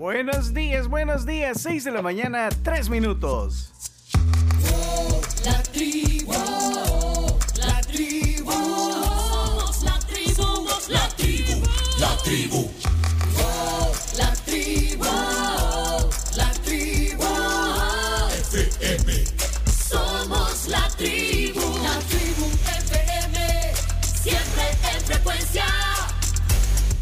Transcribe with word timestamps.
Buenos 0.00 0.54
días, 0.54 0.88
buenos 0.88 1.26
días. 1.26 1.60
6 1.60 1.84
de 1.84 1.90
la 1.90 2.00
mañana, 2.00 2.48
3 2.62 2.88
minutos. 2.88 3.70
La 5.44 5.62
tribu, 5.64 6.32
la 7.58 7.80
tribu, 7.82 8.50
somos 8.50 9.84
la 9.84 9.98
tribu, 9.98 10.34
somos 10.34 10.88
la 10.88 11.06
tribu, 11.08 11.60
la 11.98 12.16
tribu. 12.24 12.69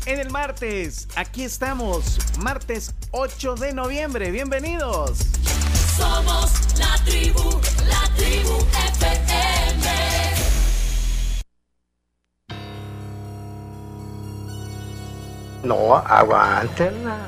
En 0.09 0.19
el 0.19 0.31
martes, 0.31 1.07
aquí 1.17 1.45
estamos, 1.45 2.17
martes 2.39 2.95
8 3.11 3.57
de 3.57 3.75
noviembre. 3.75 4.31
Bienvenidos. 4.31 5.19
Somos 5.99 6.51
la 6.79 6.97
tribu, 7.05 7.61
la 7.87 8.09
tribu 8.17 8.57
FM. 8.95 9.91
No, 15.65 15.97
aguántenla. 15.97 17.19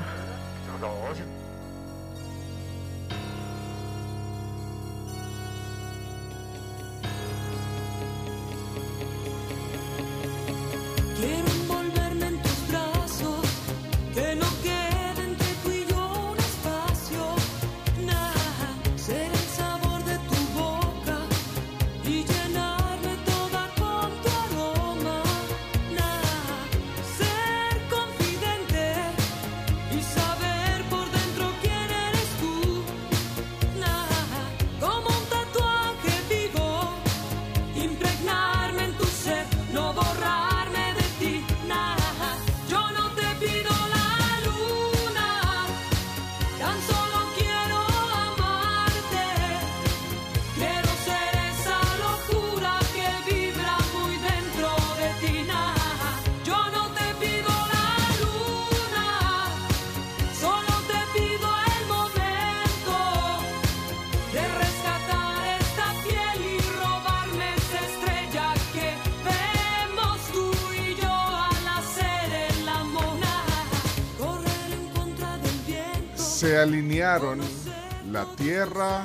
La 77.19 78.25
Tierra, 78.36 79.05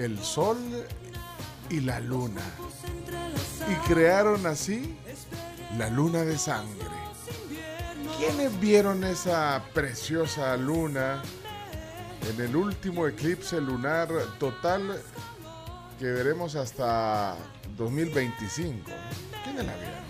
el 0.00 0.18
Sol 0.18 0.58
y 1.70 1.80
la 1.80 2.00
Luna. 2.00 2.42
Y 3.70 3.74
crearon 3.88 4.44
así 4.46 4.98
la 5.78 5.90
Luna 5.90 6.24
de 6.24 6.36
Sangre. 6.36 6.88
¿Quiénes 8.18 8.58
vieron 8.58 9.04
esa 9.04 9.62
preciosa 9.72 10.56
luna 10.56 11.22
en 12.28 12.40
el 12.40 12.56
último 12.56 13.06
eclipse 13.06 13.60
lunar 13.60 14.08
total 14.40 15.00
que 16.00 16.06
veremos 16.06 16.56
hasta 16.56 17.36
2025? 17.76 18.90
¿Quiénes 19.44 19.66
la 19.66 19.74
vieron? 19.76 20.04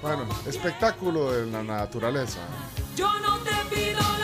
Bueno, 0.00 0.26
espectáculo 0.46 1.30
de 1.30 1.46
la 1.50 1.62
naturaleza. 1.62 2.40
Yo 2.96 3.18
no 3.20 3.38
te 3.38 3.74
pido 3.74 4.19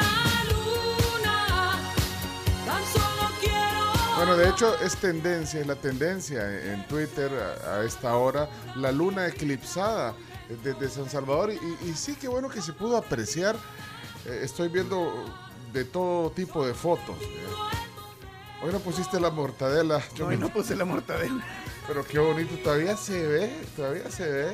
Bueno, 4.17 4.37
de 4.37 4.49
hecho 4.49 4.75
es 4.81 4.97
tendencia, 4.97 5.61
es 5.61 5.67
la 5.67 5.77
tendencia 5.77 6.73
en 6.73 6.87
Twitter 6.89 7.31
a, 7.67 7.75
a 7.75 7.85
esta 7.85 8.17
hora, 8.17 8.49
la 8.75 8.91
luna 8.91 9.27
eclipsada 9.27 10.15
desde 10.63 10.89
San 10.89 11.11
Salvador 11.11 11.53
y, 11.53 11.89
y 11.89 11.93
sí 11.95 12.15
que 12.15 12.29
bueno 12.29 12.49
que 12.49 12.63
se 12.63 12.73
pudo 12.73 12.97
apreciar, 12.97 13.57
Eh, 14.29 14.41
estoy 14.43 14.67
viendo 14.69 15.13
de 15.73 15.85
todo 15.85 16.31
tipo 16.31 16.67
de 16.67 16.75
fotos. 16.75 17.15
eh. 17.23 17.47
Hoy 18.61 18.73
no 18.73 18.81
pusiste 18.81 19.21
la 19.21 19.31
mortadela, 19.31 20.03
yo 20.17 20.27
Hoy 20.27 20.37
no 20.37 20.49
puse 20.49 20.75
la 20.75 20.85
mortadela. 20.85 21.45
pero 21.87 22.05
qué 22.05 22.19
bonito, 22.19 22.57
todavía 22.65 22.97
se 22.97 23.25
ve, 23.25 23.57
todavía 23.77 24.11
se 24.11 24.27
ve 24.29 24.53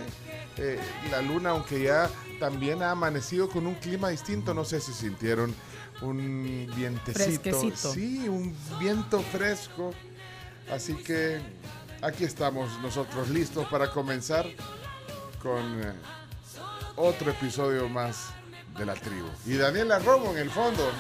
eh, 0.59 0.79
la 1.11 1.23
luna, 1.23 1.51
aunque 1.51 1.83
ya 1.85 2.11
también 2.39 2.83
ha 2.83 2.91
amanecido 2.91 3.49
con 3.49 3.67
un 3.67 3.75
clima 3.77 4.11
distinto, 4.11 4.53
no 4.53 4.65
sé 4.67 4.79
si 4.81 4.93
sintieron 4.93 5.55
un 6.03 6.71
vientecito. 6.77 7.25
Fresquecito. 7.25 7.93
Sí, 7.93 8.29
un 8.29 8.55
viento 8.79 9.21
fresco. 9.21 9.93
Así 10.71 10.95
que 10.95 11.41
aquí 12.03 12.25
estamos 12.25 12.79
nosotros 12.81 13.29
listos 13.31 13.67
para 13.69 13.91
comenzar 13.91 14.47
con 15.43 15.81
eh, 15.83 15.93
otro 16.97 17.31
episodio 17.31 17.89
más 17.89 18.29
de 18.79 18.87
la 18.87 18.95
tribu. 18.95 19.27
Y 19.47 19.55
Daniela 19.55 19.99
Romo 19.99 20.31
en 20.33 20.39
el 20.39 20.51
fondo, 20.51 20.91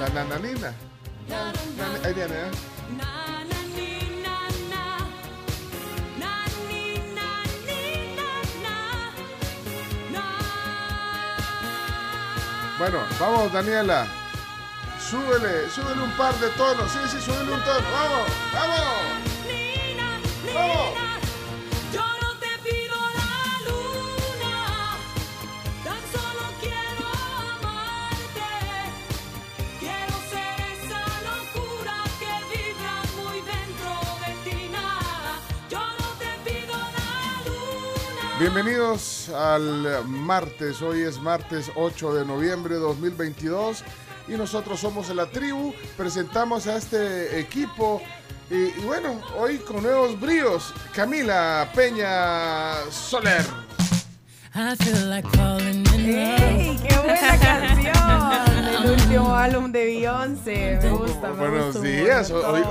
la 0.00 0.08
nananina. 0.10 0.72
Nan- 1.28 2.04
Ahí 2.06 2.14
viene, 2.14 2.34
¿eh? 2.34 2.50
Bueno, 12.78 13.00
vamos 13.18 13.52
Daniela. 13.52 14.06
Súbele, 15.00 15.68
súbele 15.68 16.00
un 16.00 16.12
par 16.12 16.32
de 16.34 16.48
tonos. 16.50 16.90
Sí, 16.92 16.98
sí, 17.08 17.20
súbele 17.20 17.50
un 17.52 17.60
tono. 17.64 17.86
Vamos, 17.92 18.30
vamos. 18.54 18.84
Vamos. 20.54 21.07
Bienvenidos 38.38 39.30
al 39.30 40.06
martes. 40.06 40.80
Hoy 40.80 41.00
es 41.00 41.18
martes 41.20 41.72
8 41.74 42.14
de 42.14 42.24
noviembre 42.24 42.74
de 42.74 42.80
2022 42.80 43.82
y 44.28 44.32
nosotros 44.32 44.78
somos 44.78 45.08
la 45.08 45.26
tribu. 45.26 45.74
Presentamos 45.96 46.68
a 46.68 46.76
este 46.76 47.40
equipo 47.40 48.00
y, 48.48 48.70
bueno, 48.82 49.20
hoy 49.36 49.58
con 49.58 49.82
nuevos 49.82 50.20
bríos. 50.20 50.72
Camila 50.94 51.68
Peña 51.74 52.88
Soler. 52.92 53.44
I 54.60 54.74
feel 54.76 55.06
like 55.08 55.26
falling 55.36 55.84
in 55.84 55.84
love. 55.84 56.40
¡Ey! 56.40 56.78
¡Qué 56.82 56.96
buena 56.98 57.38
canción! 57.38 58.84
El 58.84 58.90
último 59.00 59.34
álbum 59.34 59.70
de 59.70 59.84
Beyoncé. 59.84 60.78
Me 60.82 60.90
gusta, 60.90 61.28
me 61.32 61.48
Buenos 61.48 61.80
días, 61.82 62.30
hoy- 62.32 62.64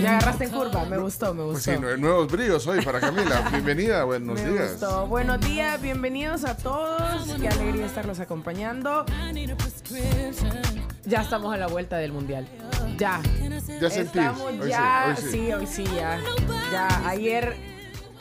Me 0.00 0.08
agarraste 0.08 0.44
en 0.44 0.50
curva, 0.50 0.84
me 0.84 0.98
gustó, 0.98 1.32
me 1.32 1.44
Pues 1.44 1.56
gustó. 1.64 1.70
sí, 1.72 1.76
nue- 1.78 1.96
nuevos 1.98 2.30
bríos 2.30 2.66
hoy 2.66 2.80
para 2.84 2.98
Camila. 2.98 3.48
Bienvenida, 3.52 4.02
buenos 4.04 4.40
me 4.42 4.50
días. 4.50 4.72
gustó. 4.72 5.06
Buenos 5.06 5.40
días, 5.40 5.80
bienvenidos 5.80 6.44
a 6.44 6.56
todos. 6.56 7.28
Qué 7.40 7.48
alegría 7.48 7.86
estarlos 7.86 8.18
acompañando. 8.18 9.04
I 9.08 9.32
need 9.32 9.50
a 9.50 9.56
prescription. 9.56 10.50
Ya 11.04 11.22
estamos 11.22 11.54
a 11.54 11.56
la 11.56 11.68
vuelta 11.68 11.96
del 11.98 12.12
mundial. 12.12 12.48
Ya. 12.96 13.20
Ya 13.80 13.90
sentís. 13.90 13.96
Estamos 14.16 14.42
Hoy 14.42 14.58
sí, 14.62 14.68
ya. 14.68 15.04
hoy 15.08 15.22
sí. 15.22 15.28
sí, 15.30 15.52
hoy 15.52 15.66
sí, 15.68 15.84
ya. 15.96 16.18
Ya. 16.72 17.08
Ayer 17.08 17.56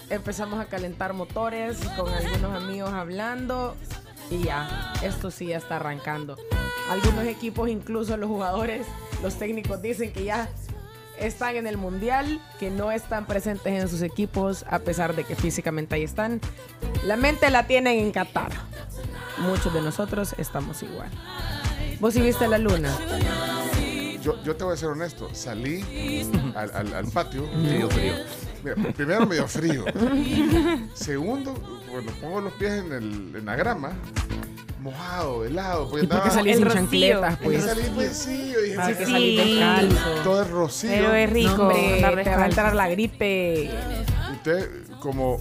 empezamos 0.09 0.59
a 0.59 0.65
calentar 0.65 1.13
motores 1.13 1.77
con 1.97 2.11
algunos 2.13 2.53
amigos 2.63 2.93
hablando. 2.93 3.75
Y 4.29 4.43
ya. 4.43 4.91
Esto 5.03 5.31
sí 5.31 5.47
ya 5.47 5.57
está 5.57 5.77
arrancando. 5.77 6.37
Algunos 6.89 7.25
equipos, 7.25 7.69
incluso 7.69 8.17
los 8.17 8.29
jugadores, 8.29 8.85
los 9.23 9.35
técnicos 9.35 9.81
dicen 9.81 10.11
que 10.11 10.25
ya 10.25 10.49
están 11.17 11.55
en 11.55 11.65
el 11.65 11.77
mundial, 11.77 12.39
que 12.59 12.69
no 12.69 12.91
están 12.91 13.25
presentes 13.25 13.73
en 13.81 13.87
sus 13.89 14.01
equipos, 14.01 14.65
a 14.69 14.79
pesar 14.79 15.15
de 15.15 15.23
que 15.23 15.35
físicamente 15.35 15.95
ahí 15.95 16.03
están. 16.03 16.39
La 17.05 17.15
mente 17.17 17.49
la 17.49 17.67
tienen 17.67 17.99
en 17.99 18.11
Qatar. 18.11 18.51
Muchos 19.39 19.73
de 19.73 19.81
nosotros 19.81 20.35
estamos 20.37 20.83
igual. 20.83 21.09
¿Vos 21.99 22.13
sí 22.13 22.21
viste 22.21 22.47
la 22.47 22.57
luna? 22.57 22.95
Yo, 24.21 24.41
yo 24.43 24.55
te 24.55 24.63
voy 24.63 24.73
a 24.73 24.77
ser 24.77 24.89
honesto, 24.89 25.29
salí 25.33 25.83
al, 26.55 26.71
al- 26.75 26.93
al 26.93 27.05
patio. 27.11 27.43
Dio 27.63 27.89
frío. 27.89 28.13
Mira, 28.75 28.93
primero 28.93 29.25
me 29.25 29.35
dio 29.35 29.47
frío. 29.47 29.85
Segundo, 30.93 31.53
cuando 31.89 32.11
pongo 32.13 32.41
los 32.41 32.53
pies 32.53 32.71
en, 32.73 32.91
el, 32.91 33.35
en 33.35 33.45
la 33.45 33.55
grama, 33.55 33.91
mojado, 34.81 35.45
helado. 35.45 35.89
Porque 35.89 36.05
¿Y 36.05 36.07
por 36.07 36.17
qué 36.17 36.23
andaba- 36.23 36.35
salís 36.35 36.53
El 36.53 36.57
sin 36.59 36.65
rocío. 36.65 36.81
chancletas? 36.81 37.37
Porque 37.37 37.57
Pues? 37.59 37.65
salí 37.65 37.81
pues 37.95 38.17
sí, 38.17 38.51
yo 38.53 38.61
dije, 38.61 38.77
Ah, 38.79 38.87
sí, 38.93 39.05
que 39.05 39.43
descalzo. 39.45 40.23
todo 40.23 40.41
es 40.41 40.49
rocío. 40.49 40.89
Pero 40.91 41.13
es 41.13 41.29
rico 41.29 41.57
No, 41.57 41.63
hombre, 41.63 41.93
andar 41.95 41.99
te 41.99 42.01
va 42.05 42.09
a 42.09 42.15
descalzo. 42.23 42.45
entrar 42.45 42.75
la 42.75 42.89
gripe. 42.89 43.71
Entonces, 44.31 44.69
como 44.99 45.39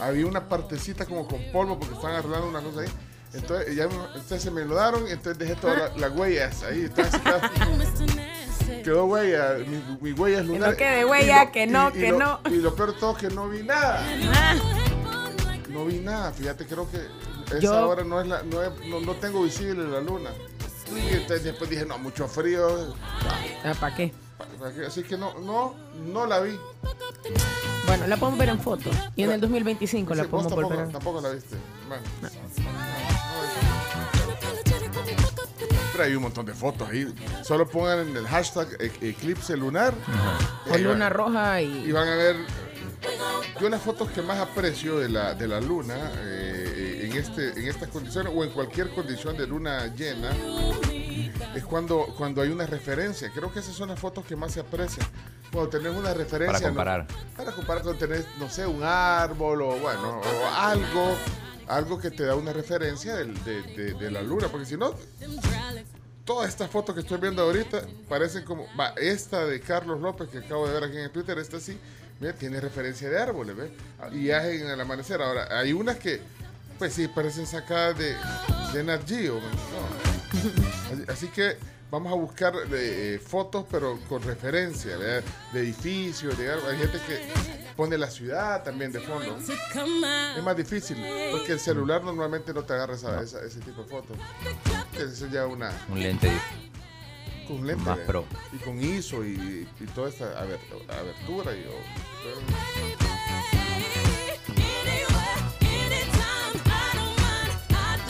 había 0.00 0.26
una 0.26 0.48
partecita 0.48 1.04
como 1.06 1.26
con 1.26 1.40
polvo 1.52 1.78
porque 1.78 1.94
estaban 1.94 2.16
arreglando 2.16 2.48
una 2.48 2.60
cosa 2.60 2.80
ahí. 2.80 2.88
Entonces, 3.34 3.76
ya, 3.76 3.84
entonces 3.84 4.42
se 4.42 4.50
me 4.50 4.64
lo 4.64 4.74
daron 4.76 5.06
y 5.06 5.10
entonces 5.10 5.38
dejé 5.38 5.56
todas 5.56 5.76
la- 5.78 6.08
las 6.08 6.16
huellas 6.16 6.62
ahí. 6.62 6.82
Entonces, 6.86 7.20
quedó- 8.82 9.04
huella, 9.06 9.54
mi, 9.66 9.96
mi 10.00 10.12
huella 10.12 10.40
es 10.40 10.46
lunar. 10.46 10.70
no 10.70 10.76
quede 10.76 11.04
huella, 11.04 11.44
lo- 11.44 11.52
que 11.52 11.66
no, 11.66 11.90
y- 11.94 11.98
y 11.98 12.00
que 12.00 12.10
lo- 12.10 12.18
no. 12.18 12.40
Y 12.50 12.56
lo 12.56 12.74
peor 12.74 12.94
de 12.94 13.00
todo 13.00 13.12
es 13.12 13.18
que 13.18 13.28
no 13.34 13.48
vi 13.48 13.62
nada. 13.62 14.04
Ah, 14.34 14.54
No 15.68 15.84
vi 15.84 15.98
nada. 15.98 16.32
Fíjate, 16.32 16.64
creo 16.66 16.88
que 16.90 16.96
esa 17.48 17.58
Yo- 17.58 17.88
hora 17.88 18.02
no, 18.02 18.18
es 18.20 18.26
la, 18.26 18.42
no, 18.42 18.62
es- 18.62 18.70
no, 18.88 19.00
no 19.00 19.12
tengo 19.14 19.42
visible 19.42 19.84
la 19.88 20.00
luna. 20.00 20.30
Y 20.94 21.14
entonces 21.14 21.44
después 21.44 21.68
dije, 21.68 21.84
no, 21.84 21.98
mucho 21.98 22.26
frío. 22.28 22.94
¿Para 23.80 23.94
qué? 23.94 24.12
¿para 24.58 24.72
qué? 24.74 24.86
Así 24.86 25.02
que 25.02 25.18
no, 25.18 25.38
no, 25.40 25.74
no 26.06 26.24
la 26.26 26.40
vi. 26.40 26.58
Bueno, 27.86 28.06
la 28.06 28.16
podemos 28.16 28.38
ver 28.38 28.48
en 28.50 28.60
foto. 28.60 28.90
Y 29.16 29.22
en 29.24 29.32
el 29.32 29.40
2025 29.40 30.14
la 30.14 30.22
Sí, 30.24 30.28
vos 30.30 30.44
podemos 30.44 30.52
tampoco, 30.52 30.68
volver 30.68 30.80
a 30.80 30.84
ver. 30.84 30.92
tampoco 30.92 31.20
la 31.20 31.28
viste. 31.30 31.56
Bueno. 31.88 32.02
Pero 32.20 32.34
hay 36.00 36.14
un 36.14 36.22
montón 36.22 36.46
de 36.46 36.54
fotos 36.54 36.88
ahí. 36.88 37.12
Solo 37.42 37.68
pongan 37.68 38.00
en 38.08 38.16
el 38.16 38.26
hashtag 38.26 38.68
e- 38.80 39.08
eclipse 39.10 39.56
lunar. 39.56 39.94
O 40.70 40.74
Eh, 40.74 40.78
luna 40.78 41.06
van- 41.08 41.12
roja 41.14 41.60
Y 41.62 41.84
y... 41.88 41.92
van 41.92 42.08
a 42.08 42.14
ver. 42.14 42.36
Yo 43.60 43.68
las 43.68 43.80
fotos 43.82 44.10
que 44.10 44.20
más 44.22 44.38
aprecio 44.38 44.98
de 44.98 45.08
la, 45.08 45.34
de 45.34 45.46
la 45.48 45.60
luna 45.60 45.94
eh, 46.18 47.02
en, 47.10 47.16
este, 47.16 47.50
en 47.58 47.68
estas 47.68 47.88
condiciones 47.88 48.32
o 48.34 48.42
en 48.44 48.50
cualquier 48.50 48.90
condición 48.90 49.36
de 49.36 49.46
luna 49.46 49.86
llena 49.94 50.30
es 51.54 51.64
cuando, 51.64 52.06
cuando 52.16 52.42
hay 52.42 52.50
una 52.50 52.66
referencia. 52.66 53.30
Creo 53.34 53.52
que 53.52 53.60
esas 53.60 53.74
son 53.74 53.88
las 53.90 53.98
fotos 54.00 54.24
que 54.26 54.36
más 54.36 54.52
se 54.52 54.60
aprecian. 54.60 55.06
Cuando 55.52 55.70
tenés 55.70 55.94
una 55.96 56.12
referencia. 56.12 56.52
Para 56.52 56.60
¿no? 56.60 56.66
comparar. 56.68 57.06
Para 57.36 57.52
comparar 57.52 57.82
cuando 57.82 57.98
tenés, 58.06 58.26
no 58.38 58.48
sé, 58.50 58.66
un 58.66 58.82
árbol 58.82 59.62
o 59.62 59.76
bueno, 59.78 60.20
o 60.20 60.46
algo, 60.54 61.16
algo 61.68 61.98
que 61.98 62.10
te 62.10 62.24
da 62.24 62.34
una 62.34 62.52
referencia 62.52 63.16
de, 63.16 64.10
la 64.10 64.22
luna. 64.22 64.48
Porque 64.48 64.66
si 64.66 64.76
no, 64.76 64.94
todas 66.24 66.48
estas 66.48 66.70
fotos 66.70 66.94
que 66.94 67.00
estoy 67.00 67.18
viendo 67.18 67.42
ahorita 67.42 67.82
parecen 68.08 68.44
como. 68.44 68.66
Va, 68.78 68.88
esta 68.96 69.44
de 69.44 69.60
Carlos 69.60 70.00
López 70.00 70.28
que 70.28 70.38
acabo 70.38 70.66
de 70.66 70.74
ver 70.74 70.84
aquí 70.84 70.98
en 70.98 71.12
Twitter, 71.12 71.38
esta 71.38 71.60
sí, 71.60 71.78
mira, 72.20 72.32
tiene 72.34 72.60
referencia 72.60 73.08
de 73.08 73.18
árboles, 73.18 73.56
¿ves? 73.56 73.70
Y 74.12 74.30
en 74.30 74.68
el 74.68 74.80
amanecer. 74.80 75.20
Ahora, 75.22 75.58
hay 75.58 75.72
unas 75.72 75.96
que, 75.96 76.20
pues 76.78 76.92
sí, 76.92 77.08
parecen 77.08 77.46
sacadas 77.46 77.98
de, 77.98 78.16
de 78.72 78.84
Nat 78.84 79.06
Geo, 79.08 79.40
Así 81.08 81.28
que 81.28 81.56
vamos 81.90 82.12
a 82.12 82.16
buscar 82.16 82.52
eh, 82.72 83.20
fotos, 83.24 83.64
pero 83.70 83.98
con 84.08 84.22
referencia, 84.22 84.96
¿verdad? 84.96 85.22
De 85.52 85.60
edificios, 85.60 86.36
de 86.38 86.50
algo. 86.52 86.68
Hay 86.68 86.78
gente 86.78 86.98
que 87.06 87.28
pone 87.76 87.96
la 87.98 88.10
ciudad 88.10 88.62
también 88.62 88.92
de 88.92 89.00
fondo. 89.00 89.36
Es 89.38 90.42
más 90.42 90.56
difícil, 90.56 90.96
porque 91.32 91.52
el 91.52 91.60
celular 91.60 92.02
normalmente 92.02 92.52
no 92.52 92.62
te 92.64 92.72
agarra 92.72 92.94
esa- 92.94 93.22
esa- 93.22 93.42
ese 93.44 93.60
tipo 93.60 93.82
de 93.82 93.88
fotos. 93.88 94.16
Eso 94.98 95.26
ya 95.28 95.46
una 95.46 95.70
Un 95.88 96.02
lente. 96.02 96.30
con 97.46 97.66
lente 97.66 97.84
Más 97.84 97.98
pro. 98.00 98.24
y 98.52 98.56
con 98.58 98.82
ISO 98.82 99.24
y, 99.24 99.68
y 99.80 99.84
toda 99.94 100.08
esta 100.08 100.24
aber- 100.40 100.58
abertura 100.88 101.52
y 101.54 101.64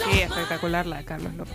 Sí, 0.04 0.20
espectacular 0.20 0.86
la 0.86 0.98
de 0.98 1.04
Carlos 1.04 1.34
López. 1.34 1.54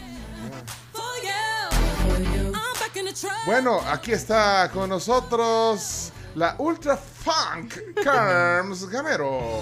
Bueno 3.46 3.80
aquí 3.92 4.12
está 4.12 4.70
con 4.74 4.90
nosotros 4.90 6.12
la 6.36 6.56
ultra 6.58 6.98
funk 6.98 7.76
Carms 8.04 8.90
Gamero 8.90 9.62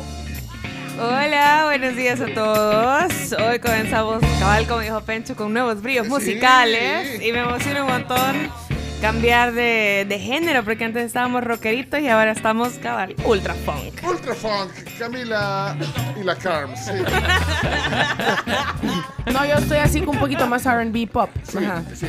Hola, 1.01 1.61
buenos 1.63 1.95
días 1.95 2.19
a 2.19 2.25
todos. 2.33 3.31
Hoy 3.31 3.59
comenzamos 3.59 4.21
cabal, 4.37 4.67
como 4.67 4.81
dijo 4.81 4.99
Pencho, 4.99 5.33
con 5.33 5.53
nuevos 5.53 5.81
brillos 5.81 6.07
Sí. 6.07 6.11
musicales 6.11 7.21
y 7.23 7.31
me 7.31 7.39
emociona 7.39 7.85
un 7.85 7.89
montón 7.89 8.51
cambiar 8.99 9.53
de, 9.53 10.05
de 10.09 10.19
género 10.19 10.61
porque 10.65 10.83
antes 10.83 11.05
estábamos 11.05 11.45
rockeritos 11.45 12.01
y 12.01 12.09
ahora 12.09 12.31
estamos 12.31 12.73
cabal 12.83 13.15
ultra 13.23 13.53
funk. 13.53 13.93
ultra 14.05 14.35
funk 14.35 14.71
Camila 14.97 15.73
y 16.19 16.23
la 16.23 16.35
Carms 16.35 16.83
sí, 16.83 16.91
No, 19.31 19.45
yo 19.45 19.53
estoy 19.55 19.77
así 19.77 20.01
con 20.01 20.15
un 20.15 20.19
poquito 20.19 20.47
más 20.47 20.65
R&B 20.65 21.07
pop. 21.07 21.29
Ajá. 21.57 21.81
sí. 21.95 22.07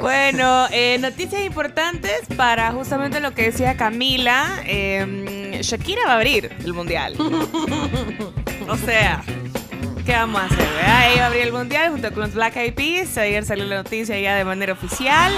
Bueno, 0.00 0.66
eh, 0.70 0.98
noticias 1.00 1.42
importantes 1.42 2.20
para 2.36 2.72
justamente 2.72 3.20
lo 3.20 3.32
que 3.32 3.42
decía 3.50 3.76
Camila. 3.76 4.60
eh, 4.66 5.58
Shakira 5.62 6.02
va 6.06 6.12
a 6.12 6.16
abrir 6.16 6.50
el 6.64 6.72
mundial. 6.74 7.14
o 8.68 8.76
sea, 8.76 9.22
¿qué 10.06 10.12
vamos 10.12 10.40
a 10.40 10.44
hacer? 10.46 10.58
verdad? 10.58 11.10
Ella 11.12 11.16
va 11.20 11.24
a 11.24 11.26
abrir 11.28 11.42
el 11.42 11.52
mundial 11.52 11.90
junto 11.92 12.10
con 12.12 12.20
los 12.24 12.34
Black 12.34 12.56
Eyed 12.56 12.74
Peas. 12.74 13.16
Ayer 13.18 13.44
salió 13.44 13.64
la 13.64 13.76
noticia 13.82 14.18
ya 14.18 14.34
de 14.36 14.44
manera 14.44 14.72
oficial 14.72 15.32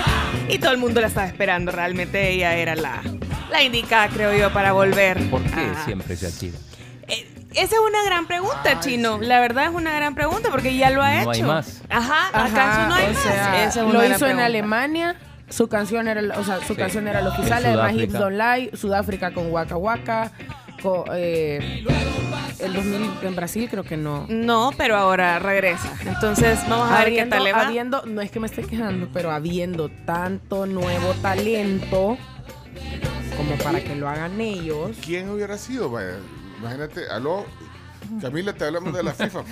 y 0.48 0.58
todo 0.58 0.72
el 0.72 0.78
mundo 0.78 1.00
la 1.00 1.06
estaba 1.08 1.26
esperando. 1.26 1.72
Realmente 1.72 2.30
ella 2.30 2.54
era 2.56 2.74
la, 2.74 3.02
la 3.50 3.62
indicada, 3.62 4.08
creo 4.08 4.36
yo, 4.36 4.52
para 4.52 4.72
volver. 4.72 5.18
¿Por 5.30 5.42
qué 5.42 5.60
a- 5.76 5.84
siempre 5.84 6.16
Shakira? 6.16 6.58
Eh, 7.08 7.26
esa 7.54 7.74
es 7.76 7.80
una 7.88 8.04
gran 8.04 8.26
pregunta, 8.26 8.80
Chino. 8.80 9.18
La 9.20 9.40
verdad 9.40 9.64
es 9.66 9.70
una 9.74 9.92
gran 9.94 10.14
pregunta 10.14 10.48
porque 10.50 10.76
ya 10.76 10.90
lo 10.90 11.02
ha 11.02 11.12
No 11.14 11.20
hecho. 11.20 11.30
hay 11.30 11.42
más. 11.42 11.82
Ajá, 11.88 12.28
Ajá, 12.32 12.44
¿acaso 12.46 12.88
no 12.88 12.94
hay 12.94 13.06
o 13.06 13.12
más? 13.12 13.22
sea, 13.22 13.64
Esa 13.64 13.80
es 13.80 13.86
una 13.86 13.92
lo 13.92 13.98
gran 14.00 14.12
hizo 14.12 14.26
en. 14.26 14.40
Alemania. 14.40 15.16
Su 15.48 15.68
canción 15.68 16.08
era, 16.08 16.22
la- 16.22 16.38
o 16.38 16.44
sea, 16.44 16.58
su 16.60 16.72
Sí. 16.74 16.76
canción 16.76 17.06
era 17.08 17.20
En 17.20 17.26
oficial, 17.26 17.64
además 17.66 17.90
Sudáfrica. 17.92 18.02
Hips 18.04 18.12
Don't 18.14 18.36
Lie, 18.38 18.76
Sudáfrica 18.76 19.34
con 19.34 19.50
Waka 19.52 19.76
Waka, 19.76 20.32
co- 20.82 21.04
eh, 21.12 21.84
el 22.58 22.72
2000 22.72 23.10
en 23.22 23.36
Brasil 23.36 23.68
creo 23.70 23.84
que 23.84 23.98
no. 23.98 24.24
No, 24.30 24.70
pero 24.78 24.96
ahora 24.96 25.38
regresa. 25.40 25.92
Entonces, 26.06 26.58
vamos 26.70 26.90
a 26.90 27.04
ver 27.04 27.14
qué 27.14 27.26
tal 27.26 27.44
le 27.44 27.52
va. 27.52 27.66
habiendo- 27.66 28.02
no 28.06 28.22
es 28.22 28.30
que 28.30 28.40
me 28.40 28.46
esté 28.46 28.62
quejando, 28.62 29.08
pero 29.12 29.30
habiendo 29.30 29.90
tanto 30.06 30.64
nuevo 30.64 31.12
talento 31.20 32.16
como 33.36 33.54
para 33.62 33.80
que 33.84 33.94
lo 33.94 34.08
hagan 34.08 34.40
ellos. 34.40 34.96
¿Quién 35.04 35.28
hubiera 35.28 35.58
sido? 35.58 35.90
Vaya, 35.90 36.16
imagínate, 36.62 37.08
aló, 37.08 37.44
Camila, 38.20 38.52
te 38.52 38.64
hablamos 38.64 38.92
de 38.94 39.02
la 39.02 39.12
FIFA. 39.12 39.42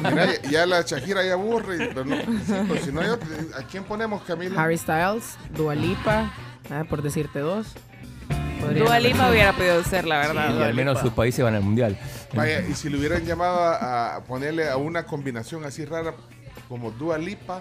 Mira, 0.00 0.42
ya 0.50 0.66
la 0.66 0.82
Shakira 0.82 1.24
ya 1.24 1.32
aburre, 1.34 1.88
pero 1.88 2.04
no, 2.04 2.16
sí, 2.16 2.24
pero 2.68 2.76
si 2.84 2.92
no 2.92 3.00
hay 3.00 3.08
otro, 3.08 3.28
¿a 3.58 3.62
quién 3.62 3.84
ponemos, 3.84 4.22
Camila? 4.22 4.62
Harry 4.62 4.76
Styles, 4.78 5.36
Dua 5.56 5.74
Lipa, 5.74 6.30
ah, 6.70 6.84
por 6.88 7.02
decirte 7.02 7.38
dos. 7.40 7.68
Podrían 8.60 8.84
Dua 8.84 8.96
haber 8.96 9.02
Lipa 9.04 9.18
sido. 9.18 9.30
hubiera 9.30 9.52
podido 9.54 9.82
ser, 9.84 10.04
la 10.06 10.18
verdad. 10.18 10.58
Y 10.58 10.62
al 10.62 10.74
menos 10.74 11.00
sus 11.00 11.12
países 11.12 11.42
van 11.44 11.54
al 11.54 11.62
mundial. 11.62 11.98
Vaya, 12.34 12.60
y 12.60 12.74
si 12.74 12.90
le 12.90 12.98
hubieran 12.98 13.24
llamado 13.24 13.58
a, 13.58 14.16
a 14.16 14.24
ponerle 14.24 14.68
a 14.68 14.76
una 14.76 15.04
combinación 15.06 15.64
así 15.64 15.84
rara 15.86 16.14
como 16.70 16.90
Dua 16.92 17.18
Lipa 17.18 17.60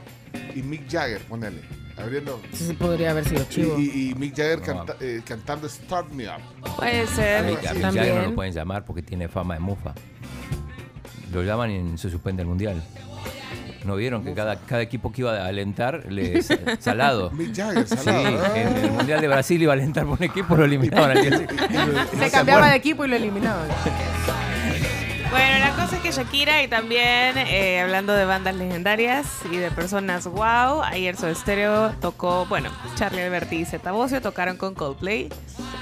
y 0.56 0.62
Mick 0.62 0.90
Jagger, 0.90 1.20
ponerle, 1.24 1.62
abriendo. 1.98 2.40
Sí, 2.54 2.68
sí, 2.68 2.74
podría 2.74 3.10
haber 3.12 3.26
sido 3.28 3.42
Y, 3.42 3.48
chivo. 3.50 3.80
y- 3.80 4.12
y 4.12 4.16
Mick 4.16 4.36
Jagger 4.38 4.60
No. 4.60 4.66
canta- 4.66 4.96
eh, 5.02 5.22
cantando 5.26 5.68
Start 5.68 6.12
Me 6.12 6.28
Up. 6.30 6.42
Puede 6.78 7.08
ser. 7.08 7.44
A. 7.44 7.50
Mick. 7.50 7.60
Jagger 7.64 8.16
no 8.16 8.22
lo 8.30 8.36
pueden 8.36 8.54
llamar 8.54 8.86
porque 8.86 9.02
tiene 9.02 9.28
fama 9.28 9.56
de 9.56 9.60
mufa. 9.62 9.94
Lo 11.34 11.44
llaman 11.44 11.72
y 11.72 11.98
se 11.98 12.10
suspende 12.12 12.44
el 12.44 12.48
mundial. 12.48 12.82
¿No 13.84 13.96
vieron 13.96 14.24
que 14.24 14.34
cada, 14.36 14.58
cada 14.58 14.82
equipo 14.84 15.12
que 15.12 15.22
iba 15.22 15.38
a 15.44 15.48
alentar 15.48 16.06
les 16.12 16.48
salado? 16.80 17.32
Mick 17.32 17.56
Jagger, 17.56 17.88
Sí, 17.88 17.98
salado. 17.98 18.44
¿ah? 18.46 18.52
en 18.60 18.68
el 18.78 18.92
mundial 18.92 19.22
de 19.22 19.28
Brasil 19.28 19.60
iba 19.62 19.74
a 19.74 19.76
alentar 19.76 20.06
por 20.06 20.20
un 20.20 20.24
equipo, 20.24 20.56
lo 20.56 20.66
eliminaban 20.66 21.18
Se 22.20 22.30
cambiaba 22.30 22.70
de 22.70 22.76
equipo 22.76 23.06
y 23.06 23.08
lo 23.08 23.16
eliminaban. 23.16 23.68
Bueno, 25.32 25.60
la 25.60 25.72
cosa 25.76 25.98
es 25.98 26.02
que 26.02 26.12
Shakira 26.12 26.64
y 26.64 26.68
también 26.68 27.38
eh, 27.38 27.80
hablando 27.82 28.14
de 28.14 28.26
bandas 28.26 28.56
legendarias 28.56 29.28
y 29.52 29.58
de 29.58 29.70
personas 29.70 30.26
wow, 30.26 30.82
ayer 30.84 31.16
Soda 31.16 31.36
Stereo 31.36 31.92
tocó, 32.02 32.48
bueno, 32.48 32.72
Charlie 32.96 33.22
Alberti 33.22 33.58
y 33.58 33.66
Zeta 33.66 33.92
Bosio 33.92 34.22
tocaron 34.22 34.58
con 34.58 34.74
Coldplay, 34.74 35.30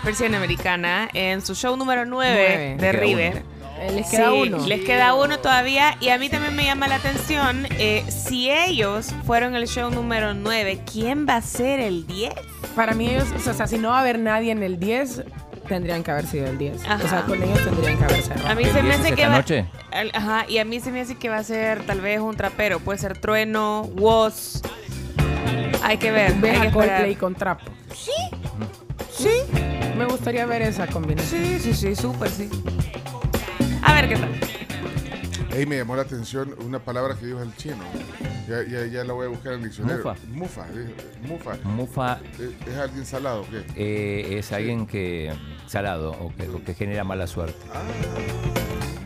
versión 0.04 0.36
americana, 0.36 1.08
en 1.14 1.42
su 1.42 1.56
show 1.56 1.78
número 1.78 2.06
9 2.06 2.36
Nueve. 2.36 2.76
de 2.76 2.78
Queda 2.78 2.92
River. 2.92 3.34
uno. 3.46 3.58
Eh, 3.80 3.92
Les 3.94 4.10
queda 4.10 4.32
Sí, 4.32 4.36
uno. 4.42 4.68
Les 4.68 4.82
queda 4.84 5.14
uno 5.14 5.38
todavía. 5.40 5.96
Y 6.00 6.10
a 6.10 6.18
mí 6.18 6.30
también 6.30 6.56
me 6.56 6.66
llama 6.66 6.88
la 6.88 6.96
atención. 6.96 7.68
eh, 7.78 8.04
si 8.10 8.50
ellos 8.50 9.14
fueron 9.26 9.56
el 9.56 9.68
show 9.68 9.92
número 9.92 10.34
9, 10.34 10.82
¿quién 10.92 11.28
va 11.30 11.36
a 11.36 11.42
ser 11.44 11.80
el 11.80 12.06
10? 12.08 12.34
Para 12.76 12.94
mí 12.96 13.08
ellos, 13.08 13.28
o 13.48 13.54
sea, 13.54 13.68
si 13.68 13.78
no 13.78 13.90
va 13.90 13.98
a 13.98 14.02
haber 14.02 14.18
nadie 14.18 14.52
en 14.52 14.64
el 14.64 14.80
10, 14.80 15.24
tendrían 15.68 16.04
que 16.04 16.12
haber 16.12 16.26
sido 16.26 16.48
el 16.48 16.58
10. 16.58 16.86
Ajá. 16.86 17.04
O 17.04 17.08
sea, 17.08 17.22
con 17.24 17.42
ellos 17.44 17.64
tendrían 17.64 17.98
que 17.98 18.04
haber 18.06 18.22
cerrado. 18.22 18.48
A 18.50 18.56
mí 18.56 18.64
¿El 18.64 18.72
se 18.72 18.82
me 18.82 18.90
10 18.90 19.00
hace 19.00 19.10
es 19.10 19.16
que 19.16 19.28
va. 19.28 19.38
noche? 19.38 19.66
Ajá, 20.14 20.46
y 20.48 20.58
a 20.58 20.66
mí 20.66 20.80
se 20.80 20.92
me 20.92 21.02
hace 21.02 21.16
que 21.16 21.30
va 21.30 21.38
a 21.38 21.44
ser 21.44 21.84
tal 21.86 22.02
vez 22.02 22.20
un 22.20 22.36
trapero. 22.36 22.80
Puede 22.80 23.00
ser 23.00 23.18
Trueno, 23.20 23.82
Woz. 23.96 24.62
Hay 25.84 25.98
que 25.98 26.12
ver. 26.12 26.36
Deja 26.36 26.62
que 26.68 26.72
Coldplay 26.72 27.16
con 27.16 27.36
trapo. 27.36 27.66
Sí. 27.96 28.12
Sí. 29.12 29.30
Me 29.98 30.06
gustaría 30.06 30.46
ver 30.46 30.62
esa 30.62 30.88
combinación. 30.88 31.42
Sí, 31.44 31.60
sí, 31.60 31.74
sí, 31.74 31.96
súper, 31.96 32.30
sí. 32.30 32.50
A 33.82 33.94
ver 33.94 34.10
qué 34.10 34.16
tal. 34.16 34.30
Ahí 35.58 35.66
me 35.66 35.76
llamó 35.78 35.96
la 35.96 36.04
atención 36.04 36.54
una 36.64 36.78
palabra 36.78 37.16
que 37.16 37.26
dijo 37.26 37.42
el 37.42 37.56
chino. 37.56 37.84
Ya, 38.48 38.62
ya, 38.64 38.86
ya 38.86 39.04
la 39.04 39.14
voy 39.14 39.26
a 39.26 39.30
buscar 39.30 39.54
en 39.54 39.60
el 39.64 39.66
diccionario. 39.66 40.04
Mufa. 40.04 40.16
Mufa. 40.30 40.68
eh, 40.76 40.96
Mufa. 41.28 41.58
Mufa 41.64 42.20
¿Es, 42.34 42.68
es 42.68 42.78
alguien 42.78 43.06
salado 43.08 43.42
o 43.42 43.48
qué? 43.50 43.66
eh, 43.76 44.38
es 44.38 44.52
alguien 44.54 44.86
que 44.86 45.34
salado 45.66 46.12
o 46.12 46.32
que, 46.36 46.48
o 46.48 46.64
que 46.64 46.76
genera 46.76 47.04
mala 47.04 47.26
suerte. 47.26 47.58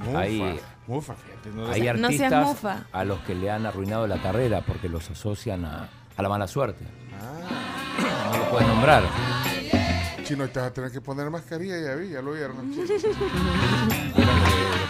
Mufa. 0.05 0.19
Ahí- 0.19 0.59
Mufa, 0.87 1.15
fíjate. 1.15 1.49
No 1.51 1.61
lo 1.67 1.71
Hay. 1.71 1.83
No 1.83 2.07
artistas 2.07 2.45
mufa. 2.45 2.85
a 2.91 3.05
los 3.05 3.19
que 3.21 3.33
le 3.33 3.49
han 3.49 3.65
arruinado 3.65 4.05
la 4.07 4.21
carrera 4.21 4.59
porque 4.61 4.89
los 4.89 5.09
asocian 5.09 5.63
a, 5.63 5.87
a 6.17 6.21
la 6.21 6.27
mala 6.27 6.47
suerte. 6.47 6.83
Ah. 7.17 8.31
No 8.33 8.37
lo 8.39 8.49
pueden 8.51 8.67
nombrar. 8.67 9.03
Chino, 10.25 10.47
te 10.49 10.59
vas 10.59 10.69
a 10.69 10.73
tener 10.73 10.91
que 10.91 10.99
poner 11.01 11.29
mascarilla, 11.29 11.79
ya 11.79 11.95
vi, 11.95 12.09
ya 12.09 12.21
lo 12.21 12.33
vieron. 12.33 12.73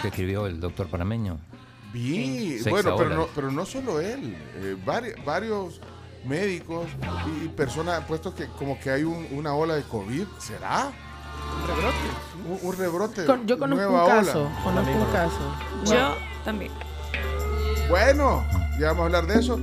que, 0.02 0.08
escribió 0.08 0.46
el 0.46 0.60
doctor 0.60 0.88
panameño? 0.88 1.38
Vi, 1.92 2.58
Sex 2.58 2.70
bueno, 2.70 2.96
pero 2.96 3.10
no, 3.10 3.26
pero 3.34 3.50
no 3.50 3.64
solo 3.66 4.00
él, 4.00 4.36
eh, 4.56 4.76
vari- 4.84 5.22
varios 5.24 5.80
médicos 6.24 6.86
y, 7.40 7.44
y 7.44 7.48
personas 7.48 7.98
han 7.98 8.06
puesto 8.06 8.34
que 8.34 8.46
como 8.46 8.78
que 8.80 8.90
hay 8.90 9.04
un- 9.04 9.26
una 9.32 9.54
ola 9.54 9.74
de 9.74 9.82
COVID, 9.82 10.24
¿será? 10.38 10.90
Un 11.60 11.66
rebrote. 11.68 12.66
Un, 12.66 12.76
rebrote. 12.78 13.24
Con- 13.26 13.46
yo 13.46 13.58
conozco 13.58 13.84
nueva 13.84 14.04
un 14.04 14.10
ola. 14.12 14.22
caso. 14.24 14.50
Conozco 14.64 14.90
un 14.92 15.12
caso. 15.12 15.56
Yo 15.84 16.14
también. 16.44 16.70
Bueno, 17.88 18.44
ya 18.78 18.88
vamos 18.88 19.02
a 19.02 19.04
hablar 19.06 19.26
de 19.26 19.38
eso. 19.40 19.60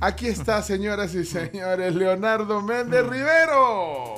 Aquí 0.00 0.26
está, 0.26 0.62
señoras 0.62 1.14
y 1.14 1.24
señores, 1.24 1.94
Leonardo 1.94 2.60
Méndez 2.62 3.06
Rivero. 3.06 4.17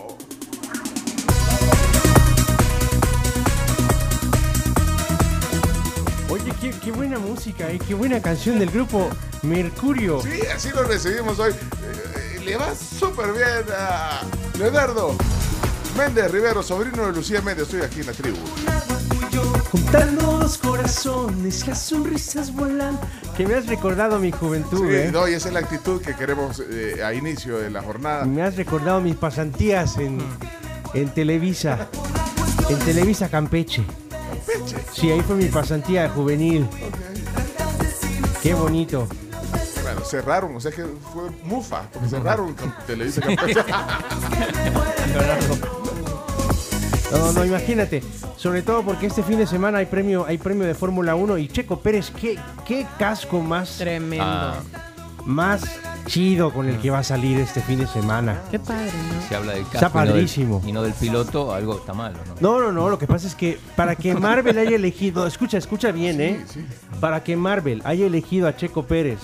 Oye, 6.31 6.53
qué, 6.61 6.71
qué 6.71 6.93
buena 6.93 7.19
música, 7.19 7.69
eh, 7.71 7.79
qué 7.87 7.95
buena 7.95 8.21
canción 8.23 8.59
del 8.59 8.71
grupo 8.71 9.09
Mercurio. 9.43 10.21
Sí, 10.23 10.41
así 10.55 10.71
lo 10.71 10.85
recibimos 10.85 11.39
hoy. 11.41 11.53
Eh, 11.53 12.37
eh, 12.37 12.41
le 12.45 12.57
va 12.57 12.73
súper 12.75 13.33
bien 13.33 13.65
a 13.77 14.21
Leonardo 14.59 15.17
Méndez 15.99 16.31
Rivero, 16.31 16.63
sobrino 16.63 17.07
de 17.07 17.13
Lucía 17.13 17.41
Méndez. 17.43 17.65
Estoy 17.65 17.83
aquí 17.83 18.01
en 18.01 18.07
la 18.07 18.13
tribu. 18.13 18.37
Juntando 19.73 20.39
los 20.41 20.59
corazones, 20.59 21.67
las 21.67 21.81
sonrisas 21.83 22.53
vuelan. 22.53 22.99
Que 23.37 23.47
me 23.47 23.55
has 23.55 23.67
recordado 23.67 24.19
mi 24.19 24.31
juventud, 24.33 24.87
Sí, 24.89 24.95
eh. 24.95 25.11
no, 25.13 25.29
y 25.29 25.35
esa 25.35 25.49
es 25.49 25.55
la 25.55 25.61
actitud 25.61 26.01
que 26.01 26.15
queremos 26.15 26.63
eh, 26.71 27.03
a 27.05 27.13
inicio 27.15 27.59
de 27.59 27.71
la 27.71 27.83
jornada. 27.83 28.25
Me 28.25 28.43
has 28.43 28.57
recordado 28.57 29.01
mis 29.01 29.17
pasantías 29.17 29.97
en, 29.97 30.19
en 30.95 31.09
Televisa. 31.13 31.89
En 32.69 32.79
Televisa 32.81 33.29
Campeche. 33.29 33.85
Sí, 34.93 35.11
ahí 35.11 35.21
fue 35.21 35.37
mi 35.37 35.47
pasantía 35.47 36.09
juvenil. 36.09 36.67
Qué 38.43 38.55
bonito. 38.55 39.07
Bueno, 39.83 40.01
cerraron, 40.05 40.57
o 40.57 40.61
sea 40.61 40.71
que 40.71 40.85
fue 41.13 41.31
mufa, 41.45 41.83
porque 41.93 42.09
cerraron 42.09 42.55
con 42.55 42.75
Televisa 42.87 43.21
Campeche. 43.27 43.61
No, 47.11 47.33
no, 47.33 47.45
imagínate. 47.45 48.03
Sobre 48.37 48.63
todo 48.63 48.83
porque 48.83 49.07
este 49.07 49.23
fin 49.23 49.39
de 49.39 49.47
semana 49.47 49.79
hay 49.79 49.87
premio, 49.87 50.25
hay 50.27 50.39
premio 50.39 50.67
de 50.67 50.75
Fórmula 50.75 51.15
1 51.15 51.39
y 51.39 51.49
Checo 51.49 51.81
Pérez, 51.81 52.11
qué, 52.19 52.39
qué 52.67 52.87
casco 52.99 53.41
más, 53.41 53.79
Tremendo. 53.79 54.25
Ah, 54.25 54.61
más 55.27 55.63
chido 56.11 56.53
con 56.53 56.69
el 56.69 56.79
que 56.79 56.91
va 56.91 56.99
a 56.99 57.05
salir 57.05 57.39
este 57.39 57.61
fin 57.61 57.79
de 57.79 57.87
semana. 57.87 58.41
Qué 58.51 58.59
padre, 58.59 58.91
¿no? 58.93 59.29
se 59.29 59.37
habla 59.37 59.53
del 59.53 59.63
Está 59.63 59.79
casco 59.81 59.99
y 59.99 60.01
no 60.01 60.05
del- 60.07 60.13
padrísimo. 60.15 60.63
y 60.67 60.73
no 60.73 60.83
del 60.83 60.93
piloto, 60.95 61.55
algo 61.55 61.77
está 61.79 61.95
malo, 61.95 62.19
¿no? 62.27 62.35
No, 62.41 62.61
no, 62.61 62.73
no, 62.73 62.91
lo 62.91 62.99
que 62.99 63.07
pasa 63.07 63.27
es 63.29 63.35
que 63.37 63.59
para 63.77 63.95
que 63.95 64.15
Marvel 64.15 64.59
haya 64.59 64.75
elegido, 64.77 65.27
escucha, 65.27 65.57
escucha 65.59 65.93
bien, 65.93 66.21
¿eh? 66.21 66.45
sí. 66.53 66.67
Para 66.99 67.23
que 67.23 67.37
Marvel 67.37 67.81
haya 67.85 68.07
elegido 68.07 68.49
a 68.49 68.57
Checo 68.57 68.83
Pérez 68.85 69.21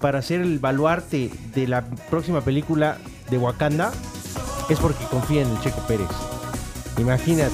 para 0.00 0.22
ser 0.22 0.40
el 0.42 0.58
baluarte 0.60 1.30
de 1.54 1.66
la 1.66 1.84
próxima 1.84 2.40
película 2.42 2.98
de 3.30 3.38
Wakanda, 3.38 3.90
es 4.68 4.78
porque 4.78 5.04
confía 5.10 5.42
en 5.42 5.50
el 5.50 5.60
Checo 5.60 5.80
Pérez. 5.88 6.08
Imagínate. 6.98 7.52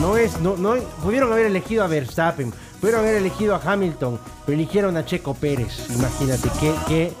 No 0.00 0.16
es, 0.16 0.40
no, 0.40 0.56
no, 0.56 0.74
pudieron 1.02 1.32
haber 1.32 1.46
elegido 1.46 1.84
a 1.84 1.86
Verstappen, 1.86 2.52
pudieron 2.80 3.02
haber 3.04 3.16
elegido 3.16 3.54
a 3.54 3.60
Hamilton, 3.64 4.18
pero 4.46 4.56
eligieron 4.58 4.96
a 4.96 5.04
Checo 5.04 5.34
Pérez. 5.34 5.86
Imagínate, 5.90 6.48
qué, 6.60 6.74
qué, 6.86 7.12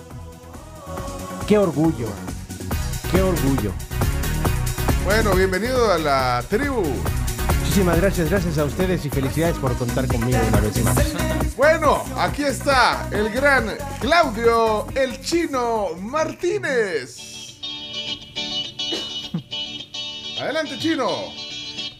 qué 1.48 1.56
orgullo. 1.56 2.08
Qué 3.10 3.22
orgullo. 3.22 3.72
Bueno, 5.04 5.34
bienvenido 5.34 5.90
a 5.90 5.96
la 5.96 6.44
tribu. 6.46 6.82
Muchísimas 7.60 7.96
gracias, 7.96 8.28
gracias 8.28 8.58
a 8.58 8.64
ustedes 8.64 9.06
y 9.06 9.08
felicidades 9.08 9.56
por 9.56 9.74
contar 9.78 10.06
conmigo 10.06 10.38
una 10.46 10.60
vez 10.60 10.84
más. 10.84 11.56
Bueno, 11.56 12.04
aquí 12.18 12.44
está 12.44 13.08
el 13.10 13.30
gran 13.30 13.78
Claudio 13.98 14.88
el 14.94 15.18
Chino 15.22 15.94
Martínez. 15.98 17.16
Adelante, 20.42 20.78
Chino. 20.78 21.08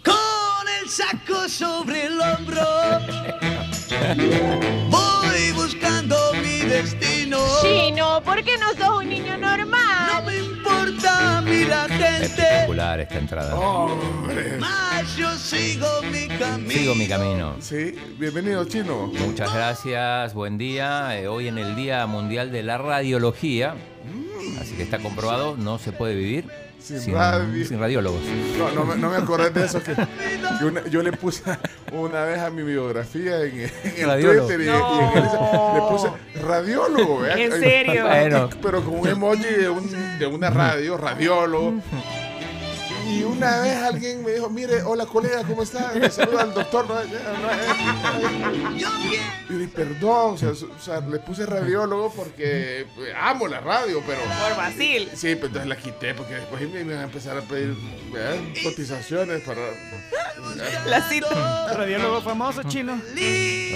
Con 0.05 0.69
el 0.83 0.91
saco 0.91 1.49
sobre 1.49 2.05
el 2.07 2.21
hombro 2.21 2.63
Voy 4.91 5.53
buscando 5.53 6.18
destino 6.69 7.39
Chino, 7.63 8.23
¿por 8.23 8.43
qué 8.45 8.53
no 8.59 8.71
sos 8.75 9.03
un 9.03 9.09
niño 9.09 9.37
No 9.39 9.57
normal? 9.57 10.25
me 10.27 10.37
importa 10.37 11.39
a 11.39 11.41
mí 11.41 11.65
la 11.65 11.89
gente 11.89 12.25
Espectacular 12.25 13.01
esta 13.01 13.19
entrada. 13.19 13.55
Hombre. 13.57 14.59
Más 14.59 15.17
yo 15.17 15.31
sigo 15.37 15.87
mi 16.13 16.29
camino 16.29 16.71
Sigo 16.71 16.95
mi 16.95 17.07
camino. 17.09 17.57
Sí, 17.61 17.95
bienvenido, 18.19 18.65
Chino. 18.65 19.07
Muchas 19.07 19.53
gracias, 19.53 20.35
buen 20.35 20.59
día. 20.59 21.19
Eh, 21.19 21.29
hoy 21.29 21.49
en 21.49 21.59
el 21.59 21.75
Día 21.77 22.07
Mundial 22.07 22.53
de 22.53 22.63
la 22.63 22.79
Radiología, 22.79 23.75
así 24.61 24.75
que 24.75 24.83
está 24.83 24.99
comprobado, 24.99 25.57
no 25.57 25.79
se 25.79 25.93
puede 25.93 26.15
vivir 26.15 26.45
Sin 26.81 27.13
radio. 27.15 27.67
sin 27.67 27.79
radiólogos. 27.81 28.21
No, 28.57 28.71
no, 28.71 28.85
me- 28.85 28.97
no 28.97 29.11
me 29.11 29.17
acordé 29.17 29.51
de 29.51 29.67
eso. 29.67 29.83
Que, 29.83 29.95
que 29.95 30.65
una- 30.65 30.85
yo 30.87 31.03
le 31.03 31.13
puse 31.13 31.43
una 31.93 32.23
vez 32.25 32.39
a 32.39 32.51
mi 32.51 32.63
biografía 32.63 33.43
en, 33.43 33.61
en 33.61 33.71
el 33.99 34.07
Radiólogo. 34.07 34.47
Twitter 34.47 34.61
y, 34.61 34.65
y 34.65 34.69
en 34.69 35.19
el- 35.19 35.75
le 35.75 35.81
puse 35.91 36.09
radiólogo. 36.47 37.21
¿vea? 37.21 37.37
¿En 37.37 37.53
serio? 37.53 38.05
Bueno. 38.09 38.49
Pero 38.63 38.83
con 38.85 39.01
un 39.01 39.09
emoji 39.09 39.45
de, 39.45 39.69
un- 39.69 40.19
de 40.19 40.27
una 40.27 40.51
radio, 40.51 40.97
radiólogo. 40.97 41.75
Y 43.09 43.23
una 43.23 43.61
vez 43.63 43.77
alguien 43.83 44.23
me 44.23 44.33
dijo, 44.33 44.51
mire, 44.51 44.83
hola 44.83 45.07
colega, 45.07 45.43
¿cómo 45.45 45.63
está? 45.63 45.93
Me 45.95 46.11
saluda 46.11 46.43
al 46.43 46.53
doctor. 46.55 46.87
¿no? 46.87 46.95
Y 48.77 48.81
yo 48.81 48.89
dije, 49.59 49.69
perdón, 49.75 50.35
o 50.35 50.37
sea, 50.37 50.51
o 50.51 50.81
sea, 50.81 51.01
le 51.01 51.19
puse 51.19 51.47
radiólogo 51.47 52.13
porque 52.13 52.81
eh, 52.83 52.87
amo 53.19 53.49
la 53.49 53.61
radio, 53.61 54.03
pero... 54.07 54.21
Por 54.21 54.57
Basil. 54.57 55.09
Sí, 55.15 55.35
pero 55.37 55.47
entonces 55.47 55.69
la 55.69 55.77
quité 55.77 56.15
porque 56.15 56.35
después 56.35 56.61
me 56.71 56.81
iban 56.83 56.99
a 56.99 57.05
empezar 57.05 57.39
a 57.39 57.41
pedir 57.41 57.75
¿verdad? 58.13 58.37
cotizaciones 58.63 59.43
para... 59.43 59.63
La 60.87 61.01
cita. 61.09 61.73
Radiólogo 61.75 62.21
famoso 62.21 62.63
chino. 62.65 63.01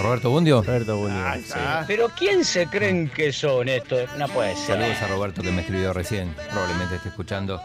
Roberto 0.02 0.30
Bundio. 0.30 0.62
Roberto 0.62 0.96
Bundio. 0.96 1.24
Pero 1.86 2.10
¿quién 2.16 2.44
se 2.44 2.66
creen 2.66 3.08
que 3.08 3.32
son 3.32 3.68
estos? 3.68 4.08
No 4.18 4.28
puede 4.28 4.54
ser. 4.56 4.78
Saludos 4.78 5.02
a 5.02 5.06
Roberto 5.08 5.42
que 5.42 5.50
me 5.50 5.62
escribió 5.62 5.92
recién, 5.92 6.34
probablemente 6.50 6.96
esté 6.96 7.08
escuchando. 7.08 7.60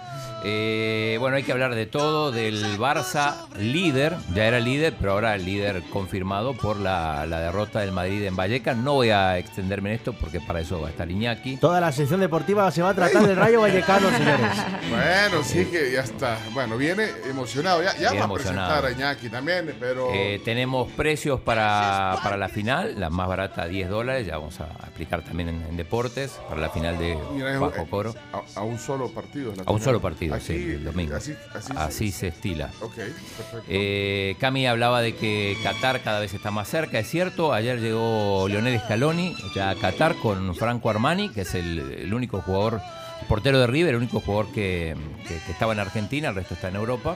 Eh, 0.49 1.17
bueno, 1.19 1.35
hay 1.35 1.43
que 1.43 1.51
hablar 1.51 1.75
de 1.75 1.85
todo, 1.87 2.31
del 2.31 2.63
Barça 2.79 3.35
líder, 3.59 4.15
ya 4.33 4.45
era 4.45 4.61
líder, 4.61 4.93
pero 4.97 5.11
ahora 5.11 5.35
el 5.35 5.43
líder 5.43 5.83
confirmado 5.91 6.53
por 6.53 6.77
la, 6.79 7.25
la 7.25 7.41
derrota 7.41 7.81
del 7.81 7.91
Madrid 7.91 8.23
en 8.23 8.37
Vallecas. 8.37 8.77
No 8.77 8.93
voy 8.93 9.09
a 9.09 9.37
extenderme 9.37 9.89
en 9.89 9.95
esto 9.97 10.13
porque 10.13 10.39
para 10.39 10.61
eso 10.61 10.79
va 10.79 10.87
a 10.87 10.91
estar 10.91 11.11
Iñaki. 11.11 11.57
Toda 11.57 11.81
la 11.81 11.91
sesión 11.91 12.21
deportiva 12.21 12.71
se 12.71 12.81
va 12.81 12.91
a 12.91 12.93
tratar 12.93 13.27
del 13.27 13.35
Rayo 13.35 13.59
Vallecano, 13.59 14.09
señores. 14.09 14.51
Bueno, 14.89 15.43
sí 15.43 15.65
que 15.65 15.91
ya 15.91 16.01
está. 16.01 16.37
Bueno, 16.53 16.77
viene 16.77 17.07
emocionado. 17.29 17.83
Ya, 17.83 17.93
ya 17.97 18.11
Viene 18.11 18.25
va 18.25 18.31
a 18.31 18.33
presentar 18.33 18.85
a 18.85 18.91
Iñaki 18.91 19.27
también, 19.29 19.75
pero... 19.81 20.09
Eh, 20.13 20.41
tenemos 20.45 20.89
precios 20.93 21.41
para, 21.41 22.19
para 22.23 22.37
la 22.37 22.47
final, 22.47 22.97
la 22.97 23.09
más 23.09 23.27
barata 23.27 23.67
10 23.67 23.89
dólares, 23.89 24.25
ya 24.27 24.37
vamos 24.37 24.61
a 24.61 24.67
explicar 24.85 25.23
también 25.23 25.49
en, 25.49 25.61
en 25.63 25.75
deportes, 25.75 26.39
para 26.47 26.61
la 26.61 26.69
final 26.69 26.97
de 26.97 27.17
mira, 27.33 27.53
es- 27.53 27.59
Bajo 27.59 27.85
Coro. 27.89 28.13
A, 28.31 28.59
a 28.59 28.63
un 28.63 28.79
solo 28.79 29.09
partido. 29.09 29.51
es 29.51 29.57
la 29.57 29.63
A 29.65 29.71
un 29.71 29.81
solo 29.81 29.99
partido. 29.99 30.36
Sí, 30.39 30.53
el 30.53 30.83
domingo. 30.83 31.15
así- 31.15 31.33
así 31.53 31.73
Así, 31.75 32.11
se- 32.11 32.19
se 32.19 32.27
estila. 32.27 32.69
Ok, 32.81 32.95
perfecto. 32.95 33.63
Eh, 33.67 34.35
Cami 34.39 34.67
hablaba 34.67 35.01
de 35.01 35.15
que 35.15 35.57
Qatar 35.63 36.01
cada 36.01 36.19
vez 36.19 36.33
está 36.33 36.51
más 36.51 36.67
cerca, 36.69 36.99
es 36.99 37.09
cierto. 37.09 37.53
Ayer 37.53 37.79
llegó 37.79 38.47
Lionel 38.47 38.79
Scaloni 38.79 39.35
ya 39.55 39.69
a 39.71 39.75
Qatar 39.75 40.15
con 40.15 40.55
Franco 40.55 40.89
Armani, 40.89 41.29
que 41.29 41.41
es 41.41 41.55
el, 41.55 41.79
el 41.79 42.13
único 42.13 42.41
jugador, 42.41 42.81
portero 43.27 43.59
de 43.59 43.67
River, 43.67 43.91
el 43.95 43.97
único 44.01 44.19
jugador 44.21 44.51
que, 44.53 44.95
que- 45.27 45.39
que 45.39 45.51
estaba 45.51 45.73
en 45.73 45.79
Argentina, 45.79 46.29
el 46.29 46.35
resto 46.35 46.53
está 46.53 46.69
en 46.69 46.75
Europa. 46.75 47.15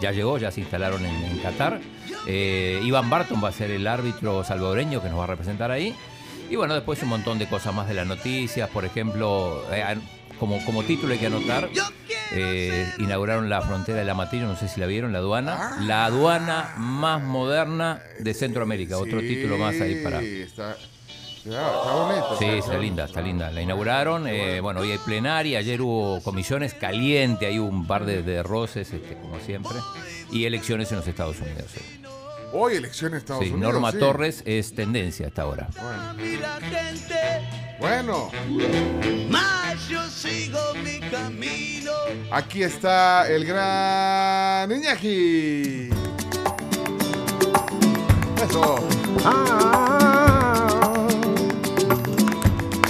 Ya 0.00 0.12
llegó, 0.12 0.38
ya 0.38 0.50
se 0.50 0.60
instalaron 0.62 1.04
en, 1.04 1.14
en 1.14 1.38
Qatar. 1.40 1.78
Eh, 2.26 2.80
Iván 2.82 3.10
Barton 3.10 3.42
va 3.44 3.48
a 3.48 3.52
ser 3.52 3.70
el 3.70 3.86
árbitro 3.86 4.42
salvadoreño 4.44 5.02
que 5.02 5.08
nos 5.10 5.18
va 5.18 5.24
a 5.24 5.26
representar 5.26 5.70
ahí. 5.70 5.94
Y 6.48 6.56
bueno, 6.56 6.74
después 6.74 7.02
un 7.02 7.10
montón 7.10 7.38
de 7.38 7.46
cosas 7.46 7.74
más 7.74 7.86
de 7.86 7.94
las 7.94 8.06
noticias. 8.06 8.68
Por 8.70 8.84
ejemplo, 8.84 9.62
eh, 9.72 9.84
como, 10.40 10.64
como 10.64 10.82
título 10.82 11.12
hay 11.12 11.18
que 11.20 11.26
anotar, 11.26 11.68
eh, 12.32 12.92
inauguraron 12.98 13.48
la 13.48 13.60
frontera 13.60 13.98
de 13.98 14.04
la 14.04 14.14
Matillo, 14.14 14.46
no 14.46 14.56
sé 14.56 14.66
si 14.68 14.80
la 14.80 14.86
vieron, 14.86 15.12
la 15.12 15.18
aduana. 15.18 15.76
La 15.82 16.06
aduana 16.06 16.74
más 16.78 17.22
moderna 17.22 18.02
de 18.18 18.34
Centroamérica. 18.34 18.98
Otro 18.98 19.20
Sí, 19.20 19.28
título 19.28 19.58
más 19.58 19.80
ahí 19.80 20.02
para... 20.02 20.20
Está, 20.22 20.76
está, 21.44 21.92
bonito. 21.92 22.36
Sí, 22.38 22.44
está- 22.46 22.58
está 22.58 22.78
linda, 22.78 23.04
está 23.04 23.20
linda. 23.20 23.50
La 23.50 23.62
inauguraron, 23.62 24.26
eh, 24.26 24.60
bueno, 24.60 24.80
hoy 24.80 24.92
hay 24.92 24.98
plenaria, 24.98 25.58
ayer 25.58 25.80
hubo 25.82 26.22
comisiones 26.22 26.74
caliente, 26.74 27.46
hay 27.46 27.58
un 27.58 27.86
par 27.86 28.04
de, 28.06 28.22
de 28.22 28.42
roces, 28.42 28.92
este, 28.92 29.14
como 29.16 29.38
siempre, 29.40 29.76
y 30.32 30.44
elecciones 30.44 30.90
en 30.92 30.98
los 30.98 31.06
Estados 31.06 31.36
Unidos. 31.40 31.66
sí. 31.74 31.80
Hoy 32.52 32.74
elecciones 32.74 33.12
en 33.14 33.18
Estados 33.18 33.44
Sí, 33.44 33.50
Unidos. 33.52 33.72
Norma 33.72 33.92
sí. 33.92 33.98
Torres 33.98 34.42
es 34.44 34.74
tendencia 34.74 35.28
hasta 35.28 35.42
ahora. 35.42 35.68
Bueno, 37.78 38.30
Mas 39.30 39.88
yo 39.88 40.02
sigo 40.08 40.58
mi 40.84 40.98
camino. 41.08 41.92
aquí 42.30 42.62
está 42.62 43.28
el 43.28 43.44
gran 43.44 44.70
Iñaki. 44.72 45.90
Eso. 48.42 48.76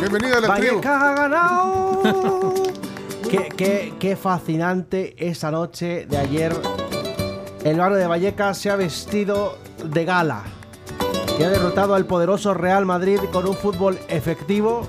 Bienvenido 0.00 0.38
a 0.38 0.40
la 0.40 0.55
tribu. 0.57 0.81
Ha 0.85 1.14
ganado. 1.14 2.02
qué, 3.31 3.49
qué- 3.57 3.95
qué 4.00 4.17
fascinante 4.17 5.14
esa 5.19 5.50
noche 5.50 6.07
de 6.07 6.19
ayer. 6.19 6.52
El 7.64 7.76
barrio 7.76 7.99
de 7.99 8.07
Vallecas 8.07 8.57
se 8.57 8.71
ha 8.71 8.76
vestido 8.76 9.59
de 9.85 10.05
gala. 10.05 10.45
Y 11.38 11.43
ha 11.43 11.50
derrotado 11.50 11.95
al 11.95 12.07
poderoso 12.07 12.55
Real 12.55 12.87
Madrid 12.87 13.19
con 13.33 13.47
un 13.47 13.55
fútbol 13.55 13.99
efectivo 14.09 14.87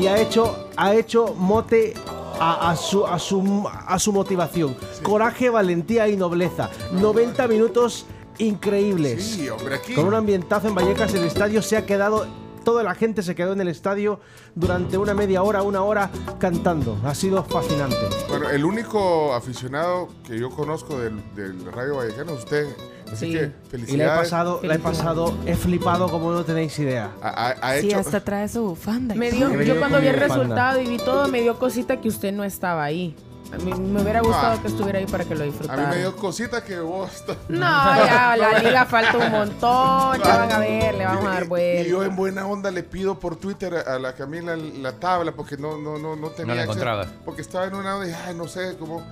y 0.00 0.06
ha 0.06 0.18
hecho, 0.18 0.68
ha 0.76 0.94
hecho 0.94 1.34
mote 1.34 1.94
a, 2.38 2.70
a 2.70 2.76
su, 2.76 3.06
a, 3.06 3.18
su, 3.18 3.68
a 3.68 3.98
su 3.98 4.12
motivación. 4.12 4.76
Coraje, 5.02 5.50
valentía 5.50 6.08
y 6.08 6.16
nobleza. 6.16 6.70
90 6.92 7.48
minutos 7.48 8.06
increíbles. 8.38 9.24
Sí, 9.24 9.48
hombre, 9.48 9.76
aquí. 9.76 9.94
Con 9.94 10.06
un 10.06 10.14
ambientazo 10.14 10.68
en 10.68 10.74
Vallecas, 10.74 11.14
el 11.14 11.24
estadio 11.24 11.62
se 11.62 11.76
ha 11.76 11.84
quedado. 11.84 12.26
Toda 12.64 12.82
la 12.82 12.94
gente 12.94 13.22
se 13.22 13.34
quedó 13.34 13.52
en 13.52 13.60
el 13.60 13.68
estadio 13.68 14.20
durante 14.54 14.96
una 14.98 15.14
media 15.14 15.42
hora, 15.42 15.62
una 15.62 15.82
hora 15.82 16.10
cantando. 16.38 16.96
Ha 17.04 17.14
sido 17.14 17.44
fascinante. 17.44 17.96
Bueno, 18.28 18.48
el 18.50 18.64
único 18.64 19.34
aficionado 19.34 20.08
que 20.26 20.38
yo 20.38 20.50
conozco 20.50 20.98
del, 20.98 21.20
del 21.34 21.64
Radio 21.72 21.96
Vallecano 21.96 22.32
es 22.32 22.38
usted. 22.40 22.66
Así 23.12 23.26
Sí. 23.26 23.32
que 23.32 23.38
Y 23.38 23.40
la 23.42 23.46
he 23.46 23.68
felicidades. 23.70 24.18
pasado, 24.18 24.60
la 24.62 24.74
he 24.74 24.78
pasado, 24.78 25.34
he 25.46 25.54
flipado 25.56 26.08
como 26.10 26.32
no 26.32 26.42
tenéis 26.44 26.76
idea. 26.78 27.10
Ha, 27.22 27.28
ha- 27.28 27.50
ha 27.60 27.78
Sí, 27.80 27.88
hecho. 27.88 27.98
hasta 27.98 28.20
trae 28.24 28.48
su 28.48 28.62
bufanda. 28.62 29.14
Me 29.14 29.30
dio, 29.30 29.50
yo 29.62 29.78
cuando 29.78 30.00
vi 30.00 30.06
el 30.08 30.14
bufanda. 30.14 30.34
resultado 30.36 30.80
y 30.80 30.86
vi 30.86 30.96
todo, 30.96 31.28
me 31.28 31.42
dio 31.42 31.58
cosita 31.58 32.00
que 32.00 32.08
usted 32.08 32.32
no 32.32 32.44
estaba 32.44 32.82
ahí. 32.82 33.14
A 33.54 33.64
mí 33.64 33.72
me 33.74 34.02
hubiera 34.02 34.20
gustado 34.20 34.54
Ah. 34.54 34.62
que 34.62 34.68
estuviera 34.68 34.98
ahí 34.98 35.06
para 35.06 35.24
que 35.24 35.34
lo 35.34 35.42
A 35.42 35.46
disfrutara. 35.46 35.82
mí 35.82 35.88
me 35.88 35.98
dio 35.98 36.16
cosita 36.16 36.62
que 36.64 36.78
vos. 36.80 37.10
No, 37.48 37.60
ya, 37.60 38.36
la 38.36 38.58
liga 38.58 38.84
falta 38.86 39.16
un 39.18 39.30
montón. 39.30 40.20
Ya 40.22 40.36
van 40.38 40.52
a 40.52 40.58
ver, 40.58 40.94
le 40.94 41.04
vamos 41.04 41.24
a 41.26 41.30
dar 41.30 41.42
Y 41.42 41.44
yo 41.46 41.48
vuelta. 41.48 42.04
en 42.06 42.16
buena 42.16 42.46
onda 42.46 42.70
le 42.70 42.82
pido 42.82 43.18
por 43.18 43.36
Twitter 43.36 43.74
a 43.86 43.98
la 43.98 44.12
Camila 44.14 44.56
la 44.56 44.92
tabla 44.92 45.32
porque 45.32 45.56
no, 45.56 45.78
no, 45.78 45.98
no, 45.98 46.16
no 46.16 46.28
tenía 46.30 46.54
la 46.54 46.62
acceso. 46.62 46.72
encontrabas. 46.80 47.08
Porque 47.24 47.42
estaba 47.42 47.66
en 47.66 47.74
una 47.74 47.94
onda 47.94 48.06
y 48.06 48.08
dije, 48.10 48.20
ay, 48.26 48.34
no 48.34 48.48
sé 48.48 48.76
cómo. 48.78 49.02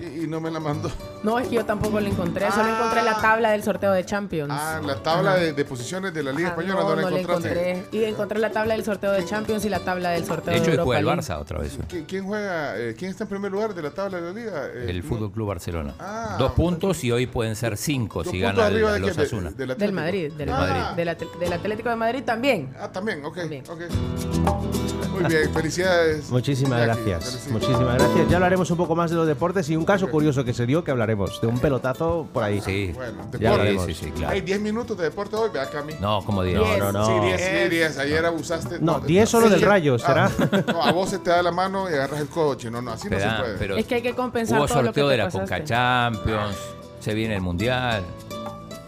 Y, 0.00 0.24
y 0.24 0.26
no 0.26 0.40
me 0.40 0.50
la 0.50 0.60
mandó. 0.60 0.90
No, 1.22 1.38
es 1.38 1.48
que 1.48 1.54
yo 1.54 1.64
tampoco 1.64 2.00
lo 2.00 2.06
encontré. 2.06 2.50
Solo 2.50 2.68
encontré 2.74 3.02
la 3.02 3.14
tabla 3.20 3.50
del 3.52 3.62
sorteo 3.62 3.92
de 3.92 4.04
Champions. 4.04 4.50
Ah, 4.52 4.80
la 4.84 4.96
tabla 5.02 5.34
de, 5.36 5.52
de 5.52 5.64
posiciones 5.64 6.12
de 6.12 6.22
la 6.22 6.32
Liga 6.32 6.48
Ajá, 6.50 6.60
Española 6.60 6.82
no, 6.82 6.88
no, 6.90 6.96
la 6.96 7.02
no 7.02 7.10
la 7.10 7.20
encontraste. 7.20 7.70
encontré. 7.70 7.98
Y 7.98 8.04
encontré 8.04 8.38
la 8.38 8.50
tabla 8.50 8.74
del 8.74 8.84
sorteo 8.84 9.12
de 9.12 9.24
Champions 9.24 9.64
y 9.64 9.68
la 9.70 9.80
tabla 9.80 10.10
del 10.10 10.24
sorteo 10.26 10.52
De 10.52 10.58
hecho, 10.58 10.66
de 10.66 10.70
Europa 10.72 10.84
juega 10.86 11.12
el. 11.12 11.18
Barça 11.18 11.38
otra 11.40 11.58
vez. 11.60 11.78
¿Qui- 11.88 12.04
¿Quién 12.06 12.24
juega? 12.26 12.76
eh, 12.78 12.94
¿Quién 12.98 13.10
está 13.12 13.24
en 13.24 13.30
primer 13.30 13.50
lugar 13.52 13.72
de 13.74 13.82
la 13.84 13.90
tabla 13.90 14.20
de 14.20 14.32
la 14.32 14.40
Liga? 14.40 14.66
Eh, 14.66 14.86
El 14.90 15.02
Fútbol 15.02 15.30
Club 15.32 15.48
Barcelona. 15.48 15.94
Ah. 15.98 16.36
Dos 16.38 16.52
puntos 16.52 17.02
y 17.04 17.12
hoy 17.12 17.26
pueden 17.26 17.54
ser 17.56 17.76
cinco 17.76 18.24
si 18.24 18.40
gana 18.40 18.66
el, 18.66 18.74
arriba 18.74 18.92
de 18.94 19.00
los? 19.00 19.16
De- 19.16 19.22
Asuna. 19.22 19.50
del. 19.52 19.92
Madrid, 19.92 20.32
del, 20.32 20.48
Ah. 20.50 20.94
Madrid, 20.96 21.26
del, 21.38 21.52
Atlético 21.52 21.88
de 21.90 21.96
Madrid 21.96 22.22
también. 22.24 22.74
Ah, 22.78 22.90
también, 22.90 23.24
ok. 23.24 23.36
También. 23.36 23.64
ok. 23.68 24.83
Muy 25.14 25.24
bien, 25.24 25.52
felicidades. 25.54 26.30
Muchísimas 26.30 26.80
gracias. 26.82 27.24
felicidades. 27.24 27.50
Muchísimas 27.52 27.94
gracias. 27.98 28.28
Ya 28.28 28.36
hablaremos 28.36 28.70
un 28.70 28.76
poco 28.76 28.94
más 28.96 29.10
de 29.10 29.16
los 29.16 29.26
deportes 29.26 29.68
y 29.70 29.76
un 29.76 29.84
caso 29.84 30.10
curioso 30.10 30.44
que 30.44 30.52
se 30.54 30.66
dio 30.66 30.82
que 30.84 30.90
hablaremos. 30.90 31.40
De 31.40 31.46
un 31.46 31.58
pelotazo 31.58 32.26
por 32.32 32.42
ahí. 32.42 32.60
Sí, 32.60 32.92
Bueno, 32.94 33.12
Ya 33.18 33.24
deporte. 33.24 33.48
hablaremos. 33.48 33.86
sí, 33.86 33.94
sí, 33.94 34.10
claro. 34.10 34.32
Hay 34.34 34.40
10 34.40 34.60
minutos 34.60 34.96
de 34.98 35.04
deporte 35.04 35.36
hoy, 35.36 35.50
vea 35.52 35.68
Cami. 35.70 35.94
No, 36.00 36.22
como 36.24 36.42
digo. 36.42 36.64
Diez. 36.64 36.78
No, 36.78 36.92
no, 36.92 37.06
Sí, 37.06 37.12
no. 37.12 37.24
10, 37.24 37.40
sí, 37.40 37.68
10. 37.70 37.98
Ayer 37.98 38.24
abusaste. 38.26 38.78
No, 38.80 39.00
10 39.00 39.28
solo 39.28 39.48
del 39.48 39.62
Rayo, 39.62 39.98
¿será? 39.98 40.30
no, 40.66 40.82
a 40.82 40.92
vos 40.92 41.10
se 41.10 41.18
te 41.18 41.30
da 41.30 41.42
la 41.42 41.52
mano 41.52 41.88
y 41.90 41.94
agarras 41.94 42.20
el 42.20 42.28
coche. 42.28 42.70
No, 42.70 42.82
no, 42.82 42.92
así 42.92 43.08
no 43.08 43.18
se 43.18 43.26
puede. 43.26 43.58
pero 43.58 43.76
Es 43.76 43.86
que 43.86 43.96
hay 43.96 44.02
que 44.02 44.14
compensar 44.14 44.58
hubo 44.58 44.66
todo 44.66 44.82
lo 44.82 44.92
que 44.92 45.00
sorteo 45.00 45.06
te 45.08 45.12
de 45.12 45.18
la. 45.18 45.30
Conca 45.30 45.64
Champions, 45.64 46.56
se 47.00 47.14
viene 47.14 47.34
el 47.36 47.40
Mundial. 47.40 48.02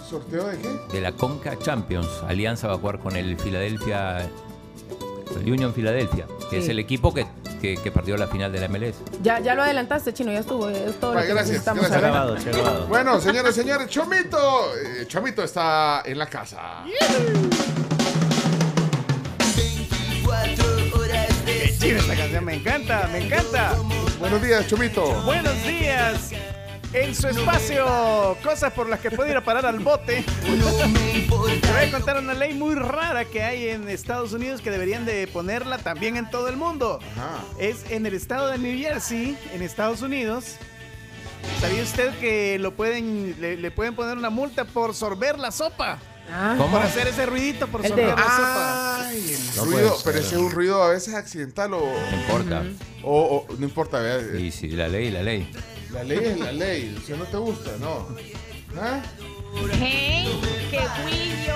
¿Sorteo 0.09 0.47
de 0.47 0.57
qué? 0.59 0.69
de 0.93 1.01
la 1.01 1.13
Conca 1.13 1.59
Champions. 1.59 2.09
Alianza 2.29 2.69
va 2.69 2.75
a 2.75 2.79
jugar 2.79 3.01
con 3.01 3.17
el 3.17 3.37
Philadelphia, 3.37 4.29
el 5.35 5.51
Union 5.53 5.73
Philadelphia, 5.73 6.27
que 6.51 6.57
Sí. 6.59 6.63
es 6.65 6.69
el 6.69 6.79
equipo 6.79 7.13
que, 7.13 7.27
que, 7.61 7.77
que 7.77 7.91
perdió 7.91 8.17
la 8.17 8.27
final 8.29 8.53
de 8.53 8.61
la 8.61 8.69
MLS. 8.69 8.95
Ya, 9.23 9.41
ya 9.41 9.55
lo 9.55 9.63
adelantaste, 9.63 10.13
Chino, 10.15 10.31
ya 10.33 10.39
estuvo. 10.41 10.69
Es 10.69 10.99
todo 11.01 11.11
lo 11.11 11.17
Vale, 11.17 11.27
que 11.29 11.35
gracias, 11.35 11.65
gracias. 11.65 11.91
Grabado, 11.91 12.37
grabado. 12.45 12.87
Bueno, 12.87 13.21
señores, 13.21 13.55
señores, 13.55 13.89
Chomito. 13.89 14.73
eh, 14.77 15.05
Chomito 15.09 15.43
está 15.43 16.03
en 16.05 16.19
la 16.19 16.27
casa. 16.27 16.83
24 19.57 20.65
horas 21.01 21.47
de 21.47 21.53
Qué 21.53 21.77
chida 21.79 21.99
esta 21.99 22.17
canción, 22.17 22.45
me 22.45 22.55
encanta, 22.55 23.09
me 23.13 23.19
encanta. 23.27 23.75
Buenos 24.19 24.43
días, 24.43 24.67
Chomito. 24.67 25.05
Buenos 25.25 25.63
días. 25.65 26.31
En 26.99 27.15
su 27.15 27.29
espacio, 27.29 28.37
cosas 28.43 28.73
por 28.73 28.89
las 28.89 29.01
que 29.01 29.11
puede 29.11 29.31
ir 29.31 29.37
a 29.37 29.45
parar 29.45 29.67
al 29.67 29.79
bote. 29.81 30.25
Te 30.43 30.51
voy 31.37 31.85
a 31.87 31.91
contar 31.91 32.19
una 32.19 32.33
ley 32.33 32.55
muy 32.55 32.75
rara 32.75 33.25
que 33.27 33.43
hay 33.43 33.69
en 33.69 33.89
Estados 33.89 34.33
Unidos 34.33 34.61
que 34.63 34.71
deberían 34.71 35.05
de 35.05 35.27
ponerla 35.27 35.77
también 35.79 36.17
en 36.17 36.31
todo 36.31 36.49
el 36.49 36.57
mundo. 36.57 36.99
Ajá. 37.17 37.45
Es 37.59 37.85
en 37.91 38.07
el 38.07 38.15
estado 38.15 38.49
de 38.49 38.57
New 38.59 38.79
Jersey, 38.79 39.37
en 39.53 39.63
Estados 39.63 40.01
Unidos. 40.01 40.57
¿Sabía 41.61 41.83
usted 41.83 42.13
que 42.19 42.59
lo 42.59 42.75
pueden, 42.75 43.37
le, 43.41 43.57
le 43.57 43.71
pueden 43.71 43.95
poner 43.95 44.17
una 44.17 44.31
multa 44.31 44.65
por 44.65 44.95
sorber 44.95 45.39
la 45.39 45.53
sopa? 45.53 45.99
Ah, 46.33 46.55
¿Cómo? 46.57 46.73
Por 46.73 46.83
hacer 46.83 47.07
ese 47.07 47.25
ruidito 47.27 47.69
por 47.69 47.87
sorber 47.87 48.07
de- 48.07 48.13
la 48.13 48.23
sopa. 48.23 49.07
Ay, 49.07 49.33
el 49.35 49.57
No 49.57 49.65
ruido, 49.67 49.97
pero 50.03 50.19
ese 50.19 50.35
es 50.35 50.41
un 50.41 50.51
ruido 50.51 50.83
a 50.83 50.89
veces 50.91 51.15
accidental 51.15 51.75
o, 51.75 51.81
No 52.11 52.17
importa. 52.23 52.65
o, 53.05 53.47
o- 53.49 53.55
no 53.59 53.65
importa, 53.67 54.01
vea, 54.01 54.17
eh, 54.17 54.41
Y 54.41 54.51
si 54.51 54.69
la 54.71 54.89
ley, 54.89 55.11
la 55.11 55.23
ley. 55.23 55.53
La 55.97 56.05
ley 56.05 56.19
es 56.25 56.39
la 56.41 56.53
ley, 56.53 57.03
si 57.07 57.13
no 57.13 57.25
te 57.25 57.37
gusta, 57.37 57.71
no. 57.81 58.09
¿Ah? 58.81 59.01
Hey, 59.79 60.41
qué 60.71 60.81
guillo. 61.09 61.55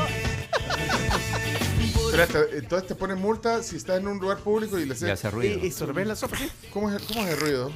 Espérate, 2.10 2.58
entonces 2.58 2.88
te 2.88 2.94
ponen 2.94 3.18
multa 3.18 3.62
si 3.62 3.76
estás 3.76 3.98
en 4.00 4.08
un 4.08 4.18
lugar 4.18 4.38
público 4.38 4.78
y 4.78 4.82
le 4.84 4.88
Y 4.88 4.92
haces... 4.92 5.10
hace 5.10 5.30
ruido. 5.30 5.60
Y, 5.62 5.66
y 5.68 5.70
sorber 5.70 6.06
la 6.06 6.16
sopa, 6.16 6.36
¿sí? 6.36 6.50
¿Cómo 6.72 6.90
es, 6.90 7.00
¿Cómo 7.02 7.22
es 7.24 7.30
el 7.34 7.40
ruido? 7.40 7.70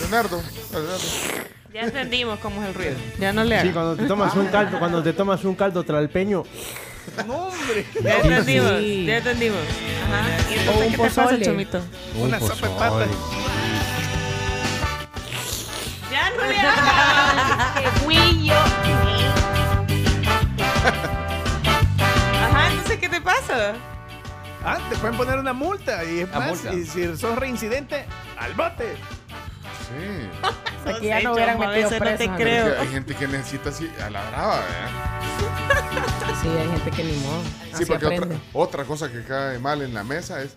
Leonardo, 0.00 0.40
Leonardo. 0.72 0.98
Ya 1.74 1.80
entendimos 1.82 2.38
cómo 2.38 2.62
es 2.62 2.68
el 2.68 2.74
ruido. 2.74 2.94
Ya 3.20 3.32
no 3.32 3.44
le 3.44 3.56
Sí, 3.56 3.60
hagas. 3.68 3.74
cuando 3.74 3.96
te 3.96 4.06
tomas 4.06 4.34
un 4.36 4.46
caldo, 4.46 4.78
cuando 4.78 5.02
te 5.02 5.12
tomas 5.12 5.44
un 5.44 5.54
caldo 5.54 5.82
tralpeño, 5.84 6.44
No, 7.26 7.48
hombre. 7.48 7.86
Ya 8.02 8.18
entendimos, 8.20 8.78
Sí. 8.78 9.04
ya 9.06 9.16
entendimos. 9.18 9.58
Ajá. 10.06 10.50
¿Y 10.50 10.58
entonces 10.58 10.76
un 10.86 10.90
qué 10.90 10.96
te 10.96 11.02
pasa, 11.02 11.22
pozole. 11.24 11.44
Chomito? 11.44 11.80
Una 12.20 12.40
sopa 12.40 12.68
de 12.68 12.74
patas. 12.74 13.08
Ya. 16.52 17.74
Qué 17.74 17.90
guillo. 18.08 18.54
Ajá, 22.42 22.70
entonces 22.70 22.98
¿qué 22.98 23.08
te 23.08 23.20
pasa? 23.20 23.74
Ah, 24.64 24.78
te 24.90 24.96
pueden 24.96 25.16
poner 25.16 25.38
una 25.38 25.52
multa. 25.52 26.04
Y 26.04 26.20
es 26.20 26.28
Una 26.28 26.38
más, 26.40 26.48
multa. 26.50 26.74
y 26.74 26.84
si 26.84 27.16
sos 27.16 27.36
reincidente, 27.36 28.04
al 28.38 28.54
bote. 28.54 28.96
Sí. 29.88 30.28
Aquí 30.90 31.06
ya 31.06 31.18
sé, 31.18 31.24
no 31.24 31.32
hubieran 31.34 31.56
a 31.62 31.66
metido 31.66 31.90
veces 31.90 32.00
no 32.00 32.16
te 32.16 32.28
creo. 32.42 32.64
Porque 32.66 32.80
hay 32.80 32.88
gente 32.88 33.14
que 33.14 33.28
necesita 33.28 33.68
así 33.70 33.90
a 34.04 34.10
la 34.10 34.22
brava, 34.30 34.60
¿verdad? 34.60 34.90
Sí, 36.42 36.48
hay 36.48 36.68
gente 36.70 36.90
que 36.90 37.04
ni 37.04 37.12
modo. 37.18 37.42
Sí, 37.42 37.70
Así 37.74 37.84
porque 37.86 38.06
otra, 38.06 38.16
aprende. 38.18 38.38
otra 38.52 38.84
cosa 38.84 39.10
que 39.10 39.22
cae 39.24 39.58
mal 39.58 39.82
en 39.82 39.94
la 39.94 40.04
mesa 40.04 40.40
es 40.42 40.56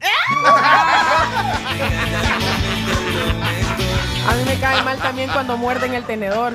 A 4.28 4.34
mí 4.34 4.44
me 4.44 4.58
cae 4.58 4.82
mal 4.82 4.98
también 4.98 5.30
cuando 5.30 5.56
muerden 5.56 5.94
el 5.94 6.04
tenedor. 6.04 6.54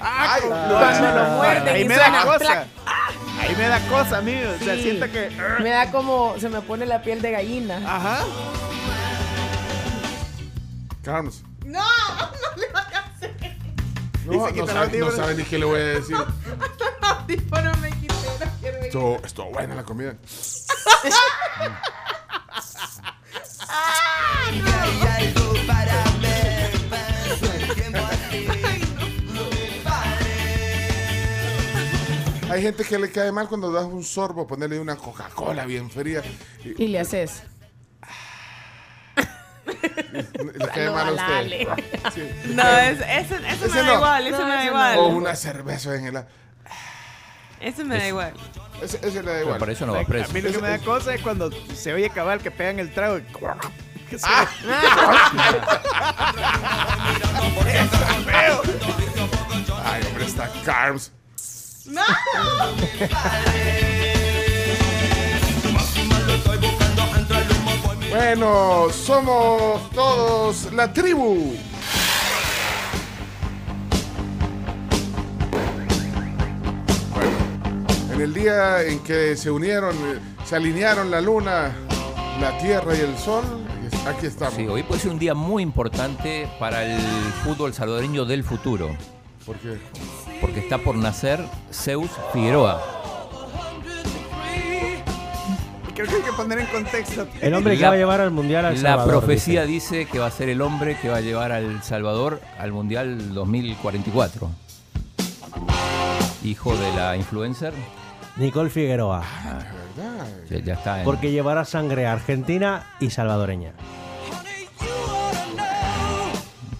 Ay, 0.00 0.42
Cuando 0.42 1.10
lo 1.14 1.24
muerden 1.36 1.74
Ahí 1.74 1.82
y 1.82 1.84
me 1.88 1.94
suena 1.94 2.18
da 2.24 2.38
cosa. 2.38 2.64
Ahí 3.40 3.54
me 3.56 3.68
da 3.68 3.80
cosa, 3.88 4.18
amigo. 4.18 4.50
O 4.60 4.64
sea, 4.64 4.74
Sí. 4.76 4.82
siento 4.82 5.10
que. 5.10 5.30
Me 5.60 5.70
da 5.70 5.90
como, 5.90 6.34
se 6.38 6.48
me 6.48 6.60
pone 6.60 6.86
la 6.86 7.02
piel 7.02 7.20
de 7.22 7.30
gallina. 7.32 7.76
Ajá. 7.86 8.18
Carms. 11.02 11.42
No, 11.64 11.80
no 12.20 12.56
le 12.60 12.68
vayas 12.72 12.94
a 12.94 12.98
hacer. 13.16 13.36
No, 14.26 14.32
no, 14.32 14.46
el 14.48 14.54
sabe, 14.56 14.72
no 14.74 14.80
audífono. 14.80 15.12
sabe 15.12 15.34
ni 15.34 15.44
qué 15.44 15.58
le 15.58 15.64
voy 15.64 15.80
a 15.80 15.84
decir. 15.84 16.16
Audífono 17.00 17.72
me 17.76 17.90
quité, 17.92 18.14
no 18.14 18.50
quiero 18.60 18.78
ir. 18.78 18.84
Estuvo, 18.86 19.20
estuvo 19.24 19.50
buena 19.50 19.74
la 19.74 19.82
comida. 19.84 20.14
Hay 32.56 32.62
gente 32.62 32.84
que 32.84 32.98
le 32.98 33.10
cae 33.12 33.30
mal 33.32 33.48
cuando 33.48 33.70
das 33.70 33.84
un 33.84 34.02
sorbo, 34.02 34.46
ponerle 34.46 34.80
una 34.80 34.96
Coca-Cola 34.96 35.66
bien 35.66 35.90
fría. 35.90 36.22
Y, 36.64 36.84
Y 36.84 36.88
le 36.88 37.00
haces. 37.00 37.42
le 39.66 40.66
cae 40.68 40.90
mal 40.90 41.08
a 41.08 41.10
usted. 41.12 41.28
dale. 41.28 41.68
Sí. 42.14 42.30
No, 42.54 42.62
es, 42.78 42.98
ese, 43.00 43.36
ese 43.36 43.66
Ese 43.66 43.68
me 43.68 43.76
da 43.80 43.82
no. 43.84 43.94
igual, 43.96 44.26
ese 44.26 44.38
No, 44.38 44.44
me 44.44 44.50
da 44.54 44.56
ese 44.62 44.64
no. 44.64 44.70
igual. 44.70 44.98
O 44.98 45.06
una 45.08 45.36
cerveza 45.36 45.94
en 45.96 46.06
el... 46.06 46.24
Ese 47.60 47.84
me 47.84 47.98
da 47.98 48.08
igual. 48.08 48.32
Ese, 48.80 48.96
ese 49.06 49.22
le 49.22 49.30
da 49.30 49.32
Pero 49.32 49.40
igual. 49.42 49.58
por 49.58 49.68
eso 49.70 49.84
no 49.86 49.92
va 49.92 50.00
A 50.00 50.04
preso. 50.04 50.32
mí 50.32 50.40
lo 50.40 50.50
que 50.50 50.58
me 50.58 50.68
da 50.70 50.78
cosa 50.78 51.14
es 51.14 51.20
cuando 51.20 51.50
se 51.74 51.92
oye 51.92 52.08
cabal 52.08 52.40
que 52.40 52.50
pegan 52.50 52.78
el 52.78 52.90
trago. 52.94 53.18
y- 53.18 53.22
que 54.08 54.18
se- 54.18 54.26
Ay, 59.84 60.02
hombre, 60.08 60.24
está 60.24 60.50
Carms. 60.64 61.12
Bueno, 68.10 68.88
somos 68.90 69.90
todos 69.90 70.72
la 70.72 70.92
tribu. 70.92 71.54
Bueno, 77.12 77.36
en 78.12 78.20
el 78.20 78.34
día 78.34 78.82
en 78.82 79.00
que 79.00 79.36
se 79.36 79.50
unieron, 79.50 79.94
eh, 79.96 80.18
se 80.44 80.56
alinearon 80.56 81.10
la 81.10 81.20
luna, 81.20 81.72
la 82.40 82.58
tierra 82.58 82.96
y 82.96 83.00
el 83.00 83.16
sol, 83.18 83.44
aquí 84.06 84.26
estamos. 84.26 84.54
Sí, 84.54 84.66
hoy 84.66 84.82
puede 84.82 85.02
ser 85.02 85.12
un 85.12 85.18
día 85.18 85.34
muy 85.34 85.62
importante 85.62 86.48
para 86.58 86.84
el 86.84 87.00
fútbol 87.44 87.74
salvadoreño 87.74 88.24
del 88.24 88.42
futuro, 88.42 88.96
¿Por 89.46 89.56
qué? 89.58 89.78
porque 90.40 90.60
está 90.60 90.78
por 90.78 90.96
nacer 90.96 91.40
Zeus 91.72 92.10
Figueroa. 92.32 92.82
Creo 95.94 96.06
que 96.08 96.14
hay 96.16 96.22
que 96.22 96.32
poner 96.32 96.58
en 96.58 96.66
contexto. 96.66 97.26
El 97.40 97.54
hombre 97.54 97.74
que 97.76 97.80
La- 97.82 97.88
va 97.88 97.94
a 97.94 97.96
llevar 97.96 98.20
al 98.20 98.30
mundial 98.30 98.66
al 98.66 98.74
La 98.74 98.80
Salvador, 98.90 99.08
profecía 99.24 99.64
dice. 99.64 99.96
dice 100.00 100.10
que 100.12 100.18
va 100.18 100.26
a 100.26 100.30
ser 100.30 100.50
el 100.50 100.60
hombre 100.60 100.98
que 101.00 101.08
va 101.08 101.16
a 101.18 101.20
llevar 101.22 101.52
al 101.52 101.82
Salvador 101.82 102.42
al 102.58 102.72
Mundial 102.72 103.32
2044. 103.32 104.50
Hijo 106.44 106.76
de 106.76 106.92
la 106.94 107.16
influencer. 107.16 107.72
Nicole 108.36 108.68
Figueroa. 108.68 109.22
¿Verdad? 109.96 110.26
Ya, 110.50 110.58
ya 110.58 110.74
está 110.74 110.98
en- 110.98 111.04
Porque 111.06 111.30
llevará 111.30 111.64
sangre 111.64 112.06
argentina 112.06 112.84
y 113.00 113.08
salvadoreña. 113.08 113.72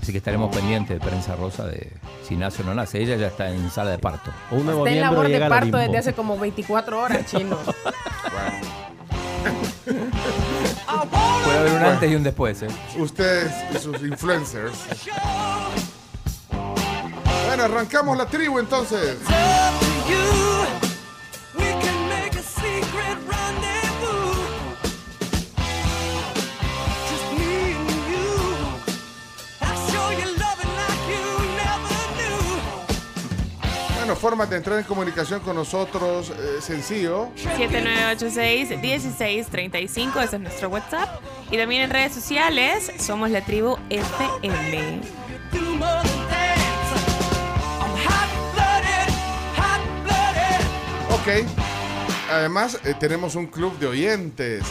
Así 0.06 0.12
que 0.12 0.18
estaremos 0.18 0.54
pendientes 0.54 1.00
de 1.00 1.04
prensa 1.04 1.34
rosa 1.34 1.66
de 1.66 1.90
si 2.22 2.36
nace 2.36 2.62
o 2.62 2.64
no 2.64 2.74
nace. 2.74 3.02
Ella 3.02 3.16
ya 3.16 3.26
está 3.26 3.50
en 3.50 3.68
sala 3.72 3.90
de 3.90 3.98
parto. 3.98 4.30
Un 4.52 4.64
nuevo 4.64 4.86
Está 4.86 4.96
en 4.96 5.00
labor 5.02 5.26
de 5.26 5.40
parto 5.40 5.78
desde 5.78 5.98
hace 5.98 6.12
como 6.12 6.38
24 6.38 7.02
horas, 7.02 7.26
chino. 7.26 7.58
Puede 9.84 11.58
haber 11.58 11.72
un 11.72 11.82
antes 11.82 12.08
y 12.08 12.14
un 12.14 12.22
después. 12.22 12.62
¿eh? 12.62 12.68
Ustedes 12.96 13.52
y 13.74 13.78
sus 13.78 14.00
influencers. 14.00 14.78
Bueno, 17.48 17.64
arrancamos 17.64 18.16
la 18.16 18.26
tribu 18.26 18.60
entonces. 18.60 19.16
Bueno, 34.06 34.20
formas 34.20 34.48
de 34.48 34.58
entrar 34.58 34.78
en 34.78 34.84
comunicación 34.84 35.40
con 35.40 35.56
nosotros, 35.56 36.30
eh, 36.30 36.58
sencillo. 36.60 37.28
7986-1635, 37.58 40.22
ese 40.22 40.36
es 40.36 40.42
nuestro 40.42 40.68
WhatsApp. 40.68 41.20
Y 41.50 41.56
también 41.56 41.82
en 41.82 41.90
redes 41.90 42.14
sociales 42.14 42.92
somos 43.00 43.30
la 43.30 43.44
tribu 43.44 43.76
FM. 43.90 45.00
Ok. 51.10 51.28
Además, 52.30 52.78
eh, 52.84 52.94
tenemos 53.00 53.34
un 53.34 53.48
club 53.48 53.76
de 53.80 53.88
oyentes. 53.88 54.62
eh, 54.62 54.66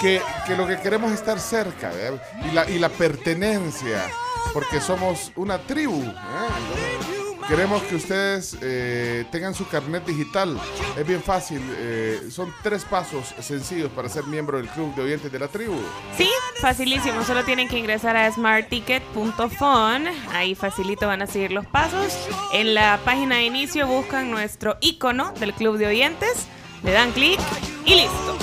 que, 0.00 0.20
que 0.48 0.56
lo 0.56 0.66
que 0.66 0.80
queremos 0.80 1.12
es 1.12 1.20
estar 1.20 1.38
cerca 1.38 1.90
¿verdad? 1.90 2.20
y 2.44 2.50
la, 2.50 2.68
y 2.68 2.80
la 2.80 2.88
pertenencia, 2.88 4.04
porque 4.52 4.80
somos 4.80 5.30
una 5.36 5.58
tribu. 5.58 6.02
¿eh? 6.02 7.17
Queremos 7.48 7.82
que 7.84 7.96
ustedes 7.96 8.58
eh, 8.60 9.24
tengan 9.32 9.54
su 9.54 9.66
carnet 9.66 10.04
digital. 10.04 10.60
Es 10.98 11.06
bien 11.06 11.22
fácil. 11.22 11.62
eh, 11.78 12.28
son 12.30 12.52
tres 12.62 12.84
pasos 12.84 13.34
sencillos 13.40 13.90
para 13.90 14.10
ser 14.10 14.24
miembro 14.24 14.58
del 14.58 14.68
club 14.68 14.94
de 14.94 15.00
oyentes 15.02 15.32
de 15.32 15.38
la 15.38 15.48
tribu. 15.48 15.78
Sí, 16.14 16.28
facilísimo. 16.60 17.24
Solo 17.24 17.44
tienen 17.44 17.66
que 17.66 17.78
ingresar 17.78 18.16
a 18.18 18.30
smartticket.phone. 18.30 20.08
Ahí 20.34 20.54
facilito 20.54 21.06
van 21.06 21.22
a 21.22 21.26
seguir 21.26 21.52
los 21.52 21.64
pasos. 21.66 22.18
En 22.52 22.74
la 22.74 23.00
página 23.02 23.36
de 23.36 23.44
inicio 23.44 23.86
buscan 23.86 24.30
nuestro 24.30 24.76
icono 24.82 25.32
del 25.40 25.54
club 25.54 25.78
de 25.78 25.86
oyentes. 25.86 26.46
Le 26.82 26.92
dan 26.92 27.12
clic 27.12 27.40
y 27.86 27.94
listo. 27.94 28.36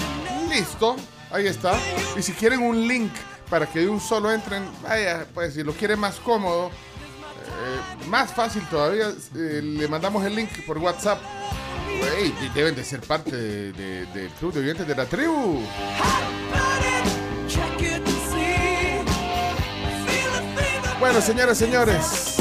Listo, 0.50 0.96
ahí 1.32 1.46
está. 1.46 1.78
Y 2.18 2.24
si 2.24 2.32
quieren 2.34 2.64
un 2.64 2.88
link 2.88 3.12
para 3.52 3.68
que 3.68 3.82
de 3.82 3.88
un 3.88 4.02
solo 4.02 4.32
entren, 4.32 4.64
vaya, 4.82 5.28
pues 5.32 5.54
si 5.54 5.64
lo 5.64 5.74
quieren 5.74 6.00
más 6.00 6.16
cómodo, 6.16 6.72
eh, 7.58 8.08
más 8.08 8.32
fácil 8.34 8.62
todavía, 8.70 9.10
eh, 9.36 9.62
le 9.64 9.88
mandamos 9.88 10.24
el 10.26 10.36
link 10.36 10.50
por 10.66 10.78
WhatsApp. 10.78 11.20
Deben 12.54 12.76
de 12.76 12.84
ser 12.84 13.00
parte 13.02 13.36
de- 13.36 13.72
de- 13.74 14.06
del 14.08 14.30
club 14.32 14.54
de 14.54 14.60
oyentes 14.60 14.88
de 14.88 14.96
la 14.96 15.06
tribu. 15.06 15.62
Bueno, 21.00 21.22
señoras, 21.22 21.58
señores. 21.58 22.36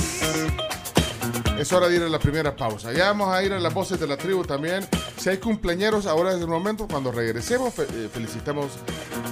Es 1.58 1.72
hora 1.72 1.88
de 1.88 1.96
ir 1.96 2.02
a 2.02 2.08
la 2.08 2.18
primera 2.18 2.54
pausa. 2.56 2.92
Ya 2.92 3.06
vamos 3.06 3.28
a 3.32 3.42
ir 3.42 3.52
a 3.52 3.60
las 3.60 3.72
voces 3.72 3.98
de 4.00 4.06
la 4.06 4.16
tribu 4.16 4.44
también. 4.44 4.86
Si 5.16 5.28
hay 5.28 5.38
cumpleañeros, 5.38 6.06
ahora 6.06 6.32
es 6.34 6.40
el 6.40 6.46
momento. 6.48 6.86
Cuando 6.88 7.12
regresemos, 7.12 7.78
eh, 7.78 8.08
felicitamos 8.12 8.72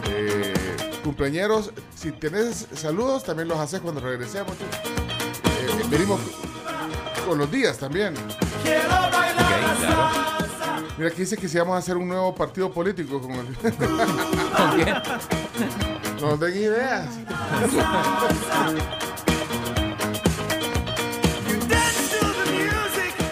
eh, 0.09 0.53
cumpleañeros. 1.05 1.71
Si 1.95 2.12
tenés 2.12 2.66
saludos, 2.75 3.25
también 3.25 3.49
los 3.49 3.59
haces 3.59 3.81
cuando 3.81 4.01
regresemos. 4.01 4.53
Venimos 5.93 6.21
con 7.27 7.39
los 7.39 7.51
días 7.51 7.79
también. 7.79 8.15
Ok, 8.17 8.65
claro. 8.65 10.33
Mira, 10.97 11.11
aquí 11.11 11.21
dice 11.21 11.37
que 11.37 11.49
si 11.49 11.59
vamos 11.59 11.75
a 11.75 11.79
hacer 11.79 11.97
un 11.97 12.09
nuevo 12.09 12.35
partido 12.35 12.73
político 12.73 13.21
con 13.21 13.33
el... 13.33 13.55
¿Con 13.57 14.71
quién? 14.75 14.95
No 16.21 16.37
den 16.37 16.57
ideas. 16.57 17.09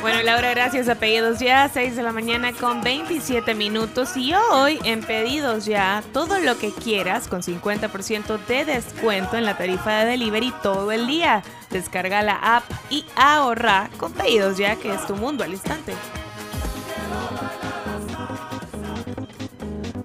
Bueno, 0.00 0.22
Laura, 0.22 0.48
gracias 0.50 0.88
a 0.88 0.94
Pedidos 0.94 1.40
Ya, 1.40 1.68
6 1.68 1.94
de 1.94 2.02
la 2.02 2.10
mañana 2.10 2.52
con 2.54 2.80
27 2.80 3.54
minutos. 3.54 4.16
Y 4.16 4.32
hoy 4.32 4.78
en 4.84 5.02
Pedidos 5.02 5.66
Ya, 5.66 6.02
todo 6.14 6.38
lo 6.38 6.56
que 6.58 6.72
quieras 6.72 7.28
con 7.28 7.42
50% 7.42 8.38
de 8.46 8.64
descuento 8.64 9.36
en 9.36 9.44
la 9.44 9.58
tarifa 9.58 9.98
de 9.98 10.12
delivery 10.12 10.54
todo 10.62 10.90
el 10.90 11.06
día. 11.06 11.42
Descarga 11.68 12.22
la 12.22 12.56
app 12.56 12.64
y 12.88 13.04
ahorra 13.14 13.90
con 13.98 14.12
Pedidos 14.12 14.56
Ya, 14.56 14.76
que 14.76 14.90
es 14.90 15.06
tu 15.06 15.16
mundo 15.16 15.44
al 15.44 15.50
instante. 15.50 15.92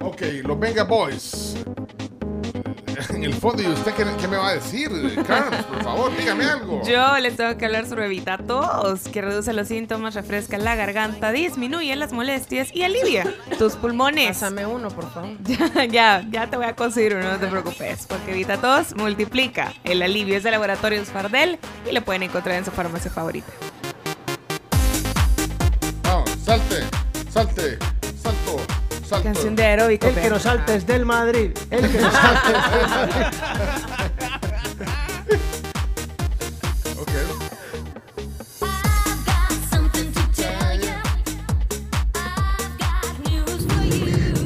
Ok, 0.02 0.22
los 0.44 0.60
Venga 0.60 0.84
Boys. 0.84 1.56
En 3.10 3.24
el 3.24 3.34
fondo. 3.34 3.62
¿Y 3.64 3.68
usted 3.68 3.94
qué, 3.94 4.06
qué 4.20 4.28
me 4.28 4.38
va 4.38 4.50
a 4.50 4.54
decir, 4.56 4.90
Carlos? 5.28 5.66
Por 5.66 5.84
favor, 5.84 6.18
dígame 6.18 6.46
algo. 6.46 6.82
Yo 6.86 7.18
les 7.20 7.36
tengo 7.36 7.58
que 7.58 7.66
hablar 7.66 7.88
sobre 7.88 8.08
Vitatos, 8.08 9.02
que 9.12 9.22
reduce 9.22 9.54
los 9.54 9.68
síntomas, 9.68 10.16
refresca 10.16 10.58
la 10.58 10.76
garganta, 10.76 11.32
disminuye 11.32 11.96
las 11.96 12.12
molestias 12.12 12.74
y 12.74 12.84
alivia 12.84 13.26
tus 13.58 13.76
pulmones. 13.76 14.28
Pásame 14.28 14.66
uno, 14.66 14.90
por 14.90 15.12
favor. 15.12 15.30
Ya, 15.46 15.86
ya, 15.86 16.26
ya 16.30 16.48
te 16.50 16.58
voy 16.58 16.66
a 16.66 16.76
conseguir 16.76 17.16
uno, 17.16 17.32
no 17.32 17.38
te 17.40 17.48
preocupes, 17.48 18.06
porque 18.08 18.34
Vitatos 18.34 18.96
multiplica. 18.96 19.74
El 19.84 20.02
alivio 20.02 20.38
es 20.38 20.44
de 20.44 20.52
Laboratorios 20.52 21.10
Fardel 21.10 21.60
y 21.90 21.94
lo 21.94 22.02
pueden 22.04 22.24
encontrar 22.24 22.56
en 22.58 22.66
su 22.66 22.72
farmacia 22.72 23.12
favorita. 23.12 23.52
Vamos, 26.04 26.30
salte, 26.44 26.84
salte, 27.30 27.78
salto, 28.22 28.58
salto. 29.06 29.24
Canción 29.24 29.56
de 29.56 29.64
aeróbico. 29.64 30.08
El 30.08 30.16
que 30.16 30.30
no 30.30 30.40
salte 30.40 30.76
es 30.76 30.86
del 30.86 31.06
Madrid. 31.06 31.52
El 31.70 31.90
que 31.90 32.00
no 32.00 32.12
salte 32.12 32.50
es 32.50 32.72
del 32.72 32.90
Madrid. 32.90 33.26
Ok. 36.98 37.10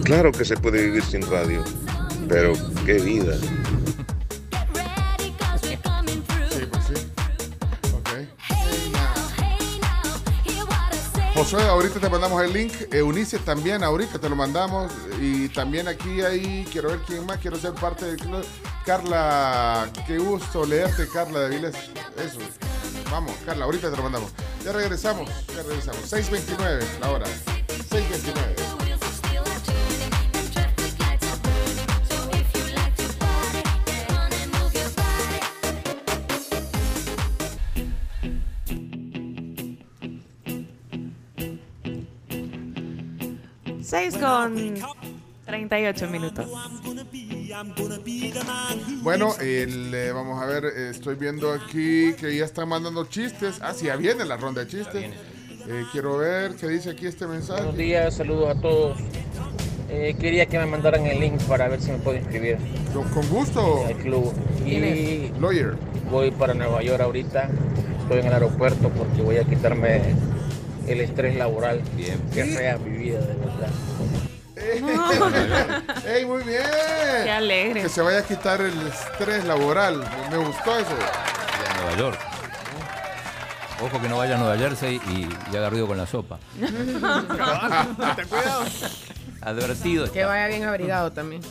Claro 0.04 0.32
que 0.32 0.43
se 0.43 0.58
puede 0.58 0.86
vivir 0.86 1.04
sin 1.04 1.22
radio, 1.30 1.63
pero 2.28 2.54
qué 2.86 2.93
vida. 2.93 3.36
Josué, 11.39 11.63
ahorita 11.63 12.02
te 12.02 12.10
mandamos 12.10 12.43
el 12.43 12.52
link. 12.52 12.73
Eunice 12.91 13.39
también, 13.39 13.82
ahorita 13.82 14.19
te 14.19 14.28
lo 14.28 14.36
mandamos. 14.36 14.91
Y 15.21 15.47
también 15.47 15.88
aquí 15.88 16.19
ahí, 16.19 16.67
quiero 16.69 16.89
ver 16.89 16.99
quién 17.08 17.25
más, 17.25 17.38
quiero 17.38 17.58
ser 17.58 17.73
parte 17.75 18.04
del 18.04 18.17
club. 18.17 18.45
Carla, 18.86 19.89
qué 20.06 20.17
gusto 20.17 20.65
leerte, 20.65 21.08
Carla 21.08 21.39
de 21.39 21.45
Avilés. 21.45 21.75
Eso. 22.17 22.41
Vamos, 23.10 23.38
Carla, 23.45 23.63
ahorita 23.63 23.89
te 23.89 23.95
lo 23.95 24.04
mandamos. 24.04 24.32
Ya 24.65 24.73
regresamos, 24.73 25.30
ya 25.56 25.63
regresamos. 25.63 26.12
6.29 26.12 26.99
la 26.99 27.10
hora. 27.10 27.25
6.29. 27.89 28.78
Seis 43.89 44.15
con 44.17 44.54
38 45.47 46.08
minutos. 46.10 46.45
Bueno, 49.02 49.34
el, 49.41 49.91
eh, 49.95 50.12
vamos 50.12 50.39
a 50.39 50.45
ver, 50.45 50.65
eh, 50.65 50.89
estoy 50.91 51.15
viendo 51.15 51.52
aquí 51.52 52.13
que 52.13 52.38
ya 52.38 52.45
están 52.45 52.69
mandando 52.69 53.06
chistes. 53.06 53.58
Ah, 53.63 53.73
sí, 53.73 53.88
ya 53.88 53.95
viene 53.95 54.25
la 54.25 54.38
ronda 54.38 54.63
de 54.63 54.67
chistes. 54.67 55.06
Eh, 55.67 55.86
quiero 55.91 56.19
ver 56.19 56.54
qué 56.54 56.67
dice 56.67 56.91
aquí 56.91 57.08
este 57.08 57.25
mensaje. 57.25 57.62
Buenos 57.62 57.78
días, 57.78 58.15
saludos 58.15 58.56
a 58.56 58.62
todos. 58.62 58.99
Eh, 59.89 60.15
quería 60.19 60.45
que 60.45 60.60
me 60.60 60.67
mandaran 60.67 61.08
el 61.08 61.19
link 61.19 61.41
para 61.45 61.67
ver 61.67 61.82
si 61.82 61.89
me 61.89 61.97
puedo 61.97 62.19
inscribir. 62.19 62.60
Con, 62.93 63.28
gusto. 63.30 63.88
Al 63.88 63.95
club. 63.95 64.32
Y 64.67 65.32
Lawyer. 65.39 65.75
voy 66.12 66.30
para 66.30 66.54
Nueva 66.54 66.84
York 66.84 67.02
ahorita. 67.02 67.49
Estoy 68.04 68.19
en 68.19 68.28
el 68.28 68.34
aeropuerto 68.34 68.89
porque 68.89 69.23
voy 69.23 69.38
a 69.38 69.45
quitarme 69.45 70.13
el 70.89 71.02
estrés 71.02 71.36
laboral. 71.36 71.82
Bien. 71.95 72.19
Que 72.34 72.45
sea 72.45 72.78
mi 72.78 72.97
vida, 72.97 73.19
de 73.19 73.34
verdad. 73.36 73.69
¡Ey, 76.06 76.25
muy 76.25 76.43
bien! 76.43 76.62
Qué 77.23 77.32
alegre. 77.32 77.82
Que 77.84 77.89
se 77.89 78.02
vaya 78.02 78.19
a 78.19 78.23
quitar 78.23 78.62
el 78.62 78.73
estrés 78.88 79.45
laboral. 79.45 80.04
Me 80.30 80.38
gustó 80.38 80.78
eso. 80.78 80.89
a 80.91 81.82
Nueva 81.82 81.97
York. 81.97 82.19
Ojo 83.82 84.02
que 84.02 84.10
no 84.10 84.17
vaya 84.17 84.36
a 84.36 84.38
Nueva 84.38 84.58
Jersey 84.58 84.99
y, 85.10 85.30
y 85.54 85.56
haga 85.56 85.69
ruido 85.69 85.88
con 85.88 85.97
la 85.97 86.06
sopa. 86.06 86.39
Ten 86.60 88.28
cuidado. 88.28 88.65
Advertido. 89.41 90.12
Que 90.12 90.25
vaya 90.25 90.47
bien 90.47 90.65
abrigado 90.65 91.12
también. 91.13 91.41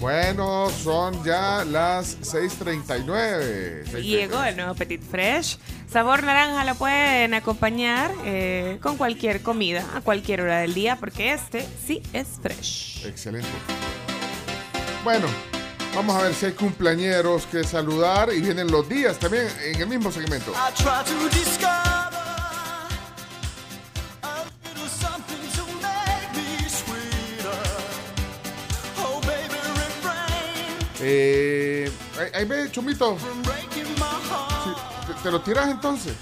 Bueno, 0.00 0.70
son 0.70 1.24
ya 1.24 1.64
las 1.64 2.20
6.39. 2.20 4.00
Llegó 4.00 4.42
el 4.44 4.56
nuevo 4.56 4.74
Petit 4.74 5.02
Fresh. 5.02 5.58
Sabor 5.90 6.22
naranja 6.22 6.64
lo 6.64 6.76
pueden 6.76 7.34
acompañar 7.34 8.12
eh, 8.24 8.78
con 8.80 8.96
cualquier 8.96 9.42
comida 9.42 9.84
a 9.96 10.00
cualquier 10.00 10.42
hora 10.42 10.60
del 10.60 10.74
día 10.74 10.96
porque 10.96 11.32
este 11.32 11.66
sí 11.84 12.00
es 12.12 12.28
fresh. 12.40 13.06
Excelente. 13.06 13.48
Bueno, 15.02 15.26
vamos 15.96 16.14
a 16.14 16.22
ver 16.22 16.34
si 16.34 16.46
hay 16.46 16.52
cumpleañeros 16.52 17.46
que 17.46 17.64
saludar 17.64 18.28
y 18.32 18.40
vienen 18.40 18.70
los 18.70 18.88
días 18.88 19.18
también 19.18 19.48
en 19.64 19.80
el 19.80 19.88
mismo 19.88 20.12
segmento. 20.12 20.52
I 20.52 20.72
try 20.74 21.02
to 21.04 21.97
Eh, 31.00 31.90
ahí- 32.34 32.44
ve, 32.44 32.70
Chumito. 32.70 33.16
Sí, 33.18 34.70
te, 35.06 35.22
te 35.22 35.30
lo 35.30 35.40
tiras 35.40 35.68
entonces. 35.68 36.14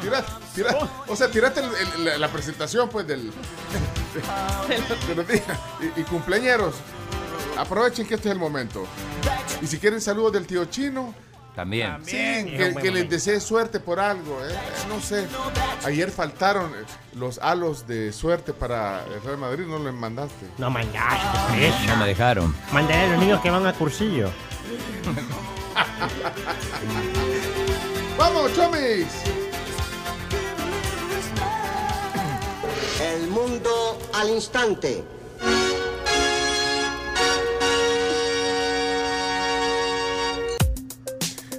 Tira, 0.00 0.24
tira, 0.54 0.76
o 1.06 1.14
sea, 1.14 1.30
tiraste 1.30 1.60
el- 1.60 1.74
el- 1.74 2.04
la, 2.04 2.18
la 2.18 2.28
presentación 2.28 2.88
pues 2.88 3.06
del 3.06 3.30
de, 5.08 5.14
de 5.14 5.32
días. 5.32 5.58
Y, 5.96 6.00
y 6.00 6.04
cumpleañeros, 6.04 6.74
aprovechen 7.56 8.06
que 8.06 8.14
este 8.14 8.28
es 8.28 8.32
el 8.32 8.38
momento. 8.40 8.84
Y 9.60 9.66
si 9.66 9.78
quieren 9.78 10.00
saludos 10.00 10.32
del 10.32 10.46
tío 10.46 10.64
chino, 10.66 11.14
También. 11.54 11.98
sí, 12.04 12.12
que, 12.16 12.74
que 12.80 12.90
les 12.90 13.10
desee 13.10 13.38
suerte 13.38 13.78
por 13.78 14.00
algo. 14.00 14.38
eh, 14.42 14.54
No 14.88 15.00
sé. 15.02 15.26
Ayer 15.84 16.10
faltaron 16.10 16.72
eh, 16.74 16.84
los 17.14 17.38
halos 17.40 17.86
de 17.86 18.10
suerte 18.12 18.54
para 18.54 19.04
el 19.04 19.22
Real 19.22 19.36
Madrid, 19.36 19.66
no 19.66 19.78
los 19.78 19.92
mandaste. 19.94 20.46
No 20.56 20.70
mandaste, 20.70 21.66
eso. 21.68 21.76
No 21.88 21.96
me 21.96 22.06
dejaron. 22.06 22.56
Mandaré 22.72 23.02
a 23.02 23.08
los 23.08 23.18
niños 23.20 23.40
que 23.42 23.50
van 23.50 23.66
a 23.66 23.72
cursillo. 23.74 24.30
¡Vamos, 28.16 28.54
chomis! 28.54 29.06
El 33.02 33.26
mundo 33.28 33.98
al 34.14 34.30
instante. 34.30 35.04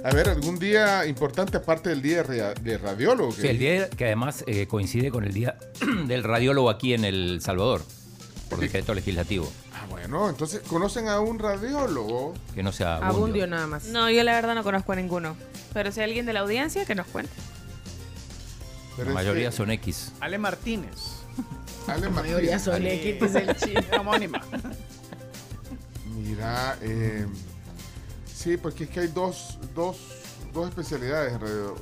A 0.04 0.10
ver, 0.14 0.28
algún 0.28 0.58
día 0.58 1.06
importante 1.06 1.56
aparte 1.56 1.88
del 1.88 2.02
día 2.02 2.22
de, 2.22 2.78
radiólogo. 2.78 3.32
Sí, 3.32 3.46
el 3.46 3.58
día 3.58 3.88
que 3.88 4.04
además 4.04 4.44
eh, 4.46 4.66
coincide 4.66 5.10
con 5.10 5.24
el 5.24 5.32
día 5.32 5.56
del 6.06 6.22
radiólogo 6.22 6.68
aquí 6.68 6.92
en 6.92 7.04
El 7.06 7.40
Salvador, 7.40 7.82
por 8.50 8.60
decreto 8.60 8.92
legislativo. 8.94 9.50
Ah, 9.72 9.86
bueno, 9.88 10.28
entonces, 10.28 10.60
¿conocen 10.68 11.08
a 11.08 11.20
un 11.20 11.38
radiólogo? 11.38 12.34
Que 12.54 12.62
no 12.62 12.70
sea 12.70 12.96
Abundio 12.96 13.16
abundio. 13.16 13.46
nada 13.46 13.66
más. 13.66 13.84
No, 13.86 14.10
yo 14.10 14.22
la 14.24 14.32
verdad 14.34 14.54
no 14.54 14.62
conozco 14.62 14.92
a 14.92 14.96
ninguno. 14.96 15.36
Pero 15.72 15.90
si 15.90 16.00
hay 16.00 16.04
alguien 16.10 16.26
de 16.26 16.34
la 16.34 16.40
audiencia, 16.40 16.84
que 16.84 16.94
nos 16.94 17.06
cuente. 17.06 17.32
Pero 18.96 19.08
La 19.08 19.14
mayoría 19.14 19.50
que- 19.50 19.56
son 19.56 19.70
X. 19.70 20.12
Ale 20.20 20.36
Martínez. 20.38 20.90
Ale 21.88 22.10
mayoría 22.10 22.58
Martínez. 22.58 22.62
son 22.62 22.82
Sí. 22.82 22.88
X, 22.88 23.22
es 23.22 23.34
el 23.34 23.56
chino. 23.56 23.80
Homónima. 24.00 24.42
Mira, 26.14 26.76
eh, 26.82 27.26
sí, 28.44 28.56
porque 28.58 28.84
es 28.84 28.90
que 28.90 29.00
hay 29.00 29.06
dos, 29.08 29.58
dos, 29.74 29.96
dos 30.52 30.68
especialidades 30.68 31.32
en 31.32 31.40
radio. 31.40 31.74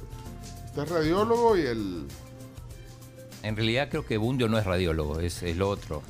Está 0.67 0.83
el 0.85 0.89
radiólogo 0.89 1.57
y 1.59 1.63
el... 1.63 2.07
En 3.43 3.57
realidad 3.57 3.89
creo 3.91 4.07
que 4.07 4.17
Bundio 4.17 4.49
no 4.49 4.57
es 4.59 4.65
radiólogo, 4.65 5.19
es 5.21 5.43
el 5.43 5.61
otro. 5.61 6.03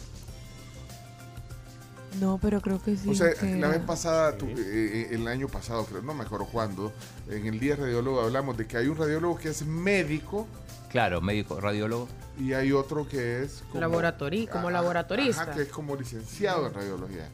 No, 2.20 2.38
pero 2.40 2.60
creo 2.60 2.80
que 2.82 2.94
sí. 2.96 3.08
O 3.08 3.14
sea, 3.14 3.32
que- 3.32 3.56
la 3.56 3.68
vez 3.68 3.80
pasada, 3.80 4.36
tu- 4.36 4.46
eh, 4.46 4.54
eh, 4.58 5.08
el 5.12 5.26
año 5.26 5.48
pasado, 5.48 5.86
creo, 5.86 6.02
no 6.02 6.12
me 6.12 6.24
acuerdo 6.24 6.44
cuándo, 6.46 6.92
en 7.30 7.46
el 7.46 7.58
día 7.58 7.74
radiólogo 7.74 8.20
hablamos 8.20 8.56
de 8.58 8.66
que 8.66 8.76
hay 8.76 8.86
un 8.88 8.98
radiólogo 8.98 9.38
que 9.38 9.48
es 9.48 9.64
médico 9.64 10.46
Claro, 10.90 11.22
médico, 11.22 11.58
radiólogo. 11.58 12.06
y 12.38 12.52
hay 12.52 12.70
otro 12.72 13.08
que 13.08 13.42
es 13.42 13.62
como, 13.72 13.80
Laboratori- 13.82 14.46
como 14.46 14.68
Ajá, 14.68 14.72
laboratorista. 14.72 15.42
ajá, 15.44 15.52
que 15.54 15.62
es 15.62 15.68
como 15.68 15.96
licenciado 15.96 16.66
en 16.66 16.74
radiología. 16.74 17.30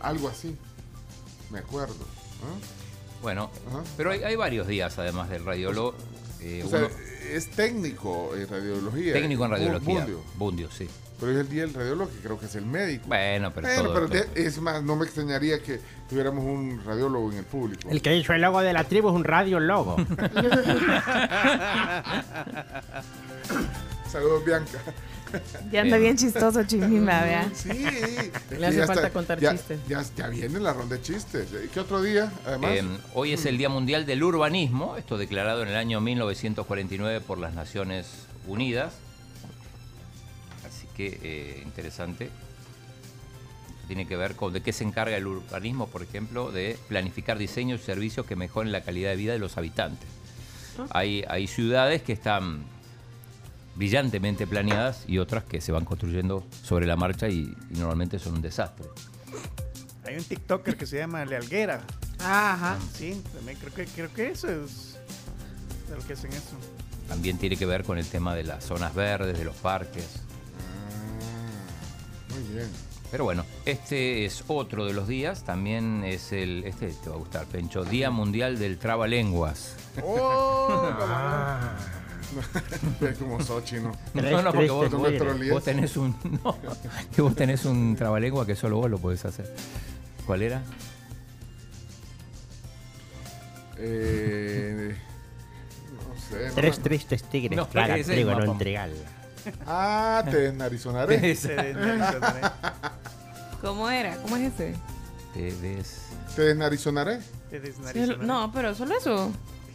Algo 0.00 0.28
así. 0.28 0.56
Me 1.52 1.60
acuerdo. 1.60 1.94
Bueno, 3.22 3.50
Ajá. 3.68 3.82
pero 3.96 4.10
hay, 4.10 4.22
hay 4.22 4.36
varios 4.36 4.66
días 4.68 4.98
además 4.98 5.28
del 5.30 5.44
radiólogo. 5.44 5.94
eh, 6.40 6.62
O 6.64 6.68
sea, 6.68 6.78
uno- 6.80 6.88
es 7.32 7.50
técnico 7.50 8.34
en 8.36 8.46
radiología. 8.48 9.12
técnico 9.14 9.44
en 9.44 9.50
Bu- 9.50 9.54
radiología. 9.54 9.94
Bundio. 10.00 10.20
Bundio, 10.36 10.70
sí. 10.70 10.88
Pero 11.18 11.32
es 11.32 11.38
el 11.38 11.48
día 11.48 11.62
del 11.62 11.72
radiólogo 11.72 12.10
que 12.10 12.18
creo 12.18 12.38
que 12.38 12.44
es 12.44 12.54
el 12.56 12.66
médico. 12.66 13.06
Bueno, 13.08 13.50
pero 13.54 13.66
Bueno, 13.66 13.82
todo- 13.84 13.94
pero 13.94 14.08
todo- 14.08 14.34
es 14.34 14.60
más, 14.60 14.82
no 14.82 14.96
me 14.96 15.06
extrañaría 15.06 15.60
que 15.62 15.80
tuviéramos 16.10 16.44
un 16.44 16.82
radiólogo 16.84 17.32
en 17.32 17.38
el 17.38 17.44
público. 17.44 17.88
El 17.90 18.02
que 18.02 18.14
hizo 18.16 18.34
el 18.34 18.42
logo 18.42 18.60
de 18.60 18.72
la 18.74 18.84
tribu 18.84 19.08
es 19.08 19.14
un 19.14 19.24
radiólogo. 19.24 19.96
Saludos, 24.12 24.44
Bianca. 24.44 24.78
Ya 25.72 25.82
anda 25.82 25.96
bien 25.98 26.16
chistoso, 26.16 26.64
Chimima, 26.64 27.22
vea. 27.22 27.50
Sí. 27.54 27.68
Le 28.58 28.66
hace 28.66 28.78
Ya 28.78 28.86
falta 28.86 29.02
está- 29.02 29.10
contar 29.12 29.40
ya- 29.40 29.52
chistes. 29.52 29.80
Ya, 29.88 30.04
ya 30.16 30.28
viene 30.28 30.60
la 30.60 30.72
ronda 30.72 30.96
de 30.96 31.02
chistes. 31.02 31.48
¿Y 31.64 31.68
qué 31.68 31.80
otro 31.80 32.02
día, 32.02 32.32
además? 32.46 32.70
Eh, 32.72 32.84
hoy 33.14 33.32
es 33.32 33.44
el 33.46 33.58
Día 33.58 33.68
Mundial 33.68 34.06
del 34.06 34.22
Urbanismo, 34.22 34.96
esto 34.96 35.18
declarado 35.18 35.62
en 35.62 35.68
el 35.68 35.76
año 35.76 36.00
1949 36.00 37.20
por 37.20 37.38
las 37.38 37.54
Naciones 37.54 38.06
Unidas. 38.46 38.94
Así 40.66 40.86
que 40.96 41.18
eh, 41.22 41.62
interesante. 41.64 42.30
Tiene 43.86 44.06
que 44.08 44.16
ver 44.16 44.34
con 44.34 44.52
de 44.52 44.62
qué 44.62 44.72
se 44.72 44.82
encarga 44.82 45.16
el 45.16 45.26
urbanismo, 45.28 45.86
por 45.86 46.02
ejemplo, 46.02 46.50
de 46.50 46.76
planificar 46.88 47.38
diseños 47.38 47.80
y 47.80 47.84
servicios 47.84 48.26
que 48.26 48.34
mejoren 48.34 48.72
la 48.72 48.80
calidad 48.80 49.10
de 49.10 49.16
vida 49.16 49.32
de 49.32 49.38
los 49.38 49.56
habitantes. 49.58 50.08
Hay, 50.90 51.24
hay 51.28 51.46
ciudades 51.46 52.02
que 52.02 52.12
están 52.12 52.64
brillantemente 53.76 54.46
planeadas 54.46 55.04
y 55.06 55.18
otras 55.18 55.44
que 55.44 55.60
se 55.60 55.72
van 55.72 55.84
construyendo 55.84 56.46
sobre 56.62 56.86
la 56.86 56.96
marcha 56.96 57.28
y, 57.28 57.54
y 57.70 57.78
normalmente 57.78 58.18
son 58.18 58.34
un 58.34 58.42
desastre. 58.42 58.86
Hay 60.04 60.16
un 60.16 60.24
TikToker 60.24 60.76
que 60.76 60.86
se 60.86 60.98
llama 60.98 61.24
Lealguera. 61.24 61.82
Ajá. 62.20 62.78
Sí, 62.94 63.22
también 63.34 63.58
creo 63.58 63.74
que, 63.74 63.86
creo 63.86 64.12
que 64.12 64.28
eso 64.28 64.48
es 64.48 64.98
de 65.88 65.96
lo 65.96 66.06
que 66.06 66.14
hacen 66.14 66.32
eso. 66.32 66.56
También 67.08 67.38
tiene 67.38 67.56
que 67.56 67.66
ver 67.66 67.84
con 67.84 67.98
el 67.98 68.06
tema 68.06 68.34
de 68.34 68.44
las 68.44 68.64
zonas 68.64 68.94
verdes, 68.94 69.38
de 69.38 69.44
los 69.44 69.56
parques. 69.56 70.20
Muy 72.30 72.54
bien. 72.54 72.68
Pero 73.10 73.24
bueno, 73.24 73.44
este 73.64 74.24
es 74.24 74.44
otro 74.48 74.84
de 74.84 74.92
los 74.92 75.06
días. 75.06 75.44
También 75.44 76.02
es 76.04 76.32
el. 76.32 76.64
Este 76.64 76.88
te 76.88 77.08
va 77.08 77.16
a 77.16 77.18
gustar, 77.18 77.46
Pencho. 77.46 77.84
Día 77.84 78.10
Mundial 78.10 78.58
del 78.58 78.78
Trabalenguas. 78.78 79.76
¡Oh! 80.02 80.82
Ve 80.82 80.88
como 83.18 83.40
Sochi, 83.42 83.76
¿no? 83.76 83.92
No, 84.14 84.42
no, 84.42 84.52
porque 84.52 84.70
vos, 84.70 84.90
No 84.90 84.98
vos- 85.54 85.64
tenés 85.64 85.96
un. 85.96 86.14
No, 86.44 86.56
que 87.14 87.22
vos 87.22 87.34
tenés 87.34 87.64
un 87.64 87.96
trabalengua 87.96 88.44
que 88.46 88.56
solo 88.56 88.76
vos 88.78 88.90
lo 88.90 88.98
podés 88.98 89.24
hacer. 89.24 89.52
¿Cuál 90.26 90.42
era? 90.42 90.62
Eh, 93.78 94.96
no 95.92 96.20
sé. 96.20 96.48
no 96.48 96.54
Tres 96.54 96.78
tristes 96.80 97.22
tigres 97.24 97.56
No, 97.56 97.64
es 97.64 98.06
trigo 98.06 98.30
en 98.32 98.38
mapa. 98.38 98.50
un 98.50 98.58
trigal. 98.58 98.92
Ah, 99.66 100.24
te 100.28 100.36
desnarizonaré. 100.40 101.36
¿Cómo 103.60 103.88
era? 103.90 104.16
¿Cómo 104.16 104.36
es 104.36 104.52
ese? 104.54 104.74
Te 105.34 105.52
des- 105.52 106.02
Te 106.34 106.42
desnarizonaré. 106.42 107.18
Te 107.50 107.58
Sí, 107.60 107.66
desnarizonaré. 107.66 108.26
No, 108.26 108.50
pero 108.52 108.74
solo 108.74 108.96
eso. 108.96 109.30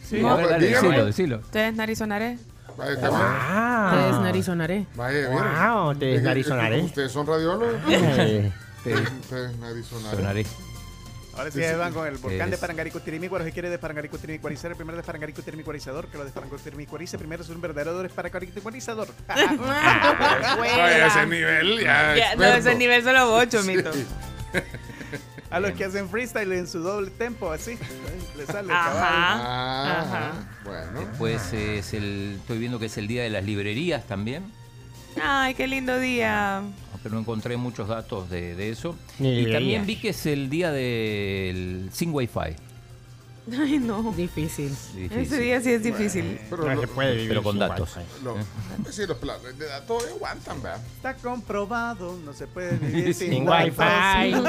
Sí, 0.08 0.20
A 0.24 0.34
ver, 0.34 0.48
dale, 0.48 0.66
decilo, 0.68 1.04
decilo. 1.06 1.38
Te 1.50 1.60
desnarizonaré. 1.60 2.38
Vaya, 2.76 2.96
Te 3.00 3.08
¡Wow! 3.08 4.06
desnarizonaré. 4.12 4.86
Vaya. 4.94 5.28
¡Wow! 5.28 5.94
Te 5.94 5.94
Es 5.94 5.98
que- 5.98 6.14
desnarizonaré. 6.16 6.76
es 6.76 6.80
que 6.82 6.86
Ustedes 6.86 7.12
son 7.12 7.26
radiólogos. 7.26 7.74
Eh, 7.88 8.50
Te 8.82 8.94
Te 9.28 9.34
desnarizonaré. 9.48 10.44
Ahora 11.34 11.50
sí, 11.50 11.62
sí. 11.62 11.74
van 11.78 11.94
con 11.94 12.06
el 12.06 12.18
volcán 12.18 12.50
de 12.50 12.56
Es- 12.56 12.60
Parangaricutirimícuaro. 12.60 13.44
Si 13.44 13.52
quiere 13.52 13.70
de 13.70 13.78
Parangaricutirimícuarizar, 13.78 14.70
el 14.72 14.76
primero 14.76 14.96
de 14.98 15.02
Parangaricutirimícuarizador, 15.02 16.08
que 16.08 16.18
lo 16.18 16.24
de 16.24 16.30
Parangaricutirimícuarice. 16.30 17.16
Primero 17.16 17.42
es 17.42 17.48
un 17.48 17.60
verdadero 17.60 18.02
desparangaricutirimícuarizador. 18.02 19.08
Vaya, 19.28 21.06
ese 21.06 21.26
nivel 21.26 21.80
ya. 21.80 22.34
No, 22.36 22.44
ese 22.44 22.74
nivel 22.74 23.02
solo 23.04 23.30
vos, 23.30 23.48
Chomito. 23.48 23.92
Sí. 23.92 24.04
A 25.50 25.60
los 25.60 25.72
que 25.72 25.84
hacen 25.84 26.08
freestyle 26.08 26.52
en 26.52 26.66
su 26.66 26.80
doble 26.80 27.10
tempo, 27.10 27.50
así. 27.52 27.78
Le 28.36 28.46
sale 28.46 28.60
el 28.68 28.70
Ajá. 28.70 28.84
caballo. 28.92 29.42
Ah, 29.44 30.00
Ajá. 30.00 30.32
bueno. 30.64 31.08
Pues 31.18 31.52
es 31.52 31.92
el. 31.94 32.36
Estoy 32.40 32.58
viendo 32.58 32.78
que 32.78 32.86
es 32.86 32.96
el 32.98 33.06
día 33.08 33.22
de 33.22 33.30
las 33.30 33.44
librerías 33.44 34.04
también. 34.06 34.44
Ay, 35.22 35.54
qué 35.54 35.66
lindo 35.66 35.98
día. 35.98 36.58
Aunque 36.92 37.10
no 37.10 37.18
encontré 37.18 37.56
muchos 37.58 37.88
datos 37.88 38.30
de, 38.30 38.54
de 38.54 38.70
eso. 38.70 38.96
Ni 39.18 39.28
y 39.28 39.34
librerías. 39.36 39.60
también 39.60 39.86
vi 39.86 39.96
que 39.96 40.08
es 40.10 40.24
el 40.26 40.48
día 40.48 40.70
del 40.72 41.90
sin 41.92 42.12
wifi. 42.14 42.56
Ay, 43.58 43.78
no. 43.80 44.12
Difícil. 44.16 44.68
Difícil. 44.94 45.18
Ese 45.18 45.38
día 45.40 45.60
sí 45.60 45.70
es 45.72 45.82
difícil. 45.82 46.38
Pero 46.48 46.62
no 46.68 46.74
lo- 46.76 46.80
se 46.80 46.86
puede 46.86 47.12
vivir 47.14 47.28
pero 47.28 47.42
con 47.42 47.52
sin 47.54 47.60
datos. 47.60 47.96
wifi. 47.96 48.24
lo- 48.24 48.36
sí, 48.90 49.02
los 49.06 49.18
planes 49.18 49.58
de 49.58 49.66
datos 49.66 50.06
aguantan, 50.14 50.62
¿verdad? 50.62 50.80
Está 50.96 51.14
comprobado, 51.16 52.16
no 52.24 52.32
se 52.32 52.46
puede 52.46 52.78
vivir 52.78 53.12
sin, 53.18 53.30
Sin 53.32 53.48
wifi. 53.48 53.70
wifi. 53.70 54.32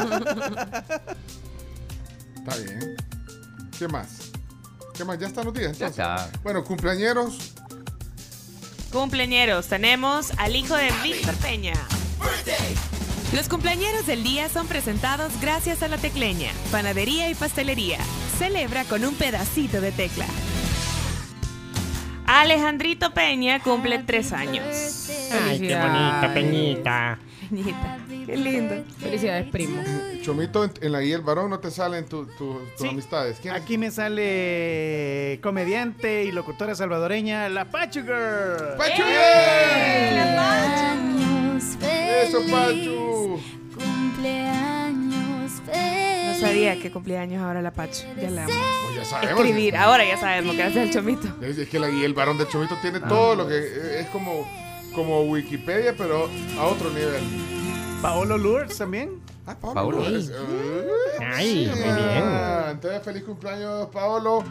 Está 2.35 2.55
bien. 2.57 2.95
¿Qué 3.83 3.89
más? 3.89 4.31
¿Qué 4.95 5.03
más? 5.03 5.19
¿Ya 5.19 5.27
están 5.27 5.43
los 5.43 5.53
días? 5.53 5.77
Ya 5.77 5.87
entonces? 5.87 6.25
está. 6.25 6.39
Bueno, 6.41 6.63
cumpleañeros. 6.63 7.51
Cumpleañeros, 8.93 9.67
tenemos 9.67 10.31
al 10.37 10.55
hijo 10.55 10.77
de 10.77 10.89
Víctor 11.03 11.35
Peña. 11.35 11.73
Los 13.33 13.49
cumpleañeros 13.49 14.05
del 14.05 14.23
día 14.23 14.47
son 14.47 14.67
presentados 14.67 15.33
gracias 15.41 15.83
a 15.83 15.89
La 15.89 15.97
Tecleña, 15.97 16.53
panadería 16.71 17.29
y 17.29 17.35
pastelería. 17.35 17.97
Celebra 18.37 18.85
con 18.85 19.03
un 19.03 19.15
pedacito 19.15 19.81
de 19.81 19.91
tecla. 19.91 20.27
Alejandrito 22.25 23.13
Peña 23.13 23.61
cumple 23.61 23.99
tres 23.99 24.31
años. 24.31 24.63
Ay, 25.45 25.59
qué 25.59 25.75
bonita, 25.75 26.31
Peñita. 26.33 27.19
Qué 28.25 28.37
lindo. 28.37 28.75
Felicidades, 28.99 29.47
primo. 29.51 29.81
Chomito, 30.21 30.63
en, 30.63 30.71
en 30.81 30.91
la 30.91 31.01
guía 31.01 31.15
El 31.17 31.21
Varón 31.21 31.49
no 31.49 31.59
te 31.59 31.69
salen 31.71 32.05
tu- 32.05 32.25
tu- 32.25 32.59
tus 32.77 32.81
Sí. 32.81 32.87
amistades. 32.87 33.37
¿Quién? 33.41 33.53
Aquí 33.53 33.77
me 33.77 33.91
sale 33.91 35.39
comediante 35.43 36.23
y 36.23 36.31
locutora 36.31 36.73
salvadoreña, 36.75 37.49
La 37.49 37.65
Pachu 37.65 38.01
Girl. 38.01 38.77
¡Pachu! 38.77 39.03
¡Eso, 42.23 42.39
Pachu! 42.49 43.39
Cumpleaños 43.75 45.51
No 45.67 46.39
sabía 46.39 46.79
que 46.79 46.91
cumplía 46.91 47.21
años 47.21 47.41
ahora 47.43 47.61
la 47.61 47.71
Pacho. 47.71 48.05
Ya 48.21 48.29
la 48.29 48.45
amo. 48.45 48.53
Pues 48.85 48.95
ya 48.97 49.05
sabemos. 49.05 49.39
Escribir, 49.41 49.75
ahora 49.75 50.05
ya 50.05 50.17
sabemos, 50.17 50.55
gracias 50.55 50.87
al 50.87 50.93
Chomito. 50.93 51.27
Es, 51.41 51.57
es 51.57 51.69
que 51.69 51.79
la 51.79 51.87
guía 51.89 52.05
El 52.05 52.13
Varón 52.13 52.37
de 52.37 52.47
Chomito 52.47 52.75
tiene 52.81 52.99
todo 52.99 53.35
lo 53.35 53.47
que 53.47 53.55
eh, 53.57 53.99
es 54.01 54.07
como, 54.07 54.47
como 54.93 55.21
Wikipedia, 55.23 55.95
pero 55.97 56.29
a 56.59 56.63
otro 56.65 56.89
nivel. 56.89 57.23
Paolo 58.01 58.37
Lourdes 58.37 58.77
también. 58.77 59.21
Ah, 59.45 59.55
Paolo. 59.59 59.73
Paolo. 59.75 59.97
Lourdes. 60.09 60.31
Ay, 61.19 61.25
Ay, 61.29 61.67
muy 61.67 61.83
bien. 61.83 62.23
ah, 62.23 62.67
Entonces, 62.71 63.01
feliz 63.03 63.23
cumpleaños, 63.23 63.87
Paolo. 63.89 64.43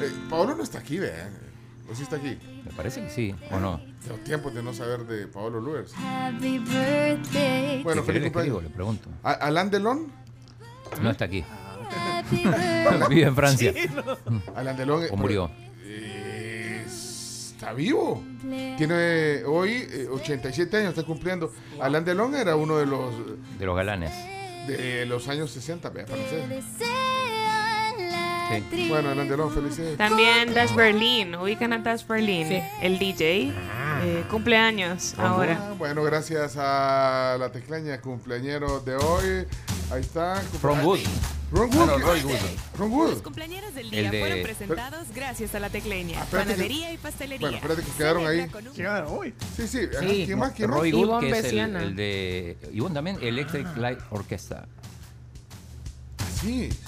Eh, 0.00 0.10
Paolo 0.28 0.54
no 0.56 0.62
está 0.62 0.78
aquí, 0.78 0.98
¿verdad? 0.98 1.28
¿O 1.90 1.94
sí 1.94 2.02
está 2.04 2.16
aquí? 2.16 2.38
Me 2.64 2.70
parece 2.76 3.02
que 3.02 3.10
sí, 3.10 3.34
¿o 3.50 3.58
no? 3.58 3.80
Tengo 4.04 4.16
tiempo 4.20 4.50
de 4.50 4.62
no 4.62 4.72
saber 4.72 5.00
de 5.06 5.26
Paolo 5.26 5.60
Lourdes. 5.60 5.92
Happy 5.96 6.58
birthday. 6.58 7.82
Bueno, 7.82 8.02
feliz 8.04 8.22
cumpleaños. 8.24 8.62
le 8.62 8.70
pregunto. 8.70 9.08
A- 9.24 9.32
Alain 9.32 9.70
Delon. 9.70 10.06
No 11.02 11.10
está 11.10 11.24
aquí. 11.26 11.44
Vive 13.08 13.22
en 13.26 13.34
Francia. 13.34 13.72
Alain 14.54 14.76
Delon. 14.76 15.02
eh, 15.04 15.08
O 15.10 15.16
murió. 15.16 15.50
Eh, 17.60 17.66
está 17.66 17.72
vivo. 17.72 18.22
Tiene 18.76 19.44
hoy 19.44 19.86
eh, 19.90 20.08
87 20.10 20.76
años, 20.76 20.90
está 20.90 21.02
cumpliendo. 21.04 21.52
Alain 21.80 22.04
Delon 22.04 22.34
era 22.34 22.56
uno 22.56 22.78
de 22.78 22.86
los 22.86 23.14
De 23.58 23.66
los 23.66 23.76
galanes. 23.76 24.12
de 24.66 25.04
los 25.06 25.28
años 25.28 25.50
60, 25.50 25.90
vea, 25.90 26.06
francés. 26.06 26.64
Sí. 28.70 28.88
Bueno, 28.88 29.10
Alain 29.10 29.28
Delon, 29.28 29.52
felicidades. 29.52 29.96
También 29.96 30.52
Dash 30.54 30.74
Berlin, 30.74 31.34
ubican 31.36 31.72
a 31.72 31.78
Dash 31.78 32.06
Berlin, 32.06 32.48
Sí. 32.48 32.62
el 32.82 32.98
DJ. 32.98 33.52
Eh, 34.02 34.24
cumpleaños 34.30 35.14
ahora. 35.18 35.58
Ah, 35.60 35.74
bueno, 35.78 36.02
gracias 36.02 36.54
a 36.56 37.36
la 37.38 37.52
tecleña 37.52 38.00
cumpleañero 38.00 38.80
de 38.80 38.96
hoy. 38.96 39.46
Ahí 39.92 40.00
está. 40.00 40.36
From 40.60 40.84
Wood. 40.84 41.00
Ron 41.52 41.68
Wood. 41.76 41.86
no, 41.86 41.98
Roy 41.98 42.20
Wood. 42.22 42.34
Ron 42.78 42.92
Wood. 42.92 43.10
Los 43.10 43.22
cumpleaños 43.22 43.74
del 43.74 43.86
El 43.86 43.90
día 43.90 44.10
de- 44.12 44.20
fueron 44.20 44.42
presentados 44.42 45.08
gracias 45.12 45.52
a 45.56 45.58
la 45.58 45.68
tecleña, 45.68 46.20
Ah, 46.20 46.22
espérate 46.22 46.50
que- 46.50 46.54
panadería 46.54 46.92
y 46.92 46.96
pastelería. 46.98 47.40
Bueno, 47.40 47.56
espérate 47.56 47.82
que 47.82 47.96
quedaron 47.98 48.26
ahí. 48.26 48.40
Un- 48.40 48.72
Llegaron 48.72 49.18
hoy. 49.18 49.34
Sí, 49.56 49.66
sí. 49.66 49.80
ajá, 49.92 50.00
Sí. 50.08 50.22
¿Quién 50.26 50.38
más? 50.38 50.52
¿Quién 50.52 50.70
más? 50.70 50.78
Roy 50.78 50.92
Wood, 50.92 51.20
que 51.20 51.30
es 51.30 51.44
el, 51.46 51.58
el 51.76 51.96
de. 51.96 52.56
Ivonne 52.72 52.94
también, 52.94 53.18
Electric 53.20 53.76
Light 53.76 53.98
Orchestra. 54.10 54.66
Sí. 56.40 56.70
Sí, 56.70 56.78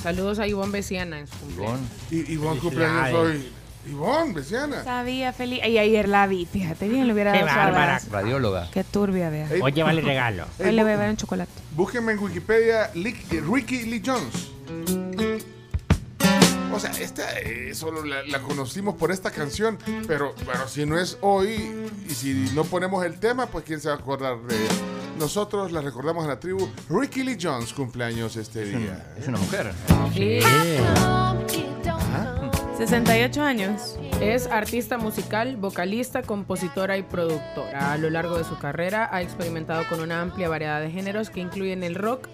saludos 0.00 0.38
a 0.38 0.46
Ivonne 0.46 0.72
Besiana 0.72 1.18
en 1.18 1.26
su 1.26 1.36
cumpleaños. 1.38 1.80
Ivonne. 2.10 2.26
Y 2.28 2.32
Ivonne 2.32 2.60
cumpleaños 2.60 3.12
hoy. 3.14 3.48
Ivonne, 3.90 4.32
Besiana. 4.32 4.84
Sabía 4.84 5.32
feliz. 5.32 5.58
Y 5.66 5.76
ayer 5.78 6.08
la 6.08 6.26
vi, 6.28 6.46
fíjate 6.46 6.88
bien, 6.88 7.06
le 7.08 7.14
hubiera 7.14 7.32
Qué 7.32 7.38
dado 7.38 7.50
su 7.50 7.56
bárbara. 7.56 7.84
abrazo. 7.96 8.06
Radióloga. 8.12 8.70
Qué 8.72 8.84
turbia, 8.84 9.28
vea. 9.28 9.48
Ey, 9.52 9.60
Oye, 9.60 9.82
vale 9.82 10.00
regalo. 10.02 10.44
Hoy 10.60 10.70
le 10.72 10.82
voy 10.84 10.92
a 10.92 10.96
dar 10.98 11.10
un 11.10 11.16
chocolate. 11.16 11.50
Búsquenme 11.74 12.12
en 12.12 12.18
Wikipedia 12.20 12.92
Lick- 12.94 13.42
Ricky 13.52 13.82
Lee 13.86 14.02
Jones. 14.04 14.50
O 16.72 16.80
sea, 16.80 16.90
esta 16.90 17.38
eh, 17.38 17.74
solo 17.74 18.04
la, 18.04 18.22
la 18.24 18.40
conocimos 18.40 18.94
por 18.96 19.12
esta 19.12 19.30
canción, 19.30 19.78
pero 20.06 20.34
bueno, 20.44 20.66
si 20.66 20.86
no 20.86 20.98
es 20.98 21.18
hoy 21.20 21.90
y 22.08 22.14
si 22.14 22.50
no 22.54 22.64
ponemos 22.64 23.04
el 23.04 23.18
tema, 23.20 23.46
pues 23.46 23.64
quién 23.64 23.80
se 23.80 23.88
va 23.88 23.94
a 23.94 23.98
acordar 23.98 24.40
de 24.42 24.56
ella. 24.56 24.74
Nosotros 25.18 25.70
la 25.72 25.80
recordamos 25.82 26.24
en 26.24 26.30
la 26.30 26.40
tribu. 26.40 26.68
Ricky 26.88 27.22
Lee 27.22 27.38
Jones 27.40 27.72
cumpleaños 27.72 28.36
este 28.36 28.64
día. 28.64 29.14
Es 29.18 29.28
una 29.28 29.38
mujer. 29.38 29.72
Sí. 30.14 30.40
68 32.78 33.42
años. 33.42 33.96
Es 34.20 34.46
artista 34.46 34.98
musical, 34.98 35.56
vocalista, 35.56 36.22
compositora 36.22 36.96
y 36.96 37.02
productora. 37.02 37.92
A 37.92 37.98
lo 37.98 38.10
largo 38.10 38.38
de 38.38 38.44
su 38.44 38.58
carrera 38.58 39.08
ha 39.12 39.22
experimentado 39.22 39.84
con 39.88 40.00
una 40.00 40.20
amplia 40.20 40.48
variedad 40.48 40.80
de 40.80 40.90
géneros 40.90 41.30
que 41.30 41.40
incluyen 41.40 41.84
el 41.84 41.94
rock, 41.94 42.28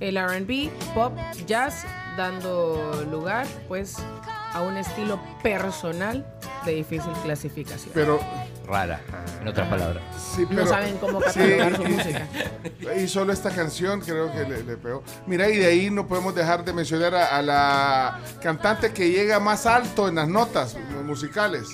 el 0.00 0.16
RB, 0.18 0.70
pop, 0.94 1.12
jazz, 1.46 1.84
dando 2.16 3.04
lugar 3.10 3.46
pues 3.68 3.96
a 4.52 4.62
un 4.62 4.76
estilo 4.76 5.20
personal 5.42 6.26
de 6.64 6.72
difícil 6.72 7.12
clasificación. 7.22 7.92
Pero 7.94 8.18
Rara, 8.66 9.00
en 9.40 9.48
otras 9.48 9.68
palabras. 9.68 10.02
Sí, 10.34 10.42
No 10.42 10.48
pero- 10.50 10.66
saben 10.66 10.96
cómo 10.98 11.20
Sí, 11.20 11.26
catalogar 11.40 11.76
su 11.76 11.82
y- 11.82 11.88
música. 11.88 12.26
Y 13.02 13.08
solo 13.08 13.32
esta 13.32 13.50
canción 13.50 14.00
creo 14.00 14.30
que 14.32 14.44
le, 14.48 14.62
le 14.62 14.76
pegó. 14.76 15.02
Mira, 15.26 15.48
y 15.48 15.56
de 15.56 15.66
ahí 15.66 15.90
no 15.90 16.06
podemos 16.06 16.34
dejar 16.34 16.64
de 16.64 16.72
mencionar 16.72 17.14
a, 17.14 17.36
a 17.36 17.42
la 17.42 18.18
cantante 18.42 18.92
que 18.92 19.10
llega 19.10 19.38
más 19.40 19.66
alto 19.66 20.08
en 20.08 20.16
las 20.16 20.28
notas 20.28 20.76
musicales. 21.04 21.66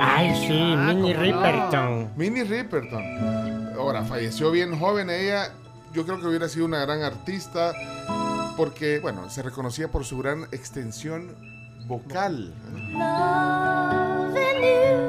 Ay, 0.00 0.34
sí, 0.46 0.52
Minnie 0.76 1.14
Riperton. 1.14 2.10
Minnie 2.16 2.44
Riperton. 2.44 3.72
Ahora, 3.78 4.04
falleció 4.04 4.50
bien 4.50 4.78
joven 4.78 5.10
ella. 5.10 5.52
Yo 5.96 6.04
creo 6.04 6.20
que 6.20 6.26
hubiera 6.26 6.46
sido 6.46 6.66
una 6.66 6.80
gran 6.80 7.02
artista 7.02 7.72
porque, 8.54 8.98
bueno, 8.98 9.30
se 9.30 9.42
reconocía 9.42 9.88
por 9.88 10.04
su 10.04 10.18
gran 10.18 10.42
extensión 10.52 11.34
vocal. 11.86 12.52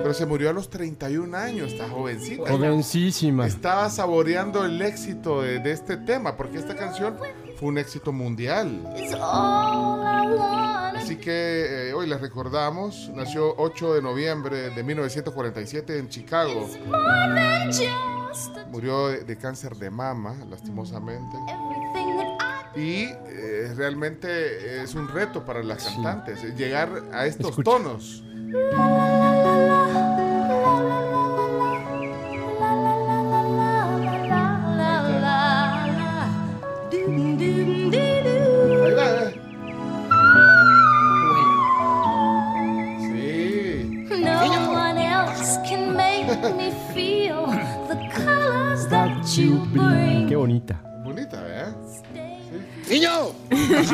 Pero 0.02 0.14
se 0.14 0.26
murió 0.26 0.50
a 0.50 0.54
los 0.54 0.70
31 0.70 1.36
años, 1.36 1.74
esta 1.74 1.90
jovencita. 1.90 2.50
Jovencísima. 2.50 3.46
Estaba 3.46 3.90
saboreando 3.90 4.64
el 4.64 4.82
éxito 4.82 5.42
de, 5.42 5.60
de 5.60 5.74
este 5.74 5.98
tema, 5.98 6.38
porque 6.38 6.58
esta 6.58 6.74
canción 6.74 7.18
fue 7.60 7.68
un 7.68 7.80
éxito 7.80 8.14
mundial. 8.14 8.90
Así 10.96 11.18
que 11.18 11.90
eh, 11.90 11.94
hoy 11.94 12.08
les 12.08 12.22
recordamos, 12.22 13.12
nació 13.14 13.56
8 13.58 13.96
de 13.96 14.02
noviembre 14.02 14.70
de 14.70 14.84
1947 14.84 16.00
en 16.00 16.08
Chicago. 16.08 16.70
Murió 18.72 19.08
de, 19.10 19.24
de 19.24 19.38
cáncer 19.38 19.76
de 19.76 19.90
mama, 19.90 20.36
lastimosamente. 20.50 21.38
Y 22.76 23.06
eh, 23.06 23.74
realmente 23.76 24.84
es 24.84 24.94
un 24.94 25.08
reto 25.08 25.44
para 25.46 25.64
las 25.64 25.84
cantantes, 25.86 26.44
eh, 26.44 26.54
llegar 26.56 26.90
a 27.12 27.26
estos 27.26 27.50
Escucha. 27.52 27.72
tonos. 27.72 28.24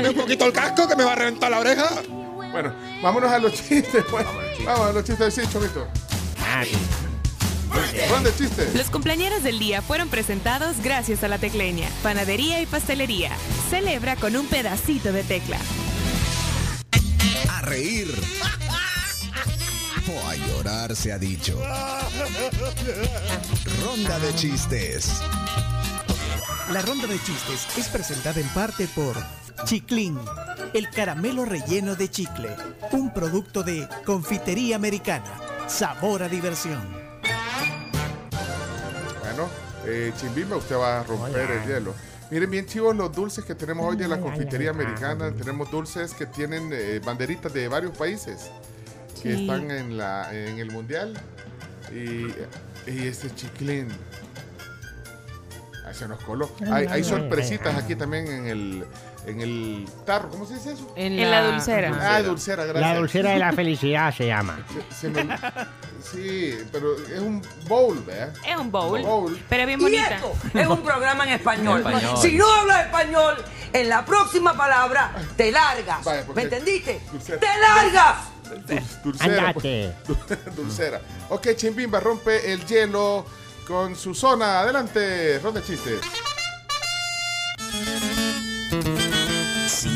Bájame 0.04 0.10
un 0.10 0.16
poquito 0.16 0.46
el 0.46 0.54
casco 0.54 0.88
que 0.88 0.96
me 0.96 1.04
va 1.04 1.14
a 1.14 1.16
reventar 1.16 1.52
la 1.52 1.60
oreja. 1.60 1.90
Bueno, 2.52 2.74
vámonos 3.02 3.32
a 3.32 3.40
los 3.40 3.54
chistes, 3.54 4.04
pues. 4.10 4.26
Vamos 4.66 4.90
a 4.90 4.92
los 4.92 5.04
chistes, 5.04 5.34
sí, 5.34 5.42
Chomito. 5.52 5.88
¿Dónde 8.10 8.32
chiste? 8.38 8.70
Los 8.76 8.90
cumpleaños 8.92 9.44
del 9.44 9.58
día 9.58 9.82
fueron 9.82 10.10
presentados 10.10 10.78
gracias 10.84 11.24
a 11.24 11.28
la 11.28 11.40
Tecleña, 11.40 11.88
panadería 12.04 12.62
y 12.62 12.66
pastelería. 12.66 13.32
Celebra 13.70 14.16
con 14.16 14.36
un 14.36 14.46
pedacito 14.48 15.12
de 15.12 15.24
tecla. 15.24 15.58
A 17.50 17.62
reír. 17.62 18.14
O 20.08 20.30
a 20.30 20.36
llorar 20.36 20.96
se 20.96 21.12
ha 21.12 21.18
dicho. 21.18 21.60
Ronda 23.84 24.20
de 24.20 24.36
chistes. 24.36 25.14
La 26.72 26.82
ronda 26.82 27.08
de 27.08 27.16
chistes 27.24 27.68
es 27.78 27.88
presentada 27.88 28.40
en 28.40 28.48
parte 28.50 28.88
por 28.88 29.16
Chiclín, 29.66 30.20
el 30.74 30.90
caramelo 30.90 31.46
relleno 31.46 31.96
de 31.96 32.10
chicle, 32.10 32.50
un 32.92 33.14
producto 33.14 33.64
de 33.64 33.88
confitería 34.06 34.76
americana. 34.76 35.26
Sabor 35.68 36.22
a 36.24 36.30
diversión. 36.30 36.82
Bueno, 39.22 39.50
eh, 39.86 40.12
Chimbimba, 40.18 40.58
usted 40.58 40.76
va 40.76 41.00
a 41.00 41.04
romper 41.04 41.50
el 41.50 41.66
hielo. 41.68 41.94
Miren 42.30 42.52
bien 42.52 42.66
chivos 42.66 42.96
los 42.96 43.12
dulces 43.14 43.46
que 43.46 43.56
tenemos 43.56 43.86
hoy 43.90 43.96
de 43.96 44.08
la 44.08 44.20
confitería 44.20 44.72
americana. 44.72 45.32
Tenemos 45.32 45.72
dulces 45.72 46.14
que 46.14 46.26
tienen 46.26 46.70
eh, 46.74 47.00
banderitas 47.04 47.54
de 47.54 47.68
varios 47.68 47.96
países 47.98 48.52
que 49.22 49.42
están 49.42 49.72
en, 49.72 49.98
la, 49.98 50.34
en 50.34 50.60
el 50.60 50.72
mundial. 50.72 51.14
Y, 51.92 52.28
y 52.92 53.08
este 53.08 53.34
chiclín. 53.34 53.88
Ahí 55.86 55.94
se 55.94 56.08
nos 56.08 56.22
coló. 56.24 56.50
Hay, 56.72 56.88
hay 56.88 57.04
sorpresitas 57.04 57.76
aquí 57.76 57.96
también 57.96 58.28
en 58.28 58.48
el, 58.48 58.86
en 59.26 59.42
el 59.42 59.86
tarro. 60.06 60.30
¿Cómo 60.30 60.46
se 60.46 60.56
dice 60.56 60.74
eso? 60.74 60.92
En 60.96 61.18
En 61.20 61.32
la 61.32 61.44
dulcera. 61.52 61.92
Ah, 62.02 62.22
dulcera, 62.22 62.66
gracias. 62.66 62.92
La 62.94 62.98
dulcera 63.00 63.30
de 63.32 63.40
la 63.40 63.54
felicidad 63.54 64.14
se 64.14 64.28
llama. 64.28 64.60
Se- 64.90 64.96
se 64.96 65.10
me- 65.10 65.38
sí, 66.04 66.58
pero 66.72 66.96
es 66.98 67.20
un 67.20 67.42
bowl, 67.68 68.04
¿verdad? 68.06 68.34
Es 68.46 68.58
un 68.58 68.72
bowl, 68.72 69.02
Bowl. 69.02 69.40
pero 69.50 69.66
bien 69.66 69.80
Y 69.80 69.84
bonita. 69.84 70.16
esto 70.16 70.34
es 70.54 70.68
un 70.68 70.82
programa 70.84 71.24
en 71.26 71.34
español. 71.34 71.82
En 71.86 71.88
español. 71.94 72.18
Si 72.22 72.36
no 72.36 72.52
hablas 72.54 72.86
español, 72.86 73.36
en 73.72 73.90
la 73.90 74.06
próxima 74.06 74.56
palabra 74.56 75.14
te 75.38 75.52
largas. 75.52 76.04
Vaya, 76.04 76.26
¿Me 76.36 76.42
entendiste? 76.44 77.02
Dulcera. 77.12 77.40
¡Te 77.40 77.48
largas! 77.60 78.16
Dul- 78.68 79.02
Dulcera. 79.04 79.54
pues. 79.54 79.92
Dulcera. 80.56 81.02
Ok, 81.30 81.48
Chimbimba 81.56 82.00
rompe 82.00 82.52
el 82.52 82.64
hielo 82.66 83.26
con 83.66 83.96
su 83.96 84.14
zona. 84.14 84.60
Adelante, 84.60 85.40
ronda 85.40 85.62
de 85.62 85.66
chistes. 85.66 86.02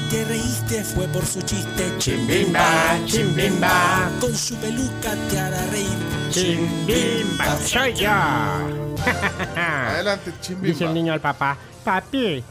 Te 0.09 0.25
reíste 0.25 0.83
fue 0.83 1.07
por 1.07 1.25
su 1.25 1.41
chiste. 1.41 1.91
Chimbimba, 1.97 2.97
chimbimba. 3.05 4.09
Con 4.19 4.33
su 4.35 4.55
peluca 4.55 5.13
te 5.29 5.39
hará 5.39 5.65
reír. 5.67 5.87
Chimbimba, 6.29 7.57
soy 7.57 7.93
yo. 7.93 8.09
Adelante, 9.55 10.31
Dice 10.31 10.51
el 10.53 10.59
Chimbimba. 10.61 10.93
niño 10.93 11.13
al 11.13 11.21
papá. 11.21 11.57
Papi, 11.83 12.43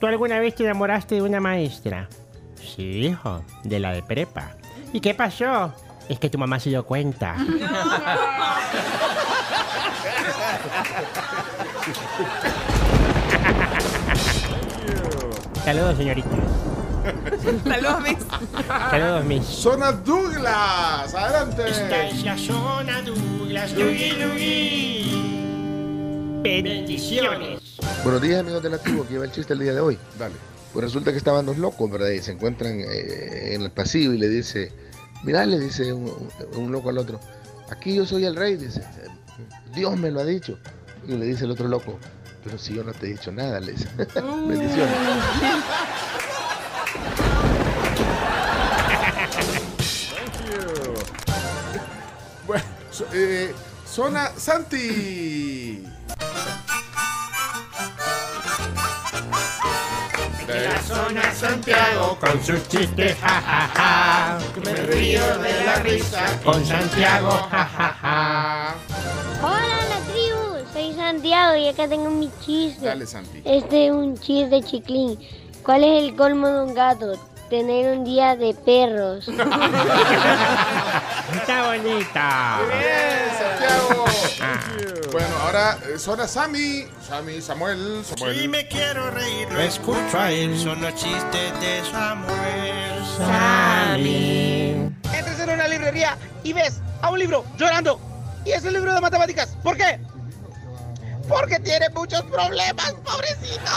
¿tú 0.00 0.06
alguna 0.06 0.38
vez 0.38 0.54
te 0.54 0.64
enamoraste 0.64 1.16
de 1.16 1.22
una 1.22 1.40
maestra? 1.40 2.08
Sí, 2.56 3.06
hijo, 3.06 3.44
de 3.64 3.80
la 3.80 3.92
de 3.92 4.02
prepa. 4.02 4.52
¿Y 4.92 5.00
qué 5.00 5.14
pasó? 5.14 5.72
Es 6.08 6.18
que 6.18 6.28
tu 6.30 6.38
mamá 6.38 6.58
se 6.60 6.70
dio 6.70 6.84
cuenta. 6.84 7.36
Saludos, 15.64 15.96
señorita. 15.96 16.28
Saludos, 17.02 18.02
mis. 18.02 18.18
Saludos, 18.66 19.24
mis. 19.24 19.44
Zona 19.44 19.92
Douglas. 19.92 21.14
Adelante. 21.14 21.68
Esta 21.68 22.06
es 22.06 22.22
la 22.22 22.38
zona 22.38 23.02
Douglas. 23.02 23.72
Lugi, 23.72 24.12
lugi. 24.12 25.22
Bendiciones. 26.42 27.60
Buenos 28.04 28.22
días, 28.22 28.40
amigos 28.40 28.62
de 28.62 28.70
la 28.70 28.78
tribu. 28.78 29.02
Aquí 29.02 29.16
va 29.16 29.24
el 29.24 29.32
chiste 29.32 29.52
el 29.52 29.58
día 29.60 29.74
de 29.74 29.80
hoy. 29.80 29.98
Dale. 30.18 30.34
Pues 30.72 30.84
resulta 30.84 31.10
que 31.10 31.18
estaban 31.18 31.44
dos 31.44 31.58
locos, 31.58 31.90
¿verdad? 31.90 32.10
Y 32.10 32.20
se 32.20 32.32
encuentran 32.32 32.80
eh, 32.80 33.54
en 33.54 33.62
el 33.62 33.70
pasillo 33.70 34.12
y 34.12 34.18
le 34.18 34.28
dice, 34.28 34.72
mirá, 35.24 35.44
le 35.44 35.58
dice 35.58 35.92
un, 35.92 36.10
un 36.54 36.72
loco 36.72 36.88
al 36.88 36.98
otro, 36.98 37.20
aquí 37.70 37.94
yo 37.94 38.06
soy 38.06 38.24
el 38.24 38.34
rey, 38.36 38.56
dice, 38.56 38.82
Dios 39.74 39.96
me 39.98 40.10
lo 40.10 40.20
ha 40.20 40.24
dicho. 40.24 40.58
Y 41.06 41.12
le 41.12 41.26
dice 41.26 41.44
el 41.44 41.50
otro 41.50 41.68
loco, 41.68 41.98
pero 42.44 42.56
si 42.58 42.74
yo 42.74 42.84
no 42.84 42.92
te 42.92 43.06
he 43.06 43.10
dicho 43.10 43.32
nada, 43.32 43.60
le 43.60 43.72
dice. 43.72 43.88
Bendiciones. 43.96 44.96
so- 52.92 53.06
eh, 53.12 53.52
zona 53.86 54.30
Santi. 54.36 55.84
De 60.46 60.60
la 60.68 60.82
zona 60.82 61.32
Santiago 61.34 62.18
con 62.20 62.42
sus 62.44 62.68
chistes, 62.68 63.16
jajaja. 63.18 64.38
Me 64.64 64.72
río 64.74 65.38
de 65.38 65.64
la 65.64 65.76
risa 65.76 66.40
con 66.44 66.64
Santiago, 66.64 67.30
jajaja. 67.50 68.74
Hola, 69.42 69.78
la 69.88 70.00
tribu. 70.12 70.72
Soy 70.72 70.94
Santiago 70.94 71.56
y 71.56 71.68
acá 71.68 71.88
tengo 71.88 72.10
mi 72.10 72.30
chiste. 72.44 72.84
Dale, 72.84 73.06
Santi. 73.06 73.40
Este 73.44 73.86
es 73.86 73.92
un 73.92 74.18
chiste 74.18 74.62
chiclín. 74.62 75.18
¿Cuál 75.62 75.84
es 75.84 76.02
el 76.02 76.16
colmo 76.16 76.48
de 76.48 76.60
un 76.64 76.74
gato? 76.74 77.12
Tener 77.52 77.98
un 77.98 78.02
día 78.02 78.34
de 78.34 78.54
perros. 78.54 79.28
Está 79.28 79.44
bonita. 81.66 82.60
Bien, 82.66 83.28
Santiago. 83.38 84.06
Bueno, 85.12 85.36
ahora 85.42 85.76
eh, 85.86 85.98
zona 85.98 86.26
Sammy. 86.26 86.86
Sammy, 87.06 87.42
Samuel, 87.42 88.02
Samuel. 88.06 88.40
Si 88.40 88.48
me 88.48 88.66
quiero 88.68 89.10
reír, 89.10 89.52
lo 89.52 89.60
escucho 89.60 90.18
a 90.18 90.30
él. 90.30 90.58
Son 90.58 90.80
los 90.80 90.94
chistes 90.94 91.60
de 91.60 91.82
Samuel. 91.92 93.04
Sammy. 93.18 94.90
Este 95.14 95.32
es 95.32 95.38
una 95.44 95.68
libre 95.68 95.92
librería 95.92 96.16
y 96.44 96.54
ves 96.54 96.80
a 97.02 97.10
un 97.10 97.18
libro 97.18 97.44
llorando 97.58 98.00
y 98.46 98.52
es 98.52 98.64
el 98.64 98.72
libro 98.72 98.94
de 98.94 99.00
matemáticas. 99.02 99.58
¿Por 99.62 99.76
qué? 99.76 100.00
Porque 101.32 101.58
tiene 101.60 101.88
muchos 101.90 102.22
problemas, 102.24 102.92
pobrecito. 103.04 103.70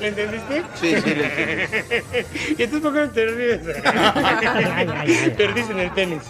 ¿Le 0.00 0.08
entendiste? 0.08 0.62
Sí, 0.74 0.94
sí, 1.02 1.14
le 1.14 1.24
entendí. 1.26 2.54
¿Y 2.58 2.62
entonces 2.62 2.80
por 2.80 2.92
qué 2.94 3.00
no 3.00 3.10
te 3.10 3.26
ríes? 3.26 3.60
Perdiste 5.36 5.72
en 5.72 5.78
el 5.78 5.94
tenis. 5.94 6.22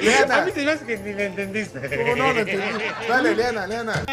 Leana. 0.00 0.36
A 0.36 0.44
mí 0.44 0.52
hace 0.68 0.86
que 0.86 0.98
ni 0.98 1.12
le 1.12 1.26
entendiste. 1.26 1.80
¿Cómo 1.80 2.16
no? 2.16 2.32
No 2.32 2.40
entendí. 2.40 2.84
Dale, 3.08 3.34
Leana, 3.34 3.66
Leana. 3.66 4.04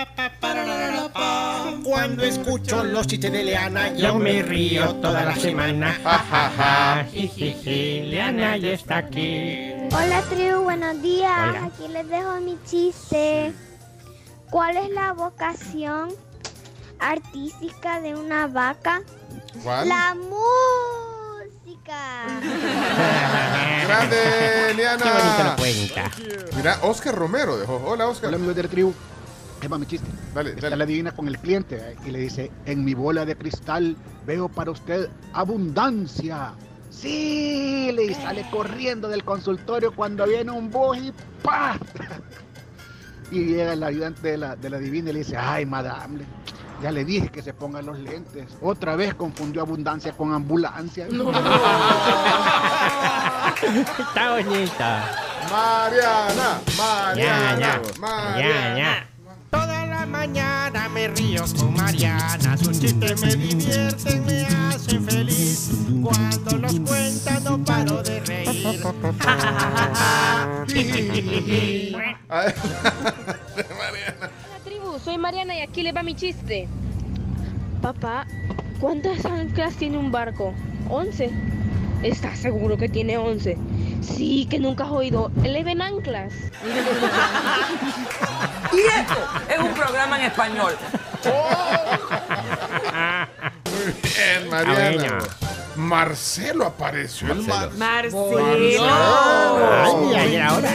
Cuando 1.83 2.23
escucho 2.23 2.83
los 2.83 3.07
chistes 3.07 3.31
de 3.31 3.43
Leana, 3.43 3.93
yo 3.93 4.15
me 4.15 4.41
río 4.41 4.95
toda 4.95 5.23
la 5.23 5.35
semana. 5.35 5.97
Ja, 6.03 6.25
ja, 6.29 6.51
ja. 6.57 7.05
Jijiji, 7.11 8.03
Leana 8.03 8.57
ya 8.57 8.71
está 8.71 8.97
aquí. 8.97 9.73
Hola 9.91 10.21
tribu, 10.29 10.63
buenos 10.63 11.01
días. 11.01 11.31
Hola. 11.49 11.65
Aquí 11.65 11.87
les 11.87 12.07
dejo 12.09 12.39
mi 12.41 12.57
chiste. 12.65 13.53
¿Cuál 14.49 14.77
es 14.77 14.89
la 14.91 15.11
vocación 15.11 16.09
artística 16.99 17.99
de 17.99 18.15
una 18.15 18.47
vaca? 18.47 19.01
¿Cuál? 19.61 19.89
La 19.89 20.15
música. 20.15 21.97
Grande, 23.85 24.73
Liana. 24.75 25.03
Qué 25.03 25.09
bonito 25.11 25.43
lo 25.43 25.55
cuenta. 25.57 26.11
Mira, 26.55 26.79
Oscar 26.83 27.15
Romero 27.15 27.57
dejó. 27.57 27.75
Hola, 27.85 28.07
Oscar. 28.07 28.29
Hola, 28.29 28.37
amigos 28.37 28.55
de 28.55 28.63
la 28.63 28.69
tribu. 28.69 28.93
Va 29.71 29.77
mi 29.77 29.85
chiste. 29.85 30.07
Dale, 30.33 30.51
Está 30.51 30.69
la 30.69 30.85
divina 30.85 31.13
con 31.13 31.27
el 31.27 31.37
cliente 31.39 31.77
eh, 31.77 31.97
y 32.05 32.11
le 32.11 32.19
dice, 32.19 32.49
en 32.65 32.85
mi 32.85 32.93
bola 32.93 33.25
de 33.25 33.35
cristal 33.35 33.97
veo 34.25 34.47
para 34.47 34.71
usted 34.71 35.09
abundancia. 35.33 36.53
Sí, 36.89 37.91
le 37.93 38.13
sale 38.13 38.45
corriendo 38.49 39.09
del 39.09 39.23
consultorio 39.25 39.93
cuando 39.93 40.25
viene 40.25 40.51
un 40.51 40.69
bus 40.69 40.97
y 40.97 41.13
¡pah! 41.43 41.77
Y 43.31 43.43
llega 43.45 43.73
el 43.73 43.83
ayudante 43.83 44.29
de 44.31 44.37
la, 44.37 44.55
de 44.55 44.69
la 44.69 44.77
divina 44.77 45.09
y 45.09 45.13
le 45.13 45.19
dice, 45.19 45.35
ay, 45.37 45.65
madame, 45.65 46.23
ya 46.81 46.91
le 46.91 47.03
dije 47.03 47.29
que 47.29 47.41
se 47.41 47.53
ponga 47.53 47.81
los 47.81 47.99
lentes. 47.99 48.57
Otra 48.61 48.95
vez 48.95 49.13
confundió 49.15 49.61
abundancia 49.61 50.13
con 50.13 50.33
ambulancia. 50.33 51.07
Está 53.99 54.31
bonita. 54.35 55.23
Mariana, 55.51 56.61
Mariana, 56.77 57.59
Ya, 57.59 57.59
ya. 57.59 57.81
Mariana. 57.99 58.77
Ya, 58.77 59.07
mañana 60.07 60.89
me 60.89 61.07
río 61.09 61.43
con 61.57 61.73
Mariana. 61.73 62.57
Sus 62.57 62.79
chistes 62.79 63.21
me 63.21 63.35
divierten, 63.35 64.25
me 64.25 64.43
hacen 64.43 65.03
feliz. 65.03 65.71
Cuando 66.01 66.57
los 66.57 66.79
cuenta 66.79 67.39
no 67.41 67.63
paro 67.63 68.01
de 68.03 68.19
reír. 68.21 68.81
Hola 68.83 69.13
tribu, 74.63 74.99
soy 75.03 75.17
Mariana 75.17 75.55
y 75.55 75.61
aquí 75.61 75.83
le 75.83 75.91
va 75.91 76.03
mi 76.03 76.15
chiste. 76.15 76.67
Papá, 77.81 78.25
¿cuántas 78.79 79.25
anclas 79.25 79.75
tiene 79.75 79.97
un 79.97 80.11
barco? 80.11 80.53
Once. 80.89 81.29
¿Estás 82.03 82.39
seguro 82.39 82.77
que 82.77 82.89
tiene 82.89 83.17
once? 83.17 83.57
Sí, 84.01 84.47
que 84.49 84.59
nunca 84.59 84.85
has 84.85 84.91
oído. 84.91 85.31
Eleven 85.43 85.81
anclas. 85.81 86.33
Y 88.73 88.79
esto 88.79 89.15
es 89.49 89.59
un 89.59 89.73
programa 89.73 90.19
en 90.19 90.25
español. 90.25 90.75
Muy 93.65 93.93
bien, 94.03 94.49
Mariana. 94.49 95.19
Marcelo 95.77 96.65
apareció. 96.65 97.31
el 97.31 97.41
Mar- 97.43 97.71
Marcelo. 97.77 98.83
Ay, 98.83 100.15
ay, 100.15 100.37
ahora. 100.37 100.71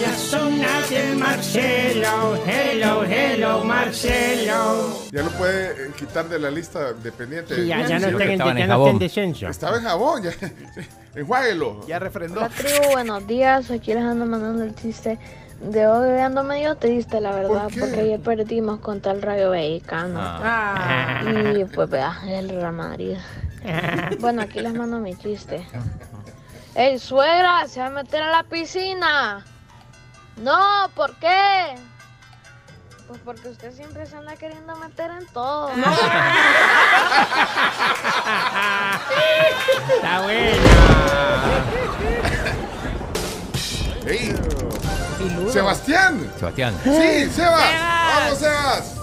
la 0.00 0.14
zona 0.16 0.80
del 0.88 1.16
Marcelo. 1.16 2.36
Hello, 2.46 3.04
hello, 3.04 3.64
Marcelo. 3.64 5.02
Ya 5.12 5.22
lo 5.22 5.30
puede 5.32 5.70
eh, 5.86 5.90
quitar 5.98 6.28
de 6.28 6.38
la 6.38 6.50
lista 6.50 6.92
de 6.92 7.12
pendientes. 7.12 7.56
Sí, 7.56 7.66
ya- 7.66 7.86
ya 7.86 7.98
no 7.98 8.08
está 8.08 8.24
en- 8.24 8.38
ya 8.38 8.66
no 8.66 8.74
está 8.76 8.90
en 8.90 8.98
descenso. 8.98 9.48
Estaba 9.48 9.76
en 9.76 9.82
jabón, 9.84 10.22
ya. 10.22 10.32
Enjuáguelo. 11.14 11.86
Ya 11.86 11.98
refrendó. 11.98 12.40
Hola 12.40 12.48
tribu, 12.48 12.92
buenos 12.92 13.26
días. 13.26 13.70
Aquí 13.70 13.92
les 13.92 14.02
ando 14.02 14.24
mandando 14.24 14.64
el 14.64 14.74
chiste 14.74 15.18
de 15.62 15.86
hoy. 15.86 16.20
Ando 16.20 16.42
medio 16.42 16.76
triste, 16.76 17.20
la 17.20 17.32
verdad, 17.32 17.68
porque 17.78 18.00
ayer 18.00 18.20
perdimos 18.20 18.80
contra 18.80 19.12
el 19.12 19.22
Rayo 19.22 19.50
Vallecano. 19.50 20.20
Ah. 20.20 21.22
Y 21.54 21.64
pues 21.64 21.88
vea, 21.88 22.18
el 22.26 22.48
Real 22.48 22.72
Madrid. 22.72 23.16
Bueno, 24.18 24.42
aquí 24.42 24.60
les 24.60 24.74
mando 24.74 24.98
mi 24.98 25.14
chiste. 25.16 25.64
¡Ey, 26.74 26.98
suegra! 26.98 27.68
¡Se 27.68 27.78
va 27.78 27.86
a 27.86 27.90
meter 27.90 28.20
a 28.22 28.30
la 28.30 28.42
piscina! 28.42 29.44
No, 30.36 30.90
¿por 30.96 31.14
qué? 31.16 31.76
Pues 33.06 33.20
porque 33.24 33.48
usted 33.50 33.72
siempre 33.72 34.06
se 34.06 34.16
anda 34.16 34.34
queriendo 34.36 34.74
meter 34.76 35.10
en 35.10 35.26
todo. 35.26 35.70
Está 39.96 40.22
buena. 40.22 40.56
Sebastián. 45.50 46.32
Sebastián. 46.38 46.74
Sí, 46.84 47.30
Sebas. 47.34 47.74
Vamos, 48.14 48.38
Sebas. 48.38 49.02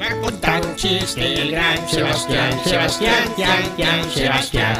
Va 0.00 0.06
a 0.06 0.20
contar 0.20 0.64
un 0.64 0.76
chiste 0.76 1.42
el 1.42 1.50
gran 1.50 1.88
Sebastián. 1.88 2.60
Sebastián, 2.64 3.34
Tian, 3.76 4.10
Sebastián. 4.12 4.76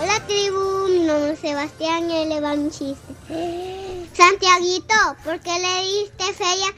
Hola 0.00 0.20
tribu, 0.26 0.88
mi 0.88 1.04
nombre 1.06 1.32
es 1.32 1.38
Sebastián 1.40 2.10
y 2.10 2.26
le 2.26 2.40
va 2.40 2.54
chiste. 2.70 4.08
Santiaguito, 4.16 4.94
¿por 5.24 5.38
qué 5.40 5.58
le 5.58 5.82
diste 5.84 6.32
fea 6.34 6.74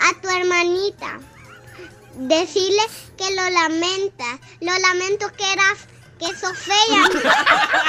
a 0.00 0.20
tu 0.20 0.28
hermanita? 0.28 1.20
Decirle 2.14 2.82
que 3.16 3.34
lo 3.34 3.48
lamenta. 3.50 4.38
Lo 4.60 4.76
lamento 4.78 5.30
que 5.36 5.52
eras, 5.52 5.78
que 6.18 6.26
sos 6.36 6.58
fea, 6.58 6.74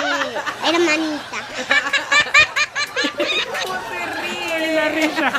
eh, 0.03 0.38
hermanita. 0.73 1.38
La 4.75 4.89
risa. 4.89 5.32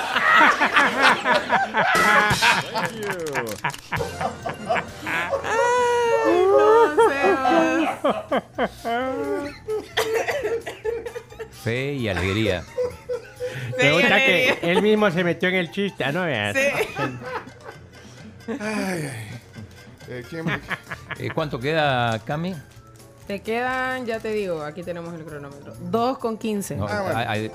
Fe 11.63 11.95
y 11.95 12.09
alegría. 12.09 12.65
Me 13.79 13.93
gusta 13.93 14.17
que 14.17 14.59
él 14.63 14.83
mismo 14.83 15.11
se 15.11 15.25
metió 15.25 15.49
en 15.49 15.55
el 15.57 15.71
chiste, 15.71 16.11
¿no? 16.13 16.25
Veas. 16.25 16.57
Ay, 16.57 16.79
ay. 18.61 19.11
Eh, 20.09 20.25
¿quién- 20.29 20.61
Eh, 21.19 21.31
¿Cuánto 21.35 21.59
queda, 21.61 22.19
Cami? 22.25 22.55
Te 23.29 23.41
quedan, 23.43 24.07
ya 24.07 24.19
te 24.21 24.31
digo, 24.33 24.63
aquí 24.63 24.83
tenemos 24.83 25.13
el 25.15 25.23
cronómetro. 25.25 25.75
2 25.81 26.19
con 26.19 26.39
15. 26.39 26.77
No, 26.77 26.87
hay- 26.89 27.27
hay- 27.29 27.53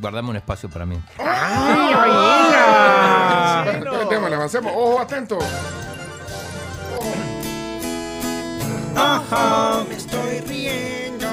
guardame 0.00 0.30
un 0.30 0.36
espacio 0.36 0.68
para 0.68 0.84
mí. 0.84 1.00
¡Ay, 1.18 1.94
oíla! 1.94 3.64
Bueno, 3.78 4.08
démosle, 4.10 4.34
avancemos. 4.36 4.72
Ojo, 4.74 4.98
atento. 5.00 5.38
Ojo, 8.96 9.84
me 9.88 9.94
estoy 9.96 10.40
riendo. 10.40 11.28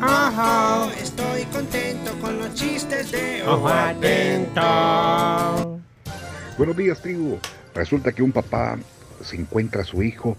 Ojo, 0.00 0.90
estoy 1.02 1.44
contento 1.46 2.12
con 2.20 2.38
los 2.38 2.54
chistes 2.54 3.10
de 3.10 3.42
Ojo 3.46 3.66
atento. 3.68 4.60
Buenos 6.56 6.76
días, 6.76 7.00
tribu. 7.00 7.38
Resulta 7.74 8.12
que 8.12 8.22
un 8.22 8.30
papá 8.30 8.78
se 9.22 9.34
encuentra 9.36 9.82
a 9.82 9.84
su 9.84 10.02
hijo 10.04 10.36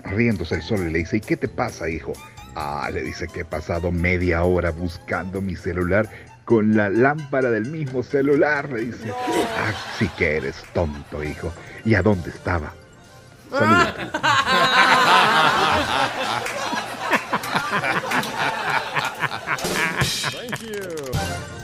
riéndose 0.04 0.56
el 0.56 0.62
sol 0.62 0.86
y 0.86 0.92
le 0.92 0.98
dice, 1.00 1.18
¿y 1.18 1.20
qué 1.20 1.36
te 1.36 1.48
pasa, 1.48 1.88
hijo? 1.88 2.12
Ah, 2.54 2.88
le 2.92 3.02
dice 3.02 3.28
que 3.28 3.40
he 3.40 3.44
pasado 3.44 3.92
media 3.92 4.42
hora 4.44 4.70
buscando 4.70 5.42
mi 5.42 5.56
celular 5.56 6.08
con 6.46 6.76
la 6.76 6.88
lámpara 6.88 7.50
del 7.50 7.66
mismo 7.66 8.02
celular, 8.02 8.70
le 8.70 8.86
dice. 8.86 9.12
Ah, 9.12 9.72
sí 9.98 10.08
que 10.16 10.36
eres 10.36 10.56
tonto, 10.72 11.22
hijo. 11.22 11.52
¿Y 11.84 11.94
a 11.94 12.02
dónde 12.02 12.30
estaba? 12.30 12.72
Saludos. 13.50 13.94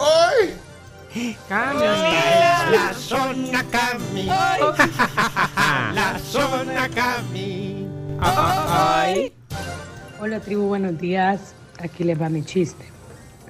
¡Ay! 0.00 0.56
Cami, 1.48 1.84
la 2.70 2.94
zona 2.94 3.64
Cami. 3.70 4.26
La 5.94 6.18
zona 6.18 6.88
Cami. 6.88 7.81
Ay. 8.24 9.32
Hola 10.20 10.38
tribu, 10.40 10.68
buenos 10.68 10.96
días. 10.98 11.54
Aquí 11.80 12.04
les 12.04 12.20
va 12.20 12.28
mi 12.28 12.44
chiste. 12.44 12.84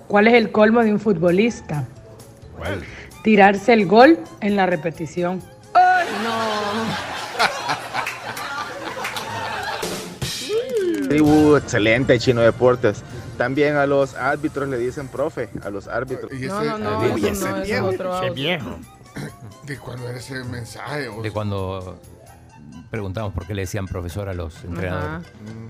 ¿Cuál 0.08 0.28
es 0.28 0.34
el 0.34 0.50
colmo 0.50 0.82
de 0.82 0.92
un 0.92 0.98
futbolista? 1.00 1.84
Tirarse 3.22 3.72
el 3.74 3.86
gol 3.86 4.18
en 4.40 4.56
la 4.56 4.66
repetición. 4.66 5.42
Tribu, 11.08 11.56
excelente, 11.56 12.18
Chino 12.18 12.40
Deportes. 12.40 13.02
También 13.36 13.76
a 13.76 13.86
los 13.86 14.14
árbitros 14.14 14.68
le 14.68 14.78
dicen 14.78 15.08
profe, 15.08 15.50
a 15.62 15.70
los 15.70 15.88
árbitros. 15.88 16.32
Y 16.32 16.46
No, 16.46 16.60
ese- 16.60 16.70
no, 16.70 16.78
no, 16.78 17.02
ese 17.16 17.48
no, 17.50 17.56
es 17.56 17.66
viejo. 17.66 17.86
otro. 17.88 18.20
¿De 19.66 19.78
cuándo 19.78 20.08
era 20.08 20.18
ese 20.18 20.42
mensaje? 20.44 21.08
o- 21.08 21.22
De 21.22 21.30
cuando 21.30 21.98
preguntamos 22.92 23.32
por 23.34 23.44
qué 23.46 23.54
le 23.54 23.62
decían 23.62 23.88
profesor 23.88 24.28
a 24.28 24.34
los 24.34 24.62
entrenadores. 24.62 25.26
Mm, 25.40 25.68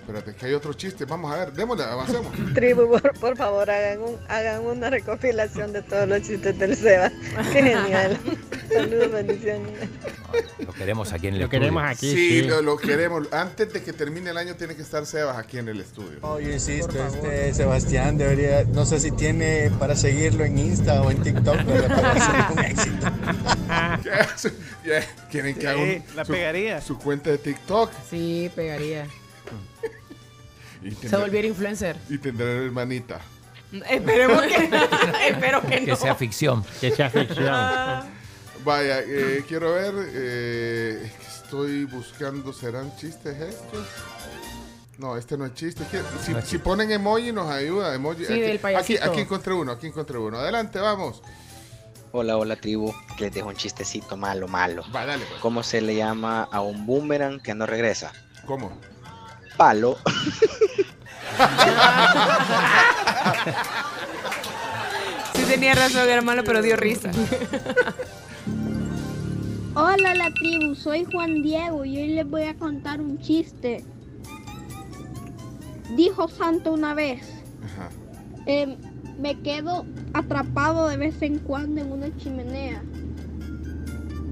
Espérate, 0.00 0.34
que 0.34 0.46
hay 0.46 0.54
otro 0.54 0.72
chiste. 0.72 1.04
Vamos 1.04 1.30
a 1.32 1.36
ver, 1.36 1.52
démosle, 1.52 1.84
avancemos. 1.84 2.32
Tribu, 2.54 2.88
por, 2.90 3.12
por 3.20 3.36
favor, 3.36 3.70
hagan, 3.70 4.00
un- 4.00 4.16
hagan 4.28 4.64
una 4.64 4.90
recopilación 4.90 5.72
de 5.72 5.82
todos 5.82 6.08
los 6.08 6.22
chistes 6.22 6.58
del 6.58 6.74
Seba. 6.76 7.10
Qué 7.10 7.44
genial. 7.62 8.18
Saludos, 8.72 9.12
bendiciones. 9.12 9.70
Lo 10.64 10.72
queremos 10.72 11.12
aquí 11.12 11.26
en 11.28 11.34
el 11.34 11.40
Lo 11.40 11.44
estudio. 11.46 11.60
queremos 11.60 11.82
aquí. 11.84 12.10
Sí, 12.10 12.40
sí. 12.40 12.42
Lo, 12.48 12.60
lo 12.62 12.76
queremos. 12.76 13.28
Antes 13.32 13.72
de 13.72 13.82
que 13.82 13.92
termine 13.92 14.30
el 14.30 14.36
año 14.36 14.54
tiene 14.56 14.74
que 14.74 14.82
estar 14.82 15.04
Sebas 15.06 15.36
aquí 15.36 15.58
en 15.58 15.68
el 15.68 15.80
estudio. 15.80 16.18
Oye, 16.22 16.54
insisto, 16.54 17.04
este 17.06 17.52
Sebastián 17.54 18.16
debería, 18.16 18.64
no 18.64 18.86
sé 18.86 18.98
si 19.00 19.10
tiene 19.12 19.70
para 19.78 19.94
seguirlo 19.96 20.44
en 20.44 20.58
Insta 20.58 21.02
o 21.02 21.10
en 21.10 21.22
TikTok, 21.22 21.56
pero 21.66 21.86
para 21.88 22.14
ser 22.14 22.52
un 22.52 22.64
éxito. 22.64 23.06
¿Qué 24.02 24.10
hace? 24.12 24.52
Ya, 24.84 25.06
¿Quieren 25.30 25.54
que 25.54 25.60
Sí, 25.62 25.66
haga 25.66 25.78
un- 25.82 26.04
la 26.16 26.24
su, 26.24 26.32
pegaría. 26.32 26.80
su 26.80 26.98
cuenta 26.98 27.30
de 27.30 27.38
TikTok? 27.38 27.90
Sí, 28.08 28.50
pegaría. 28.54 29.06
Y 30.82 30.92
Se 30.92 31.14
volviera 31.14 31.46
influencer. 31.46 31.96
y 32.08 32.16
tendrá 32.16 32.46
hermanita. 32.46 33.20
Esperemos 33.90 34.40
que, 34.42 34.64
espero 35.28 35.60
que 35.60 35.84
Que 35.84 35.86
no. 35.90 35.96
sea 35.96 36.14
ficción. 36.14 36.64
Que 36.80 36.90
sea 36.90 37.10
ficción. 37.10 37.46
Vaya, 38.64 39.00
eh, 39.00 39.44
quiero 39.46 39.72
ver. 39.74 39.92
eh, 40.14 41.02
es 41.04 41.12
que 41.12 41.26
estoy 41.44 41.84
buscando. 41.84 42.52
¿Serán 42.54 42.96
chistes 42.96 43.38
estos? 43.38 43.86
No, 44.96 45.16
este 45.18 45.36
no 45.36 45.44
es 45.46 45.54
chiste. 45.54 45.82
es 45.82 45.88
que 45.90 46.42
si, 46.46 46.56
ponen 46.58 46.90
emoji 46.90 47.30
nos 47.32 47.50
ayuda. 47.50 47.94
Emoji. 47.94 48.24
Sí, 48.24 48.32
aquí, 48.32 48.40
del 48.40 48.50
aquí, 48.52 48.58
payasito. 48.58 49.04
aquí 49.04 49.20
encontré 49.20 49.52
uno, 49.52 49.72
aquí 49.72 49.86
encontré 49.86 50.16
uno. 50.18 50.38
Adelante, 50.38 50.78
vamos. 50.78 51.22
Hola, 52.12 52.36
hola 52.36 52.56
tribu, 52.56 52.92
que 53.16 53.24
les 53.26 53.34
dejo 53.34 53.48
un 53.48 53.54
chistecito 53.56 54.16
malo, 54.16 54.48
malo. 54.48 54.82
Va, 54.94 55.06
dale, 55.06 55.24
pues. 55.26 55.40
¿Cómo 55.40 55.62
se 55.62 55.80
le 55.80 55.94
llama 55.94 56.48
a 56.50 56.60
un 56.60 56.84
boomerang 56.86 57.40
que 57.40 57.54
no 57.54 57.66
regresa? 57.66 58.12
¿Cómo? 58.46 58.72
Palo. 59.56 59.96
Sí 65.34 65.42
tenía 65.48 65.74
razón, 65.74 66.08
hermano, 66.08 66.42
pero 66.44 66.60
dio 66.62 66.76
risa. 66.76 67.10
Hola 69.74 70.14
la 70.14 70.30
tribu, 70.34 70.74
soy 70.74 71.04
Juan 71.10 71.42
Diego 71.42 71.84
y 71.84 71.96
hoy 71.98 72.08
les 72.08 72.28
voy 72.28 72.42
a 72.44 72.54
contar 72.54 73.00
un 73.00 73.18
chiste. 73.20 73.84
Dijo 75.96 76.28
Santo 76.28 76.72
una 76.72 76.94
vez, 76.94 77.22
Ajá. 77.64 77.88
em, 78.46 78.76
me 79.20 79.38
quedo 79.40 79.84
atrapado 80.14 80.88
de 80.88 80.96
vez 80.96 81.20
en 81.22 81.38
cuando 81.38 81.80
en 81.80 81.92
una 81.92 82.16
chimenea. 82.16 82.82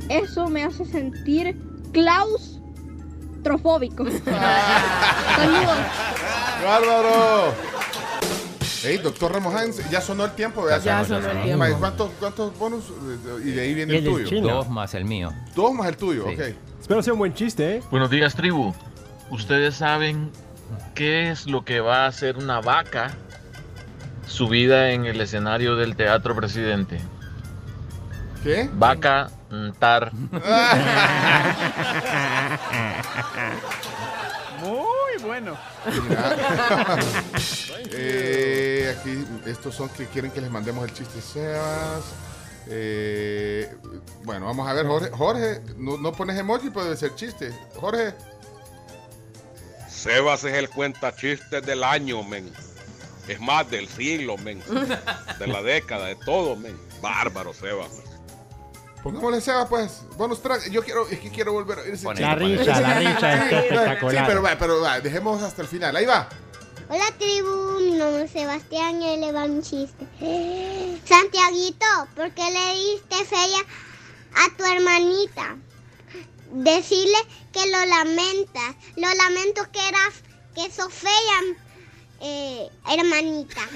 Eso 0.09 0.49
me 0.49 0.65
hace 0.65 0.85
sentir 0.87 1.57
claustrofóbico. 1.93 4.07
Saludos. 4.25 5.77
¡Bárbaro! 6.65 7.53
Ey, 8.85 8.97
doctor 8.99 9.33
Ramos 9.33 9.55
Hans, 9.55 9.91
ya 9.91 10.01
sonó 10.01 10.25
el 10.25 10.33
tiempo, 10.33 10.63
¿verdad? 10.63 10.83
Ya 10.83 11.05
sonó 11.05 11.29
el 11.31 11.43
tiempo. 11.43 11.59
Vaya, 11.59 11.77
¿Cuántos, 11.79 12.11
¿Cuántos 12.19 12.59
bonus? 12.59 12.85
Y 13.45 13.51
de 13.51 13.61
ahí 13.61 13.75
viene 13.75 13.99
el 13.99 14.05
tuyo. 14.05 14.27
chino. 14.27 14.49
Dos 14.49 14.69
más 14.71 14.95
el 14.95 15.05
mío. 15.05 15.33
Dos 15.55 15.73
más 15.75 15.89
el 15.89 15.97
tuyo, 15.97 16.25
Sí. 16.29 16.35
ok. 16.35 16.41
Espero 16.81 17.03
sea 17.03 17.13
un 17.13 17.19
buen 17.19 17.35
chiste, 17.35 17.77
¿eh? 17.77 17.83
Buenos 17.91 18.09
días, 18.09 18.35
tribu. 18.35 18.73
¿Ustedes 19.31 19.75
saben 19.75 20.31
qué 20.95 21.31
es 21.31 21.47
lo 21.47 21.65
que 21.65 21.81
va 21.81 22.05
a 22.05 22.07
hacer 22.07 22.37
una 22.39 22.61
vaca 22.61 23.15
subida 24.29 24.93
en 24.93 25.07
el 25.07 25.21
escenario 25.21 25.75
del 25.77 25.97
Teatro 25.97 26.37
Presidente? 26.37 27.01
¿Qué? 28.45 28.71
Vaca 28.73 29.31
tar. 29.79 30.13
Muy 34.61 35.23
bueno. 35.23 35.57
Mira. 36.09 36.37
Eh, 37.91 38.95
aquí, 38.99 39.25
estos 39.47 39.75
son 39.75 39.89
que 39.89 40.07
quieren 40.07 40.31
que 40.31 40.41
les 40.41 40.51
mandemos 40.51 40.85
el 40.85 40.93
chiste 40.93 41.21
Sebas. 41.21 42.05
Eh, 42.69 43.75
bueno, 44.25 44.47
vamos 44.47 44.69
a 44.69 44.75
ver, 44.75 44.87
Jorge. 44.87 45.11
Jorge, 45.11 45.63
no, 45.77 45.97
no 45.97 46.13
pones 46.13 46.39
emoji, 46.39 46.71
puede 46.71 46.97
ser 46.97 47.15
chiste. 47.15 47.53
Jorge. 47.77 48.15
Sebas 49.89 50.45
es 50.45 50.55
el 50.55 50.69
cuenta 50.69 51.15
chistes 51.15 51.65
del 51.65 51.83
año, 51.83 52.23
men. 52.23 52.53
Es 53.29 53.41
más, 53.41 53.71
del 53.71 53.89
siglo, 53.89 54.37
men. 54.39 54.63
De 55.39 55.47
la 55.47 55.63
década, 55.63 56.07
de 56.07 56.17
todo, 56.17 56.57
men. 56.57 56.77
Bárbaro, 57.03 57.53
Sebas. 57.53 57.91
Pongámosle 59.03 59.41
Sebas, 59.41 59.69
pues. 59.69 60.03
Bonus 60.17 60.43
track. 60.43 60.71
Yo 60.71 60.83
quiero, 60.83 61.07
es 61.09 61.21
que 61.21 61.31
quiero 61.31 61.53
volver 61.53 61.79
a 61.79 61.83
Ponele, 62.03 62.27
La 62.27 62.35
risa, 62.35 62.81
la 62.81 62.99
risa 62.99 63.11
Sí, 63.11 63.27
está 63.27 63.49
sí, 63.49 63.55
espectacular. 63.55 64.27
pero, 64.27 64.43
va, 64.43 64.57
pero 64.59 64.81
va, 64.81 65.01
dejemos 65.01 65.43
hasta 65.43 65.63
el 65.63 65.69
final. 65.69 65.95
Ahí 65.95 66.07
va. 66.07 66.29
Hola 66.91 67.05
tribu, 67.19 67.81
mi 67.81 67.93
nombre 67.99 68.25
es 68.25 68.31
Sebastián 68.31 69.03
y 69.03 69.19
le 69.19 69.31
va 69.31 69.45
un 69.45 69.63
chiste. 69.63 70.07
Santiaguito, 71.05 71.87
¿por 72.17 72.31
qué 72.33 72.51
le 72.51 72.75
diste 72.77 73.25
feria 73.27 73.59
a 74.35 74.57
tu 74.57 74.65
hermanita? 74.65 75.57
Decirle 76.53 77.19
que 77.53 77.67
lo 77.71 77.85
lamentas. 77.85 78.75
Lo 78.97 79.13
lamento 79.15 79.71
que 79.71 79.87
eras, 79.87 80.23
que 80.55 80.71
sos 80.73 80.93
fea, 80.93 81.57
eh, 82.21 82.69
hermanita. 82.91 83.61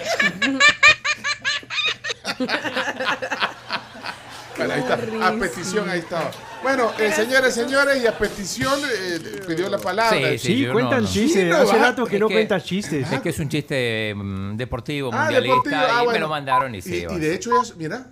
Bueno, 4.57 4.75
ahí 4.75 4.81
está. 4.81 5.29
A 5.29 5.33
petición, 5.39 5.89
ahí 5.89 6.01
estaba. 6.01 6.31
Bueno, 6.63 6.93
eh, 6.99 7.11
señores, 7.13 7.55
señores, 7.55 8.03
y 8.03 8.07
a 8.07 8.17
petición 8.17 8.79
eh, 8.85 9.41
pidió 9.47 9.69
la 9.71 9.79
palabra. 9.79 10.33
Sí, 10.33 10.39
Sí, 10.39 10.59
yo 10.61 10.73
cuentan 10.75 11.03
no- 11.03 11.09
no. 11.09 11.13
chistes. 11.13 11.43
Sí, 11.43 11.49
no 11.49 11.57
Hace 11.57 11.73
va. 11.79 11.83
rato 11.89 12.05
que 12.05 12.17
Es 12.17 12.21
no 12.21 12.29
que- 12.29 12.35
cuentas 12.35 12.63
chistes. 12.65 13.11
Es 13.11 13.21
que 13.23 13.31
es 13.31 13.39
un 13.39 13.49
chiste 13.49 14.13
mm, 14.15 14.57
deportivo, 14.57 15.11
Ah, 15.13 15.23
mundialista, 15.23 15.55
deportivo. 15.57 15.77
Ah, 15.83 15.89
y 15.89 16.05
bueno. 16.05 16.13
me 16.13 16.19
lo 16.21 16.29
mandaron 16.29 16.75
y 16.75 16.79
Y, 16.79 16.83
sí. 16.83 17.07
y 17.11 17.19
de 17.19 17.35
hecho, 17.35 17.51
ya, 17.63 17.75
mira, 17.77 18.07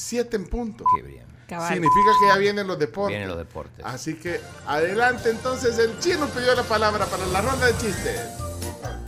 siete 0.00 0.36
en 0.36 0.46
punto. 0.48 0.84
Qué 0.96 1.02
bien. 1.02 1.24
Cabal. 1.48 1.72
Significa 1.72 2.10
que 2.20 2.26
ya 2.34 2.36
vienen 2.38 2.66
los 2.66 2.78
deportes. 2.80 3.10
Vienen 3.10 3.28
los 3.28 3.38
deportes. 3.38 3.84
Así 3.86 4.14
que 4.16 4.40
adelante 4.66 5.30
entonces, 5.30 5.78
el 5.78 5.96
chino 6.00 6.26
pidió 6.26 6.52
la 6.56 6.64
palabra 6.64 7.06
para 7.06 7.24
la 7.26 7.40
ronda 7.40 7.66
de 7.66 7.72
chistes. 7.78 8.20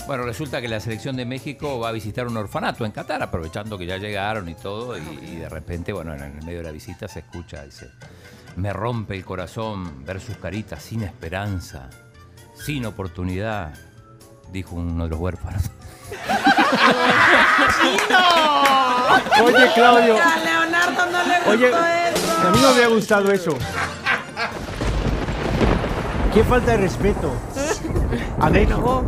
Bueno, 0.08 0.24
resulta 0.24 0.60
que 0.62 0.68
la 0.68 0.80
selección 0.80 1.16
de 1.16 1.26
México 1.26 1.78
va 1.78 1.90
a 1.90 1.92
visitar 1.92 2.26
un 2.26 2.34
orfanato 2.38 2.86
en 2.86 2.92
Qatar, 2.92 3.22
aprovechando 3.22 3.76
que 3.76 3.84
ya 3.84 3.98
llegaron 3.98 4.48
y 4.48 4.54
todo, 4.54 4.96
y, 4.96 5.02
y 5.02 5.36
de 5.36 5.50
repente, 5.50 5.92
bueno, 5.92 6.14
en 6.14 6.22
el 6.22 6.42
medio 6.44 6.60
de 6.60 6.64
la 6.64 6.70
visita 6.70 7.06
se 7.06 7.18
escucha, 7.18 7.62
dice, 7.62 7.90
me 8.56 8.72
rompe 8.72 9.14
el 9.14 9.22
corazón 9.26 10.06
ver 10.06 10.18
sus 10.18 10.38
caritas 10.38 10.82
sin 10.82 11.02
esperanza, 11.02 11.90
sin 12.54 12.86
oportunidad, 12.86 13.74
dijo 14.50 14.76
uno 14.76 15.04
de 15.04 15.10
los 15.10 15.20
huérfanos. 15.20 15.64
Oye, 19.44 19.70
Claudio. 19.74 20.16
A 20.16 20.36
Leonardo 20.38 21.04
no 21.12 21.22
le 21.22 21.34
gustó 21.36 21.50
Oye, 21.50 21.68
eso. 21.68 22.46
a 22.46 22.50
mí 22.50 22.58
no 22.62 22.68
me 22.70 22.74
había 22.76 22.88
gustado 22.88 23.30
eso. 23.30 23.50
Qué 26.32 26.42
falta 26.44 26.70
de 26.72 26.78
respeto. 26.78 27.30
A 28.40 28.48
México. 28.48 29.04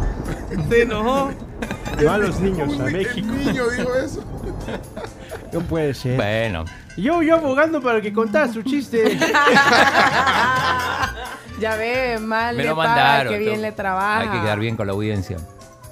Se 0.69 0.83
enojó. 0.83 1.31
No 2.03 2.11
a 2.13 2.19
los 2.19 2.41
niños, 2.41 2.79
a 2.81 2.85
México. 2.85 3.27
niño 3.33 3.69
dijo 3.71 3.95
eso. 3.95 4.25
No 5.53 5.61
puede 5.61 5.95
ser. 5.95 6.17
Bueno, 6.17 6.65
Yo, 6.97 7.23
yo 7.23 7.37
abogando 7.37 7.81
para 7.83 8.01
que 8.01 8.13
contara 8.13 8.53
su 8.53 8.63
chiste. 8.63 9.19
Ya 11.61 11.77
ve, 11.77 12.19
mal 12.19 12.57
me 12.57 12.63
le 12.63 12.69
lo 12.71 12.77
paga, 12.77 12.89
mandaron. 12.95 13.33
que 13.35 13.39
bien 13.39 13.57
tú. 13.57 13.61
le 13.63 13.73
trabaja. 13.73 14.21
Hay 14.21 14.29
que 14.29 14.41
quedar 14.41 14.59
bien 14.59 14.77
con 14.77 14.87
la 14.87 14.95
audiencia. 14.95 15.37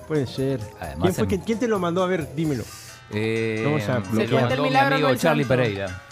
Puede 0.06 0.26
ser. 0.26 0.60
Además, 0.80 1.02
¿Quién, 1.02 1.14
fue, 1.14 1.22
en- 1.24 1.28
que- 1.28 1.40
quién 1.44 1.58
te 1.58 1.68
lo 1.68 1.78
mandó? 1.78 2.02
A 2.02 2.06
ver, 2.06 2.34
dímelo. 2.34 2.64
Eh, 3.10 3.60
Vamos 3.66 3.86
a 3.88 4.00
me 4.00 4.08
bloquear. 4.08 4.30
lo 4.30 4.40
mandó 4.48 4.62
mi 4.62 4.68
milagro, 4.70 4.94
amigo 4.94 5.14
Charlie 5.16 5.44
santo. 5.44 5.62
Pereira 5.62 6.02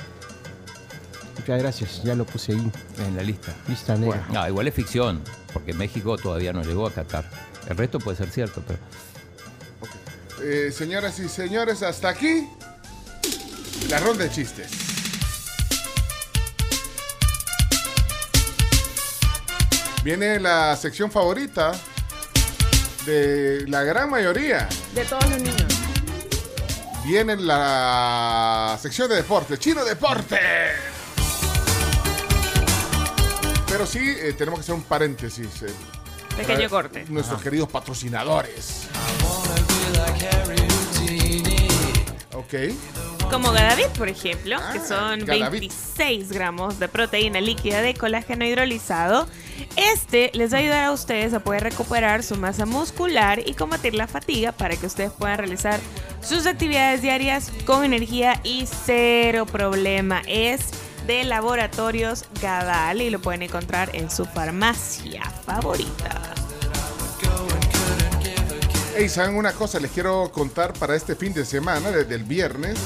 Muchas 1.39 1.59
gracias, 1.63 2.03
ya 2.03 2.15
lo 2.15 2.27
puse 2.27 2.53
ahí. 2.53 2.71
en 3.07 3.17
la 3.17 3.23
lista. 3.23 3.55
Lista 3.67 3.97
negra. 3.97 4.27
No, 4.31 4.47
igual 4.47 4.69
es 4.69 4.75
ficción, 4.75 5.23
porque 5.55 5.73
México 5.73 6.19
todavía 6.19 6.53
no 6.53 6.63
llegó 6.63 6.87
a 6.87 6.91
Qatar. 6.91 7.25
El 7.69 7.77
resto 7.77 7.99
puede 7.99 8.17
ser 8.17 8.31
cierto, 8.31 8.63
pero 8.67 8.79
Eh, 10.43 10.71
señoras 10.71 11.19
y 11.19 11.29
señores, 11.31 11.83
hasta 11.83 12.11
aquí 12.11 12.47
la 13.89 13.99
ronda 14.01 14.25
de 14.25 14.31
chistes. 14.31 14.71
Viene 20.05 20.39
la 20.39 20.77
sección 20.77 21.11
favorita 21.11 21.73
de 23.05 23.65
la 23.67 23.83
gran 23.83 24.11
mayoría. 24.11 24.69
De 24.95 25.05
todos 25.05 25.29
los 25.31 25.41
niños. 25.41 25.65
Viene 27.05 27.37
la 27.37 28.79
sección 28.81 29.09
de 29.09 29.17
deporte, 29.17 29.59
Chino 29.59 29.85
Deporte. 29.85 30.39
Pero 33.69 33.87
sí, 33.87 34.01
eh, 34.01 34.33
tenemos 34.37 34.61
que 34.61 34.65
hacer 34.65 34.75
un 34.75 34.83
paréntesis. 34.83 35.63
eh, 35.63 35.67
Pequeño 36.37 36.69
corte. 36.69 37.05
Nuestros 37.09 37.43
queridos 37.43 37.69
patrocinadores. 37.69 38.89
Ok. 42.35 42.55
Como 43.31 43.51
Gadavit, 43.51 43.89
por 43.99 44.09
ejemplo, 44.09 44.57
que 44.73 44.79
son 44.81 45.25
Gadavit. 45.25 45.61
26 45.61 46.31
gramos 46.31 46.79
de 46.79 46.89
proteína 46.89 47.41
líquida 47.41 47.83
de 47.83 47.95
colágeno 47.95 48.45
hidrolizado. 48.45 49.27
Este 49.77 50.31
les 50.35 50.53
va 50.53 50.59
a 50.59 50.61
ayudar 50.61 50.85
a 50.85 50.93
ustedes 50.93 51.35
a 51.35 51.41
poder 51.41 51.63
recuperar 51.65 52.23
su 52.23 52.37
masa 52.37 52.67
muscular 52.67 53.41
y 53.45 53.55
combatir 53.55 53.95
la 53.95 54.07
fatiga 54.07 54.53
para 54.53 54.77
que 54.77 54.87
ustedes 54.87 55.13
puedan 55.13 55.39
realizar 55.39 55.81
sus 56.21 56.47
actividades 56.47 57.03
diarias 57.03 57.51
con 57.65 57.85
energía 57.85 58.41
y 58.45 58.67
cero 58.67 59.47
problema. 59.47 60.23
Es 60.27 60.71
de 61.07 61.25
Laboratorios 61.25 62.25
Gadal 62.43 63.01
y 63.01 63.11
lo 63.11 63.21
pueden 63.21 63.43
encontrar 63.43 63.95
en 63.95 64.11
su 64.11 64.25
farmacia 64.25 65.23
favorita. 65.45 66.35
Hey, 68.97 69.09
¿saben 69.09 69.37
una 69.37 69.53
cosa? 69.53 69.79
Les 69.79 69.91
quiero 69.91 70.31
contar 70.33 70.73
para 70.73 70.97
este 70.97 71.15
fin 71.15 71.33
de 71.35 71.45
semana, 71.45 71.91
desde 71.91 72.15
el 72.15 72.25
viernes. 72.25 72.79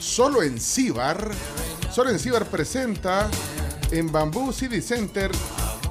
Solo 0.00 0.42
en 0.42 0.58
Cibar. 0.58 1.30
Solo 1.92 2.10
en 2.10 2.18
Cibar 2.18 2.46
presenta 2.46 3.28
en 3.90 4.10
Bamboo 4.10 4.52
City 4.52 4.80
Center 4.80 5.30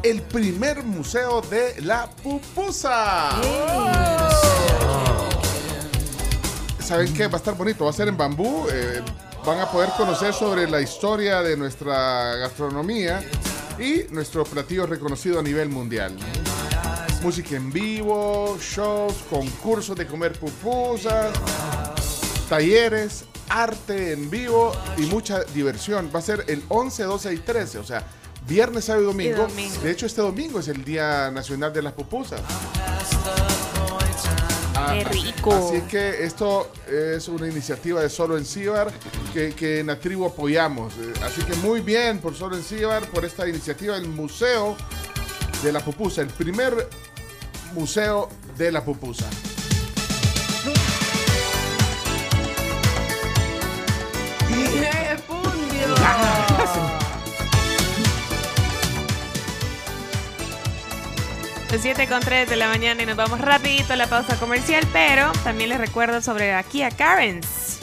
el 0.03 0.21
primer 0.23 0.83
museo 0.83 1.41
de 1.41 1.79
la 1.81 2.09
pupusa. 2.09 3.29
¿Saben 6.79 7.13
qué? 7.13 7.27
Va 7.27 7.35
a 7.35 7.37
estar 7.37 7.55
bonito. 7.55 7.85
Va 7.85 7.91
a 7.91 7.93
ser 7.93 8.07
en 8.07 8.17
Bambú. 8.17 8.67
eh, 8.71 9.01
van 9.45 9.59
a 9.59 9.69
poder 9.69 9.89
conocer 9.97 10.33
sobre 10.33 10.69
la 10.69 10.81
historia 10.81 11.41
de 11.41 11.57
nuestra 11.57 12.35
gastronomía 12.35 13.23
y 13.79 14.03
nuestro 14.11 14.43
platillo 14.43 14.85
reconocido 14.85 15.39
a 15.39 15.43
nivel 15.43 15.69
mundial. 15.69 16.15
Música 17.23 17.55
en 17.55 17.71
vivo, 17.71 18.57
shows, 18.59 19.13
concursos 19.29 19.95
de 19.95 20.05
comer 20.05 20.33
pupusas, 20.33 21.31
talleres, 22.49 23.25
arte 23.49 24.13
en 24.13 24.29
vivo 24.29 24.73
y 24.97 25.01
mucha 25.03 25.43
diversión. 25.43 26.11
Va 26.13 26.19
a 26.19 26.23
ser 26.23 26.45
el 26.47 26.63
11, 26.67 27.03
12 27.03 27.33
y 27.33 27.37
13, 27.37 27.79
o 27.79 27.83
sea, 27.83 28.05
viernes, 28.47 28.85
sábado 28.85 29.03
y 29.03 29.07
domingo. 29.07 29.47
domingo. 29.47 29.81
De 29.81 29.91
hecho, 29.91 30.05
este 30.05 30.21
domingo 30.21 30.59
es 30.59 30.67
el 30.67 30.83
Día 30.83 31.31
Nacional 31.31 31.73
de 31.73 31.81
las 31.81 31.93
Pupusas. 31.93 32.41
Ah, 34.83 34.93
Qué 34.93 35.01
así- 35.09 35.31
rico. 35.31 35.53
Así 35.53 35.81
que 35.81 36.23
esto 36.23 36.71
es 36.91 37.27
una 37.27 37.47
iniciativa 37.47 38.01
de 38.01 38.09
Solo 38.09 38.37
en 38.37 38.45
Cibar 38.45 38.91
que, 39.33 39.53
que 39.53 39.79
en 39.81 39.87
la 39.87 39.99
tribu 39.99 40.25
apoyamos. 40.25 40.93
Eh, 40.95 41.13
Así 41.23 41.41
que 41.43 41.53
muy 41.57 41.81
bien 41.81 42.19
por 42.19 42.35
Solo 42.35 42.55
en 42.55 42.63
Cibar, 42.63 43.05
por 43.09 43.23
esta 43.25 43.47
iniciativa 43.47 43.95
del 43.99 44.07
Museo 44.09 44.75
de 45.63 45.71
la 45.71 45.79
Pupusa, 45.81 46.21
el 46.21 46.29
primer 46.29 46.89
museo 47.73 48.27
de 48.57 48.71
la 48.71 48.83
pupusa. 48.83 49.25
Las 61.71 61.81
7 61.81 62.07
con 62.07 62.19
3 62.19 62.49
de 62.49 62.55
la 62.57 62.67
mañana 62.67 63.01
y 63.01 63.05
nos 63.05 63.15
vamos 63.15 63.39
rapidito 63.39 63.93
a 63.93 63.95
la 63.95 64.07
pausa 64.07 64.35
comercial, 64.35 64.85
pero 64.91 65.31
también 65.43 65.69
les 65.69 65.77
recuerdo 65.79 66.21
sobre 66.21 66.51
la 66.51 66.61
Kia 66.63 66.91
Carens. 66.91 67.79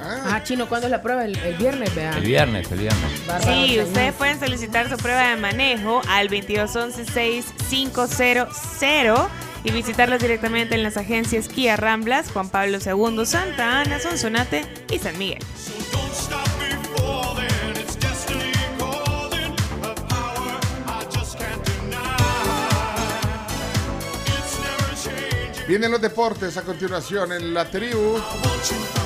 Ah, 0.00 0.40
Chino, 0.44 0.68
¿cuándo 0.68 0.86
es 0.86 0.92
la 0.92 1.02
prueba? 1.02 1.24
El, 1.24 1.36
el 1.38 1.56
viernes, 1.56 1.92
vean. 1.96 2.14
El 2.18 2.22
viernes, 2.22 2.70
el 2.70 2.78
viernes. 2.78 3.10
Sí, 3.44 3.80
ustedes 3.80 4.14
pueden 4.14 4.38
solicitar 4.38 4.88
su 4.88 4.96
prueba 4.98 5.30
de 5.30 5.36
manejo 5.36 6.00
al 6.08 6.28
2211-6500 6.28 9.28
y 9.64 9.72
visitarlos 9.72 10.20
directamente 10.20 10.76
en 10.76 10.84
las 10.84 10.96
agencias 10.96 11.48
Kia 11.48 11.74
Ramblas, 11.76 12.30
Juan 12.30 12.50
Pablo 12.50 12.78
II, 12.84 13.26
Santa 13.26 13.80
Ana, 13.80 13.98
Sonsonate 13.98 14.64
y 14.90 15.00
San 15.00 15.18
Miguel. 15.18 15.40
Vienen 25.72 25.90
los 25.90 26.02
deportes 26.02 26.54
a 26.58 26.62
continuación 26.64 27.32
en 27.32 27.54
la 27.54 27.64
tribu 27.64 28.18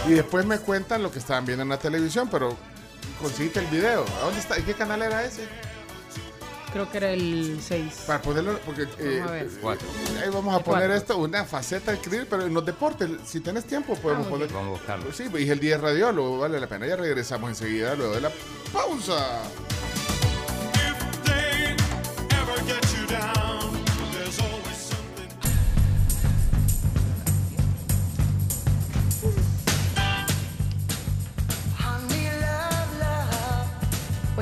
y 0.09 0.14
después 0.14 0.45
me 0.45 0.59
cuentan 0.59 1.01
lo 1.01 1.12
que 1.12 1.21
estaban 1.21 1.47
viendo 1.47 1.62
en 1.62 1.69
la 1.69 1.79
televisión, 1.79 2.29
pero 2.29 2.57
conseguiste 3.23 3.61
el 3.61 3.67
video. 3.67 4.05
¿A 4.21 4.25
dónde 4.25 4.41
está? 4.41 4.57
¿En 4.57 4.64
qué 4.64 4.75
canal 4.75 5.01
era 5.01 5.23
ese? 5.25 5.47
Creo 6.73 6.91
que 6.91 6.97
era 6.99 7.11
el 7.12 7.61
6. 7.62 8.03
Para 8.09 8.21
ponerlo, 8.21 8.59
porque 8.67 8.83
eh, 8.99 9.19
Vamos 9.21 9.29
a 9.31 9.33
ver. 9.35 9.49
Cuatro. 9.62 9.87
ahí 10.21 10.29
vamos 10.29 10.55
a 10.57 10.64
poner 10.64 10.89
cuatro. 10.89 10.95
esto, 10.97 11.19
una 11.19 11.45
faceta 11.45 11.95
increíble, 11.95 12.27
pero 12.29 12.45
en 12.47 12.53
los 12.53 12.67
deportes, 12.67 13.11
si 13.25 13.39
tenés 13.39 13.64
tiempo, 13.64 13.95
podemos 13.95 14.27
Ah, 14.27 14.31
poner. 14.31 14.53
Vamos 14.53 14.67
a 14.67 14.71
buscarlo. 14.73 15.12
Sí, 15.12 15.27
y 15.39 15.49
el 15.49 15.61
día 15.61 15.77
de 15.77 15.83
radiólogo, 15.85 16.41
vale 16.41 16.59
la 16.59 16.67
pena. 16.67 16.85
Ya 16.89 16.97
regresamos 16.97 17.49
enseguida, 17.49 17.95
luego 17.95 18.17
de 18.17 18.23
la 18.23 18.33
pausa. 18.73 19.45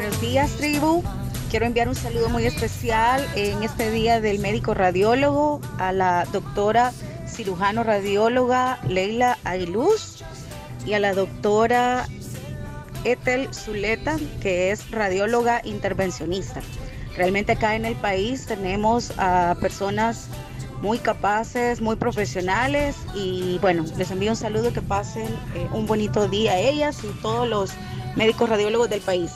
Buenos 0.05 0.21
días, 0.21 0.51
tribu. 0.59 1.03
Quiero 1.51 1.65
enviar 1.65 1.89
un 1.89 1.95
saludo 1.95 2.29
muy 2.29 2.45
especial 2.45 3.27
en 3.37 3.63
este 3.63 3.91
día 3.91 4.21
del 4.21 4.39
médico 4.39 4.75
radiólogo 4.75 5.63
a 5.79 5.95
la 5.95 6.27
doctora 6.31 6.93
cirujano 7.27 7.83
radióloga 7.83 8.79
Leila 8.87 9.39
Ailuz 9.45 10.23
y 10.85 10.93
a 10.93 10.99
la 10.99 11.15
doctora 11.15 12.07
Ethel 13.05 13.49
Zuleta, 13.55 14.19
que 14.43 14.73
es 14.73 14.91
radióloga 14.91 15.63
intervencionista. 15.65 16.61
Realmente 17.17 17.53
acá 17.53 17.75
en 17.75 17.87
el 17.87 17.95
país 17.95 18.45
tenemos 18.45 19.11
a 19.17 19.57
personas 19.59 20.29
muy 20.83 20.99
capaces, 20.99 21.81
muy 21.81 21.97
profesionales 21.97 22.95
y 23.15 23.57
bueno, 23.63 23.87
les 23.97 24.11
envío 24.11 24.33
un 24.33 24.37
saludo, 24.37 24.71
que 24.71 24.83
pasen 24.83 25.29
eh, 25.55 25.67
un 25.73 25.87
bonito 25.87 26.29
día 26.29 26.53
a 26.53 26.59
ellas 26.59 26.99
y 27.05 27.07
todos 27.23 27.49
los 27.49 27.71
médicos 28.17 28.51
radiólogos 28.51 28.91
del 28.91 29.01
país. 29.01 29.33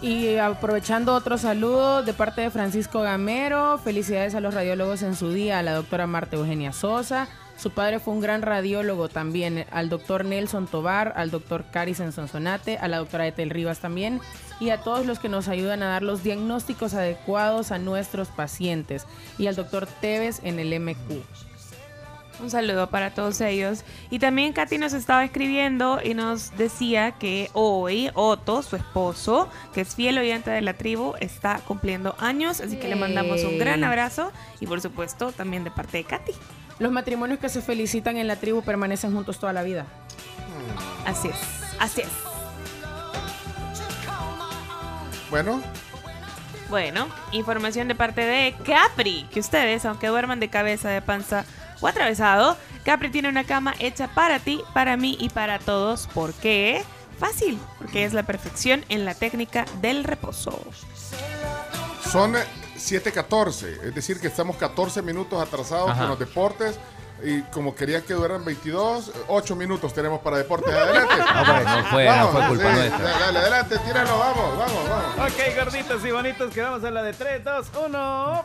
Y 0.00 0.36
aprovechando 0.36 1.12
otro 1.12 1.38
saludo 1.38 2.04
de 2.04 2.12
parte 2.12 2.42
de 2.42 2.50
Francisco 2.50 3.00
Gamero, 3.00 3.78
felicidades 3.78 4.36
a 4.36 4.40
los 4.40 4.54
radiólogos 4.54 5.02
en 5.02 5.16
su 5.16 5.32
día, 5.32 5.58
a 5.58 5.62
la 5.62 5.74
doctora 5.74 6.06
Marta 6.06 6.36
Eugenia 6.36 6.72
Sosa. 6.72 7.26
Su 7.56 7.72
padre 7.72 7.98
fue 7.98 8.14
un 8.14 8.20
gran 8.20 8.42
radiólogo 8.42 9.08
también, 9.08 9.66
al 9.72 9.88
doctor 9.88 10.24
Nelson 10.24 10.68
Tobar, 10.68 11.14
al 11.16 11.32
doctor 11.32 11.64
Caris 11.72 11.98
en 11.98 12.12
Sonsonate, 12.12 12.78
a 12.78 12.86
la 12.86 12.98
doctora 12.98 13.26
Etel 13.26 13.50
Rivas 13.50 13.80
también, 13.80 14.20
y 14.60 14.70
a 14.70 14.82
todos 14.82 15.04
los 15.04 15.18
que 15.18 15.28
nos 15.28 15.48
ayudan 15.48 15.82
a 15.82 15.88
dar 15.88 16.04
los 16.04 16.22
diagnósticos 16.22 16.94
adecuados 16.94 17.72
a 17.72 17.78
nuestros 17.78 18.28
pacientes, 18.28 19.04
y 19.36 19.48
al 19.48 19.56
doctor 19.56 19.88
Tevez 20.00 20.38
en 20.44 20.60
el 20.60 20.78
MQ. 20.78 21.47
Un 22.40 22.50
saludo 22.50 22.88
para 22.88 23.10
todos 23.10 23.40
ellos. 23.40 23.84
Y 24.10 24.20
también 24.20 24.52
Katy 24.52 24.78
nos 24.78 24.92
estaba 24.92 25.24
escribiendo 25.24 26.00
y 26.02 26.14
nos 26.14 26.56
decía 26.56 27.12
que 27.12 27.50
hoy 27.52 28.10
Otto, 28.14 28.62
su 28.62 28.76
esposo, 28.76 29.48
que 29.74 29.80
es 29.80 29.94
fiel 29.94 30.18
oyente 30.18 30.50
de 30.50 30.60
la 30.60 30.74
tribu, 30.74 31.14
está 31.20 31.60
cumpliendo 31.66 32.14
años. 32.18 32.60
Así 32.60 32.76
que 32.76 32.88
le 32.88 32.94
mandamos 32.96 33.42
un 33.42 33.58
gran 33.58 33.82
abrazo 33.82 34.32
y 34.60 34.66
por 34.66 34.80
supuesto 34.80 35.32
también 35.32 35.64
de 35.64 35.70
parte 35.70 35.98
de 35.98 36.04
Katy. 36.04 36.32
Los 36.78 36.92
matrimonios 36.92 37.40
que 37.40 37.48
se 37.48 37.60
felicitan 37.60 38.16
en 38.18 38.28
la 38.28 38.36
tribu 38.36 38.62
permanecen 38.62 39.12
juntos 39.12 39.40
toda 39.40 39.52
la 39.52 39.64
vida. 39.64 39.86
Así 41.04 41.28
es, 41.28 41.36
así 41.80 42.02
es. 42.02 42.08
Bueno, 45.30 45.60
Bueno, 46.70 47.08
información 47.32 47.88
de 47.88 47.94
parte 47.94 48.20
de 48.20 48.54
Capri, 48.64 49.26
que 49.32 49.40
ustedes, 49.40 49.86
aunque 49.86 50.06
duerman 50.08 50.38
de 50.38 50.48
cabeza, 50.48 50.90
de 50.90 51.00
panza 51.00 51.44
o 51.80 51.86
atravesado, 51.86 52.56
Capri 52.84 53.10
tiene 53.10 53.28
una 53.28 53.44
cama 53.44 53.74
hecha 53.78 54.08
para 54.08 54.38
ti, 54.38 54.62
para 54.74 54.96
mí 54.96 55.16
y 55.20 55.28
para 55.30 55.58
todos. 55.58 56.06
¿Por 56.14 56.32
qué? 56.34 56.84
Fácil, 57.18 57.58
porque 57.78 58.04
es 58.04 58.12
la 58.12 58.22
perfección 58.22 58.84
en 58.88 59.04
la 59.04 59.14
técnica 59.14 59.64
del 59.80 60.04
reposo. 60.04 60.60
son 62.10 62.34
7.14, 62.76 63.82
es 63.84 63.94
decir, 63.94 64.20
que 64.20 64.28
estamos 64.28 64.56
14 64.56 65.02
minutos 65.02 65.40
atrasados 65.42 65.90
Ajá. 65.90 66.00
con 66.00 66.08
los 66.10 66.18
deportes. 66.18 66.78
Y 67.20 67.42
como 67.50 67.74
quería 67.74 68.00
que 68.02 68.14
duraran 68.14 68.44
22, 68.44 69.10
8 69.26 69.56
minutos 69.56 69.92
tenemos 69.92 70.20
para 70.20 70.36
deportes. 70.38 70.72
Adelante. 70.72 71.14
No, 71.34 71.44
pues, 71.44 71.64
no 71.66 71.84
fue- 71.90 72.04
no 72.06 72.28
fue 72.28 72.46
culpa 72.46 72.72
nuestra. 72.72 73.10
Dale, 73.10 73.38
adelante, 73.40 73.78
tíralo, 73.80 74.18
vamos, 74.18 74.56
vamos, 74.58 74.88
vamos. 74.88 75.32
Ok, 75.32 75.56
gorditos 75.56 76.04
y 76.04 76.10
bonitos, 76.12 76.54
quedamos 76.54 76.84
en 76.84 76.94
la 76.94 77.02
de 77.02 77.12
3, 77.14 77.42
2, 77.42 77.66
1. 77.86 78.44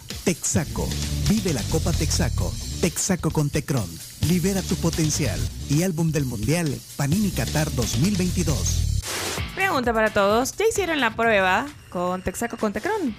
Texaco, 0.23 0.87
Vive 1.27 1.51
la 1.51 1.63
Copa 1.71 1.91
Texaco, 1.91 2.53
Texaco 2.79 3.31
con 3.31 3.49
Tecron, 3.49 3.89
Libera 4.29 4.61
tu 4.61 4.75
potencial 4.75 5.39
y 5.67 5.81
Álbum 5.81 6.11
del 6.11 6.25
Mundial 6.25 6.77
Panini 6.95 7.31
Qatar 7.31 7.73
2022. 7.73 9.01
Pregunta 9.55 9.93
para 9.93 10.11
todos. 10.11 10.55
¿Ya 10.57 10.65
hicieron 10.67 10.99
la 10.99 11.15
prueba 11.15 11.65
con 11.89 12.21
Texaco 12.21 12.57
con 12.57 12.71
Tecron? 12.71 13.15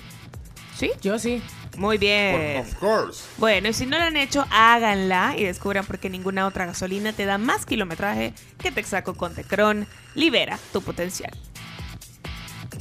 ¿Sí? 0.79 0.93
Yo 1.03 1.19
sí. 1.19 1.43
Muy 1.77 1.99
bien. 1.99 2.61
Of 2.61 2.75
course. 2.75 3.25
Bueno, 3.39 3.69
y 3.69 3.73
si 3.73 3.85
no 3.87 3.99
la 3.99 4.07
han 4.07 4.17
hecho, 4.17 4.47
háganla 4.51 5.35
y 5.37 5.45
descubran 5.45 5.85
por 5.85 5.99
qué 5.99 6.09
ninguna 6.09 6.47
otra 6.47 6.67
gasolina 6.67 7.13
te 7.13 7.25
da 7.25 7.37
más 7.37 7.67
kilometraje 7.67 8.33
que 8.59 8.71
Texaco 8.71 9.15
con 9.15 9.35
Tecron. 9.35 9.89
Libera 10.15 10.57
tu 10.73 10.83
potencial. 10.83 11.33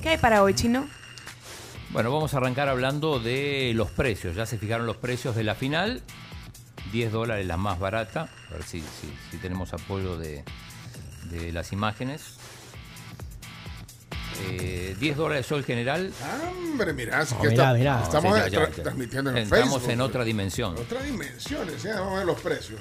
¿Qué 0.02 0.10
hay 0.10 0.18
para 0.18 0.44
hoy, 0.44 0.54
Chino? 0.54 0.88
Bueno, 1.94 2.12
vamos 2.12 2.34
a 2.34 2.38
arrancar 2.38 2.70
hablando 2.70 3.20
de 3.20 3.74
los 3.76 3.92
precios. 3.92 4.36
Ya 4.36 4.46
se 4.46 4.58
fijaron 4.58 4.86
los 4.86 4.98
precios 4.98 5.36
de 5.36 5.44
la 5.44 5.56
final. 5.56 6.02
10 6.92 7.12
dólares 7.12 7.46
la 7.46 7.58
más 7.58 7.80
barata. 7.80 8.30
A 8.50 8.54
ver 8.54 8.64
si, 8.64 8.80
si- 8.80 9.14
si 9.30 9.38
tenemos 9.38 9.74
apoyo 9.74 10.18
de, 10.18 10.44
de 11.30 11.52
las 11.52 11.72
imágenes. 11.74 12.36
Eh, 14.50 14.96
10 15.00 15.18
dólares 15.18 15.46
sol 15.46 15.64
general. 15.66 16.14
Hombre, 16.50 16.94
mirá, 16.94 17.20
así 17.20 17.36
No, 17.36 17.42
que 17.42 17.50
mirá, 17.50 17.74
mirá. 17.74 18.02
estamos 18.04 18.36
Sí, 18.36 18.42
ya, 18.42 18.48
ya, 18.48 18.60
tra- 18.70 18.76
ya. 18.76 18.84
transmitiendo 18.84 19.30
en 19.32 19.38
Entramos 19.38 19.76
Facebook. 19.76 19.92
en 19.92 20.02
otra 20.02 20.24
dimensión. 20.24 20.78
Otra 20.78 21.04
dimensión, 21.04 21.68
¿sí? 21.78 21.90
vamos 21.90 22.14
a 22.14 22.18
ver 22.18 22.26
los 22.26 22.40
precios. 22.42 22.80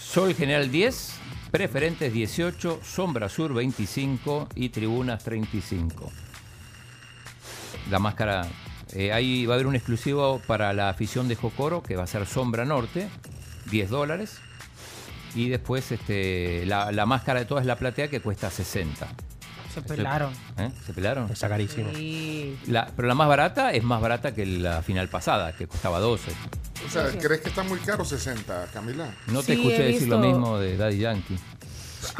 Sol 0.00 0.32
general 0.34 0.70
10, 0.70 1.10
preferentes 1.50 2.12
18, 2.12 2.80
sombra 2.84 3.28
sur 3.28 3.52
25 3.52 4.48
y 4.54 4.68
tribunas 4.70 5.22
35. 5.24 6.10
La 7.90 7.98
máscara, 7.98 8.46
eh, 8.92 9.12
ahí 9.12 9.46
va 9.46 9.54
a 9.54 9.56
haber 9.56 9.66
un 9.66 9.74
exclusivo 9.76 10.40
para 10.46 10.72
la 10.72 10.88
afición 10.88 11.28
de 11.28 11.36
Jocoro 11.36 11.82
que 11.82 11.96
va 11.96 12.04
a 12.04 12.06
ser 12.06 12.26
sombra 12.26 12.64
norte, 12.64 13.08
10 13.70 13.90
dólares. 13.90 14.38
Y 15.34 15.48
después 15.48 15.90
este, 15.92 16.64
la, 16.66 16.92
la 16.92 17.06
máscara 17.06 17.40
de 17.40 17.46
todas 17.46 17.62
es 17.62 17.66
la 17.66 17.76
platea 17.76 18.08
que 18.08 18.20
cuesta 18.20 18.50
60. 18.50 19.06
Se 19.74 19.82
pelaron. 19.82 20.32
¿Eh? 20.56 20.70
¿Se 20.86 20.92
pelaron? 20.94 21.28
Está 21.32 21.48
carísimo. 21.48 21.90
Sí. 21.92 22.56
La- 22.68 22.86
pero 22.94 23.08
la 23.08 23.16
más 23.16 23.26
barata 23.26 23.72
es 23.72 23.82
más 23.82 24.00
barata 24.00 24.32
que 24.32 24.46
la 24.46 24.82
final 24.82 25.08
pasada, 25.08 25.52
que 25.56 25.66
costaba 25.66 25.98
12. 25.98 26.30
O 26.86 26.90
sea, 26.90 27.08
¿crees 27.18 27.40
que 27.40 27.48
está 27.48 27.64
muy 27.64 27.80
caro 27.80 28.04
60, 28.04 28.68
Camila? 28.72 29.12
No 29.26 29.40
te 29.40 29.54
Sí, 29.56 29.60
escuché 29.60 29.82
decir 29.82 30.06
lo 30.08 30.18
mismo 30.20 30.58
de 30.58 30.76
Daddy 30.76 30.98
Yankee. 30.98 31.36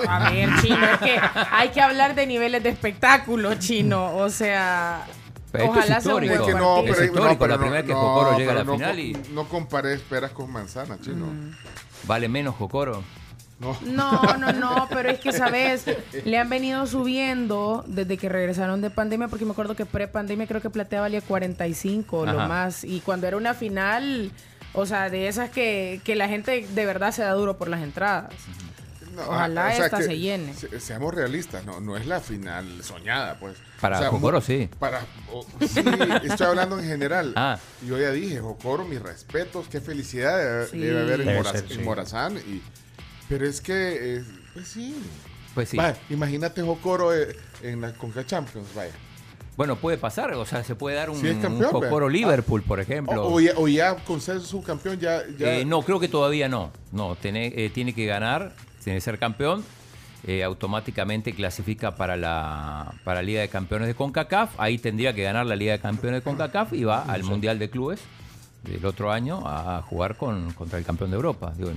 A 0.08 0.30
ver, 0.30 0.48
chino, 0.62 0.84
es 0.84 0.98
que 0.98 1.20
hay 1.52 1.68
que 1.68 1.80
hablar 1.80 2.16
de 2.16 2.26
niveles 2.26 2.62
de 2.64 2.70
espectáculo, 2.70 3.54
chino. 3.56 4.16
O 4.16 4.30
sea, 4.30 5.06
Pero 5.54 5.64
esto 5.66 5.78
es 5.78 5.84
ojalá 5.86 6.00
sea 6.00 6.14
un 6.16 6.24
histórico. 6.24 6.44
buen 6.44 6.48
Es 6.50 6.54
que 6.54 6.60
no, 6.60 6.74
pero, 6.82 6.94
Es 6.94 7.04
histórico, 7.04 7.28
no, 7.32 7.38
pero 7.38 7.48
la 7.50 7.54
no, 7.56 7.60
primera 7.60 7.82
vez 7.82 7.86
que 7.88 7.94
Jocoro 7.94 8.38
llega 8.38 8.52
a 8.52 8.54
la 8.56 8.64
no 8.64 8.72
final 8.74 8.98
y- 8.98 9.16
No 9.32 9.48
comparé 9.48 9.94
esperas 9.94 10.30
con 10.32 10.50
manzana, 10.52 10.98
chino. 11.00 11.26
¿Vale 12.04 12.28
menos 12.28 12.54
Jocoro? 12.56 13.02
No. 13.60 13.76
No, 13.82 14.20
no, 14.36 14.52
no, 14.52 14.88
pero 14.90 15.10
es 15.10 15.20
que, 15.20 15.32
¿sabes? 15.32 15.84
Le 16.24 16.38
han 16.38 16.48
venido 16.50 16.86
subiendo 16.88 17.84
desde 17.86 18.18
que 18.18 18.28
regresaron 18.28 18.80
de 18.80 18.90
pandemia, 18.90 19.28
porque 19.28 19.44
me 19.44 19.52
acuerdo 19.52 19.76
que 19.76 19.86
pre-pandemia 19.86 20.46
creo 20.48 20.60
que 20.60 20.70
Platea 20.70 21.00
valía 21.02 21.20
45 21.20 22.26
lo 22.26 22.34
más. 22.48 22.82
Y 22.82 23.00
cuando 23.00 23.28
era 23.28 23.36
una 23.36 23.54
final, 23.54 24.32
o 24.72 24.86
sea, 24.86 25.08
de 25.08 25.28
esas 25.28 25.50
que, 25.50 26.00
que 26.04 26.16
la 26.16 26.28
gente 26.28 26.66
de 26.68 26.84
verdad 26.84 27.12
se 27.12 27.22
da 27.22 27.30
duro 27.32 27.56
por 27.56 27.68
las 27.68 27.80
entradas. 27.80 28.32
No, 29.14 29.22
Ojalá 29.22 29.68
o 29.68 29.76
sea, 29.76 29.84
esta 29.86 29.98
que 29.98 30.04
se 30.04 30.18
llene. 30.18 30.54
se- 30.54 30.80
seamos 30.80 31.14
realistas, 31.14 31.64
no, 31.64 31.80
no 31.80 31.96
es 31.96 32.06
la 32.06 32.20
final 32.20 32.82
soñada, 32.82 33.38
pues. 33.38 33.56
Para 33.80 33.96
O 33.98 34.00
sea, 34.00 34.10
Jocoro, 34.10 34.40
sí. 34.40 34.68
Para, 34.78 35.00
o- 35.32 35.46
sí, 35.60 35.80
estoy 36.24 36.46
hablando 36.46 36.78
en 36.78 36.84
general. 36.86 37.32
Ah. 37.36 37.58
Yo 37.86 37.98
ya 37.98 38.10
dije, 38.10 38.40
Jocoro, 38.40 38.84
mis 38.84 39.00
respetos, 39.00 39.66
qué 39.68 39.80
felicidad 39.80 40.38
debe, 40.38 40.66
Sí. 40.66 40.78
debe 40.78 41.00
haber 41.02 41.20
en, 41.20 41.26
Debe 41.26 41.40
Moraz- 41.42 41.52
ser, 41.52 41.64
en 41.64 41.68
sí. 41.68 41.78
Morazán. 41.78 42.36
Y, 42.38 42.62
pero 43.28 43.46
es 43.46 43.60
que, 43.60 44.16
eh, 44.18 44.24
pues 44.52 44.68
sí. 44.68 44.94
Pues 45.54 45.68
sí. 45.68 45.76
Vaya, 45.76 45.96
imagínate 46.10 46.62
Jocoro 46.62 47.14
eh, 47.14 47.36
en 47.62 47.80
la 47.80 47.92
Conca 47.94 48.24
Champions, 48.26 48.66
vaya. 48.74 48.92
Bueno, 49.56 49.76
puede 49.76 49.98
pasar, 49.98 50.32
o 50.32 50.44
sea, 50.44 50.64
se 50.64 50.74
puede 50.74 50.96
dar 50.96 51.10
un, 51.10 51.20
Sí, 51.20 51.28
es 51.28 51.36
campeón, 51.36 51.72
un 51.76 51.80
Jocoro 51.82 52.06
ve. 52.06 52.12
Liverpool, 52.12 52.62
por 52.64 52.80
ejemplo. 52.80 53.22
O, 53.24 53.34
o 53.34 53.40
ya, 53.40 53.52
o 53.56 53.68
ya 53.68 53.94
con 53.94 54.20
ser 54.20 54.40
subcampeón, 54.40 54.98
ya. 54.98 55.22
ya 55.38 55.52
Eh, 55.58 55.64
no, 55.64 55.82
creo 55.82 56.00
que 56.00 56.08
todavía 56.08 56.48
no. 56.48 56.72
No, 56.90 57.14
tiene, 57.14 57.52
eh, 57.54 57.70
tiene 57.70 57.94
que 57.94 58.04
ganar, 58.04 58.52
tiene 58.84 58.98
que 58.98 59.00
ser 59.00 59.18
campeón. 59.18 59.64
eh, 60.26 60.42
automáticamente 60.42 61.34
clasifica 61.34 61.96
para 61.96 62.16
la, 62.16 62.94
para 63.04 63.20
la 63.20 63.22
Liga 63.26 63.40
de 63.42 63.48
Campeones 63.48 63.88
de 63.88 63.94
CONCACAF. 63.94 64.52
Ahí 64.58 64.78
tendría 64.78 65.12
que 65.14 65.22
ganar 65.22 65.44
la 65.44 65.54
Liga 65.54 65.72
de 65.72 65.80
Campeones 65.80 66.20
de 66.20 66.24
CONCACAF 66.24 66.72
y 66.72 66.84
va 66.84 67.02
al 67.02 67.24
Mundial 67.24 67.58
de 67.58 67.68
Clubes 67.68 68.00
del 68.62 68.86
otro 68.86 69.12
año 69.12 69.42
a 69.46 69.82
jugar 69.82 70.16
con, 70.16 70.50
contra 70.54 70.78
el 70.78 70.84
campeón 70.86 71.10
de 71.10 71.16
Europa. 71.16 71.52
Digo, 71.56 71.68
en- 71.68 71.76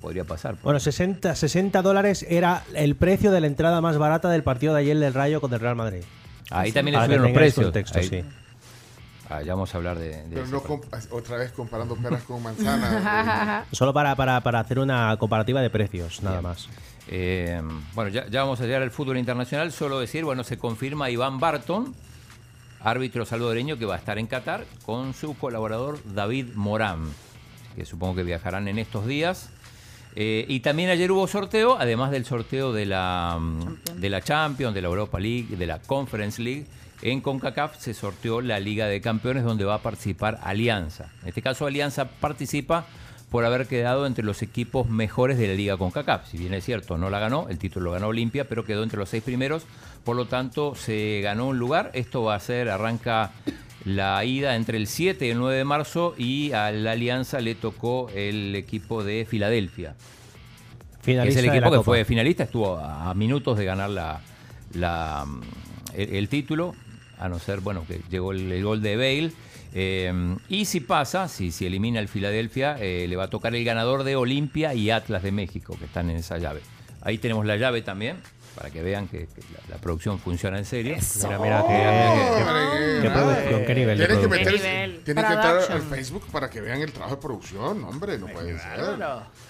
podría 0.00 0.22
pasar. 0.22 0.52
pues. 0.52 0.62
Bueno, 0.62 0.78
60, 0.78 1.34
60 1.34 1.82
dólares 1.82 2.24
era 2.28 2.62
el 2.74 2.94
precio 2.94 3.32
de 3.32 3.40
la 3.40 3.48
entrada 3.48 3.80
más 3.80 3.98
barata 3.98 4.28
del 4.30 4.44
partido 4.44 4.74
de 4.74 4.82
ayer 4.82 4.96
del 4.96 5.12
Rayo 5.12 5.40
contra 5.40 5.56
el 5.56 5.62
Real 5.62 5.74
Madrid. 5.74 6.02
Ahí 6.50 6.70
también 6.70 6.96
le 6.96 7.02
subieron 7.04 7.24
los 7.24 7.32
precios. 7.32 7.66
contexto, 7.66 7.98
Ahí- 7.98 8.08
sí. 8.08 8.22
Ah, 9.28 9.42
ya 9.42 9.54
vamos 9.54 9.74
a 9.74 9.78
hablar 9.78 9.98
de, 9.98 10.22
de 10.24 10.36
Pero 10.36 10.46
no 10.46 10.80
otra 11.10 11.36
vez 11.36 11.50
comparando 11.52 11.96
peras 11.96 12.22
con 12.22 12.42
manzanas. 12.42 13.66
Solo 13.72 13.92
para, 13.92 14.14
para, 14.14 14.40
para 14.40 14.60
hacer 14.60 14.78
una 14.78 15.16
comparativa 15.16 15.60
de 15.60 15.70
precios, 15.70 16.22
nada 16.22 16.40
más. 16.40 16.68
Eh, 17.08 17.60
bueno, 17.94 18.10
ya, 18.10 18.26
ya 18.28 18.42
vamos 18.42 18.60
a 18.60 18.64
llegar 18.64 18.82
al 18.82 18.90
fútbol 18.90 19.18
internacional. 19.18 19.72
Solo 19.72 19.98
decir, 19.98 20.24
bueno, 20.24 20.44
se 20.44 20.58
confirma 20.58 21.10
Iván 21.10 21.40
Barton, 21.40 21.94
árbitro 22.80 23.24
salvadoreño 23.24 23.78
que 23.78 23.84
va 23.84 23.94
a 23.94 23.98
estar 23.98 24.18
en 24.18 24.28
Qatar 24.28 24.64
con 24.84 25.12
su 25.12 25.36
colaborador 25.36 25.98
David 26.04 26.54
Morán, 26.54 27.06
que 27.74 27.84
supongo 27.84 28.16
que 28.16 28.22
viajarán 28.22 28.68
en 28.68 28.78
estos 28.78 29.06
días. 29.06 29.50
Eh, 30.14 30.46
y 30.48 30.60
también 30.60 30.88
ayer 30.88 31.10
hubo 31.12 31.26
sorteo, 31.26 31.76
además 31.78 32.10
del 32.10 32.24
sorteo 32.24 32.72
de 32.72 32.86
la, 32.86 33.36
mm, 33.38 34.00
de 34.00 34.10
la 34.10 34.22
Champions, 34.22 34.74
de 34.74 34.80
la 34.80 34.88
Europa 34.88 35.20
League, 35.20 35.56
de 35.56 35.66
la 35.66 35.80
Conference 35.80 36.40
League. 36.40 36.66
En 37.02 37.20
CONCACAF 37.20 37.78
se 37.78 37.94
sorteó 37.94 38.40
la 38.40 38.58
Liga 38.58 38.86
de 38.86 39.00
Campeones 39.00 39.44
donde 39.44 39.64
va 39.64 39.74
a 39.74 39.82
participar 39.82 40.40
Alianza. 40.42 41.10
En 41.22 41.28
este 41.28 41.42
caso 41.42 41.66
Alianza 41.66 42.08
participa 42.08 42.86
por 43.30 43.44
haber 43.44 43.66
quedado 43.66 44.06
entre 44.06 44.24
los 44.24 44.42
equipos 44.42 44.88
mejores 44.88 45.36
de 45.38 45.48
la 45.48 45.54
Liga 45.54 45.76
CONCACAF. 45.76 46.28
Si 46.28 46.38
bien 46.38 46.54
es 46.54 46.64
cierto, 46.64 46.96
no 46.96 47.10
la 47.10 47.18
ganó, 47.18 47.48
el 47.48 47.58
título 47.58 47.86
lo 47.86 47.92
ganó 47.92 48.08
Olimpia, 48.08 48.48
pero 48.48 48.64
quedó 48.64 48.82
entre 48.82 48.98
los 48.98 49.08
seis 49.08 49.22
primeros. 49.22 49.64
Por 50.04 50.16
lo 50.16 50.26
tanto, 50.26 50.74
se 50.74 51.20
ganó 51.22 51.48
un 51.48 51.58
lugar. 51.58 51.90
Esto 51.92 52.22
va 52.22 52.36
a 52.36 52.40
ser, 52.40 52.70
arranca 52.70 53.32
la 53.84 54.24
ida 54.24 54.56
entre 54.56 54.78
el 54.78 54.88
7 54.88 55.26
y 55.26 55.30
el 55.30 55.38
9 55.38 55.58
de 55.58 55.64
marzo 55.64 56.14
y 56.18 56.52
a 56.52 56.72
la 56.72 56.92
Alianza 56.92 57.40
le 57.40 57.54
tocó 57.54 58.10
el 58.14 58.54
equipo 58.56 59.04
de 59.04 59.26
Filadelfia. 59.28 59.94
que 61.04 61.12
es 61.12 61.34
Finalista 61.34 61.40
el 61.40 61.46
equipo 61.46 61.70
que 61.70 61.76
Copa. 61.76 61.84
fue 61.84 62.04
finalista, 62.04 62.42
estuvo 62.44 62.78
a, 62.78 63.14
minutos 63.14 63.56
de 63.56 63.64
ganar 63.64 63.90
la, 63.90 64.20
la, 64.74 65.24
el, 65.94 66.16
el 66.16 66.28
título, 66.28 66.74
a 67.18 67.28
no 67.28 67.38
ser, 67.38 67.60
bueno, 67.60 67.84
que 67.86 68.00
llegó 68.10 68.32
el, 68.32 68.50
el 68.52 68.62
gol 68.64 68.82
de 68.82 68.96
Bale. 68.96 69.32
Eh, 69.74 70.36
y 70.48 70.64
si 70.64 70.80
pasa, 70.80 71.28
si, 71.28 71.50
si 71.52 71.66
elimina 71.66 72.00
el 72.00 72.08
Filadelfia, 72.08 72.76
eh, 72.80 73.06
le 73.08 73.16
va 73.16 73.24
a 73.24 73.30
tocar 73.30 73.54
el 73.54 73.64
ganador 73.64 74.04
de 74.04 74.16
Olimpia 74.16 74.72
y 74.74 74.90
Atlas 74.90 75.22
de 75.22 75.32
México, 75.32 75.76
que 75.78 75.84
están 75.86 76.08
en 76.10 76.16
esa 76.16 76.38
llave. 76.38 76.60
Ahí 77.02 77.18
tenemos 77.18 77.44
la 77.44 77.56
llave 77.56 77.82
también, 77.82 78.16
para 78.54 78.70
que 78.70 78.82
vean 78.82 79.06
que, 79.06 79.26
que 79.26 79.42
la, 79.52 79.74
la 79.74 79.80
producción 79.80 80.18
funciona 80.18 80.56
en 80.58 80.64
serio. 80.64 80.96
Mira, 81.24 81.38
mira, 81.38 81.64
qué, 83.02 83.10
producción, 83.10 83.64
qué 83.66 83.74
nivel 83.74 83.98
de 83.98 84.06
Tienen 84.06 84.22
que, 84.22 84.28
producción. 84.28 84.54
meterse- 84.54 85.02
tienen 85.04 85.04
que 85.04 85.10
entrar 85.10 85.38
al 85.38 85.66
Production. 85.66 85.82
Facebook 85.90 86.24
para 86.32 86.48
que 86.50 86.60
vean 86.62 86.80
el 86.80 86.92
trabajo 86.92 87.16
de 87.16 87.22
producción, 87.22 87.84
hombre, 87.84 88.18
no 88.18 88.26
puede 88.28 88.58
ser. 88.58 88.80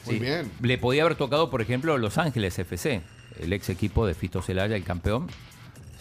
Muy 0.07 0.15
Sí. 0.15 0.19
bien. 0.19 0.51
Le 0.61 0.79
podía 0.79 1.03
haber 1.05 1.15
tocado, 1.17 1.51
por 1.51 1.63
ejemplo, 1.63 1.97
Los 1.99 2.19
Ángeles 2.19 2.59
FC, 2.59 3.01
el 3.41 3.53
ex 3.53 3.69
equipo 3.69 4.07
de 4.07 4.15
Fito 4.15 4.43
Celaya, 4.43 4.75
el 4.77 4.85
campeón. 4.85 5.29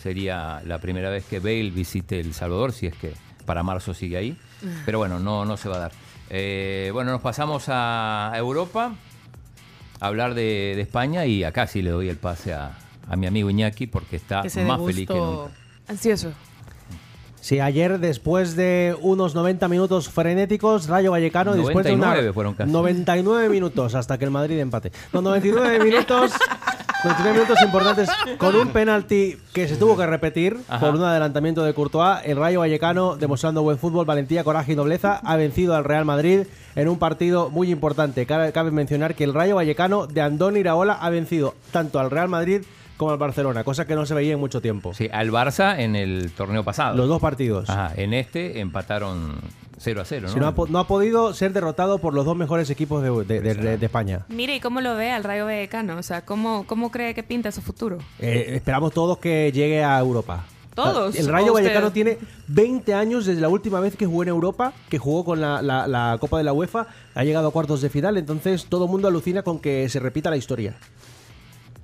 Sería 0.06 0.62
la 0.68 0.78
primera 0.78 1.10
vez 1.10 1.26
que 1.26 1.40
Bale 1.40 1.72
visite 1.72 2.20
El 2.20 2.36
Salvador, 2.36 2.74
si 2.74 2.86
es 2.86 2.94
que 2.94 3.14
para 3.44 3.64
marzo 3.64 3.92
sigue 3.92 4.18
ahí. 4.18 4.38
Pero 4.86 5.00
bueno, 5.00 5.18
no, 5.18 5.46
no 5.46 5.58
se 5.58 5.68
va 5.68 5.78
a 5.78 5.80
dar. 5.80 5.92
Eh, 6.30 6.92
bueno, 6.94 7.10
nos 7.12 7.22
pasamos 7.22 7.64
a 7.70 8.32
Europa, 8.36 8.94
a 10.00 10.06
hablar 10.06 10.36
de, 10.36 10.74
de 10.76 10.82
España 10.82 11.26
y 11.26 11.44
acá 11.44 11.66
sí 11.66 11.82
le 11.82 11.90
doy 11.90 12.08
el 12.10 12.18
pase 12.18 12.54
a, 12.54 12.78
a 13.10 13.16
mi 13.16 13.26
amigo 13.26 13.50
Iñaki 13.50 13.88
porque 13.88 14.18
está 14.18 14.44
más 14.68 14.80
feliz 14.86 15.08
que 15.08 15.16
nunca. 15.16 15.52
Ansioso. 15.88 16.34
Sí, 17.42 17.60
ayer 17.60 17.98
después 17.98 18.56
de 18.56 18.96
unos 19.02 19.34
90 19.34 19.68
minutos 19.70 20.10
frenéticos, 20.10 20.88
Rayo 20.88 21.10
Vallecano 21.10 21.56
después 21.56 21.84
de 21.84 21.96
99 21.96 22.24
una 22.26 22.34
fueron 22.34 22.54
casi. 22.54 22.72
99 22.72 23.50
minutos 23.50 23.96
hasta 23.96 24.20
que 24.20 24.26
el 24.26 24.32
Madrid 24.32 24.60
empate. 24.60 24.92
No, 25.12 25.24
99 25.24 25.84
minutos 25.84 26.32
99 27.06 27.40
minutos 27.40 27.62
importantes 27.62 28.10
con 28.40 28.56
un 28.56 28.70
penalti 28.70 29.38
que 29.54 29.68
se 29.68 29.76
tuvo 29.76 29.96
que 29.96 30.08
repetir 30.08 30.58
Ajá. 30.68 30.80
por 30.80 30.96
un 30.96 31.04
adelantamiento 31.04 31.64
de 31.64 31.72
Courtois. 31.76 32.22
El 32.26 32.36
Rayo 32.38 32.62
Vallecano, 32.62 33.16
demostrando 33.16 33.62
buen 33.62 33.78
fútbol, 33.78 34.08
valentía, 34.08 34.44
coraje 34.44 34.74
y 34.74 34.76
nobleza, 34.76 35.22
ha 35.24 35.36
vencido 35.36 35.76
al 35.76 35.84
Real 35.84 36.04
Madrid 36.04 36.48
en 36.76 36.88
un 36.88 36.98
partido 36.98 37.52
muy 37.52 37.70
importante. 37.70 38.26
Cabe, 38.26 38.52
cabe 38.52 38.72
mencionar 38.72 39.14
que 39.14 39.24
el 39.24 39.36
Rayo 39.36 39.56
Vallecano 39.56 40.08
de 40.08 40.22
Andón 40.22 40.58
Iraola 40.58 40.94
ha 40.94 41.12
vencido 41.12 41.54
tanto 41.72 42.00
al 42.00 42.10
Real 42.10 42.28
Madrid 42.28 42.64
como 42.98 43.12
al 43.12 43.18
Barcelona, 43.18 43.64
cosa 43.64 43.86
que 43.86 43.94
no 43.94 44.08
se 44.08 44.16
veía 44.16 44.34
en 44.34 44.40
mucho 44.40 44.60
tiempo. 44.62 44.94
Sí, 44.96 45.08
al 45.12 45.30
Barça 45.30 45.78
en 45.78 45.96
el 45.96 46.32
torneo 46.32 46.64
pasado. 46.64 46.96
Los 46.96 47.08
dos 47.08 47.22
partidos. 47.22 47.70
Ajá, 47.70 47.92
en 47.96 48.16
este 48.16 48.62
empataron 48.62 49.36
0 49.78 50.02
a 50.02 50.06
0, 50.06 50.28
¿no? 50.28 50.34
Si 50.34 50.40
no, 50.40 50.48
ha, 50.48 50.54
no 50.70 50.80
ha 50.80 50.88
podido 50.88 51.34
ser 51.34 51.52
derrotado 51.54 52.00
por 52.00 52.14
los 52.14 52.26
dos 52.26 52.36
mejores 52.38 52.70
equipos 52.70 53.04
de, 53.04 53.40
de- 53.42 53.54
de- 53.54 53.78
de 53.78 53.86
España. 53.86 54.26
Mire, 54.30 54.56
¿y 54.56 54.60
cómo 54.60 54.82
lo 54.82 54.96
ve 54.96 55.12
al 55.12 55.24
Rayo 55.24 55.46
Vallecano? 55.46 55.98
O 55.98 56.04
sea, 56.04 56.24
¿cómo, 56.24 56.66
cómo 56.68 56.92
cree 56.92 57.14
que 57.14 57.24
pinta 57.24 57.52
su 57.52 57.62
futuro? 57.62 57.98
Eh, 58.20 58.54
esperamos 58.56 58.94
todos 58.94 59.18
que 59.18 59.52
llegue 59.52 59.84
a 59.84 60.00
Europa. 60.00 60.46
¿Todos? 60.74 61.16
El 61.16 61.28
Rayo. 61.28 61.54
Vallecano 61.54 61.92
tiene 61.92 62.18
20 62.48 62.94
años 62.94 63.26
desde 63.26 63.40
la 63.40 63.48
última 63.48 63.80
vez 63.80 63.96
que 63.96 64.06
jugó 64.06 64.24
en 64.24 64.30
Europa, 64.30 64.74
que 64.90 64.98
jugó 64.98 65.24
con 65.24 65.40
la, 65.40 65.62
la- 65.62 65.88
la 65.88 66.18
Copa 66.20 66.38
de 66.38 66.44
la 66.44 66.52
UEFA, 66.54 66.88
ha 67.14 67.24
llegado 67.24 67.48
a 67.48 67.52
cuartos 67.52 67.82
de 67.82 67.90
final, 67.90 68.18
entonces 68.18 68.66
todo 68.66 68.86
el 68.86 68.92
mundo 68.92 69.08
alucina 69.08 69.42
con 69.44 69.60
que 69.60 69.88
se 69.90 70.00
repita 70.00 70.30
la 70.30 70.38
historia. 70.38 70.76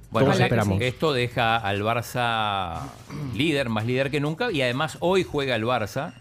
Bueno, 0.10 0.34
esperamos. 0.34 0.82
esto 0.82 1.14
deja 1.14 1.56
al 1.56 1.82
Barça 1.84 2.82
líder, 3.34 3.70
más 3.70 3.86
líder 3.86 4.12
que 4.12 4.20
nunca, 4.20 4.52
y 4.52 4.62
además 4.62 4.98
hoy 5.00 5.24
juega 5.24 5.56
el 5.56 5.64
Barça, 5.64 6.12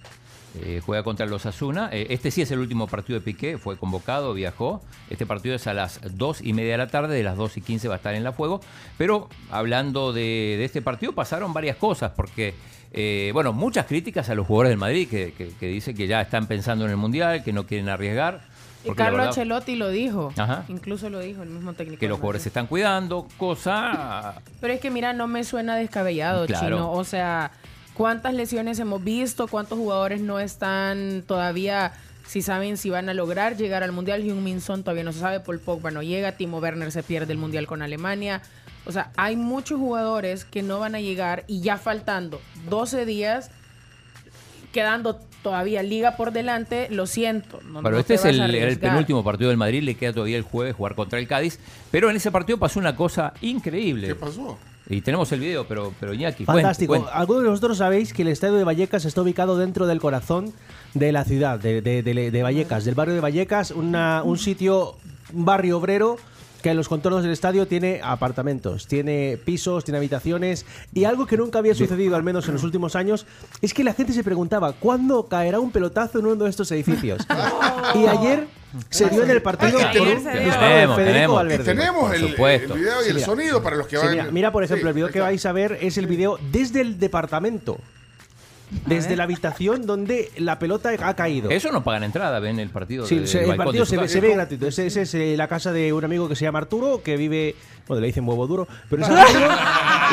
eh, 0.59 0.81
juega 0.85 1.03
contra 1.05 1.27
los 1.27 1.47
Asuna. 1.47 1.89
este 1.93 2.31
sí 2.31 2.43
es 2.43 2.51
el 2.51 2.59
último 2.59 2.87
partido 2.89 3.19
de 3.19 3.25
Piqué, 3.25 3.57
fue 3.59 3.77
convocado, 3.77 4.35
viajó. 4.35 4.83
Este 5.09 5.27
partido 5.27 5.55
es 5.55 5.67
a 5.67 5.75
las 5.75 6.01
2 6.17 6.41
y 6.43 6.53
media 6.53 6.73
de 6.73 6.79
la 6.79 6.87
tarde, 6.89 7.15
de 7.17 7.23
las 7.23 7.37
2 7.37 7.57
y 7.59 7.61
15 7.61 7.89
va 7.89 7.95
a 7.95 7.97
estar 7.99 8.15
en 8.15 8.25
la 8.25 8.33
fuego. 8.33 8.61
Pero 8.99 9.29
hablando 9.51 10.13
de, 10.13 10.57
de 10.59 10.65
este 10.65 10.83
partido, 10.83 11.13
pasaron 11.13 11.53
varias 11.53 11.77
cosas, 11.77 12.13
porque, 12.17 12.55
eh, 12.93 13.31
bueno, 13.33 13.53
muchas 13.53 13.87
críticas 13.87 14.29
a 14.29 14.35
los 14.35 14.47
jugadores 14.47 14.71
del 14.71 14.79
Madrid 14.79 15.09
que, 15.09 15.33
que, 15.33 15.51
que 15.59 15.67
dicen 15.69 15.97
que 15.97 16.07
ya 16.07 16.21
están 16.21 16.47
pensando 16.47 16.85
en 16.85 16.91
el 16.91 16.97
Mundial, 16.97 17.45
que 17.45 17.53
no 17.53 17.67
quieren 17.67 17.89
arriesgar. 17.89 18.41
Y 18.83 18.93
Carlo 18.93 19.23
Ancelotti 19.23 19.77
lo 19.77 19.91
dijo. 19.91 20.33
Ajá. 20.39 20.65
Incluso 20.69 21.11
lo 21.11 21.21
dijo 21.21 21.43
el 21.43 21.51
mismo 21.51 21.75
técnico. 21.75 22.01
que 22.01 22.09
los 22.09 22.19
jugadores 22.19 22.43
se 22.43 22.49
están 22.49 22.67
cuidando, 22.67 23.29
cosa 23.37 24.37
Pero 24.61 24.73
es 24.73 24.81
que 24.81 24.91
mira, 24.91 25.13
no 25.13 25.29
me 25.29 25.45
suena 25.45 25.77
descabellado, 25.77 26.47
Claro. 26.47 26.65
Chino. 26.77 26.93
O 26.93 27.05
sea, 27.05 27.51
¿cuántas 27.95 28.35
lesiones 28.35 28.79
hemos 28.79 29.03
visto? 29.03 29.47
¿Cuántos 29.49 29.79
jugadores 29.79 30.21
no 30.21 30.41
están 30.41 31.23
todavía, 31.27 31.93
si 32.27 32.43
saben 32.43 32.77
si 32.77 32.91
van 32.91 33.09
a 33.09 33.15
lograr 33.15 33.57
llegar 33.57 33.83
al 33.83 33.93
Mundial? 33.93 34.23
Hyun 34.23 34.43
Min 34.43 34.61
Son 34.61 34.83
todavía 34.83 35.05
no 35.05 35.13
se 35.13 35.21
sabe, 35.21 35.41
Paul 35.41 35.61
Pogba 35.61 35.91
no 35.91 36.03
llega, 36.03 36.33
Timo 36.33 36.59
Werner 36.59 36.93
se 36.93 37.03
pierde 37.03 37.33
el 37.33 37.39
Mundial 37.39 37.67
con 37.67 37.83
Alemania. 37.83 38.43
O 38.87 38.93
sea, 38.93 39.13
hay 39.17 39.37
muchos 39.37 39.79
jugadores 39.79 40.45
que 40.45 40.63
no 40.63 40.79
van 40.79 40.95
a 40.95 41.01
llegar 41.01 41.45
y 41.47 41.61
ya 41.61 41.77
faltando 41.77 42.41
12 42.69 43.05
días, 43.05 43.51
quedando 44.73 45.21
todavía 45.43 45.83
liga 45.83 46.17
por 46.17 46.33
delante, 46.33 46.89
lo 46.91 47.07
siento. 47.07 47.61
No, 47.63 47.83
Pero 47.83 47.97
no 47.97 48.01
este 48.01 48.17
te 48.17 48.31
es 48.31 48.39
el, 48.39 48.79
penúltimo 48.79 49.25
partido 49.25 49.51
del 49.51 49.59
Madrid, 49.59 49.83
le 49.83 49.97
queda 49.97 50.13
todavía 50.13 50.37
el 50.37 50.43
jueves 50.43 50.75
jugar 50.75 50.95
contra 50.95 51.19
el 51.19 51.27
Cádiz. 51.27 51.59
Pero 51.91 52.11
en 52.11 52.17
ese 52.17 52.31
partido 52.31 52.59
pasó 52.59 52.79
una 52.79 52.97
cosa 52.97 53.33
increíble. 53.41 54.09
¿Qué 54.09 54.15
pasó? 54.15 54.59
Y 54.91 55.01
tenemos 55.03 55.31
el 55.33 55.39
video, 55.41 55.67
pero, 55.69 55.93
pero 56.01 56.13
Iñaki, 56.13 56.45
Fantástico. 56.45 56.91
cuente, 56.91 57.05
cuente. 57.07 57.21
Algunos 57.21 57.43
de 57.45 57.49
vosotros 57.51 57.79
sabéis 57.79 58.13
que 58.13 58.23
el 58.23 58.29
estadio 58.29 58.55
de 58.57 58.65
Vallecas 58.65 59.05
está 59.05 59.23
ubicado 59.23 59.57
dentro 59.57 59.87
del 59.87 60.01
corazón 60.01 60.53
de 60.95 61.13
la 61.13 61.25
ciudad, 61.25 61.61
de, 61.61 61.81
de- 61.81 62.03
de- 62.03 62.31
de 62.33 62.43
Vallecas, 62.43 62.85
del 62.85 62.97
barrio 62.97 63.15
de 63.15 63.21
Vallecas, 63.21 63.71
una- 63.71 64.23
un 64.25 64.37
sitio, 64.37 64.97
un 65.33 65.45
barrio 65.45 65.79
obrero 65.79 66.17
que 66.61 66.71
en 66.71 66.77
los 66.77 66.89
contornos 66.89 67.23
del 67.23 67.33
estadio 67.33 67.67
tiene 67.67 68.01
apartamentos, 68.03 68.87
tiene 68.87 69.39
pisos, 69.45 69.85
tiene 69.85 69.99
habitaciones 69.99 70.67
y 70.93 71.05
algo 71.05 71.27
que 71.27 71.37
nunca 71.37 71.59
había 71.59 71.75
sucedido, 71.75 72.17
al 72.17 72.23
menos 72.23 72.47
en 72.49 72.55
los 72.55 72.65
últimos 72.65 72.97
años, 72.97 73.27
es 73.63 73.75
que 73.75 73.85
la 73.85 73.95
gente 73.95 74.13
se 74.13 74.23
preguntaba, 74.25 74.73
¿cuándo 74.73 75.27
caerá 75.27 75.61
un 75.61 75.71
pelotazo 75.71 76.19
en 76.19 76.27
uno 76.27 76.45
de 76.45 76.51
estos 76.51 76.71
edificios? 76.73 77.27
y 77.95 78.07
ayer 78.07 78.47
se 78.89 79.09
dio 79.09 79.25
en 79.25 79.31
el 79.31 79.43
partido 79.43 79.79
Ay, 79.79 79.99
por 79.99 80.07
un 80.09 80.15
disparo 80.15 80.35
de 80.35 80.87
Federico 80.87 80.97
tenemos. 81.05 81.37
Valverde. 81.37 81.65
Tenemos 81.65 82.15
el, 82.15 82.25
el 82.25 82.29
video 82.35 83.01
y 83.01 83.05
Sí, 83.05 83.11
el 83.11 83.21
sonido 83.21 83.63
para 83.63 83.77
los 83.77 83.87
que 83.89 83.97
Sí, 83.97 84.03
van. 84.07 84.11
mira, 84.13 84.31
mira, 84.31 84.53
por 84.53 84.63
ejemplo, 84.63 84.85
Sí, 84.85 84.89
el 84.89 84.95
video 84.95 85.09
que 85.11 85.21
vais 85.21 85.45
a 85.47 85.53
ver 85.53 85.79
es 85.81 85.99
el 85.99 86.07
video 86.07 86.39
desde 86.53 86.81
el 86.81 86.99
departamento. 87.01 87.79
Desde 88.87 89.17
la 89.17 89.25
habitación 89.25 89.85
donde 89.87 90.31
la 90.37 90.59
pelota 90.59 90.91
ha 91.03 91.15
caído. 91.15 91.51
Eso 91.51 91.73
no 91.73 91.83
pagan 91.83 92.05
entrada, 92.05 92.39
ven 92.41 92.59
el 92.61 92.71
partido. 92.71 93.05
Sí, 93.07 93.19
de- 93.21 93.27
se- 93.27 93.45
el 93.45 93.57
partido 93.57 93.85
se 93.85 93.97
ve, 93.97 94.09
se 94.09 94.21
ve 94.21 94.35
gratuito. 94.35 94.67
Ese, 94.69 94.87
ese 94.87 95.03
es 95.03 95.15
eh, 95.15 95.35
la 95.37 95.49
casa 95.49 95.73
de 95.73 95.93
un 95.93 96.05
amigo 96.05 96.29
que 96.29 96.37
se 96.37 96.45
llama 96.45 96.61
Arturo, 96.61 97.03
que 97.03 97.17
vive, 97.17 97.57
bueno, 97.89 98.01
le 98.01 98.07
dicen 98.07 98.27
huevo 98.29 98.47
duro, 98.47 98.69
pero 98.89 99.03
es 99.03 99.09
Arturo, 99.09 99.47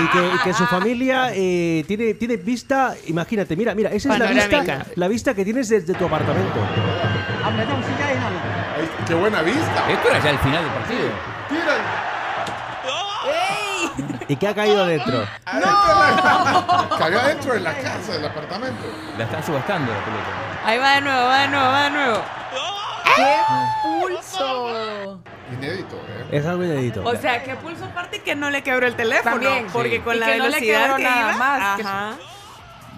y, 0.03 0.08
que, 0.10 0.28
y 0.36 0.38
que 0.43 0.53
su 0.53 0.66
familia 0.66 1.32
eh, 1.34 1.84
tiene, 1.88 2.16
tiene 2.16 2.38
vista, 2.38 2.95
imagínate, 3.08 3.55
mira, 3.55 3.76
mira, 3.76 3.89
esa 3.91 4.10
es 4.14 4.20
la 4.20 4.26
vista, 4.47 4.58
la 4.95 5.08
vista 5.08 5.34
que 5.36 5.43
tienes 5.43 5.70
desde 5.70 5.93
tu 5.93 6.05
apartamento. 6.05 6.55
Qué 9.08 9.14
buena 9.14 9.41
vista. 9.41 9.91
Esto 9.91 10.10
era 10.10 10.20
ya 10.24 10.30
el 10.32 10.39
final 10.39 10.64
del 10.64 10.74
partido. 10.74 11.10
Tira. 11.49 12.16
¿Y 14.30 14.36
qué 14.36 14.48
ha 14.48 14.54
caído 14.56 14.86
dentro? 14.86 15.26
Cayó 16.98 17.20
adentro 17.20 17.54
de 17.54 17.60
la 17.62 17.74
casa, 17.78 18.14
del 18.14 18.26
apartamento. 18.26 18.84
La 19.18 19.24
están 19.24 19.44
subastando 19.44 19.92
la 19.92 20.00
pelota. 20.04 20.26
Ahí 20.66 20.78
va 20.80 20.96
de 20.96 21.02
nuevo, 21.02 21.28
va 21.28 21.40
de 21.42 21.48
nuevo, 21.48 21.66
va 21.66 21.84
de 21.84 21.90
nuevo. 21.92 22.22
¡Qué 23.16 23.38
pulso! 23.84 25.22
Inédito, 25.54 25.96
¿eh? 25.96 26.28
Es 26.32 26.46
algo 26.46 26.64
inédito. 26.66 27.04
O 27.06 27.16
sea, 27.16 27.42
que 27.42 27.56
pulso 27.56 27.86
aparte 27.86 28.22
que 28.22 28.36
no 28.36 28.50
le 28.50 28.64
quebró 28.64 28.86
el 28.86 28.96
teléfono. 28.96 29.32
También, 29.32 29.68
porque 29.72 29.98
sí. 29.98 30.00
con 30.02 30.16
Y 30.16 30.20
la 30.20 30.26
que 30.26 30.38
no 30.38 30.44
le 30.44 30.50
velocidad 30.50 30.82
quebró 30.84 30.98
que 30.98 31.04
nada 31.04 31.20
iba, 31.30 31.38
más, 31.38 31.76
que- 31.78 31.84
Ajá. 31.84 32.14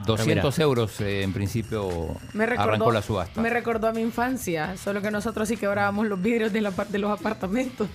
200 0.05 0.59
euros 0.59 0.99
eh, 1.01 1.21
en 1.21 1.33
principio 1.33 1.87
Me 2.33 2.47
recordó, 2.47 2.69
arrancó 2.69 2.91
la 2.91 3.01
subasta. 3.03 3.41
me 3.41 3.49
recordó 3.51 3.87
a 3.89 3.91
mi 3.91 4.01
infancia, 4.01 4.75
solo 4.77 5.01
que 5.03 5.11
nosotros 5.11 5.47
sí 5.47 5.55
quebrábamos 5.57 6.07
los 6.07 6.19
vidrios 6.19 6.51
de, 6.51 6.61
la, 6.61 6.71
par- 6.71 6.87
de 6.87 6.97
los 6.97 7.11
apartamentos. 7.19 7.87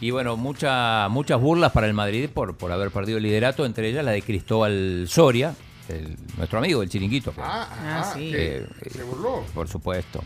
Y 0.00 0.10
bueno, 0.10 0.36
mucha, 0.36 1.08
muchas 1.10 1.40
burlas 1.40 1.72
para 1.72 1.86
el 1.86 1.92
Madrid 1.94 2.28
por, 2.32 2.56
por 2.56 2.72
haber 2.72 2.90
perdido 2.90 3.18
el 3.18 3.24
liderato, 3.24 3.66
entre 3.66 3.88
ellas 3.90 4.04
la 4.04 4.12
de 4.12 4.22
Cristóbal 4.22 5.04
Soria, 5.08 5.54
el- 5.88 6.16
nuestro 6.38 6.58
amigo, 6.58 6.82
el 6.82 6.88
chiringuito. 6.88 7.32
que- 7.34 7.40
Ah, 7.42 7.68
Ah, 7.70 8.02
ah, 8.02 8.12
sí. 8.14 8.30
que 8.30 8.56
eh, 8.58 8.66
se 8.90 9.02
burló. 9.02 9.44
por 9.54 9.68
supuesto. 9.68 10.22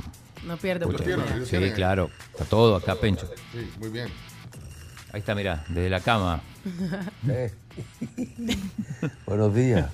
No 0.46 0.56
pierde 0.58 0.86
Mucho- 0.86 0.98
tiene, 0.98 1.14
oportunidad. 1.14 1.40
lo 1.40 1.44
sí, 1.46 1.50
tiene. 1.50 1.72
claro. 1.72 2.10
Está 2.32 2.44
todo 2.44 2.76
acá, 2.76 2.94
Pencho. 2.96 3.28
Sí, 3.52 3.68
muy 3.80 3.88
bien. 3.88 4.08
Ahí 5.12 5.20
está, 5.20 5.34
mira, 5.34 5.64
desde 5.68 5.90
la 5.90 6.00
cama. 6.00 6.40
Eh. 7.28 7.52
Buenos 9.26 9.54
días. 9.54 9.90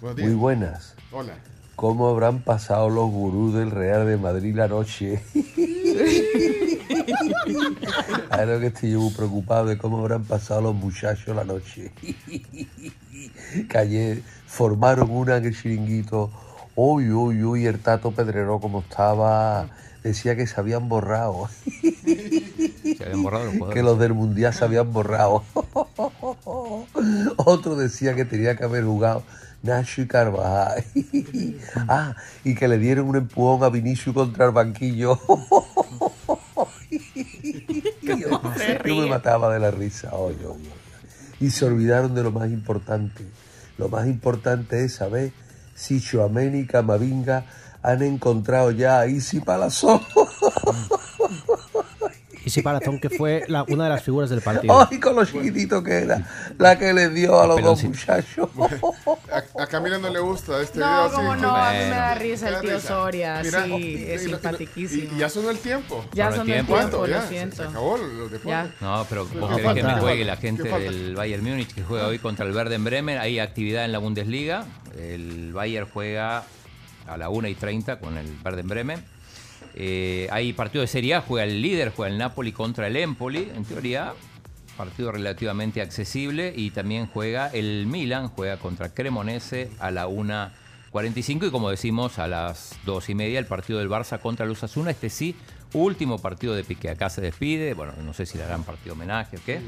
Buenos 0.00 0.16
días. 0.16 0.28
Muy 0.28 0.36
buenas. 0.38 0.94
Hola. 1.10 1.34
¿Cómo 1.76 2.08
habrán 2.08 2.40
pasado 2.42 2.90
los 2.90 3.10
gurús 3.10 3.54
del 3.54 3.70
Real 3.70 4.06
de 4.06 4.16
Madrid 4.18 4.54
la 4.54 4.68
noche? 4.68 5.22
Claro 8.28 8.60
que 8.60 8.66
estoy 8.66 8.92
yo 8.92 9.00
muy 9.00 9.12
preocupado 9.12 9.66
de 9.66 9.78
cómo 9.78 9.98
habrán 9.98 10.24
pasado 10.24 10.62
los 10.62 10.74
muchachos 10.74 11.34
la 11.34 11.44
noche. 11.44 11.92
Que 13.68 13.78
ayer 13.78 14.22
formaron 14.46 15.10
una 15.10 15.36
en 15.36 15.44
el 15.44 15.56
chiringuito. 15.56 16.30
Uy, 16.74 17.10
uy, 17.10 17.42
uy, 17.44 17.66
el 17.66 17.78
Tato 17.78 18.10
Pedrero 18.12 18.58
como 18.60 18.80
estaba. 18.80 19.68
Decía 20.02 20.34
que 20.34 20.46
se 20.46 20.58
habían 20.58 20.88
borrado. 20.88 21.48
Se 22.96 23.04
habían 23.04 23.22
borrado 23.22 23.52
los 23.52 23.72
que 23.72 23.82
los 23.82 23.98
del 23.98 24.12
Mundial 24.14 24.52
se 24.52 24.64
habían 24.64 24.92
borrado. 24.92 25.44
Otro 27.36 27.76
decía 27.76 28.14
que 28.14 28.24
tenía 28.24 28.56
que 28.56 28.64
haber 28.64 28.84
jugado 28.84 29.22
Nacho 29.62 30.02
y 30.02 30.06
Carvajal. 30.06 30.84
ah, 31.88 32.16
y 32.44 32.54
que 32.54 32.68
le 32.68 32.78
dieron 32.78 33.08
un 33.08 33.16
empujón 33.16 33.62
a 33.64 33.70
Vinicius 33.70 34.14
contra 34.14 34.46
el 34.46 34.50
banquillo. 34.50 35.18
yo, 38.84 38.84
yo 38.84 38.96
me 38.96 39.06
mataba 39.06 39.52
de 39.52 39.60
la 39.60 39.70
risa. 39.70 40.14
Oye, 40.14 40.44
oye. 40.46 40.70
Y 41.40 41.50
se 41.50 41.64
olvidaron 41.64 42.14
de 42.14 42.22
lo 42.22 42.30
más 42.30 42.48
importante. 42.50 43.26
Lo 43.78 43.88
más 43.88 44.06
importante 44.06 44.84
es 44.84 44.94
saber 44.94 45.32
si 45.74 46.00
Chuameni 46.00 46.60
y 46.60 46.66
Camavinga 46.66 47.44
han 47.82 48.02
encontrado 48.02 48.70
ya 48.70 49.00
a 49.00 49.06
Isi 49.06 49.40
Palazón. 49.40 50.00
Y 52.44 52.50
sí, 52.50 52.60
Palazón, 52.62 52.98
que 52.98 53.08
fue 53.10 53.44
la- 53.48 53.62
una 53.68 53.84
de 53.84 53.90
las 53.90 54.02
figuras 54.02 54.28
del 54.30 54.40
partido. 54.42 54.86
Ay, 54.90 54.98
con 54.98 55.14
lo 55.16 55.24
chiquitito 55.24 55.82
que 55.82 55.92
era. 55.98 56.26
La 56.58 56.78
que 56.78 56.92
le 56.92 57.08
dio 57.10 57.40
a 57.40 57.46
los 57.46 57.62
dos 57.62 57.82
muchachos. 57.84 58.48
A, 59.58 59.62
a 59.62 59.66
Camila 59.66 59.98
no 59.98 60.10
le 60.10 60.20
gusta 60.20 60.60
este 60.60 60.78
No, 60.78 60.86
video. 60.86 61.08
sí. 61.10 61.14
como 61.16 61.36
no, 61.36 61.56
a 61.56 61.72
mí 61.72 61.78
me 61.78 61.88
da 61.90 62.14
risa 62.14 62.48
el 62.48 62.60
tío. 62.60 62.80
Soria, 62.80 63.40
Mira, 63.42 63.64
sí, 63.64 64.04
es 64.08 64.22
simpaticísimo. 64.22 65.12
Y, 65.12 65.16
y 65.16 65.18
ya 65.18 65.28
sonó 65.28 65.50
el 65.50 65.58
tiempo. 65.58 66.04
Ya 66.12 66.30
Sonó 66.30 66.34
el 66.34 66.36
son 66.36 66.48
el 66.48 66.54
tiempo. 66.54 66.72
¿Cuánto? 66.72 67.00
lo 67.00 67.06
Ya, 67.06 67.22
se- 67.22 67.28
siento. 67.28 67.56
Se 67.56 67.62
acabó 67.62 67.96
los 67.96 68.30
deportes. 68.30 68.44
Ya. 68.44 68.70
No, 68.80 69.06
pero 69.08 69.28
¿Qué 69.28 69.38
vos 69.38 69.56
querés 69.56 69.74
que 69.74 69.82
me 69.82 69.94
juegue 70.00 70.24
la 70.24 70.36
¿Qué 70.36 70.42
gente 70.48 70.62
del 70.64 71.14
Bayern 71.14 71.42
Múnich 71.44 71.72
que 71.74 71.82
juega 71.82 72.06
hoy 72.08 72.18
contra 72.18 72.44
el 72.44 72.54
Werder 72.54 72.78
Bremen. 72.80 73.18
Hay 73.18 73.38
actividad 73.38 73.84
en 73.84 73.92
la 73.92 73.98
Bundesliga. 73.98 74.64
El 74.98 75.52
Bayern 75.52 75.88
juega 75.92 76.44
a 77.06 77.16
la 77.16 77.28
1 77.30 77.48
y 77.48 77.54
30 77.54 77.98
con 77.98 78.18
el 78.18 78.26
Werder 78.44 78.64
Bremen. 78.64 79.04
Eh, 79.74 80.28
hay 80.30 80.52
partido 80.52 80.82
de 80.82 80.88
Serie 80.88 81.14
A, 81.14 81.20
juega 81.20 81.44
el 81.44 81.62
líder, 81.62 81.92
juega 81.94 82.12
el 82.12 82.18
Napoli 82.18 82.52
contra 82.52 82.86
el 82.86 82.96
Empoli, 82.96 83.50
en 83.54 83.64
teoría 83.64 84.14
partido 84.76 85.12
relativamente 85.12 85.80
accesible 85.80 86.52
y 86.56 86.70
también 86.70 87.06
juega 87.06 87.48
el 87.48 87.86
Milan, 87.86 88.28
juega 88.28 88.56
contra 88.56 88.92
Cremonese 88.92 89.70
a 89.78 89.90
la 89.90 90.08
1.45 90.08 91.48
y 91.48 91.50
como 91.50 91.70
decimos 91.70 92.18
a 92.18 92.26
las 92.26 92.78
2 92.84 93.10
y 93.10 93.14
media 93.14 93.38
el 93.38 93.46
partido 93.46 93.78
del 93.78 93.88
Barça 93.88 94.18
contra 94.20 94.46
el 94.46 94.52
Osasuna, 94.52 94.90
este 94.90 95.10
sí, 95.10 95.36
último 95.72 96.18
partido 96.18 96.54
de 96.54 96.64
Piqué, 96.64 96.90
acá 96.90 97.10
se 97.10 97.20
despide, 97.20 97.74
bueno, 97.74 97.92
no 98.02 98.12
sé 98.12 98.26
si 98.26 98.38
le 98.38 98.44
harán 98.44 98.64
partido 98.64 98.94
homenaje 98.94 99.36
o 99.36 99.40
qué. 99.44 99.60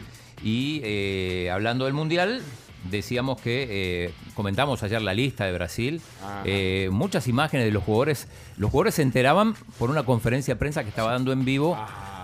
Y 0.43 0.81
eh, 0.85 1.51
hablando 1.53 1.85
del 1.85 1.95
Mundial, 1.95 2.43
decíamos 2.91 3.41
que 3.41 3.67
eh, 3.71 4.13
comentamos 4.35 4.83
ayer 4.83 5.01
la 5.03 5.15
lista 5.15 5.45
de 5.45 5.53
Brasil, 5.53 6.01
eh, 6.45 6.89
muchas 6.93 7.29
imágenes 7.29 7.67
de 7.67 7.73
los 7.73 7.83
jugadores, 7.85 8.29
los 8.57 8.71
jugadores 8.71 8.95
se 8.95 9.03
enteraban 9.03 9.55
por 9.79 9.91
una 9.91 10.05
conferencia 10.05 10.55
de 10.55 10.59
prensa 10.59 10.83
que 10.83 10.89
estaba 10.91 11.13
dando 11.13 11.33
en 11.33 11.45
vivo 11.45 11.77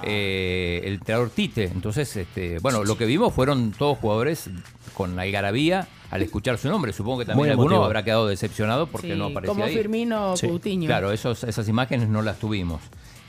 eh, 0.03 0.81
el 0.85 0.95
entrenador 0.95 1.31
Tite. 1.31 1.65
Entonces, 1.65 2.17
este, 2.17 2.59
bueno, 2.61 2.85
lo 2.85 2.97
que 2.97 3.07
vimos 3.07 3.33
fueron 3.35 3.73
todos 3.73 3.99
jugadores 3.99 4.51
con 4.95 5.19
algarabía 5.19 5.89
al 6.11 6.23
escuchar 6.23 6.59
su 6.59 6.69
nombre. 6.69 6.93
Supongo 6.93 7.21
que 7.21 7.27
también 7.27 7.51
alguno 7.51 7.85
habrá 7.85 8.03
quedado 8.03 8.27
decepcionado 8.27 8.87
porque 8.87 9.13
Sí, 9.13 9.19
no 9.19 9.27
aparecía 9.27 9.55
como 9.55 9.65
ahí. 9.65 9.75
Firmino 9.75 10.35
Coutinho. 10.41 10.87
Claro, 10.87 11.13
esos, 11.13 11.45
esas 11.45 11.69
imágenes 11.69 12.09
no 12.09 12.23
las 12.23 12.39
tuvimos. 12.39 12.83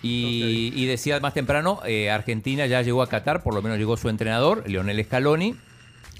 Y, 0.03 0.73
y 0.75 0.85
decía 0.87 1.19
más 1.19 1.35
temprano, 1.35 1.79
eh, 1.85 2.09
Argentina 2.09 2.65
ya 2.65 2.81
llegó 2.81 3.03
a 3.03 3.07
Qatar, 3.07 3.43
por 3.43 3.53
lo 3.53 3.61
menos 3.61 3.77
llegó 3.77 3.97
su 3.97 4.09
entrenador, 4.09 4.67
Lionel 4.67 5.03
Scaloni, 5.05 5.55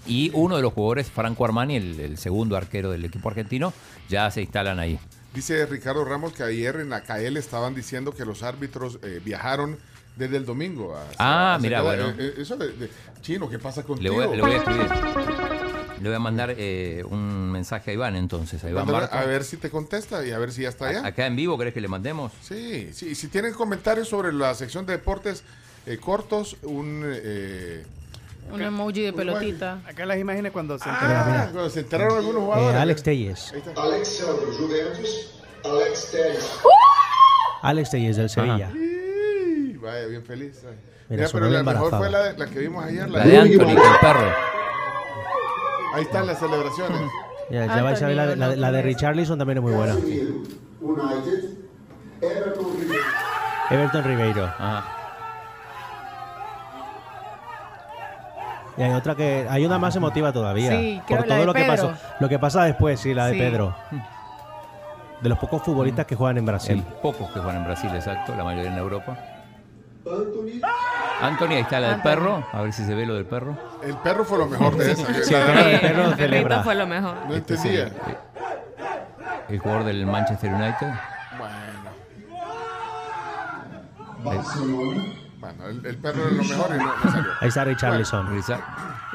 y 0.08 0.32
uno 0.34 0.56
de 0.56 0.62
los 0.62 0.74
jugadores, 0.74 1.10
Franco 1.10 1.46
Armani, 1.46 1.76
el, 1.76 2.00
el 2.00 2.18
segundo 2.18 2.58
arquero 2.58 2.92
del 2.92 3.06
equipo 3.06 3.30
argentino, 3.30 3.74
ya 4.10 4.30
se 4.32 4.42
instalan 4.42 4.80
ahí. 4.80 5.00
Dice 5.34 5.66
Ricardo 5.66 6.04
Ramos 6.04 6.34
que 6.34 6.44
ayer 6.44 6.76
en 6.78 6.90
la 6.90 7.02
CAEL 7.04 7.38
estaban 7.38 7.74
diciendo 7.74 8.12
que 8.14 8.26
los 8.26 8.44
árbitros 8.44 9.00
eh, 9.04 9.22
viajaron 9.24 9.78
desde 10.18 10.36
el 10.38 10.46
domingo. 10.46 10.96
hacia- 10.98 11.16
Ah, 11.20 11.58
mira, 11.62 11.82
bueno. 11.82 12.10
eh, 12.10 12.16
eh, 12.20 12.34
eso 12.40 12.58
de, 12.58 12.68
de- 12.74 12.90
Chino, 13.22 13.50
¿qué 13.50 13.58
pasa 13.58 13.82
Le 13.82 13.88
contigo? 13.88 14.16
voy, 14.16 14.36
le 14.36 14.42
voy 14.42 14.52
a 14.52 14.58
escribir. 14.58 14.88
Le 16.02 16.10
voy 16.10 16.16
a 16.16 16.20
mandar 16.20 16.54
eh, 16.58 17.04
un 17.10 17.52
mensaje 17.52 17.92
a 17.92 17.94
Iván 17.94 18.16
entonces, 18.16 18.62
a 18.64 18.70
Iván 18.70 18.88
ver 19.28 19.44
si 19.44 19.58
te 19.58 19.70
contesta 19.70 20.26
y 20.26 20.32
a 20.32 20.40
ver 20.40 20.52
si 20.52 20.64
ya 20.64 20.70
está 20.70 20.88
allá. 20.88 21.06
Acá 21.06 21.28
en 21.28 21.36
vivo, 21.36 21.58
¿querés 21.60 21.74
que 21.76 21.80
le 21.82 21.88
mandemos? 21.88 22.32
Sí, 22.42 22.90
sí. 22.92 23.14
Si 23.16 23.28
tienen 23.28 23.54
comentarios 23.54 24.10
sobre 24.10 24.34
la 24.34 24.54
sección 24.56 24.86
de 24.88 24.94
deportes 24.94 25.44
cortos, 26.02 26.58
un... 26.64 27.04
eh, 28.48 28.54
Un 28.54 28.62
emoji 28.62 29.02
de 29.02 29.14
pelotita. 29.14 29.80
Acá 29.88 30.06
las 30.06 30.18
imágenes 30.18 30.52
cuando 30.52 30.78
se 30.78 30.86
ah, 30.88 31.50
cuando 31.52 31.70
se 31.70 31.80
enteraron 31.82 32.18
algunos 32.18 32.42
Eh, 32.42 32.46
jugadores. 32.46 32.80
Alex 32.82 33.04
Telles. 33.04 33.52
Ahí 33.54 33.60
está. 33.60 33.82
Alex 37.62 37.90
Telles 37.92 38.18
del 38.18 38.30
Sevilla. 38.30 38.72
Sí, 38.74 39.78
Vaya, 39.82 40.06
bien 40.08 40.24
feliz. 40.26 40.62
Ay. 40.68 40.76
Mira, 41.10 41.24
Mira, 41.24 41.30
pero 41.34 41.46
la 41.50 41.64
la 41.64 41.74
mejor 41.74 41.98
fue 41.98 42.10
la, 42.10 42.24
de- 42.24 42.38
la 42.38 42.46
que 42.48 42.60
vimos 42.60 42.84
ayer. 42.86 43.10
La 43.10 43.24
de 43.26 43.38
Anthony 43.38 43.70
el 43.70 44.00
perro. 44.00 44.32
Ahí 45.94 46.04
están 46.04 46.26
las 46.28 46.40
celebraciones. 46.40 47.02
Ya, 47.50 47.66
ya 47.66 47.84
vais 47.84 48.02
a 48.02 48.08
ver 48.08 48.16
la, 48.16 48.28
de- 48.28 48.36
la 48.38 48.56
la 48.56 48.72
de 48.72 48.82
Richarlison 48.82 49.38
también 49.38 49.58
es 49.58 49.62
muy 49.62 49.74
buena. 49.74 49.94
Everton 53.70 54.04
Ribeiro. 54.06 54.54
Y 58.82 58.84
hay 58.84 58.92
otra 58.94 59.14
que 59.14 59.46
hay 59.48 59.64
una 59.64 59.78
más 59.78 59.96
emotiva 59.96 60.34
todavía. 60.34 60.72
Sí, 60.72 61.00
creo 61.06 61.20
por 61.20 61.28
todo 61.28 61.46
lo 61.46 61.54
que 61.54 61.60
Pedro. 61.62 61.72
pasó. 61.90 61.94
Lo 62.20 62.28
que 62.28 62.40
pasa 62.40 62.64
después, 62.64 63.00
sí, 63.00 63.14
la 63.14 63.28
de 63.28 63.34
Sí. 63.34 63.40
Pedro. 63.40 63.76
De 65.22 65.30
los 65.30 65.38
pocos 65.38 65.62
futbolistas 65.62 66.08
que 66.08 66.16
juegan 66.16 66.40
en 66.40 66.46
Brasil. 66.48 66.78
En 66.78 66.84
pocos 67.00 67.30
que 67.32 67.40
juegan 67.40 67.58
en 67.58 67.64
Brasil, 67.66 67.92
exacto, 67.94 68.34
la 68.36 68.44
mayoría 68.44 68.72
en 68.72 68.78
Europa. 68.80 69.16
Anthony, 71.22 71.50
ahí 71.52 71.58
está 71.60 71.80
la 71.80 71.88
del 71.90 71.96
Anthony. 71.98 72.10
perro. 72.10 72.44
A 72.54 72.62
ver 72.64 72.74
si 72.74 72.84
se 72.84 72.96
ve 72.96 73.06
lo 73.06 73.14
del 73.14 73.26
perro. 73.28 73.56
El 73.84 73.96
perro 73.98 74.26
fue 74.26 74.40
lo 74.40 74.48
mejor 74.48 74.76
de 74.76 74.92
esa. 74.94 75.06
Sí, 75.24 75.34
el 75.36 75.44
perro- 75.44 75.60
el 75.70 75.80
perro 75.80 76.04
El 76.06 76.16
celebra. 76.16 76.48
perrito 76.50 76.64
fue 76.64 76.74
lo 76.76 76.88
mejor. 76.88 77.16
No 77.28 77.36
Este 77.36 77.54
es 77.54 77.66
el, 77.66 77.78
entendía. 77.82 78.18
el 79.48 79.60
jugador 79.60 79.84
del 79.84 80.08
Manchester 80.08 80.52
United. 80.52 80.88
Bueno, 84.24 84.42
el, 85.70 85.86
el 85.86 85.98
perro 85.98 86.28
es 86.28 86.34
lo 86.34 86.44
mejor 86.44 86.76
y 86.76 86.78
no, 86.78 86.86
no 86.86 87.12
salió. 87.12 87.32
Ahí 87.40 87.48
está 87.50 87.64
Richarlison. 87.64 88.28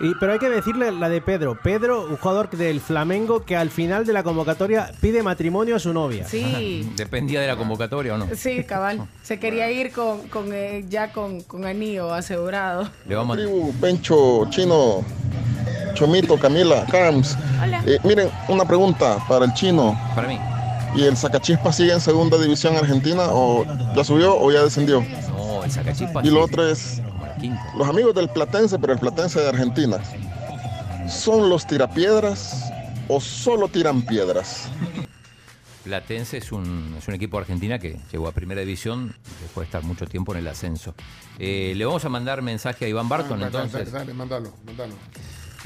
Y, 0.03 0.15
pero 0.21 0.33
hay 0.33 0.39
que 0.39 0.51
decirle 0.51 0.93
la 0.93 1.09
de 1.09 1.21
Pedro. 1.21 1.59
Pedro, 1.63 2.07
un 2.07 2.17
jugador 2.17 2.51
del 2.51 2.81
Flamengo 2.81 3.45
que 3.45 3.57
al 3.57 3.71
final 3.71 4.05
de 4.05 4.13
la 4.13 4.23
convocatoria 4.23 4.91
pide 5.01 5.23
matrimonio 5.23 5.77
a 5.77 5.79
su 5.79 5.93
novia. 5.93 6.27
Sí. 6.29 6.91
Dependía 6.97 7.41
de 7.41 7.47
la 7.47 7.57
convocatoria 7.57 8.15
o 8.15 8.19
no. 8.19 8.27
Sí, 8.35 8.65
cabal. 8.65 9.07
Se 9.23 9.39
quería 9.39 9.71
ir 9.71 9.93
con, 9.93 10.29
con 10.29 10.53
eh, 10.53 10.85
ya 10.89 11.13
con, 11.13 11.43
con 11.43 11.65
anillo 11.65 12.13
asegurado. 12.13 12.89
Le 13.07 13.15
vamos 13.15 13.37
a 13.37 13.41
Tribu, 13.41 13.73
Pencho, 13.81 14.47
Chino, 14.51 15.05
Chomito, 15.95 16.39
Camila, 16.39 16.85
Carms. 16.91 17.37
Hola. 17.63 17.83
Eh, 17.87 17.99
miren, 18.05 18.29
una 18.49 18.65
pregunta 18.65 19.19
para 19.29 19.47
el 19.47 19.55
Chino. 19.55 19.99
Para 20.15 20.29
mí. 20.29 20.39
¿Y 20.95 21.05
el 21.05 21.17
Sacachispa 21.17 21.73
sigue 21.73 21.93
en 21.93 22.01
segunda 22.01 22.39
división 22.39 22.75
argentina 22.77 23.25
o 23.31 23.67
ya 23.95 24.03
subió 24.03 24.39
o 24.39 24.51
ya 24.51 24.63
descendió? 24.63 25.05
El. 25.67 26.27
Y 26.27 26.31
lo 26.31 26.45
otro 26.45 26.67
es 26.67 27.03
los 27.77 27.89
amigos 27.89 28.15
del 28.15 28.29
Platense, 28.29 28.79
pero 28.79 28.93
el 28.93 28.99
Platense 28.99 29.41
de 29.41 29.49
Argentina. 29.49 29.99
¿Son 31.09 31.49
los 31.49 31.67
tirapiedras 31.67 32.73
o 33.09 33.21
solo 33.21 33.69
tiran 33.69 34.03
piedras? 34.03 34.69
Platense 35.85 36.39
es 36.39 36.51
un, 36.51 36.97
es 36.99 37.07
un 37.07 37.15
equipo 37.15 37.37
de 37.37 37.43
Argentina 37.43 37.79
que 37.79 37.97
llegó 38.11 38.27
a 38.27 38.33
primera 38.33 38.61
división 38.61 39.15
después 39.41 39.65
de 39.65 39.65
estar 39.65 39.83
mucho 39.85 40.07
tiempo 40.07 40.33
en 40.33 40.39
el 40.39 40.49
ascenso. 40.49 40.95
Eh, 41.39 41.75
le 41.77 41.85
vamos 41.85 42.05
a 42.05 42.09
mandar 42.09 42.43
mensaje 42.43 42.87
a 42.87 42.89
Iván 42.89 43.09
Barton 43.09 43.43
Ah, 43.43 43.51
dale, 43.51 43.65
entonces. 43.67 43.93
Dale, 43.93 44.13
mándalo, 44.13 44.53
mándalo. 44.65 44.95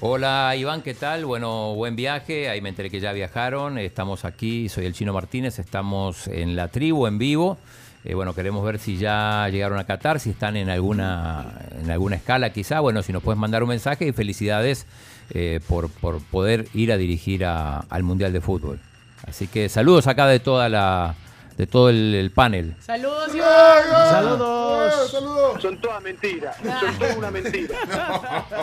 Hola 0.03 0.55
Iván, 0.57 0.82
¿qué 0.82 0.94
tal? 0.94 1.24
Bueno, 1.26 1.74
buen 1.74 1.96
viaje. 1.96 2.48
Ahí 2.48 2.61
me 2.61 2.70
enteré 2.70 2.90
que 2.90 3.01
ya 3.01 3.12
viajaron. 3.12 3.78
Estamos 3.78 4.24
aquí, 4.24 4.68
soy 4.68 4.86
el 4.86 4.94
Chino 4.94 5.12
Martínez, 5.12 5.59
estamos 5.59 6.26
en 6.26 6.57
la 6.57 6.68
tribu 6.68 7.07
en 7.07 7.18
vivo. 7.18 7.59
Eh, 8.05 8.14
bueno, 8.14 8.34
queremos 8.34 8.64
ver 8.64 8.78
si 8.78 8.96
ya 8.96 9.46
llegaron 9.51 9.78
a 9.78 9.84
Qatar, 9.84 10.20
si 10.20 10.30
están 10.30 10.57
en 10.57 10.70
alguna, 10.70 11.46
en 11.82 11.90
alguna 11.90 12.16
escala 12.16 12.51
quizá. 12.51 12.80
Bueno, 12.80 13.03
si 13.03 13.12
nos 13.12 13.22
puedes 13.22 13.38
mandar 13.38 13.62
un 13.62 13.68
mensaje 13.68 14.07
y 14.07 14.12
felicidades 14.12 14.86
eh, 15.32 15.61
por, 15.68 15.90
por 15.90 16.20
poder 16.22 16.66
ir 16.72 16.92
a 16.92 16.96
dirigir 16.96 17.44
a- 17.44 17.80
al 17.90 18.03
Mundial 18.03 18.32
de 18.32 18.40
Fútbol. 18.40 18.80
Así 19.26 19.46
que 19.46 19.68
saludos 19.68 20.07
acá 20.07 20.26
de 20.26 20.40
toda 20.40 20.68
la 20.70 21.14
de 21.59 21.66
todo 21.66 21.90
el, 21.90 22.14
el 22.14 22.30
panel. 22.30 22.74
Saludos, 22.80 23.34
Iván. 23.34 23.84
Saludos. 24.11 25.11
Saludos. 25.11 25.61
Son 25.61 25.78
todas 25.78 26.03
mentiras. 26.03 26.57
Son 26.57 26.98
todas 26.98 27.16
una 27.18 27.30
mentira. 27.30 27.74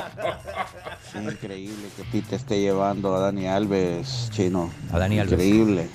Es 1.15 1.21
increíble 1.33 1.88
que 1.95 2.03
Tite 2.05 2.35
esté 2.35 2.59
llevando 2.59 3.15
a 3.15 3.19
Dani 3.19 3.47
Alves, 3.47 4.29
chino. 4.31 4.71
A 4.91 4.99
Dani 4.99 5.19
Alves. 5.19 5.33
Increíble. 5.33 5.88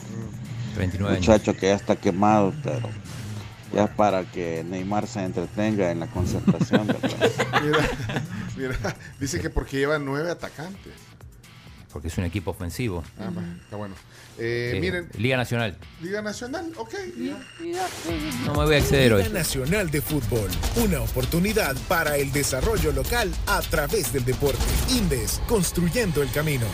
39 0.77 1.17
años. 1.17 1.27
Muchacho 1.29 1.55
que 1.55 1.67
ya 1.69 1.75
está 1.75 1.97
quemado, 1.97 2.53
pero 2.63 2.89
ya 3.73 3.85
es 3.85 3.91
para 3.91 4.25
que 4.25 4.65
Neymar 4.65 5.07
se 5.07 5.25
entretenga 5.25 5.91
en 5.91 6.01
la 6.01 6.07
concentración. 6.09 6.87
Mira, 7.63 7.89
mira, 8.57 8.97
dice 9.21 9.41
que 9.41 9.51
porque 9.51 9.79
lleva 9.79 9.99
nueve 9.99 10.31
atacantes. 10.31 10.93
Porque 11.93 12.09
es 12.09 12.17
un 12.19 12.25
equipo 12.25 12.51
ofensivo. 12.51 13.05
Ah, 13.19 13.31
está 13.65 13.77
bueno. 13.77 13.95
Eh, 14.39 14.73
Eh, 14.75 14.81
miren, 14.81 15.09
Liga 15.19 15.37
Nacional. 15.37 15.77
Liga 16.01 16.23
Nacional, 16.23 16.73
ok. 16.77 16.95
No 18.47 18.53
me 18.55 18.65
voy 18.65 18.75
a 18.75 18.79
exceder 18.79 19.13
hoy. 19.13 19.23
Liga 19.25 19.35
Nacional 19.35 19.91
de 19.91 20.01
Fútbol, 20.01 20.49
una 20.77 21.03
oportunidad 21.03 21.77
para 21.89 22.17
el 22.17 22.33
desarrollo 22.33 22.93
local 22.93 23.31
a 23.47 23.61
través 23.61 24.11
del 24.13 24.25
deporte. 24.25 24.59
Indes, 24.91 25.41
construyendo 25.47 26.23
el 26.23 26.31
camino. 26.33 26.67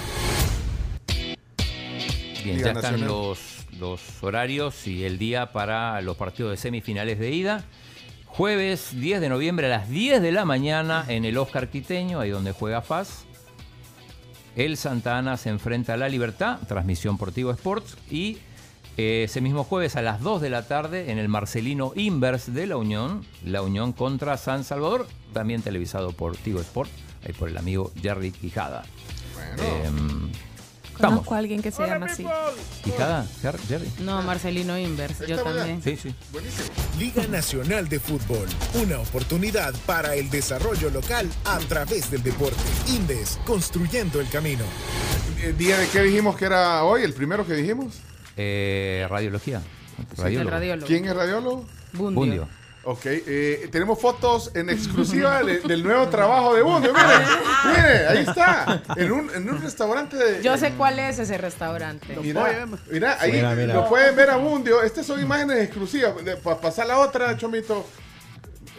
Bien, 2.44 2.56
Liga 2.58 2.72
ya 2.72 2.78
están 2.78 3.00
los, 3.04 3.57
los 3.78 4.00
horarios 4.22 4.86
y 4.86 5.04
el 5.04 5.18
día 5.18 5.52
para 5.52 6.00
los 6.00 6.16
partidos 6.16 6.50
de 6.52 6.56
semifinales 6.56 7.18
de 7.18 7.30
ida. 7.30 7.64
Jueves 8.26 8.90
10 8.92 9.20
de 9.20 9.28
noviembre 9.28 9.66
a 9.66 9.70
las 9.70 9.88
10 9.88 10.22
de 10.22 10.32
la 10.32 10.44
mañana 10.44 11.04
en 11.08 11.24
el 11.24 11.38
Oscar 11.38 11.68
Quiteño, 11.68 12.20
ahí 12.20 12.30
donde 12.30 12.52
juega 12.52 12.82
FAS. 12.82 13.24
El 14.56 14.76
Santa 14.76 15.16
Ana 15.16 15.36
se 15.36 15.50
enfrenta 15.50 15.94
a 15.94 15.96
la 15.96 16.08
Libertad, 16.08 16.58
transmisión 16.66 17.16
por 17.16 17.32
Tigo 17.32 17.50
Sports. 17.52 17.96
Y 18.10 18.38
eh, 18.96 19.22
ese 19.24 19.40
mismo 19.40 19.62
jueves 19.62 19.94
a 19.94 20.02
las 20.02 20.20
2 20.20 20.42
de 20.42 20.50
la 20.50 20.66
tarde 20.66 21.12
en 21.12 21.18
el 21.18 21.28
Marcelino 21.28 21.92
Inverse 21.94 22.50
de 22.50 22.66
La 22.66 22.76
Unión, 22.76 23.24
La 23.44 23.62
Unión 23.62 23.92
contra 23.92 24.36
San 24.36 24.64
Salvador, 24.64 25.06
también 25.32 25.62
televisado 25.62 26.10
por 26.10 26.36
Tigo 26.36 26.60
Sport, 26.60 26.90
ahí 27.24 27.32
por 27.32 27.48
el 27.48 27.56
amigo 27.56 27.92
Jerry 28.02 28.32
Quijada. 28.32 28.84
Em, 29.58 30.30
estamos. 30.98 31.18
Conozco 31.20 31.34
a 31.34 31.38
alguien 31.38 31.62
que 31.62 31.70
se 31.70 31.86
llama 31.86 32.06
así. 32.06 32.26
¿Quijada? 32.84 33.24
Jer- 33.42 33.58
Jerry. 33.68 33.88
No, 34.00 34.20
Marcelino 34.22 34.76
Invers. 34.78 35.20
Yo 35.26 35.42
también. 35.42 35.82
Sí, 35.82 35.96
sí. 35.96 36.14
Liga 36.98 37.26
Nacional 37.28 37.88
de 37.88 38.00
Fútbol, 38.00 38.46
una 38.74 38.98
oportunidad 38.98 39.72
para 39.86 40.14
el 40.14 40.28
desarrollo 40.30 40.90
local 40.90 41.28
a 41.44 41.58
través 41.60 42.10
del 42.10 42.22
deporte. 42.22 42.56
Indes, 42.88 43.38
construyendo 43.46 44.20
el 44.20 44.28
camino. 44.28 44.64
¿El 45.42 45.56
día 45.56 45.78
de 45.78 45.86
qué 45.88 46.02
dijimos 46.02 46.36
que 46.36 46.46
era 46.46 46.82
hoy? 46.84 47.02
¿El 47.04 47.14
primero 47.14 47.46
que 47.46 47.54
dijimos? 47.54 47.94
Eh, 48.36 49.06
radiología. 49.08 49.62
radiólogo. 50.16 50.86
¿Quién 50.86 51.04
es 51.06 51.14
radiólogo? 51.14 51.64
Bundio. 51.92 52.14
Bundio. 52.20 52.48
Ok, 52.90 53.02
eh, 53.04 53.68
tenemos 53.70 54.00
fotos 54.00 54.50
en 54.54 54.70
exclusiva 54.70 55.42
de- 55.42 55.60
del 55.60 55.82
nuevo 55.82 56.08
trabajo 56.08 56.54
de 56.54 56.62
Bundio. 56.62 56.94
Mire, 56.94 57.76
mire, 57.76 58.06
ahí 58.08 58.18
está. 58.26 58.82
En 58.96 59.12
un, 59.12 59.30
en 59.34 59.50
un 59.50 59.60
restaurante 59.60 60.16
de. 60.16 60.42
Yo 60.42 60.56
sé 60.56 60.72
cuál 60.72 60.98
es 60.98 61.18
ese 61.18 61.36
restaurante. 61.36 62.16
Mira, 62.22 62.66
mira, 62.90 63.18
ahí 63.20 63.32
Mira, 63.32 63.54
mira. 63.54 63.74
lo 63.74 63.88
pueden 63.90 64.16
ver 64.16 64.30
a 64.30 64.36
Bundio. 64.36 64.82
Estas 64.82 65.04
son 65.04 65.20
imágenes 65.20 65.58
exclusivas. 65.64 66.14
Para 66.42 66.58
pasar 66.62 66.86
la 66.86 66.98
otra, 66.98 67.36
Chomito. 67.36 67.84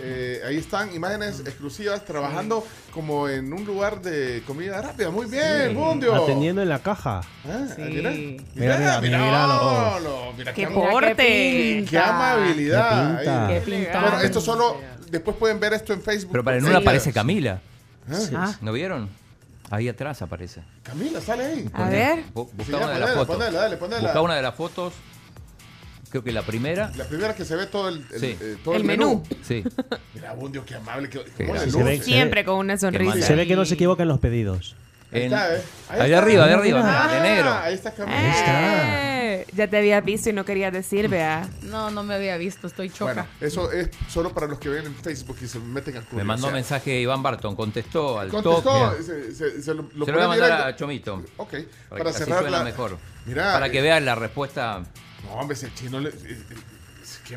Eh, 0.01 0.41
ahí 0.47 0.57
están 0.57 0.93
imágenes 0.95 1.41
exclusivas 1.41 2.03
trabajando 2.05 2.65
como 2.93 3.27
en 3.27 3.51
un 3.51 3.65
lugar 3.65 4.01
de 4.01 4.41
comida 4.47 4.81
rápida. 4.81 5.09
Muy 5.09 5.25
bien, 5.27 5.75
Bundio. 5.75 6.15
Atendiendo 6.15 6.61
en 6.61 6.69
la 6.69 6.79
caja. 6.79 7.21
Ah, 7.45 7.65
Sí. 7.75 7.81
mira, 7.81 8.09
Mira, 8.11 8.39
mira, 8.55 9.01
mira, 9.01 9.47
no, 9.47 10.33
¡Qué 10.45 10.53
qué, 10.53 10.67
porte! 10.67 11.15
qué 11.15 11.75
pinta. 11.85 12.09
amabilidad. 12.15 13.47
Qué 13.49 13.61
pinta. 13.61 13.91
Qué. 13.91 13.99
Bueno, 13.99 14.19
esto 14.21 14.41
solo 14.41 14.77
después 15.09 15.35
pueden 15.37 15.59
ver 15.59 15.73
esto 15.73 15.93
en 15.93 16.01
Facebook. 16.01 16.31
Pero 16.31 16.43
para 16.43 16.57
en 16.57 16.63
Sí. 16.63 16.69
una 16.69 16.79
aparece 16.79 17.11
Camila. 17.13 17.59
Ah, 18.35 18.55
¿No 18.61 18.71
vieron? 18.71 19.09
Ahí 19.71 19.87
atrás 19.87 20.21
aparece. 20.23 20.61
Camila, 20.81 21.21
sale 21.21 21.45
ahí. 21.45 21.69
A 21.73 21.89
ver. 21.89 22.23
Bu- 22.33 22.47
Sí, 22.49 22.53
Busca 22.57 22.77
una 22.77 22.89
de 22.93 22.99
las 22.99 23.09
ponela, 23.09 23.13
fotos. 23.25 23.35
ponela, 23.35 23.59
dale, 23.61 23.77
ponela. 23.77 24.01
Busca 24.01 24.21
una 24.21 24.35
de 24.35 24.41
las 24.41 24.55
fotos. 24.55 24.93
Creo 26.09 26.23
que 26.23 26.31
la 26.31 26.41
primera. 26.43 26.91
La 26.97 27.05
primera 27.05 27.35
que 27.35 27.45
se 27.45 27.55
ve 27.55 27.67
todo 27.67 27.89
el, 27.89 28.03
el- 28.13 28.19
Sí. 28.19 28.37
eh, 28.41 28.57
todo 28.63 28.75
El 28.75 28.83
menú. 28.83 29.23
Sí. 29.43 29.63
Mira, 30.15 30.33
Bundio, 30.33 30.65
qué 30.65 30.75
amable. 30.75 31.09
Qué, 31.09 31.19
Qué 31.37 31.45
cómo 31.45 31.53
le 31.53 31.59
gracias. 31.61 31.73
Se 31.75 31.83
ve- 31.83 31.91
luce. 31.97 32.03
Siempre 32.03 32.43
con 32.45 32.55
una 32.55 32.77
sonrisa. 32.77 33.21
Se 33.21 33.35
ve 33.35 33.45
que 33.47 33.55
no 33.55 33.65
se 33.65 33.75
equivocan 33.75 34.07
los 34.07 34.19
pedidos. 34.19 34.75
Ahí 35.11 35.21
En- 35.23 35.33
está, 35.33 35.55
¿eh? 35.55 35.61
Ahí 35.89 35.99
Ahí 36.01 36.11
está. 36.11 36.21
arriba, 36.23 36.47
de 36.47 36.53
arriba, 36.53 36.81
Ah, 36.85 37.13
de 37.13 37.19
negro. 37.21 37.49
Ahí 37.51 37.73
está 37.73 37.91
Camila. 37.93 38.19
Eh, 39.31 39.45
ya 39.53 39.67
te 39.67 39.77
había 39.77 40.01
visto 40.01 40.29
y 40.29 40.33
no 40.33 40.45
quería 40.45 40.69
decir, 40.71 41.07
vea. 41.09 41.47
No, 41.63 41.89
no 41.89 42.03
me 42.03 42.13
había 42.15 42.37
visto, 42.37 42.67
estoy 42.67 42.89
choca. 42.89 43.05
Bueno, 43.13 43.27
eso 43.41 43.71
es 43.71 43.89
solo 44.07 44.33
para 44.33 44.45
los 44.47 44.59
que 44.59 44.69
ven 44.69 44.85
en 44.85 44.95
Facebook 44.95 45.37
y 45.41 45.47
se 45.47 45.59
meten 45.59 45.97
al 45.97 46.03
club. 46.05 46.17
Me 46.17 46.23
mandó 46.23 46.47
O 46.47 46.49
sea, 46.49 46.55
mensaje 46.55 46.99
Iván 46.99 47.23
Barton, 47.23 47.55
contestó 47.55 48.19
al 48.19 48.29
Contestó, 48.29 48.61
toque. 48.61 49.03
se, 49.03 49.31
se- 49.33 49.61
se 49.63 49.73
lo, 49.73 49.89
lo 49.95 50.05
Se 50.05 50.11
lo 50.11 50.17
voy 50.17 50.25
a 50.25 50.27
mandar 50.27 50.47
directo. 50.49 50.65
a 50.67 50.75
Chomito. 50.75 51.23
Ok, 51.37 51.49
Para, 51.51 51.63
para, 51.89 52.03
que 52.03 52.09
así 52.09 52.23
cerrar 52.25 52.51
la... 52.51 52.63
mejor. 52.63 52.97
Mira, 53.25 53.53
para 53.53 53.67
eh, 53.67 53.71
que 53.71 53.81
vean 53.81 54.05
la 54.05 54.15
respuesta. 54.15 54.83
No, 55.25 55.33
hombre, 55.33 55.55
ese 55.55 55.73
chino 55.73 55.99
le... 55.99 56.09
eh, 56.09 56.13
eh. 56.23 56.43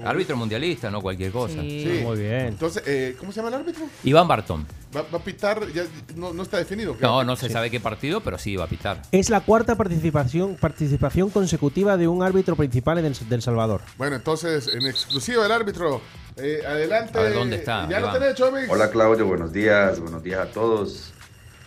Árbitro 0.04 0.36
mundialista, 0.36 0.90
no 0.90 1.00
cualquier 1.00 1.32
cosa. 1.32 1.60
Sí. 1.60 1.84
Sí. 1.98 2.00
Muy 2.04 2.18
bien. 2.20 2.46
Entonces, 2.48 2.82
eh, 2.86 3.16
¿cómo 3.18 3.32
se 3.32 3.36
llama 3.36 3.48
el 3.48 3.54
árbitro? 3.62 3.84
Iván 4.04 4.26
Barton. 4.28 4.66
¿Va, 4.94 5.02
va 5.02 5.18
a 5.18 5.24
pitar? 5.24 5.66
Ya 5.72 5.84
no, 6.16 6.32
no 6.32 6.42
está 6.42 6.58
definido. 6.58 6.96
¿qué? 6.96 7.02
No, 7.02 7.24
no 7.24 7.36
se 7.36 7.48
sabe 7.48 7.70
qué 7.70 7.80
partido, 7.80 8.20
pero 8.20 8.38
sí 8.38 8.56
va 8.56 8.64
a 8.64 8.68
pitar. 8.68 9.02
Es 9.12 9.30
la 9.30 9.40
cuarta 9.40 9.76
participación, 9.76 10.56
participación 10.56 11.30
consecutiva 11.30 11.96
de 11.96 12.08
un 12.08 12.22
árbitro 12.22 12.56
principal 12.56 12.98
en 12.98 13.06
el, 13.06 13.28
del 13.28 13.42
Salvador. 13.42 13.80
Bueno, 13.96 14.16
entonces, 14.16 14.68
en 14.68 14.86
exclusiva 14.86 15.46
el 15.46 15.52
árbitro. 15.52 16.00
Eh, 16.36 16.62
adelante. 16.66 17.18
A 17.18 17.22
ver, 17.22 17.34
¿dónde 17.34 17.56
está, 17.56 17.88
Ya 17.88 18.00
lo 18.00 18.06
Iván? 18.08 18.20
tenés, 18.20 18.34
Chomix. 18.36 18.68
Hola 18.70 18.90
Claudio, 18.90 19.26
buenos 19.26 19.52
días, 19.52 20.00
buenos 20.00 20.22
días 20.22 20.40
a 20.40 20.46
todos. 20.50 21.12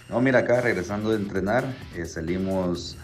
No, 0.10 0.19
mira 0.22 0.40
acá, 0.40 0.61
regresando 0.61 1.10
de 1.11 1.18
entrenar, 1.18 1.65
eh, 1.95 2.06
salimos 2.06 2.95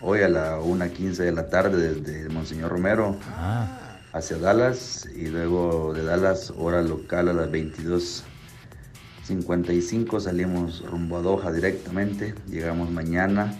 hoy 0.00 0.22
a 0.22 0.28
la 0.28 0.58
1.15 0.60 1.16
de 1.24 1.32
la 1.32 1.48
tarde 1.48 1.94
desde 1.94 2.28
Monseñor 2.28 2.70
Romero 2.70 3.16
Ah, 3.36 3.66
hacia 4.12 4.38
Dallas 4.38 5.08
y 5.14 5.26
luego 5.26 5.92
de 5.94 6.02
Dallas, 6.04 6.52
hora 6.56 6.82
local 6.82 7.28
a 7.28 7.32
las 7.32 7.48
22.55 7.50 10.20
salimos 10.20 10.84
rumbo 10.84 11.18
a 11.18 11.22
Doha 11.22 11.52
directamente. 11.52 12.34
Llegamos 12.48 12.90
mañana 12.90 13.56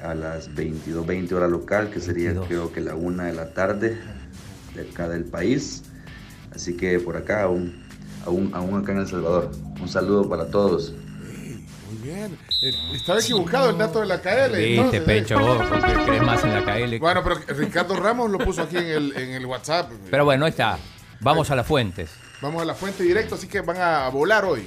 a 0.00 0.14
las 0.14 0.50
22.20 0.54 1.32
hora 1.32 1.48
local, 1.48 1.90
que 1.90 2.00
sería 2.00 2.32
22. 2.32 2.48
creo 2.48 2.72
que 2.72 2.80
la 2.80 2.94
1 2.94 3.24
de 3.24 3.32
la 3.32 3.52
tarde 3.52 3.98
de 4.74 4.82
acá 4.82 5.08
del 5.08 5.24
país. 5.24 5.82
Así 6.54 6.76
que 6.76 6.98
por 6.98 7.16
acá, 7.16 7.44
aún, 7.44 7.82
aún, 8.26 8.50
aún 8.54 8.80
acá 8.80 8.92
en 8.92 8.98
El 8.98 9.06
Salvador. 9.06 9.50
Un 9.80 9.88
saludo 9.88 10.28
para 10.28 10.50
todos. 10.50 10.94
Bien. 12.14 12.38
Eh, 12.62 12.72
estaba 12.94 13.20
equivocado 13.20 13.70
el 13.70 13.78
dato 13.78 14.00
de 14.00 14.06
la 14.06 14.20
KL. 14.20 14.52
viste, 14.56 14.74
entonces, 14.76 15.00
eh. 15.00 15.04
Pencho, 15.04 15.38
vos, 15.38 15.58
porque 15.68 15.92
crees 16.06 16.22
más 16.22 16.44
en 16.44 16.52
la 16.54 16.64
KL. 16.64 16.98
Bueno, 16.98 17.22
pero 17.22 17.36
Ricardo 17.58 17.96
Ramos 17.96 18.30
lo 18.30 18.38
puso 18.38 18.62
aquí 18.62 18.76
en 18.76 18.86
el, 18.86 19.16
en 19.16 19.30
el 19.32 19.46
WhatsApp. 19.46 19.90
Pero 20.10 20.24
bueno, 20.24 20.44
ahí 20.44 20.50
está. 20.50 20.78
Vamos 21.20 21.50
a 21.50 21.56
las 21.56 21.66
fuentes. 21.66 22.10
Vamos 22.40 22.62
a 22.62 22.64
la 22.64 22.74
fuente 22.74 23.02
directo, 23.04 23.36
así 23.36 23.46
que 23.46 23.60
van 23.60 23.76
a 23.80 24.08
volar 24.08 24.44
hoy. 24.44 24.66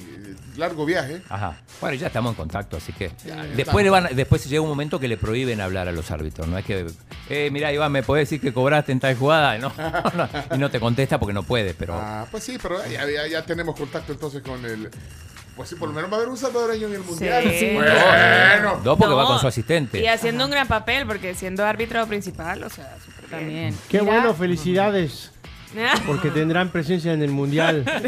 Largo 0.55 0.85
viaje. 0.85 1.21
Ajá. 1.27 1.57
Bueno, 1.81 1.95
ya 1.97 2.07
estamos 2.07 2.29
en 2.31 2.35
contacto, 2.37 2.77
así 2.77 2.93
que. 2.93 3.09
Ya, 3.25 3.35
ya 3.35 3.43
después, 3.43 3.57
estamos. 3.59 3.83
le 3.83 3.89
van, 3.89 4.07
después 4.15 4.45
llega 4.49 4.61
un 4.61 4.69
momento 4.69 5.01
que 5.01 5.09
le 5.09 5.17
prohíben 5.17 5.59
hablar 5.59 5.89
a 5.89 5.91
los 5.91 6.09
árbitros. 6.11 6.47
No 6.47 6.57
es 6.57 6.63
que. 6.63 6.87
Eh, 7.29 7.49
mira, 7.51 7.73
Iván, 7.73 7.91
¿me 7.91 8.03
podés 8.03 8.29
decir 8.29 8.39
que 8.39 8.53
cobraste 8.53 8.93
en 8.93 9.01
tal 9.01 9.17
jugada? 9.17 9.57
No, 9.59 9.73
no, 10.15 10.29
y 10.55 10.57
no 10.57 10.71
te 10.71 10.79
contesta 10.79 11.19
porque 11.19 11.33
no 11.33 11.43
puede, 11.43 11.73
pero. 11.73 11.95
Ah, 11.95 12.25
pues 12.31 12.45
sí, 12.45 12.57
pero 12.61 12.77
ya- 12.87 13.27
ya 13.27 13.45
tenemos 13.45 13.75
contacto 13.75 14.13
entonces 14.13 14.41
con 14.41 14.63
el. 14.65 14.89
Pues 15.55 15.69
sí, 15.69 15.75
por 15.75 15.87
lo 15.87 15.95
menos 15.95 16.11
va 16.11 16.15
a 16.15 16.17
haber 16.17 16.29
un 16.29 16.37
salvadoreño 16.37 16.87
en 16.87 16.93
el 16.95 17.01
mundial. 17.01 17.43
Sí. 17.57 17.73
Bueno. 17.73 18.81
No, 18.83 18.97
porque 18.97 19.11
No, 19.11 19.17
va 19.17 19.25
con 19.25 19.39
su 19.39 19.47
asistente. 19.47 19.99
Y 19.99 20.07
haciendo 20.07 20.43
un 20.45 20.51
gran 20.51 20.67
papel, 20.67 21.07
porque 21.07 21.33
siendo 21.33 21.65
árbitro 21.65 22.05
principal, 22.07 22.63
o 22.63 22.69
sea, 22.69 22.97
súper 23.03 23.29
También. 23.29 23.77
Qué 23.87 24.01
Mira, 24.01 24.13
bueno, 24.13 24.33
felicidades. 24.33 25.31
Porque 26.05 26.29
tendrán 26.29 26.69
presencia 26.69 27.13
en 27.13 27.21
el 27.21 27.31
mundial. 27.31 27.83
¡Ah! 27.87 27.99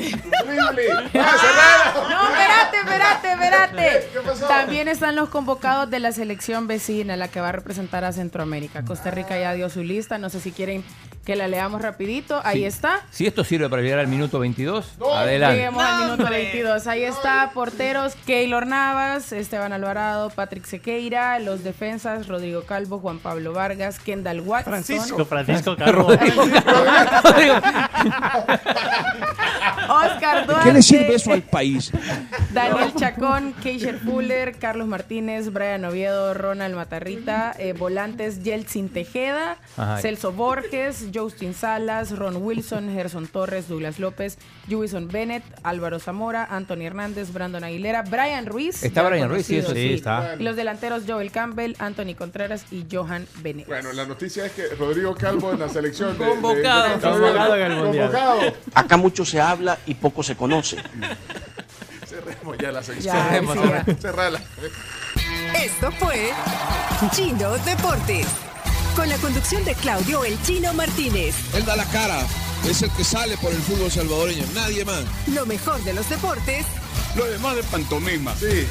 No, 2.10 2.30
espérate, 2.30 2.78
espérate, 2.78 3.32
espérate. 3.32 4.10
¿Qué 4.14 4.20
pasó? 4.26 4.48
También 4.48 4.88
están 4.88 5.16
los 5.16 5.30
convocados 5.30 5.90
de 5.90 6.00
la 6.00 6.12
selección 6.12 6.68
vecina, 6.68 7.18
la 7.18 7.28
que 7.28 7.42
va 7.42 7.50
a 7.50 7.52
representar 7.52 8.06
a 8.06 8.14
Centroamérica. 8.14 8.86
Costa 8.86 9.12
Rica 9.12 9.38
ya 9.38 9.54
dio 9.54 9.70
su 9.70 9.84
lista, 9.84 10.18
no 10.18 10.30
sé 10.30 10.40
si 10.40 10.52
quieren 10.52 10.84
que 11.26 11.36
la 11.36 11.48
leamos 11.48 11.82
rapidito. 11.82 12.40
Ahí 12.44 12.60
Sí. 12.60 12.66
está. 12.66 13.02
Si 13.12 13.26
esto 13.28 13.44
sirve 13.44 13.68
para 13.70 13.82
llegar 13.82 14.00
al 14.00 14.08
minuto 14.08 14.40
22, 14.40 14.94
adelante. 15.14 15.58
Lleguemos 15.58 15.84
al 15.84 16.04
minuto 16.06 16.30
22. 16.30 16.88
Ahí 16.88 17.04
está, 17.04 17.52
porteros, 17.54 18.16
Keylor 18.26 18.66
Navas, 18.66 19.32
Esteban 19.34 19.74
Alvarado, 19.74 20.30
Patrick 20.30 20.66
Sequeira, 20.66 21.38
los 21.40 21.64
defensas, 21.64 22.28
Rodrigo 22.28 22.64
Calvo, 22.64 23.00
Juan 23.00 23.20
Pablo 23.20 23.52
Vargas, 23.54 24.00
Kendall 24.00 24.40
Watson. 24.42 24.72
Francisco. 24.74 25.26
Francisco 25.26 25.76
Calvo. 25.78 26.08
Oscar 29.90 30.46
Duarte. 30.48 30.64
¿Qué 30.70 30.74
le 30.74 30.82
sirve 30.82 31.16
eso 31.16 31.32
al 31.34 31.44
país? 31.44 31.92
Daniel 32.52 32.94
Chacón, 32.96 33.54
Keisher 33.62 34.00
Fuller, 34.00 34.58
Carlos 34.58 34.88
Martínez, 34.88 35.52
Brian 35.52 35.86
Oviedo, 35.86 36.34
Ronald 36.34 36.76
Matarrita, 36.76 37.54
eh, 37.58 37.74
volantes 37.74 38.44
Yeltsin 38.44 38.90
Tejeda, 38.90 39.58
Ajá. 39.78 39.98
Celso 40.00 40.32
Borges, 40.34 41.07
Justin 41.14 41.54
Salas, 41.54 42.12
Ron 42.18 42.38
Wilson, 42.38 42.92
Gerson 42.94 43.28
Torres, 43.28 43.68
Douglas 43.68 44.00
López, 44.00 44.38
Jewison 44.68 45.08
Bennett, 45.08 45.44
Álvaro 45.64 46.00
Zamora, 46.00 46.46
Anthony 46.50 46.82
Hernández, 46.86 47.32
Brandon 47.34 47.64
Aguilera, 47.64 48.04
Brian 48.04 48.46
Ruiz. 48.46 48.84
Está 48.84 49.04
Brian 49.04 49.30
Ruiz, 49.30 49.46
sí, 49.46 49.58
eso 49.58 49.74
sí, 49.74 49.94
está. 49.94 50.36
Y 50.40 50.44
los 50.44 50.56
delanteros 50.56 51.04
Joel 51.08 51.32
Campbell, 51.32 51.74
Anthony 51.80 52.16
Contreras 52.18 52.66
y 52.72 52.86
Johan 52.92 53.28
Bennett. 53.42 53.68
Bueno, 53.68 53.92
la 53.94 54.06
noticia 54.06 54.46
es 54.46 54.52
que 54.54 54.68
Rodrigo 54.76 55.16
Calvo 55.16 55.52
en 55.52 55.60
la 55.60 55.70
selección. 55.70 56.18
de- 56.18 56.24
de- 56.26 56.30
Convocado. 56.32 56.90
de- 56.90 57.00
Convocado 57.02 57.56
en 57.56 57.72
el 57.72 57.78
mundial. 57.78 58.12
Convocado. 58.12 58.40
Acá 58.74 58.98
mucho 58.98 59.26
se 59.26 59.40
habla 59.42 59.78
y 59.86 59.94
poco 59.96 60.24
se 60.24 60.36
conoce. 60.36 60.78
Cerremos 62.08 62.58
ya 62.58 62.72
la 62.72 62.84
sección. 62.84 63.16
Ya, 63.16 63.24
Cerremos, 63.26 63.54
sí, 63.54 63.60
ahora. 63.60 63.84
ya. 63.86 63.96
Cerrala. 63.96 64.40
Esto 65.64 65.92
fue 65.94 66.30
Chino 67.12 67.52
Deportes. 67.60 68.28
Con 68.98 69.10
la 69.10 69.18
conducción 69.20 69.64
de 69.64 69.76
Claudio 69.76 70.26
El 70.26 70.42
Chino 70.42 70.74
Martínez. 70.74 71.36
Él 71.54 71.64
da 71.66 71.76
la 71.76 71.86
cara, 71.86 72.26
es 72.68 72.82
el 72.82 72.90
que 72.90 73.04
sale 73.04 73.38
por 73.38 73.54
el 73.54 73.60
fútbol 73.60 73.92
salvadoreño, 73.92 74.44
nadie 74.56 74.84
más. 74.86 75.04
Lo 75.28 75.46
mejor 75.46 75.84
de 75.84 75.94
los 75.94 76.10
deportes 76.10 76.66
Lo 77.16 77.26
demás 77.26 77.58
de 77.58 77.64
pantomima. 77.64 78.36
Sí. 78.36 78.66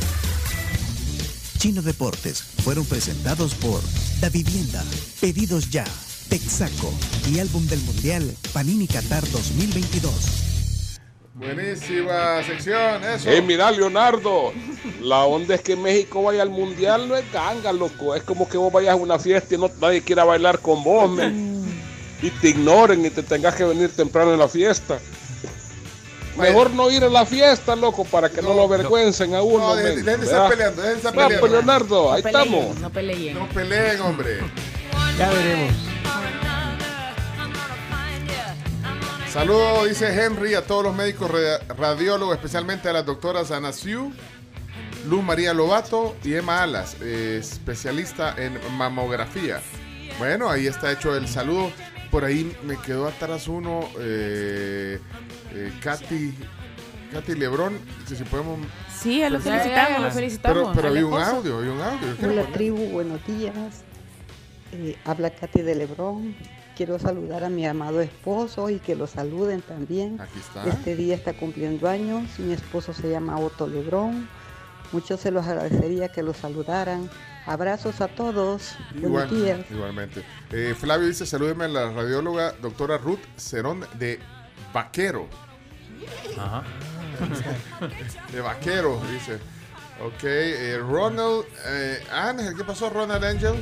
Chino 1.59 1.81
Deportes 1.81 2.43
fueron 2.65 2.85
presentados 2.86 3.55
por 3.55 3.81
Da 4.20 4.28
Vivienda, 4.28 4.82
Pedidos 5.20 5.70
Ya, 5.70 5.85
Texaco 6.28 6.93
y 7.31 7.39
Álbum 7.39 7.65
del 7.69 7.81
Mundial 7.82 8.35
Panini 8.53 8.89
Qatar 8.89 9.23
2022. 9.31 10.56
Buenísima 11.37 12.43
sección, 12.45 13.05
eso. 13.05 13.29
Eh, 13.31 13.43
mira, 13.43 13.71
Leonardo, 13.71 14.55
la 15.03 15.25
onda 15.25 15.57
es 15.57 15.61
que 15.61 15.77
México 15.77 16.23
vaya 16.23 16.41
al 16.41 16.49
mundial, 16.49 17.07
no 17.07 17.15
es 17.15 17.31
ganga, 17.31 17.75
loco. 17.75 18.15
Es 18.15 18.23
como 18.23 18.49
que 18.49 18.57
vos 18.57 18.73
vayas 18.73 18.93
a 18.93 18.97
una 18.97 19.19
fiesta 19.19 19.55
y 19.55 19.59
no, 19.59 19.71
nadie 19.79 20.01
quiera 20.01 20.25
bailar 20.25 20.61
con 20.61 20.83
vos, 20.83 21.11
men. 21.11 21.63
Y 22.23 22.31
te 22.31 22.49
ignoren 22.49 23.05
y 23.05 23.11
te 23.11 23.23
tengas 23.23 23.55
que 23.55 23.65
venir 23.65 23.91
temprano 23.91 24.33
en 24.33 24.39
la 24.39 24.49
fiesta. 24.49 24.99
Mejor 26.39 26.71
no 26.71 26.91
ir 26.91 27.05
a 27.05 27.11
la 27.11 27.27
fiesta, 27.27 27.77
loco, 27.77 28.07
para 28.07 28.31
que 28.31 28.41
no, 28.41 28.55
lo 28.55 28.63
avergüencen 28.63 29.35
a 29.35 29.43
uno. 29.43 29.69
No, 29.69 29.77
de 29.77 29.95
estar 29.95 30.49
peleando, 30.49 30.81
dejen 30.81 31.03
de 31.03 31.09
estar 31.09 31.15
pues, 31.15 31.27
peleando. 31.27 31.49
Leonardo, 31.49 32.13
ahí 32.13 32.23
No 32.23 32.31
peleen, 32.31 32.47
estamos. 32.47 32.81
No 32.81 32.91
peleen. 32.91 33.39
No 33.39 33.49
peleen, 33.49 34.01
hombre. 34.01 34.39
Ya 35.19 35.29
veremos. 35.29 35.73
Saludo, 39.37 39.85
dice 39.85 40.09
Henry, 40.25 40.55
a 40.55 40.63
todos 40.63 40.83
los 40.83 40.95
médicos 40.97 41.31
ra- 41.31 41.59
radiólogos, 41.77 42.37
especialmente 42.37 42.89
a 42.89 42.95
las 42.95 43.05
doctoras 43.05 43.51
Ana 43.51 43.71
Siu, 43.71 44.11
Luz 45.11 45.23
María 45.23 45.53
Lobato 45.53 46.17
y 46.25 46.33
Emma 46.33 46.63
Alas, 46.63 46.97
eh, 47.03 47.37
especialista 47.39 48.35
en 48.39 48.59
mamografía. 48.79 49.61
Bueno, 50.19 50.49
ahí 50.49 50.67
está 50.67 50.91
hecho 50.91 51.15
el 51.15 51.29
saludo. 51.29 51.71
Por 52.11 52.25
ahí 52.25 52.57
me 52.65 52.79
quedó 52.79 53.09
atrás 53.09 53.47
uno, 53.47 53.87
eh, 54.01 54.99
eh, 55.53 55.73
Katy, 55.83 56.33
Katy 57.13 57.35
Lebrón. 57.35 57.79
Si, 58.09 58.17
si 58.17 58.25
podemos. 58.25 58.59
Sí, 58.99 59.23
lo 59.29 59.39
felicitamos. 59.39 60.01
lo 60.01 60.11
felicitamos. 60.13 60.59
Pero, 60.63 60.73
pero 60.75 60.89
había 60.89 61.05
un 61.05 61.23
audio, 61.23 61.59
había 61.59 61.73
un 61.73 61.81
audio. 61.83 62.09
Hola 62.23 62.45
tribu, 62.55 62.87
buenos 62.87 63.21
días. 63.27 63.55
Eh, 64.73 64.97
habla 65.05 65.29
Katy 65.29 65.61
de 65.61 65.75
Lebrón. 65.75 66.35
Quiero 66.77 66.98
saludar 66.98 67.43
a 67.43 67.48
mi 67.48 67.66
amado 67.66 68.03
esposo 68.03 68.69
y 68.69 68.78
que 68.78 68.94
lo 68.97 69.07
saluden 69.07 69.62
también. 69.62 70.20
Aquí 70.20 70.39
está. 70.39 70.66
Este 70.69 70.94
día 70.94 71.15
está 71.15 71.32
cumpliendo 71.32 71.89
años. 71.89 72.39
Mi 72.39 72.53
esposo 72.53 72.93
se 72.93 73.11
llama 73.11 73.39
Otto 73.39 73.66
Lebrón. 73.66 74.28
Muchos 74.93 75.20
se 75.20 75.31
los 75.31 75.47
agradecería 75.47 76.09
que 76.09 76.23
lo 76.23 76.35
saludaran. 76.35 77.09
Abrazos 77.47 78.01
a 78.01 78.09
todos. 78.09 78.74
Igual, 78.94 79.28
Buenos 79.28 79.31
días. 79.44 79.61
igualmente. 79.70 80.23
Eh, 80.53 80.74
Flavio 80.78 81.07
dice, 81.09 81.24
salúdeme 81.24 81.65
a 81.65 81.69
la 81.69 81.90
radióloga 81.93 82.53
doctora 82.61 82.98
Ruth 82.98 83.20
Cerón 83.36 83.86
de 83.98 84.20
Vaquero. 84.74 85.28
Ajá. 86.39 86.62
de 88.32 88.40
Vaquero, 88.43 89.01
dice. 89.11 89.39
Ok, 90.05 90.24
eh, 90.24 90.78
Ronald 90.78 91.44
eh, 91.66 91.98
Ángel, 92.12 92.55
¿qué 92.56 92.64
pasó 92.64 92.90
Ronald 92.90 93.24
Angel? 93.24 93.55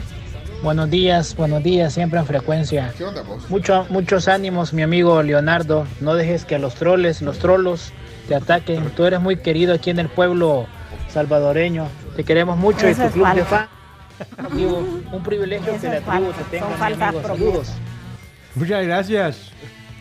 Buenos 0.62 0.90
días, 0.90 1.36
buenos 1.36 1.62
días, 1.62 1.93
siempre 1.94 2.19
en 2.19 2.27
frecuencia. 2.27 2.93
¿Qué 2.98 3.05
onda 3.05 3.23
vos? 3.23 3.48
Mucho, 3.51 3.86
muchos 3.90 4.27
ánimos, 4.28 4.73
mi 4.73 4.82
amigo 4.82 5.23
Leonardo. 5.23 5.86
No 6.01 6.15
dejes 6.15 6.44
que 6.44 6.59
los 6.59 6.74
troles, 6.74 7.23
los 7.23 7.39
trolos 7.39 7.93
te 8.28 8.35
ataquen. 8.35 8.90
Tú 8.90 9.05
eres 9.05 9.20
muy 9.20 9.36
querido 9.36 9.74
aquí 9.74 9.90
en 9.90 9.98
el 10.01 10.09
pueblo 10.09 10.66
salvadoreño. 11.12 11.86
Te 12.16 12.24
queremos 12.24 12.56
mucho 12.56 12.89
y 12.89 12.90
Eso 12.90 13.02
tu 13.02 13.06
es 13.09 13.12
club 13.12 13.35
de 13.35 13.44
fans. 13.44 13.69
Amigo, 14.39 14.78
un 15.12 15.23
privilegio 15.23 15.73
Eso 15.73 15.82
que 15.82 15.89
la 15.89 16.01
tribu 16.01 16.32
falso. 16.32 16.32
te 16.32 16.44
tenga, 16.51 16.65
Son 16.65 16.73
mi 16.73 16.78
falsas 16.78 17.02
amigo. 17.09 17.23
promesas. 17.23 17.47
Saludos. 17.47 17.73
Muchas 18.55 18.86
gracias. 18.86 19.51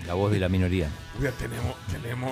La 0.07 0.13
voz 0.13 0.31
de 0.31 0.39
la 0.39 0.49
minoría. 0.49 0.87
Ya 1.21 1.31
tenemos, 1.31 1.75
tenemos, 1.91 2.31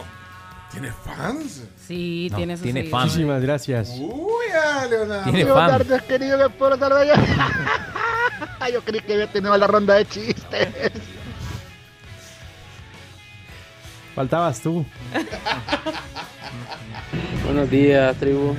¿tiene 0.72 0.92
fans? 0.92 1.64
Sí, 1.88 2.28
No, 2.32 2.38
tiene 2.38 2.56
sus 2.56 2.64
tiene 2.64 2.82
seguidores. 2.82 3.06
Muchísimas 3.06 3.42
gracias. 3.42 3.90
Uy, 3.98 4.46
ah, 4.56 4.86
Leonardo. 4.90 5.32
Tiene 5.32 5.46
fan. 5.46 6.02
querido 6.08 6.38
del 6.38 6.52
pueblo 6.52 6.78
salvadoreño. 6.78 7.14
Yo 8.72 8.82
creí 8.82 9.02
que 9.02 9.14
había 9.14 9.28
tenido 9.28 9.58
la 9.58 9.68
ronda 9.68 9.96
de 9.96 10.06
chistes. 10.06 10.70
Faltabas 14.16 14.62
tú. 14.62 14.86
Buenos 17.46 17.70
días, 17.70 18.16
tribu. 18.18 18.56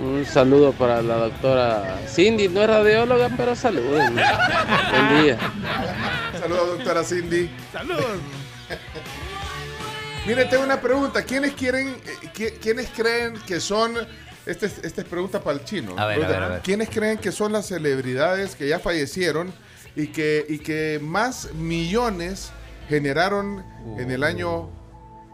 Un 0.00 0.24
saludo 0.24 0.72
para 0.72 1.02
la 1.02 1.16
doctora 1.16 1.98
Cindy. 2.06 2.48
No 2.48 2.62
es 2.62 2.68
radióloga, 2.68 3.28
pero 3.36 3.54
saluden. 3.54 4.14
Buen 4.14 5.22
día. 5.22 5.38
Saludos, 6.40 6.78
doctora 6.78 7.04
Cindy. 7.04 7.50
Saludos. 7.72 8.04
Miren, 10.28 10.48
tengo 10.50 10.64
una 10.64 10.80
pregunta. 10.80 11.22
¿Quiénes 11.24 11.54
quieren, 11.54 11.88
eh, 11.88 12.28
qui- 12.34 12.52
quiénes 12.60 12.88
creen 12.90 13.34
que 13.46 13.60
son, 13.60 13.94
esta 14.46 14.66
es, 14.66 14.78
esta 14.84 15.00
es 15.02 15.06
pregunta 15.08 15.42
para 15.42 15.58
el 15.58 15.64
chino. 15.64 15.94
A 15.98 16.06
ver, 16.06 16.22
a 16.24 16.28
ver, 16.28 16.42
a 16.42 16.48
ver. 16.48 16.60
¿Quiénes 16.62 16.88
creen 16.90 17.18
que 17.18 17.32
son 17.32 17.52
las 17.52 17.66
celebridades 17.66 18.54
que 18.54 18.68
ya 18.68 18.78
fallecieron 18.78 19.52
y 19.96 20.08
que, 20.08 20.44
y 20.48 20.58
que 20.58 21.00
más 21.02 21.52
millones 21.54 22.50
generaron 22.88 23.64
en 23.98 24.10
el 24.10 24.22
año, 24.22 24.70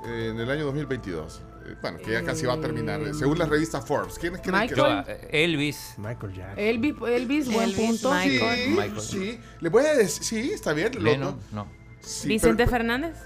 eh, 0.06 0.28
en 0.32 0.40
el 0.40 0.48
año 0.50 0.64
2022? 0.66 1.42
Eh, 1.66 1.74
Bueno, 1.80 1.98
que 1.98 2.12
ya 2.12 2.22
casi 2.22 2.44
va 2.46 2.54
a 2.54 2.60
terminar, 2.60 3.00
eh, 3.00 3.14
según 3.14 3.38
la 3.38 3.46
revista 3.46 3.80
Forbes. 3.80 4.18
¿Quiénes 4.18 4.42
creen 4.42 4.68
que 4.68 4.74
Yo, 4.76 4.86
eh, 5.08 5.28
Elvis. 5.32 5.94
Michael 5.96 6.34
Jackson. 6.34 6.58
Elvis, 6.58 6.94
Elvis, 7.08 7.46
buen 7.52 7.68
Elvis, 7.70 7.86
punto. 7.86 8.10
Michael. 8.12 8.58
Sí, 8.64 8.68
Michael. 8.70 9.00
sí. 9.00 9.40
Le 9.60 9.68
voy 9.70 9.84
a 9.86 9.94
decir, 9.94 10.22
sí, 10.24 10.52
está 10.52 10.72
bien. 10.72 10.92
lo- 10.94 11.00
Lennon. 11.00 11.40
No. 11.52 11.66
sí, 12.00 12.28
Vicente 12.28 12.64
pero- 12.64 12.70
Fernández. 12.70 13.16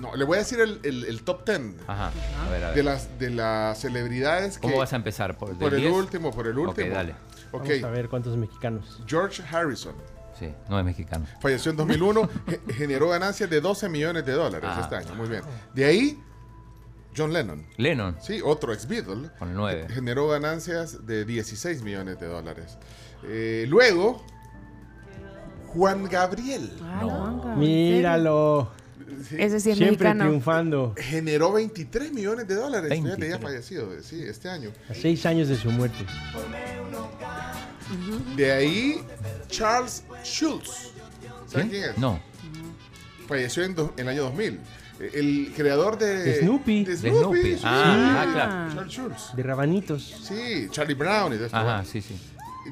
No, 0.00 0.14
le 0.16 0.24
voy 0.24 0.36
a 0.36 0.38
decir 0.40 0.60
el, 0.60 0.80
el- 0.82 1.04
el 1.04 1.22
top 1.22 1.44
10 1.46 1.60
Ajá. 1.86 2.10
A 2.46 2.50
ver, 2.50 2.64
a 2.64 2.66
ver. 2.68 2.76
de 2.76 2.82
las, 2.82 3.18
de 3.18 3.30
las 3.30 3.78
celebridades 3.80 4.56
que... 4.58 4.62
¿Cómo 4.62 4.78
vas 4.78 4.92
a 4.92 4.96
empezar? 4.96 5.36
¿Por, 5.38 5.50
el 5.74 5.80
10? 5.80 5.92
último, 5.92 6.30
por 6.30 6.46
el 6.46 6.58
último. 6.58 6.86
Ok, 6.88 6.92
dale. 6.92 7.14
Ok, 7.52 7.64
Vamos 7.68 7.84
a 7.84 7.90
ver 7.90 8.08
cuántos 8.08 8.36
mexicanos. 8.36 9.00
George 9.06 9.42
Harrison 9.50 9.94
Sí, 10.38 10.48
no 10.70 10.78
es 10.78 10.84
mexicano. 10.84 11.26
falleció 11.40 11.70
en 11.70 11.76
2001, 11.76 12.28
ge- 12.48 12.60
generó 12.74 13.08
ganancias 13.10 13.48
de 13.50 13.60
12 13.60 13.88
millones 13.90 14.24
de 14.24 14.32
dólares 14.32 14.68
Ah. 14.72 14.80
este 14.82 14.96
año. 14.96 15.14
Muy 15.14 15.28
bien. 15.28 15.42
De 15.74 15.84
ahí, 15.84 16.18
John 17.14 17.32
Lennon. 17.34 17.66
Lennon, 17.76 18.16
Sí, 18.22 18.40
otro 18.42 18.72
ex 18.72 18.88
Beatle. 18.88 19.28
con 19.38 19.50
el 19.50 19.54
9. 19.54 19.88
Generó 19.90 20.28
ganancias 20.28 21.06
de 21.06 21.26
16 21.26 21.82
millones 21.82 22.18
de 22.18 22.26
dólares. 22.26 22.78
Eh, 23.24 23.66
luego, 23.68 24.24
Juan 25.68 26.04
Gabriel. 26.04 26.72
Ah, 26.82 26.98
No. 27.02 27.08
Juanca, 27.10 27.52
¿en 27.52 27.58
Míralo. 27.58 28.70
Sí, 29.28 29.36
Ese 29.38 29.60
sí 29.60 29.70
es 29.70 29.76
Siempre 29.78 30.08
mexicano. 30.08 30.24
triunfando. 30.24 30.94
Generó 30.96 31.52
23 31.52 32.12
millones 32.12 32.46
de 32.48 32.54
dólares. 32.54 32.90
Fíjate, 32.92 33.08
ya 33.28 33.38
23. 33.38 33.40
fallecido, 33.40 33.88
sí, 34.02 34.22
este 34.22 34.48
año. 34.48 34.70
A 34.88 34.94
seis 34.94 35.24
años 35.26 35.48
de 35.48 35.56
su 35.56 35.70
muerte. 35.70 36.04
De 38.36 38.52
ahí, 38.52 39.02
Charles 39.48 40.04
Schultz. 40.24 40.90
¿Saben 41.46 41.68
quién 41.68 41.84
es? 41.84 41.98
No. 41.98 42.20
Falleció 43.28 43.64
en, 43.64 43.74
do- 43.74 43.92
en 43.96 44.08
el 44.08 44.08
año 44.08 44.22
2000. 44.24 44.60
Eh, 45.00 45.10
El 45.14 45.52
creador 45.54 45.98
de... 45.98 46.16
De 46.24 46.40
Snoopy. 46.40 46.84
De 46.84 46.96
De 46.96 47.10
Snoopy. 47.10 47.42
Sí, 47.42 47.60
Ah, 47.64 47.94
sí. 47.94 48.00
ah, 48.28 48.30
claro. 48.32 48.74
Charles 48.74 48.92
Schultz. 48.92 49.36
De 49.36 49.42
rabanitos. 49.42 50.02
Sí, 50.26 50.68
Charlie 50.70 50.94
Brown 50.94 51.32
y 51.34 51.36
de 51.36 51.46
esto. 51.46 51.56
Ajá, 51.56 51.84
sí, 51.84 52.00
sí. 52.00 52.16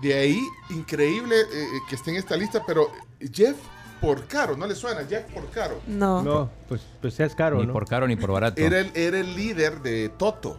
De 0.01 0.15
ahí, 0.15 0.39
increíble 0.71 1.37
eh, 1.41 1.67
que 1.89 1.97
esté 1.97 2.11
en 2.11 2.17
esta 2.17 2.37
lista, 2.37 2.63
pero 2.67 2.91
Jeff 3.33 3.57
Porcaro, 4.01 4.57
¿no 4.57 4.67
le 4.67 4.75
suena? 4.75 5.05
Jeff 5.09 5.25
Porcaro. 5.33 5.81
No. 5.87 6.23
No, 6.23 6.51
pues, 6.69 6.81
pues 7.01 7.15
seas 7.15 7.35
caro, 7.35 7.59
Ni 7.61 7.67
¿no? 7.67 7.73
por 7.73 7.87
caro 7.87 8.07
ni 8.07 8.17
por 8.17 8.33
barato. 8.33 8.61
Era 8.61 8.81
el, 8.81 8.91
era 8.95 9.19
el 9.21 9.35
líder 9.37 9.81
de 9.81 10.09
Toto. 10.11 10.59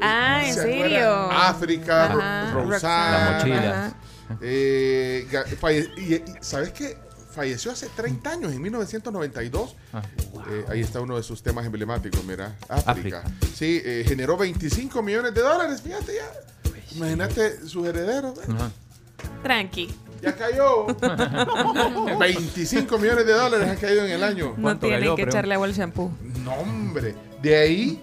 Ah, 0.00 0.42
¿en 0.44 0.54
¿Se 0.54 0.62
serio? 0.62 1.10
África, 1.30 2.04
Ajá. 2.06 2.54
La 2.82 3.36
mochila. 3.38 3.94
Eh, 4.40 5.26
y, 5.96 6.14
y 6.14 6.24
¿Sabes 6.40 6.72
qué? 6.72 6.96
Falleció 7.30 7.72
hace 7.72 7.88
30 7.88 8.30
años, 8.30 8.52
en 8.52 8.62
1992. 8.62 9.76
Ah. 9.92 10.02
Eh, 10.50 10.64
ahí 10.68 10.80
está 10.80 11.00
uno 11.00 11.16
de 11.16 11.22
sus 11.22 11.42
temas 11.42 11.66
emblemáticos, 11.66 12.24
mira. 12.24 12.56
África. 12.68 12.90
África. 12.90 13.24
Sí, 13.54 13.82
eh, 13.84 14.04
generó 14.06 14.36
25 14.36 15.02
millones 15.02 15.34
de 15.34 15.40
dólares, 15.42 15.82
fíjate 15.82 16.14
ya. 16.14 16.30
Imagínate 16.96 17.66
sus 17.66 17.86
herederos. 17.86 18.38
Tranqui. 19.42 19.92
Ya 20.24 20.34
cayó. 20.36 20.86
25 22.18 22.98
millones 22.98 23.26
de 23.26 23.32
dólares 23.32 23.68
han 23.68 23.76
caído 23.76 24.04
en 24.04 24.12
el 24.12 24.22
año. 24.24 24.54
No 24.56 24.62
¿Cuánto 24.62 24.86
tienen 24.86 25.00
cayó, 25.00 25.16
que 25.16 25.22
echarle 25.22 25.54
agua 25.54 25.66
al 25.66 25.72
shampoo. 25.74 26.10
No, 26.44 26.52
hombre. 26.54 27.14
De 27.42 27.56
ahí, 27.56 28.00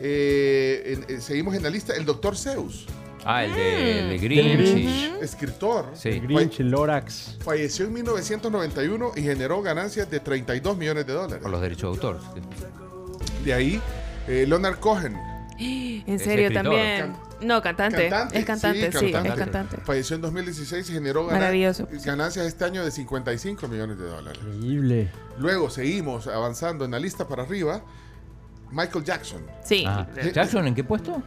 eh, 0.00 0.96
en- 1.08 1.16
eh, 1.16 1.20
seguimos 1.20 1.54
en 1.54 1.62
la 1.62 1.70
lista, 1.70 1.94
el 1.94 2.04
doctor 2.04 2.36
Zeus, 2.36 2.86
Ah, 3.22 3.44
el 3.44 3.52
de, 3.54 3.98
el 4.00 4.08
de 4.08 4.10
Del 4.12 4.20
Grinch. 4.56 4.72
Grinch. 4.72 5.22
escritor. 5.22 5.90
Sí. 5.92 6.08
El 6.08 6.20
Grinch, 6.22 6.60
Lorax. 6.60 7.36
Falleció 7.44 7.84
en 7.84 7.92
1991 7.92 9.12
y 9.14 9.20
generó 9.22 9.60
ganancias 9.60 10.10
de 10.10 10.20
32 10.20 10.74
millones 10.78 11.06
de 11.06 11.12
dólares. 11.12 11.42
Por 11.42 11.50
los 11.50 11.60
derechos 11.60 11.82
de 12.00 12.06
autor. 12.08 12.20
De 13.44 13.52
ahí, 13.52 13.78
eh, 14.26 14.46
Leonard 14.48 14.78
Cohen. 14.78 15.18
En 15.60 16.18
serio, 16.18 16.50
también. 16.50 17.12
No, 17.40 17.62
cantante. 17.62 18.06
Es 18.06 18.44
cantante, 18.44 18.92
sí, 18.92 19.06
es 19.14 19.34
cantante. 19.34 19.76
Falleció 19.84 20.16
en 20.16 20.22
2016 20.22 20.90
y 20.90 20.92
generó 20.92 21.24
Maravilloso. 21.24 21.88
ganancias 22.04 22.46
este 22.46 22.64
año 22.64 22.84
de 22.84 22.90
55 22.90 23.68
millones 23.68 23.98
de 23.98 24.04
dólares. 24.06 24.40
Increíble. 24.54 25.10
Luego 25.38 25.70
seguimos 25.70 26.26
avanzando 26.26 26.84
en 26.84 26.90
la 26.90 26.98
lista 26.98 27.26
para 27.26 27.42
arriba. 27.44 27.82
Michael 28.72 29.04
Jackson. 29.04 29.42
Sí. 29.64 29.84
Ajá. 29.86 30.06
¿Jackson 30.32 30.66
en 30.66 30.74
qué 30.74 30.84
puesto? 30.84 31.22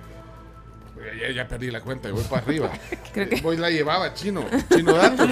Ya, 1.19 1.31
ya 1.35 1.48
perdí 1.48 1.69
la 1.69 1.81
cuenta, 1.81 2.07
yo 2.07 2.15
voy 2.15 2.23
para 2.23 2.41
arriba. 2.44 2.72
Creo 3.14 3.27
que- 3.27 3.41
Voy 3.41 3.57
la 3.57 3.69
llevaba 3.69 4.14
chino, 4.14 4.45
chino 4.73 4.94
datos. 4.94 5.27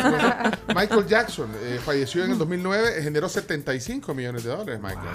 Michael 0.76 1.08
Jackson 1.08 1.50
eh, 1.64 1.80
falleció 1.82 2.26
en 2.26 2.32
el 2.32 2.38
2009, 2.38 3.00
eh, 3.00 3.04
generó 3.04 3.30
75 3.30 4.14
millones 4.14 4.44
de 4.44 4.50
dólares, 4.50 4.82
Michael. 4.82 5.08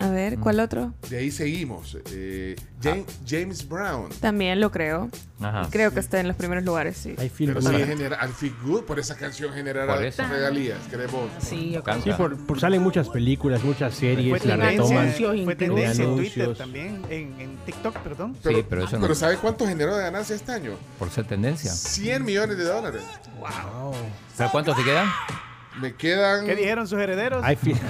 A 0.00 0.08
ver, 0.08 0.38
¿cuál 0.38 0.60
otro? 0.60 0.94
De 1.10 1.18
ahí 1.18 1.30
seguimos. 1.30 1.96
eh, 2.10 2.56
James, 2.82 3.04
James 3.28 3.68
Brown. 3.68 4.08
También 4.20 4.58
lo 4.58 4.70
creo. 4.70 5.10
Ajá. 5.42 5.68
Creo 5.70 5.92
que 5.92 6.00
está 6.00 6.18
en 6.20 6.26
los 6.26 6.36
primeros 6.36 6.64
lugares, 6.64 6.96
sí. 6.96 7.10
I 7.22 7.28
feel 7.28 7.52
Pero 7.52 7.60
good. 7.60 7.70
sí 7.78 7.84
genera, 7.84 8.16
al 8.16 8.30
Feel 8.30 8.54
Good, 8.64 8.84
por 8.84 8.98
esa 8.98 9.16
canción 9.16 9.52
generará 9.52 9.96
regalías, 9.96 10.78
creemos. 10.90 11.30
Sí, 11.38 11.70
yo 11.72 11.82
Canta. 11.82 12.04
Sí, 12.04 12.10
por, 12.16 12.36
por 12.46 12.58
salen 12.58 12.82
muchas 12.82 13.08
películas, 13.10 13.62
muchas 13.62 13.94
series, 13.94 14.30
Fue 14.30 14.38
la 14.48 14.56
tendencia, 14.68 15.00
retoman. 15.02 15.44
fue 15.44 15.54
tendencia 15.56 16.04
en 16.04 16.16
Twitter 16.16 16.56
también, 16.56 17.02
en, 17.10 17.40
en 17.40 17.56
TikTok, 17.66 17.96
perdón. 17.98 18.36
Sí, 18.42 18.64
pero 18.68 18.84
eso 18.84 18.96
no. 18.96 19.02
Pero 19.02 19.14
¿sabe 19.14 19.36
cuánto 19.36 19.66
generó 19.66 19.96
de 19.96 20.02
ganancia 20.02 20.34
este 20.34 20.52
año? 20.52 20.72
Por 20.98 21.10
ser 21.10 21.26
tendencia. 21.26 21.70
100 21.72 22.24
millones 22.24 22.56
de 22.56 22.64
dólares. 22.64 23.02
¿Pero 24.36 24.50
cuántos 24.50 24.76
te 24.76 24.84
quedan? 24.84 25.08
Me 25.80 25.94
quedan. 25.94 26.44
¿Qué 26.46 26.56
dijeron 26.56 26.86
sus 26.86 26.98
herederos? 26.98 27.42
Ay, 27.44 27.56
fi- 27.56 27.74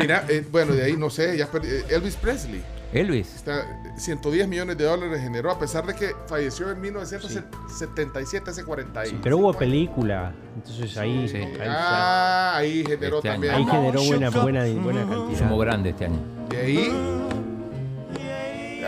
Mira, 0.00 0.24
eh, 0.28 0.46
bueno, 0.50 0.72
de 0.74 0.84
ahí 0.84 0.96
no 0.96 1.10
sé, 1.10 1.36
ya 1.36 1.50
perdí- 1.50 1.68
eh, 1.68 1.84
Elvis 1.90 2.16
Presley. 2.16 2.62
Elvis. 2.92 3.34
Está, 3.34 3.66
110 3.96 4.46
millones 4.48 4.78
de 4.78 4.84
dólares 4.84 5.20
generó, 5.20 5.50
a 5.50 5.58
pesar 5.58 5.84
de 5.86 5.94
que 5.94 6.12
falleció 6.28 6.70
en 6.70 6.80
1977, 6.80 8.50
hace 8.50 8.64
40 8.64 9.06
y- 9.08 9.18
Pero 9.22 9.38
hubo 9.38 9.52
película. 9.52 10.32
Entonces 10.54 10.96
ahí. 10.96 11.28
ahí. 11.34 11.58
Ah, 11.68 12.52
ahí 12.56 12.84
generó 12.86 13.16
Este 13.18 13.28
también. 13.30 13.54
Ahí 13.54 13.64
generó 13.64 14.00
buena, 14.02 14.30
buena, 14.30 14.64
buena 14.82 15.00
cantidad. 15.08 15.38
Somos 15.38 15.60
grandes 15.60 15.92
este 15.94 16.04
año. 16.06 16.18
De 16.48 16.56
ahí. 16.58 17.22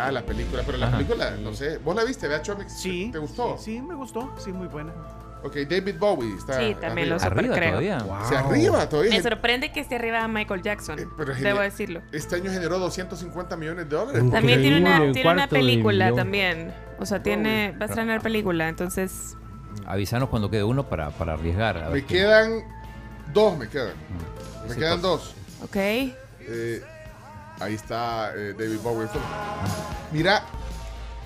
Ah, 0.01 0.13
la 0.13 0.23
película, 0.23 0.63
pero 0.65 0.79
la 0.79 0.87
Ajá. 0.87 0.99
película, 0.99 1.33
no 1.43 1.53
sé. 1.53 1.79
¿Vos 1.79 1.97
la 1.97 2.05
viste, 2.05 2.29
vea, 2.29 2.41
Chomix? 2.41 2.73
Sí. 2.73 3.09
¿Te 3.11 3.19
gustó? 3.19 3.59
Sí, 3.59 3.83
me 3.83 3.97
gustó. 3.97 4.33
Sí, 4.39 4.53
muy 4.53 4.69
buena. 4.69 4.93
Ok, 5.43 5.57
David 5.69 5.97
Bowie 5.99 6.35
está. 6.37 6.59
Sí, 6.59 6.77
también 6.81 7.09
lo 7.11 7.17
arriba. 7.17 7.43
super 7.43 7.51
creo. 7.53 7.71
todavía. 7.71 8.25
Se 8.29 8.37
arriba 8.37 8.89
todavía. 8.89 9.13
Me 9.13 9.23
sorprende 9.23 9.73
que 9.73 9.81
esté 9.81 9.97
arriba 9.97 10.27
Michael 10.27 10.63
Jackson. 10.63 10.99
pero 11.17 11.35
debo 11.35 11.61
decirlo. 11.61 12.03
Este 12.13 12.37
año 12.37 12.51
generó 12.51 12.79
250 12.79 13.57
millones 13.57 13.89
de 13.89 13.97
dólares. 13.97 14.31
También 14.31 14.61
tiene 14.61 14.81
una, 14.81 15.13
tiene 15.13 15.49
película 15.49 16.13
también. 16.15 16.73
O 16.99 17.07
sea, 17.07 17.23
tiene, 17.23 17.77
va 17.81 17.87
a 17.87 17.89
estrenar 17.89 18.21
película, 18.21 18.69
entonces 18.69 19.37
Avisanos 19.87 20.29
cuando 20.29 20.51
quede 20.51 20.65
uno 20.65 20.89
para, 20.89 21.11
para 21.11 21.35
arriesgar. 21.35 21.79
a 21.79 21.91
Me 21.91 22.05
quedan 22.05 22.63
dos, 23.33 23.57
me 23.57 23.69
quedan. 23.69 23.95
Me 24.67 24.75
Sí, 24.75 24.81
quedan 24.81 25.01
dos. 25.01 25.35
Ok. 25.63 25.77
Eh, 25.77 26.83
ahí 27.61 27.75
está 27.75 28.33
eh, 28.35 28.55
David 28.59 28.81
Bowie. 28.83 29.09
Mira, 30.13 30.43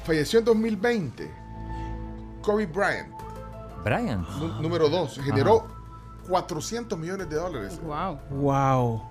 falleció 0.04 0.38
en 0.38 0.44
2020. 0.44 1.42
Kobe 2.40 2.66
Bryant, 2.66 3.11
Brian. 3.84 4.24
nu- 4.38 4.60
número 4.62 4.88
dos, 4.88 5.18
generó 5.22 5.66
400 6.28 6.98
millones 6.98 7.28
de 7.28 7.36
dólares. 7.36 7.78
Wow. 7.82 8.18
Wow. 8.30 9.02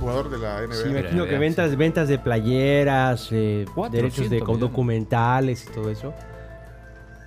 Jugador 0.00 0.30
de 0.30 0.38
la 0.38 0.60
NBA. 0.62 0.74
Sí, 0.74 0.88
me 0.88 1.00
imagino 1.00 1.26
que 1.26 1.36
ventas, 1.38 1.76
ventas 1.76 2.08
de 2.08 2.18
playeras, 2.18 3.28
eh, 3.32 3.66
400 3.74 3.92
derechos 3.92 4.30
de 4.30 4.36
millones. 4.40 4.60
documentales 4.60 5.66
y 5.68 5.72
todo 5.72 5.90
eso. 5.90 6.14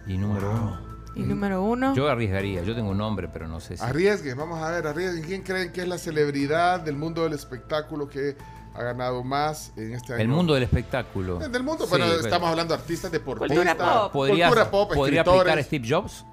Y 0.07 0.17
número 0.17 0.49
uno. 0.51 0.79
Y 1.15 1.21
número 1.21 1.61
uno. 1.61 1.93
Yo 1.93 2.09
arriesgaría. 2.09 2.63
Yo 2.63 2.73
tengo 2.73 2.89
un 2.89 2.97
nombre, 2.97 3.29
pero 3.31 3.47
no 3.47 3.59
sé 3.59 3.77
si. 3.77 3.83
Arriesguen, 3.83 4.35
vamos 4.37 4.59
a 4.63 4.71
ver, 4.71 4.87
arriesguen. 4.87 5.23
¿Quién 5.23 5.41
creen 5.43 5.71
que 5.71 5.81
es 5.81 5.87
la 5.87 5.99
celebridad 5.99 6.79
del 6.79 6.95
mundo 6.95 7.23
del 7.23 7.33
espectáculo 7.33 8.09
que 8.09 8.35
ha 8.73 8.81
ganado 8.81 9.23
más 9.23 9.71
en 9.77 9.93
este 9.93 10.13
año? 10.13 10.21
El 10.23 10.29
mundo 10.29 10.55
del 10.55 10.63
espectáculo. 10.63 11.37
Del 11.37 11.61
mundo, 11.63 11.83
Sí, 11.85 11.89
pero 11.93 12.05
pero- 12.05 12.19
estamos 12.21 12.49
hablando 12.49 12.73
de 12.75 12.81
artistas, 12.81 13.11
deportistas. 13.11 13.55
Cultura 13.55 13.77
pop. 14.01 14.11
¿Podría, 14.11 14.47
Cultura 14.47 14.71
pop, 14.71 14.91
¿podría 14.95 15.21
escritores. 15.21 15.41
aplicar 15.53 15.63
Steve 15.63 15.87
Jobs? 15.87 16.25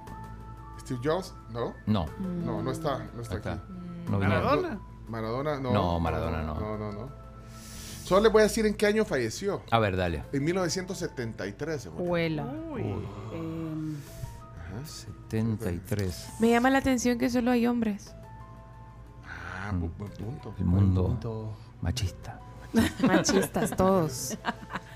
Steve 0.81 0.99
Jobs, 1.03 1.33
¿no? 1.51 1.73
No. 1.85 2.05
No, 2.19 2.61
no 2.61 2.71
está, 2.71 3.07
no 3.15 3.21
está 3.21 3.35
aquí. 3.37 3.49
No. 4.09 4.19
Maradona. 4.19 4.79
Maradona, 5.07 5.59
no. 5.59 5.71
No, 5.73 5.99
Maradona 5.99 6.41
no. 6.43 6.55
No, 6.59 6.77
no, 6.77 6.91
no. 6.91 7.09
Solo 8.03 8.21
les 8.23 8.31
voy 8.31 8.39
a 8.41 8.43
decir 8.43 8.65
en 8.65 8.73
qué 8.73 8.87
año 8.87 9.05
falleció. 9.05 9.61
A 9.71 9.79
ver, 9.79 9.95
dale. 9.95 10.23
En 10.33 10.43
1973. 10.43 11.81
se 11.81 11.89
murió. 11.89 12.05
Huela. 12.11 12.45
Uy. 12.73 12.81
Em, 13.33 13.95
73. 14.85 16.29
Me 16.39 16.49
llama 16.49 16.69
la 16.69 16.79
atención 16.79 17.17
que 17.17 17.29
solo 17.29 17.51
hay 17.51 17.67
hombres. 17.67 18.13
Ah, 19.25 19.71
bu- 19.73 19.91
buen 19.97 20.11
punto. 20.11 20.53
El 20.57 20.65
mundo 20.65 21.53
machista. 21.81 22.39
Machistas 23.05 23.75
todos. 23.75 24.37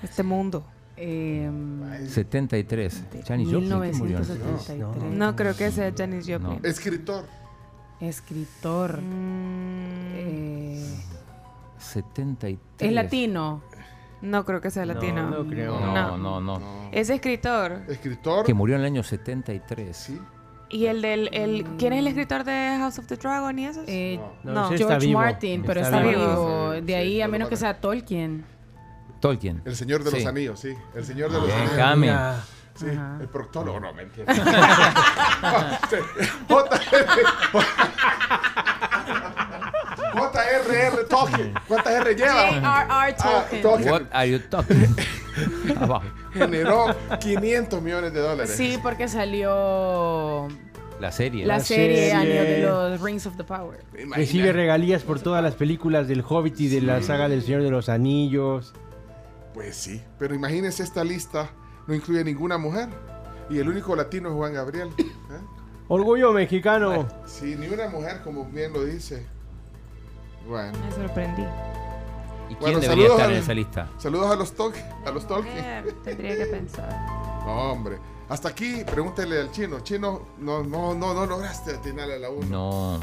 Este 0.02 0.22
mundo. 0.22 0.64
Em, 0.96 2.06
73. 2.06 3.04
Janis 3.26 3.48
Joplin 3.48 3.68
¿quién 3.70 3.98
murió? 3.98 4.18
1973. 4.20 5.12
No 5.12 5.36
creo 5.36 5.56
que 5.56 5.70
sea 5.70 5.92
Janis 5.96 6.26
Joplin. 6.28 6.60
Escritor. 6.62 7.24
Escritor. 8.00 9.00
Mm, 9.00 10.12
Eh, 10.14 10.94
73. 11.78 12.88
es 12.90 12.94
latino. 12.94 13.62
no 14.22 14.44
creo 14.44 14.60
que 14.60 14.70
sea 14.70 14.84
latino. 14.86 15.30
no 15.30 15.46
creo. 15.46 15.78
No, 15.80 16.16
no, 16.18 16.40
no. 16.40 16.60
Es 16.92 17.10
escritor. 17.10 17.82
Escritor. 17.88 18.44
Que 18.44 18.54
murió 18.54 18.76
en 18.76 18.80
el 18.82 18.86
año 18.86 19.02
73. 19.02 19.96
Sí. 19.96 20.18
¿Y 20.68 20.86
el 20.86 21.00
del. 21.00 21.28
El, 21.32 21.64
¿Quién 21.78 21.92
es 21.92 22.00
el 22.00 22.08
escritor 22.08 22.42
de 22.42 22.76
House 22.80 22.98
of 22.98 23.06
the 23.06 23.16
Dragon 23.16 23.56
y 23.58 23.66
esos? 23.66 23.84
Eh, 23.86 24.18
No, 24.42 24.68
George 24.70 25.06
vivo. 25.06 25.20
Martin, 25.20 25.62
pero 25.64 25.80
Está 25.80 25.98
está, 26.00 26.08
vivo. 26.10 26.72
De 26.82 26.96
ahí, 26.96 27.14
sí, 27.14 27.20
a 27.22 27.28
menos 27.28 27.48
que 27.48 27.56
sea 27.56 27.78
Tolkien. 27.80 28.44
Tolkien. 29.28 29.62
El 29.64 29.76
Señor 29.76 30.02
de 30.04 30.10
los 30.10 30.20
Sí. 30.20 30.26
Anillos, 30.26 30.60
sí. 30.60 30.74
El 30.94 31.04
Señor 31.04 31.30
de 31.32 31.38
los 31.38 31.46
Bien, 31.46 31.80
Anillos. 31.80 32.36
Sí, 32.76 32.86
Ajá. 32.90 33.16
el 33.20 33.28
proctólogo, 33.28 33.80
no, 33.80 33.92
mentira. 33.94 34.26
JRR 40.14 41.04
Tolkien. 41.08 41.54
¿Cuántas 41.68 41.92
R 41.94 42.14
lleva? 42.14 42.32
J.R.R. 42.32 42.60
Ah, 42.64 43.44
Tolkien. 43.62 43.90
What 43.92 44.02
are 44.12 44.30
you 44.30 44.38
talking? 44.48 44.94
Generó 46.32 46.94
500 47.20 47.82
millones 47.82 48.12
de 48.12 48.20
dólares. 48.20 48.54
Sí, 48.56 48.78
porque 48.82 49.08
salió 49.08 50.48
La 51.00 51.12
serie. 51.12 51.44
la 51.46 51.58
La 51.58 51.60
serie, 51.64 52.10
serie. 52.10 52.12
año 52.12 52.42
de 52.42 52.62
los 52.62 53.00
Rings 53.00 53.26
of 53.26 53.36
the 53.36 53.44
Power. 53.44 53.80
Recibe 54.14 54.52
regalías 54.52 55.02
por 55.02 55.20
todas 55.20 55.42
las 55.42 55.54
películas 55.54 56.08
del 56.08 56.22
Hobbit 56.26 56.60
y 56.60 56.68
de 56.68 56.80
la 56.82 57.02
saga 57.02 57.28
del 57.28 57.42
Señor 57.42 57.62
de 57.62 57.70
los 57.70 57.88
Anillos. 57.88 58.74
Pues 59.56 59.74
sí, 59.74 60.02
pero 60.18 60.34
imagínense 60.34 60.82
esta 60.82 61.02
lista 61.02 61.48
no 61.86 61.94
incluye 61.94 62.22
ninguna 62.22 62.58
mujer. 62.58 62.90
Y 63.48 63.58
el 63.58 63.66
único 63.66 63.96
latino 63.96 64.28
es 64.28 64.34
Juan 64.34 64.52
Gabriel. 64.52 64.90
¿eh? 64.98 65.40
Orgullo 65.88 66.30
mexicano. 66.34 67.08
Sí, 67.24 67.56
ni 67.56 67.66
una 67.66 67.88
mujer, 67.88 68.20
como 68.22 68.44
bien 68.44 68.74
lo 68.74 68.84
dice. 68.84 69.26
Bueno. 70.46 70.78
Me 70.78 70.92
sorprendí. 70.92 71.40
¿Y 71.42 71.46
quién 72.48 72.60
Bueno, 72.60 72.80
debería 72.80 73.06
estar 73.06 73.30
en 73.30 73.36
esa 73.38 73.54
lista? 73.54 73.88
Saludos 73.96 74.30
a 74.30 74.36
los 74.36 74.52
Tolkien. 74.52 74.84
A 75.06 75.10
los 75.10 75.26
Tolkien. 75.26 75.56
Eh, 75.56 75.84
tendría 76.04 76.36
que 76.36 76.46
pensar. 76.46 76.90
No, 77.46 77.70
hombre. 77.72 77.98
Hasta 78.28 78.48
aquí, 78.48 78.82
pregúntele 78.84 79.40
al 79.40 79.52
chino. 79.52 79.80
Chino, 79.80 80.30
no, 80.38 80.64
no, 80.64 80.94
no, 80.94 81.14
no 81.14 81.24
lograste 81.26 81.76
atinarle 81.76 82.16
a 82.16 82.18
la 82.18 82.28
una. 82.28 82.46
No. 82.46 83.00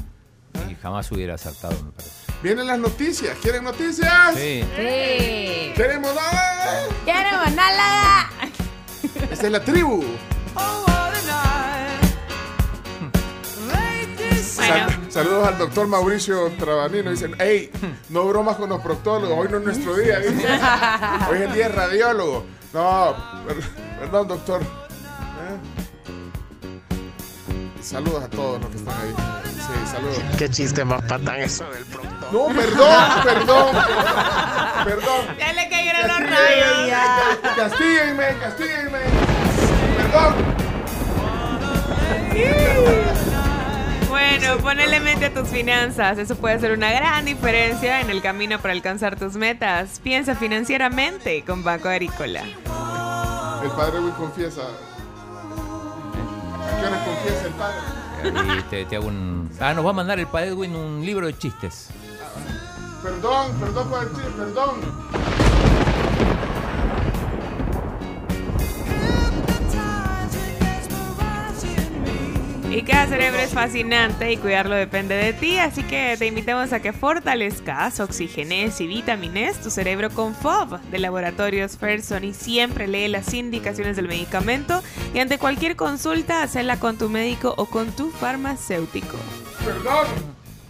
Y 0.70 0.76
jamás 0.76 1.10
hubiera 1.14 1.34
acertado, 1.34 1.82
me 1.82 1.92
parece. 1.92 2.23
Vienen 2.44 2.68
las 2.68 2.78
noticias. 2.78 3.38
¿Quieren 3.42 3.64
noticias? 3.64 4.36
Sí. 4.36 4.64
Sí. 4.76 5.72
¡Queremos 5.76 6.14
nada! 6.14 6.88
¡Queremos 7.06 7.52
nada! 7.56 8.30
Esta 9.32 9.46
es 9.46 9.52
la 9.52 9.64
tribu. 9.64 10.04
Bueno. 10.54 10.74
Sal- 14.44 15.12
saludos 15.12 15.48
al 15.48 15.58
doctor 15.58 15.88
Mauricio 15.88 16.52
Trabanino. 16.60 17.10
Dicen, 17.12 17.34
hey, 17.40 17.72
no 18.10 18.26
bromas 18.26 18.58
con 18.58 18.70
los 18.70 18.82
proctólogos. 18.82 19.38
Hoy 19.40 19.48
no 19.50 19.58
es 19.60 19.64
nuestro 19.64 19.96
día. 19.96 20.20
dice. 20.20 20.46
Hoy 21.30 21.38
es 21.38 21.42
el 21.44 21.54
día 21.54 21.70
de 21.70 21.76
radiólogo. 21.76 22.46
No, 22.74 23.16
per- 23.48 23.62
perdón, 24.00 24.28
doctor. 24.28 24.62
¿Eh? 24.62 25.58
Saludos 27.82 28.24
a 28.24 28.28
todos 28.30 28.62
los 28.62 28.70
que 28.70 28.78
están 28.78 28.96
ahí. 29.02 29.14
Sí, 29.74 29.80
saludos. 29.92 30.20
Qué 30.38 30.50
chiste 30.50 30.86
más 30.86 31.02
patán 31.04 31.42
eso 31.42 31.70
del 31.70 31.86
proctólogo. 31.86 32.50
No, 32.50 32.56
perdón, 32.56 33.04
perdón. 33.24 33.76
Perdón. 34.86 35.26
Ya 35.40 35.54
le 35.54 35.70
cayeron 35.70 36.08
los 36.08 36.20
rayos. 36.30 36.92
Castíguenme, 37.56 38.38
castíguenme. 38.40 39.00
Perdón. 39.98 40.36
Bueno, 44.10 44.58
ponele 44.58 45.00
mente 45.00 45.26
a 45.28 45.34
tus 45.34 45.48
finanzas. 45.50 46.18
Eso 46.18 46.36
puede 46.36 46.56
hacer 46.56 46.72
una 46.72 46.92
gran 46.92 47.26
diferencia 47.26 48.02
en 48.02 48.10
el 48.10 48.22
camino 48.22 48.60
para 48.60 48.74
alcanzar 48.74 49.16
tus 49.18 49.36
metas. 49.36 50.00
Piensa 50.04 50.36
financieramente 50.36 51.44
con 51.44 51.64
Banco 51.64 51.90
Agrícola. 51.90 52.42
El 53.64 53.70
padre 53.72 54.00
Will 54.00 54.14
confiesa. 54.14 54.62
¿A 54.62 56.80
qué 56.80 56.86
hora 56.86 57.06
confiesa 57.06 57.46
el 57.46 57.54
padre? 57.54 58.03
Y 58.24 58.62
te, 58.70 58.86
te 58.86 58.96
hago 58.96 59.08
un. 59.08 59.50
Ah, 59.60 59.74
nos 59.74 59.86
va 59.86 59.90
a 59.92 59.94
mandar 59.94 60.20
el 60.20 60.28
Padre 60.28 60.50
Edwin 60.50 60.76
un 60.76 61.06
libro 61.06 61.28
de 61.28 61.38
chistes. 61.38 61.90
Perdón, 63.02 63.52
perdón 63.60 63.90
por 63.90 64.04
el 64.04 64.10
chiste, 64.10 64.32
perdón. 64.38 65.53
Y 72.74 72.82
cada 72.82 73.06
cerebro 73.06 73.40
es 73.40 73.52
fascinante 73.52 74.32
y 74.32 74.38
cuidarlo 74.38 74.76
depende 74.76 75.14
de 75.14 75.32
ti, 75.32 75.60
así 75.60 75.84
que 75.84 76.16
te 76.18 76.26
invitamos 76.26 76.74
a 76.74 76.82
que 76.82 76.92
fortalezcas, 76.92 78.00
oxigenes 78.00 78.82
y 78.82 78.88
vitamines 78.88 79.62
tu 79.62 79.70
cerebro 79.70 80.10
con 80.10 80.34
FOB 80.34 80.82
de 80.90 80.98
Laboratorios 80.98 81.78
Ferson 81.78 82.24
y 82.24 82.34
siempre 82.34 82.88
lee 82.88 83.10
las 83.10 83.32
indicaciones 83.36 83.96
del 83.96 84.08
medicamento 84.08 84.82
y 85.14 85.20
ante 85.20 85.38
cualquier 85.38 85.76
consulta 85.76 86.42
hacela 86.42 86.80
con 86.80 86.98
tu 86.98 87.10
médico 87.10 87.54
o 87.58 87.68
con 87.68 87.92
tu 87.92 88.10
farmacéutico. 88.10 89.18
Perdón. 89.64 90.08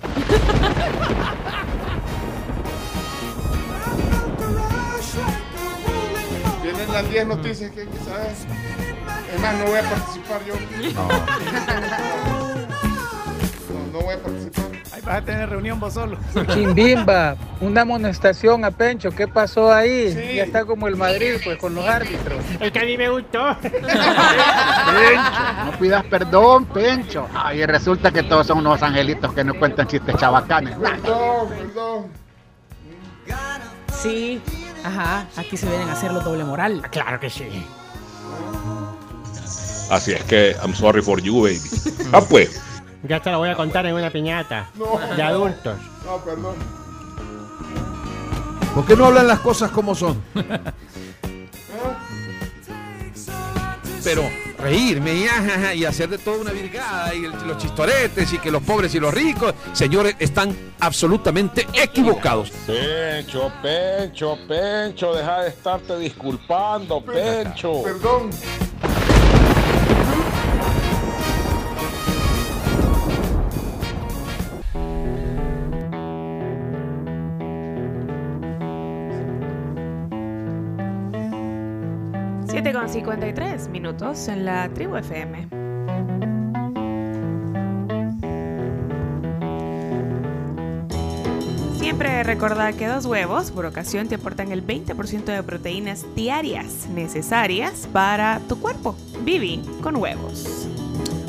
Vienen 6.86 7.02
las 7.02 7.10
10 7.10 7.28
noticias 7.28 7.72
que 7.72 7.82
hay 7.82 7.88
que 7.88 8.00
saber. 8.00 8.32
Es 9.34 9.42
más, 9.42 9.56
no 9.56 9.66
voy 9.66 9.80
a 9.80 9.84
participar 9.84 10.42
yo. 10.46 10.54
No. 10.94 11.08
no 13.94 14.00
voy 14.02 14.16
a 14.16 14.22
participar. 14.22 14.66
Ahí 14.92 15.02
vas 15.02 15.16
a 15.16 15.22
tener 15.22 15.50
reunión 15.50 15.80
vos 15.80 15.94
solo. 15.94 16.18
Chimbimba, 16.54 17.38
una 17.62 17.84
amonestación 17.84 18.66
a 18.66 18.72
Pencho, 18.72 19.12
¿qué 19.12 19.30
pasó 19.30 19.72
ahí? 19.72 20.14
Ya 20.36 20.44
está 20.44 20.66
como 20.66 20.90
el 20.90 20.98
Madrid, 20.98 21.36
pues 21.42 21.58
con 21.58 21.74
los 21.74 21.86
árbitros. 21.86 22.44
Es 22.60 22.72
que 22.72 22.80
a 22.80 22.84
mí 22.84 22.98
me 22.98 23.10
gustó. 23.10 23.58
Pencho, 23.62 23.82
no 25.66 25.72
pidas 25.80 26.04
perdón, 26.06 26.66
Pencho. 26.66 27.30
Ay, 27.34 27.66
resulta 27.66 28.12
que 28.12 28.24
todos 28.24 28.46
son 28.48 28.58
unos 28.58 28.84
angelitos 28.84 29.34
que 29.34 29.46
no 29.46 29.54
cuentan 29.54 29.88
chistes 29.88 30.18
chabacanes. 30.18 30.76
Perdón, 30.76 31.48
perdón. 31.50 32.08
Sí, 33.94 34.42
ajá, 34.84 35.28
aquí 35.36 35.58
se 35.58 35.68
vienen 35.68 35.90
a 35.90 35.94
hacer 35.94 36.12
los 36.12 36.24
doble 36.24 36.44
moral. 36.44 36.82
Claro 36.92 37.20
que 37.20 37.30
sí. 37.30 37.66
Así 39.90 40.14
es 40.14 40.24
que, 40.24 40.56
I'm 40.62 40.74
sorry 40.74 41.02
for 41.02 41.22
you, 41.22 41.42
baby. 41.44 41.60
Ah, 42.14 42.22
pues. 42.22 42.62
Ya 43.04 43.20
te 43.20 43.32
lo 43.32 43.40
voy 43.40 43.50
a 43.50 43.56
contar 43.56 43.86
en 43.86 43.96
una 43.96 44.10
piñata. 44.10 44.70
No. 44.76 44.98
De 45.16 45.22
adultos. 45.22 45.78
No, 46.06 46.18
perdón. 46.24 46.56
¿Por 48.74 48.86
qué 48.86 48.96
no 48.96 49.06
hablan 49.06 49.28
las 49.28 49.40
cosas 49.40 49.72
como 49.72 49.94
son? 49.94 50.22
Pero 54.04 54.24
reírme 54.64 55.14
y, 55.16 55.26
ajaja, 55.26 55.76
y 55.76 55.86
hacer 55.86 56.10
de 56.10 56.18
todo 56.18 56.40
una 56.42 56.52
virgada 56.52 57.14
y 57.14 57.26
el- 57.26 57.32
los 57.48 57.58
chistoretes 57.58 58.32
y 58.34 58.38
que 58.40 58.50
los 58.50 58.64
pobres 58.64 58.96
y 58.96 59.00
los 59.00 59.14
ricos, 59.14 59.54
señores, 59.74 60.16
están 60.20 60.56
absolutamente 60.80 61.68
equivocados. 61.74 62.50
Pencho, 62.66 63.52
Pencho, 63.62 64.38
Pencho, 64.48 65.14
deja 65.14 65.42
de 65.42 65.50
estarte 65.50 66.00
disculpando, 66.00 67.04
Pencho. 67.04 67.84
Perdón. 67.84 68.30
Con 82.84 82.92
53 82.92 83.70
minutos 83.70 84.28
en 84.28 84.44
la 84.44 84.68
tribu 84.68 84.98
FM. 84.98 85.48
Siempre 91.80 92.24
recordá 92.24 92.74
que 92.74 92.88
dos 92.88 93.06
huevos 93.06 93.52
por 93.52 93.66
ocasión 93.66 94.10
te 94.10 94.16
aportan 94.16 94.52
el 94.52 94.68
20% 94.68 95.24
de 95.24 95.44
proteínas 95.44 96.06
diarias 96.14 96.90
necesarias 96.90 97.88
para 97.94 98.42
tu 98.50 98.60
cuerpo. 98.60 98.98
Vivi 99.22 99.62
con 99.82 99.96
huevos. 99.96 100.68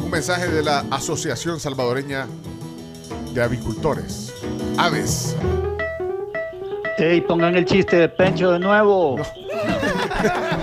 Un 0.03 0.11
mensaje 0.11 0.49
de 0.49 0.65
la 0.65 0.81
Asociación 0.91 1.61
Salvadoreña 1.61 2.27
de 3.33 3.43
Avicultores. 3.43 4.35
Aves. 4.77 5.37
Ey, 6.99 7.21
pongan 7.21 7.55
el 7.55 7.65
chiste 7.65 7.95
de 7.97 8.09
Pencho 8.09 8.51
de 8.51 8.59
nuevo. 8.59 9.19
Ey, 9.19 9.25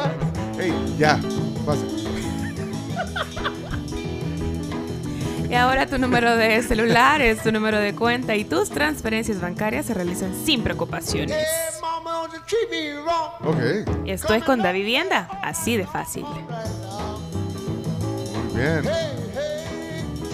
ya, 1.01 1.19
pase. 1.65 1.81
Y 5.49 5.55
ahora 5.55 5.87
tu 5.87 5.97
número 5.97 6.37
de 6.37 6.61
celular 6.61 7.21
es 7.23 7.41
tu 7.41 7.51
número 7.51 7.79
de 7.79 7.95
cuenta 7.95 8.35
y 8.35 8.45
tus 8.45 8.69
transferencias 8.69 9.41
bancarias 9.41 9.87
se 9.87 9.95
realizan 9.95 10.31
sin 10.45 10.61
preocupaciones. 10.61 11.35
Ok, 13.43 13.57
Esto 14.05 14.33
es 14.35 14.43
con 14.43 14.61
Da 14.61 14.71
Vivienda, 14.71 15.27
así 15.43 15.75
de 15.75 15.87
fácil. 15.87 16.23
bien. 18.53 18.83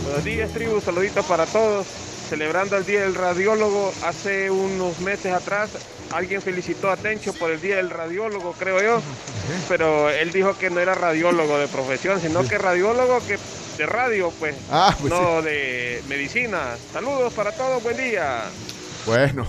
Buenos 0.03 0.23
días, 0.25 0.51
tribu. 0.51 0.81
Saluditos 0.81 1.25
para 1.25 1.45
todos. 1.45 1.87
Celebrando 1.87 2.75
el 2.75 2.85
Día 2.85 3.03
del 3.03 3.15
Radiólogo, 3.15 3.93
hace 4.03 4.51
unos 4.51 4.99
meses 4.99 5.31
atrás 5.33 5.69
alguien 6.11 6.41
felicitó 6.41 6.89
a 6.89 6.97
Tencho 6.97 7.33
por 7.33 7.51
el 7.51 7.61
Día 7.61 7.77
del 7.77 7.89
Radiólogo, 7.89 8.53
creo 8.57 8.81
yo. 8.81 9.01
Pero 9.67 10.09
él 10.09 10.31
dijo 10.31 10.57
que 10.57 10.69
no 10.69 10.79
era 10.79 10.95
radiólogo 10.95 11.57
de 11.57 11.67
profesión, 11.67 12.19
sino 12.19 12.43
que 12.43 12.57
radiólogo 12.57 13.19
que 13.27 13.37
de 13.77 13.85
radio, 13.85 14.31
pues. 14.39 14.55
Ah, 14.71 14.95
pues 14.99 15.13
no 15.13 15.41
de 15.41 16.01
medicina. 16.09 16.75
Saludos 16.91 17.33
para 17.33 17.51
todos, 17.51 17.81
buen 17.83 17.95
día. 17.95 18.43
Bueno, 19.05 19.45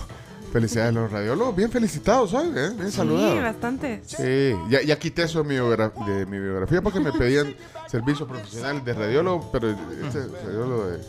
felicidades 0.53 0.95
a 0.95 0.99
los 0.99 1.11
radiólogos. 1.11 1.55
Bien 1.55 1.71
felicitados 1.71 2.33
hoy, 2.33 2.49
¿eh? 2.55 2.69
bien 2.75 2.91
saludados. 2.91 3.33
Sí, 3.33 3.39
bastante. 3.39 4.01
Sí, 4.05 4.55
ya, 4.69 4.81
ya 4.81 4.99
quité 4.99 5.23
eso 5.23 5.43
de 5.43 5.49
mi, 5.49 5.55
de 5.55 6.25
mi 6.25 6.39
biografía 6.39 6.81
porque 6.81 6.99
me 6.99 7.11
pedían 7.11 7.55
servicios 7.87 8.27
profesionales 8.29 8.85
de 8.85 8.93
radiólogo, 8.93 9.49
pero 9.51 9.69
este 9.71 10.19
es 10.19 10.31
radiólogo 10.31 10.87
de, 10.87 10.99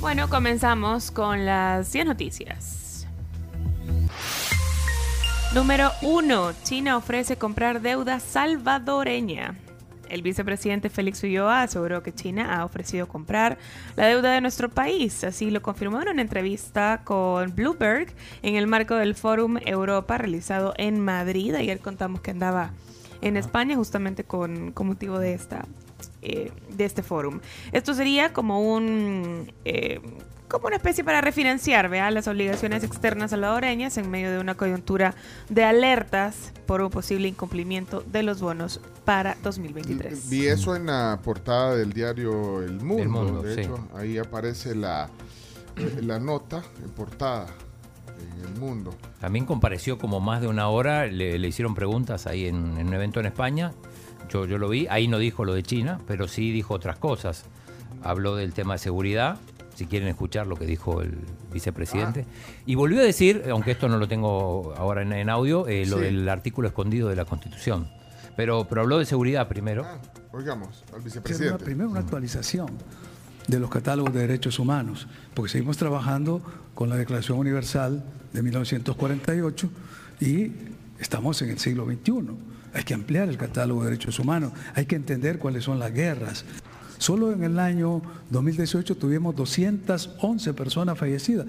Bueno, 0.00 0.30
comenzamos 0.30 1.10
con 1.10 1.44
las 1.44 1.92
10 1.92 2.06
noticias. 2.06 3.06
Número 5.54 5.90
1. 6.00 6.52
China 6.62 6.96
ofrece 6.96 7.36
comprar 7.36 7.82
deuda 7.82 8.18
salvadoreña. 8.18 9.56
El 10.08 10.22
vicepresidente 10.22 10.88
Félix 10.88 11.22
Ulloa 11.22 11.62
aseguró 11.62 12.02
que 12.02 12.14
China 12.14 12.56
ha 12.56 12.64
ofrecido 12.64 13.08
comprar 13.08 13.58
la 13.94 14.06
deuda 14.06 14.32
de 14.32 14.40
nuestro 14.40 14.70
país. 14.70 15.22
Así 15.22 15.50
lo 15.50 15.60
confirmó 15.60 16.00
en 16.00 16.08
una 16.08 16.22
entrevista 16.22 17.02
con 17.04 17.54
Bloomberg 17.54 18.08
en 18.40 18.56
el 18.56 18.66
marco 18.66 18.94
del 18.94 19.14
Fórum 19.14 19.58
Europa 19.66 20.16
realizado 20.16 20.72
en 20.78 20.98
Madrid. 20.98 21.54
Ayer 21.54 21.78
contamos 21.78 22.22
que 22.22 22.30
andaba 22.30 22.70
en 23.20 23.36
España 23.36 23.76
justamente 23.76 24.24
con, 24.24 24.72
con 24.72 24.86
motivo 24.86 25.18
de 25.18 25.34
esta 25.34 25.66
eh, 26.22 26.52
de 26.68 26.84
este 26.84 27.02
fórum. 27.02 27.40
Esto 27.72 27.94
sería 27.94 28.32
como 28.32 28.60
un 28.74 29.52
eh, 29.64 30.00
como 30.50 30.66
una 30.66 30.76
especie 30.76 31.04
para 31.04 31.20
refinanciar 31.22 31.88
¿vea? 31.88 32.10
las 32.10 32.26
obligaciones 32.28 32.84
externas 32.84 33.30
salvadoreñas 33.30 33.96
en 33.96 34.10
medio 34.10 34.30
de 34.32 34.38
una 34.40 34.56
coyuntura 34.56 35.14
de 35.48 35.64
alertas 35.64 36.52
por 36.66 36.82
un 36.82 36.90
posible 36.90 37.28
incumplimiento 37.28 38.02
de 38.06 38.22
los 38.24 38.40
bonos 38.40 38.80
para 39.04 39.36
2023. 39.42 40.28
Vi 40.28 40.46
eso 40.46 40.74
en 40.76 40.86
la 40.86 41.20
portada 41.22 41.76
del 41.76 41.92
diario 41.92 42.62
El 42.62 42.80
Mundo. 42.80 43.02
El 43.02 43.08
Mundo, 43.08 43.42
de 43.42 43.54
sí. 43.54 43.60
hecho, 43.60 43.78
ahí 43.94 44.18
aparece 44.18 44.74
la, 44.74 45.08
eh, 45.76 46.00
la 46.02 46.18
nota 46.18 46.62
en 46.82 46.90
portada 46.90 47.46
en 48.18 48.44
El 48.44 48.60
Mundo. 48.60 48.92
También 49.20 49.46
compareció 49.46 49.98
como 49.98 50.20
más 50.20 50.40
de 50.40 50.48
una 50.48 50.68
hora, 50.68 51.06
le, 51.06 51.38
le 51.38 51.48
hicieron 51.48 51.74
preguntas 51.74 52.26
ahí 52.26 52.46
en, 52.46 52.76
en 52.76 52.88
un 52.88 52.94
evento 52.94 53.20
en 53.20 53.26
España. 53.26 53.72
Yo, 54.30 54.46
yo 54.46 54.58
lo 54.58 54.68
vi, 54.68 54.86
ahí 54.88 55.08
no 55.08 55.18
dijo 55.18 55.44
lo 55.44 55.54
de 55.54 55.62
China, 55.62 56.00
pero 56.06 56.28
sí 56.28 56.50
dijo 56.52 56.74
otras 56.74 56.96
cosas. 56.98 57.44
Habló 58.02 58.36
del 58.36 58.52
tema 58.52 58.74
de 58.74 58.78
seguridad, 58.78 59.36
si 59.74 59.86
quieren 59.86 60.08
escuchar 60.08 60.46
lo 60.46 60.56
que 60.56 60.66
dijo 60.66 61.02
el 61.02 61.18
vicepresidente. 61.52 62.24
Y 62.66 62.74
volvió 62.76 63.00
a 63.00 63.04
decir, 63.04 63.44
aunque 63.50 63.72
esto 63.72 63.88
no 63.88 63.98
lo 63.98 64.06
tengo 64.08 64.72
ahora 64.76 65.02
en, 65.02 65.12
en 65.12 65.28
audio, 65.30 65.66
eh, 65.68 65.84
lo 65.86 65.96
Sí. 65.98 66.04
del 66.04 66.28
artículo 66.28 66.68
escondido 66.68 67.08
de 67.08 67.16
la 67.16 67.24
Constitución. 67.24 67.88
Pero, 68.36 68.64
pero 68.68 68.82
habló 68.82 68.98
de 68.98 69.04
seguridad 69.06 69.48
primero. 69.48 69.84
Oigamos 70.32 70.84
al 70.88 70.94
una- 70.96 71.04
vicepresidente. 71.04 71.64
primero 71.64 71.90
una 71.90 72.00
actualización 72.00 72.68
de 73.48 73.58
los 73.58 73.68
catálogos 73.68 74.14
de 74.14 74.20
derechos 74.20 74.58
humanos, 74.60 75.08
porque 75.34 75.50
seguimos 75.50 75.76
trabajando 75.76 76.40
con 76.74 76.88
la 76.88 76.96
Declaración 76.96 77.36
Universal 77.38 78.04
de 78.32 78.42
1948 78.42 79.68
y 80.20 80.52
estamos 81.00 81.42
en 81.42 81.50
el 81.50 81.58
siglo 81.58 81.84
XXI. 81.84 82.12
Hay 82.72 82.84
que 82.84 82.94
ampliar 82.94 83.28
el 83.28 83.36
catálogo 83.36 83.82
de 83.82 83.90
derechos 83.90 84.18
humanos, 84.18 84.52
hay 84.74 84.86
que 84.86 84.96
entender 84.96 85.38
cuáles 85.38 85.64
son 85.64 85.78
las 85.78 85.92
guerras. 85.92 86.44
Solo 86.98 87.32
en 87.32 87.42
el 87.42 87.58
año 87.58 88.02
2018 88.28 88.94
tuvimos 88.98 89.34
211 89.34 90.52
personas 90.52 90.98
fallecidas. 90.98 91.46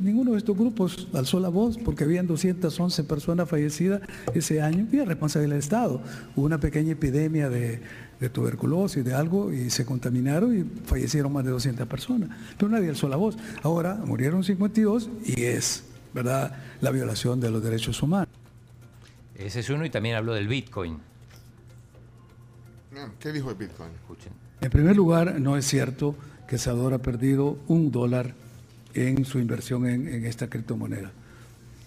Ninguno 0.00 0.32
de 0.32 0.38
estos 0.38 0.58
grupos 0.58 1.06
alzó 1.14 1.38
la 1.38 1.48
voz 1.48 1.78
porque 1.78 2.02
habían 2.02 2.26
211 2.26 3.04
personas 3.04 3.48
fallecidas 3.48 4.02
ese 4.34 4.60
año 4.60 4.88
y 4.90 4.98
es 4.98 5.06
responsabilidad 5.06 5.54
del 5.54 5.60
Estado. 5.60 6.02
Hubo 6.34 6.46
una 6.46 6.58
pequeña 6.58 6.92
epidemia 6.92 7.48
de, 7.48 7.80
de 8.18 8.28
tuberculosis, 8.28 9.04
de 9.04 9.14
algo, 9.14 9.52
y 9.52 9.70
se 9.70 9.86
contaminaron 9.86 10.58
y 10.58 10.64
fallecieron 10.84 11.32
más 11.32 11.44
de 11.44 11.52
200 11.52 11.86
personas. 11.86 12.30
Pero 12.56 12.68
nadie 12.68 12.88
alzó 12.88 13.08
la 13.08 13.16
voz. 13.16 13.36
Ahora 13.62 13.94
murieron 14.04 14.42
52 14.42 15.10
y 15.24 15.44
es, 15.44 15.84
¿verdad?, 16.12 16.56
la 16.80 16.90
violación 16.90 17.40
de 17.40 17.50
los 17.50 17.62
derechos 17.62 18.02
humanos. 18.02 18.28
Ese 19.38 19.60
es 19.60 19.70
uno 19.70 19.84
y 19.84 19.90
también 19.90 20.16
habló 20.16 20.34
del 20.34 20.48
Bitcoin. 20.48 20.98
Ah, 22.96 23.08
¿Qué 23.20 23.30
dijo 23.32 23.50
el 23.50 23.56
Bitcoin? 23.56 23.90
Escuchen. 23.92 24.32
En 24.60 24.70
primer 24.70 24.96
lugar, 24.96 25.40
no 25.40 25.56
es 25.56 25.64
cierto 25.64 26.16
que 26.48 26.56
El 26.56 26.60
Salvador 26.60 26.94
ha 26.94 26.98
perdido 26.98 27.58
un 27.68 27.92
dólar 27.92 28.34
en 28.94 29.24
su 29.24 29.38
inversión 29.38 29.86
en, 29.86 30.08
en 30.08 30.24
esta 30.26 30.48
criptomoneda. 30.48 31.12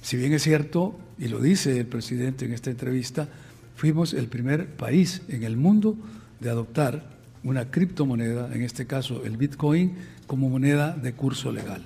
Si 0.02 0.15
bien 0.15 0.32
es 0.32 0.44
cierto, 0.44 0.98
y 1.19 1.28
lo 1.28 1.41
dice 1.41 1.78
el 1.78 1.88
presidente 1.88 2.45
en 2.45 2.53
esta 2.53 2.69
entrevista, 2.69 3.28
fuimos 3.76 4.14
el 4.14 4.28
primer 4.28 4.68
país 4.68 5.22
en 5.28 5.44
el 5.44 5.57
mundo 5.57 5.98
de 6.40 6.49
adoptar 6.49 7.03
una 7.44 7.69
criptomoneda, 7.69 8.53
en 8.53 8.61
este 8.61 8.88
caso 8.88 9.26
el 9.26 9.36
Bitcoin, 9.36 9.98
como 10.26 10.49
moneda 10.49 10.95
de 10.95 11.14
curso 11.14 11.52
legal. 11.52 11.84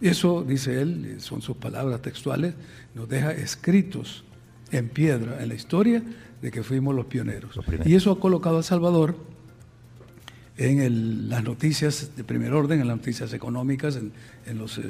Eso, 0.00 0.42
dice 0.42 0.80
él, 0.80 1.16
son 1.20 1.42
sus 1.42 1.56
palabras 1.56 2.00
textuales, 2.00 2.54
nos 2.94 3.08
deja 3.08 3.32
escritos 3.32 4.24
en 4.72 4.88
piedra 4.88 5.40
en 5.42 5.48
la 5.48 5.54
historia 5.54 6.02
de 6.40 6.50
que 6.50 6.62
fuimos 6.64 6.94
los 6.94 7.06
pioneros. 7.06 7.56
Y 7.88 7.94
eso 7.94 8.10
ha 8.10 8.18
colocado 8.18 8.58
a 8.58 8.62
Salvador 8.64 9.14
en 10.58 10.80
el- 10.80 11.28
las 11.30 11.42
noticias 11.44 12.10
de 12.16 12.24
primer 12.24 12.52
orden, 12.52 12.80
en 12.80 12.86
las 12.88 12.96
noticias 12.98 13.32
económicas, 13.32 13.96
en, 13.96 14.12
en 14.46 14.58
los 14.58 14.78
eh, 14.78 14.82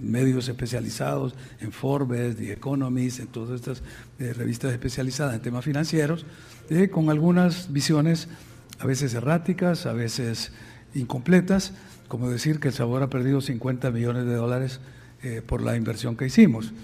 medios 0.00 0.48
especializados, 0.48 1.34
en 1.60 1.70
Forbes, 1.72 2.36
The 2.36 2.52
Economist, 2.52 3.20
en 3.20 3.28
todas 3.28 3.50
estas 3.60 3.82
eh, 4.18 4.32
revistas 4.32 4.72
especializadas 4.72 5.34
en 5.34 5.40
temas 5.40 5.64
financieros, 5.64 6.26
eh, 6.68 6.88
con 6.88 7.10
algunas 7.10 7.72
visiones 7.72 8.28
a 8.80 8.86
veces 8.86 9.14
erráticas, 9.14 9.86
a 9.86 9.92
veces 9.92 10.52
incompletas, 10.94 11.74
como 12.08 12.28
decir 12.28 12.58
que 12.60 12.68
El 12.68 12.74
Salvador 12.74 13.04
ha 13.04 13.10
perdido 13.10 13.40
50 13.40 13.90
millones 13.90 14.24
de 14.26 14.34
dólares 14.34 14.80
por 15.46 15.62
la 15.62 15.74
inversión 15.74 16.18
que 16.18 16.26
hicimos. 16.26 16.74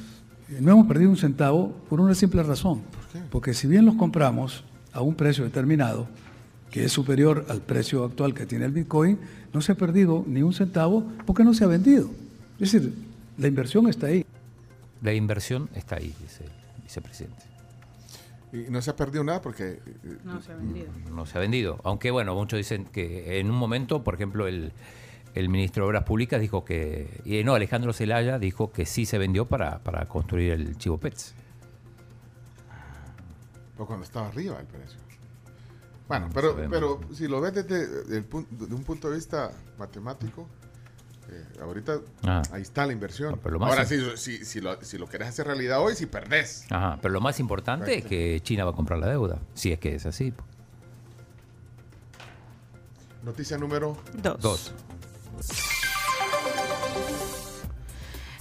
Eh, 0.51 0.59
No 0.61 0.73
hemos 0.73 0.87
perdido 0.87 1.11
un 1.11 1.17
centavo 1.17 1.73
por 1.89 2.01
una 2.01 2.15
simple 2.15 2.43
razón, 2.43 2.83
porque 3.31 3.55
si 3.55 3.67
bien 3.67 3.85
los 3.85 3.95
compramos 3.97 4.65
a 4.93 5.01
un 5.01 5.15
precio 5.15 5.45
determinado, 5.45 6.09
que 6.71 6.85
es 6.85 6.93
superior 6.93 7.47
al 7.49 7.61
precio 7.61 8.05
actual 8.05 8.35
que 8.35 8.47
tiene 8.47 8.65
el 8.65 8.73
Bitcoin, 8.73 9.19
no 9.53 9.61
se 9.61 9.73
ha 9.73 9.75
perdido 9.75 10.25
ni 10.27 10.43
un 10.43 10.53
centavo 10.53 11.05
porque 11.27 11.43
no 11.45 11.53
se 11.55 11.65
ha 11.65 11.67
vendido. 11.67 12.11
Es 12.61 12.73
decir, 12.73 12.95
la 13.39 13.49
inversión 13.49 13.89
está 13.89 14.07
ahí. 14.07 14.25
La 15.03 15.13
inversión 15.15 15.69
está 15.75 15.97
ahí, 15.97 16.15
dice 16.21 16.45
el 16.45 16.83
vicepresidente. 16.83 17.43
Y 18.53 18.71
no 18.71 18.83
se 18.83 18.91
ha 18.91 18.97
perdido 18.97 19.23
nada 19.25 19.41
porque... 19.41 19.81
eh, 20.05 20.19
No 20.25 20.43
se 20.43 20.53
ha 20.53 20.57
vendido. 20.57 20.87
No 21.15 21.25
se 21.27 21.39
ha 21.39 21.41
vendido. 21.41 21.81
Aunque, 21.85 22.11
bueno, 22.11 22.35
muchos 22.35 22.57
dicen 22.59 22.85
que 22.85 23.39
en 23.41 23.49
un 23.51 23.57
momento, 23.57 24.03
por 24.03 24.15
ejemplo, 24.15 24.47
el, 24.49 24.73
el 25.35 25.49
ministro 25.49 25.85
de 25.85 25.89
Obras 25.89 26.05
Públicas 26.05 26.41
dijo 26.41 26.65
que. 26.65 27.21
Y 27.25 27.45
no, 27.45 27.55
Alejandro 27.55 27.93
Zelaya 27.93 28.39
dijo 28.39 28.73
que 28.73 28.87
sí 28.87 29.07
se 29.07 29.19
vendió 29.19 29.47
para, 29.47 29.79
para 29.79 30.07
construir 30.07 30.53
el 30.53 30.77
Chivo 30.77 30.99
Pets. 30.99 31.35
Ah, 32.71 33.13
pues 33.77 33.85
o 33.85 33.87
cuando 33.87 34.05
estaba 34.05 34.29
arriba 34.29 34.59
el 34.61 34.67
precio. 34.67 34.99
Bueno, 36.09 36.29
pero, 36.35 36.57
pero 36.69 37.01
si 37.13 37.29
lo 37.29 37.41
ves 37.41 37.55
desde, 37.55 37.83
el, 38.17 38.27
desde, 38.51 38.75
un 38.75 38.83
punto 38.83 39.09
de 39.09 39.15
vista 39.15 39.53
matemático, 39.79 40.49
eh, 41.31 41.61
ahorita 41.63 42.01
ah. 42.25 42.43
ahí 42.51 42.63
está 42.63 42.85
la 42.85 42.93
inversión. 42.93 43.39
Ahora, 43.45 43.59
más 43.59 43.89
si, 43.89 44.17
si, 44.17 44.45
si, 44.45 44.61
lo, 44.61 44.83
si 44.83 44.99
lo 44.99 45.09
querés 45.09 45.29
hacer 45.29 45.47
realidad 45.47 45.81
hoy, 45.81 45.95
si 45.95 46.07
perdés. 46.07 46.67
Ajá, 46.71 46.99
pero 47.01 47.15
lo 47.15 47.21
más 47.21 47.39
importante 47.39 47.99
es 47.99 48.05
que 48.05 48.41
China 48.43 48.65
va 48.65 48.73
a 48.73 48.75
comprar 48.75 48.99
la 48.99 49.07
deuda, 49.07 49.39
si 49.55 49.71
es 49.71 49.79
que 49.79 49.95
es 49.95 50.05
así. 50.05 50.35
Noticia 53.23 53.57
número 53.57 53.97
2. 54.21 54.75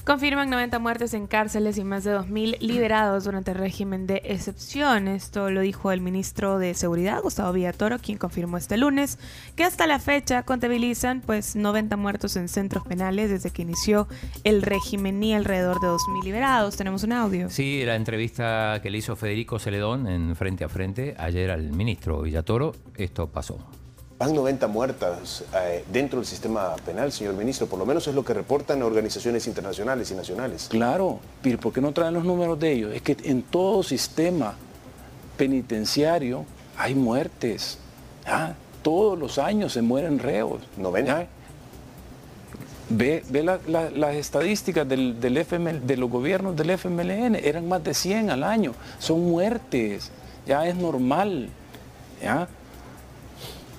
Confirman 0.09 0.49
90 0.49 0.79
muertes 0.79 1.13
en 1.13 1.27
cárceles 1.27 1.77
y 1.77 1.83
más 1.83 2.03
de 2.03 2.17
2.000 2.17 2.57
liberados 2.61 3.25
durante 3.25 3.51
el 3.51 3.59
régimen 3.59 4.07
de 4.07 4.23
excepción. 4.25 5.07
Esto 5.07 5.51
lo 5.51 5.61
dijo 5.61 5.91
el 5.91 6.01
ministro 6.01 6.57
de 6.57 6.73
Seguridad, 6.73 7.21
Gustavo 7.21 7.53
Villatoro, 7.53 7.99
quien 7.99 8.17
confirmó 8.17 8.57
este 8.57 8.75
lunes 8.75 9.19
que 9.55 9.63
hasta 9.63 9.85
la 9.85 9.99
fecha 9.99 10.41
contabilizan 10.41 11.21
pues 11.21 11.55
90 11.55 11.95
muertos 11.95 12.35
en 12.37 12.47
centros 12.47 12.87
penales 12.87 13.29
desde 13.29 13.51
que 13.51 13.61
inició 13.61 14.07
el 14.43 14.63
régimen 14.63 15.21
y 15.21 15.35
alrededor 15.35 15.79
de 15.79 15.89
2.000 15.89 16.23
liberados. 16.23 16.75
Tenemos 16.75 17.03
un 17.03 17.11
audio. 17.11 17.47
Sí, 17.51 17.83
la 17.85 17.95
entrevista 17.95 18.79
que 18.81 18.89
le 18.89 18.97
hizo 18.97 19.15
Federico 19.15 19.59
Celedón 19.59 20.07
en 20.07 20.35
Frente 20.35 20.63
a 20.63 20.69
Frente 20.69 21.13
ayer 21.19 21.51
al 21.51 21.71
ministro 21.71 22.23
Villatoro, 22.23 22.73
esto 22.97 23.27
pasó. 23.27 23.78
Van 24.19 24.33
90 24.35 24.67
muertas 24.67 25.45
eh, 25.55 25.85
dentro 25.89 26.19
del 26.19 26.25
sistema 26.27 26.75
penal, 26.85 27.09
señor 27.13 27.35
ministro. 27.35 27.67
Por 27.67 27.79
lo 27.79 27.85
menos 27.85 28.05
es 28.05 28.13
lo 28.13 28.25
que 28.25 28.33
reportan 28.33 28.83
organizaciones 28.83 29.47
internacionales 29.47 30.11
y 30.11 30.13
nacionales. 30.13 30.67
Claro, 30.69 31.19
pero 31.41 31.57
¿por 31.57 31.71
qué 31.71 31.79
no 31.79 31.93
traen 31.93 32.13
los 32.15 32.25
números 32.25 32.59
de 32.59 32.69
ellos? 32.73 32.93
Es 32.93 33.01
que 33.01 33.15
en 33.23 33.41
todo 33.43 33.81
sistema 33.81 34.55
penitenciario 35.37 36.43
hay 36.77 36.95
muertes. 36.95 37.77
¿ah? 38.27 38.51
Todos 38.81 39.17
los 39.17 39.37
años 39.37 39.71
se 39.71 39.81
mueren 39.81 40.19
reos. 40.19 40.63
¿ya? 41.07 41.27
Ve, 42.89 43.23
ve 43.29 43.41
la- 43.43 43.59
la- 43.67 43.89
las 43.89 44.15
estadísticas 44.15 44.85
del, 44.89 45.21
del 45.21 45.37
FML 45.37 45.87
de 45.87 45.95
los 45.95 46.09
gobiernos 46.09 46.57
del 46.57 46.71
FMLN, 46.71 47.35
eran 47.35 47.69
más 47.69 47.81
de 47.85 47.93
100 47.93 48.31
al 48.31 48.43
año. 48.43 48.73
Son 48.99 49.21
muertes, 49.29 50.11
ya 50.45 50.67
es 50.67 50.75
normal. 50.75 51.47
¿ya? 52.21 52.49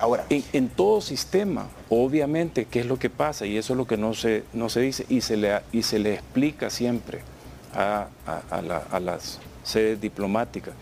Ahora, 0.01 0.25
en, 0.29 0.67
todo 0.69 0.99
sistema, 0.99 1.67
obviamente, 1.87 2.65
¿qué 2.65 2.79
es 2.79 2.87
lo 2.87 2.97
que 2.97 3.11
pasa? 3.11 3.45
Y 3.45 3.55
eso 3.55 3.73
es 3.73 3.77
lo 3.77 3.85
que 3.85 3.97
no 3.97 4.15
se, 4.15 4.43
no 4.51 4.67
se 4.67 4.79
dice 4.81 5.05
y 5.09 5.21
se 5.21 5.37
le, 5.37 5.61
y 5.71 5.83
se 5.83 5.99
le 5.99 6.15
explica 6.15 6.71
siempre 6.71 7.21
a, 7.75 8.07
a- 8.25 8.41
a 8.57 8.61
la- 8.63 8.83
a 8.91 8.99
las 8.99 9.37
sedes 9.63 10.01
diplomáticas. 10.01 10.73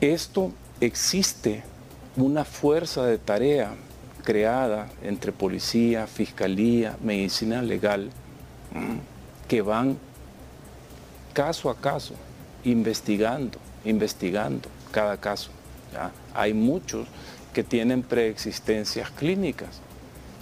Esto 0.00 0.52
existe 0.80 1.62
una 2.16 2.44
fuerza 2.46 3.04
de 3.04 3.18
tarea 3.18 3.74
creada 4.24 4.88
entre 5.02 5.32
policía, 5.32 6.06
fiscalía, 6.06 6.96
medicina 7.02 7.60
legal, 7.60 8.10
que 9.48 9.60
van 9.62 9.98
caso 11.34 11.68
a 11.68 11.76
caso, 11.76 12.14
investigando, 12.64 13.58
investigando 13.84 14.68
cada 14.90 15.18
caso. 15.18 15.50
Hay 16.34 16.54
muchos 16.54 17.06
que 17.52 17.64
tienen 17.64 18.02
preexistencias 18.02 19.10
clínicas. 19.10 19.80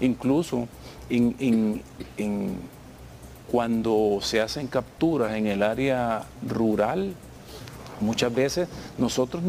Incluso 0.00 0.66
cuando 3.50 4.18
se 4.20 4.40
hacen 4.40 4.66
capturas 4.66 5.34
en 5.34 5.46
el 5.46 5.62
área 5.62 6.24
rural, 6.46 7.14
muchas 8.00 8.34
veces 8.34 8.68
nosotros 8.98 9.42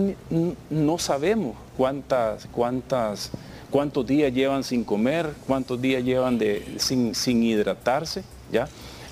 no 0.69 0.97
sabemos 0.99 1.55
cuántas, 1.75 2.45
cuántas, 2.51 3.31
cuántos 3.71 4.05
días 4.05 4.31
llevan 4.31 4.63
sin 4.63 4.83
comer, 4.83 5.33
cuántos 5.47 5.81
días 5.81 6.03
llevan 6.03 6.37
de, 6.37 6.75
sin, 6.77 7.15
sin 7.15 7.41
hidratarse. 7.41 8.23
¿ya? 8.51 8.67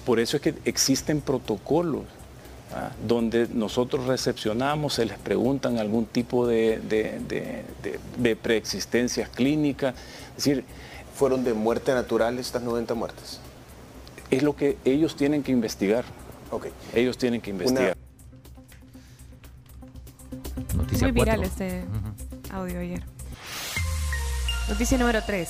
Por 0.05 0.19
eso 0.19 0.37
es 0.37 0.43
que 0.43 0.53
existen 0.65 1.21
protocolos 1.21 2.03
¿ah? 2.73 2.91
donde 3.07 3.47
nosotros 3.53 4.05
recepcionamos, 4.07 4.93
se 4.95 5.05
les 5.05 5.17
preguntan 5.17 5.77
algún 5.79 6.05
tipo 6.05 6.47
de, 6.47 6.79
de, 6.79 7.19
de- 7.27 7.63
de- 7.81 7.99
de 8.17 8.35
preexistencias 8.35 9.29
clínicas. 9.29 9.95
Es 10.37 10.43
decir, 10.43 10.65
¿fueron 11.15 11.43
de 11.43 11.53
muerte 11.53 11.93
natural 11.93 12.39
estas 12.39 12.61
90 12.63 12.93
muertes? 12.95 13.39
Es 14.31 14.41
lo 14.43 14.55
que 14.55 14.77
ellos 14.85 15.15
tienen 15.15 15.43
que 15.43 15.51
investigar. 15.51 16.03
Ok. 16.51 16.67
Ellos 16.93 17.17
tienen 17.17 17.41
que 17.41 17.51
investigar. 17.51 17.95
Noticia 20.75 21.07
Muy 21.07 21.11
viral 21.11 21.43
este 21.43 21.83
audio 22.51 22.79
ayer. 22.79 23.03
Noticia 24.69 24.97
número 24.97 25.21
3. 25.25 25.49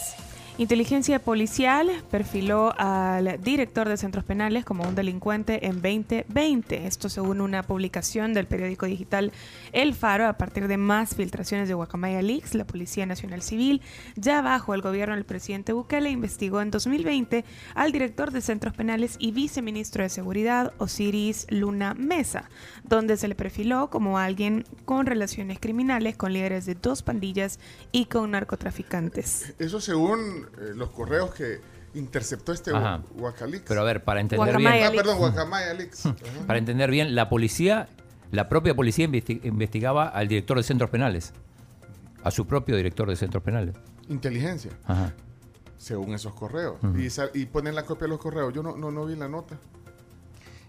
Inteligencia 0.59 1.17
policial 1.17 1.89
perfiló 2.11 2.75
al 2.77 3.41
director 3.41 3.89
de 3.89 3.97
centros 3.97 4.23
penales 4.23 4.63
como 4.63 4.87
un 4.87 4.93
delincuente 4.93 5.65
en 5.65 5.81
2020. 5.81 6.85
Esto 6.85 7.09
según 7.09 7.41
una 7.41 7.63
publicación 7.63 8.35
del 8.35 8.45
periódico 8.45 8.85
digital 8.85 9.31
El 9.71 9.95
Faro. 9.95 10.27
A 10.27 10.33
partir 10.33 10.67
de 10.67 10.77
más 10.77 11.15
filtraciones 11.15 11.67
de 11.67 11.73
Guacamaya 11.73 12.21
Leaks, 12.21 12.53
la 12.53 12.65
Policía 12.65 13.07
Nacional 13.07 13.41
Civil, 13.41 13.81
ya 14.15 14.43
bajo 14.43 14.75
el 14.75 14.83
gobierno 14.83 15.15
del 15.15 15.25
presidente 15.25 15.73
Bukele, 15.73 16.11
investigó 16.11 16.61
en 16.61 16.69
2020 16.69 17.45
al 17.73 17.91
director 17.91 18.29
de 18.29 18.41
centros 18.41 18.75
penales 18.75 19.15
y 19.17 19.31
viceministro 19.31 20.03
de 20.03 20.09
Seguridad, 20.09 20.71
Osiris 20.77 21.47
Luna 21.49 21.95
Mesa, 21.95 22.47
donde 22.83 23.17
se 23.17 23.27
le 23.27 23.33
perfiló 23.33 23.89
como 23.89 24.19
alguien 24.19 24.65
con 24.85 25.07
relaciones 25.07 25.57
criminales 25.59 26.15
con 26.15 26.31
líderes 26.31 26.67
de 26.67 26.75
dos 26.75 27.01
pandillas 27.01 27.59
y 27.91 28.05
con 28.05 28.29
narcotraficantes. 28.31 29.55
Eso 29.57 29.81
según 29.81 30.42
eh, 30.59 30.71
los 30.75 30.89
correos 30.89 31.33
que 31.33 31.59
interceptó 31.93 32.51
este 32.51 32.71
Ajá. 32.75 33.01
Guacalix. 33.15 33.63
Pero 33.67 33.81
a 33.81 33.83
ver, 33.83 34.03
para 34.03 34.19
entender 34.19 34.45
Guacamaya 34.47 34.89
bien. 34.89 34.99
Ah, 34.99 35.03
perdón, 35.03 35.17
Guacamaya 35.19 35.73
Leaks. 35.73 36.05
Ajá. 36.07 36.15
Para 36.47 36.59
entender 36.59 36.89
bien, 36.89 37.13
la 37.15 37.29
policía, 37.29 37.87
la 38.31 38.49
propia 38.49 38.73
policía 38.75 39.07
investi- 39.07 39.39
investigaba 39.43 40.07
al 40.07 40.27
director 40.27 40.57
de 40.57 40.63
centros 40.63 40.89
penales. 40.89 41.33
A 42.23 42.31
su 42.31 42.47
propio 42.47 42.77
director 42.77 43.07
de 43.09 43.15
centros 43.17 43.43
penales. 43.43 43.75
Inteligencia, 44.09 44.71
Ajá. 44.85 45.13
según 45.77 46.13
esos 46.13 46.33
correos. 46.33 46.77
Ujú. 46.81 46.97
y, 46.97 47.09
sal- 47.09 47.31
y 47.33 47.45
ponen 47.45 47.75
la 47.75 47.83
copia 47.85 48.03
de 48.05 48.09
los 48.09 48.19
correos. 48.19 48.53
Yo 48.53 48.63
no, 48.63 48.75
no, 48.77 48.91
no 48.91 49.05
vi 49.05 49.15
la 49.15 49.27
nota. 49.27 49.57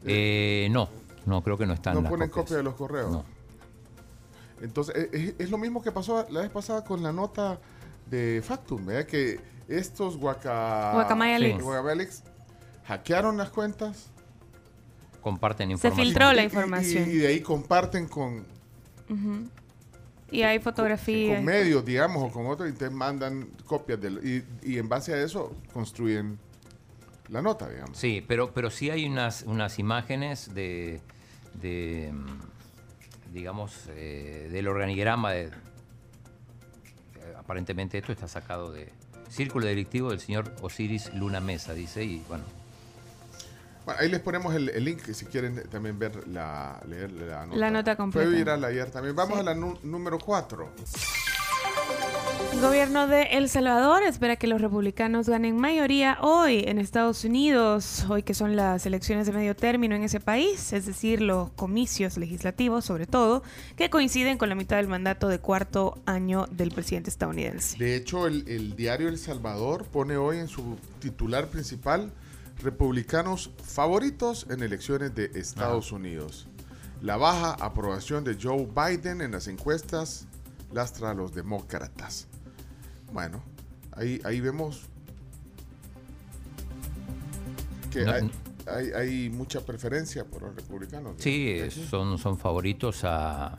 Eh, 0.05 0.69
no, 0.73 0.89
no, 1.27 1.43
creo 1.43 1.57
que 1.57 1.65
no 1.67 1.73
están 1.73 1.95
no 1.95 2.03
las 2.03 2.11
ponen 2.11 2.29
copias. 2.29 2.45
copia 2.45 2.57
de 2.59 2.63
los 2.65 2.75
correos. 2.75 3.11
No. 3.11 3.25
Entonces, 4.61 5.09
es, 5.13 5.35
es 5.39 5.51
lo 5.51 5.59
mismo 5.59 5.83
que 5.83 5.93
pasó 5.93 6.27
la 6.31 6.41
vez 6.43 6.51
pasada 6.51 6.85
con 6.85 7.03
la 7.03 7.13
nota 7.13 7.59
de 8.11 8.43
Factum, 8.45 8.85
¿verdad? 8.87 9.07
Que 9.07 9.41
estos 9.69 10.17
guaca... 10.17 10.93
Guacamaya 10.93 11.39
Leaks. 11.39 11.63
Guacamaya 11.63 11.95
Leaks 11.97 12.23
hackearon 12.87 13.37
las 13.37 13.51
cuentas. 13.51 14.11
Comparten 15.21 15.69
Se 15.69 15.73
información. 15.73 16.07
filtró 16.07 16.33
la 16.33 16.43
y- 16.43 16.45
y- 16.45 16.47
información. 16.47 17.11
Y, 17.11 17.13
de 17.17 17.27
ahí 17.29 17.41
comparten 17.41 18.07
con. 18.09 18.45
Y 20.31 20.43
hay 20.43 20.59
fotografías. 20.59 21.37
con 21.37 21.45
medios, 21.47 21.85
digamos, 21.85 22.23
o 22.25 22.33
con 22.33 22.47
otros, 22.47 22.69
y 22.69 22.73
te 22.73 22.91
mandan 22.91 23.49
copias 23.67 24.01
del, 24.01 24.21
y, 24.27 24.45
y 24.69 24.79
en 24.79 24.89
base 24.89 25.15
a 25.15 25.23
eso 25.23 25.55
construyen 25.73 26.39
la 27.29 27.41
nota, 27.41 27.69
digamos. 27.69 27.97
Sí, 27.97 28.23
pero, 28.27 28.53
pero 28.53 28.71
sí 28.71 28.91
hay 28.91 29.07
unas, 29.07 29.43
unas 29.43 29.79
imágenes 29.79 30.53
de, 30.55 31.01
de 31.55 32.13
digamos, 33.33 33.85
eh, 33.91 34.49
del 34.53 34.67
organigrama 34.69 35.31
de... 35.33 35.45
eh, 35.45 35.51
aparentemente 37.39 37.97
esto 37.99 38.13
está 38.13 38.27
sacado 38.29 38.73
de 38.73 38.93
Círculo 39.29 39.67
Delictivo 39.67 40.11
del 40.11 40.21
señor 40.21 40.55
Osiris 40.63 41.13
Luna 41.15 41.41
Mesa, 41.41 41.75
dice, 41.75 42.05
y 42.05 42.23
bueno, 42.29 42.45
Bueno, 43.85 44.01
ahí 44.01 44.09
les 44.09 44.21
ponemos 44.21 44.55
el, 44.55 44.69
el 44.71 44.85
link 44.85 45.01
si 45.13 45.27
quieren 45.27 45.63
también 45.71 45.99
ver 45.99 46.27
la, 46.29 46.81
leer 46.89 47.13
la 47.13 47.47
nota. 47.47 47.59
La 47.59 47.71
nota 47.71 47.97
completa. 47.97 48.29
Fue 48.29 48.37
viral 48.37 48.65
ayer 48.65 48.91
también. 48.91 49.15
Vamos 49.15 49.39
a 49.39 49.43
la 49.43 49.55
número 49.55 50.19
4. 50.19 50.69
El 52.55 52.61
gobierno 52.61 53.09
de 53.09 53.23
El 53.33 53.49
Salvador 53.49 54.05
espera 54.05 54.37
que 54.37 54.47
los 54.47 54.61
republicanos 54.61 55.29
ganen 55.29 55.57
mayoría 55.57 56.19
hoy 56.23 56.63
en 56.65 56.79
Estados 56.79 57.25
Unidos, 57.25 58.07
hoy 58.09 58.23
que 58.23 58.33
son 58.33 58.55
las 58.55 58.87
elecciones 58.87 59.27
de 59.27 59.33
medio 59.33 59.57
término 59.57 59.97
en 59.97 60.05
ese 60.05 60.21
país, 60.21 60.73
es 60.73 60.87
decir, 60.87 61.21
los 61.21 61.51
comicios 61.51 62.17
legislativos 62.17 62.85
sobre 62.85 63.07
todo, 63.07 63.43
que 63.75 63.91
coinciden 63.91 64.39
con 64.39 64.49
la 64.49 64.55
mitad 64.55 64.77
del 64.77 64.87
mandato 64.87 65.27
de 65.27 65.41
cuarto 65.41 66.01
año 66.07 66.47
del 66.49 66.71
presidente 66.71 67.11
estadounidense. 67.11 67.77
De 67.77 67.97
hecho, 67.97 68.29
el, 68.29 68.49
el 68.49 68.77
diario 68.77 69.09
El 69.09 69.19
Salvador 69.19 69.85
pone 69.87 70.17
hoy 70.17 70.39
en 70.39 70.47
su 70.47 70.77
titular 71.01 71.49
principal 71.49 72.13
republicanos 72.63 73.51
favoritos 73.65 74.47
en 74.49 74.63
elecciones 74.63 75.13
de 75.13 75.33
Estados 75.35 75.91
Unidos. 75.91 76.47
La 77.03 77.17
baja 77.17 77.57
aprobación 77.59 78.23
de 78.23 78.39
Joe 78.41 78.69
Biden 78.69 79.23
en 79.23 79.33
las 79.33 79.49
encuestas 79.49 80.29
lastra 80.73 81.11
a 81.11 81.15
los 81.15 81.35
demócratas. 81.35 82.29
Bueno, 83.13 83.43
ahí, 83.93 84.21
ahí 84.25 84.41
vemos 84.41 84.83
que 87.91 88.05
No- 88.05 88.13
hay, 88.13 88.31
hay- 88.67 88.91
hay 88.93 89.31
mucha 89.31 89.61
preferencia 89.61 90.25
por 90.25 90.43
los 90.43 90.55
republicanos. 90.57 91.15
sí, 91.19 91.59
son, 91.91 92.19
son 92.19 92.39
favoritos 92.39 93.05
a, 93.05 93.55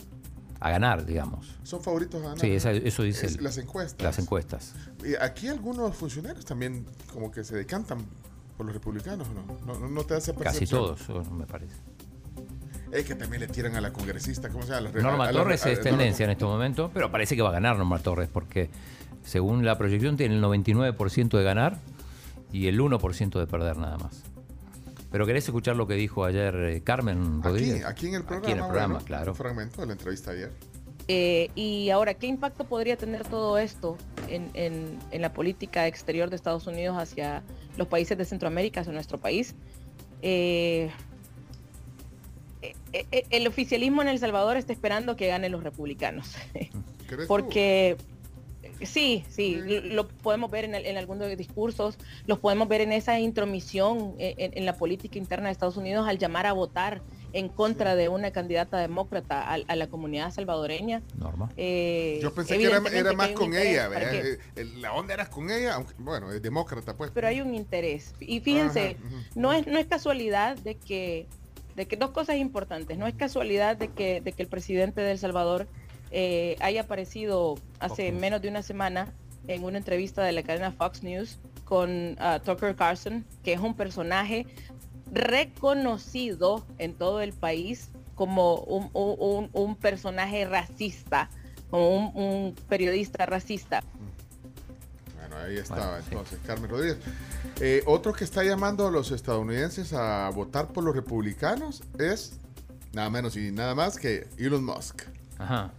a 0.59 0.69
ganar, 0.69 1.05
digamos. 1.05 1.55
Son 1.63 1.81
favoritos 1.81 2.19
a 2.21 2.23
ganar. 2.25 2.39
Sí, 2.39 2.51
esa- 2.51 2.71
eso 2.71 3.03
dice 3.03 3.27
Es 3.27 3.35
el- 3.37 3.43
las 3.43 3.57
encuestas. 3.57 4.03
Las 4.03 4.19
encuestas. 4.19 4.73
Y 5.05 5.15
aquí 5.15 5.47
algunos 5.47 5.95
funcionarios 5.95 6.43
también 6.45 6.85
como 7.13 7.31
que 7.31 7.43
se 7.43 7.55
decantan 7.55 7.99
por 8.57 8.65
los 8.65 8.75
republicanos, 8.75 9.27
¿no? 9.29 9.45
No, 9.65 9.79
no- 9.79 9.89
no 9.89 10.03
te 10.03 10.15
hace 10.15 10.33
Casi 10.33 10.43
percepción. 10.43 10.81
todos, 10.81 11.09
o- 11.09 11.23
me 11.31 11.45
parece. 11.45 11.75
Es 12.91 13.05
que 13.05 13.15
también 13.15 13.41
le 13.41 13.47
tiran 13.47 13.75
a 13.75 13.81
la 13.81 13.91
congresista, 13.91 14.47
¿cómo 14.49 14.63
se 14.63 14.71
llama? 14.71 14.89
Norma 15.01 15.27
a 15.27 15.31
Torres 15.31 15.65
a- 15.65 15.71
es 15.71 15.81
tendencia 15.81 16.23
en 16.23 16.29
este 16.31 16.45
momento, 16.45 16.91
pero 16.93 17.11
parece 17.11 17.35
que 17.35 17.41
va 17.41 17.49
a 17.49 17.53
ganar 17.53 17.77
Norma 17.77 17.99
Torres, 17.99 18.29
porque 18.31 18.69
según 19.25 19.65
la 19.65 19.77
proyección 19.77 20.15
tiene 20.15 20.35
el 20.35 20.41
99% 20.43 21.37
de 21.37 21.43
ganar 21.43 21.79
y 22.53 22.67
el 22.67 22.79
1% 22.79 23.39
de 23.39 23.47
perder 23.47 23.75
nada 23.77 23.97
más. 23.97 24.23
Pero 25.11 25.25
querés 25.25 25.45
escuchar 25.45 25.75
lo 25.75 25.87
que 25.87 25.95
dijo 25.95 26.23
ayer 26.25 26.55
eh, 26.55 26.81
Carmen 26.83 27.39
Aquí, 27.39 27.47
Rodríguez. 27.47 27.85
aquí 27.85 28.07
en 28.07 28.15
el 28.15 28.23
programa. 28.23 28.43
Aquí 28.47 28.51
en 28.51 28.57
el 28.59 28.65
programa, 28.65 28.93
bueno, 28.95 29.05
claro. 29.05 29.31
Un 29.31 29.37
fragmento 29.37 29.81
de 29.81 29.87
la 29.87 29.93
entrevista 29.93 30.31
ayer. 30.31 30.51
Eh, 31.07 31.49
y 31.55 31.89
ahora, 31.91 32.15
¿qué 32.15 32.27
impacto 32.27 32.63
podría 32.65 32.97
tener 32.97 33.23
todo 33.27 33.57
esto 33.57 33.97
en, 34.27 34.49
en- 34.55 34.97
en 35.11 35.21
la 35.21 35.33
política 35.33 35.85
exterior 35.87 36.29
de 36.29 36.35
Estados 36.35 36.65
Unidos 36.67 36.97
hacia 36.97 37.43
los 37.77 37.87
países 37.87 38.17
de 38.17 38.25
Centroamérica, 38.25 38.81
hacia 38.81 38.91
nuestro 38.91 39.17
país? 39.19 39.53
Eh, 40.21 40.89
el 43.29 43.45
oficialismo 43.47 44.01
en 44.01 44.07
El 44.07 44.17
Salvador 44.19 44.57
está 44.57 44.73
esperando 44.73 45.15
que 45.15 45.27
ganen 45.27 45.51
los 45.51 45.63
republicanos. 45.63 46.35
¿Crees 47.07 47.27
tú? 47.27 47.27
Eh, 48.79 48.85
sí, 48.85 49.23
sí, 49.29 49.55
lo 49.55 49.81
lo 49.95 50.07
podemos 50.07 50.51
ver 50.51 50.65
en, 50.65 50.75
el- 50.75 50.85
en 50.85 50.97
algunos 50.97 51.35
discursos, 51.37 51.97
los 52.27 52.39
podemos 52.39 52.67
ver 52.67 52.81
en 52.81 52.91
esa 52.91 53.19
intromisión 53.19 54.15
eh, 54.19 54.35
en, 54.37 54.57
en 54.57 54.65
la 54.65 54.77
política 54.77 55.17
interna 55.17 55.47
de 55.47 55.53
Estados 55.53 55.77
Unidos 55.77 56.07
al 56.07 56.17
llamar 56.17 56.45
a 56.45 56.53
votar 56.53 57.01
en 57.33 57.49
contra 57.49 57.95
de 57.95 58.07
una 58.09 58.31
candidata 58.31 58.77
demócrata 58.77 59.41
a, 59.41 59.53
a 59.55 59.75
la 59.75 59.87
comunidad 59.87 60.31
salvadoreña. 60.31 61.01
Norma. 61.17 61.51
Eh, 61.57 62.19
Yo 62.21 62.33
pensé 62.33 62.57
que 62.57 62.65
era, 62.65 62.79
más 63.13 63.29
con 63.31 63.53
ella, 63.53 63.87
¿verdad? 63.89 64.15
Eh, 64.15 64.39
el- 64.55 64.81
La 64.81 64.93
onda 64.93 65.13
era 65.13 65.29
con 65.29 65.49
ella, 65.51 65.75
aunque, 65.75 65.93
bueno, 65.97 66.31
es 66.31 66.41
demócrata, 66.41 66.95
pues. 66.95 67.11
pero 67.13 67.27
hay 67.27 67.41
un 67.41 67.53
interés. 67.53 68.13
Y 68.21 68.39
fíjense, 68.39 68.97
Ajá, 68.99 69.17
no 69.35 69.51
es, 69.53 69.67
no 69.67 69.77
es 69.77 69.85
casualidad 69.85 70.57
de 70.57 70.75
que, 70.75 71.27
de 71.75 71.85
que 71.87 71.97
dos 71.97 72.11
cosas 72.11 72.37
importantes, 72.37 72.97
no 72.97 73.05
es 73.05 73.15
casualidad 73.15 73.75
de 73.75 73.89
que, 73.89 74.21
de 74.21 74.31
que 74.31 74.43
el 74.43 74.47
presidente 74.47 75.01
de 75.01 75.11
El 75.11 75.19
Salvador 75.19 75.67
eh, 76.17 76.55
haya 76.61 76.81
aparecido 76.81 77.55
hace 77.79 78.11
menos 78.21 78.41
de 78.41 78.47
una 78.47 78.61
semana 78.63 79.11
en 79.47 79.63
una 79.65 79.77
entrevista 79.77 80.23
de 80.23 80.31
la 80.31 80.43
cadena 80.43 80.71
Fox 80.71 81.03
News 81.03 81.37
con 81.65 82.15
ah, 82.19 82.39
Tucker 82.43 82.73
Carlson, 82.75 83.25
que 83.43 83.51
es 83.53 83.59
un 83.59 83.75
personaje 83.75 84.45
reconocido 85.11 86.65
en 86.77 86.93
todo 86.93 87.21
el 87.21 87.33
país 87.33 87.89
como 88.15 88.55
un, 88.55 88.89
un- 88.93 89.49
un- 89.51 89.75
personaje 89.75 90.45
racista, 90.45 91.29
como 91.69 91.89
un, 91.95 92.11
un 92.15 92.55
periodista 92.69 93.25
racista. 93.25 93.83
Bueno, 95.19 95.35
ahí 95.37 95.57
estaba 95.57 95.99
entonces 95.99 96.39
Carmen 96.45 96.69
Rodríguez. 96.69 96.97
Eh, 97.59 97.83
otro 97.87 98.13
que 98.13 98.23
está 98.23 98.43
llamando 98.43 98.87
a 98.87 98.91
los 98.91 99.11
estadounidenses 99.11 99.91
a 99.93 100.29
votar 100.29 100.69
por 100.69 100.83
los 100.83 100.95
republicanos 100.95 101.83
es 101.99 102.39
nada 102.93 103.09
menos 103.09 103.35
y 103.35 103.51
nada 103.51 103.75
más 103.75 103.97
que 103.97 104.27
Elon 104.37 104.63
Musk. 104.63 105.01
Ajá. 105.37 105.71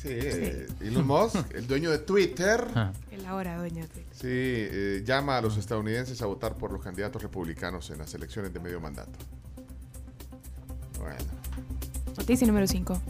Sí, 0.00 0.08
eh, 0.10 0.68
Elon 0.80 1.06
Musk, 1.06 1.54
el 1.54 1.66
dueño 1.66 1.90
de 1.90 1.98
Twitter. 1.98 2.64
El 3.10 3.26
ahora 3.26 3.58
dueño 3.58 3.84
de 3.94 4.02
Sí, 4.12 4.26
eh, 4.28 5.02
llama 5.04 5.36
a 5.38 5.40
los 5.42 5.56
estadounidenses 5.56 6.22
a 6.22 6.26
votar 6.26 6.54
por 6.54 6.70
los 6.72 6.82
candidatos 6.82 7.20
republicanos 7.22 7.90
en 7.90 7.98
las 7.98 8.14
elecciones 8.14 8.52
de 8.52 8.60
medio 8.60 8.80
mandato. 8.80 9.10
Bueno. 11.00 11.16
Noticia 12.16 12.46
número 12.46 12.66
5. 12.66 13.00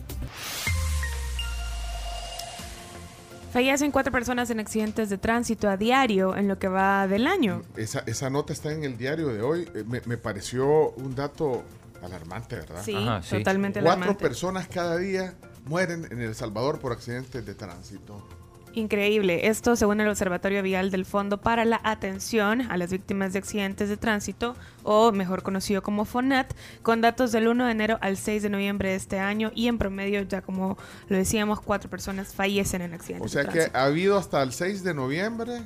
Fallecen 3.53 3.91
cuatro 3.91 4.13
personas 4.13 4.51
en 4.51 4.61
accidentes 4.61 5.09
de 5.09 5.17
tránsito 5.19 5.69
a 5.71 5.77
diario 5.77 6.37
en 6.37 6.49
lo 6.49 6.59
que 6.59 6.69
va 6.69 7.07
del 7.09 7.27
año. 7.27 7.63
Esa, 7.77 8.01
esa 8.07 8.29
nota 8.29 8.53
está 8.53 8.73
en 8.73 8.85
el 8.85 8.99
diario 8.99 9.29
de 9.29 9.41
hoy. 9.41 9.69
Eh, 9.75 9.85
me, 9.87 10.01
me 10.05 10.19
pareció 10.19 10.91
un 10.93 11.15
dato 11.15 11.63
alarmante, 12.03 12.57
¿verdad? 12.57 12.83
Sí, 12.85 12.95
Ajá, 12.95 13.23
sí. 13.23 13.39
totalmente 13.39 13.81
Cuatro 13.81 13.97
alarmante. 14.03 14.23
personas 14.23 14.69
cada 14.69 14.99
día 14.99 15.35
mueren 15.69 16.07
en 16.11 16.21
El 16.21 16.35
Salvador 16.35 16.79
por 16.81 16.93
accidentes 16.93 17.45
de 17.45 17.55
tránsito. 17.55 18.27
Increíble. 18.75 19.49
Esto 19.49 19.75
según 19.77 20.01
el 20.01 20.09
Observatorio 20.09 20.63
Vial 20.63 20.91
del 20.91 21.05
Fondo 21.05 21.41
para 21.41 21.65
la 21.65 21.81
Atención 21.85 22.61
a 22.71 22.77
las 22.77 22.93
Víctimas 22.93 23.33
de 23.33 23.39
Accidentes 23.41 23.89
de 23.89 23.97
Tránsito, 23.97 24.55
o 24.85 25.11
mejor 25.11 25.43
conocido 25.43 25.83
como 25.83 26.05
FONAT, 26.05 26.53
con 26.83 27.01
datos 27.01 27.33
del 27.33 27.49
1 27.49 27.65
de 27.67 27.73
enero 27.73 27.99
al 28.03 28.17
6 28.17 28.43
de 28.43 28.51
noviembre 28.51 28.91
de 28.91 28.95
este 28.97 29.19
año 29.19 29.51
y 29.55 29.67
en 29.69 29.79
promedio, 29.79 30.23
ya 30.23 30.43
como 30.43 30.77
lo 31.09 31.17
decíamos, 31.17 31.61
cuatro 31.61 31.91
personas 31.91 32.35
fallecen 32.35 32.83
en 32.83 32.93
accidentes 32.95 33.27
O 33.31 33.33
sea 33.33 33.43
de 33.43 33.49
que 33.49 33.53
tránsito. 33.55 33.79
ha 33.79 33.85
habido 33.85 34.19
hasta 34.19 34.43
el 34.43 34.53
6 34.53 34.85
de 34.85 34.95
noviembre 34.95 35.63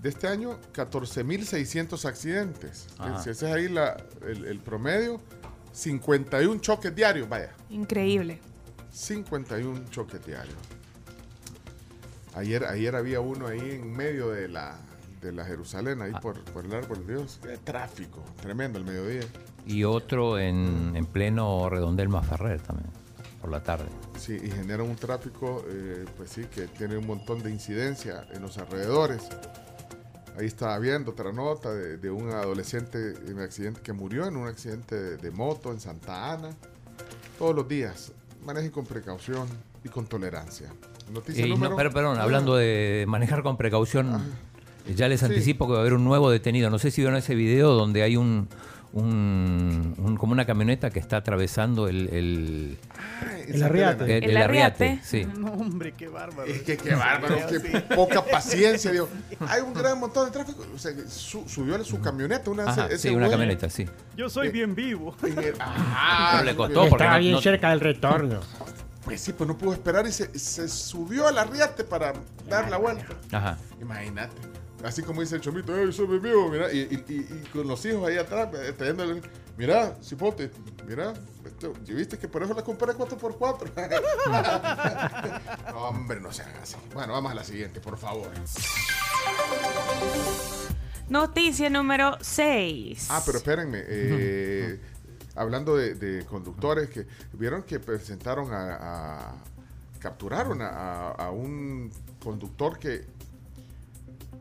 de 0.00 0.08
este 0.08 0.28
año, 0.28 0.58
14.600 0.74 2.04
accidentes. 2.04 2.86
Ajá. 2.98 3.20
Si 3.22 3.30
ese 3.30 3.46
es 3.48 3.52
ahí 3.56 3.68
la- 3.68 3.96
el, 4.24 4.44
el 4.44 4.60
promedio, 4.60 5.20
51 5.72 6.60
choques 6.60 6.94
diarios, 6.94 7.28
vaya. 7.28 7.52
Increíble. 7.70 8.38
51 8.98 9.88
choques 9.90 10.24
diarios. 10.26 10.56
Ayer, 12.34 12.64
ayer 12.64 12.96
había 12.96 13.20
uno 13.20 13.46
ahí 13.46 13.60
en 13.80 13.96
medio 13.96 14.30
de 14.30 14.48
la, 14.48 14.76
de 15.22 15.32
la 15.32 15.44
Jerusalén, 15.44 16.02
ahí 16.02 16.12
por, 16.20 16.42
por 16.46 16.64
el 16.64 16.74
árbol 16.74 17.06
de 17.06 17.14
Dios. 17.14 17.38
Qué 17.40 17.58
tráfico, 17.58 18.24
tremendo 18.42 18.78
el 18.78 18.84
mediodía. 18.84 19.22
Y 19.66 19.84
otro 19.84 20.38
en, 20.38 20.96
en 20.96 21.06
pleno 21.06 21.68
redondel 21.70 22.08
Maferrer 22.08 22.60
también, 22.60 22.90
por 23.40 23.50
la 23.50 23.62
tarde. 23.62 23.86
Sí, 24.18 24.36
y 24.42 24.50
genera 24.50 24.82
un 24.82 24.96
tráfico, 24.96 25.64
eh, 25.68 26.04
pues 26.16 26.30
sí, 26.30 26.46
que 26.46 26.66
tiene 26.66 26.96
un 26.96 27.06
montón 27.06 27.40
de 27.40 27.52
incidencia 27.52 28.26
en 28.32 28.42
los 28.42 28.58
alrededores. 28.58 29.28
Ahí 30.36 30.46
estaba 30.46 30.76
viendo 30.80 31.12
otra 31.12 31.32
nota 31.32 31.72
de, 31.72 31.98
de 31.98 32.10
un 32.10 32.30
adolescente 32.30 33.14
en 33.26 33.34
un 33.34 33.42
accidente 33.42 33.80
que 33.80 33.92
murió 33.92 34.26
en 34.26 34.36
un 34.36 34.48
accidente 34.48 34.96
de, 34.96 35.16
de 35.18 35.30
moto 35.30 35.70
en 35.72 35.78
Santa 35.80 36.32
Ana. 36.32 36.50
Todos 37.38 37.54
los 37.54 37.68
días, 37.68 38.12
manejen 38.44 38.70
con 38.70 38.84
precaución 38.86 39.46
y 39.84 39.88
con 39.88 40.06
tolerancia. 40.06 40.72
Noticia 41.12 41.46
no, 41.46 41.54
número... 41.54 41.76
pero, 41.76 41.90
perdón, 41.90 42.18
hablando 42.18 42.56
de 42.56 43.04
manejar 43.08 43.42
con 43.42 43.56
precaución, 43.56 44.22
ya 44.94 45.08
les 45.08 45.20
Sí. 45.20 45.26
anticipo 45.26 45.66
que 45.66 45.72
va 45.72 45.78
a 45.78 45.80
haber 45.80 45.94
un 45.94 46.04
nuevo 46.04 46.30
detenido. 46.30 46.70
No 46.70 46.78
sé 46.78 46.90
si 46.90 47.00
vieron 47.00 47.16
ese 47.16 47.34
video 47.34 47.72
donde 47.72 48.02
hay 48.02 48.16
un, 48.16 48.48
un- 48.92 49.94
un- 49.98 50.16
como 50.16 50.32
una 50.32 50.44
camioneta 50.46 50.90
que 50.90 50.98
está 50.98 51.18
atravesando 51.18 51.88
el... 51.88 52.08
El, 52.08 52.78
El 53.48 53.62
arriate. 53.62 54.04
El, 54.18 54.24
El 54.24 54.30
el 54.30 54.36
arriate, 54.38 54.84
arriate. 54.84 55.00
sí. 55.04 55.26
No, 55.38 55.52
hombre, 55.52 55.92
qué 55.92 56.08
bárbaro. 56.08 56.44
Es 56.50 56.62
que 56.62 56.76
qué 56.76 56.94
bárbaro, 56.94 57.36
qué 57.48 57.60
Sí. 57.60 57.94
poca 57.94 58.24
paciencia. 58.30 58.90
Digo, 58.90 59.08
hay 59.46 59.60
un 59.62 59.74
gran 59.74 59.98
montón 60.00 60.26
de 60.26 60.32
tráfico. 60.32 60.64
O 60.74 60.78
sea, 60.78 60.92
su- 61.08 61.48
subió 61.48 61.82
su 61.84 62.00
camioneta. 62.00 62.50
Una, 62.50 62.64
Ajá, 62.64 62.86
ese 62.86 62.98
sí, 62.98 63.08
una 63.10 63.26
güey. 63.26 63.30
camioneta, 63.30 63.68
sí. 63.68 63.86
Yo 64.16 64.28
soy 64.30 64.48
bien 64.50 64.74
vivo. 64.74 65.14
Ah, 65.60 66.30
Pero 66.32 66.44
le 66.44 66.56
costó 66.56 66.74
porque 66.88 66.94
Estaba 67.04 67.12
no- 67.14 67.18
bien 67.20 67.32
no- 67.32 67.40
cerca 67.40 67.70
del 67.70 67.80
retorno. 67.80 68.40
Pues 69.04 69.20
sí, 69.22 69.32
pues 69.32 69.48
no 69.48 69.56
pudo 69.56 69.72
esperar 69.72 70.06
y 70.06 70.12
se, 70.12 70.38
se 70.38 70.68
subió 70.68 71.28
al 71.28 71.38
arriate 71.38 71.82
para 71.84 72.12
dar 72.48 72.68
la 72.70 72.76
vuelta. 72.76 73.06
Ajá. 73.32 73.56
Imagínate. 73.80 74.36
Así 74.84 75.02
como 75.02 75.20
dice 75.22 75.34
el 75.34 75.40
chomito, 75.40 75.76
"Ey, 75.76 75.86
mi 76.08 76.18
vivo, 76.20 76.48
mira, 76.48 76.72
y, 76.72 76.78
y- 76.78 77.04
y- 77.12 77.42
y 77.44 77.48
con 77.52 77.66
los 77.66 77.84
hijos 77.84 78.06
ahí 78.08 78.16
atrás, 78.16 78.48
eh, 78.54 78.72
trayéndole, 78.76 79.20
mira, 79.56 79.96
cipote, 80.02 80.52
mira, 80.86 81.14
esto, 81.44 81.72
¿y 81.84 81.94
viste 81.94 82.16
que 82.16 82.28
por 82.28 82.44
eso 82.44 82.54
la 82.54 82.62
compré 82.62 82.92
4x4? 82.94 83.72
no, 85.72 85.78
hombre, 85.88 86.20
no 86.20 86.32
sean 86.32 86.50
así. 86.62 86.76
Bueno, 86.94 87.12
vamos 87.12 87.32
a 87.32 87.34
la 87.34 87.42
siguiente, 87.42 87.80
por 87.80 87.98
favor. 87.98 88.28
Noticia 91.08 91.70
número 91.70 92.16
6. 92.20 93.08
Ah, 93.10 93.22
pero 93.26 93.38
espérenme, 93.38 93.82
eh, 93.84 94.78
hablando 95.34 95.74
de, 95.76 95.94
de 95.94 96.24
conductores 96.24 96.88
que 96.90 97.04
vieron 97.32 97.64
que 97.64 97.80
presentaron 97.80 98.52
a, 98.52 98.76
a- 99.30 99.34
capturaron 99.98 100.60
a 100.62 101.30
un 101.32 101.90
conductor 102.22 102.78
que 102.78 103.17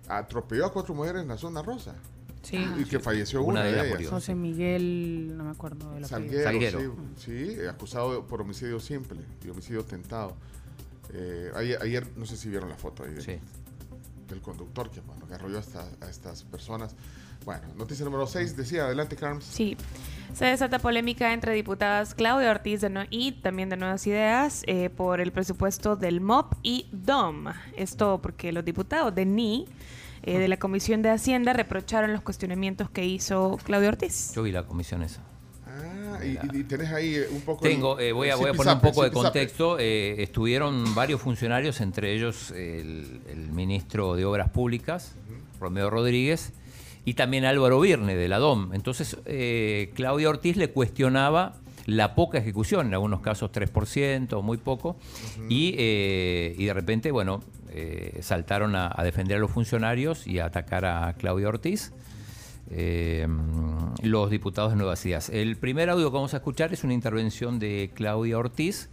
atropelló 0.08 0.66
a 0.66 0.74
cuatro 0.74 0.94
mujeres 0.94 1.22
en 1.22 1.28
la 1.28 1.38
zona 1.38 1.62
rosa. 1.62 1.96
Sí. 2.44 2.66
Y 2.78 2.86
que 2.86 3.00
falleció 3.00 3.42
Una 3.42 3.62
una, 3.62 3.64
de 3.70 3.72
de, 3.84 3.90
ellas. 3.96 4.10
José 4.10 4.34
Miguel, 4.36 5.34
no 5.36 5.44
me 5.44 5.52
acuerdo 5.52 5.92
de 5.94 6.02
la 6.02 6.08
Salguero, 6.08 6.44
Salguero. 6.44 6.96
Sí, 7.18 7.56
sí, 7.56 7.66
acusado 7.68 8.26
por 8.26 8.42
homicidio 8.42 8.80
simple 8.80 9.20
y 9.46 9.50
homicidio 9.50 9.84
tentado. 9.84 10.34
Eh, 11.14 11.52
ayer, 11.56 11.80
ayer, 11.82 12.08
no 12.16 12.26
sé 12.26 12.38
si 12.38 12.50
vieron 12.50 12.70
la 12.70 12.76
foto 12.78 13.04
ahí 13.04 13.14
de- 13.14 13.22
Sí. 13.22 13.40
del 14.30 14.42
conductor 14.42 14.90
que, 14.92 15.02
bueno, 15.02 15.28
que 15.28 15.34
arrolló 15.34 15.58
a, 15.58 15.62
esta- 15.62 15.88
a 16.02 16.10
estas 16.10 16.44
personas. 16.44 16.96
Bueno, 17.46 17.62
noticia 17.78 18.04
número 18.06 18.28
6, 18.28 18.56
decía, 18.58 18.86
adelante, 18.86 19.16
Carms. 19.16 19.46
Sí. 19.46 19.78
Se 20.34 20.46
desata 20.46 20.80
polémica 20.80 21.34
entre 21.34 21.54
diputadas 21.54 22.14
Claudia 22.14 22.52
Ortiz 22.52 22.82
de 22.82 22.90
Nue- 22.90 23.08
y 23.10 23.32
también 23.32 23.70
de 23.70 23.78
Nuevas 23.78 24.06
Ideas 24.06 24.64
eh, 24.68 24.90
por 24.90 25.22
el 25.22 25.32
presupuesto 25.32 25.96
del 25.96 26.20
MOP 26.22 26.54
y 26.62 26.88
DOM. 26.92 27.46
Esto 27.76 28.20
porque 28.22 28.52
los 28.52 28.66
diputados 28.66 29.16
de 29.16 29.26
NI 29.26 29.66
eh, 30.24 30.38
de 30.38 30.48
la 30.50 30.58
Comisión 30.58 31.02
de 31.02 31.10
Hacienda 31.12 31.54
reprocharon 31.54 32.12
los 32.12 32.22
cuestionamientos 32.22 32.90
que 32.90 33.06
hizo 33.06 33.58
Claudia 33.64 33.88
Ortiz. 33.90 34.34
Yo 34.36 34.44
vi 34.44 34.52
la 34.52 34.64
comisión 34.68 35.02
esa. 35.02 35.22
Ah, 35.66 36.20
y, 36.24 36.58
y- 36.60 36.64
tenés 36.66 36.92
ahí 36.92 37.16
eh, 37.16 37.28
un 37.32 37.42
poco... 37.42 37.62
Tengo, 37.64 37.98
eh, 38.00 38.12
voy, 38.12 38.30
a, 38.30 38.36
voy 38.36 38.50
a 38.50 38.54
poner 38.54 38.74
un 38.76 38.82
poco 38.82 39.04
de 39.04 39.12
contexto. 39.12 39.80
Eh, 39.80 40.22
estuvieron 40.22 40.94
varios 40.94 41.22
funcionarios, 41.22 41.80
entre 41.80 42.14
ellos 42.14 42.52
el, 42.52 43.22
el 43.30 43.52
ministro 43.52 44.16
de 44.16 44.26
Obras 44.26 44.50
Públicas, 44.50 45.14
Romeo 45.60 45.90
Rodríguez, 45.90 46.52
y 47.08 47.14
también 47.14 47.46
Álvaro 47.46 47.80
Virne, 47.80 48.18
de 48.18 48.28
la 48.28 48.38
DOM. 48.38 48.74
Entonces, 48.74 49.16
eh, 49.26 49.94
Claudia 49.96 50.28
Ortiz 50.28 50.58
le 50.58 50.72
cuestionaba 50.72 51.54
la 51.86 52.16
poca 52.16 52.38
ejecución, 52.38 52.88
en 52.88 52.94
algunos 52.96 53.22
casos 53.22 53.50
3%, 53.50 54.42
muy 54.42 54.58
poco, 54.58 54.98
y, 55.48 55.74
eh, 55.78 56.54
y 56.58 56.66
de 56.66 56.74
repente, 56.74 57.12
bueno, 57.12 57.42
eh, 57.70 58.18
saltaron 58.20 58.76
a, 58.76 58.92
a 58.94 59.06
defender 59.06 59.38
a 59.38 59.40
los 59.40 59.50
funcionarios 59.52 60.28
y 60.28 60.40
a 60.40 60.48
atacar 60.48 60.84
a 60.84 61.14
Claudia 61.14 61.48
Ortiz 61.48 61.94
eh, 62.72 63.26
los 64.04 64.30
diputados 64.30 64.72
de 64.72 64.76
Nuevas 64.76 65.06
Ideas. 65.06 65.30
El 65.30 65.56
primer 65.56 65.90
audio 65.90 66.12
que 66.12 66.14
vamos 66.14 66.34
a 66.34 66.38
escuchar 66.38 66.74
es 66.74 66.84
una 66.84 66.94
intervención 66.94 67.58
de 67.58 67.90
Claudia 67.94 68.38
Ortiz 68.38 68.90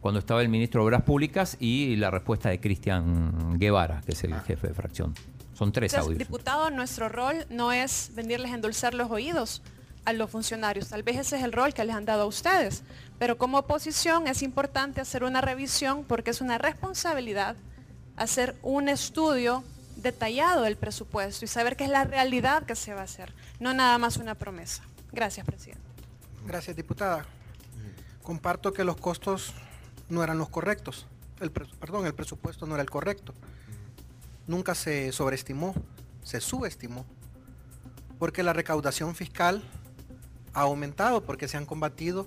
cuando 0.00 0.20
estaba 0.20 0.40
el 0.40 0.48
ministro 0.48 0.80
de 0.80 0.86
Obras 0.86 1.02
Públicas 1.02 1.58
y 1.60 1.96
la 1.96 2.10
respuesta 2.10 2.48
de 2.48 2.60
Cristian 2.60 3.58
Guevara, 3.58 4.00
que 4.06 4.12
es 4.12 4.24
el 4.24 4.32
jefe 4.40 4.68
de 4.68 4.72
fracción. 4.72 5.12
Son 5.58 5.72
tres 5.72 5.92
Entonces, 5.92 6.12
audios. 6.12 6.28
diputado, 6.28 6.70
nuestro 6.70 7.08
rol 7.08 7.44
no 7.50 7.72
es 7.72 8.12
venirles 8.14 8.52
a 8.52 8.54
endulzar 8.54 8.94
los 8.94 9.10
oídos 9.10 9.60
a 10.04 10.12
los 10.12 10.30
funcionarios. 10.30 10.88
Tal 10.88 11.02
vez 11.02 11.16
ese 11.16 11.36
es 11.36 11.42
el 11.42 11.52
rol 11.52 11.74
que 11.74 11.84
les 11.84 11.96
han 11.96 12.04
dado 12.04 12.22
a 12.22 12.26
ustedes. 12.26 12.84
Pero 13.18 13.36
como 13.38 13.58
oposición 13.58 14.28
es 14.28 14.42
importante 14.42 15.00
hacer 15.00 15.24
una 15.24 15.40
revisión 15.40 16.04
porque 16.04 16.30
es 16.30 16.40
una 16.40 16.58
responsabilidad 16.58 17.56
hacer 18.16 18.56
un 18.62 18.88
estudio 18.88 19.64
detallado 19.96 20.62
del 20.62 20.76
presupuesto 20.76 21.44
y 21.44 21.48
saber 21.48 21.76
qué 21.76 21.84
es 21.84 21.90
la 21.90 22.04
realidad 22.04 22.64
que 22.64 22.76
se 22.76 22.94
va 22.94 23.00
a 23.00 23.04
hacer, 23.04 23.32
no 23.58 23.74
nada 23.74 23.98
más 23.98 24.16
una 24.16 24.34
promesa. 24.34 24.82
Gracias, 25.12 25.44
presidente. 25.46 25.82
Gracias, 26.46 26.76
diputada. 26.76 27.24
Comparto 28.22 28.72
que 28.72 28.84
los 28.84 28.96
costos 28.96 29.54
no 30.08 30.22
eran 30.22 30.38
los 30.38 30.48
correctos. 30.50 31.06
El 31.40 31.50
perdón, 31.50 32.06
el 32.06 32.14
presupuesto 32.14 32.66
no 32.66 32.74
era 32.74 32.82
el 32.82 32.90
correcto. 32.90 33.34
Nunca 34.48 34.74
se 34.74 35.12
sobreestimó, 35.12 35.74
se 36.24 36.40
subestimó. 36.40 37.06
Porque 38.18 38.42
la 38.42 38.52
recaudación 38.52 39.14
fiscal 39.14 39.62
ha 40.54 40.62
aumentado 40.62 41.22
porque 41.22 41.46
se 41.46 41.56
han 41.56 41.66
combatido 41.66 42.26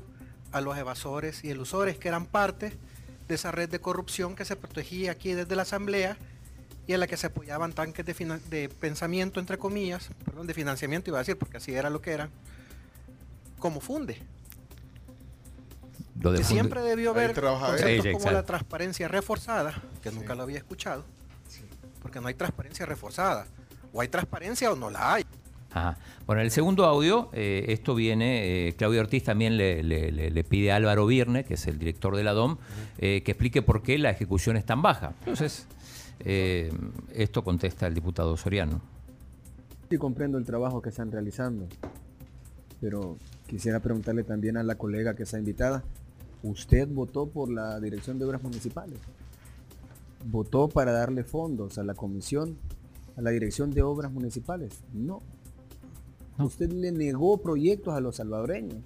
a 0.53 0.61
los 0.61 0.77
evasores 0.77 1.43
y 1.43 1.49
elusores 1.49 1.97
que 1.97 2.07
eran 2.07 2.25
parte 2.25 2.77
de 3.27 3.35
esa 3.35 3.51
red 3.51 3.69
de 3.69 3.79
corrupción 3.79 4.35
que 4.35 4.45
se 4.45 4.55
protegía 4.55 5.11
aquí 5.11 5.33
desde 5.33 5.55
la 5.55 5.63
Asamblea 5.63 6.17
y 6.87 6.93
en 6.93 6.99
la 6.99 7.07
que 7.07 7.17
se 7.17 7.27
apoyaban 7.27 7.73
tanques 7.73 8.05
de, 8.05 8.69
pensamiento, 8.79 9.39
entre 9.39 9.57
comillas, 9.57 10.09
perdón, 10.25 10.47
de 10.47 10.53
financiamiento 10.53 11.09
iba 11.09 11.17
a 11.17 11.21
decir, 11.21 11.37
porque 11.37 11.57
así 11.57 11.73
era 11.73 11.89
lo 11.89 12.01
que 12.01 12.11
eran, 12.11 12.29
como 13.59 13.81
funde. 13.81 14.21
Lo 16.19 16.31
de 16.31 16.39
que 16.39 16.43
Funde- 16.43 16.47
siempre 16.47 16.81
debió 16.81 17.11
haber 17.11 17.33
conceptos 17.33 18.03
Sí, 18.03 18.11
como 18.11 18.31
la 18.31 18.43
transparencia 18.43 19.07
reforzada, 19.07 19.81
que 20.03 20.11
nunca 20.11 20.35
lo 20.35 20.43
había 20.43 20.57
escuchado, 20.57 21.03
porque 22.01 22.19
no 22.19 22.27
hay 22.27 22.33
transparencia 22.33 22.85
reforzada. 22.85 23.45
O 23.93 24.01
hay 24.01 24.07
transparencia 24.07 24.71
o 24.71 24.75
no 24.75 24.89
la 24.89 25.13
hay. 25.15 25.23
Ajá. 25.73 25.97
Bueno, 26.25 26.41
el 26.41 26.51
segundo 26.51 26.85
audio, 26.85 27.29
eh, 27.33 27.65
esto 27.69 27.95
viene, 27.95 28.67
eh, 28.67 28.73
Claudia 28.73 29.01
Ortiz 29.01 29.23
también 29.23 29.55
le, 29.57 29.83
le- 29.83 30.11
le- 30.11 30.29
le 30.29 30.43
pide 30.43 30.71
a 30.71 30.75
Álvaro 30.75 31.05
Virne, 31.05 31.45
que 31.45 31.53
es 31.53 31.65
el 31.67 31.77
director 31.79 32.15
de 32.15 32.23
la 32.23 32.33
DOM, 32.33 32.57
eh, 32.97 33.21
que 33.23 33.31
explique 33.31 33.61
por 33.61 33.81
qué 33.81 33.97
la 33.97 34.09
ejecución 34.09 34.57
es 34.57 34.65
tan 34.65 34.81
baja. 34.81 35.13
Entonces, 35.19 35.67
eh, 36.19 36.71
esto 37.13 37.43
contesta 37.43 37.87
el 37.87 37.93
diputado 37.93 38.35
Soriano. 38.35 38.81
Sí 39.89 39.97
comprendo 39.97 40.37
el 40.37 40.45
trabajo 40.45 40.81
que 40.81 40.89
están 40.89 41.11
realizando, 41.11 41.67
pero 42.79 43.17
quisiera 43.47 43.79
preguntarle 43.79 44.23
también 44.23 44.57
a 44.57 44.63
la 44.63 44.75
colega 44.75 45.15
que 45.15 45.23
está 45.23 45.37
invitada, 45.39 45.83
¿usted 46.43 46.87
votó 46.87 47.27
por 47.27 47.49
la 47.51 47.79
Dirección 47.79 48.17
de 48.19 48.25
Obras 48.25 48.41
Municipales? 48.43 48.97
¿Votó 50.25 50.69
para 50.69 50.91
darle 50.91 51.23
fondos 51.23 51.77
a 51.77 51.83
la 51.83 51.93
comisión, 51.93 52.57
a 53.17 53.21
la 53.21 53.31
Dirección 53.31 53.71
de 53.71 53.81
Obras 53.81 54.11
Municipales? 54.11 54.83
No. 54.93 55.21
Usted 56.37 56.71
le 56.71 56.91
negó 56.91 57.37
proyectos 57.37 57.93
a 57.93 57.99
los 57.99 58.17
salvadoreños. 58.17 58.79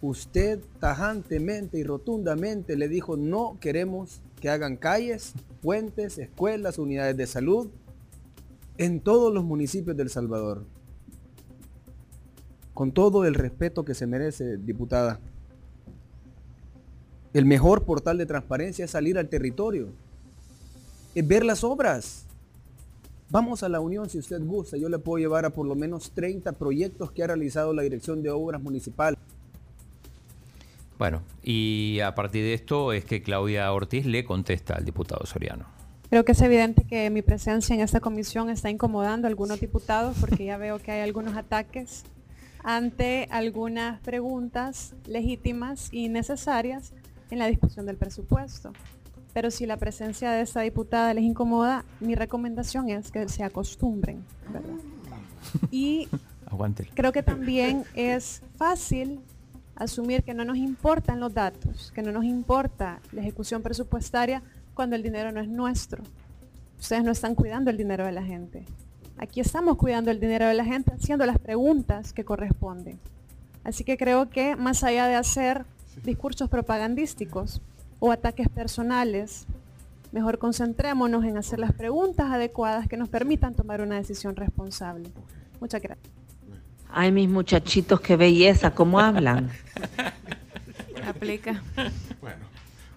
Usted 0.00 0.60
tajantemente 0.78 1.78
y 1.78 1.84
rotundamente 1.84 2.76
le 2.76 2.88
dijo 2.88 3.16
no 3.16 3.58
queremos 3.60 4.20
que 4.40 4.48
hagan 4.48 4.76
calles, 4.76 5.34
puentes, 5.60 6.18
escuelas, 6.18 6.78
unidades 6.78 7.16
de 7.16 7.26
salud 7.26 7.68
en 8.76 9.00
todos 9.00 9.34
los 9.34 9.44
municipios 9.44 9.96
del 9.96 10.08
Salvador. 10.08 10.64
Con 12.74 12.92
todo 12.92 13.24
el 13.24 13.34
respeto 13.34 13.84
que 13.84 13.94
se 13.94 14.06
merece, 14.06 14.56
diputada. 14.56 15.18
El 17.34 17.44
mejor 17.44 17.84
portal 17.84 18.16
de 18.16 18.26
transparencia 18.26 18.86
es 18.86 18.90
salir 18.90 19.18
al 19.18 19.28
territorio, 19.28 19.88
es 21.14 21.26
ver 21.26 21.44
las 21.44 21.62
obras. 21.62 22.24
Vamos 23.30 23.62
a 23.62 23.68
la 23.68 23.80
unión 23.80 24.08
si 24.08 24.18
usted 24.18 24.40
gusta. 24.40 24.78
Yo 24.78 24.88
le 24.88 24.98
puedo 24.98 25.18
llevar 25.18 25.44
a 25.44 25.50
por 25.50 25.66
lo 25.66 25.74
menos 25.74 26.12
30 26.12 26.52
proyectos 26.52 27.12
que 27.12 27.22
ha 27.22 27.26
realizado 27.26 27.74
la 27.74 27.82
Dirección 27.82 28.22
de 28.22 28.30
Obras 28.30 28.62
Municipales. 28.62 29.18
Bueno, 30.98 31.22
y 31.42 32.00
a 32.00 32.14
partir 32.14 32.42
de 32.42 32.54
esto 32.54 32.92
es 32.92 33.04
que 33.04 33.22
Claudia 33.22 33.70
Ortiz 33.72 34.06
le 34.06 34.24
contesta 34.24 34.74
al 34.74 34.84
diputado 34.84 35.24
Soriano. 35.26 35.66
Creo 36.08 36.24
que 36.24 36.32
es 36.32 36.40
evidente 36.40 36.84
que 36.84 37.10
mi 37.10 37.20
presencia 37.20 37.74
en 37.74 37.82
esta 37.82 38.00
comisión 38.00 38.48
está 38.48 38.70
incomodando 38.70 39.26
a 39.26 39.30
algunos 39.30 39.60
diputados 39.60 40.16
porque 40.18 40.46
ya 40.46 40.56
veo 40.56 40.78
que 40.78 40.90
hay 40.90 41.02
algunos 41.02 41.36
ataques 41.36 42.04
ante 42.64 43.28
algunas 43.30 44.00
preguntas 44.00 44.94
legítimas 45.06 45.88
y 45.92 46.08
necesarias 46.08 46.94
en 47.30 47.38
la 47.38 47.46
discusión 47.46 47.86
del 47.86 47.96
presupuesto. 47.96 48.72
Pero 49.34 49.50
si 49.50 49.66
la 49.66 49.76
presencia 49.76 50.30
de 50.32 50.42
esta 50.42 50.60
diputada 50.62 51.14
les 51.14 51.24
incomoda, 51.24 51.84
mi 52.00 52.14
recomendación 52.14 52.88
es 52.88 53.10
que 53.10 53.28
se 53.28 53.44
acostumbren, 53.44 54.24
¿verdad? 54.52 54.74
Y 55.70 56.08
creo 56.94 57.12
que 57.12 57.22
también 57.22 57.84
es 57.94 58.42
fácil 58.56 59.20
asumir 59.76 60.24
que 60.24 60.34
no 60.34 60.44
nos 60.44 60.56
importan 60.56 61.20
los 61.20 61.32
datos, 61.32 61.92
que 61.94 62.02
no 62.02 62.10
nos 62.10 62.24
importa 62.24 63.00
la 63.12 63.20
ejecución 63.20 63.62
presupuestaria 63.62 64.42
cuando 64.74 64.96
el 64.96 65.02
dinero 65.02 65.30
no 65.30 65.40
es 65.40 65.48
nuestro. 65.48 66.02
Ustedes 66.80 67.04
no 67.04 67.12
están 67.12 67.34
cuidando 67.34 67.70
el 67.70 67.76
dinero 67.76 68.04
de 68.04 68.12
la 68.12 68.22
gente. 68.22 68.64
Aquí 69.18 69.40
estamos 69.40 69.76
cuidando 69.76 70.10
el 70.10 70.20
dinero 70.20 70.46
de 70.46 70.54
la 70.54 70.64
gente, 70.64 70.92
haciendo 70.92 71.26
las 71.26 71.38
preguntas 71.38 72.12
que 72.12 72.24
corresponden. 72.24 72.98
Así 73.64 73.84
que 73.84 73.96
creo 73.96 74.30
que 74.30 74.56
más 74.56 74.84
allá 74.84 75.06
de 75.06 75.16
hacer 75.16 75.64
discursos 76.04 76.48
propagandísticos 76.48 77.60
o 78.00 78.12
ataques 78.12 78.48
personales, 78.48 79.46
mejor 80.12 80.38
concentrémonos 80.38 81.24
en 81.24 81.36
hacer 81.36 81.58
las 81.58 81.72
preguntas 81.72 82.30
adecuadas 82.30 82.88
que 82.88 82.96
nos 82.96 83.08
permitan 83.08 83.54
tomar 83.54 83.80
una 83.80 83.96
decisión 83.96 84.36
responsable. 84.36 85.10
Muchas 85.60 85.82
gracias. 85.82 86.08
Ay, 86.90 87.12
mis 87.12 87.28
muchachitos, 87.28 88.00
qué 88.00 88.16
belleza, 88.16 88.74
cómo 88.74 88.98
hablan. 88.98 89.50
Aplica. 91.06 91.62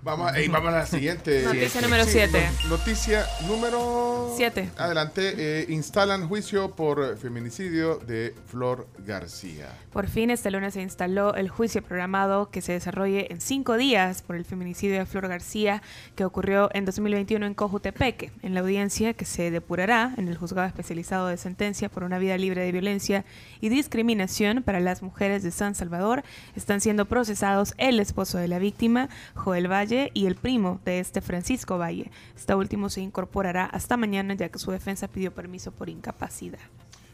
Vamos, 0.04 0.36
ey, 0.36 0.48
vamos 0.48 0.70
a 0.74 0.78
la 0.78 0.86
siguiente. 0.88 1.44
Noticia 1.46 1.80
número 1.82 2.06
siete. 2.06 2.50
no- 2.64 2.70
Noticia 2.70 3.24
número 3.48 4.34
Siete. 4.36 4.70
Adelante. 4.78 5.34
eh, 5.38 5.66
instalan 5.70 6.28
juicio 6.28 6.72
por 6.76 7.18
feminicidio 7.20 7.98
de 7.98 8.34
Flor 8.48 8.88
García. 9.06 9.68
Por 9.94 10.08
fin 10.08 10.32
este 10.32 10.50
lunes 10.50 10.74
se 10.74 10.82
instaló 10.82 11.36
el 11.36 11.50
juicio 11.50 11.84
programado 11.84 12.50
que 12.50 12.62
se 12.62 12.72
desarrolle 12.72 13.28
en 13.30 13.42
cinco 13.42 13.78
días 13.78 14.24
por 14.24 14.36
el 14.36 14.44
feminicidio 14.46 14.98
de 14.98 15.06
Flor 15.06 15.28
García 15.28 15.84
que 16.16 16.26
ocurrió 16.26 16.70
en 16.74 16.86
2021 16.86 17.46
en 17.46 17.54
Cojutepeque. 17.54 18.32
En 18.42 18.56
la 18.56 18.62
audiencia 18.62 19.14
que 19.14 19.26
se 19.26 19.52
depurará 19.52 20.16
en 20.18 20.28
el 20.30 20.38
juzgado 20.38 20.68
especializado 20.68 21.28
de 21.28 21.38
sentencia 21.38 21.90
por 21.90 22.04
una 22.04 22.18
vida 22.18 22.38
libre 22.40 22.62
de 22.64 22.72
violencia 22.72 23.24
y 23.60 23.70
discriminación 23.70 24.64
para 24.64 24.80
las 24.80 25.04
mujeres 25.04 25.44
de 25.44 25.52
San 25.52 25.76
Salvador 25.76 26.24
están 26.56 26.82
siendo 26.82 27.06
procesados 27.06 27.76
el 27.78 28.00
esposo 28.00 28.40
de 28.40 28.48
la 28.48 28.58
víctima, 28.58 29.08
Joel 29.36 29.70
Valle, 29.72 29.91
y 30.14 30.26
el 30.28 30.36
primo 30.36 30.80
de 30.86 31.00
este, 31.00 31.22
Francisco 31.22 31.78
Valle. 31.78 32.12
Este 32.36 32.56
último 32.56 32.90
se 32.90 33.02
incorporará 33.02 33.66
hasta 33.66 33.98
mañana 33.98 34.34
ya 34.34 34.50
que 34.50 34.60
su 34.60 34.72
defensa 34.72 35.08
pidió 35.08 35.34
permiso 35.34 35.72
por 35.72 35.90
incapacidad. 35.90 36.60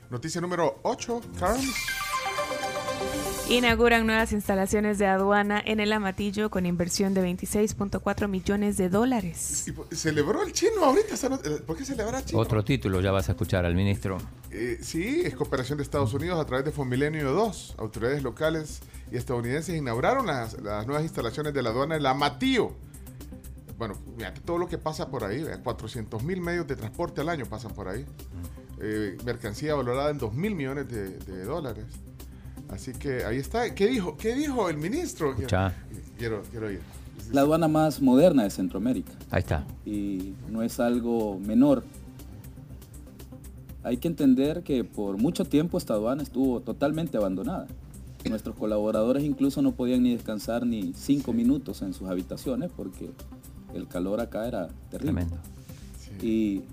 Noticia 0.10 0.40
número 0.40 0.80
8, 0.84 1.22
Carl. 1.40 1.60
Inauguran 3.49 4.06
nuevas 4.06 4.34
instalaciones 4.34 4.98
de 4.98 5.06
aduana 5.06 5.62
en 5.66 5.80
el 5.80 5.94
Amatillo 5.94 6.49
con 6.49 6.66
inversión 6.66 7.14
de 7.14 7.24
26.4 7.24 8.28
millones 8.28 8.76
de 8.76 8.90
dólares. 8.90 9.66
Y, 9.68 9.95
Celebró 9.95 10.44
el 10.44 10.52
chino 10.52 10.84
ahorita. 10.84 11.16
eh, 11.16 11.62
¿Por 11.66 11.78
qué 11.78 11.86
celebra 11.86 12.24
chino? 12.24 12.40
Otro 12.40 12.64
título, 12.64 12.99
ya 12.99 13.12
vas 13.12 13.30
a 13.30 13.32
escuchar 13.34 13.66
al 13.66 13.74
ministro. 13.74 14.18
Eh, 14.52 14.80
sí, 14.82 15.22
es 15.24 15.34
cooperación 15.36 15.78
de 15.78 15.84
Estados 15.84 16.14
Unidos 16.14 16.40
a 16.40 16.45
través 16.45 16.66
de 16.66 16.72
Fomilenio 16.72 17.32
2. 17.32 17.76
Autoridades 17.78 18.22
locales 18.22 18.82
y 19.12 19.18
estadounidenses 19.18 19.76
inauguraron 19.76 20.28
las, 20.28 20.62
las 20.62 20.86
nuevas 20.86 21.04
instalaciones 21.04 21.54
de 21.54 21.62
la 21.62 21.70
aduana 21.70 21.96
en 21.96 22.04
La 22.04 22.14
Matío. 22.14 22.74
Bueno, 23.78 23.96
fíjate 24.18 24.42
todo 24.42 24.58
lo 24.58 24.68
que 24.68 24.78
pasa 24.78 25.10
por 25.10 25.24
ahí. 25.24 25.46
400 25.64 26.24
mil 26.24 26.42
medios 26.42 26.68
de 26.68 26.76
transporte 26.76 27.22
al 27.22 27.30
año 27.30 27.46
pasan 27.46 27.74
por 27.74 27.88
ahí. 27.88 28.06
Eh, 28.82 29.18
mercancía 29.26 29.76
valorada 29.76 30.10
en 30.10 30.18
2 30.18 30.34
mil 30.34 30.56
millones 30.56 30.90
de, 30.90 31.18
de 31.18 31.44
dólares. 31.44 31.86
Así 32.70 32.92
que 32.94 33.24
ahí 33.24 33.38
está. 33.38 33.74
¿Qué 33.74 33.88
dijo? 33.88 34.18
¿Qué 34.18 34.36
dijo 34.36 34.70
el 34.70 34.78
ministro? 34.78 35.32
Escucha. 35.32 35.74
Quiero, 36.18 36.44
quiero 36.52 36.72
ir. 36.72 36.82
La 37.32 37.42
aduana 37.42 37.68
más 37.68 38.02
moderna 38.02 38.44
de 38.44 38.50
Centroamérica. 38.50 39.12
Ahí 39.32 39.40
está. 39.40 39.66
Y 39.86 40.34
no 40.50 40.64
es 40.64 40.80
algo 40.80 41.40
menor. 41.40 41.84
Hay 43.84 43.98
que 43.98 44.08
entender 44.08 44.64
que 44.64 44.84
por 44.84 45.18
mucho 45.18 45.46
tiempo 45.46 45.78
esta 45.78 45.94
aduana 45.94 46.24
estuvo 46.24 46.60
totalmente 46.62 47.18
abandonada. 47.18 47.68
Nuestros 48.30 48.56
colaboradores 48.56 49.24
incluso 49.24 49.62
no 49.62 49.74
podían 49.74 50.04
ni 50.04 50.14
descansar 50.14 50.66
ni 50.66 50.94
cinco 50.94 51.34
minutos 51.34 51.82
en 51.82 51.94
sus 51.94 52.10
habitaciones 52.10 52.72
porque 52.76 53.12
el 53.74 53.88
calor 53.88 54.20
acá 54.20 54.48
era 54.48 54.68
terrible. 54.90 55.26
Tremendo. 55.26 55.38
Y 56.22 56.64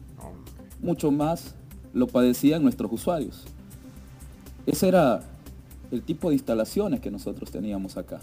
mucho 0.80 1.10
más 1.10 1.54
lo 1.92 2.06
padecían 2.06 2.62
nuestros 2.62 2.92
usuarios. 2.92 3.44
Ese 4.66 4.88
era 4.88 5.22
el 5.90 6.02
tipo 6.02 6.28
de 6.28 6.34
instalaciones 6.34 7.00
que 7.00 7.10
nosotros 7.10 7.50
teníamos 7.50 7.96
acá. 7.96 8.20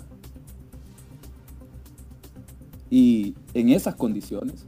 Y 2.90 3.36
en 3.54 3.70
esas 3.70 3.96
condiciones, 3.96 4.66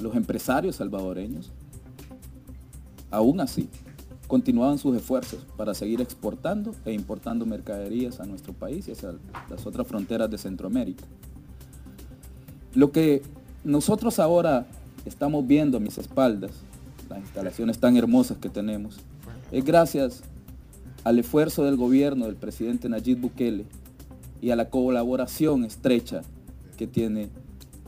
los 0.00 0.16
empresarios 0.16 0.76
salvadoreños, 0.76 1.52
aún 3.10 3.40
así, 3.40 3.68
continuaban 4.26 4.78
sus 4.78 4.96
esfuerzos 4.96 5.40
para 5.56 5.74
seguir 5.74 6.00
exportando 6.00 6.74
e 6.84 6.92
importando 6.92 7.46
mercaderías 7.46 8.20
a 8.20 8.26
nuestro 8.26 8.52
país 8.52 8.88
y 8.88 8.92
hacia 8.92 9.14
las 9.48 9.66
otras 9.66 9.86
fronteras 9.86 10.30
de 10.30 10.38
Centroamérica. 10.38 11.04
Lo 12.74 12.92
que 12.92 13.22
nosotros 13.64 14.18
ahora 14.18 14.66
estamos 15.04 15.46
viendo 15.46 15.76
a 15.76 15.80
mis 15.80 15.98
espaldas, 15.98 16.52
las 17.08 17.20
instalaciones 17.20 17.78
tan 17.78 17.96
hermosas 17.96 18.38
que 18.38 18.48
tenemos, 18.48 18.98
es 19.52 19.64
gracias 19.64 20.22
al 21.04 21.18
esfuerzo 21.18 21.64
del 21.64 21.76
gobierno 21.76 22.26
del 22.26 22.36
presidente 22.36 22.88
Nayib 22.88 23.20
Bukele 23.20 23.64
y 24.42 24.50
a 24.50 24.56
la 24.56 24.70
colaboración 24.70 25.64
estrecha 25.64 26.22
que 26.76 26.86
tiene 26.86 27.30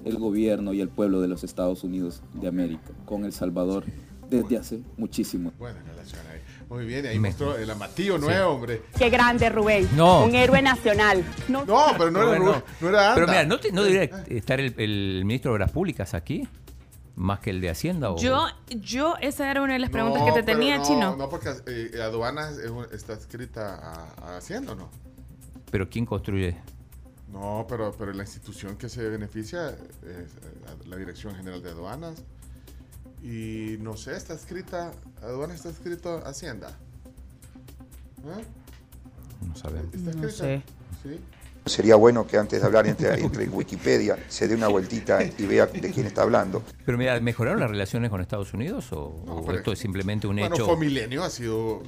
el 0.05 0.19
gobierno 0.19 0.73
y 0.73 0.81
el 0.81 0.89
pueblo 0.89 1.21
de 1.21 1.29
los 1.29 1.45
Estados 1.45 1.85
Unidos 1.85 2.23
de 2.35 2.49
América 2.49 2.93
con 3.05 3.25
El 3.25 3.33
Salvador 3.33 3.85
desde 4.31 4.57
hace 4.57 4.81
muchísimo 4.97 5.51
tiempo. 5.51 6.28
Muy 6.69 6.85
bien, 6.85 7.07
ahí 7.07 7.19
mostró 7.19 7.57
el 7.57 7.71
amatillo 7.71 8.19
nuevo, 8.19 8.53
hombre. 8.53 8.83
Qué 8.99 9.09
grande, 9.09 9.49
Rubén. 9.49 9.89
No. 9.97 10.25
Un 10.25 10.35
héroe 10.35 10.61
nacional. 10.61 11.25
No, 11.49 11.65
No, 11.65 11.87
pero 11.97 12.11
no 12.11 12.19
era, 12.21 12.29
Bueno. 12.29 12.55
Ru- 12.57 12.63
no 12.81 12.89
era 12.91 13.15
Pero 13.15 13.27
mira, 13.27 13.45
¿no, 13.45 13.59
te- 13.59 13.73
no 13.73 13.83
debería 13.83 14.25
estar 14.29 14.61
el, 14.61 14.75
el 14.79 15.23
ministro 15.25 15.51
de 15.51 15.55
Obras 15.57 15.73
Públicas 15.73 16.13
aquí? 16.13 16.47
¿Más 17.17 17.41
que 17.41 17.51
el 17.51 17.61
de 17.63 17.71
Hacienda? 17.71 18.11
O... 18.11 18.19
Yo, 18.19 18.47
yo, 18.69 19.17
esa 19.21 19.51
era 19.51 19.63
una 19.63 19.73
de 19.73 19.79
las 19.81 19.91
preguntas 19.91 20.21
No, 20.21 20.27
que 20.27 20.33
te 20.41 20.43
tenía, 20.45 20.77
no, 20.79 20.85
Chino. 20.85 21.17
No, 21.17 21.29
porque 21.31 21.51
eh, 21.67 22.01
aduanas 22.03 22.59
es 22.59 22.71
está 22.93 23.15
escrita 23.15 23.75
a, 23.75 24.35
a 24.35 24.37
Hacienda, 24.37 24.73
¿o 24.73 24.77
¿no? 24.77 24.89
¿Pero 25.71 25.89
quién 25.89 26.07
construye? 26.07 26.57
No, 27.33 27.67
pero, 27.69 27.95
pero 27.99 28.13
la 28.13 28.23
institución 28.23 28.77
que 28.77 28.89
se 28.89 29.09
beneficia 29.09 29.71
es 29.71 29.77
eh, 30.05 30.27
la 30.87 30.97
Dirección 30.97 31.35
General 31.35 31.63
de 31.63 31.71
Aduanas. 31.71 32.23
Y 33.23 33.77
no 33.81 33.97
sé, 33.97 34.17
está 34.17 34.35
escrita, 34.35 34.93
aduana 35.23 35.55
está 35.55 35.71
escrito 35.71 36.23
Hacienda. 36.25 36.69
¿Eh? 38.25 38.45
No 39.47 39.57
sabemos. 39.57 39.95
¿Está 39.95 40.13
No 40.13 40.29
escrita? 40.29 40.33
sé. 40.33 40.63
Sí. 41.03 41.21
Sería 41.67 41.97
bueno 41.97 42.27
que 42.27 42.39
antes 42.39 42.61
de 42.61 42.67
hablar 42.67 42.87
entre, 42.87 43.21
entre 43.21 43.45
en 43.45 43.53
Wikipedia 43.53 44.17
se 44.29 44.49
dé 44.49 44.55
una 44.55 44.69
vueltita 44.69 45.19
y 45.23 45.45
vea 45.47 45.67
de 45.67 45.91
quién 45.93 46.07
está 46.07 46.23
hablando. 46.23 46.63
Pero 46.87 46.97
mira, 46.97 47.21
¿mejoraron 47.21 47.61
las 47.61 47.71
relaciones 47.71 48.09
con 48.11 48.21
Estados 48.23 48.55
Unidos 48.55 48.87
o, 48.93 49.45
esto 49.53 49.73
es 49.73 49.79
simplemente 49.79 50.27
un 50.27 50.37
Bueno, 50.37 50.55
hecho? 50.55 50.65
Fomilenio 50.65 51.23
ha 51.25 51.29
sido 51.31 51.83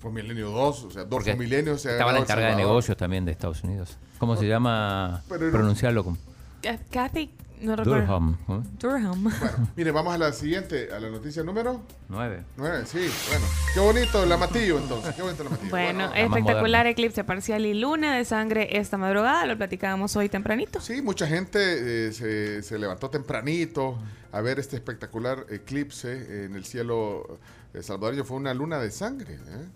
Fomilenio 0.00 0.50
2, 0.50 0.84
o 0.84 0.90
sea, 0.90 1.02
dos 1.02 1.10
Porque 1.10 1.32
Fomilenios 1.32 1.82
se 1.82 1.90
ha 1.90 1.92
Estaba 1.92 2.12
la 2.12 2.18
encargada 2.20 2.50
de 2.50 2.56
negocios 2.56 2.96
también 2.96 3.24
de 3.24 3.30
Estados 3.32 3.62
Unidos. 3.62 3.96
¿Cómo 4.18 4.36
se 4.36 4.48
llama? 4.48 5.22
Pero 5.28 5.46
no- 5.46 5.52
Pronunciarlo 5.52 6.02
como 6.02 6.16
Kathy, 6.90 7.30
no 7.60 7.76
recuerdo. 7.76 8.06
Durham. 8.06 8.38
¿eh? 8.48 8.60
Durham. 8.78 9.32
Mire, 9.76 9.90
vamos 9.90 10.14
a 10.14 10.18
la 10.18 10.32
siguiente, 10.32 10.92
a 10.92 11.00
la 11.00 11.10
noticia 11.10 11.42
número 11.42 11.82
Nueve. 12.08 12.44
9. 12.56 12.84
Sí, 12.86 13.08
bueno. 13.28 13.46
Qué 13.74 13.80
bonito 13.80 14.22
el 14.24 14.32
amatillo 14.32 14.78
entonces. 14.78 15.14
Qué 15.14 15.22
bonito 15.22 15.42
el 15.42 15.48
amatillo. 15.48 15.70
Bueno, 15.70 16.14
espectacular 16.14 16.86
eclipse 16.86 17.24
parcial 17.24 17.66
y 17.66 17.74
luna 17.74 18.16
de 18.16 18.24
sangre 18.24 18.78
esta 18.78 18.96
madrugada. 18.96 19.46
Lo 19.46 19.56
platicábamos 19.56 20.14
hoy 20.16 20.28
tempranito. 20.28 20.80
Sí, 20.80 21.02
mucha 21.02 21.26
gente 21.26 22.08
eh, 22.08 22.12
se, 22.12 22.62
se 22.62 22.78
levantó 22.78 23.10
tempranito 23.10 23.98
a 24.32 24.40
ver 24.40 24.58
este 24.58 24.76
espectacular 24.76 25.46
eclipse 25.50 26.44
en 26.44 26.54
el 26.54 26.64
cielo 26.64 27.38
eh, 27.74 27.82
salvadoreño. 27.82 28.24
Fue 28.24 28.36
una 28.36 28.54
luna 28.54 28.78
de 28.78 28.90
sangre. 28.90 29.34
¿eh? 29.34 29.68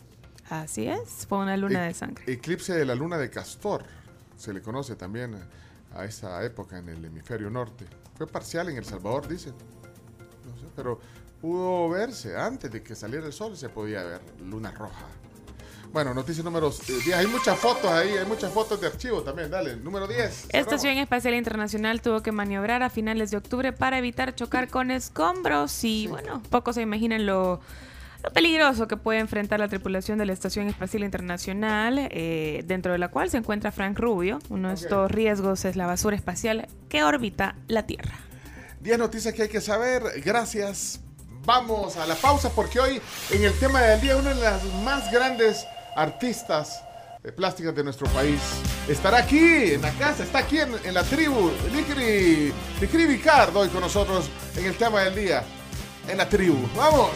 Así 0.50 0.86
es, 0.86 1.26
fue 1.28 1.38
una 1.38 1.56
luna 1.56 1.82
de 1.82 1.94
sangre. 1.94 2.24
Eclipse 2.26 2.74
de 2.74 2.84
la 2.84 2.94
luna 2.94 3.16
de 3.18 3.30
Castor. 3.30 3.84
Se 4.36 4.52
le 4.52 4.60
conoce 4.60 4.96
también 4.96 5.36
a, 5.94 6.04
esa 6.04 6.44
época 6.44 6.78
en 6.78 6.88
el 6.88 7.04
hemisferio 7.04 7.50
norte. 7.50 7.86
Fue 8.16 8.26
parcial 8.26 8.68
en 8.68 8.76
El 8.76 8.84
Salvador, 8.84 9.28
dicen. 9.28 9.54
No 10.44 10.56
sé, 10.60 10.66
pero 10.76 11.00
pudo 11.40 11.88
verse 11.88 12.36
antes 12.36 12.70
de 12.70 12.82
que 12.82 12.94
saliera 12.94 13.26
el 13.26 13.32
sol, 13.32 13.56
se 13.56 13.68
podía 13.68 14.02
ver 14.02 14.20
luna 14.40 14.70
roja. 14.70 15.06
Bueno, 15.92 16.12
noticia 16.12 16.42
número 16.42 16.70
10. 16.70 17.14
Hay 17.14 17.28
muchas 17.28 17.56
fotos 17.56 17.88
ahí, 17.88 18.16
hay 18.16 18.26
muchas 18.26 18.52
fotos 18.52 18.80
de 18.80 18.88
archivo 18.88 19.22
también. 19.22 19.48
Dale, 19.48 19.76
número 19.76 20.08
10. 20.08 20.48
Estación 20.48 20.98
Espacial 20.98 21.34
Internacional 21.34 22.02
tuvo 22.02 22.20
que 22.20 22.32
maniobrar 22.32 22.82
a 22.82 22.90
finales 22.90 23.30
de 23.30 23.36
octubre 23.36 23.72
para 23.72 23.98
evitar 23.98 24.34
chocar 24.34 24.68
con 24.68 24.90
escombros 24.90 25.84
y 25.84 26.08
bueno, 26.08 26.42
pocos 26.50 26.74
se 26.74 26.82
imaginan 26.82 27.26
lo, 27.26 27.60
lo 28.24 28.32
peligroso 28.32 28.88
que 28.88 28.96
puede 28.96 29.18
enfrentar 29.18 29.60
la 29.60 29.68
tripulación 29.68 30.18
de 30.18 30.24
la 30.24 30.32
Estación 30.32 30.66
Espacial 30.66 31.04
Internacional, 31.04 32.08
eh, 32.10 32.62
dentro 32.64 32.92
de 32.92 32.98
la 32.98 33.08
cual 33.08 33.28
se 33.28 33.36
encuentra 33.36 33.70
Frank 33.70 33.98
Rubio. 33.98 34.38
Uno 34.48 34.68
de 34.68 34.74
estos 34.74 35.10
riesgos 35.10 35.64
es 35.66 35.76
la 35.76 35.86
basura 35.86 36.16
espacial 36.16 36.66
que 36.88 37.04
orbita 37.04 37.54
la 37.68 37.86
Tierra. 37.86 38.14
10 38.80 38.98
noticias 38.98 39.34
que 39.34 39.42
hay 39.42 39.48
que 39.48 39.60
saber. 39.60 40.02
Gracias. 40.24 41.00
Vamos 41.44 41.98
a 41.98 42.06
la 42.06 42.14
pausa 42.14 42.48
porque 42.48 42.80
hoy 42.80 43.00
en 43.30 43.44
el 43.44 43.52
tema 43.58 43.82
del 43.82 44.00
día 44.00 44.16
una 44.16 44.32
de 44.32 44.40
las 44.40 44.64
más 44.82 45.12
grandes 45.12 45.66
artistas 45.94 46.82
eh, 47.22 47.30
plásticas 47.30 47.74
de 47.74 47.84
nuestro 47.84 48.06
país 48.08 48.40
estará 48.88 49.18
aquí 49.18 49.74
en 49.74 49.82
la 49.82 49.90
casa, 49.92 50.22
está 50.22 50.38
aquí 50.38 50.60
en, 50.60 50.70
en 50.82 50.94
la 50.94 51.02
tribu. 51.02 51.50
Licri, 51.70 52.50
Licri 52.80 53.06
Vicardo 53.06 53.60
hoy 53.60 53.68
con 53.68 53.82
nosotros 53.82 54.30
en 54.56 54.64
el 54.64 54.74
tema 54.76 55.02
del 55.02 55.14
día 55.14 55.44
en 56.08 56.18
la 56.18 56.28
tribu. 56.28 56.56
¡Vamos! 56.76 57.10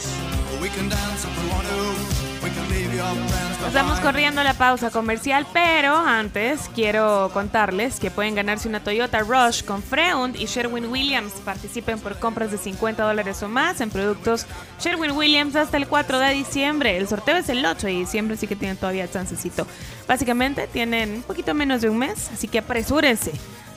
Nos 3.61 3.73
vamos 3.75 4.01
corriendo 4.01 4.41
a 4.41 4.45
la 4.45 4.55
pausa 4.55 4.91
comercial, 4.91 5.47
pero 5.53 5.95
antes 5.97 6.71
quiero 6.75 7.31
contarles 7.33 8.01
que 8.01 8.11
pueden 8.11 8.35
ganarse 8.35 8.69
una 8.69 8.81
Toyota 8.81 9.21
Rush 9.21 9.63
con 9.63 9.83
Freund 9.83 10.37
y 10.37 10.47
Sherwin 10.47 10.87
Williams. 10.87 11.33
Participen 11.45 11.99
por 12.01 12.19
compras 12.19 12.51
de 12.51 12.59
50 12.59 13.03
dólares 13.05 13.43
o 13.43 13.49
más 13.49 13.81
en 13.81 13.91
productos 13.91 14.47
Sherwin 14.81 15.13
Williams 15.13 15.55
hasta 15.55 15.77
el 15.77 15.87
4 15.87 16.19
de 16.19 16.33
diciembre. 16.33 16.97
El 16.97 17.09
sorteo 17.09 17.37
es 17.37 17.49
el 17.49 17.65
8 17.65 17.87
de 17.87 17.93
diciembre, 17.93 18.35
así 18.35 18.47
que 18.47 18.57
tienen 18.57 18.77
todavía 18.77 19.11
chancecito. 19.11 19.67
Básicamente 20.07 20.67
tienen 20.67 21.13
un 21.13 21.23
poquito 21.23 21.55
menos 21.55 21.83
de 21.83 21.91
un 21.91 21.99
mes, 21.99 22.31
así 22.33 22.49
que 22.49 22.59
apresúrense 22.59 23.33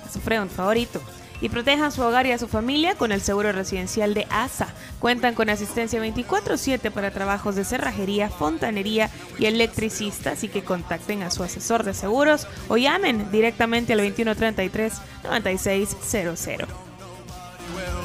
a 0.05 0.11
su 0.11 0.19
Freund 0.19 0.49
favorito 0.49 1.01
y 1.41 1.49
protejan 1.49 1.91
su 1.91 2.01
hogar 2.03 2.27
y 2.27 2.31
a 2.31 2.37
su 2.37 2.47
familia 2.47 2.95
con 2.95 3.11
el 3.11 3.21
seguro 3.21 3.51
residencial 3.51 4.13
de 4.13 4.27
ASA. 4.29 4.67
Cuentan 4.99 5.33
con 5.33 5.49
asistencia 5.49 5.99
24/7 5.99 6.91
para 6.91 7.11
trabajos 7.11 7.55
de 7.55 7.65
cerrajería, 7.65 8.29
fontanería 8.29 9.09
y 9.39 9.47
electricista, 9.47 10.31
así 10.31 10.47
que 10.47 10.63
contacten 10.63 11.23
a 11.23 11.31
su 11.31 11.43
asesor 11.43 11.83
de 11.83 11.93
seguros 11.93 12.47
o 12.67 12.77
llamen 12.77 13.31
directamente 13.31 13.93
al 13.93 13.99
2133 13.99 14.93
9600. 15.23 16.69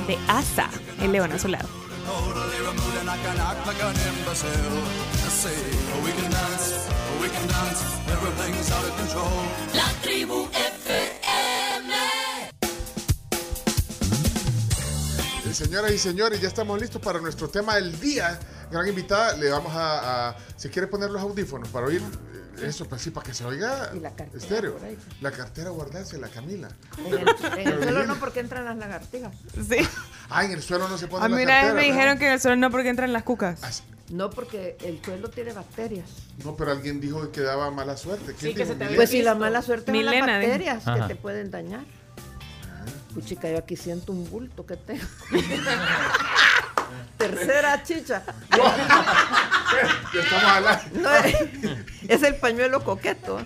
De 0.07 0.19
ASA, 0.29 0.71
el 1.03 1.13
león 1.13 1.33
a 1.33 1.39
su 1.39 1.49
lado. 1.49 1.69
La 9.75 9.93
tribu 10.03 10.49
Señoras 15.57 15.91
y 15.91 15.97
señores, 15.99 16.39
ya 16.39 16.49
estamos 16.49 16.79
listos 16.79 17.01
para 17.01 17.19
nuestro 17.19 17.49
tema 17.49 17.77
del 17.77 17.99
día. 17.99 18.39
Gran 18.71 18.87
invitada, 18.87 19.35
le 19.39 19.49
vamos 19.49 19.73
a, 19.75 20.29
a- 20.29 20.37
si 20.55 20.69
quiere 20.69 20.87
poner 20.87 21.09
los 21.11 21.23
audífonos 21.23 21.67
para 21.71 21.87
oír 21.87 22.03
eh, 22.59 22.67
eso, 22.67 22.85
pues 22.87 23.01
sí, 23.01 23.11
para 23.11 23.27
que 23.27 23.33
se 23.33 23.43
oiga 23.43 23.91
Y 23.95 24.01
la 24.01 24.11
cartera 24.11 24.39
estéreo. 24.39 24.75
por 24.75 24.85
ahí. 24.85 24.99
La 25.23 25.31
cartera 25.31 25.71
guardarse, 25.71 26.19
la 26.19 26.29
Camila. 26.29 26.69
En 26.99 27.07
el, 27.07 27.29
en 27.59 27.69
el 27.69 27.83
suelo 27.85 28.05
no 28.07 28.17
porque 28.17 28.41
entran 28.41 28.67
las 28.67 28.77
lagartijas. 28.77 29.35
Sí. 29.67 29.79
Ah, 30.29 30.45
en 30.45 30.53
el 30.53 30.61
suelo 30.63 30.89
no 30.91 30.99
se 30.99 31.07
pone 31.09 31.25
A 31.25 31.29
mí 31.31 31.43
una 31.43 31.63
vez 31.63 31.73
me 31.75 31.81
¿no? 31.81 31.87
dijeron 31.95 32.19
que 32.19 32.27
en 32.27 32.33
el 32.33 32.41
suelo 32.41 32.57
no 32.57 32.71
porque 32.71 32.91
entran 32.91 33.15
las 33.15 33.23
cucas. 33.23 33.83
No 34.11 34.29
porque 34.29 34.77
el 34.85 35.03
suelo 35.03 35.31
tiene 35.31 35.55
bacterias. 35.55 36.11
No, 36.45 36.55
pero 36.55 36.73
alguien 36.73 37.01
dijo 37.01 37.33
que 37.33 37.41
daba 37.41 37.71
mala 37.71 37.97
suerte. 37.97 38.35
¿Quién 38.39 38.55
que 38.55 38.65
dijo? 38.67 38.75
se 38.79 38.79
te 38.79 38.95
Pues 38.95 39.09
si 39.09 39.23
la 39.23 39.35
mala 39.35 39.63
suerte 39.63 39.91
son 39.91 40.05
las 40.05 40.15
Milena, 40.15 40.39
dijo. 40.39 40.51
bacterias 40.51 40.85
que 40.85 41.15
te 41.15 41.17
pueden 41.17 41.51
dañar. 41.51 41.81
Puchica, 43.17 43.49
yo 43.51 43.57
aquí 43.59 43.77
siento 43.77 44.13
un 44.13 44.29
bulto 44.31 44.67
que 44.67 44.77
tengo. 44.77 45.03
Tercera 47.19 47.83
chicha. 47.83 48.23
Ya 48.53 50.21
estamos 50.21 50.45
al 50.45 50.69
aire. 50.69 50.91
No, 51.01 51.15
es, 51.17 51.37
es 52.09 52.23
el 52.23 52.37
pañuelo 52.37 52.85
coqueto. 52.85 53.39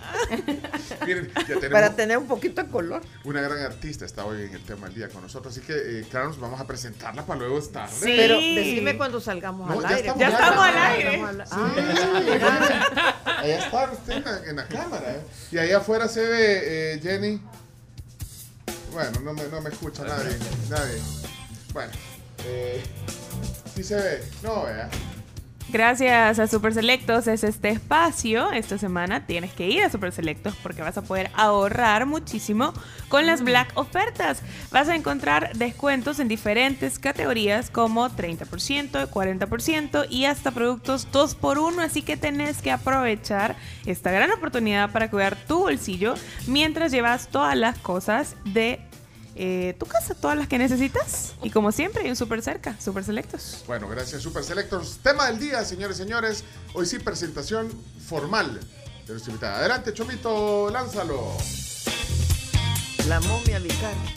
Miren, 1.07 1.31
ya 1.35 1.45
tenemos 1.47 1.71
Para 1.71 1.95
tener 1.95 2.19
un 2.19 2.27
poquito 2.27 2.63
de 2.65 2.69
color. 2.69 3.01
una 3.23 3.41
gran 3.41 3.59
artista 3.61 4.05
está 4.05 4.25
hoy 4.25 4.43
en 4.43 4.55
el 4.55 4.61
tema 4.65 4.87
del 4.89 4.97
día 4.97 5.09
con 5.09 5.23
nosotros. 5.23 5.57
Así 5.57 5.65
que, 5.65 5.73
eh, 6.01 6.05
claro, 6.11 6.29
nos 6.31 6.41
vamos 6.41 6.61
a 6.61 6.67
presentarla 6.67 7.25
para 7.25 7.39
luego 7.41 7.61
estar. 7.61 7.89
Pero 8.03 8.35
decime 8.41 8.97
cuando 8.97 9.21
salgamos 9.21 9.69
No, 9.69 9.77
al 9.77 9.83
ya 9.89 9.97
aire. 9.97 10.13
Ya 10.19 10.29
estamos 10.29 10.65
al 10.65 10.77
aire. 10.77 11.15
Estamos 11.15 11.29
al- 11.29 11.45
Ah, 11.53 11.73
mira. 11.77 13.17
Allá 13.39 13.59
está 13.59 13.91
usted 13.93 14.13
en 14.15 14.25
la, 14.25 14.39
en 14.51 14.57
la 14.57 14.67
cámara. 14.67 15.13
¿eh? 15.13 15.21
Y 15.53 15.59
allá 15.59 15.79
afuera 15.79 16.09
se 16.09 16.27
ve 16.27 16.95
eh, 16.95 17.01
Jenny. 17.01 17.41
Bueno, 18.93 19.21
no 19.21 19.33
me, 19.33 19.45
no 19.49 19.61
me 19.61 19.71
escucha 19.71 20.05
nadie. 20.05 20.37
Nadie. 20.69 21.01
Bueno, 21.73 21.93
eh, 22.45 22.83
sí 23.75 23.85
se 23.85 23.97
ve. 23.97 24.25
No, 24.43 24.65
vea. 24.65 24.89
Gracias 25.73 26.41
a 26.41 26.49
Super 26.49 26.75
Selectos 26.75 27.29
es 27.29 27.45
este 27.45 27.69
espacio. 27.69 28.51
Esta 28.51 28.77
semana 28.77 29.27
tienes 29.27 29.53
que 29.53 29.69
ir 29.69 29.85
a 29.85 29.91
Super 29.91 30.11
Selectos 30.11 30.57
porque 30.65 30.83
vas 30.83 30.99
a 30.99 31.03
poder 31.03 31.31
ahorrar 31.35 32.07
muchísimo 32.07 32.75
con 33.09 33.25
las 33.25 33.43
Black 33.43 33.71
ofertas. 33.77 34.43
Vas 34.73 34.89
a 34.89 34.97
encontrar 34.97 35.57
descuentos 35.57 36.19
en 36.19 36.27
diferentes 36.27 36.99
categorías 36.99 37.71
como 37.71 38.09
30%, 38.11 39.09
40% 39.09 40.07
y 40.11 40.25
hasta 40.25 40.51
productos 40.51 41.07
2x1. 41.13 41.79
Así 41.79 42.03
que 42.03 42.17
tenés 42.17 42.63
que 42.63 42.73
aprovechar 42.73 43.55
esta 43.87 44.11
gran 44.11 44.33
oportunidad 44.33 44.91
para 44.91 45.09
cuidar 45.09 45.37
tu 45.37 45.61
bolsillo 45.61 46.15
mientras 46.49 46.91
llevas 46.91 47.29
todas 47.29 47.57
las 47.57 47.79
cosas 47.79 48.35
de 48.45 48.90
eh, 49.37 49.75
tu 49.79 49.87
casa, 49.87 50.15
todas 50.15 50.37
las 50.37 50.49
que 50.49 50.59
necesitas. 50.59 51.35
Y 51.43 51.51
como 51.51 51.73
siempre, 51.73 52.03
hay 52.03 52.11
un 52.11 52.17
Super 52.17 52.43
cerca, 52.43 52.79
Super 52.81 53.05
Selectos. 53.05 53.65
Bueno, 53.67 53.89
gracias 53.89 54.23
Super 54.23 54.45
Selectors. 54.45 54.99
Tema 55.03 55.27
del 55.27 55.39
día, 55.39 55.65
señores 55.65 55.99
y 55.99 56.03
señores. 56.03 56.45
Hoy 56.75 56.87
sí, 56.87 56.99
presentación 56.99 57.71
formal 58.07 58.61
de 59.07 59.13
nuestra 59.13 59.31
invitada. 59.33 59.59
Adelante, 59.59 59.93
Chomito, 59.93 60.71
lánzalo. 60.71 61.37
La 63.09 63.21
momia 63.21 63.59
vicaria. 63.59 64.15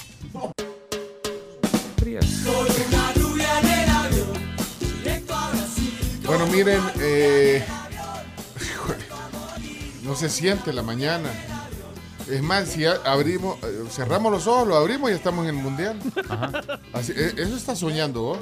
Bueno, 6.25 6.47
miren, 6.47 6.81
eh, 6.99 7.63
no 10.03 10.15
se 10.15 10.29
siente 10.29 10.73
la 10.73 10.81
mañana. 10.81 11.29
Es 12.29 12.41
más, 12.41 12.67
si 12.69 12.85
abrimos, 12.85 13.57
eh, 13.63 13.83
cerramos 13.89 14.31
los 14.31 14.47
ojos, 14.47 14.67
lo 14.67 14.75
abrimos 14.77 15.11
y 15.11 15.13
estamos 15.13 15.43
en 15.47 15.57
el 15.57 15.61
mundial. 15.63 15.99
Así, 16.93 17.11
eh, 17.15 17.33
eso 17.37 17.55
está 17.55 17.75
soñando 17.75 18.21
vos. 18.21 18.39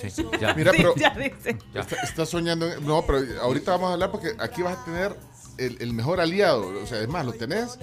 Sí, 0.00 0.26
ya. 0.40 0.52
Mira, 0.54 0.72
Sí, 0.72 0.78
pero 0.78 0.94
ya 0.96 1.10
dice. 1.10 1.56
Está, 1.74 1.96
está 2.02 2.26
soñando. 2.26 2.68
No, 2.80 3.02
pero 3.06 3.20
ahorita 3.40 3.72
vamos 3.72 3.90
a 3.90 3.92
hablar 3.94 4.10
porque 4.10 4.32
aquí 4.38 4.62
vas 4.62 4.76
a 4.78 4.84
tener 4.84 5.16
el, 5.58 5.76
el 5.80 5.92
mejor 5.92 6.20
aliado. 6.20 6.66
O 6.82 6.86
sea, 6.86 7.00
es 7.00 7.08
más, 7.08 7.24
lo 7.24 7.32
tenés 7.32 7.78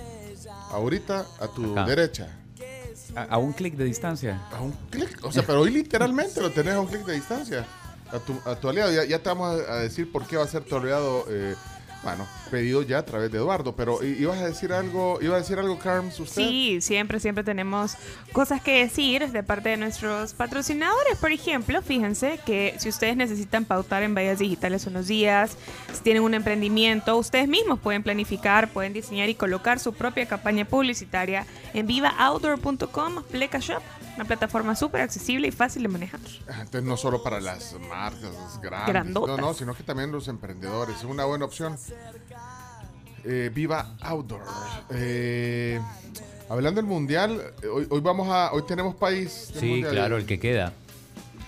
ahorita 0.72 1.26
a 1.40 1.48
tu 1.48 1.72
Acá. 1.72 1.86
derecha. 1.86 2.28
A, 3.16 3.24
a 3.24 3.38
un 3.38 3.54
clic 3.54 3.76
de 3.76 3.86
distancia. 3.86 4.42
A 4.52 4.62
un 4.62 4.72
clic. 4.92 5.18
O 5.24 5.32
sea, 5.32 5.44
pero 5.44 5.62
hoy 5.62 5.72
literalmente 5.72 6.42
lo 6.42 6.52
tenés 6.52 6.76
a 6.76 6.80
un 6.82 6.88
clic 6.88 7.06
de 7.06 7.14
distancia. 7.14 7.66
A 8.12 8.20
tu, 8.20 8.40
a 8.46 8.56
tu 8.56 8.70
aliado. 8.70 8.92
Ya, 8.92 9.04
ya 9.06 9.20
te 9.20 9.30
vamos 9.30 9.62
a, 9.62 9.74
a 9.74 9.78
decir 9.78 10.12
por 10.12 10.26
qué 10.28 10.38
va 10.38 10.44
a 10.44 10.48
ser 10.48 10.64
tu 10.64 10.76
aliado. 10.76 11.26
eh, 11.30 11.56
bueno, 12.04 12.26
pedido 12.50 12.82
ya 12.82 13.00
a 13.00 13.06
través 13.06 13.32
de 13.32 13.38
Eduardo. 13.38 13.76
Pero 13.76 14.04
ibas 14.04 14.38
a 14.40 14.46
decir 14.48 14.74
algo, 14.74 15.20
iba 15.22 15.36
a 15.36 15.40
decir 15.40 15.60
algo, 15.60 15.78
Carms, 15.80 16.20
usted. 16.20 16.42
Sí, 16.42 16.80
siempre, 16.82 17.20
siempre 17.20 17.44
tenemos 17.44 17.96
cosas 18.34 18.62
que 18.62 18.80
decir 18.80 19.32
de 19.32 19.44
parte 19.44 19.70
de 19.70 19.78
nuestros 19.78 20.34
patrocinadores. 20.34 21.18
Por 21.18 21.32
ejemplo, 21.32 21.82
fíjense 21.82 22.40
que 22.46 22.76
si 22.80 22.90
ustedes 22.90 23.16
necesitan 23.16 23.66
pautar 23.66 24.04
en 24.04 24.16
vallas 24.16 24.40
digitales 24.40 24.86
unos 24.88 25.08
días, 25.08 25.56
si 25.94 26.02
tienen 26.02 26.24
un 26.24 26.34
emprendimiento, 26.34 27.18
ustedes 27.18 27.48
mismos 27.48 27.80
pueden 27.80 28.04
planificar, 28.04 28.70
pueden 28.72 28.94
diseñar 28.94 29.30
y 29.30 29.36
colocar 29.36 29.80
su 29.80 29.94
propia 29.94 30.28
campaña 30.28 30.66
publicitaria 30.66 31.46
en 31.74 31.88
vivaoutdoor.com 31.88 33.24
Pleca 33.32 33.60
Shop, 33.60 33.82
una 34.16 34.26
plataforma 34.26 34.76
súper 34.76 35.02
accesible 35.02 35.48
y 35.48 35.52
fácil 35.52 35.84
de 35.84 35.88
manejar. 35.90 36.20
Ah, 36.48 36.62
Entonces 36.62 36.84
no 36.84 36.98
solo 36.98 37.22
para 37.24 37.40
las 37.40 37.76
marcas 37.90 38.60
grandes, 38.62 38.88
Grandotas. 38.88 39.38
no, 39.38 39.48
no, 39.48 39.54
sino 39.54 39.74
que 39.76 39.84
también 39.84 40.12
los 40.12 40.28
emprendedores. 40.28 40.98
Es 40.98 41.04
una 41.04 41.26
buena 41.26 41.46
opción. 41.46 41.78
Eh, 43.26 43.52
Viva 43.54 43.96
Outdoor. 44.02 44.42
Eh, 44.92 45.80
hablando 46.50 46.82
del 46.82 46.90
mundial, 46.90 47.42
eh, 47.62 47.68
hoy, 47.68 47.88
hoy 47.90 48.00
vamos 48.02 48.28
a, 48.30 48.52
hoy 48.54 48.64
tenemos 48.68 48.96
país. 48.96 49.50
del 49.54 49.60
Sí, 49.62 49.68
Mundial. 49.68 49.92
claro, 49.92 50.18
el 50.18 50.26
que 50.26 50.40
queda. 50.40 50.74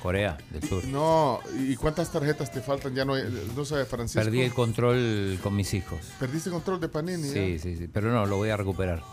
Corea 0.02 0.36
del 0.50 0.64
Sur. 0.68 0.84
No, 0.86 1.40
¿y 1.60 1.76
cuántas 1.76 2.12
tarjetas 2.12 2.52
te 2.52 2.60
faltan? 2.62 2.96
Ya 2.96 3.06
no, 3.06 3.14
no 3.56 3.66
sé, 3.66 3.86
Francisco. 3.86 4.24
Perdí 4.24 4.42
el 4.42 4.52
control 4.52 5.38
con 5.44 5.56
mis 5.56 5.74
hijos. 5.76 6.00
Perdiste 6.20 6.50
control 6.50 6.80
de 6.80 6.90
Panini. 6.90 7.22
Sí, 7.30 7.60
sí, 7.60 7.78
sí. 7.78 7.88
Pero 7.88 8.12
no, 8.12 8.26
lo 8.26 8.38
voy 8.38 8.50
a 8.50 8.58
recuperar. 8.58 9.04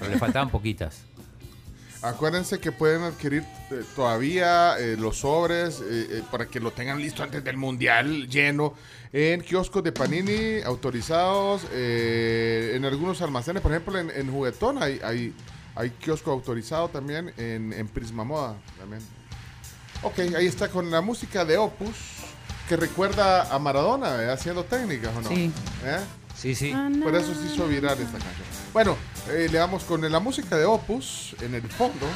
Pero 0.00 0.10
le 0.10 0.18
faltaban 0.18 0.50
poquitas. 0.50 1.04
Acuérdense 2.02 2.58
que 2.58 2.72
pueden 2.72 3.02
adquirir 3.02 3.44
eh, 3.70 3.84
todavía 3.94 4.78
eh, 4.78 4.96
los 4.98 5.18
sobres 5.18 5.82
eh, 5.84 6.22
para 6.30 6.46
que 6.46 6.58
lo 6.58 6.70
tengan 6.70 7.00
listo 7.00 7.22
antes 7.22 7.44
del 7.44 7.58
mundial 7.58 8.26
lleno 8.26 8.72
en 9.12 9.42
kioscos 9.42 9.84
de 9.84 9.92
Panini 9.92 10.62
autorizados, 10.64 11.62
en 11.72 12.84
algunos 12.84 13.20
almacenes, 13.22 13.60
por 13.60 13.72
ejemplo 13.72 13.98
en, 13.98 14.08
en 14.10 14.30
Juguetón 14.30 14.80
hay, 14.80 15.00
hay, 15.02 15.34
hay 15.74 15.90
kiosco 15.90 16.30
autorizado 16.30 16.88
también 16.88 17.32
en, 17.36 17.72
en 17.72 17.88
Prisma 17.88 18.22
Moda 18.22 18.54
también. 18.78 19.02
Ok, 20.02 20.20
ahí 20.36 20.46
está 20.46 20.68
con 20.68 20.90
la 20.92 21.00
música 21.00 21.44
de 21.44 21.58
Opus 21.58 21.96
que 22.68 22.76
recuerda 22.76 23.52
a 23.52 23.58
Maradona 23.58 24.32
haciendo 24.32 24.64
técnicas 24.64 25.10
o 25.16 25.22
no. 25.22 25.28
Sí. 25.28 25.52
Sí, 26.40 26.54
sí. 26.54 26.74
Por 27.02 27.14
eso 27.14 27.34
se 27.34 27.52
hizo 27.52 27.68
viral 27.68 27.98
esta 27.98 28.12
canción. 28.18 28.46
Bueno, 28.72 28.96
eh, 29.28 29.48
le 29.52 29.58
damos 29.58 29.84
con 29.84 30.10
la 30.10 30.20
música 30.20 30.56
de 30.56 30.64
Opus 30.64 31.36
en 31.42 31.54
el 31.54 31.68
fondo. 31.68 32.06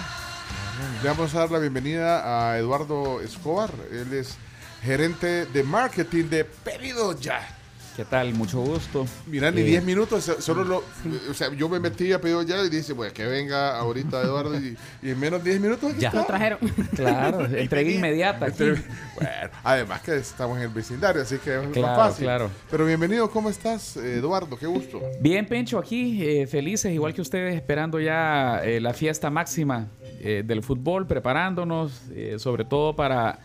Le 1.02 1.08
vamos 1.10 1.34
a 1.34 1.40
dar 1.40 1.50
la 1.50 1.58
bienvenida 1.58 2.50
a 2.50 2.58
Eduardo 2.58 3.20
Escobar. 3.20 3.70
Él 3.92 4.14
es 4.14 4.36
gerente 4.82 5.44
de 5.44 5.62
marketing 5.62 6.24
de 6.30 6.44
Pedido 6.46 7.18
Ya. 7.20 7.53
¿Qué 7.96 8.04
tal? 8.04 8.34
Mucho 8.34 8.60
gusto. 8.60 9.06
Mira, 9.26 9.52
ni 9.52 9.60
Eh, 9.60 9.64
10 9.64 9.84
minutos, 9.84 10.24
so- 10.24 10.40
solo 10.40 10.64
lo. 10.64 10.82
O 11.30 11.34
sea, 11.34 11.52
yo 11.54 11.68
me 11.68 11.78
metí 11.78 12.12
a 12.12 12.20
Pedido 12.20 12.42
Ya 12.42 12.60
y 12.64 12.68
dice, 12.68 12.92
pues 12.92 13.12
que 13.12 13.24
venga 13.24 13.78
ahorita 13.78 14.20
Eduardo 14.20 14.58
y, 14.58 14.76
y 15.00 15.10
en 15.10 15.20
menos 15.20 15.44
de 15.44 15.50
10 15.50 15.62
minutos. 15.62 15.96
Ya. 15.96 16.08
está. 16.08 16.20
Lo 16.20 16.26
trajeron. 16.26 16.58
Claro, 16.96 17.44
entrega 17.56 17.88
inmediata 17.90 18.46
aquí. 18.46 18.64
Bueno, 18.64 19.50
además 19.62 20.00
que 20.02 20.16
estamos 20.16 20.56
en 20.56 20.64
el 20.64 20.70
vecindario, 20.70 21.22
así 21.22 21.36
que 21.38 21.54
es 21.56 21.76
más 21.80 21.96
fácil. 21.96 22.24
claro. 22.24 22.50
Pero 22.68 22.84
bienvenido, 22.84 23.30
¿cómo 23.30 23.48
estás, 23.48 23.96
Eduardo? 23.96 24.56
Qué 24.56 24.66
gusto. 24.66 25.00
Bien, 25.20 25.46
Pencho, 25.46 25.78
aquí 25.78 26.20
eh, 26.26 26.48
felices, 26.48 26.92
igual 26.92 27.14
que 27.14 27.20
ustedes, 27.20 27.54
esperando 27.54 28.00
ya 28.00 28.60
eh, 28.64 28.80
la 28.80 28.92
fiesta 28.92 29.30
máxima 29.30 29.86
eh, 30.20 30.42
del 30.44 30.64
fútbol, 30.64 31.06
preparándonos, 31.06 32.02
eh, 32.12 32.36
sobre 32.38 32.64
todo 32.64 32.96
para 32.96 33.38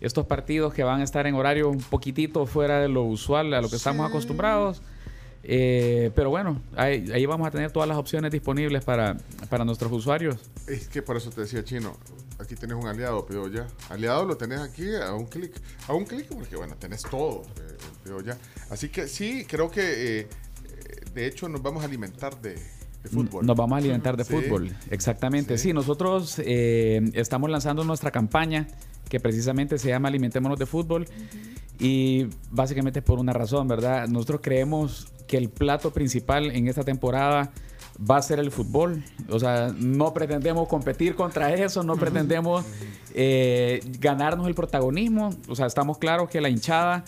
estos 0.00 0.26
partidos 0.26 0.72
que 0.74 0.82
van 0.84 1.00
a 1.00 1.04
estar 1.04 1.26
en 1.26 1.34
horario 1.34 1.68
un 1.68 1.78
poquitito 1.78 2.46
fuera 2.46 2.80
de 2.80 2.88
lo 2.88 3.02
usual, 3.04 3.52
a 3.54 3.60
lo 3.60 3.68
que 3.68 3.76
estamos 3.76 4.08
acostumbrados. 4.08 4.82
Eh, 5.42 6.10
pero 6.14 6.28
bueno, 6.28 6.60
ahí, 6.76 7.10
ahí 7.14 7.24
vamos 7.24 7.46
a 7.46 7.50
tener 7.50 7.70
todas 7.70 7.88
las 7.88 7.96
opciones 7.96 8.30
disponibles 8.30 8.84
para, 8.84 9.16
para 9.48 9.64
nuestros 9.64 9.90
usuarios. 9.90 10.36
Es 10.66 10.88
que 10.88 11.00
por 11.02 11.16
eso 11.16 11.30
te 11.30 11.40
decía, 11.42 11.64
Chino, 11.64 11.96
aquí 12.38 12.54
tenés 12.54 12.76
un 12.76 12.86
aliado, 12.86 13.24
Pedido 13.24 13.48
Ya. 13.48 13.66
Aliado 13.88 14.26
lo 14.26 14.36
tenés 14.36 14.60
aquí 14.60 14.84
a 14.94 15.14
un 15.14 15.26
clic. 15.26 15.52
A 15.88 15.94
un 15.94 16.04
clic 16.04 16.26
porque, 16.28 16.56
bueno, 16.56 16.74
tenés 16.78 17.02
todo, 17.02 17.42
eh, 17.56 17.76
Pedido 18.04 18.20
Ya. 18.22 18.36
Así 18.68 18.90
que 18.90 19.08
sí, 19.08 19.46
creo 19.48 19.70
que, 19.70 19.80
eh, 19.80 20.20
eh, 20.20 20.26
de 21.14 21.26
hecho, 21.26 21.48
nos 21.48 21.62
vamos 21.62 21.82
a 21.82 21.86
alimentar 21.86 22.38
de, 22.42 22.54
de 23.02 23.08
fútbol. 23.10 23.46
Nos 23.46 23.56
vamos 23.56 23.76
a 23.76 23.78
alimentar 23.78 24.18
de 24.18 24.24
Sí. 24.24 24.34
fútbol, 24.34 24.76
exactamente. 24.90 25.56
Sí, 25.56 25.72
nosotros 25.72 26.38
eh, 26.44 27.00
estamos 27.14 27.48
lanzando 27.48 27.82
nuestra 27.82 28.10
campaña 28.10 28.68
que 29.10 29.20
precisamente 29.20 29.78
se 29.78 29.88
llama 29.88 30.08
Alimentémonos 30.08 30.58
de 30.58 30.64
Fútbol 30.64 31.06
y 31.78 32.28
básicamente 32.50 33.02
por 33.02 33.18
una 33.18 33.34
razón, 33.34 33.68
¿verdad? 33.68 34.08
Nosotros 34.08 34.40
creemos 34.42 35.08
que 35.26 35.36
el 35.36 35.50
plato 35.50 35.92
principal 35.92 36.50
en 36.50 36.68
esta 36.68 36.84
temporada 36.84 37.50
va 38.08 38.16
a 38.16 38.22
ser 38.22 38.38
el 38.38 38.50
fútbol. 38.50 39.02
O 39.28 39.38
sea, 39.38 39.74
no 39.76 40.14
pretendemos 40.14 40.68
competir 40.68 41.14
contra 41.14 41.52
eso, 41.52 41.82
no 41.82 41.96
pretendemos 41.96 42.64
eh, 43.14 43.80
ganarnos 43.98 44.46
el 44.46 44.54
protagonismo. 44.54 45.30
O 45.48 45.54
sea, 45.54 45.66
estamos 45.66 45.98
claros 45.98 46.30
que 46.30 46.40
la 46.40 46.48
hinchada 46.48 47.04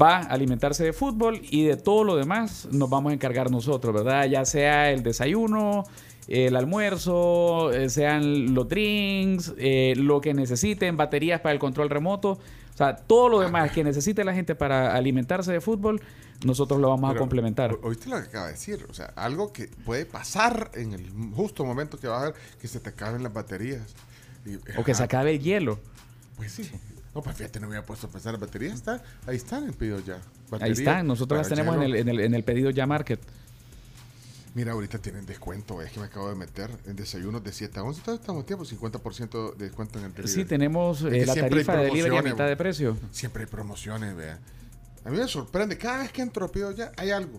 va 0.00 0.18
a 0.18 0.20
alimentarse 0.22 0.84
de 0.84 0.92
fútbol 0.92 1.40
y 1.50 1.64
de 1.64 1.76
todo 1.76 2.04
lo 2.04 2.16
demás 2.16 2.68
nos 2.72 2.88
vamos 2.88 3.10
a 3.10 3.14
encargar 3.14 3.50
nosotros, 3.50 3.94
¿verdad? 3.94 4.26
Ya 4.26 4.44
sea 4.44 4.90
el 4.90 5.02
desayuno, 5.02 5.84
el 6.28 6.56
almuerzo, 6.56 7.72
eh, 7.72 7.88
sean 7.88 8.54
los 8.54 8.68
drinks, 8.68 9.54
eh, 9.58 9.94
lo 9.96 10.20
que 10.20 10.34
necesiten, 10.34 10.96
baterías 10.96 11.40
para 11.40 11.52
el 11.52 11.58
control 11.58 11.88
remoto, 11.90 12.32
o 12.32 12.76
sea, 12.76 12.96
todo 12.96 13.28
lo 13.28 13.40
demás 13.40 13.70
que 13.72 13.82
necesite 13.84 14.24
la 14.24 14.34
gente 14.34 14.54
para 14.54 14.94
alimentarse 14.94 15.52
de 15.52 15.60
fútbol, 15.60 16.00
nosotros 16.44 16.78
lo 16.80 16.90
vamos 16.90 17.14
a 17.14 17.18
complementar. 17.18 17.78
¿Oíste 17.82 18.10
lo 18.10 18.16
que 18.20 18.24
acaba 18.28 18.46
de 18.46 18.52
decir? 18.52 18.84
O 18.90 18.94
sea, 18.94 19.06
algo 19.16 19.52
que 19.52 19.68
puede 19.84 20.04
pasar 20.04 20.70
en 20.74 20.92
el 20.92 21.08
justo 21.34 21.64
momento 21.64 21.98
que 21.98 22.08
va 22.08 22.18
a 22.18 22.22
haber 22.22 22.34
que 22.60 22.68
se 22.68 22.80
te 22.80 22.90
acaben 22.90 23.22
las 23.22 23.32
baterías. 23.32 23.94
Y- 24.44 24.56
O 24.78 24.84
que 24.84 24.94
se 24.94 25.02
acabe 25.02 25.30
el 25.34 25.40
hielo. 25.40 25.78
Pues 26.36 26.52
sí. 26.52 26.70
No, 27.14 27.22
pues 27.22 27.34
fíjate, 27.36 27.58
no 27.60 27.68
me 27.68 27.76
había 27.76 27.86
puesto 27.86 28.08
a 28.08 28.10
pensar 28.10 28.34
en 28.34 28.40
las 28.40 28.48
baterías. 28.48 28.74
Está, 28.74 29.02
ahí 29.26 29.36
están 29.36 29.64
en 29.64 29.72
Pedido 29.72 29.98
Ya. 30.00 30.16
Ahí 30.16 30.20
Baterías 30.50 30.78
están, 30.80 31.06
nosotros 31.06 31.38
las 31.38 31.48
tenemos 31.48 31.82
el, 31.82 31.96
en, 31.96 32.08
el, 32.10 32.20
en 32.20 32.34
el 32.34 32.44
pedido 32.44 32.68
ya 32.68 32.86
market. 32.86 33.18
Mira, 34.56 34.72
ahorita 34.72 34.96
tienen 34.96 35.26
descuento, 35.26 35.82
es 35.82 35.92
que 35.92 36.00
me 36.00 36.06
acabo 36.06 36.30
de 36.30 36.34
meter 36.34 36.70
en 36.86 36.96
desayunos 36.96 37.44
de 37.44 37.52
7 37.52 37.78
a 37.78 37.82
11, 37.82 38.00
todavía 38.00 38.20
estamos 38.22 38.42
a 38.42 38.46
tiempo, 38.46 38.64
50% 38.64 39.54
de 39.54 39.64
descuento 39.66 39.98
en 39.98 40.06
el 40.06 40.14
delivery. 40.14 40.32
Sí, 40.34 40.46
tenemos 40.46 41.02
eh, 41.02 41.26
la 41.26 41.34
siempre 41.34 41.42
hay 41.42 41.50
tarifa 41.66 41.72
de 41.76 41.78
delivery 41.84 42.00
a 42.00 42.04
promociones, 42.06 42.32
mitad 42.32 42.46
de 42.48 42.56
precio. 42.56 42.96
Siempre 43.10 43.42
hay 43.42 43.50
promociones, 43.50 44.16
vea. 44.16 44.38
A 45.04 45.10
mí 45.10 45.18
me 45.18 45.28
sorprende, 45.28 45.76
cada 45.76 45.98
vez 45.98 46.10
que 46.10 46.22
entro 46.22 46.46
a 46.46 46.50
Pedido 46.50 46.72
Ya 46.72 46.90
hay 46.96 47.10
algo 47.10 47.38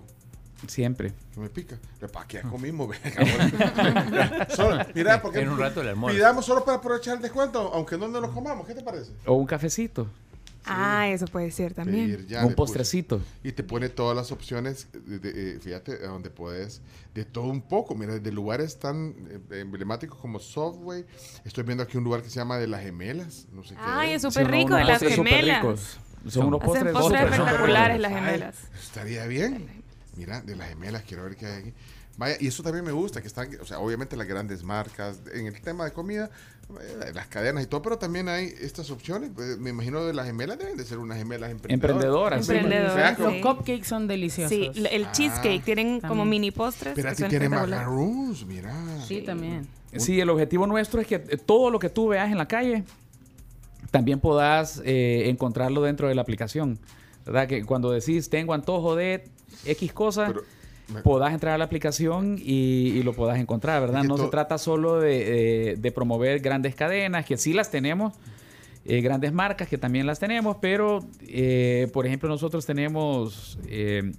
Siempre. 0.68 1.12
que 1.34 1.40
me 1.40 1.50
pica. 1.50 1.80
¿Para 2.14 2.28
qué 2.28 2.42
comimos, 2.42 2.88
vea? 3.04 4.48
Solo- 4.56 4.86
mira, 4.94 5.20
porque 5.20 5.40
En 5.40 5.50
un 5.50 5.58
rato 5.58 5.82
el 5.82 5.88
almuerzo. 5.88 6.16
pidamos 6.16 6.46
solo 6.46 6.64
para 6.64 6.78
aprovechar 6.78 7.16
el 7.16 7.24
descuento, 7.24 7.72
aunque 7.74 7.98
no 7.98 8.08
nos 8.10 8.22
lo 8.22 8.32
comamos, 8.32 8.68
¿qué 8.68 8.76
te 8.76 8.84
parece? 8.84 9.12
O 9.26 9.34
un 9.34 9.48
cafecito. 9.48 10.08
Ah, 10.70 11.08
eso 11.10 11.26
puede 11.26 11.52
ser 11.52 11.74
también. 11.74 12.16
Pedir 12.26 12.38
Un 12.44 12.54
postrecito. 12.56 13.22
Y 13.44 13.52
te 13.52 13.64
pone 13.64 13.90
todas 13.90 14.16
las 14.16 14.32
opciones, 14.32 14.88
de- 14.94 15.20
de- 15.20 15.52
eh, 15.56 15.60
fíjate, 15.60 15.94
a 16.04 16.08
donde 16.08 16.30
puedes, 16.30 16.82
de 17.14 17.26
todo 17.26 17.46
un 17.46 17.62
poco. 17.62 17.96
Mira, 17.96 18.18
de 18.20 18.32
lugares 18.32 18.78
tan 18.80 19.16
eh, 19.52 19.60
emblemáticos 19.62 20.18
como 20.20 20.40
Subway. 20.40 21.06
Estoy 21.46 21.64
viendo 21.64 21.84
aquí 21.84 21.98
un 21.98 22.04
lugar 22.04 22.22
que 22.22 22.30
se 22.30 22.36
llama 22.40 22.58
De 22.58 22.68
las 22.68 22.82
Gemelas. 22.84 23.48
No 23.52 23.64
sé 23.64 23.76
qué. 23.76 23.82
Ay, 23.84 24.12
es 24.14 24.22
súper 24.22 24.50
rico 24.50 24.76
de 24.76 24.84
las 24.86 25.02
gemelas. 25.02 25.62
ricos. 25.62 25.98
Son 26.28 26.48
unos 26.48 26.60
postres 26.62 26.94
espectaculares 26.94 28.00
las 28.02 28.12
Ay, 28.12 28.18
gemelas. 28.18 28.56
estaría 28.82 29.26
bien. 29.28 29.68
Mira, 30.16 30.42
de 30.42 30.56
las 30.56 30.70
gemelas, 30.70 31.04
quiero 31.04 31.24
ver 31.24 31.36
qué 31.36 31.46
hay 31.46 31.62
aquí. 31.62 31.74
Vaya, 32.18 32.36
y 32.40 32.48
eso 32.48 32.64
también 32.64 32.84
me 32.84 32.92
gusta, 32.92 33.22
que 33.22 33.28
están, 33.28 33.48
o 33.62 33.66
sea, 33.66 33.78
obviamente 33.78 34.18
las 34.18 34.28
grandes 34.28 34.64
marcas, 34.64 35.20
en 35.32 35.46
el 35.46 35.62
tema 35.62 35.86
de 35.86 35.92
comida, 35.94 36.32
las 37.14 37.28
cadenas 37.28 37.64
y 37.64 37.68
todo, 37.68 37.82
pero 37.82 37.98
también 37.98 38.28
hay 38.28 38.54
estas 38.62 38.92
opciones. 38.92 39.32
Eh, 39.40 39.56
Me 39.58 39.70
imagino 39.70 40.04
de 40.04 40.14
las 40.14 40.26
gemelas 40.28 40.58
deben 40.60 40.76
de 40.78 40.84
ser 40.84 40.98
unas 40.98 41.18
gemelas 41.18 41.52
emprendedoras. 41.52 42.42
Emprendedoras. 42.42 42.50
Emprendedoras, 42.50 43.18
sí. 43.18 43.24
Los 43.24 43.56
cupcakes 43.56 43.86
son 43.88 44.08
deliciosos. 44.08 44.50
Sí, 44.50 44.72
el 44.92 45.12
cheesecake 45.12 45.64
tienen 45.64 46.02
como 46.02 46.26
mini 46.26 46.52
postres. 46.52 46.94
Pero 46.96 47.08
que 47.08 47.12
aquí 47.14 47.22
son 47.22 47.30
tiene 47.30 47.46
espectaculares. 47.46 47.88
macaroons, 47.88 48.46
mira. 48.46 48.74
Sí, 49.08 49.22
también. 49.22 49.68
Sí, 49.96 50.20
el 50.20 50.30
objetivo 50.30 50.68
nuestro 50.68 51.00
es 51.00 51.08
que 51.08 51.16
eh, 51.16 51.38
todo 51.38 51.70
lo 51.72 51.80
que 51.80 51.90
tú 51.90 52.10
veas 52.10 52.30
en 52.32 52.38
la 52.38 52.48
calle 52.48 52.84
también 53.90 54.20
puedas 54.20 54.82
eh, 54.86 55.30
encontrarlo 55.30 55.82
dentro 55.82 56.08
de 56.10 56.16
la 56.16 56.22
aplicación. 56.22 56.78
¿Verdad? 57.26 57.48
Que 57.48 57.64
cuando 57.66 57.92
decís 57.92 58.30
tengo 58.30 58.54
antojo 58.54 58.96
de 58.96 59.24
X 59.66 59.94
cosa, 59.94 60.28
Pero 60.28 60.44
podás 61.04 61.34
entrar 61.34 61.54
a 61.54 61.58
la 61.58 61.66
aplicación 61.66 62.38
y, 62.40 62.90
y 62.96 63.04
lo 63.04 63.14
podás 63.14 63.38
encontrar, 63.40 63.82
¿verdad? 63.82 64.04
No 64.04 64.18
se 64.18 64.28
trata 64.28 64.58
solo 64.58 65.00
de, 65.00 65.26
de- 65.26 65.76
de 65.78 65.92
promover 65.92 66.40
grandes 66.40 66.76
cadenas, 66.76 67.26
que 67.26 67.38
sí 67.38 67.54
las 67.54 67.70
tenemos, 67.72 68.14
eh, 68.86 69.02
grandes 69.02 69.34
marcas 69.34 69.68
que 69.68 69.78
también 69.78 70.06
las 70.08 70.20
tenemos, 70.20 70.58
pero 70.62 71.00
eh, 71.28 71.90
por 71.92 72.06
ejemplo 72.08 72.30
nosotros 72.30 72.66
tenemos 72.66 73.60
eh, 73.68 74.14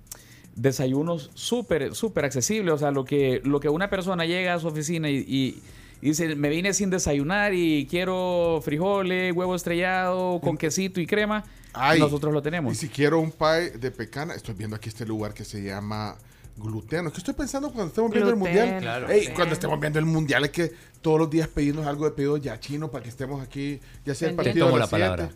desayunos 0.57 1.31
súper, 1.35 1.95
súper 1.95 2.25
accesibles, 2.25 2.75
o 2.75 2.79
sea, 2.79 2.91
lo 2.91 3.05
que, 3.05 3.41
lo 3.45 3.61
que 3.61 3.69
una 3.69 3.89
persona 3.91 4.27
llega 4.27 4.55
a 4.55 4.59
su 4.59 4.67
oficina 4.69 5.09
y, 5.09 5.19
y- 5.27 5.63
y 6.01 6.09
dice, 6.11 6.37
me 6.37 6.49
vine 6.49 6.75
sin 6.75 6.91
desayunar 6.91 7.55
y 7.55 7.87
quiero 7.91 8.61
frijoles, 8.63 9.35
huevo 9.35 9.57
estrellado, 9.57 10.39
con 10.41 10.57
quesito 10.57 11.01
y 11.01 11.07
crema, 11.07 11.45
Ay, 11.73 11.99
nosotros 11.99 12.33
lo 12.33 12.39
Y 12.39 12.43
tenemos. 12.43 12.77
si 12.77 12.89
quiero 12.89 13.19
un 13.21 13.33
pie 13.33 13.71
de 13.79 13.91
pecana, 13.91 14.35
estoy 14.35 14.55
viendo 14.55 14.77
aquí 14.77 14.89
este 14.91 15.05
lugar 15.07 15.35
que 15.35 15.45
se 15.45 15.61
llama 15.63 16.17
gluteno. 16.59 17.11
¿Qué 17.11 17.19
estoy 17.19 17.35
pensando 17.35 17.73
cuando 17.73 17.89
estemos 17.89 18.11
viendo 18.11 18.31
el 18.31 18.37
mundial? 18.37 18.79
Claro. 18.81 19.09
Cuando 19.35 19.55
estemos 19.55 19.81
viendo 19.81 19.99
el 19.99 20.05
mundial 20.05 20.45
es 20.45 20.51
que 20.51 20.73
todos 21.01 21.19
los 21.19 21.31
días 21.31 21.49
pedirnos 21.49 21.87
algo 21.87 22.05
de 22.05 22.11
pedido 22.11 22.37
ya 22.37 22.59
chino 22.61 22.91
para 22.91 23.03
que 23.03 23.11
estemos 23.11 23.43
aquí, 23.43 23.81
ya 24.05 24.15
sea 24.15 24.29
el 24.31 24.37
Te 24.37 24.43
partido 24.43 24.67
tomo 24.67 24.77
a 24.77 24.81
la 24.81 24.87
siete. 24.87 25.31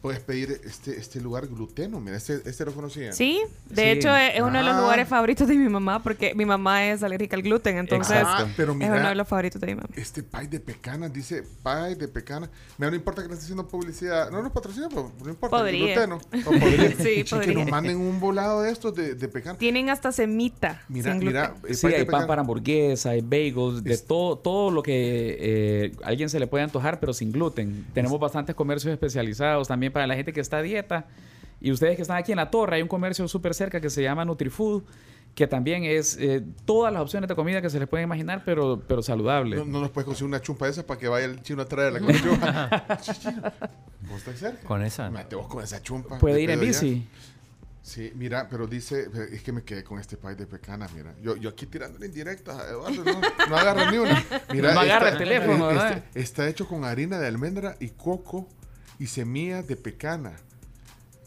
Puedes 0.00 0.20
pedir 0.20 0.60
este, 0.64 0.96
este 0.96 1.20
lugar 1.20 1.48
gluteno. 1.48 1.98
Mira, 2.00 2.16
este, 2.16 2.40
este 2.44 2.64
lo 2.64 2.72
conocía. 2.72 3.12
Sí, 3.12 3.40
de 3.68 3.82
Sí. 3.82 3.88
hecho 3.88 4.14
es 4.16 4.40
uno 4.40 4.56
de 4.58 4.62
los 4.64 4.74
Ah. 4.74 4.80
lugares 4.80 5.08
favoritos 5.08 5.48
de 5.48 5.56
mi 5.56 5.68
mamá 5.68 6.02
porque 6.04 6.34
mi 6.36 6.44
mamá 6.44 6.86
es 6.86 7.02
alérgica 7.02 7.34
al 7.34 7.42
gluten, 7.42 7.78
entonces. 7.78 8.16
Ah, 8.24 8.46
pero 8.56 8.72
es 8.72 8.78
mira, 8.78 8.92
uno 8.94 9.08
de 9.08 9.14
los 9.16 9.26
favoritos 9.26 9.60
de 9.60 9.66
mi 9.66 9.74
mamá. 9.74 9.88
Este 9.96 10.22
pie 10.22 10.46
de 10.46 10.60
pecana, 10.60 11.08
dice 11.08 11.42
pie 11.64 11.96
de 11.96 12.06
pecana. 12.06 12.48
Mira, 12.78 12.90
no 12.90 12.96
importa 12.96 13.22
que 13.22 13.28
no 13.28 13.34
esté 13.34 13.44
haciendo 13.46 13.66
publicidad. 13.66 14.30
No 14.30 14.40
nos 14.40 14.52
patrocina, 14.52 14.86
pero 14.88 15.12
no 15.22 15.30
importa. 15.30 15.56
Podría. 15.56 15.94
Gluteno. 15.94 16.18
Podría. 16.44 16.90
Sí, 16.96 17.24
Que 17.24 17.26
podría. 17.28 17.54
nos 17.54 17.68
manden 17.70 17.96
un 17.96 18.20
volado 18.20 18.62
de 18.62 18.70
estos 18.70 18.94
de, 18.94 19.16
de 19.16 19.28
pecana. 19.28 19.58
Tienen 19.58 19.90
hasta 19.90 20.12
semita 20.12 20.80
Mira, 20.88 21.10
sin 21.12 21.24
mira. 21.26 21.54
el 21.66 21.74
Sí, 21.74 21.86
hay 21.88 22.04
pan 22.04 22.26
para 22.28 22.42
hamburguesa, 22.42 23.10
hay 23.10 23.20
bagels, 23.20 23.82
de 23.82 23.94
Es- 23.94 24.06
todo, 24.06 24.38
todo 24.38 24.70
lo 24.70 24.82
que 24.82 25.36
eh, 25.40 25.92
alguien 26.04 26.28
se 26.30 26.38
le 26.38 26.46
puede 26.46 26.62
antojar, 26.62 27.00
pero 27.00 27.12
sin 27.12 27.32
gluten. 27.32 27.84
Tenemos 27.94 28.20
bastantes 28.20 28.54
comercios 28.54 28.92
especializados 28.92 29.66
también 29.66 29.87
para 29.90 30.06
la 30.06 30.14
gente 30.14 30.32
que 30.32 30.40
está 30.40 30.58
a 30.58 30.62
dieta 30.62 31.06
Y 31.60 31.70
ustedes 31.72 31.96
que 31.96 32.02
están 32.02 32.16
aquí 32.18 32.32
en 32.32 32.36
la 32.36 32.50
torre, 32.50 32.76
hay 32.76 32.82
un 32.82 32.88
comercio 32.88 33.26
súper 33.28 33.52
cerca 33.54 33.80
que 33.80 33.90
se 33.90 34.02
llama 34.02 34.24
NutriFood, 34.24 34.82
que 35.34 35.46
también 35.46 35.84
es 35.84 36.16
eh, 36.20 36.42
todas 36.64 36.92
las 36.92 37.02
opciones 37.02 37.28
de 37.28 37.34
comida 37.34 37.60
que 37.62 37.70
se 37.70 37.78
les 37.78 37.88
pueden 37.88 38.04
imaginar, 38.04 38.42
pero, 38.44 38.82
pero 38.88 39.02
saludable. 39.02 39.56
No, 39.56 39.64
no 39.64 39.80
nos 39.80 39.90
puedes 39.90 40.06
conseguir 40.06 40.28
una 40.28 40.40
chumpa 40.40 40.64
de 40.66 40.72
esas 40.72 40.84
para 40.84 40.98
que 40.98 41.06
vaya 41.08 41.26
el 41.26 41.42
chino 41.42 41.62
a 41.62 41.64
traerla 41.66 42.00
con. 42.00 42.08
¿Vos 44.08 44.18
estás 44.18 44.38
cerca? 44.38 44.66
Con 44.66 44.82
esa. 44.82 45.10
Mate 45.10 45.36
vos 45.36 45.46
con 45.48 45.62
esa 45.62 45.82
chumpa. 45.82 46.18
Puede 46.18 46.40
ir 46.40 46.50
en 46.50 46.60
bici. 46.60 47.06
Sí, 47.82 48.12
mira, 48.16 48.48
pero 48.50 48.66
dice, 48.66 49.06
es 49.32 49.42
que 49.42 49.50
me 49.50 49.62
quedé 49.62 49.82
con 49.82 49.98
este 49.98 50.18
país 50.18 50.36
de 50.36 50.46
pecana, 50.46 50.86
mira. 50.94 51.14
Yo, 51.22 51.36
yo 51.36 51.48
aquí 51.48 51.64
tirándole 51.66 52.06
indirectas 52.06 52.58
a 52.58 52.68
Eduardo, 52.68 53.02
no, 53.02 53.20
no 53.48 53.56
agarra 53.56 53.90
ni 53.90 53.96
una. 53.96 54.22
Mira, 54.52 54.74
No 54.74 54.80
agarra 54.80 55.08
está- 55.08 55.22
el 55.22 55.28
teléfono, 55.28 55.70
está- 55.70 55.84
¿verdad? 55.84 56.04
Está 56.14 56.48
hecho 56.48 56.68
con 56.68 56.84
harina 56.84 57.18
de 57.18 57.26
almendra 57.26 57.76
y 57.80 57.88
coco 57.90 58.46
y 58.98 59.06
semillas 59.06 59.66
de 59.66 59.76
pecana. 59.76 60.36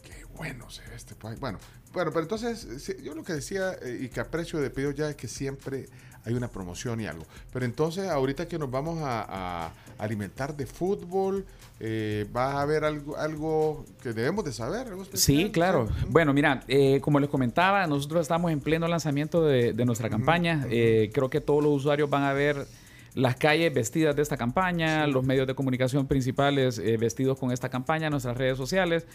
Qué 0.02 0.24
bueno 0.36 0.70
se 0.70 0.82
ve 0.88 0.96
este 0.96 1.14
país. 1.14 1.38
Bueno, 1.40 1.58
bueno, 1.92 2.10
pero 2.10 2.22
entonces, 2.22 2.66
sí, 2.78 2.94
yo 3.02 3.14
lo 3.14 3.22
que 3.22 3.34
decía 3.34 3.74
eh, 3.82 4.00
y 4.02 4.08
que 4.08 4.20
aprecio 4.20 4.60
de 4.60 4.70
pedido 4.70 4.92
ya 4.92 5.10
es 5.10 5.16
que 5.16 5.28
siempre 5.28 5.86
hay 6.24 6.34
una 6.34 6.48
promoción 6.48 7.00
y 7.00 7.06
algo. 7.06 7.26
Pero 7.52 7.64
entonces, 7.64 8.08
ahorita 8.08 8.46
que 8.46 8.58
nos 8.58 8.70
vamos 8.70 9.00
a, 9.02 9.66
a 9.66 9.72
alimentar 9.98 10.56
de 10.56 10.66
fútbol, 10.66 11.44
eh, 11.80 12.26
va 12.34 12.52
a 12.52 12.62
haber 12.62 12.84
algo, 12.84 13.16
algo 13.16 13.84
que 14.00 14.12
debemos 14.12 14.44
de 14.44 14.52
saber. 14.52 14.86
Sí, 15.14 15.50
claro. 15.50 15.88
Bueno, 16.08 16.32
mira, 16.32 16.62
eh, 16.68 17.00
como 17.00 17.18
les 17.18 17.28
comentaba, 17.28 17.86
nosotros 17.88 18.22
estamos 18.22 18.52
en 18.52 18.60
pleno 18.60 18.86
lanzamiento 18.86 19.44
de, 19.44 19.72
de 19.72 19.84
nuestra 19.84 20.08
campaña. 20.08 20.64
Eh, 20.70 21.10
creo 21.12 21.28
que 21.28 21.40
todos 21.40 21.62
los 21.62 21.72
usuarios 21.72 22.08
van 22.08 22.22
a 22.22 22.32
ver 22.32 22.66
las 23.14 23.36
calles 23.36 23.72
vestidas 23.72 24.16
de 24.16 24.22
esta 24.22 24.36
campaña, 24.36 25.06
los 25.06 25.24
medios 25.24 25.46
de 25.46 25.54
comunicación 25.54 26.06
principales 26.06 26.78
eh, 26.78 26.96
vestidos 26.96 27.38
con 27.38 27.52
esta 27.52 27.68
campaña, 27.68 28.08
nuestras 28.10 28.36
redes 28.36 28.56
sociales. 28.56 29.06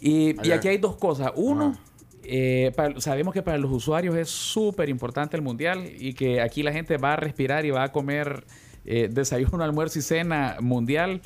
Y, 0.00 0.38
aquí 0.52 0.68
hay 0.68 0.78
dos 0.78 0.96
cosas. 0.96 1.32
Uno, 1.34 1.78
eh, 2.24 2.72
para- 2.76 3.00
sabemos 3.00 3.32
que 3.32 3.42
para 3.42 3.58
los 3.58 3.70
usuarios 3.70 4.16
es 4.16 4.28
súper 4.28 4.88
importante 4.88 5.36
el 5.36 5.42
mundial 5.42 5.90
y 5.98 6.14
que 6.14 6.40
aquí 6.40 6.62
la 6.62 6.72
gente 6.72 6.96
va 6.96 7.14
a 7.14 7.16
respirar 7.16 7.64
y 7.64 7.70
va 7.70 7.84
a 7.84 7.92
comer 7.92 8.44
eh, 8.84 9.08
desayuno, 9.10 9.64
almuerzo 9.64 9.98
y 9.98 10.02
cena 10.02 10.56
mundial. 10.60 11.22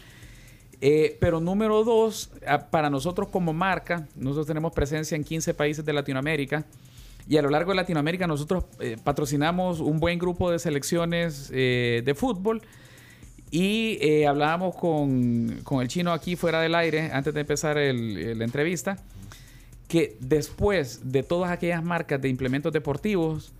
Eh, 0.80 1.16
pero 1.20 1.40
número 1.40 1.82
dos, 1.82 2.30
para 2.70 2.88
nosotros 2.88 3.28
como 3.28 3.52
marca, 3.52 4.06
nosotros 4.14 4.46
tenemos 4.46 4.72
presencia 4.72 5.16
en 5.16 5.24
15 5.24 5.54
países 5.54 5.84
de 5.84 5.92
Latinoamérica 5.92 6.64
y 7.28 7.36
a 7.36 7.42
lo 7.42 7.50
largo 7.50 7.72
de 7.72 7.76
Latinoamérica 7.76 8.26
nosotros 8.26 8.64
eh, 8.80 8.96
patrocinamos 9.02 9.80
un 9.80 10.00
buen 10.00 10.18
grupo 10.18 10.50
de 10.50 10.58
selecciones 10.58 11.50
eh, 11.52 12.02
de 12.04 12.14
fútbol 12.14 12.62
y 13.50 13.98
eh, 14.00 14.26
hablábamos 14.26 14.74
con, 14.76 15.60
con 15.64 15.80
el 15.82 15.88
chino 15.88 16.12
aquí 16.12 16.36
fuera 16.36 16.60
del 16.60 16.74
aire 16.74 17.10
antes 17.12 17.32
de 17.34 17.40
empezar 17.40 17.78
el- 17.78 18.38
la 18.38 18.44
entrevista 18.44 18.96
que 19.88 20.16
después 20.20 21.12
de 21.12 21.22
todas 21.22 21.50
aquellas 21.50 21.82
marcas 21.82 22.20
de 22.20 22.28
implementos 22.28 22.72
deportivos, 22.72 23.52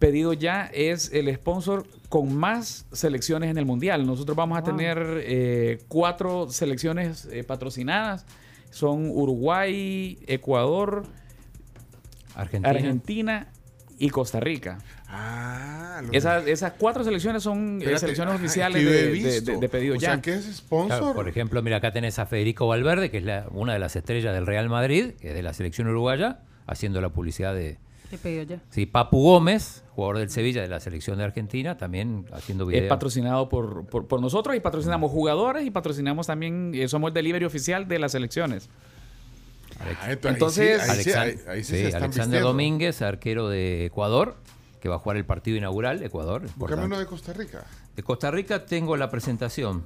Pedido 0.00 0.32
Ya 0.32 0.64
es 0.72 1.12
el 1.12 1.32
sponsor 1.34 1.86
con 2.08 2.34
más 2.34 2.86
selecciones 2.90 3.50
en 3.50 3.58
el 3.58 3.66
Mundial. 3.66 4.06
Nosotros 4.06 4.34
vamos 4.34 4.56
a 4.56 4.62
Wow. 4.62 4.70
tener 4.76 4.98
eh, 5.26 5.78
cuatro 5.88 6.48
selecciones 6.50 7.26
eh, 7.30 7.44
patrocinadas. 7.44 8.24
Son 8.70 9.10
Uruguay, 9.10 10.18
Ecuador, 10.26 11.04
Argentina. 12.42 12.70
Argentina 12.70 13.48
y 13.98 14.08
Costa 14.10 14.40
Rica. 14.40 14.78
Ah, 15.08 16.00
lo- 16.04 16.12
Esas, 16.12 16.46
esas 16.46 16.72
cuatro 16.78 17.04
selecciones 17.04 17.42
son 17.42 17.74
eh, 17.74 17.78
Espérate, 17.78 18.00
selecciones 18.00 18.34
oficiales 18.34 18.84
de, 18.84 18.90
de- 18.90 19.10
visto. 19.10 19.52
de- 19.52 19.58
de 19.58 19.68
Pedido 19.68 19.94
O 19.94 19.98
Ya. 19.98 20.12
sea, 20.14 20.22
que 20.22 20.34
es 20.34 20.44
sponsor. 20.56 20.98
Claro, 20.98 21.14
por 21.14 21.28
ejemplo, 21.28 21.60
mira, 21.62 21.76
acá 21.76 21.92
tenés 21.92 22.18
a 22.18 22.26
Federico 22.26 22.66
Valverde, 22.66 23.10
que 23.10 23.18
es 23.18 23.24
la- 23.24 23.46
una 23.50 23.74
de 23.74 23.78
las 23.78 23.96
estrellas 23.96 24.34
del 24.34 24.46
Real 24.46 24.68
Madrid, 24.68 25.12
que 25.20 25.28
es 25.28 25.34
de 25.34 25.42
la 25.42 25.52
selección 25.52 25.88
uruguaya, 25.88 26.40
haciendo 26.66 27.00
la 27.00 27.10
publicidad 27.10 27.54
de... 27.54 27.78
¿Qué 28.08 28.18
pedido 28.18 28.42
ya? 28.42 28.58
Sí, 28.70 28.86
Papu 28.86 29.22
Gómez, 29.22 29.84
jugador 29.90 30.18
del 30.18 30.30
Sevilla 30.30 30.62
de 30.62 30.66
la 30.68 30.80
selección 30.80 31.16
de 31.18 31.24
Argentina, 31.24 31.76
también 31.76 32.24
haciendo 32.32 32.64
Es 32.64 32.70
videos. 32.70 32.88
patrocinado 32.88 33.48
por, 33.48 33.86
por, 33.86 34.08
por 34.08 34.20
nosotros 34.20 34.56
y 34.56 34.60
patrocinamos 34.60 35.12
jugadores 35.12 35.64
y 35.64 35.70
patrocinamos 35.70 36.26
también, 36.26 36.72
eh, 36.74 36.88
somos 36.88 37.08
el 37.08 37.14
delivery 37.14 37.44
oficial 37.44 37.86
de 37.86 37.98
las 38.00 38.12
selecciones. 38.12 38.68
Entonces, 40.24 40.80
ahí 40.88 41.02
sí, 41.04 41.10
ahí 41.48 41.64
sí 41.64 41.76
Alexander 41.76 42.08
vistiendo. 42.08 42.40
Domínguez, 42.48 43.02
arquero 43.02 43.48
de 43.48 43.86
Ecuador, 43.86 44.36
que 44.80 44.88
va 44.88 44.96
a 44.96 44.98
jugar 44.98 45.16
el 45.16 45.24
partido 45.24 45.56
inaugural, 45.56 46.02
Ecuador. 46.02 46.42
Uno 46.58 46.98
de 46.98 47.06
Costa 47.06 47.32
Rica. 47.32 47.64
De 47.96 48.02
Costa 48.02 48.30
Rica 48.30 48.64
tengo 48.66 48.96
la 48.96 49.10
presentación. 49.10 49.84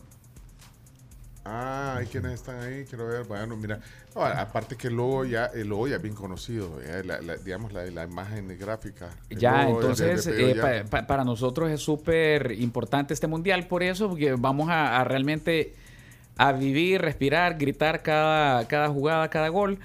Ah, 1.46 1.96
hay 1.98 2.06
quienes 2.06 2.32
están 2.32 2.58
ahí, 2.62 2.86
quiero 2.86 3.06
ver. 3.06 3.24
Bueno, 3.24 3.54
mira, 3.54 3.78
no, 4.14 4.22
aparte 4.24 4.76
que 4.76 4.88
el 4.88 4.94
logo 4.94 5.26
ya, 5.26 5.44
el 5.46 5.68
logo 5.68 5.86
ya 5.88 5.96
es 5.96 6.02
bien 6.02 6.14
conocido, 6.14 6.80
ya, 6.82 7.02
la- 7.02 7.20
la- 7.20 7.36
digamos 7.36 7.70
la, 7.74 7.84
la 7.84 8.04
imagen 8.04 8.56
gráfica. 8.58 9.10
Ya, 9.28 9.64
logo 9.64 9.82
entonces 9.82 10.26
eh, 10.26 10.54
Ya. 10.56 10.62
pa- 10.62 10.84
pa- 10.88 11.06
para 11.06 11.22
nosotros 11.22 11.70
es 11.70 11.82
súper 11.82 12.52
importante 12.52 13.12
este 13.12 13.26
mundial 13.26 13.66
por 13.66 13.82
eso, 13.82 14.08
porque 14.08 14.32
vamos 14.38 14.70
a, 14.70 14.98
a 14.98 15.04
realmente 15.04 15.74
a 16.36 16.52
vivir, 16.52 17.00
respirar, 17.00 17.58
gritar 17.58 18.02
cada, 18.02 18.66
cada 18.66 18.88
jugada, 18.88 19.28
cada 19.30 19.48
gol. 19.48 19.78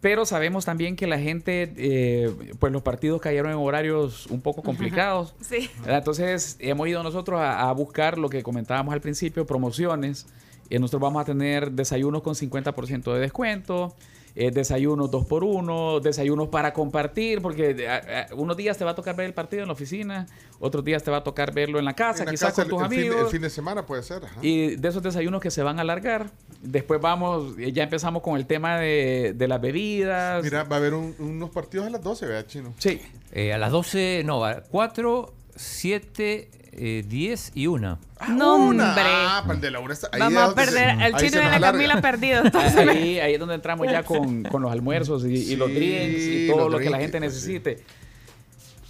Pero 0.00 0.24
sabemos 0.24 0.64
también 0.64 0.96
que 0.96 1.06
la 1.06 1.18
gente, 1.18 1.74
eh, 1.76 2.32
pues 2.58 2.72
los 2.72 2.80
partidos 2.80 3.20
cayeron 3.20 3.52
en 3.52 3.58
horarios 3.58 4.26
un 4.28 4.40
poco 4.40 4.62
complicados. 4.62 5.34
Sí. 5.42 5.68
Entonces 5.86 6.56
hemos 6.60 6.88
ido 6.88 7.02
nosotros 7.02 7.40
a, 7.40 7.68
a 7.68 7.72
buscar 7.72 8.16
lo 8.18 8.28
que 8.28 8.42
comentábamos 8.42 8.94
al 8.94 9.00
principio, 9.00 9.46
promociones. 9.46 10.26
Eh, 10.70 10.78
nosotros 10.78 11.02
vamos 11.02 11.20
a 11.20 11.24
tener 11.24 11.72
desayunos 11.72 12.22
con 12.22 12.34
50% 12.34 13.12
de 13.12 13.20
descuento, 13.20 13.94
eh, 14.42 14.50
desayunos 14.50 15.10
2 15.10 15.26
por 15.26 15.44
1 15.44 16.00
desayunos 16.00 16.48
para 16.48 16.72
compartir, 16.72 17.42
porque 17.42 17.70
eh, 17.70 17.76
eh, 17.78 18.26
unos 18.36 18.56
días 18.56 18.78
te 18.78 18.84
va 18.84 18.92
a 18.92 18.94
tocar 18.94 19.14
ver 19.16 19.26
el 19.26 19.34
partido 19.34 19.62
en 19.62 19.68
la 19.68 19.74
oficina, 19.74 20.26
otros 20.58 20.84
días 20.84 21.02
te 21.02 21.10
va 21.10 21.18
a 21.18 21.24
tocar 21.24 21.52
verlo 21.52 21.78
en 21.78 21.84
la 21.84 21.94
casa, 21.94 22.20
En 22.22 22.26
la 22.26 22.30
quizás 22.32 22.50
casa 22.54 22.62
con 22.68 22.70
tus 22.70 22.78
el, 22.80 22.84
el 22.84 22.90
fin, 22.90 22.98
amigos. 23.10 23.20
el 23.26 23.30
fin 23.32 23.42
de 23.42 23.50
semana 23.50 23.84
puede 23.86 24.02
ser. 24.02 24.24
ajá. 24.24 24.38
Y 24.40 24.76
de 24.76 24.88
esos 24.88 25.02
desayunos 25.02 25.40
que 25.42 25.50
se 25.50 25.62
van 25.62 25.78
a 25.78 25.82
alargar. 25.82 26.30
Después 26.62 27.00
vamos, 27.00 27.54
ya 27.56 27.82
empezamos 27.84 28.22
con 28.22 28.36
el 28.36 28.46
tema 28.46 28.78
de, 28.78 29.34
de 29.36 29.48
las 29.48 29.60
bebidas. 29.60 30.42
Mira, 30.44 30.64
va 30.64 30.76
a 30.76 30.78
haber 30.78 30.94
un- 30.94 31.14
unos 31.18 31.50
partidos 31.50 31.86
a 31.86 31.90
las 31.90 32.02
12, 32.02 32.26
¿verdad, 32.26 32.46
Chino? 32.46 32.74
Sí. 32.78 33.00
Eh, 33.32 33.52
a 33.52 33.58
las 33.58 33.70
12, 33.72 34.22
no, 34.24 34.44
a 34.44 34.62
4, 34.62 35.32
7, 35.56 36.50
eh, 36.72 37.04
10 37.06 37.52
y 37.54 37.66
1. 37.66 37.98
No, 38.28 38.56
Una. 38.56 38.88
hombre. 38.90 39.02
Ah, 39.06 39.40
para 39.42 39.54
el 39.54 39.60
de 39.60 39.70
Laura 39.70 39.92
está- 39.94 40.08
ahí 40.12 40.20
Vamos 40.20 40.42
a 40.42 40.48
se- 40.50 40.54
perder 40.54 40.96
chino 41.16 41.18
se 41.18 41.24
y 41.36 41.38
a 41.38 41.42
nos 41.42 41.50
la 41.50 41.56
alarga. 41.56 41.72
Camila 41.72 42.00
perdidos. 42.00 42.54
Ahí, 42.54 43.18
ahí 43.20 43.34
es 43.34 43.40
donde 43.40 43.54
entramos 43.56 43.86
ya 43.90 44.02
con, 44.02 44.42
con 44.44 44.62
los 44.62 44.70
almuerzos 44.72 45.24
y, 45.24 45.28
y 45.52 45.56
los 45.56 45.68
Sí, 45.68 45.74
drinks 45.74 46.22
y 46.22 46.48
todo 46.48 46.68
lo 46.68 46.78
que 46.78 46.90
la 46.90 46.98
gente 46.98 47.18
pues, 47.18 47.34
sí. 47.34 47.52
necesite. 47.54 47.84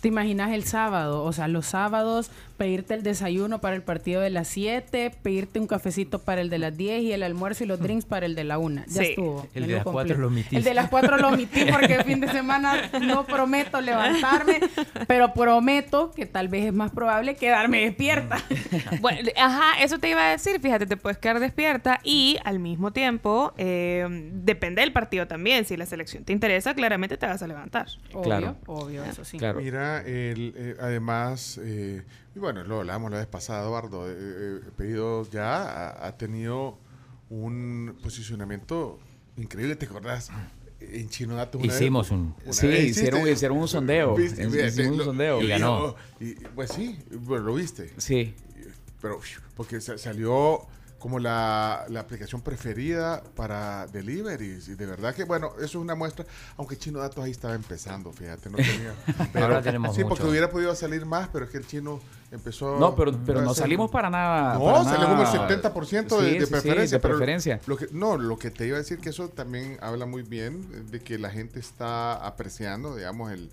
¿Te 0.01 0.09
imaginas 0.09 0.51
el 0.53 0.65
sábado? 0.65 1.23
O 1.25 1.33
sea, 1.33 1.47
los 1.47 1.67
sábados, 1.67 2.31
pedirte 2.61 2.93
el 2.93 3.03
desayuno 3.03 3.63
para 3.63 3.75
el 3.75 3.83
partido 3.83 4.21
de 4.21 4.29
las 4.29 4.47
7, 4.49 5.13
pedirte 5.23 5.59
un 5.59 5.67
cafecito 5.67 6.19
para 6.19 6.43
el 6.43 6.51
de 6.51 6.59
las 6.59 6.77
10 6.77 7.05
y 7.05 7.13
el 7.15 7.23
almuerzo 7.23 7.65
y 7.65 7.67
los 7.67 7.81
drinks 7.81 8.05
para 8.05 8.27
el 8.27 8.35
de 8.35 8.45
la 8.45 8.59
1. 8.59 8.83
Ya 8.87 8.93
Sí. 9.03 9.09
estuvo. 9.09 9.49
El 9.55 9.67
de 9.67 9.73
las 9.77 9.83
cuatro 9.85 9.95
completo. 9.95 10.21
lo 10.21 10.27
omitiste. 10.27 10.57
El 10.59 10.65
de 10.65 10.75
las 10.75 10.91
4 10.91 11.17
lo 11.17 11.29
omití 11.29 11.65
porque 11.73 11.95
el 11.95 12.05
fin 12.05 12.21
de 12.21 12.29
semana 12.29 12.91
no 13.01 13.25
prometo 13.25 13.81
levantarme, 13.81 14.61
pero 15.09 15.33
prometo 15.33 16.11
que 16.11 16.27
tal 16.27 16.49
vez 16.49 16.67
es 16.67 16.75
más 16.75 16.91
probable 16.91 17.35
quedarme 17.35 17.81
despierta. 17.81 18.37
Bueno, 19.01 19.21
ajá, 19.39 19.83
eso 19.83 19.99
te 19.99 20.11
iba 20.11 20.27
a 20.29 20.31
decir, 20.33 20.61
fíjate, 20.61 20.85
te 20.85 20.99
puedes 20.99 21.17
quedar 21.17 21.41
despierta 21.41 22.01
y 22.05 22.37
al 22.45 22.59
mismo 22.59 22.93
tiempo, 22.93 23.55
eh, 23.57 24.07
depende 24.35 24.83
del 24.83 24.93
partido 24.93 25.27
también, 25.27 25.65
si 25.65 25.79
la 25.79 25.87
selección 25.87 26.25
te 26.25 26.35
interesa, 26.35 26.75
claramente 26.75 27.17
te 27.17 27.25
vas 27.25 27.43
a 27.43 27.47
levantar. 27.47 27.87
Obvio, 28.13 28.23
Claro. 28.23 28.57
obvio, 28.67 29.03
eso 29.05 29.25
sí. 29.25 29.39
Claro. 29.39 29.61
Mira, 29.61 30.03
el, 30.03 30.53
eh, 30.57 30.75
además, 30.79 31.59
eh, 31.63 32.03
y 32.35 32.39
bueno, 32.39 32.63
lo 32.65 32.81
hablamos 32.81 33.11
la 33.11 33.19
vez 33.19 33.27
pasada, 33.27 33.63
Eduardo, 33.65 34.09
eh, 34.11 34.15
eh, 34.19 34.61
Pedido 34.77 35.29
ya 35.31 35.63
ha, 35.63 36.07
ha 36.07 36.17
tenido 36.17 36.79
un 37.29 37.97
posicionamiento 38.03 38.99
increíble, 39.37 39.77
¿te 39.77 39.87
acordás? 39.87 40.31
En 40.81 41.09
Chino 41.11 41.35
Datos 41.37 41.63
una 41.63 41.73
Hicimos 41.75 42.07
vez- 42.11 42.19
un- 42.19 42.35
una 42.45 42.53
Sí, 42.53 42.67
vez 42.67 42.85
hicieron- 42.85 43.21
hiciste- 43.21 43.33
hicieron 43.33 43.59
un 43.59 43.69
sondeo. 43.69 44.15
¿Viste? 44.17 44.43
Hicimos 44.47 44.57
Fíjate, 44.57 44.89
un 44.91 44.99
lo- 44.99 45.05
sondeo. 45.05 45.43
Y 45.43 45.49
ganó. 45.49 45.95
y- 46.21 46.35
pues 46.35 46.71
sí, 46.73 46.99
bueno, 47.11 47.45
lo 47.47 47.55
viste. 47.55 47.93
Sí. 47.99 48.35
Pero, 49.03 49.21
porque 49.57 49.81
sa- 49.81 49.99
salió 49.99 50.61
como 50.99 51.19
la, 51.19 51.85
la 51.89 52.01
aplicación 52.01 52.43
preferida 52.43 53.23
para 53.37 53.87
deliveries. 53.87 54.69
Y 54.69 54.75
de 54.75 54.87
verdad 54.87 55.15
que, 55.15 55.25
bueno, 55.25 55.53
eso 55.57 55.65
es 55.65 55.75
una 55.77 55.95
muestra. 55.95 56.27
Aunque 56.57 56.77
Chino 56.77 56.99
Datos 56.99 57.25
ahí 57.25 57.31
estaba 57.31 57.55
empezando, 57.55 58.13
fíjate, 58.13 58.51
no 58.51 58.57
tenía. 58.57 58.95
Ahora 59.35 59.63
tenemos 59.63 59.95
Sí, 59.97 60.03
porque 60.03 60.21
mucho. 60.23 60.31
hubiera 60.31 60.51
podido 60.51 60.75
salir 60.75 61.05
más, 61.07 61.29
pero 61.29 61.45
es 61.47 61.51
que 61.51 61.59
el 61.59 61.67
chino 61.67 62.01
empezó. 62.33 62.79
No, 62.79 62.95
pero, 62.95 63.13
pero 63.27 63.43
no 63.43 63.55
salimos 63.55 63.91
para 63.91 64.09
nada. 64.11 64.55
No, 64.55 64.65
para 64.65 64.85
salió 64.85 65.09
como 65.09 65.23
el 65.23 65.29
nada- 65.29 65.49
70% 65.49 66.19
de, 66.21 66.31
Sí, 66.31 66.35
de 66.35 66.41
sí, 66.41 66.45
sí, 66.47 66.51
preferencia. 66.51 66.99
de 66.99 67.03
pero 67.03 67.15
preferencia. 67.17 67.61
Lo 67.67 67.77
que, 67.77 67.87
no, 67.93 68.17
lo 68.17 68.39
que 68.39 68.51
te 68.51 68.67
iba 68.67 68.77
a 68.77 68.81
decir 68.81 68.99
que 68.99 69.09
eso 69.11 69.29
también 69.29 69.79
habla 69.81 70.07
muy 70.07 70.23
bien 70.23 70.91
de 70.91 71.01
que 71.01 71.19
la 71.19 71.31
gente 71.31 71.59
está 71.61 72.15
apreciando, 72.15 72.95
digamos, 72.97 73.33
el. 73.33 73.51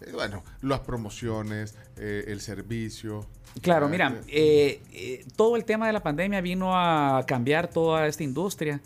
eh, 0.00 0.10
bueno, 0.12 0.42
las 0.62 0.80
promociones, 0.80 1.74
eh, 1.96 2.24
el 2.28 2.40
servicio. 2.40 3.26
Claro, 3.62 3.86
Ah, 3.86 3.88
mira, 3.88 4.20
eh, 4.28 5.24
todo 5.36 5.56
el 5.56 5.64
tema 5.64 5.86
de 5.86 5.92
la 5.92 6.02
pandemia 6.02 6.40
vino 6.40 6.72
a 6.76 7.24
cambiar 7.26 7.68
toda 7.68 8.06
esta 8.06 8.22
industria 8.24 8.80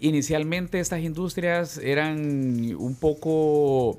inicialmente 0.00 0.80
estas 0.80 1.00
industrias 1.00 1.78
eran 1.78 2.74
un 2.76 2.96
poco 2.96 3.96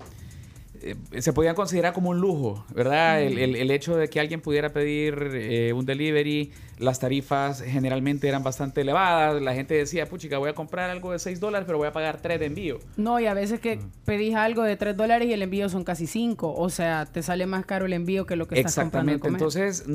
eh, 1.11 1.21
se 1.21 1.33
podían 1.33 1.55
considerar 1.55 1.93
como 1.93 2.09
un 2.09 2.19
lujo, 2.19 2.65
¿verdad? 2.73 3.21
El, 3.21 3.37
el- 3.37 3.55
el 3.55 3.71
hecho 3.71 3.95
de 3.95 4.09
que 4.09 4.19
alguien 4.19 4.41
pudiera 4.41 4.73
pedir 4.73 5.29
eh, 5.33 5.73
un 5.73 5.85
delivery, 5.85 6.51
las 6.79 6.99
tarifas 6.99 7.61
generalmente 7.61 8.27
eran 8.27 8.43
bastante 8.43 8.81
elevadas, 8.81 9.41
la 9.41 9.53
gente 9.53 9.73
decía, 9.75 10.07
puchica, 10.07 10.37
voy 10.37 10.49
a 10.49 10.53
comprar 10.53 10.89
algo 10.89 11.11
de 11.11 11.19
6 11.19 11.39
dólares, 11.39 11.65
pero 11.65 11.77
voy 11.77 11.87
a 11.87 11.93
pagar 11.93 12.19
3 12.21 12.39
de 12.39 12.45
envío. 12.47 12.79
No, 12.97 13.19
y 13.19 13.25
a 13.27 13.33
veces 13.33 13.59
que 13.59 13.79
pedís 14.05 14.35
algo 14.35 14.63
de 14.63 14.75
3 14.75 14.97
dólares 14.97 15.27
y 15.29 15.33
el 15.33 15.41
envío 15.41 15.69
son 15.69 15.83
casi 15.83 16.07
5. 16.07 16.53
O 16.55 16.69
sea, 16.69 17.05
te 17.05 17.23
sale 17.23 17.45
más 17.45 17.65
caro 17.65 17.85
el 17.85 17.93
envío 17.93 18.25
que 18.25 18.35
lo 18.35 18.47
que 18.47 18.55
estás 18.59 18.75
comprando. 18.75 19.11
Exactamente. 19.11 19.27
Entonces, 19.45 19.87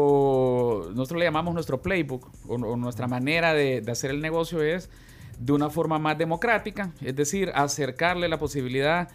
nuestro, 0.00 0.90
nosotros 0.94 1.18
le 1.18 1.24
llamamos 1.26 1.54
nuestro 1.54 1.80
playbook 1.80 2.28
o, 2.48 2.54
o 2.54 2.76
nuestra 2.76 3.06
manera 3.06 3.54
de, 3.54 3.80
de 3.80 3.92
hacer 3.92 4.10
el 4.10 4.20
negocio 4.20 4.62
es 4.62 4.90
de 5.38 5.52
una 5.52 5.70
forma 5.70 5.98
más 5.98 6.16
democrática, 6.18 6.92
es 7.02 7.14
decir, 7.14 7.50
acercarle 7.54 8.28
la 8.28 8.38
posibilidad 8.38 9.08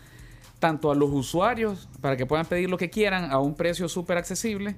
tanto 0.61 0.91
a 0.91 0.95
los 0.95 1.09
usuarios 1.09 1.89
para 2.01 2.15
que 2.15 2.27
puedan 2.27 2.45
pedir 2.45 2.69
lo 2.69 2.77
que 2.77 2.91
quieran 2.91 3.31
a 3.31 3.39
un 3.39 3.55
precio 3.55 3.89
súper 3.89 4.19
accesible 4.19 4.75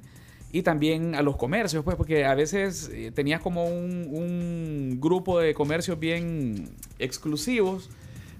y 0.53 0.61
también 0.61 1.13
a 1.13 1.21
los 1.21 1.35
comercios, 1.35 1.83
pues, 1.83 1.97
porque 1.97 2.23
a 2.23 2.33
veces 2.35 2.89
eh, 2.93 3.11
tenías 3.13 3.41
como 3.41 3.65
un, 3.65 4.07
un 4.09 5.01
grupo 5.01 5.39
de 5.39 5.53
comercios 5.53 5.99
bien 5.99 6.69
exclusivos, 6.99 7.89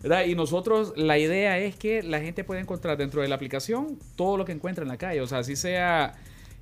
¿verdad? 0.02 0.24
Y 0.26 0.36
nosotros, 0.36 0.94
la 0.96 1.20
idea 1.20 1.60
es 1.60 1.76
que 1.76 2.02
la 2.02 2.22
gente 2.22 2.46
pueda 2.46 2.62
encontrar 2.62 2.98
dentro 2.98 3.22
de 3.22 3.28
la 3.28 3.36
aplicación 3.36 4.00
todo 4.16 4.38
lo 4.38 4.46
que 4.46 4.54
encuentra 4.54 4.84
en 4.84 4.88
la 4.88 4.98
calle, 4.98 5.20
o 5.20 5.28
sea, 5.28 5.40
así 5.40 5.58
sea 5.58 6.14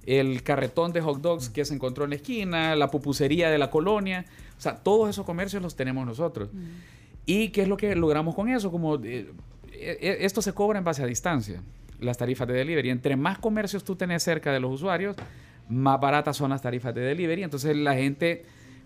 el 0.07 0.41
carretón 0.41 0.93
de 0.93 1.01
hot 1.01 1.21
dogs 1.21 1.49
que 1.49 1.63
se 1.63 1.75
encontró 1.75 2.05
en 2.05 2.09
la 2.09 2.15
esquina, 2.15 2.75
la 2.75 2.89
pupusería 2.89 3.51
de 3.51 3.59
la 3.59 3.69
colonia, 3.69 4.25
o 4.57 4.61
sea, 4.61 4.77
todos 4.77 5.11
esos 5.11 5.27
comercios 5.27 5.61
los 5.61 5.75
tenemos 5.75 6.07
nosotros. 6.07 6.49
¿Y 7.27 7.49
qué 7.49 7.61
es 7.61 7.67
lo 7.67 7.77
que 7.77 7.95
logramos 7.95 8.33
con 8.33 8.49
eso? 8.49 8.71
Como 8.71 8.95
eh, 9.03 9.29
esto 9.81 10.41
se 10.41 10.53
cobra 10.53 10.77
en 10.79 10.83
base 10.85 11.03
a 11.03 11.05
distancia, 11.05 11.61
las 11.99 12.17
tarifas 12.17 12.47
de 12.47 12.53
delivery. 12.53 12.89
Entre 12.89 13.15
más 13.15 13.37
comercios 13.39 13.83
tú 13.83 13.95
tenés 13.95 14.23
cerca 14.23 14.51
de 14.51 14.59
los 14.59 14.71
usuarios, 14.71 15.15
más 15.69 15.99
baratas 15.99 16.37
son 16.37 16.49
las 16.51 16.61
tarifas 16.61 16.93
de 16.95 17.01
delivery. 17.01 17.43
Entonces 17.43 17.75
la 17.75 17.93
gente 17.95 18.43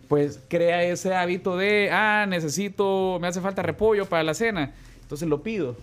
pues 0.08 0.40
crea 0.50 0.84
ese 0.84 1.16
hábito 1.16 1.58
de, 1.58 1.90
ah, 1.92 2.26
necesito, 2.30 3.18
me 3.20 3.28
hace 3.28 3.42
falta 3.42 3.62
repollo 3.64 4.06
para 4.06 4.24
la 4.24 4.34
cena. 4.34 4.74
Entonces 5.02 5.28
lo 5.28 5.42
pido. 5.44 5.76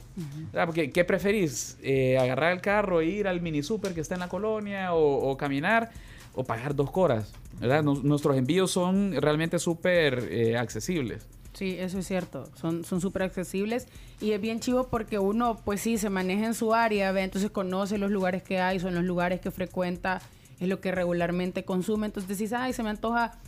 ¿Verdad? 0.53 0.67
Porque, 0.67 0.91
¿Qué 0.91 1.05
preferís? 1.05 1.77
Eh, 1.83 2.19
¿Agarrar 2.19 2.53
el 2.53 2.61
carro 2.61 3.01
e 3.01 3.07
ir 3.07 3.29
al 3.29 3.41
mini 3.41 3.63
super 3.63 3.95
que 3.95 4.01
está 4.01 4.15
en 4.15 4.21
la 4.21 4.29
colonia 4.29 4.95
o, 4.95 5.29
o 5.31 5.37
caminar 5.37 5.91
o 6.35 6.45
pagar 6.45 6.75
dos 6.75 6.91
horas? 6.95 7.33
¿verdad? 7.61 7.83
Nos- 7.85 8.03
nuestros 8.03 8.37
envíos 8.37 8.71
son 8.73 9.13
realmente 9.21 9.59
súper 9.59 10.29
eh, 10.31 10.57
accesibles. 10.57 11.27
Sí, 11.63 11.77
eso 11.79 12.01
es 12.01 12.09
cierto. 12.09 12.51
Son 12.61 12.85
son 12.85 13.01
súper 13.01 13.23
accesibles 13.23 13.87
y 14.21 14.33
es 14.33 14.41
bien 14.41 14.59
chivo 14.59 14.89
porque 14.89 15.21
uno, 15.21 15.61
pues 15.65 15.81
sí, 15.81 15.97
se 15.97 16.11
maneja 16.11 16.45
en 16.47 16.55
su 16.55 16.75
área, 16.75 17.13
ve, 17.13 17.23
entonces 17.23 17.53
conoce 17.53 17.99
los 17.99 18.11
lugares 18.11 18.43
que 18.43 18.59
hay, 18.59 18.81
son 18.81 18.97
los 18.97 19.05
lugares 19.05 19.41
que 19.41 19.53
frecuenta, 19.53 20.21
es 20.59 20.69
lo 20.69 20.81
que 20.81 20.91
regularmente 20.91 21.65
consume. 21.65 22.07
Entonces 22.07 22.37
decís, 22.37 22.53
ay, 22.53 22.73
se 22.73 22.83
me 22.83 22.91
antoja 22.91 23.39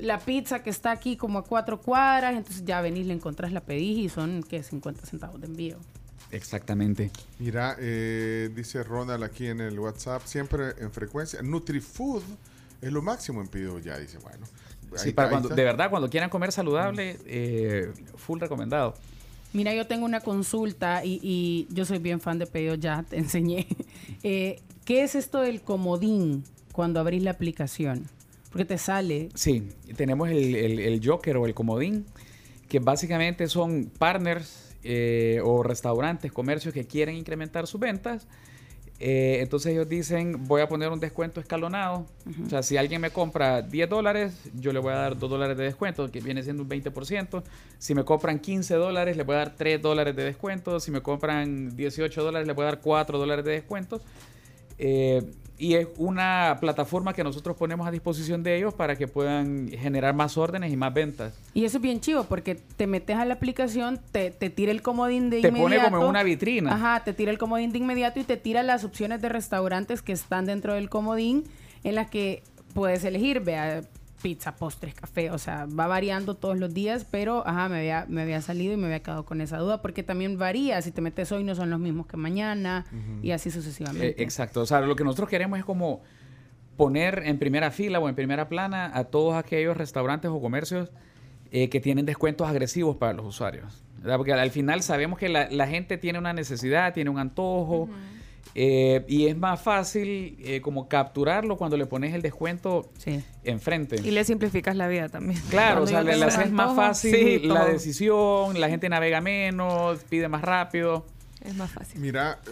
la 0.00 0.18
pizza 0.18 0.64
que 0.64 0.70
está 0.70 0.90
aquí 0.90 1.16
como 1.16 1.38
a 1.38 1.44
cuatro 1.44 1.80
cuadras, 1.80 2.34
entonces 2.34 2.64
ya 2.64 2.80
venís, 2.80 3.06
le 3.06 3.14
encontrás, 3.14 3.52
la 3.52 3.60
pedís 3.60 3.96
y 3.96 4.08
son, 4.08 4.42
¿qué? 4.42 4.64
50 4.64 5.06
centavos 5.06 5.40
de 5.40 5.46
envío. 5.46 5.76
Exactamente. 6.32 7.12
Mira, 7.38 7.76
eh, 7.78 8.50
dice 8.56 8.82
Ronald 8.82 9.22
aquí 9.22 9.46
en 9.46 9.60
el 9.60 9.78
WhatsApp, 9.78 10.22
siempre 10.24 10.74
en 10.80 10.90
frecuencia. 10.90 11.40
NutriFood 11.42 12.24
es 12.80 12.92
lo 12.92 13.02
máximo 13.02 13.40
en 13.40 13.46
pedido 13.46 13.78
ya, 13.78 13.98
dice, 13.98 14.18
bueno. 14.18 14.48
Sí, 14.96 15.08
ahí- 15.08 15.12
para 15.14 15.28
ahí 15.28 15.32
cuando, 15.32 15.48
de 15.54 15.64
verdad, 15.64 15.90
cuando 15.90 16.08
quieran 16.10 16.30
comer 16.30 16.52
saludable, 16.52 17.16
eh, 17.26 17.90
full 18.16 18.40
recomendado. 18.40 18.94
Mira, 19.52 19.74
yo 19.74 19.86
tengo 19.86 20.06
una 20.06 20.20
consulta 20.20 21.04
y, 21.04 21.20
y 21.22 21.66
yo 21.74 21.84
soy 21.84 21.98
bien 21.98 22.20
fan 22.20 22.38
de 22.38 22.46
pedidos 22.46 22.80
ya, 22.80 23.04
te 23.08 23.16
enseñé. 23.18 23.66
Eh, 24.24 24.60
¿Qué 24.84 25.02
es 25.02 25.14
esto 25.16 25.40
del 25.40 25.62
comodín 25.62 26.44
cuando 26.72 27.00
abrís 27.00 27.22
la 27.24 27.32
aplicación? 27.32 28.06
Porque 28.50 28.64
te 28.64 28.78
sale. 28.78 29.30
Sí, 29.34 29.68
tenemos 29.96 30.28
el, 30.30 30.54
el- 30.54 30.78
el 30.78 31.00
Joker 31.06 31.36
o 31.38 31.46
el 31.46 31.54
Comodín, 31.54 32.04
que 32.68 32.78
básicamente 32.78 33.48
son 33.48 33.90
partners 33.98 34.74
eh, 34.84 35.40
o 35.44 35.62
restaurantes, 35.62 36.30
comercios 36.32 36.72
que 36.74 36.84
quieren 36.86 37.16
incrementar 37.16 37.66
sus 37.66 37.80
ventas. 37.80 38.26
Eh, 38.98 39.38
entonces 39.40 39.72
ellos 39.72 39.88
dicen, 39.88 40.46
voy 40.46 40.60
a 40.60 40.68
poner 40.68 40.88
un 40.90 41.00
descuento 41.00 41.40
escalonado. 41.40 42.06
O 42.46 42.48
sea, 42.48 42.62
si 42.62 42.76
alguien 42.76 43.00
me 43.00 43.10
compra 43.10 43.60
10 43.60 43.88
dólares, 43.88 44.34
yo 44.54 44.72
le 44.72 44.78
voy 44.78 44.92
a 44.92 44.96
dar 44.96 45.18
2 45.18 45.28
dólares 45.28 45.56
de 45.56 45.64
descuento, 45.64 46.08
que 46.10 46.20
viene 46.20 46.42
siendo 46.42 46.62
un 46.62 46.68
20%. 46.68 47.42
Si 47.78 47.94
me 47.94 48.04
compran 48.04 48.38
15 48.38 48.74
dólares, 48.74 49.16
le 49.16 49.24
voy 49.24 49.34
a 49.34 49.38
dar 49.38 49.56
3 49.56 49.82
dólares 49.82 50.14
de 50.14 50.24
descuento. 50.24 50.78
Si 50.78 50.90
me 50.90 51.00
compran 51.00 51.74
18 51.74 52.22
dólares, 52.22 52.46
le 52.46 52.52
voy 52.52 52.62
a 52.62 52.66
dar 52.66 52.80
4 52.80 53.18
dólares 53.18 53.44
de 53.44 53.52
descuento. 53.52 54.00
Eh, 54.78 55.22
y 55.62 55.76
es 55.76 55.86
una 55.96 56.56
plataforma 56.60 57.12
que 57.12 57.22
nosotros 57.22 57.56
ponemos 57.56 57.86
a 57.86 57.92
disposición 57.92 58.42
de 58.42 58.56
ellos 58.56 58.74
para 58.74 58.96
que 58.96 59.06
puedan 59.06 59.68
generar 59.68 60.12
más 60.12 60.36
órdenes 60.36 60.72
y 60.72 60.76
más 60.76 60.92
ventas. 60.92 61.34
Y 61.54 61.64
eso 61.64 61.78
es 61.78 61.82
bien 61.82 62.00
chivo 62.00 62.24
porque 62.24 62.56
te 62.56 62.88
metes 62.88 63.16
a 63.16 63.24
la 63.24 63.34
aplicación, 63.34 64.00
te, 64.10 64.32
te 64.32 64.50
tira 64.50 64.72
el 64.72 64.82
comodín 64.82 65.30
de 65.30 65.40
Te 65.40 65.48
inmediato. 65.48 65.62
pone 65.62 65.80
como 65.80 66.02
en 66.02 66.08
una 66.10 66.24
vitrina. 66.24 66.74
Ajá, 66.74 67.04
te 67.04 67.12
tira 67.12 67.30
el 67.30 67.38
comodín 67.38 67.70
de 67.70 67.78
inmediato 67.78 68.18
y 68.18 68.24
te 68.24 68.36
tira 68.36 68.64
las 68.64 68.82
opciones 68.82 69.22
de 69.22 69.28
restaurantes 69.28 70.02
que 70.02 70.10
están 70.10 70.46
dentro 70.46 70.74
del 70.74 70.90
comodín 70.90 71.44
en 71.84 71.94
las 71.94 72.10
que 72.10 72.42
puedes 72.74 73.04
elegir, 73.04 73.38
vea, 73.38 73.82
pizza, 74.22 74.54
postres, 74.56 74.94
café, 74.94 75.30
o 75.30 75.38
sea, 75.38 75.66
va 75.66 75.86
variando 75.88 76.34
todos 76.36 76.58
los 76.58 76.72
días, 76.72 77.04
pero 77.10 77.46
ajá, 77.46 77.68
me 77.68 77.78
había, 77.78 78.06
me 78.08 78.22
había 78.22 78.40
salido 78.40 78.72
y 78.72 78.76
me 78.76 78.86
había 78.86 79.00
quedado 79.02 79.24
con 79.24 79.40
esa 79.40 79.58
duda 79.58 79.82
porque 79.82 80.02
también 80.02 80.38
varía, 80.38 80.80
si 80.80 80.92
te 80.92 81.00
metes 81.00 81.32
hoy 81.32 81.42
no 81.44 81.54
son 81.54 81.70
los 81.70 81.80
mismos 81.80 82.06
que 82.06 82.16
mañana 82.16 82.86
y 83.22 83.32
así 83.32 83.48
Eh, 83.48 83.52
sucesivamente. 83.52 84.22
exacto. 84.22 84.60
O 84.60 84.66
sea, 84.66 84.80
lo 84.80 84.94
que 84.96 85.04
nosotros 85.04 85.28
queremos 85.28 85.58
es 85.58 85.64
como 85.64 86.02
poner 86.76 87.22
en 87.26 87.38
primera 87.38 87.70
fila 87.70 87.98
o 88.00 88.08
en 88.08 88.14
primera 88.14 88.48
plana 88.48 88.90
a 88.94 89.04
todos 89.04 89.34
aquellos 89.36 89.76
restaurantes 89.76 90.30
o 90.30 90.40
comercios 90.40 90.90
eh, 91.50 91.68
que 91.68 91.80
tienen 91.80 92.06
descuentos 92.06 92.48
agresivos 92.48 92.96
para 92.96 93.12
los 93.12 93.26
usuarios. 93.26 93.82
¿verdad? 93.98 94.16
Porque 94.16 94.32
al 94.32 94.50
final 94.50 94.82
sabemos 94.82 95.18
que 95.18 95.28
la, 95.28 95.48
la 95.50 95.66
gente 95.66 95.98
tiene 95.98 96.18
una 96.18 96.32
necesidad, 96.32 96.94
tiene 96.94 97.10
un 97.10 97.18
antojo. 97.18 97.88
Eh, 98.54 99.04
y 99.08 99.26
es 99.28 99.36
más 99.36 99.60
fácil 99.62 100.36
eh, 100.40 100.60
como 100.60 100.88
capturarlo 100.88 101.56
cuando 101.56 101.76
le 101.76 101.86
pones 101.86 102.14
el 102.14 102.20
descuento 102.22 102.90
enfrente. 103.44 103.96
Y 104.04 104.10
le 104.10 104.24
simplificas 104.24 104.76
la 104.76 104.88
vida 104.88 105.08
también. 105.08 105.40
Claro, 105.50 105.84
o 105.84 105.86
Cuando 105.86 105.90
sea, 106.10 106.14
yo 106.18 106.18
le, 106.18 106.24
haces 106.26 106.52
más 106.52 106.76
fácil 106.76 107.14
sí, 107.14 107.38
la 107.46 107.60
todo. 107.62 107.72
decisión, 107.72 108.60
la 108.60 108.68
gente 108.68 108.88
navega 108.88 109.20
menos, 109.20 110.00
pide 110.08 110.28
más 110.28 110.42
rápido. 110.42 111.06
Es 111.40 111.54
más 111.56 111.70
fácil. 111.70 111.98
Mira, 112.00 112.40
eh, 112.46 112.50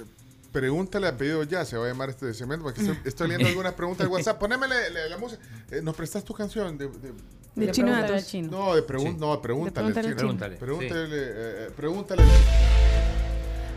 pregúntale 0.53 1.07
a 1.07 1.17
pedido 1.17 1.43
ya, 1.45 1.65
se 1.65 1.77
va 1.77 1.85
a 1.85 1.89
llamar 1.89 2.09
este 2.11 2.33
segmento, 2.35 2.65
porque 2.65 2.81
estoy, 2.81 2.99
estoy 3.05 3.29
leyendo 3.29 3.49
algunas 3.51 3.75
preguntas 3.75 4.07
de 4.07 4.13
WhatsApp. 4.13 4.39
Ponémele 4.39 4.91
la, 4.91 5.07
la 5.09 5.19
música. 5.19 5.43
Eh, 5.71 5.81
¿Nos 5.83 5.95
prestas 5.95 6.25
tu 6.25 6.33
canción? 6.35 6.79
De, 6.79 6.89
de, 6.89 7.13
De 7.57 7.71
Chino 7.73 7.89
Pregúntale 7.89 8.01
Datos. 8.03 8.17
al 8.17 8.25
chino. 8.25 8.51
No, 8.51 8.75
de 8.75 8.83
pregun 8.83 9.13
Sí. 9.13 9.17
no, 9.21 9.43
pregúntale. 9.43 9.93
De 9.93 9.99
al 10.01 10.05
pregúntale 10.15 10.17
chino. 10.17 10.45
al 10.45 10.51
chino. 10.51 10.59
Pregúntale, 10.59 11.07
Sí. 11.09 11.15
eh, 11.37 11.69
pregúntale. 11.77 12.23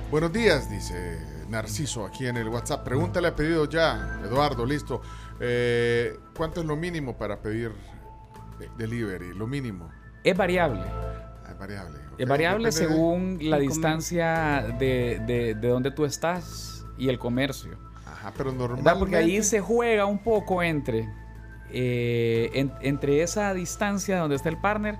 Buenos 0.10 0.32
días, 0.32 0.70
dice 0.70 1.18
Narciso 1.58 2.04
aquí 2.06 2.26
en 2.26 2.36
el 2.38 2.48
WhatsApp. 2.50 2.84
Pregúntale 2.84 3.28
a 3.28 3.36
pedido 3.36 3.70
ya. 3.70 4.20
Eduardo, 4.26 4.66
listo. 4.66 5.02
Eh, 5.40 6.18
¿Cuánto 6.36 6.62
es 6.62 6.66
lo 6.66 6.76
mínimo 6.76 7.16
para 7.16 7.40
pedir 7.42 7.72
delivery? 8.78 9.34
Lo 9.36 9.46
mínimo. 9.46 9.90
Es 10.24 10.36
variable. 10.36 10.82
Ah, 10.84 11.50
Es 11.52 11.60
variable. 11.60 12.00
Es 12.18 12.28
variable 12.28 12.70
Depende 12.70 12.88
de- 12.88 12.94
según 12.94 13.38
la 13.42 13.60
distancia 13.60 14.66
de, 14.80 15.22
de, 15.28 15.54
de 15.56 15.68
donde 15.68 15.92
tú 15.92 16.06
estás 16.06 16.86
y 16.98 17.10
el 17.10 17.20
comercio. 17.20 17.78
Ajá, 18.06 18.34
pero 18.36 18.52
¿verdad? 18.52 18.68
normalmente. 18.68 19.00
Porque 19.00 19.16
ahí 19.18 19.44
se 19.44 19.60
juega 19.62 20.06
un 20.06 20.20
poco 20.24 20.64
entre, 20.64 21.08
eh, 21.72 22.50
en- 22.54 22.72
entre 22.82 23.22
esa 23.22 23.54
distancia 23.54 24.18
donde 24.18 24.36
está 24.38 24.50
el 24.50 24.58
partner 24.58 24.98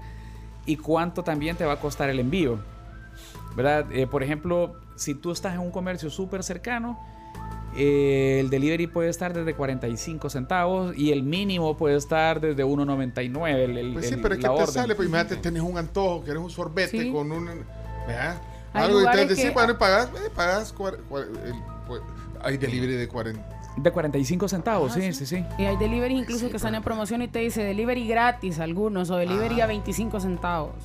y 0.66 0.78
cuánto 0.78 1.24
también 1.24 1.56
te 1.56 1.66
va 1.66 1.74
a 1.74 1.80
costar 1.80 2.10
el 2.12 2.20
envío. 2.20 2.60
¿verdad? 3.56 3.86
Eh, 3.92 4.08
por 4.08 4.24
ejemplo, 4.24 4.76
si 4.96 5.16
tú 5.16 5.32
estás 5.32 5.54
en 5.54 5.60
un 5.62 5.72
comercio 5.72 6.10
súper 6.10 6.44
cercano, 6.44 7.00
eh, 7.76 8.38
el 8.40 8.50
delivery 8.52 8.86
puede 8.88 9.10
estar 9.10 9.34
desde 9.34 9.56
45 9.56 10.30
centavos 10.30 10.96
y 10.96 11.12
el 11.12 11.24
mínimo 11.24 11.76
puede 11.76 11.96
estar 11.98 12.40
desde 12.40 12.64
1.99. 12.64 13.64
El, 13.64 13.78
el- 13.78 13.94
Pues 13.94 14.08
sí, 14.08 14.14
el- 14.14 14.22
pero 14.22 14.36
es 14.36 14.40
que 14.40 14.44
te 14.48 14.50
orden. 14.54 14.68
sale, 14.68 14.96
pues 14.96 15.08
imagínate, 15.10 15.38
tenés 15.38 15.64
un 15.64 15.78
antojo, 15.78 16.24
querés 16.24 16.40
un 16.42 16.50
sorbete 16.52 17.02
Sí. 17.02 17.12
con 17.12 17.32
un... 17.32 17.46
¿verdad? 18.08 18.42
Algo 18.74 19.00
y 19.02 19.06
entonces 19.06 19.30
decís, 19.30 19.44
que- 19.46 19.52
bueno, 19.52 19.78
pagas, 19.78 20.08
eh, 20.10 20.30
pagas 20.36 20.74
cuar- 20.74 20.98
cuar- 21.10 21.28
el- 21.46 21.54
pues, 21.88 22.02
hay 22.42 22.58
delivery 22.58 22.94
de 22.94 23.08
40. 23.08 23.50
De 23.78 23.92
45 23.92 24.48
centavos, 24.48 24.94
sí, 24.94 25.14
sí, 25.14 25.26
sí. 25.26 25.44
Y 25.58 25.64
hay 25.64 25.76
delivery 25.78 26.16
incluso 26.16 26.48
que 26.52 26.58
están 26.58 26.76
en 26.76 26.84
promoción 26.84 27.24
y 27.24 27.28
te 27.28 27.40
dice 27.40 27.64
delivery 27.64 28.08
gratis 28.08 28.60
algunos 28.60 29.10
o 29.10 29.16
delivery 29.16 29.62
Ah. 29.62 29.64
a 29.64 29.68
25 29.68 30.20
centavos. 30.20 30.76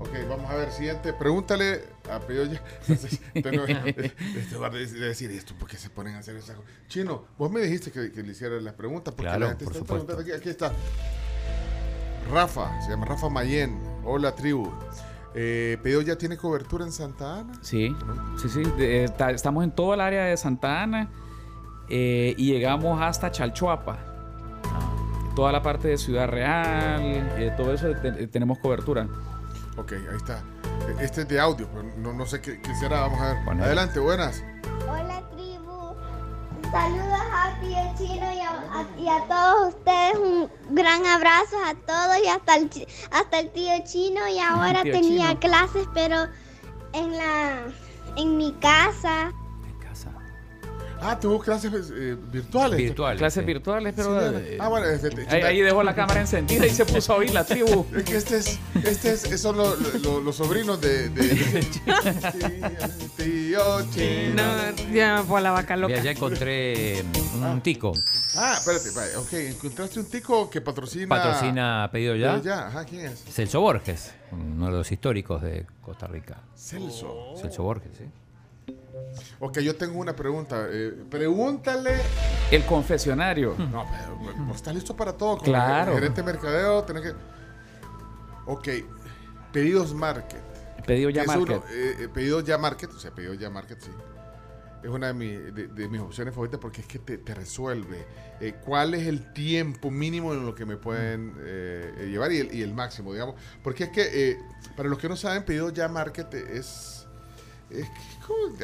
Ok, 0.00 0.10
vamos 0.28 0.50
a 0.50 0.56
ver, 0.56 0.70
siguiente. 0.72 1.12
Pregúntale 1.12 1.82
a 2.10 2.18
Pío 2.20 2.44
ya. 2.44 2.60
Entonces, 2.88 3.20
entonces, 3.34 4.12
este 4.36 4.56
va 4.56 4.66
a 4.66 4.70
decir 4.70 5.30
esto, 5.30 5.54
¿por 5.54 5.68
qué 5.68 5.76
se 5.76 5.88
ponen 5.88 6.14
a 6.16 6.18
hacer 6.18 6.36
esas 6.36 6.56
cosas? 6.56 6.70
Chino, 6.88 7.24
vos 7.38 7.50
me 7.50 7.60
dijiste 7.60 7.90
que, 7.90 8.10
que 8.12 8.22
le 8.22 8.32
hiciera 8.32 8.60
las 8.60 8.74
preguntas, 8.74 9.14
porque 9.14 9.28
Claro, 9.28 9.40
la 9.40 9.48
gente 9.50 9.64
por 9.64 9.72
está 9.74 9.84
preguntando 9.86 10.22
aquí. 10.22 10.32
Aquí 10.32 10.48
está. 10.50 10.72
Rafa, 12.30 12.80
se 12.82 12.90
llama 12.90 13.06
Rafa 13.06 13.28
Mayen. 13.28 13.78
Hola, 14.04 14.34
tribu. 14.34 14.70
Eh, 15.34 15.78
¿Pedido 15.82 16.00
ya 16.02 16.16
tiene 16.16 16.36
cobertura 16.36 16.84
en 16.84 16.92
Santa 16.92 17.40
Ana? 17.40 17.52
Sí, 17.62 17.94
sí, 18.40 18.48
sí. 18.48 18.62
de- 18.76 19.04
eh, 19.04 19.08
ta- 19.08 19.30
estamos 19.30 19.64
en 19.64 19.70
todo 19.72 19.94
el 19.94 20.00
área 20.00 20.24
de 20.24 20.36
Santa 20.36 20.82
Ana 20.82 21.10
eh, 21.88 22.34
y 22.36 22.52
llegamos 22.52 23.00
hasta 23.00 23.30
Chalchuapa. 23.30 23.98
Toda 25.34 25.50
la 25.50 25.62
parte 25.62 25.88
de 25.88 25.98
Ciudad 25.98 26.28
Real, 26.28 27.00
eh, 27.36 27.52
todo 27.56 27.72
eso 27.74 27.88
te- 28.00 28.26
tenemos 28.28 28.58
cobertura. 28.58 29.08
Ok, 29.76 29.92
ahí 29.92 30.16
está. 30.16 30.42
Este 31.00 31.22
es 31.22 31.28
de 31.28 31.40
audio, 31.40 31.68
pero 31.68 31.82
no, 31.96 32.12
no 32.12 32.26
sé 32.26 32.40
qué, 32.40 32.60
qué 32.60 32.74
será. 32.76 33.00
Vamos 33.00 33.20
a 33.20 33.34
ver. 33.34 33.62
Adelante, 33.62 33.98
buenas. 33.98 34.42
Hola 34.88 35.22
tribu, 35.30 35.94
saludos 36.70 37.20
a 37.32 37.58
tío 37.60 37.78
Chino 37.98 38.32
y 38.32 38.40
a, 38.40 38.50
a- 38.50 38.98
y 39.00 39.08
a 39.08 39.26
todos 39.26 39.74
ustedes, 39.74 40.16
un 40.16 40.50
gran 40.70 41.04
abrazo 41.06 41.56
a 41.64 41.74
todos 41.74 42.16
y 42.24 42.28
hasta 42.28 42.56
el, 42.56 42.70
hasta 43.10 43.40
el 43.40 43.50
tío 43.50 43.72
Chino 43.84 44.28
y 44.28 44.38
ahora 44.38 44.82
tenía 44.82 45.28
Chino. 45.28 45.40
clases 45.40 45.86
pero 45.92 46.26
en 46.92 47.12
la 47.12 47.62
en 48.16 48.36
mi 48.36 48.52
casa. 48.54 49.32
Ah, 51.06 51.20
tuvo 51.20 51.38
clases 51.38 51.70
eh, 51.94 52.16
virtuales. 52.32 52.78
Virtuales. 52.78 53.18
Clases 53.18 53.44
virtuales, 53.44 53.92
pero. 53.94 54.18
Sí, 54.20 54.36
eh, 54.38 54.58
ah, 54.58 54.68
bueno, 54.68 54.86
este- 54.86 55.26
ahí, 55.28 55.42
ahí 55.42 55.60
dejó 55.60 55.82
la 55.82 55.94
cámara 55.94 56.22
encendida 56.22 56.66
y 56.66 56.70
se 56.70 56.86
puso 56.86 57.12
a 57.12 57.16
oír 57.16 57.32
la 57.34 57.44
tribu. 57.44 57.84
Es 57.94 58.02
que 58.04 58.16
este 58.16 58.36
es, 58.38 58.58
este 58.82 59.12
es, 59.12 59.40
son 59.40 59.58
los, 59.58 59.78
los- 60.02 60.22
los 60.22 60.34
sobrinos 60.34 60.80
de, 60.80 61.10
de- 61.10 61.64
tío 63.16 63.60
Chino. 63.90 64.42
ya 64.92 65.16
me 65.18 65.22
fue 65.24 65.38
a 65.38 65.42
la 65.42 65.50
vaca 65.50 65.76
loca. 65.76 65.92
Mira, 65.92 66.02
ya 66.04 66.10
encontré 66.12 67.04
un 67.34 67.60
tico. 67.60 67.92
Ah, 68.36 68.54
espérate, 68.58 68.90
vaya, 68.92 69.18
ok, 69.20 69.32
encontraste 69.54 70.00
un 70.00 70.06
tico 70.06 70.48
que 70.48 70.60
patrocina. 70.60 71.06
Patrocina 71.08 71.88
Pedido 71.92 72.16
Ya. 72.16 72.32
Pedido 72.36 72.44
Ya, 72.44 72.66
ajá, 72.68 72.84
¿quién 72.84 73.06
es? 73.06 73.24
Celso 73.30 73.60
Borges, 73.60 74.12
uno 74.32 74.66
de 74.66 74.72
los 74.72 74.90
históricos 74.90 75.42
de 75.42 75.66
Costa 75.82 76.06
Rica. 76.06 76.38
Celso. 76.56 77.34
Celso 77.40 77.62
Borges, 77.62 77.90
sí. 77.98 78.04
Ok, 79.40 79.58
yo 79.60 79.76
tengo 79.76 79.98
una 79.98 80.14
pregunta. 80.16 80.66
eh, 80.70 80.92
pregúntale. 81.10 81.90
El 82.50 82.64
confesionario. 82.64 83.54
No, 83.70 83.84
pero 83.90 84.44
¿vos 84.46 84.56
estás 84.56 84.74
listo 84.74 84.96
para 84.96 85.12
todo. 85.12 85.38
Como 85.38 85.44
Claro. 85.50 85.94
Gerente 85.94 86.20
de 86.22 86.26
mercadeo, 86.32 86.82
tenés 86.84 87.02
que. 87.02 87.12
Ok, 88.46 88.68
pedidos 89.52 89.94
market. 89.94 90.42
Pedido 90.86 91.08
ya 91.10 91.22
es 91.22 91.28
uno, 91.28 91.38
market. 91.56 91.70
eh, 91.72 91.96
eh, 92.00 92.08
pedidos 92.12 92.44
ya 92.44 92.58
market, 92.58 92.90
o 92.90 92.98
sea, 92.98 93.10
pedidos 93.10 93.38
ya 93.38 93.48
market, 93.48 93.80
sí. 93.80 93.90
Es 94.82 94.90
una 94.90 95.06
de, 95.06 95.14
mi- 95.14 95.28
de- 95.36 95.68
de 95.68 95.88
mis 95.88 95.98
opciones 96.02 96.34
favoritas 96.34 96.60
porque 96.60 96.82
es 96.82 96.86
que 96.86 96.98
te, 96.98 97.16
te 97.16 97.34
resuelve 97.34 98.04
eh, 98.38 98.56
cuál 98.62 98.92
es 98.92 99.06
el 99.06 99.32
tiempo 99.32 99.90
mínimo 99.90 100.34
en 100.34 100.44
lo 100.44 100.54
que 100.54 100.66
me 100.66 100.76
pueden 100.76 101.32
llevar 102.10 102.32
y 102.32 102.40
el, 102.40 102.54
y 102.54 102.60
el 102.60 102.74
máximo, 102.74 103.14
digamos. 103.14 103.36
Porque 103.62 103.84
es 103.84 103.90
que, 103.90 104.38
para 104.76 104.90
los 104.90 104.98
que 104.98 105.08
no 105.08 105.16
saben, 105.16 105.42
pedidos 105.44 105.72
ya 105.72 105.88
market 105.88 106.34
es 106.34 107.06
es 107.70 107.88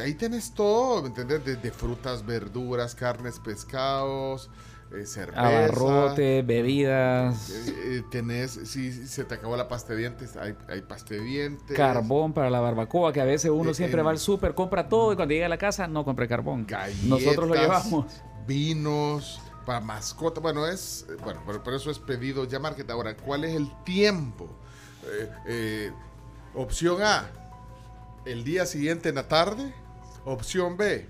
ahí 0.01 0.13
tenés 0.15 0.53
todo, 0.53 1.01
¿me 1.01 1.09
entendés? 1.09 1.43
Desde 1.45 1.71
frutas, 1.71 2.25
verduras, 2.25 2.95
carnes, 2.95 3.39
pescados, 3.39 4.49
eh, 4.93 5.05
cerveza. 5.05 5.41
Abarrote, 5.41 6.41
bebidas, 6.41 7.49
Eh, 7.49 7.73
eh, 7.97 8.03
tenés, 8.11 8.51
si 8.65 8.91
se 9.07 9.23
te 9.23 9.35
acabó 9.35 9.55
la 9.55 9.67
pasta 9.67 9.93
de 9.93 9.99
dientes, 9.99 10.35
hay, 10.35 10.55
hay 10.67 10.81
pasta 10.81 11.13
de 11.13 11.21
dientes. 11.21 11.77
carbón 11.77 12.33
para 12.33 12.49
la 12.49 12.59
barbacoa, 12.59 13.13
que 13.13 13.21
a 13.21 13.25
veces 13.25 13.51
uno 13.51 13.71
Eh, 13.71 13.73
siempre 13.73 14.01
va 14.01 14.11
al 14.11 14.19
súper, 14.19 14.53
compra 14.55 14.89
todo 14.89 15.13
y 15.13 15.15
cuando 15.15 15.33
llega 15.33 15.45
a 15.45 15.49
la 15.49 15.57
casa 15.57 15.87
no 15.87 16.03
compra 16.03 16.27
carbón. 16.27 16.67
Nosotros 17.03 17.47
lo 17.47 17.53
galletas, 17.53 17.85
llevamos. 17.85 18.13
Vinos, 18.47 19.39
para 19.65 19.79
mascota. 19.79 20.41
Bueno, 20.41 20.67
es. 20.67 21.05
Bueno, 21.23 21.41
pero, 21.45 21.63
pero 21.63 21.77
eso 21.77 21.91
es 21.91 21.99
pedido 21.99 22.45
ya 22.45 22.59
market. 22.59 22.89
Ahora, 22.89 23.15
¿cuál 23.15 23.43
es 23.45 23.55
el 23.55 23.69
tiempo? 23.83 24.49
Eh, 25.47 25.91
opción 26.53 27.01
A, 27.01 27.29
el 28.25 28.43
día 28.43 28.65
siguiente 28.65 29.09
en 29.09 29.15
la 29.15 29.27
tarde. 29.27 29.73
Opción 30.25 30.77
B, 30.77 31.07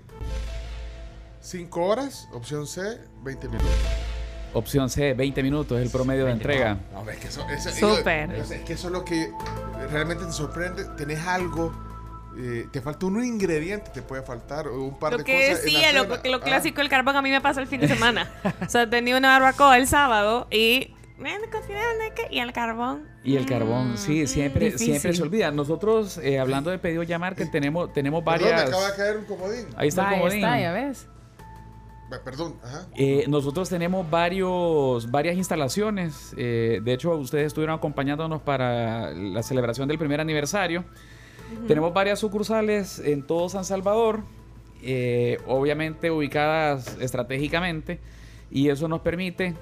5 1.40 1.82
horas. 1.84 2.28
Opción 2.32 2.66
C, 2.66 2.98
20 3.22 3.48
minutos. 3.48 3.70
Opción 4.54 4.90
C, 4.90 5.14
20 5.14 5.42
minutos 5.42 5.78
es 5.78 5.86
el 5.86 5.90
promedio 5.90 6.26
de 6.26 6.32
entrega. 6.32 6.78
No, 6.92 7.08
es 7.08 7.18
que 7.18 7.28
eso, 7.28 7.46
eso- 7.48 7.96
Súper. 7.96 8.30
es 8.32 8.48
que 8.62 8.72
eso 8.74 8.88
es 8.88 8.92
lo 8.92 9.04
que 9.04 9.30
realmente 9.90 10.24
te 10.26 10.32
sorprende. 10.32 10.84
Tenés 10.96 11.20
algo. 11.26 11.72
eh, 12.34 12.66
te 12.72 12.80
falta 12.80 13.04
un 13.04 13.22
ingrediente, 13.22 13.90
te 13.92 14.00
puede 14.00 14.22
faltar 14.22 14.66
o 14.66 14.82
un 14.84 14.98
par 14.98 15.12
Lo 15.12 15.18
de 15.18 15.24
que 15.24 15.48
cosas. 15.50 15.66
en 15.66 15.72
la 15.74 15.78
decía, 15.80 15.92
lo, 15.92 16.16
cena. 16.16 16.30
lo 16.30 16.36
Ah. 16.38 16.40
clásico 16.42 16.78
del 16.78 16.88
carbón 16.88 17.14
a 17.14 17.20
mí 17.20 17.28
me 17.30 17.42
pasa 17.42 17.60
el 17.60 17.66
fin 17.66 17.78
de 17.78 17.88
semana. 17.88 18.30
o 18.66 18.70
sea, 18.70 18.88
tenía 18.88 19.18
una 19.18 19.38
barbacoa 19.38 19.76
el 19.76 19.86
sábado 19.86 20.46
y 20.50 20.94
y 22.30 22.38
el 22.38 22.52
carbón. 22.52 23.08
Y 23.24 23.36
el 23.36 23.46
carbón, 23.46 23.96
sí, 23.96 24.26
siempre, 24.26 24.66
difícil. 24.66 24.86
siempre 24.88 25.12
se 25.14 25.22
olvida. 25.22 25.50
Nosotros, 25.50 26.18
eh, 26.18 26.38
hablando 26.38 26.70
de 26.70 26.78
pedido 26.78 27.02
ya 27.02 27.18
market, 27.18 27.50
tenemos, 27.50 27.92
tenemos 27.92 28.22
Perdón, 28.24 28.40
me 28.44 28.50
varias. 28.50 28.68
acaba 28.68 28.90
de 28.90 28.96
caer 28.96 29.16
un 29.18 29.24
comodín. 29.24 29.66
Ahí 29.76 29.88
está 29.88 30.02
el 30.02 30.08
Ahí 30.08 30.18
comodín. 30.20 30.38
está, 30.44 30.60
ya 30.60 30.72
ves. 30.72 31.06
Pe- 32.10 32.18
Perdón, 32.18 32.56
ajá. 32.62 32.86
Eh, 32.96 33.24
nosotros 33.28 33.68
tenemos 33.68 34.08
varios, 34.10 35.10
varias 35.10 35.36
instalaciones. 35.36 36.34
eh, 36.36 36.80
de 36.82 36.92
hecho, 36.92 37.14
ustedes 37.16 37.46
estuvieron 37.46 37.76
acompañándonos 37.76 38.42
para 38.42 39.12
la 39.12 39.42
celebración 39.42 39.88
del 39.88 39.98
primer 39.98 40.20
aniversario. 40.20 40.84
Tenemos 41.68 41.92
varias 41.92 42.18
sucursales 42.18 42.98
en 42.98 43.26
todo 43.26 43.48
San 43.48 43.64
Salvador, 43.64 44.22
eh, 44.82 45.38
obviamente 45.46 46.10
ubicadas 46.10 46.96
estratégicamente, 47.00 48.00
y 48.50 48.68
eso 48.70 48.88
nos 48.88 49.00
permite 49.00 49.54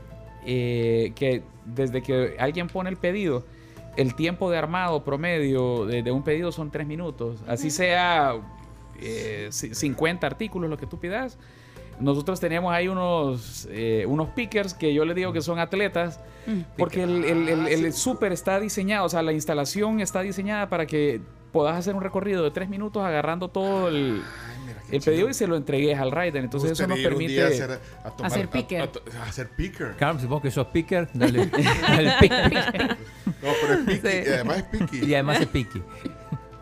eh, 0.47 1.12
que 1.15 1.43
desde 1.65 2.03
que 2.03 2.37
alguien 2.39 2.67
pone 2.69 2.91
el 2.91 2.97
pedido, 2.97 3.45
el 3.97 4.15
tiempo 4.15 4.51
de 4.51 4.57
armado 4.59 5.03
promedio 5.05 5.85
de, 5.87 6.03
de 6.03 6.11
un 6.12 6.23
pedido 6.23 6.53
son 6.53 6.71
tres 6.71 6.87
minutos. 6.87 7.41
Así 7.47 7.71
sea 7.71 8.35
eh, 9.01 9.49
ci- 9.51 9.75
50 9.75 10.27
artículos, 10.27 10.71
lo 10.71 10.77
que 10.79 10.87
tú 10.87 10.99
pidas. 10.99 11.39
Nosotros 11.99 12.41
tenemos 12.41 12.73
ahí 12.73 12.89
unos, 12.89 13.69
eh, 13.71 14.07
unos 14.09 14.29
pickers 14.31 14.73
que 14.73 14.95
yo 14.95 15.05
les 15.05 15.15
digo 15.15 15.33
que 15.35 15.43
son 15.43 15.59
atletas, 15.59 16.19
porque 16.79 17.03
el, 17.03 17.25
el, 17.25 17.49
el, 17.49 17.67
el 17.69 17.93
súper 17.93 18.33
está 18.33 18.59
diseñado, 18.59 19.05
o 19.05 19.09
sea, 19.11 19.23
la 19.23 19.33
instalación 19.35 20.01
está 20.01 20.23
diseñada 20.23 20.71
para 20.71 20.87
que 20.87 21.21
puedas 21.53 21.77
hacer 21.77 21.95
un 21.95 22.01
recorrido 22.01 22.43
de 22.43 22.51
tres 22.53 22.69
minutos 22.71 23.03
agarrando 23.05 23.49
todo 23.49 23.89
el, 23.89 24.23
el 24.93 25.01
pedido 25.03 25.29
y 25.29 25.35
se 25.35 25.47
lo 25.47 25.57
entregues 25.57 25.99
al 25.99 26.11
rider. 26.11 26.37
Entonces 26.45 26.73
eso 26.73 26.87
nos 26.87 26.99
permite 26.99 27.43
hacer- 27.43 27.81
a 28.05 28.11
tomar- 28.11 28.33
hacer 28.33 28.47
a- 28.47 28.51
picker. 28.51 28.81
a 28.83 29.19
a 29.21 29.23
hacer 29.25 29.49
picker. 29.51 29.97
Carlos, 29.97 30.27
vos 30.27 30.41
que 30.43 30.51
sos 30.51 30.67
picker, 30.69 31.09
dale. 31.15 31.47
dale 31.83 32.12
pick. 32.21 32.33
No, 33.43 33.49
pero 33.61 33.75
es 33.75 33.81
picky. 34.01 34.09
Y 34.29 34.33
además 34.33 34.57
es 34.59 34.62
picky. 34.65 35.05
Y 35.07 35.15
además 35.15 35.41
es 35.41 35.47
picky. 35.47 35.83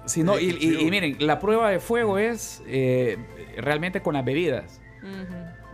Sí, 0.06 0.22
no, 0.22 0.38
y, 0.38 0.56
y- 0.60 0.80
y 0.86 0.90
miren, 0.90 1.16
la 1.20 1.38
prueba 1.38 1.70
de 1.70 1.80
fuego 1.80 2.18
es 2.18 2.62
eh, 2.66 3.18
realmente 3.58 4.00
con 4.02 4.14
las 4.14 4.24
bebidas. 4.24 4.80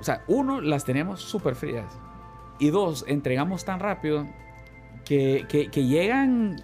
O 0.01 0.05
sea, 0.05 0.23
uno, 0.27 0.61
las 0.61 0.85
tenemos 0.85 1.21
súper 1.23 1.55
frías. 1.55 1.87
Y 2.59 2.71
dos, 2.71 3.05
entregamos 3.09 3.65
tan 3.65 3.81
rápido 3.81 4.27
que, 5.05 5.45
que- 5.49 5.71
que 5.71 5.85
llegan 5.85 6.57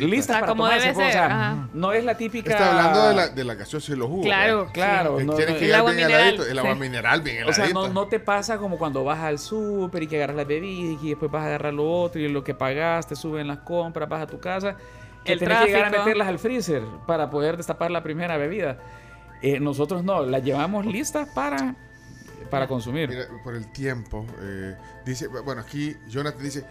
listas 0.00 0.36
para 0.40 0.46
como 0.48 0.64
tomarse, 0.64 0.88
debe 0.88 0.98
o 0.98 1.00
sea, 1.10 1.12
ser, 1.12 1.32
ajá. 1.32 1.68
no 1.72 1.92
es 1.92 2.04
la 2.04 2.16
típica... 2.16 2.52
Está 2.52 2.70
hablando 2.70 3.08
de 3.08 3.14
la, 3.14 3.28
de 3.28 3.44
la 3.44 3.54
gaseosa 3.54 3.92
y 3.92 3.96
los 3.96 4.08
jugos. 4.08 4.24
Claro, 4.26 4.58
¿verdad? 4.58 4.72
claro, 4.72 5.20
no, 5.20 5.34
Tiene 5.34 5.52
no, 5.52 5.58
que 5.58 5.64
el 5.66 5.74
agua 5.74 5.90
bien 5.92 6.06
mineral, 6.06 6.22
heladito. 6.28 6.46
El 6.46 6.58
agua 6.58 6.74
sí. 6.74 6.80
mineral 6.80 7.20
bien 7.22 7.44
O 7.48 7.52
sea, 7.52 7.68
no, 7.70 7.88
no 7.88 8.06
te 8.06 8.20
pasa 8.20 8.58
como 8.58 8.78
cuando 8.78 9.02
vas 9.04 9.18
al 9.20 9.38
súper 9.38 10.02
y 10.04 10.06
que 10.06 10.16
agarras 10.16 10.36
las 10.36 10.46
bebidas 10.46 11.02
y 11.02 11.08
después 11.10 11.30
vas 11.30 11.42
a 11.42 11.46
agarrar 11.46 11.74
lo 11.74 11.90
otro 11.90 12.20
y 12.20 12.28
lo 12.28 12.44
que 12.44 12.54
pagaste, 12.54 13.16
suben 13.16 13.46
las 13.48 13.58
compras, 13.58 14.08
vas 14.08 14.22
a 14.22 14.26
tu 14.26 14.38
casa. 14.38 14.76
Que 15.24 15.32
El 15.32 15.38
tenés 15.38 15.58
que 15.58 15.66
llegar 15.66 15.86
a 15.86 15.90
meterlas 15.98 16.28
al 16.28 16.38
freezer 16.38 16.82
para 17.06 17.30
poder 17.30 17.56
destapar 17.56 17.90
la 17.90 18.02
primera 18.02 18.36
bebida. 18.36 18.78
Eh, 19.42 19.58
nosotros 19.58 20.04
no, 20.04 20.22
las 20.24 20.42
llevamos 20.44 20.86
listas 20.86 21.28
para, 21.34 21.74
para 22.50 22.68
consumir. 22.68 23.08
Mira, 23.08 23.24
por 23.42 23.54
el 23.56 23.72
tiempo. 23.72 24.24
eh, 24.40 24.76
dice, 25.04 25.26
bueno, 25.28 25.62
aquí 25.62 25.96
Jonathan 26.08 26.42
dice, 26.42 26.64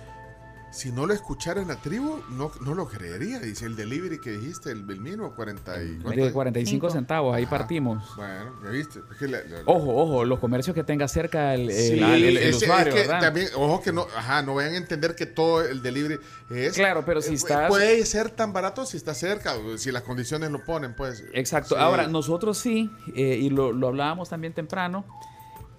si 0.73 0.91
no 0.91 1.05
lo 1.05 1.13
escuchara 1.13 1.61
en 1.61 1.67
la 1.67 1.75
tribu, 1.77 2.19
no, 2.31 2.51
no 2.61 2.73
lo 2.73 2.87
creería. 2.87 3.39
Dice, 3.39 3.65
el 3.65 3.75
delivery 3.75 4.19
que 4.19 4.31
dijiste, 4.31 4.71
el, 4.71 4.79
el 4.89 4.99
mínimo, 4.99 5.33
40 5.35 5.83
y... 5.83 5.99
¿cuánto 6.01 6.19
De 6.21 6.27
es? 6.27 6.33
45 6.33 6.89
centavos, 6.89 7.35
ahí 7.35 7.45
partimos. 7.45 8.03
Bueno, 8.15 8.51
ya 8.63 8.69
viste. 8.71 8.99
Es 9.11 9.17
que 9.17 9.27
la- 9.27 9.43
la- 9.43 9.61
Ojo, 9.65 9.95
ojo, 9.95 10.25
los 10.25 10.39
comercios 10.39 10.73
que 10.73 10.83
tenga 10.83 11.07
cerca 11.07 11.53
el, 11.53 11.69
el- 11.69 11.75
Sí, 11.75 11.99
el- 11.99 12.23
el 12.25 12.37
ese- 12.37 12.49
es 12.49 12.55
usuario, 12.63 12.93
que 12.93 12.99
¿verdad? 13.01 13.21
también, 13.21 13.47
ojo 13.55 13.81
que 13.81 13.93
no, 13.93 14.07
ajá, 14.17 14.41
no 14.41 14.55
vayan 14.55 14.73
a 14.73 14.77
entender 14.77 15.15
que 15.15 15.25
todo 15.27 15.61
el 15.63 15.81
delivery 15.83 16.19
es. 16.49 16.73
Claro, 16.73 17.03
pero 17.05 17.21
si 17.21 17.31
eh, 17.33 17.35
estás- 17.35 17.69
Puede 17.69 18.03
ser 18.05 18.31
tan 18.31 18.51
barato 18.51 18.85
si 18.85 18.97
está 18.97 19.13
cerca, 19.13 19.53
si 19.77 19.91
las 19.91 20.01
condiciones 20.03 20.49
lo 20.51 20.63
ponen, 20.65 20.95
pues. 20.95 21.23
Exacto. 21.33 21.75
Sí. 21.75 21.81
Ahora, 21.81 22.07
nosotros 22.07 22.57
sí, 22.57 22.89
eh, 23.15 23.37
y 23.39 23.49
lo, 23.51 23.71
lo 23.71 23.89
hablábamos 23.89 24.29
también 24.29 24.53
temprano, 24.53 25.05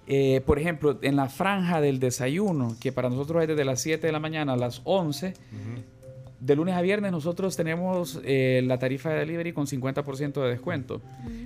eh, 0.07 0.41
por 0.45 0.59
ejemplo, 0.59 0.99
en 1.01 1.15
la 1.15 1.29
franja 1.29 1.81
del 1.81 1.99
desayuno, 1.99 2.75
que 2.79 2.91
para 2.91 3.09
nosotros 3.09 3.41
es 3.41 3.47
desde 3.47 3.65
las 3.65 3.81
7 3.81 4.05
de 4.05 4.13
la 4.13 4.19
mañana 4.19 4.53
a 4.53 4.57
las 4.57 4.81
11, 4.83 5.33
de 6.39 6.55
lunes 6.55 6.75
a 6.75 6.81
viernes 6.81 7.11
nosotros 7.11 7.55
tenemos 7.55 8.19
eh, 8.23 8.61
la 8.65 8.77
tarifa 8.77 9.09
de 9.09 9.19
delivery 9.19 9.51
con 9.53 9.65
50% 9.65 10.43
de 10.43 10.49
descuento. 10.49 11.01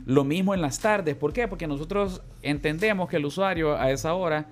Lo 0.05 0.25
mismo 0.25 0.53
en 0.53 0.61
las 0.61 0.79
tardes. 0.79 1.15
¿Por 1.15 1.31
qué? 1.31 1.47
Porque 1.47 1.67
nosotros 1.67 2.21
entendemos 2.41 3.07
que 3.09 3.17
el 3.17 3.25
usuario 3.25 3.77
a 3.77 3.91
esa 3.91 4.13
hora 4.13 4.47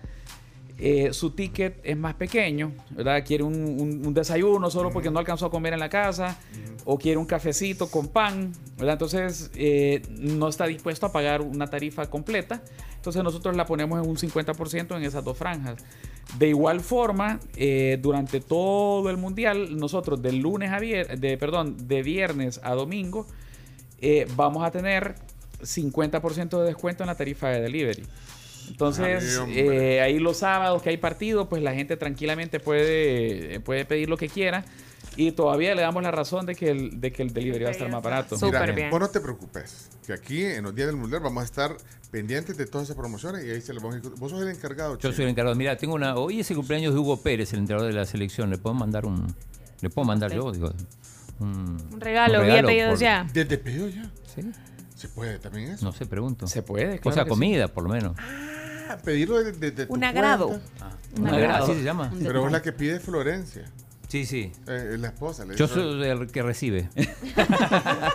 eh, 0.79 1.09
su 1.13 1.31
ticket 1.31 1.79
es 1.83 1.97
más 1.97 2.13
pequeño, 2.15 2.71
¿verdad? 2.91 3.23
Quiere 3.25 3.43
un, 3.43 3.55
un- 3.55 4.05
un 4.05 4.13
desayuno 4.13 4.69
solo 4.69 4.91
porque 4.91 5.09
no 5.09 5.19
alcanzó 5.19 5.47
a 5.47 5.51
comer 5.51 5.73
en 5.73 5.79
la 5.79 5.89
casa, 5.89 6.37
o 6.85 6.97
quiere 6.97 7.17
un 7.17 7.25
cafecito 7.25 7.89
con 7.89 8.07
pan, 8.07 8.53
¿verdad? 8.77 8.93
Entonces 8.93 9.51
eh, 9.55 10.01
no 10.19 10.47
está 10.47 10.65
dispuesto 10.67 11.05
a 11.07 11.11
pagar 11.11 11.41
una 11.41 11.67
tarifa 11.67 12.09
completa. 12.09 12.61
Entonces 12.95 13.23
nosotros 13.23 13.55
la 13.55 13.65
ponemos 13.65 14.01
en 14.03 14.09
un 14.09 14.17
50% 14.17 14.95
en 14.97 15.03
esas 15.03 15.23
dos 15.23 15.37
franjas. 15.37 15.83
De 16.37 16.47
igual 16.49 16.81
forma, 16.81 17.39
eh, 17.55 17.97
durante 18.01 18.39
todo 18.41 19.09
el 19.09 19.17
mundial, 19.17 19.77
nosotros 19.77 20.21
de 20.21 20.31
lunes 20.33 20.71
a 20.71 20.79
viernes, 20.79 21.19
de, 21.19 21.37
perdón, 21.37 21.87
de 21.87 22.03
viernes 22.03 22.59
a 22.63 22.73
domingo, 22.73 23.25
vamos 24.35 24.63
a 24.63 24.71
tener 24.71 25.15
50% 25.61 26.59
de 26.59 26.65
descuento 26.65 27.03
en 27.03 27.07
la 27.07 27.15
tarifa 27.15 27.49
de 27.49 27.61
delivery. 27.61 28.03
Entonces, 28.69 29.39
Ay, 29.45 29.53
eh, 29.57 30.01
ahí 30.01 30.19
los 30.19 30.37
sábados 30.37 30.81
que 30.81 30.89
hay 30.89 30.97
partido, 30.97 31.47
pues 31.49 31.61
la 31.63 31.73
gente 31.73 31.97
tranquilamente 31.97 32.59
puede, 32.59 33.59
puede 33.61 33.85
pedir 33.85 34.09
lo 34.09 34.17
que 34.17 34.29
quiera. 34.29 34.65
Y 35.15 35.31
todavía 35.31 35.73
le 35.73 35.81
damos 35.81 36.03
la 36.03 36.11
razón 36.11 36.45
de 36.45 36.53
que 36.53 36.69
el, 36.69 37.01
de 37.01 37.11
que 37.11 37.23
el 37.23 37.33
delivery 37.33 37.63
va 37.63 37.69
a 37.69 37.71
estar 37.71 37.89
más 37.89 38.03
barato. 38.03 38.37
Mira, 38.39 38.89
Vos 38.91 38.99
no 38.99 39.09
te 39.09 39.19
preocupes, 39.19 39.89
que 40.05 40.13
aquí 40.13 40.43
en 40.45 40.63
los 40.63 40.75
días 40.75 40.87
del 40.87 40.95
Mundial 40.95 41.21
vamos 41.23 41.41
a 41.41 41.45
estar 41.45 41.75
pendientes 42.11 42.55
de 42.55 42.67
todas 42.67 42.85
esas 42.85 42.95
promociones 42.97 43.43
y 43.43 43.49
ahí 43.49 43.59
se 43.61 43.73
las 43.73 43.81
vamos 43.81 43.97
a. 44.05 44.09
Vos 44.19 44.29
sos 44.31 44.41
el 44.43 44.49
encargado, 44.49 44.93
Yo 44.93 44.99
Chino. 44.99 45.13
soy 45.13 45.23
el 45.25 45.31
encargado. 45.31 45.55
Mira, 45.55 45.75
tengo 45.75 45.95
una. 45.95 46.15
Hoy 46.15 46.41
es 46.41 46.49
el 46.51 46.57
cumpleaños 46.57 46.93
de 46.93 46.99
Hugo 46.99 47.17
Pérez, 47.17 47.51
el 47.53 47.59
entrenador 47.59 47.91
de 47.91 47.97
la 47.97 48.05
selección. 48.05 48.51
Le 48.51 48.57
puedo 48.59 48.75
mandar 48.75 49.05
un. 49.07 49.33
Le 49.81 49.89
puedo 49.89 50.05
mandar 50.05 50.31
yo, 50.31 50.51
digo. 50.51 50.71
Un, 51.39 51.77
Un 51.93 51.99
regalo, 52.01 52.43
vía 52.43 52.61
pedidos 52.63 52.91
por- 52.91 52.99
ya. 52.99 53.27
Desde 53.33 53.57
pedido 53.57 53.89
ya. 53.89 54.09
Sí. 54.35 54.41
¿Se 54.97 55.07
puede 55.07 55.37
también 55.39 55.71
eso? 55.71 55.85
No 55.85 55.91
sé, 55.93 56.05
pregunto. 56.05 56.47
Se 56.47 56.61
puede, 56.63 56.99
O 57.03 57.11
sea, 57.11 57.23
que 57.23 57.29
comida, 57.29 57.67
por 57.67 57.83
lo 57.83 57.89
menos. 57.89 58.15
Ah, 58.89 58.97
pedirlo 59.03 59.37
desde 59.37 59.59
de, 59.59 59.71
de 59.71 59.85
tu 59.85 59.93
Un 59.93 60.03
agrado. 60.03 60.47
cuenta. 60.47 60.91
Un 61.19 61.27
agrado. 61.27 61.65
Así 61.65 61.73
se 61.75 61.83
llama. 61.83 62.11
Pero 62.19 62.45
es 62.47 62.51
la 62.51 62.61
que 62.61 62.71
pide 62.71 62.99
Florencia. 62.99 63.65
Sí, 64.07 64.25
sí. 64.25 64.51
Eh, 64.67 64.91
es 64.93 64.99
la 64.99 65.09
esposa. 65.09 65.45
le 65.45 65.55
Yo 65.55 65.67
soy 65.67 66.03
el 66.03 66.27
que 66.31 66.41
recibe. 66.41 66.89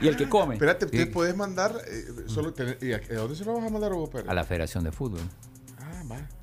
y 0.00 0.08
el 0.08 0.16
que 0.16 0.28
come. 0.28 0.54
Espérate, 0.54 0.88
Sí. 0.88 0.96
¿usted 0.98 1.12
puedes 1.12 1.36
mandar 1.36 1.76
eh, 1.86 2.04
solo 2.26 2.52
tener- 2.54 2.78
y 2.82 2.92
a, 2.92 2.96
a 2.96 3.14
dónde 3.20 3.36
se 3.36 3.44
lo 3.44 3.54
vas 3.54 3.66
a 3.66 3.70
mandar 3.70 3.92
Hugo 3.92 4.10
Pérez? 4.10 4.28
A 4.28 4.34
la 4.34 4.44
Federación 4.44 4.84
de 4.84 4.92
Fútbol. 4.92 5.20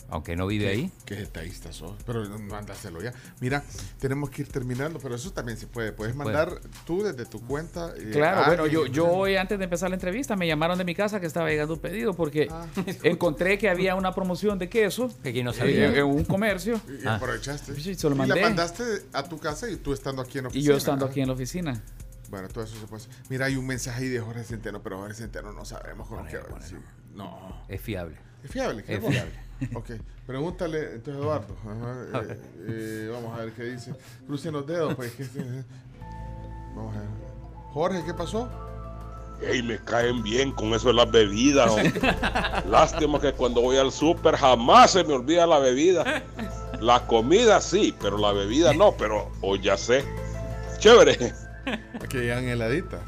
Ah. 0.06 0.14
Aunque 0.14 0.36
no 0.36 0.46
vive 0.46 0.66
Qué- 0.66 0.72
ahí. 0.72 0.92
Qué 1.06 1.16
detallista 1.16 1.74
sos. 1.74 1.96
Pero 2.06 2.24
mándaselo 2.40 3.02
ya. 3.02 3.14
Mira, 3.40 3.64
tenemos 4.00 4.30
que 4.30 4.44
ir 4.44 4.48
terminando, 4.50 5.00
pero 5.00 5.16
eso 5.16 5.32
también 5.32 5.58
se 5.58 5.66
puede. 5.66 5.92
Puedes 5.92 6.16
mandar 6.16 6.60
tú 6.86 7.02
desde 7.04 7.26
tu 7.26 7.42
cuenta. 7.42 7.94
eh, 7.98 8.12
Claro, 8.12 8.42
ah, 8.42 8.48
bueno, 8.48 8.68
y- 8.68 8.72
yo, 8.72 8.86
yo 8.86 9.08
hoy 9.08 9.36
antes 9.38 9.58
de 9.58 9.64
empezar 9.64 9.90
la 9.90 9.96
entrevista 9.96 10.36
me 10.36 10.46
llamaron 10.46 10.78
de 10.78 10.86
mi 10.86 10.94
casa 10.94 11.20
que 11.20 11.26
estaba 11.26 11.50
llegando 11.50 11.74
un 11.74 11.80
pedido 11.80 12.14
porque 12.14 12.48
encontré 13.04 13.58
que 13.58 13.70
había 13.70 13.96
una 13.96 14.14
promoción 14.14 14.60
de 14.60 14.70
queso 14.70 15.10
Que 15.24 15.30
aquí 15.30 15.42
no 15.44 15.52
eh, 15.52 15.54
sabía. 15.56 15.96
en 15.98 16.04
un 16.06 16.24
comercio 16.26 16.80
Y 17.04 17.08
aprovechaste. 17.08 17.74
Sí, 17.80 17.96
se 17.96 18.08
lo 18.10 18.16
Y 18.16 18.18
mandé. 18.20 18.36
la 18.36 18.42
mandaste 18.42 18.84
a 19.14 19.24
tu 19.24 19.40
casa 19.40 19.70
y 19.70 19.78
tú 19.78 19.94
estando 19.94 20.22
aquí 20.22 20.38
en 20.38 20.44
la 20.46 20.50
y 20.50 20.52
oficina. 20.52 20.72
yo 20.72 20.78
estando 20.78 21.06
Ah. 21.06 21.10
aquí 21.10 21.22
en 21.22 21.28
la 21.28 21.34
oficina. 21.34 21.82
Bueno, 22.30 22.48
todo 22.50 22.64
eso 22.64 22.76
se 22.80 22.86
puede 22.88 23.04
hacer. 23.04 23.16
Mira, 23.30 23.46
hay 23.46 23.56
un 23.56 23.66
mensaje 23.68 24.04
ahí 24.04 24.10
de 24.10 24.20
Jorge 24.20 24.44
Centeno, 24.44 24.82
pero 24.82 24.98
Jorge 24.98 25.14
Centeno 25.16 25.52
no 25.54 25.66
sabemos 25.66 26.08
con 26.08 26.26
qué. 26.28 26.40
No. 27.14 27.64
Es 27.68 27.80
fiable. 27.82 28.18
Es 28.44 28.52
fiable, 28.52 28.84
Es 28.88 29.00
fiable. 29.00 29.40
Ok, 29.76 29.92
pregúntale 30.28 30.96
entonces 30.96 31.22
Eduardo. 31.24 31.56
Ajá, 31.64 32.22
eh, 32.32 32.42
eh, 32.68 33.10
vamos 33.14 33.38
a 33.38 33.44
ver 33.46 33.54
qué 33.54 33.64
dice. 33.64 33.94
Crucen 34.28 34.54
los 34.54 34.68
dedos, 34.68 34.94
pues. 34.96 35.12
que- 35.14 35.26
vamos 36.76 36.96
a 36.96 37.00
ver. 37.00 37.10
Jorge, 37.74 38.04
¿qué 38.06 38.14
pasó? 38.14 38.50
Ey, 39.42 39.62
me 39.64 39.78
caen 39.80 40.22
bien 40.24 40.52
con 40.52 40.74
eso 40.74 40.88
de 40.90 40.94
las 40.94 41.10
bebidas. 41.12 41.72
hombre. 41.72 41.92
Lástima 42.70 43.20
que 43.20 43.34
cuando 43.34 43.62
voy 43.62 43.78
al 43.78 43.92
súper 43.92 44.36
jamás 44.36 44.92
se 44.92 45.04
me 45.04 45.14
olvida 45.14 45.46
la 45.48 45.60
bebida. 45.60 46.24
La 46.80 47.06
comida 47.08 47.60
sí, 47.62 47.94
pero 48.02 48.18
la 48.18 48.32
bebida 48.32 48.74
no, 48.74 48.94
pero 48.98 49.32
hoy 49.42 49.60
ya 49.62 49.78
sé. 49.78 50.04
Chévere. 50.80 51.34
Aquí 52.02 52.18
llegan 52.18 52.46
heladitas. 52.46 53.02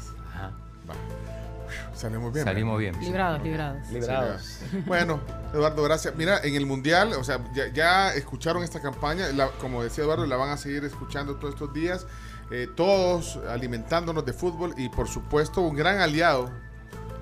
Salimos 1.96 2.32
bien. 2.32 2.44
Salimos 2.44 2.78
¿verdad? 2.78 2.92
bien. 2.98 3.04
Librados, 3.10 3.42
librados. 3.42 3.88
Librados. 3.90 4.42
Sí, 4.42 4.82
Bueno, 4.86 5.20
Eduardo, 5.54 5.82
gracias. 5.82 6.14
Mira, 6.14 6.40
en 6.44 6.54
el 6.54 6.66
Mundial, 6.66 7.12
o 7.14 7.24
sea, 7.24 7.40
ya, 7.54 7.68
ya 7.68 8.14
escucharon 8.14 8.62
esta 8.62 8.80
campaña, 8.80 9.28
la- 9.34 9.48
como 9.52 9.82
decía 9.82 10.04
Eduardo, 10.04 10.26
la 10.26 10.36
van 10.36 10.50
a 10.50 10.56
seguir 10.56 10.84
escuchando 10.84 11.36
todos 11.36 11.54
estos 11.54 11.72
días, 11.72 12.06
eh, 12.50 12.68
todos 12.76 13.38
alimentándonos 13.48 14.24
de 14.26 14.32
fútbol 14.32 14.74
y 14.76 14.88
por 14.90 15.08
supuesto 15.08 15.62
un 15.62 15.74
gran 15.74 15.98
aliado, 16.00 16.50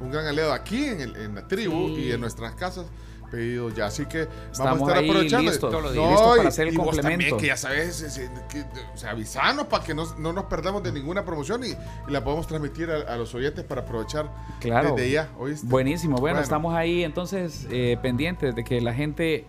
un 0.00 0.10
gran 0.10 0.26
aliado 0.26 0.52
aquí 0.52 0.84
en, 0.86 1.00
el- 1.00 1.16
en 1.16 1.34
la 1.36 1.46
tribu 1.46 1.88
Sí. 1.94 2.02
y 2.06 2.12
en 2.12 2.20
nuestras 2.20 2.54
casas. 2.56 2.86
Pedido 3.30 3.68
ya, 3.70 3.86
así 3.86 4.06
que 4.06 4.22
Estamos 4.22 4.58
vamos 4.58 4.82
a 4.82 4.92
estar 4.92 5.02
ahí 5.02 5.08
aprovechando. 5.10 5.50
listos, 5.50 5.72
No, 5.72 5.80
listos 5.90 6.28
para 6.30 6.44
y- 6.44 6.46
hacer 6.46 6.68
el 6.68 6.74
y 6.74 6.76
vos 6.76 6.86
complemento. 6.86 7.18
también, 7.24 7.36
que 7.40 7.46
ya 7.48 7.56
sabes, 7.56 8.00
es- 8.00 8.18
es- 8.18 8.30
que, 8.48 8.60
o 8.62 8.96
sea, 8.96 9.10
avisanos 9.10 9.66
para 9.66 9.82
que 9.84 9.94
no, 9.94 10.04
no 10.18 10.32
nos 10.32 10.44
perdamos 10.44 10.82
de 10.82 10.92
ninguna 10.92 11.24
promoción 11.24 11.64
y, 11.64 11.68
y 11.70 11.76
la 12.12 12.22
podemos 12.22 12.46
transmitir 12.46 12.90
a, 12.90 13.12
a 13.12 13.16
los 13.16 13.34
oyentes 13.34 13.64
para 13.64 13.80
aprovechar 13.82 14.30
Claro. 14.60 14.94
desde 14.94 15.10
ya. 15.10 15.30
¿oíste? 15.38 15.66
Buenísimo. 15.66 16.12
Bueno, 16.18 16.34
Bueno. 16.34 16.40
estamos 16.42 16.74
ahí 16.74 17.02
entonces 17.02 17.66
eh, 17.70 17.96
pendientes 18.00 18.54
de 18.54 18.62
que 18.64 18.80
la 18.80 18.94
gente, 18.94 19.46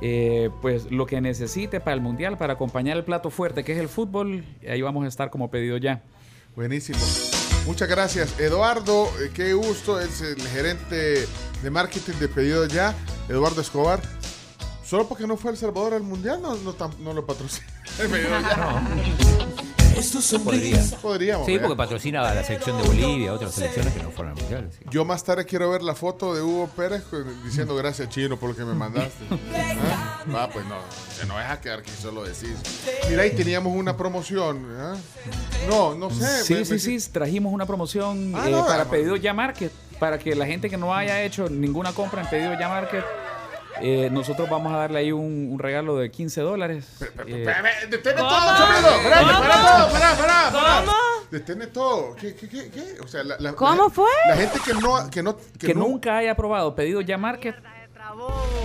eh, 0.00 0.50
pues 0.62 0.90
lo 0.90 1.06
que 1.06 1.20
necesite 1.20 1.80
para 1.80 1.94
el 1.94 2.00
mundial, 2.00 2.38
para 2.38 2.52
acompañar 2.52 2.96
el 2.96 3.04
plato 3.04 3.30
fuerte 3.30 3.64
que 3.64 3.72
es 3.72 3.78
el 3.78 3.88
fútbol, 3.88 4.44
ahí 4.68 4.82
vamos 4.82 5.04
a 5.04 5.08
estar 5.08 5.30
como 5.30 5.50
pedido 5.50 5.76
ya. 5.78 6.02
Buenísimo. 6.54 6.98
Muchas 7.66 7.88
gracias, 7.88 8.38
Eduardo. 8.38 9.06
eh, 9.20 9.30
qué 9.32 9.52
gusto. 9.54 10.00
Es 10.00 10.20
el 10.20 10.40
gerente 10.48 11.26
de 11.62 11.70
marketing 11.70 12.14
de 12.18 12.28
Pedido 12.28 12.66
Ya, 12.66 12.94
Eduardo 13.28 13.60
Escobar. 13.60 14.00
Solo 14.84 15.06
porque 15.06 15.26
no 15.26 15.36
fue 15.36 15.50
a 15.50 15.52
El 15.52 15.58
Salvador 15.58 15.94
al 15.94 16.02
Mundial, 16.02 16.42
no, 16.42 16.56
no, 16.56 16.74
no 16.98 17.12
lo 17.12 17.24
patrocina. 17.24 17.66
Podría. 20.44 20.82
Podríamos. 21.02 21.46
Sí, 21.46 21.52
¿verdad? 21.52 21.68
porque 21.68 21.76
patrocina 21.78 22.20
a 22.28 22.34
la 22.34 22.44
selección 22.44 22.76
de 22.80 22.86
Bolivia, 22.88 23.32
otras 23.32 23.52
selecciones 23.54 23.92
que 23.94 24.02
no 24.02 24.10
fueron 24.10 24.34
al 24.36 24.40
mundial. 24.40 24.70
sí. 24.70 24.84
Yo 24.90 25.04
más 25.04 25.24
tarde 25.24 25.44
quiero 25.44 25.70
ver 25.70 25.82
la 25.82 25.94
foto 25.94 26.34
de 26.34 26.42
Hugo 26.42 26.68
Pérez 26.76 27.02
diciendo 27.44 27.74
gracias 27.76 28.08
Chino 28.08 28.36
por 28.38 28.50
lo 28.50 28.56
que 28.56 28.64
me 28.64 28.74
mandaste. 28.74 29.24
¿Ah? 29.92 30.22
Va, 30.32 30.48
pues 30.50 30.64
no, 30.66 30.76
se 31.18 31.26
no 31.26 31.36
deja 31.36 31.60
quedar 31.60 31.82
que 31.82 31.90
solo 31.90 32.22
decís. 32.24 32.54
Mira, 33.08 33.22
ahí 33.22 33.30
teníamos 33.30 33.74
una 33.76 33.96
promoción. 33.96 34.66
¿ah? 34.78 34.94
No, 35.68 35.94
no 35.94 36.10
sé. 36.10 36.44
Sí, 36.44 36.54
me- 36.54 36.64
sí, 36.64 36.72
me- 36.72 36.78
sí, 37.00 37.10
trajimos 37.10 37.52
una 37.52 37.66
promoción 37.66 38.32
Ah, 38.34 38.48
eh, 38.48 38.50
no, 38.50 38.66
para 38.66 38.84
Pedido 38.86 39.16
Ya 39.16 39.34
Market, 39.34 39.72
para 39.98 40.18
que 40.18 40.34
la 40.34 40.46
gente 40.46 40.70
que 40.70 40.76
no 40.76 40.94
haya 40.94 41.22
hecho 41.22 41.48
ninguna 41.48 41.92
compra 41.92 42.22
en 42.22 42.28
Pedido 42.30 42.52
Ya 42.58 42.68
Market, 42.68 43.04
eh, 43.82 44.08
nosotros 44.10 44.48
vamos 44.48 44.72
a 44.72 44.76
darle 44.76 44.98
ahí 45.00 45.12
un, 45.12 45.48
un 45.52 45.58
regalo 45.58 45.96
de 45.96 46.10
15 46.10 46.40
dólares. 46.40 46.86
Eh, 47.26 47.46
Detene 47.90 48.16
todo. 48.16 48.30
Espérate, 48.30 49.24
¿Cómo? 49.26 49.40
para 49.40 49.54
todo, 49.54 49.92
para, 49.92 50.16
para. 50.16 50.80
¿Cómo? 50.84 50.92
Detene 51.30 51.66
todo. 51.68 52.16
¿Qué, 52.16 52.34
qué, 52.34 52.48
qué, 52.48 52.70
qué? 52.70 53.00
O 53.02 53.08
sea, 53.08 53.22
la, 53.24 53.36
la- 53.38 53.52
¿Cómo 53.54 53.84
la- 53.84 53.90
fue? 53.90 54.10
La 54.28 54.36
gente 54.36 54.58
que 54.64 54.74
no, 54.74 55.10
que 55.10 55.22
no, 55.22 55.36
que 55.36 55.66
que 55.68 55.74
no- 55.74 55.80
nunca 55.80 56.16
haya 56.18 56.34
probado 56.34 56.74
Pedido 56.74 57.00
Ya 57.00 57.16
Market, 57.18 57.54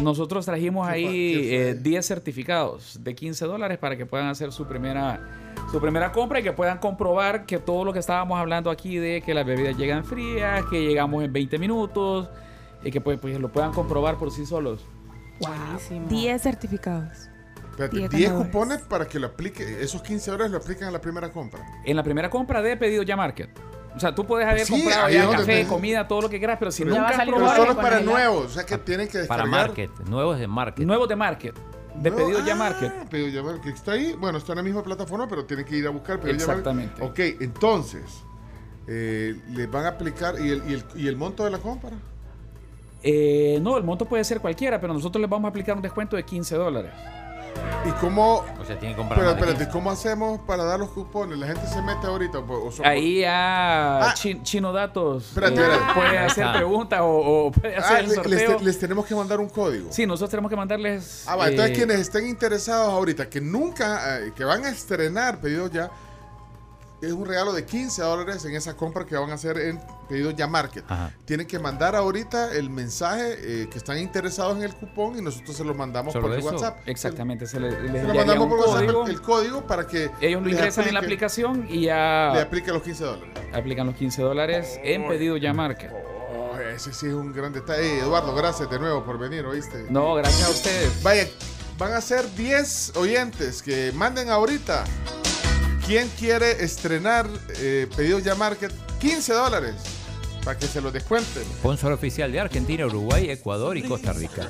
nosotros 0.01 0.45
trajimos 0.45 0.87
ahí 0.87 1.49
eh, 1.53 1.75
10 1.79 2.05
certificados 2.05 2.97
de 3.03 3.13
15 3.13 3.45
dólares 3.45 3.77
para 3.77 3.95
que 3.95 4.05
puedan 4.05 4.27
hacer 4.27 4.51
su 4.51 4.65
primera, 4.65 5.19
su 5.71 5.79
primera 5.79 6.11
compra 6.11 6.39
y 6.39 6.43
que 6.43 6.51
puedan 6.53 6.79
comprobar 6.79 7.45
que 7.45 7.59
todo 7.59 7.85
lo 7.85 7.93
que 7.93 7.99
estábamos 7.99 8.39
hablando 8.39 8.71
aquí 8.71 8.97
de 8.97 9.21
que 9.21 9.33
las 9.33 9.45
bebidas 9.45 9.77
llegan 9.77 10.03
frías, 10.03 10.65
que 10.65 10.81
llegamos 10.81 11.23
en 11.23 11.31
20 11.31 11.59
minutos 11.59 12.27
y 12.83 12.89
que 12.91 13.01
pues, 13.01 13.19
pues 13.19 13.39
lo 13.39 13.49
puedan 13.49 13.71
comprobar 13.71 14.17
por 14.17 14.31
sí 14.31 14.45
solos. 14.45 14.81
Buenísimo. 15.39 16.07
10 16.07 16.41
certificados. 16.41 17.29
Espérate, 17.71 17.97
Diez 17.97 18.09
10 18.09 18.23
ganadores. 18.29 18.51
cupones 18.51 18.81
para 18.83 19.05
que 19.07 19.19
lo 19.19 19.27
aplique. 19.27 19.81
Esos 19.83 20.01
15 20.01 20.31
dólares 20.31 20.51
lo 20.51 20.57
aplican 20.59 20.87
a 20.87 20.91
la 20.91 21.01
primera 21.01 21.29
compra. 21.31 21.61
En 21.83 21.95
la 21.97 22.03
primera 22.03 22.29
compra 22.29 22.61
de 22.61 22.77
Pedido 22.77 23.03
Ya 23.03 23.17
Market. 23.17 23.49
O 23.95 23.99
sea, 23.99 24.13
tú 24.13 24.25
puedes 24.25 24.47
haber 24.47 24.65
Sí, 24.65 24.73
comprado 24.81 25.09
ya 25.09 25.29
café, 25.29 25.63
te- 25.63 25.67
comida, 25.67 26.07
todo 26.07 26.21
lo 26.21 26.29
que 26.29 26.37
quieras, 26.37 26.57
pero 26.59 26.69
si 26.71 26.83
Pero 26.83 26.95
ya 26.95 27.01
va 27.01 27.07
nunca 27.07 27.15
a 27.15 27.25
salir 27.25 27.33
Pero 27.35 27.55
solo 27.55 27.75
para 27.81 27.99
nuevos. 28.01 28.45
O 28.45 28.49
sea 28.49 28.65
que 28.65 28.77
tienen 28.77 29.07
que 29.07 29.19
Para 29.25 29.43
descargar. 29.43 29.67
market, 29.67 29.91
nuevos 30.09 30.37
de 30.39 30.47
market. 30.47 30.85
Nuevos 30.85 31.07
de 31.09 31.15
Market. 31.15 31.55
De 31.95 32.11
Pedido 32.11 32.45
Ya 32.45 32.53
ah, 32.53 32.57
Market. 32.57 32.93
Pedido 33.09 33.27
Ya 33.29 33.41
Market. 33.43 33.73
Está 33.73 33.93
ahí. 33.93 34.13
Bueno, 34.19 34.37
está 34.37 34.51
en 34.51 34.57
la 34.57 34.63
misma 34.63 34.83
plataforma, 34.83 35.27
pero 35.29 35.45
tienen 35.45 35.65
que 35.65 35.77
ir 35.77 35.87
a 35.87 35.91
buscar 35.91 36.19
Pedido 36.19 36.39
Ya 36.39 36.47
Market. 36.47 36.67
Exactamente. 36.67 37.03
Ok, 37.03 37.41
entonces. 37.41 38.03
Eh, 38.87 39.35
les 39.51 39.71
van 39.71 39.85
a 39.85 39.89
aplicar. 39.89 40.35
¿y 40.39 40.49
el, 40.49 40.63
y, 40.69 40.73
el, 40.73 40.85
¿Y 40.95 41.07
el 41.07 41.15
monto 41.15 41.43
de 41.45 41.51
la 41.51 41.57
compra? 41.59 41.91
Eh, 43.07 43.59
no, 43.61 43.77
el 43.77 43.83
monto 43.83 44.05
puede 44.05 44.23
ser 44.23 44.39
cualquiera, 44.41 44.81
pero 44.81 44.91
nosotros 44.93 45.21
les 45.21 45.29
vamos 45.29 45.45
a 45.47 45.49
aplicar 45.49 45.75
un 45.75 45.81
descuento 45.83 46.15
de 46.15 46.23
15 46.23 46.55
dólares. 46.55 46.91
¿Y 47.87 47.91
cómo.? 48.01 48.43
O 48.59 48.65
sea, 48.65 48.77
tienen 48.79 48.95
que 48.95 48.97
comprar 48.97 49.19
Pero 49.19 49.31
más 49.31 49.35
de 49.39 49.41
espérate, 49.51 49.71
¿cómo 49.71 49.91
hacemos 49.91 50.39
para 50.41 50.63
dar 50.65 50.79
los 50.79 50.89
cupones? 50.89 51.37
La 51.37 51.47
gente 51.47 51.65
se 51.67 51.81
mete 51.83 52.07
ahorita. 52.07 52.39
O, 52.39 52.67
o 52.67 52.71
son- 52.71 52.85
Ahí 52.85 53.23
a 53.23 54.09
Ah. 54.09 54.13
Chin- 54.15 54.41
Chino 54.43 54.73
Datos 54.73 55.27
Espérate, 55.29 55.61
eh, 55.61 55.63
espérate. 55.63 55.93
puede 55.93 56.17
hacer 56.17 56.45
está. 56.45 56.53
preguntas 56.57 56.99
o, 57.01 57.45
o 57.45 57.51
puede 57.51 57.75
Ah, 57.75 57.79
hacer 57.79 57.97
el 57.99 58.03
le- 58.03 58.07
les, 58.07 58.15
sorteo. 58.15 58.57
te- 58.57 58.63
les 58.63 58.79
tenemos 58.79 59.05
que 59.05 59.15
mandar 59.15 59.39
un 59.39 59.49
código. 59.49 59.87
Sí, 59.91 60.05
nosotros 60.07 60.31
tenemos 60.31 60.49
que 60.49 60.55
mandarles. 60.57 61.25
Ah, 61.27 61.35
va, 61.35 61.47
entonces 61.47 61.71
eh, 61.71 61.75
quienes 61.75 61.99
estén 61.99 62.27
interesados 62.27 62.89
ahorita, 62.91 63.29
que 63.29 63.39
nunca, 63.39 64.17
eh, 64.19 64.33
que 64.35 64.43
van 64.43 64.65
a 64.65 64.69
estrenar 64.69 65.39
pedidos 65.39 65.71
ya, 65.71 65.89
es 67.01 67.11
un 67.11 67.25
regalo 67.25 67.53
de 67.53 67.65
15 67.65 68.01
dólares 68.01 68.43
en 68.45 68.55
esa 68.55 68.75
compra 68.75 69.05
que 69.05 69.15
van 69.15 69.29
a 69.29 69.33
hacer 69.35 69.57
en 69.57 69.79
pedido 70.09 70.31
ya 70.31 70.47
market. 70.47 70.83
Ajá. 70.87 71.11
Tienen 71.25 71.45
que 71.45 71.59
mandar 71.59 71.95
ahorita 71.95 72.53
el 72.53 72.69
mensaje 72.69 73.35
eh, 73.63 73.69
que 73.69 73.77
están 73.77 73.97
interesados 73.99 74.55
en 74.57 74.63
el 74.63 74.73
cupón 74.75 75.17
y 75.17 75.21
nosotros 75.21 75.55
se 75.57 75.63
lo 75.63 75.73
mandamos 75.73 76.13
Solo 76.13 76.27
por 76.27 76.37
eso. 76.37 76.47
WhatsApp. 76.47 76.79
Exactamente, 76.87 77.45
se 77.47 77.59
le, 77.59 77.69
les 77.69 77.77
Se 77.77 77.81
lo 77.83 77.87
enviaría 77.97 78.13
mandamos 78.15 78.43
un 78.45 78.49
por 78.49 78.59
WhatsApp 78.59 78.75
código. 78.85 79.05
el, 79.05 79.11
el 79.11 79.21
código 79.21 79.67
para 79.67 79.85
que 79.87 80.09
Ellos 80.21 80.41
lo 80.41 80.49
ingresan 80.49 80.87
en 80.87 80.93
la 80.93 80.99
aplicación 81.01 81.67
y 81.69 81.81
ya 81.81 82.31
Le 82.33 82.41
aplica 82.41 82.71
los 82.71 82.81
15 82.83 83.03
dólares. 83.03 83.29
aplican 83.53 83.85
los 83.87 83.95
15 83.95 84.21
dólares 84.21 84.79
en 84.83 85.07
pedido 85.07 85.37
ya 85.37 85.53
market. 85.53 85.91
Oh, 85.93 86.57
ese 86.59 86.93
sí 86.93 87.07
es 87.07 87.13
un 87.13 87.33
gran 87.33 87.51
detalle. 87.53 87.99
Eduardo, 87.99 88.33
gracias 88.33 88.69
de 88.69 88.79
nuevo 88.79 89.03
por 89.03 89.19
venir, 89.19 89.45
¿oíste? 89.45 89.85
No, 89.89 90.15
gracias 90.15 90.47
a 90.47 90.51
ustedes. 90.51 91.03
Vaya, 91.03 91.27
van 91.77 91.93
a 91.93 92.01
ser 92.01 92.25
10 92.35 92.93
oyentes 92.95 93.61
que 93.61 93.91
manden 93.93 94.29
ahorita. 94.29 94.85
¿Quién 95.85 96.09
quiere 96.19 96.63
estrenar 96.63 97.27
eh, 97.57 97.87
pedido 97.95 98.19
ya 98.19 98.33
market? 98.35 98.71
15 98.99 99.33
dólares 99.33 99.75
para 100.43 100.57
que 100.57 100.67
se 100.67 100.81
lo 100.81 100.91
descuenten. 100.91 101.43
Sponsor 101.59 101.91
oficial 101.91 102.31
de 102.31 102.39
Argentina, 102.39 102.85
Uruguay, 102.85 103.29
Ecuador 103.29 103.77
y 103.77 103.83
Costa 103.83 104.13
Rica. 104.13 104.49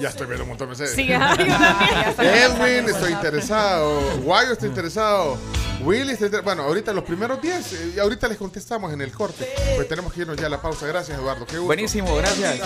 Ya 0.00 0.08
estoy 0.10 0.26
viendo 0.26 0.44
un 0.44 0.48
montón 0.50 0.70
de. 0.76 0.86
Sí, 0.86 1.06
yo 1.06 1.14
está 1.16 2.44
Edwin, 2.44 2.88
estoy 2.88 3.12
interesado. 3.12 4.00
Guayo, 4.22 4.52
estoy 4.52 4.68
interesado. 4.68 5.36
Willy, 5.82 6.12
está 6.12 6.26
inter- 6.26 6.42
bueno, 6.42 6.62
ahorita 6.64 6.92
los 6.92 7.04
primeros 7.04 7.40
10 7.40 7.72
eh, 7.72 8.00
ahorita 8.00 8.28
les 8.28 8.36
contestamos 8.36 8.92
en 8.92 9.00
el 9.00 9.10
corte. 9.12 9.48
Pues 9.76 9.88
tenemos 9.88 10.12
que 10.12 10.20
irnos 10.20 10.36
ya 10.36 10.46
a 10.46 10.50
la 10.50 10.60
pausa. 10.60 10.86
Gracias, 10.86 11.16
Eduardo. 11.18 11.46
Qué 11.46 11.52
gusto. 11.56 11.66
Buenísimo, 11.66 12.14
gracias. 12.16 12.60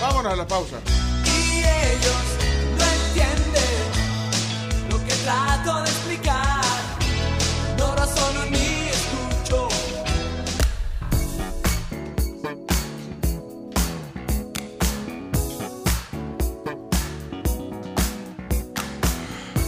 Vámonos 0.00 0.32
a 0.32 0.36
la 0.36 0.46
pausa. 0.46 0.76
Y 1.26 1.58
ellos 1.58 2.14
no 2.78 2.84
entienden 2.84 3.57
trato 5.28 5.82
de 5.82 5.90
explicar. 5.90 6.62
No 7.76 7.94
razono 7.94 8.46
ni 8.50 8.88
escucho. 8.88 9.68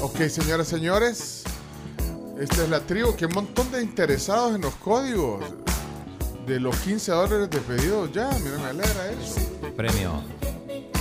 Ok, 0.03 0.29
señoras 0.29 0.69
y 0.69 0.71
señores. 0.71 1.45
Esta 2.39 2.63
es 2.63 2.69
la 2.71 2.81
tribu. 2.81 3.15
Qué 3.15 3.29
montón 3.29 3.71
de 3.71 3.83
interesados 3.83 4.55
en 4.55 4.63
los 4.63 4.75
códigos. 4.77 5.45
De 6.47 6.59
los 6.59 6.75
15 6.77 7.13
dólares 7.13 7.51
de 7.51 7.61
pedido 7.61 8.11
ya. 8.11 8.31
Mira, 8.43 8.57
me 8.59 8.69
alegra 8.69 9.11
eso. 9.11 9.41
Premio 9.77 10.23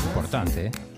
importante, 0.09 0.67
¿eh? 0.67 0.88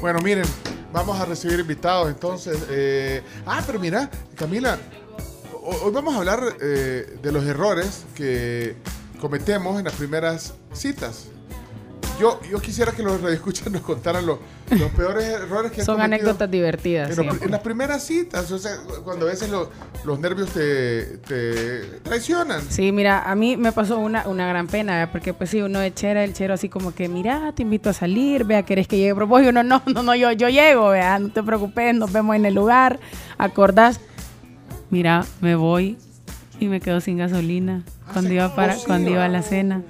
Bueno, 0.00 0.20
miren, 0.20 0.44
vamos 0.92 1.18
a 1.20 1.24
recibir 1.24 1.60
invitados 1.60 2.08
entonces. 2.08 2.58
eh, 2.70 3.22
ah, 3.46 3.62
pero 3.66 3.78
mira, 3.78 4.10
Camila, 4.34 4.78
ho- 5.62 5.84
hoy 5.84 5.92
vamos 5.92 6.14
a 6.14 6.18
hablar 6.18 6.40
eh, 6.60 7.18
de 7.22 7.32
los 7.32 7.44
errores 7.44 8.04
que 8.14 8.76
cometemos 9.20 9.78
en 9.78 9.84
las 9.84 9.94
primeras 9.94 10.54
citas. 10.72 11.26
Yo, 12.20 12.38
yo 12.50 12.60
quisiera 12.60 12.92
que 12.92 13.02
los 13.02 13.20
radioescuchas 13.20 13.68
nos 13.72 13.80
contaran 13.82 14.26
los, 14.26 14.38
los 14.70 14.90
peores 14.92 15.24
errores 15.24 15.72
que 15.72 15.80
han 15.80 15.86
Son 15.86 15.96
cometido 15.96 16.16
anécdotas 16.16 16.50
divertidas. 16.50 17.18
En, 17.18 17.26
los- 17.26 17.42
en 17.42 17.50
las 17.50 17.60
primeras 17.60 18.04
citas, 18.04 18.50
o 18.52 18.58
sea, 18.58 18.72
cuando 19.02 19.26
a 19.26 19.30
veces 19.30 19.48
lo- 19.50 19.70
los 20.04 20.18
nervios 20.20 20.50
te, 20.50 21.18
te 21.18 21.80
traicionan. 22.02 22.60
Sí, 22.68 22.92
mira, 22.92 23.22
a 23.30 23.34
mí 23.34 23.56
me 23.56 23.72
pasó 23.72 23.98
una, 23.98 24.28
una 24.28 24.46
gran 24.46 24.66
pena, 24.66 25.08
porque 25.10 25.32
pues 25.34 25.50
sí, 25.50 25.62
uno 25.62 25.78
de 25.78 25.92
chera, 25.94 26.22
el 26.24 26.34
chero 26.34 26.54
así 26.54 26.68
como 26.68 26.94
que, 26.94 27.08
mira, 27.08 27.52
te 27.54 27.62
invito 27.62 27.90
a 27.90 27.92
salir, 27.92 28.44
vea, 28.44 28.62
¿querés 28.64 28.86
que 28.86 28.96
llegue? 28.98 29.14
Pero 29.14 29.26
vos 29.26 29.42
y 29.42 29.46
uno, 29.46 29.62
no, 29.62 29.82
no, 29.86 30.02
no, 30.02 30.14
yo, 30.14 30.30
yo 30.32 30.48
llego, 30.48 30.90
vea, 30.90 31.18
no 31.18 31.30
te 31.30 31.42
preocupes, 31.42 31.94
nos 31.94 32.12
vemos 32.12 32.36
en 32.36 32.44
el 32.44 32.54
lugar, 32.54 33.00
acordás, 33.38 34.00
mira, 34.90 35.24
me 35.40 35.54
voy 35.54 35.96
y 36.58 36.66
me 36.66 36.80
quedo 36.80 37.00
sin 37.00 37.16
gasolina 37.18 37.82
cuando 38.12 38.32
iba 38.32 38.54
para, 38.54 38.76
cuando 38.86 39.10
iba 39.10 39.24
a 39.24 39.28
la 39.28 39.38
ibas. 39.38 39.48
cena. 39.48 39.82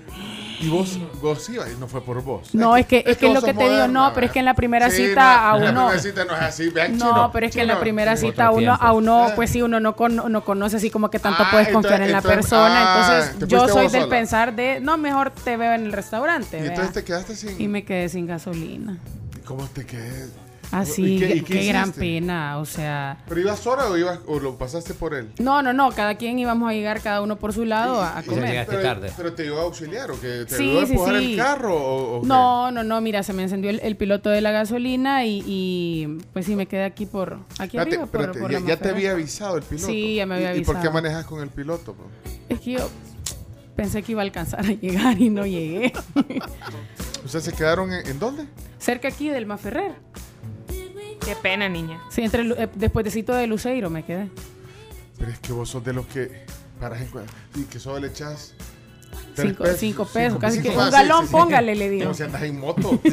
Y 0.63 0.69
vos, 0.69 0.99
vos 1.23 1.49
ibas, 1.49 1.71
y 1.75 1.81
no 1.81 1.89
fue 1.89 2.03
por 2.03 2.23
vos. 2.23 2.55
No, 2.55 2.77
es 2.77 2.87
que, 2.87 3.03
es 3.07 3.17
que 3.17 3.27
vos 3.27 3.35
lo 3.37 3.43
que 3.43 3.55
te 3.55 3.69
digo, 3.69 3.89
no, 3.89 4.13
pero 4.15 4.27
es 4.27 4.33
que 4.33 4.41
en 4.41 4.45
la 4.45 4.53
primera 4.55 4.91
Sí, 4.91 5.09
cita 5.09 5.23
no, 5.23 5.55
a 5.55 5.57
En 5.57 5.65
la 5.65 5.71
uno... 5.71 5.81
primera 5.89 6.03
cita 6.03 6.25
no 6.27 6.35
es 6.37 6.43
así, 6.43 6.69
vean, 6.69 6.99
No, 6.99 7.07
chino, 7.09 7.31
pero 7.33 7.47
es 7.47 7.55
que 7.55 7.61
en 7.63 7.69
la 7.69 7.81
primera 7.81 8.17
cita 8.17 8.47
a 8.47 8.51
uno, 8.51 8.75
a 8.79 8.93
uno, 8.93 9.29
pues 9.37 9.51
sí, 9.51 9.63
uno 9.63 9.81
no, 9.81 9.97
con- 9.97 10.17
no 10.31 10.45
conoce 10.45 10.77
así 10.77 10.91
como 10.91 11.11
que 11.11 11.19
tanto 11.19 11.43
Ah, 11.45 11.49
puedes 11.51 11.69
confiar 11.69 12.03
entonces- 12.03 12.07
en 12.09 12.13
la 12.13 12.19
entonces- 12.19 12.37
persona. 12.51 12.75
ah, 12.83 13.25
entonces, 13.33 13.49
yo 13.49 13.69
soy 13.69 13.89
del 13.89 14.03
sola. 14.03 14.11
pensar 14.11 14.55
de, 14.55 14.81
no, 14.81 14.99
mejor 14.99 15.31
te 15.31 15.57
veo 15.57 15.73
en 15.73 15.87
el 15.87 15.93
restaurante. 15.93 16.59
Y 16.59 16.61
vea. 16.61 16.71
entonces 16.71 16.93
te 16.95 17.05
quedaste 17.05 17.35
sin. 17.37 17.61
Y 17.61 17.67
me 17.67 17.85
quedé 17.85 18.09
sin 18.11 18.27
gasolina. 18.27 18.99
¿Cómo 19.47 19.67
te 19.69 19.87
quedé? 19.87 20.27
Así, 20.73 21.17
¿Y 21.17 21.19
qué- 21.19 21.35
y 21.37 21.41
qué, 21.43 21.59
qué 21.61 21.67
gran 21.67 21.91
pena, 21.93 22.59
o 22.59 22.65
sea... 22.65 23.19
¿Pero 23.29 23.41
ibas 23.41 23.59
sola 23.59 23.87
o, 23.89 23.97
ibas, 23.97 24.21
o 24.27 24.39
lo 24.39 24.57
pasaste 24.57 24.95
por 24.95 25.15
él? 25.15 25.29
No, 25.41 25.63
no, 25.63 25.73
no, 25.73 25.91
cada 25.91 26.15
quien 26.15 26.39
íbamos 26.39 26.71
a 26.71 26.73
llegar 26.73 27.01
cada 27.01 27.23
uno 27.23 27.37
por 27.37 27.53
su 27.53 27.65
lado 27.65 28.01
a, 28.01 28.23
comer. 28.23 28.45
llegaste 28.51 28.77
Pero, 28.77 28.83
tarde. 28.89 29.13
pero 29.17 29.33
te 29.33 29.47
iba 29.47 29.59
a 29.59 29.63
auxiliar 29.63 30.11
o 30.13 30.21
que 30.21 30.45
te 30.49 30.57
Sí, 30.57 30.63
ayudó 30.63 30.81
a 30.83 30.87
sí, 30.87 30.93
empujar 30.93 31.19
sí. 31.19 31.33
el 31.33 31.37
carro 31.39 31.75
o, 31.77 32.19
o 32.19 32.21
qué? 32.23 32.29
No, 32.29 32.71
no, 32.71 32.85
no, 32.85 33.01
mira, 33.01 33.23
se 33.25 33.33
me 33.33 33.43
encendió 33.43 33.69
el, 33.71 33.81
el 33.83 33.97
piloto 33.97 34.31
de 34.31 34.41
la 34.41 34.53
gasolina 34.53 35.25
y, 35.25 35.43
y, 35.45 36.19
pues 36.33 36.47
sí 36.47 36.55
me 36.55 36.67
quedé 36.67 36.85
aquí 36.85 37.05
por 37.07 37.39
aquí 37.59 37.77
Espérate, 37.77 37.89
arriba 37.97 38.07
por, 38.07 38.21
espérate, 38.21 38.39
por 38.41 38.51
ya, 38.53 38.61
la 38.61 38.67
ya 38.69 38.77
te 38.77 38.89
había 38.91 39.11
avisado 39.13 39.57
el 39.57 39.63
piloto. 39.65 39.87
Sí, 39.89 40.15
ya 40.15 40.27
me 40.27 40.37
había 40.37 40.55
¿Y- 40.55 40.61
¿Y 40.61 40.65
por 40.65 40.77
qué 40.77 40.87
avisado. 40.87 40.95
manejas 41.03 41.25
con 41.27 41.41
el 41.43 41.49
piloto? 41.49 41.97
Es 42.49 42.61
que 42.61 42.73
yo 42.73 42.89
pensé 43.75 44.03
que 44.05 44.13
iba 44.13 44.21
a 44.23 44.25
alcanzar 44.25 44.61
a 44.61 44.69
llegar 44.73 45.21
y 45.21 45.31
no 45.31 45.45
llegué. 45.47 45.93
¿Ustedes 47.25 47.45
se 47.45 47.53
quedaron 47.53 47.93
en, 47.93 48.07
en 48.07 48.19
dónde? 48.19 48.47
Cerca 48.79 49.09
aquí 49.09 49.29
del 49.29 49.47
Maferrer. 49.47 49.93
Qué 51.25 51.37
pena, 51.37 51.69
niña. 51.69 52.01
Sí, 52.11 52.23
entre 52.23 52.45
Lu- 52.45 52.55
eh, 52.57 52.69
de 53.35 53.47
Luceiro 53.47 53.91
me 53.91 54.05
quedé. 54.05 54.29
Pero 55.19 55.31
es 55.31 55.39
que 55.39 55.53
vos 55.53 55.69
sos 55.69 55.85
de 55.85 55.93
los 55.93 56.07
que 56.07 56.45
paras 56.81 57.01
en 57.03 57.09
y 57.57 57.65
que 57.65 57.79
solo 57.79 57.99
le 58.01 58.09
echas 58.09 58.55
Cinco, 59.37 59.65
cinco 59.77 60.05
pesos, 60.07 60.33
cinco- 60.33 60.39
casi 60.41 60.57
cinco 60.59 60.71
que 60.71 60.77
más, 60.77 60.87
un 60.87 60.93
galón, 60.93 61.21
sí, 61.23 61.27
sí. 61.29 61.33
póngale, 61.33 61.75
le 61.75 61.89
digo. 61.91 62.05
Como 62.05 62.15
si 62.15 62.23
andas 62.23 62.43
en 62.43 62.59
moto. 62.61 63.01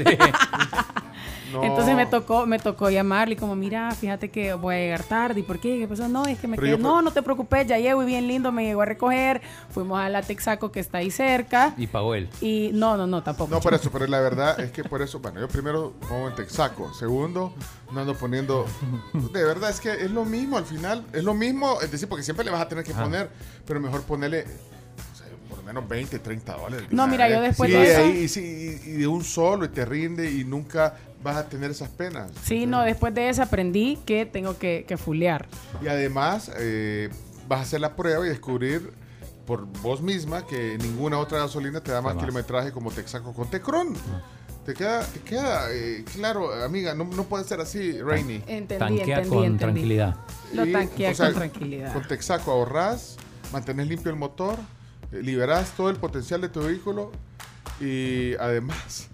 No. 1.51 1.63
Entonces 1.63 1.95
me 1.95 2.05
tocó, 2.05 2.45
me 2.45 2.59
tocó 2.59 2.89
llamarle 2.89 3.33
y 3.35 3.37
como, 3.37 3.55
mira, 3.55 3.91
fíjate 3.91 4.29
que 4.29 4.53
voy 4.53 4.75
a 4.75 4.77
llegar 4.79 5.03
tarde. 5.03 5.39
¿Y 5.39 5.43
por 5.43 5.59
qué? 5.59 5.77
¿Qué 5.79 5.87
pasó? 5.87 6.07
No, 6.07 6.25
es 6.25 6.39
que 6.39 6.47
me 6.47 6.57
Pero 6.57 6.75
quedé. 6.77 6.83
No, 6.83 7.01
no 7.01 7.11
te 7.11 7.21
preocupes, 7.21 7.67
ya 7.67 7.77
llego 7.77 8.03
y 8.03 8.05
bien 8.05 8.27
lindo, 8.27 8.51
me 8.51 8.63
llegó 8.65 8.81
a 8.81 8.85
recoger. 8.85 9.41
Fuimos 9.69 9.99
a 9.99 10.09
la 10.09 10.21
Texaco 10.21 10.71
que 10.71 10.79
está 10.79 10.99
ahí 10.99 11.11
cerca. 11.11 11.73
Y 11.77 11.87
pagó 11.87 12.15
él. 12.15 12.29
Y 12.41 12.71
no, 12.73 12.97
no, 12.97 13.07
no, 13.07 13.23
tampoco. 13.23 13.51
No, 13.51 13.59
por 13.61 13.73
eso, 13.73 13.89
pero 13.91 14.07
la 14.07 14.19
verdad 14.19 14.59
es 14.59 14.71
que 14.71 14.83
por 14.83 15.01
eso, 15.01 15.19
bueno, 15.19 15.39
yo 15.39 15.47
primero 15.47 15.93
pongo 16.07 16.27
en 16.29 16.35
Texaco, 16.35 16.93
segundo, 16.93 17.53
no 17.91 17.99
ando 18.01 18.15
poniendo, 18.15 18.65
de 19.13 19.43
verdad 19.43 19.69
es 19.69 19.79
que 19.79 19.91
es 19.91 20.11
lo 20.11 20.25
mismo 20.25 20.57
al 20.57 20.65
final, 20.65 21.03
es 21.13 21.23
lo 21.23 21.33
mismo, 21.33 21.79
es 21.81 21.91
decir, 21.91 22.07
porque 22.09 22.23
siempre 22.23 22.43
le 22.45 22.51
vas 22.51 22.61
a 22.61 22.67
tener 22.67 22.83
que 22.83 22.93
poner, 22.93 23.29
pero 23.65 23.79
mejor 23.79 24.01
ponerle, 24.03 24.45
menos 25.65 25.87
20, 25.87 26.19
30 26.19 26.55
dólares. 26.55 26.87
No, 26.91 27.07
mira, 27.07 27.27
yo 27.29 27.41
después 27.41 27.69
Sí, 27.69 27.75
de 27.77 28.23
eso- 28.23 28.39
y 28.39 28.91
de 28.93 29.07
un 29.07 29.21
solo 29.23 29.65
y 29.65 29.67
te 29.69 29.83
rinde 29.83 30.31
y 30.31 30.45
nunca 30.45 30.95
vas 31.27 31.37
a 31.37 31.47
tener 31.49 31.69
esas 31.71 31.89
penas. 31.89 32.31
Sí, 32.43 32.65
no, 32.65 32.81
después 32.81 33.13
de 33.13 33.29
eso 33.29 33.43
aprendí 33.43 33.97
que 34.05 34.25
tengo 34.25 34.57
que, 34.57 34.85
que 34.87 34.97
fulear. 34.97 35.47
Y 35.83 35.87
además 35.87 36.51
eh, 36.57 37.09
vas 37.47 37.59
a 37.59 37.61
hacer 37.63 37.81
la 37.81 37.95
prueba 37.95 38.25
y 38.25 38.29
descubrir 38.29 38.91
por 39.45 39.65
vos 39.81 40.01
misma 40.01 40.45
que 40.45 40.77
ninguna 40.77 41.19
otra 41.19 41.39
gasolina 41.39 41.81
te 41.81 41.91
da 41.91 42.01
más 42.01 42.15
kilometraje 42.15 42.71
como 42.71 42.91
Texaco 42.91 43.33
con 43.33 43.49
Tecron. 43.49 43.93
Te 44.65 44.73
queda, 44.73 45.05
te 45.05 45.19
queda 45.21 45.71
eh, 45.71 46.03
claro, 46.13 46.53
amiga, 46.63 46.93
no, 46.93 47.05
no 47.05 47.23
puede 47.23 47.45
ser 47.45 47.61
así, 47.61 48.01
Rainy. 48.01 48.43
Entendí, 48.47 48.77
Tanquea 48.77 49.03
entendí, 49.19 49.29
con 49.29 49.37
entendí. 49.45 49.59
tranquilidad. 49.59 50.15
Lo 50.53 50.65
Y, 50.65 50.71
tanquea 50.73 51.11
o 51.11 51.15
sea, 51.15 51.25
con 51.27 51.35
tranquilidad. 51.35 51.93
Con 51.93 52.05
Texaco 52.07 52.51
ahorrás, 52.51 53.15
mantenés 53.53 53.87
limpio 53.87 54.11
el 54.11 54.17
motor, 54.17 54.57
eh, 55.13 55.21
liberás 55.21 55.71
todo 55.77 55.89
el 55.89 55.95
potencial 55.95 56.41
de 56.41 56.49
tu 56.49 56.61
vehículo 56.63 57.11
y 57.79 58.33
además 58.35 59.07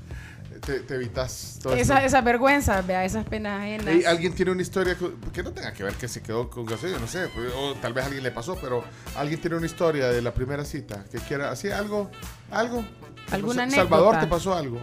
te, 0.66 0.80
te 0.80 0.96
evitas 0.96 1.60
todo 1.62 1.74
Esa, 1.74 1.96
esto. 1.96 2.08
esa 2.08 2.22
vergüenza, 2.22 2.82
vea, 2.82 3.06
esas 3.06 3.26
penas 3.26 3.62
ajenas. 3.62 3.88
Ey, 3.88 4.06
alguien 4.06 4.34
tiene 4.34 4.52
una 4.52 4.62
historia 4.62 4.96
que, 4.96 5.44
no 5.44 5.52
tenga 5.52 5.74
que 5.74 5.84
ver 5.84 5.94
que 5.94 6.08
se 6.08 6.22
quedó 6.22 6.50
con 6.50 6.66
gasolina, 6.66 7.00
no 7.00 7.08
sé, 7.08 7.28
pues, 7.34 7.52
o 7.56 7.76
tal 7.76 7.94
vez 7.94 8.04
a 8.04 8.08
alguien 8.08 8.24
le 8.24 8.32
pasó, 8.32 8.58
pero 8.60 8.84
alguien 9.16 9.40
tiene 9.40 9.58
una 9.58 9.66
historia 9.66 10.08
de 10.08 10.22
la 10.22 10.34
primera 10.34 10.66
cita 10.66 11.06
que 11.12 11.20
quiera, 11.20 11.52
así 11.52 11.70
algo, 11.70 12.10
algo. 12.52 12.84
¿Alguna 13.32 13.66
No 13.66 13.72
sé, 13.72 13.78
Salvador? 13.78 14.20
¿te 14.20 14.28
pasó 14.28 14.54
algo? 14.54 14.80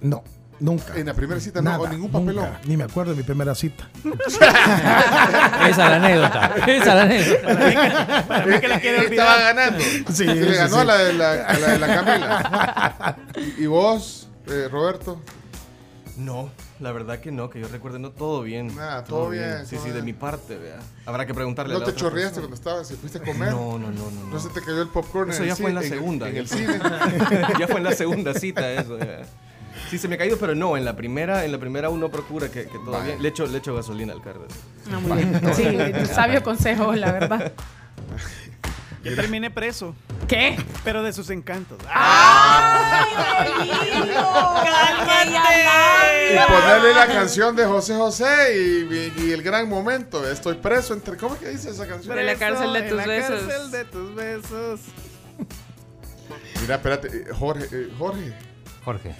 No, 0.00 0.24
nunca. 0.62 0.94
En 0.96 1.06
la 1.06 1.14
primera 1.14 1.40
cita 1.40 1.60
no, 1.60 1.76
o 1.76 1.86
ningún 1.88 2.10
papelón. 2.10 2.44
nunca. 2.46 2.60
Ni 2.64 2.76
me 2.76 2.84
acuerdo 2.84 3.10
de 3.12 3.16
mi 3.18 3.22
primera 3.22 3.54
cita. 3.54 3.88
Esa 4.04 5.68
es 5.68 5.76
la 5.76 5.96
anécdota. 5.96 6.54
Esa 6.66 6.72
es 6.72 6.86
la 6.86 7.02
anécdota. 7.02 8.24
Para 8.28 8.46
mí 8.46 8.60
que 8.60 8.68
la 8.68 8.80
quiere 8.80 8.98
Eh, 8.98 9.06
olvidar. 9.06 9.26
Estaba 9.26 9.52
ganando. 9.52 9.80
Sí, 10.08 10.14
Se 10.14 10.24
le 10.26 10.44
sí, 10.52 10.54
ganó 10.58 10.74
sí. 10.74 10.80
a 10.80 10.84
la 10.84 10.98
de 10.98 11.12
la, 11.12 11.32
a 11.46 11.58
la 11.58 11.68
de 11.68 11.78
la 11.78 11.86
Camila. 11.86 13.16
¿Y 13.58 13.66
vos, 13.66 14.28
eh, 14.46 14.68
Roberto? 14.70 15.20
No, 16.16 16.50
la 16.78 16.92
verdad 16.92 17.20
que 17.20 17.32
no, 17.32 17.48
que 17.48 17.58
yo 17.58 17.68
recuerde, 17.68 17.98
no, 17.98 18.10
todo 18.10 18.42
bien. 18.42 18.74
Nada, 18.76 19.02
todo 19.02 19.30
bien, 19.30 19.64
Sí, 19.66 19.76
todo 19.76 19.84
sí, 19.84 19.88
de 19.90 19.94
bien. 19.94 20.04
mi 20.04 20.12
parte, 20.12 20.58
vea. 20.58 20.76
Habrá 21.06 21.24
que 21.26 21.32
preguntarle 21.32 21.72
a 21.72 21.74
¿No 21.74 21.80
la 21.80 21.86
te 21.86 21.92
otra 21.92 22.00
chorreaste 22.02 22.40
persona. 22.40 22.48
cuando 22.48 22.54
estabas, 22.56 22.88
si 22.88 22.94
fuiste 22.96 23.18
a 23.18 23.22
comer? 23.22 23.50
No, 23.50 23.78
no, 23.78 23.90
no, 23.90 24.10
no. 24.10 24.26
¿No 24.30 24.38
se 24.38 24.50
te 24.50 24.60
cayó 24.60 24.82
el 24.82 24.88
popcorn 24.88 25.30
Eso 25.30 25.40
en 25.42 25.48
ya 25.48 25.54
el 25.54 25.58
fue 25.60 25.70
en 25.70 25.74
la 25.76 25.82
segunda. 25.82 26.28
En, 26.28 26.34
ya. 26.34 26.40
el 26.40 26.48
cine. 26.48 26.78
ya 27.58 27.66
fue 27.66 27.78
en 27.78 27.84
la 27.84 27.92
segunda 27.92 28.34
cita 28.34 28.70
eso. 28.72 28.98
ya. 28.98 29.22
Sí, 29.90 29.98
se 29.98 30.08
me 30.08 30.14
ha 30.14 30.18
caído, 30.18 30.36
pero 30.38 30.54
no, 30.54 30.76
en 30.76 30.84
la 30.84 30.96
primera, 30.96 31.44
en 31.44 31.52
la 31.52 31.58
primera 31.58 31.88
uno 31.90 32.10
procura 32.10 32.50
que, 32.50 32.64
que 32.64 32.78
todo 32.78 33.00
bien. 33.02 33.22
Le 33.22 33.28
echo, 33.28 33.46
le 33.46 33.58
echo 33.58 33.74
gasolina 33.74 34.12
al 34.12 34.22
carro. 34.22 34.46
Ah, 34.92 34.98
muy 35.00 35.16
bien. 35.22 35.40
Sí, 35.54 36.06
sabio 36.14 36.42
consejo, 36.42 36.94
la 36.94 37.12
verdad. 37.12 37.52
Yo 39.04 39.16
terminé 39.16 39.50
preso. 39.50 39.94
¿Qué? 40.28 40.56
Pero 40.84 41.02
de 41.02 41.12
sus 41.12 41.28
encantos. 41.30 41.78
Y 46.30 46.36
ponerle 46.52 46.94
la 46.94 47.06
canción 47.06 47.56
de 47.56 47.64
José 47.66 47.94
José 47.96 48.56
y, 48.56 48.94
y- 48.94 49.12
y 49.26 49.32
el 49.32 49.42
gran 49.42 49.68
momento. 49.68 50.28
Estoy 50.28 50.54
preso 50.54 50.94
entre. 50.94 51.16
¿Cómo 51.16 51.34
es 51.34 51.40
que 51.40 51.48
dice 51.48 51.70
esa 51.70 51.86
canción? 51.86 52.14
De 52.16 52.22
la 52.22 52.36
cárcel 52.36 52.72
de 52.72 52.78
en 52.80 52.88
tus 52.88 52.96
la 52.98 53.06
besos. 53.06 53.40
cárcel 53.42 53.70
de 53.70 53.84
tus 53.86 54.14
besos. 54.14 54.80
Mira, 56.60 56.76
espérate, 56.76 57.08
eh, 57.08 57.24
Jorge, 57.36 57.66
eh, 57.72 57.88
Jorge. 57.98 58.32
Jorge. 58.84 59.14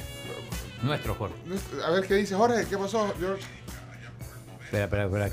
Nuestro 0.83 1.15
Jorge. 1.15 1.35
A 1.85 1.91
ver 1.91 2.07
qué 2.07 2.15
dice 2.15 2.35
Jorge, 2.35 2.67
¿qué 2.69 2.77
pasó, 2.77 3.13
George? 3.19 3.45
Espera, 4.65 4.85
espera, 4.85 5.05
espera. 5.05 5.27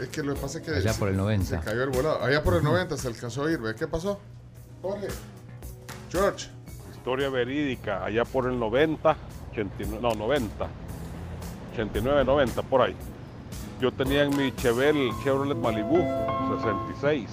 Es 0.00 0.08
que 0.08 0.22
lo 0.22 0.34
que 0.34 0.40
pasa 0.40 0.58
es 0.58 0.64
que. 0.64 0.70
Allá 0.74 0.92
por 0.94 1.08
el 1.08 1.16
90. 1.16 1.44
Se 1.44 1.64
cayó 1.64 1.82
el 1.82 1.90
volado. 1.90 2.22
Allá 2.22 2.42
por 2.42 2.54
el 2.54 2.62
90 2.62 2.96
se 2.96 3.08
alcanzó 3.08 3.44
a 3.44 3.50
ir, 3.50 3.58
¿ve? 3.58 3.74
¿Qué 3.74 3.88
pasó? 3.88 4.20
Jorge. 4.82 5.08
George. 6.10 6.50
Historia 6.92 7.28
verídica, 7.30 8.04
allá 8.04 8.24
por 8.24 8.46
el 8.46 8.58
90, 8.58 9.16
89, 9.52 9.98
no, 10.02 10.14
90, 10.14 10.66
89, 11.72 12.24
90, 12.24 12.62
por 12.62 12.82
ahí. 12.82 12.96
Yo 13.80 13.92
tenía 13.92 14.24
en 14.24 14.36
mi 14.36 14.52
Chevelle, 14.56 15.12
Chevrolet 15.22 15.56
Malibu 15.56 15.98
66, 16.58 17.28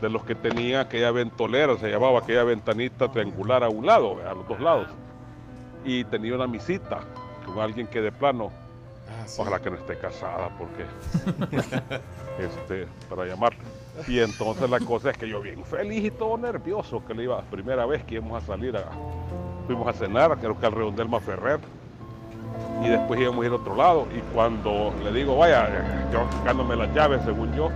de 0.00 0.08
los 0.08 0.24
que 0.24 0.34
tenía 0.34 0.80
aquella 0.80 1.10
ventolera, 1.10 1.76
se 1.78 1.90
llamaba 1.90 2.20
aquella 2.20 2.44
ventanita 2.44 3.10
triangular 3.12 3.62
a 3.64 3.68
un 3.68 3.84
lado, 3.84 4.16
a 4.26 4.32
los 4.32 4.48
dos 4.48 4.60
lados. 4.60 4.88
Y 5.84 6.04
tenía 6.04 6.34
una 6.34 6.46
misita 6.46 7.00
con 7.44 7.58
alguien 7.60 7.86
que 7.86 8.00
de 8.00 8.12
plano, 8.12 8.50
ojalá 9.38 9.60
que 9.60 9.70
no 9.70 9.76
esté 9.76 9.96
casada, 9.96 10.50
porque, 10.58 10.84
este, 12.38 12.86
para 13.08 13.26
llamarle. 13.26 13.58
Y 14.06 14.20
entonces 14.20 14.68
la 14.70 14.80
cosa 14.80 15.10
es 15.10 15.18
que 15.18 15.28
yo 15.28 15.40
bien 15.40 15.64
feliz 15.64 16.04
y 16.04 16.10
todo 16.10 16.38
nervioso, 16.38 17.04
que 17.06 17.14
le 17.14 17.24
iba, 17.24 17.40
primera 17.42 17.86
vez 17.86 18.04
que 18.04 18.16
íbamos 18.16 18.42
a 18.42 18.46
salir 18.46 18.76
a, 18.76 18.84
fuimos 19.66 19.86
a 19.88 19.92
cenar, 19.92 20.36
creo 20.38 20.58
que 20.58 20.66
al 20.66 20.72
Redondel 20.72 21.08
Ferrer, 21.20 21.60
y 22.82 22.88
después 22.88 23.20
íbamos 23.20 23.44
a 23.44 23.46
ir 23.46 23.52
a 23.52 23.56
otro 23.56 23.74
lado, 23.74 24.06
y 24.16 24.20
cuando 24.32 24.92
le 25.02 25.12
digo, 25.12 25.36
vaya, 25.36 25.68
yo 26.12 26.26
sacándome 26.38 26.76
las 26.76 26.94
llaves, 26.94 27.22
según 27.24 27.54
yo, 27.54 27.70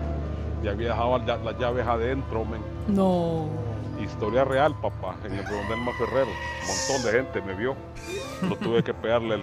ya 0.63 0.71
había 0.71 0.89
dejado 0.89 1.19
las 1.19 1.59
llaves 1.59 1.87
adentro, 1.87 2.45
men. 2.45 2.63
No. 2.89 3.64
Historia 4.01 4.45
real, 4.45 4.75
papá, 4.81 5.15
en 5.25 5.33
el 5.35 5.45
Redondel 5.47 5.79
Ferrer, 5.99 6.27
un 6.27 6.67
montón 6.69 7.05
de 7.13 7.19
gente 7.19 7.41
me 7.43 7.55
vio, 7.55 7.77
no 8.43 8.57
tuve 8.57 8.83
que 8.83 8.93
pegarle 8.93 9.37
el 9.37 9.43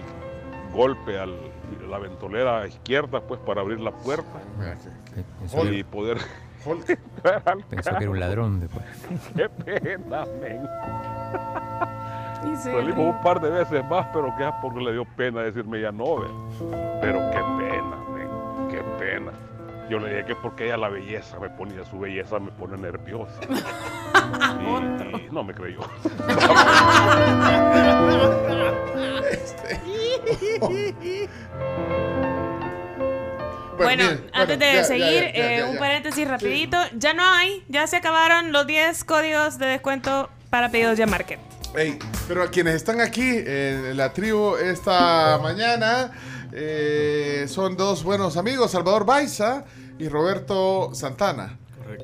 golpe 0.72 1.18
a 1.18 1.26
la 1.26 1.98
ventolera 1.98 2.66
izquierda, 2.66 3.20
pues, 3.20 3.40
para 3.40 3.60
abrir 3.62 3.80
la 3.80 3.90
puerta 3.92 4.40
Pensó 5.40 5.64
y 5.66 5.78
que- 5.78 5.84
poder... 5.84 6.18
Pensó 7.68 7.90
que 7.96 8.04
era 8.04 8.10
un 8.10 8.20
ladrón 8.20 8.60
después. 8.60 8.84
Qué 9.36 9.48
pena, 9.48 10.24
men. 10.40 10.62
Salimos 12.62 12.96
ríe. 12.96 13.04
un 13.10 13.20
par 13.22 13.40
de 13.40 13.50
veces 13.50 13.84
más, 13.88 14.06
pero 14.12 14.34
que 14.36 14.46
es 14.46 14.54
porque 14.60 14.80
le 14.80 14.92
dio 14.92 15.04
pena 15.16 15.42
decirme 15.42 15.80
ya 15.80 15.90
no, 15.92 16.16
ve. 16.20 16.26
Pero 17.00 17.18
qué 17.30 17.38
pena, 17.58 17.96
men, 18.12 18.28
qué 18.68 18.82
pena. 18.98 19.30
Yo 19.88 19.98
le 19.98 20.08
dije 20.10 20.24
que 20.26 20.36
porque 20.36 20.66
ella 20.66 20.76
la 20.76 20.88
belleza 20.88 21.38
me 21.38 21.50
ponía, 21.50 21.84
su 21.84 21.98
belleza 21.98 22.38
me 22.38 22.50
pone 22.52 22.76
nerviosa. 22.76 23.40
Y, 24.62 25.26
y 25.26 25.28
no 25.30 25.42
me 25.42 25.52
creyó. 25.52 25.80
Bueno, 33.76 34.04
bien, 34.04 34.30
antes 34.32 34.58
bueno, 34.58 34.72
de 34.72 34.74
ya, 34.74 34.84
seguir, 34.84 35.06
ya, 35.06 35.32
ya, 35.32 35.52
eh, 35.52 35.58
ya, 35.58 35.66
un 35.66 35.74
ya. 35.74 35.78
paréntesis 35.80 36.28
rapidito. 36.28 36.76
Ya 36.96 37.14
no 37.14 37.24
hay, 37.24 37.64
ya 37.68 37.86
se 37.86 37.96
acabaron 37.96 38.52
los 38.52 38.66
10 38.66 39.04
códigos 39.04 39.58
de 39.58 39.66
descuento 39.66 40.30
para 40.50 40.70
pedidos 40.70 40.98
ya 40.98 41.06
market. 41.06 41.40
Ey, 41.76 41.98
pero 42.28 42.42
a 42.42 42.50
quienes 42.50 42.74
están 42.74 43.00
aquí 43.00 43.28
en 43.44 43.96
la 43.96 44.12
tribu 44.12 44.56
esta 44.56 45.38
mañana 45.42 46.12
eh, 46.52 47.46
son 47.48 47.76
dos 47.76 48.02
buenos 48.04 48.36
amigos, 48.36 48.70
Salvador 48.70 49.04
Baiza 49.04 49.64
y 49.98 50.08
Roberto 50.08 50.90
Santana. 50.94 51.58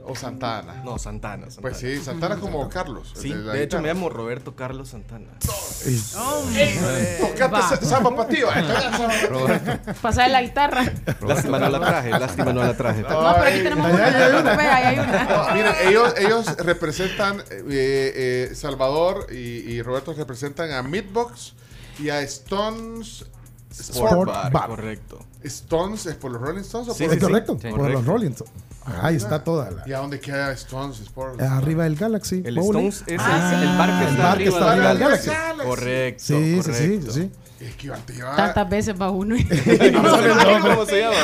O 0.04 0.14
Santana. 0.14 0.82
No, 0.84 0.98
Santana. 0.98 1.46
Pues 1.62 1.78
sí, 1.78 1.96
Santana 1.98 2.36
como 2.36 2.68
Carlos. 2.68 3.14
Sí, 3.16 3.32
de 3.32 3.62
hecho 3.62 3.80
me 3.80 3.88
llamo 3.88 4.10
Roberto 4.10 4.54
Carlos 4.54 4.88
Santana. 4.90 5.28
Tocate 7.20 7.62
sa- 7.62 7.80
samba 7.84 8.14
pa' 8.14 8.28
tío, 8.28 8.48
eh, 8.54 8.62
toca 9.32 9.94
Pasar 10.02 10.30
la 10.30 10.42
guitarra. 10.42 10.84
Lástima 11.26 11.58
no 11.58 11.68
la 11.70 11.80
traje, 11.80 12.10
lástima 12.10 12.52
no 12.52 12.64
la 12.64 12.76
traje. 12.76 13.02
No, 13.02 13.08
pero 13.08 13.42
aquí 13.44 13.62
tenemos 13.62 13.86
Ay, 13.86 13.92
una. 14.40 14.76
ahí 14.76 14.84
hay 14.84 14.98
una. 14.98 15.24
No, 15.24 15.54
miren, 15.54 15.74
ellos, 15.86 16.14
ellos 16.18 16.56
representan, 16.58 17.40
eh, 17.50 18.48
eh, 18.50 18.54
Salvador 18.54 19.26
y, 19.30 19.36
y 19.36 19.82
Roberto 19.82 20.12
representan 20.12 20.70
a 20.72 20.82
Meatbox 20.82 21.54
y 21.98 22.10
a 22.10 22.20
Stones 22.22 23.24
Sport, 23.70 24.10
Sport 24.10 24.30
Bar. 24.30 24.52
Bar. 24.52 24.66
Correcto. 24.68 25.18
¿Stones 25.42 26.06
es 26.06 26.14
por 26.16 26.30
los 26.32 26.40
Rolling 26.40 26.60
Stones 26.62 26.88
o 26.88 26.94
Sí, 26.94 27.04
por 27.04 27.12
es 27.14 27.18
sí, 27.20 27.26
correcto, 27.26 27.58
sí. 27.60 27.68
por 27.68 27.78
los 27.78 27.88
Correcto. 27.88 28.12
Rolling 28.12 28.30
Stones. 28.30 28.54
Ahí 29.02 29.16
está 29.16 29.44
toda 29.44 29.70
la. 29.70 29.86
¿Y 29.86 29.92
a 29.92 29.98
dónde 29.98 30.18
queda 30.18 30.50
Stones 30.52 30.98
Sport? 31.00 31.40
Arriba 31.42 31.84
del 31.84 31.96
Galaxy. 31.96 32.42
El 32.44 32.54
Bowling. 32.56 32.88
Stones 32.88 33.04
es 33.06 33.20
Ah, 33.22 33.52
el, 33.62 33.68
el 33.68 33.76
bar 33.78 33.88
que 33.88 34.02
el 34.04 34.08
está 34.08 34.22
bar 34.22 34.36
que 34.38 34.42
arriba, 34.42 34.58
está 34.58 34.72
arriba 34.72 34.88
del 34.88 34.98
del 34.98 35.08
Galaxy. 35.08 35.30
Correcto. 35.64 36.24
Sí, 36.24 36.34
sí, 36.34 36.62
sí, 36.62 36.70
correcto. 36.72 37.12
sí. 37.12 37.30
Es 37.60 37.74
que 37.74 37.92
antes 37.92 38.16
llevaba- 38.16 38.36
Tantas 38.36 38.68
veces 38.68 38.94
va 39.00 39.10
uno 39.10 39.36
y... 39.36 39.44
¿Cómo 40.62 40.86
se 40.86 41.00
llama? 41.00 41.16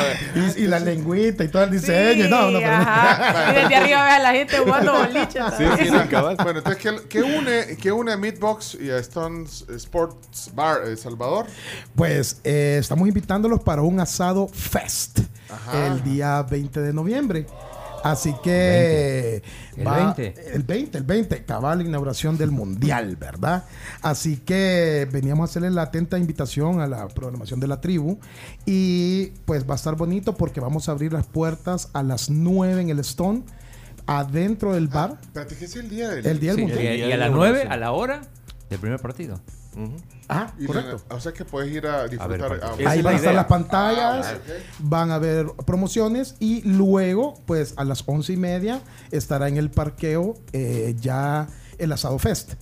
Y, 0.57 0.63
y 0.63 0.67
la 0.67 0.79
lengüita 0.79 1.43
y 1.45 1.47
todo 1.47 1.63
el 1.63 1.71
diseño. 1.71 2.25
Sí, 2.25 2.29
no, 2.29 2.51
no, 2.51 2.59
pero- 2.59 2.71
ajá. 2.73 3.51
Y 3.51 3.55
desde 3.55 3.75
arriba 3.77 4.03
ve 4.03 4.09
a 4.11 4.19
la 4.19 4.31
gente 4.33 4.57
jugando 4.57 4.93
boliches. 4.93 5.43
Sí, 5.57 5.63
sí, 5.83 5.89
no, 5.91 6.09
cabal. 6.09 6.35
Bueno, 6.35 6.59
entonces, 6.59 6.81
¿qué, 6.81 7.07
qué 7.07 7.21
une, 7.23 7.77
qué 7.77 7.91
une 7.91 8.11
a 8.11 8.17
Meatbox 8.17 8.77
y 8.81 8.89
a 8.91 8.97
Stones 8.97 9.65
Sports 9.69 10.51
Bar 10.53 10.79
eh, 10.87 10.97
Salvador? 10.97 11.45
Pues 11.95 12.41
eh, 12.43 12.77
estamos 12.81 13.07
invitándolos 13.07 13.61
para 13.61 13.81
un 13.81 13.99
asado 14.01 14.49
fest 14.49 15.19
Ajá. 15.49 15.87
el 15.87 16.03
día 16.03 16.43
20 16.43 16.81
de 16.81 16.91
noviembre. 16.93 17.45
Así 18.05 18.35
que 18.43 19.41
¿El 19.77 19.87
va- 19.87 20.13
20? 20.13 20.35
el 20.53 20.61
20, 20.61 20.97
el 20.99 21.03
20, 21.05 21.43
cabal 21.43 21.81
inauguración 21.81 22.37
del 22.37 22.51
mundial, 22.51 23.15
¿verdad? 23.15 23.63
Así 24.03 24.37
que 24.37 25.07
veníamos 25.11 25.49
a 25.49 25.51
hacerle 25.51 25.71
la 25.71 25.81
atenta 25.81 26.19
invitación 26.19 26.81
a 26.81 26.87
la 26.87 27.07
programación 27.07 27.59
de 27.59 27.67
la 27.67 27.81
tribu 27.81 28.19
y 28.63 29.31
pues 29.45 29.67
va 29.67 29.73
a 29.73 29.77
estar 29.77 29.95
bonito 29.95 30.35
porque 30.35 30.59
vamos 30.59 30.87
a 30.87 30.91
abrir 30.91 31.13
las 31.13 31.25
puertas 31.25 31.89
a 31.93 32.03
las 32.03 32.29
9 32.29 32.79
en 32.79 32.89
el 32.89 32.99
Stone 32.99 33.41
adentro 34.05 34.73
del 34.73 34.87
bar. 34.87 35.17
Espérate, 35.23 35.55
¿qué 35.55 35.65
es 35.65 35.75
el 35.75 35.89
día 35.89 36.09
del 36.09 36.27
El 36.27 36.39
día 36.39 36.51
del 36.53 36.57
Sí, 36.57 36.61
y, 36.61 36.73
mundial. 36.75 36.95
y 37.09 37.11
a 37.11 37.17
las 37.17 37.31
9, 37.31 37.63
a 37.67 37.75
la 37.77 37.91
hora 37.91 38.21
del 38.69 38.79
primer 38.79 38.99
partido. 38.99 39.39
Ah, 40.29 40.51
Y 40.57 40.65
correcto. 40.65 41.01
o 41.09 41.19
sea 41.19 41.31
que 41.33 41.45
puedes 41.45 41.71
ir 41.71 41.85
a 41.85 42.07
disfrutar. 42.07 42.59
a- 42.63 42.89
Ahí 42.89 43.01
van 43.01 43.13
a 43.13 43.17
estar 43.17 43.33
las 43.35 43.45
pantallas, 43.45 44.25
Ah, 44.33 44.37
van 44.79 45.11
a 45.11 45.15
haber 45.15 45.47
promociones 45.65 46.35
y 46.39 46.61
luego, 46.63 47.35
pues 47.45 47.73
a 47.77 47.83
las 47.83 48.03
once 48.07 48.33
y 48.33 48.37
media, 48.37 48.81
estará 49.11 49.47
en 49.47 49.57
el 49.57 49.69
parqueo 49.69 50.35
eh, 50.53 50.95
ya 50.99 51.47
el 51.77 51.91
Asado 51.91 52.17
Fest. 52.19 52.53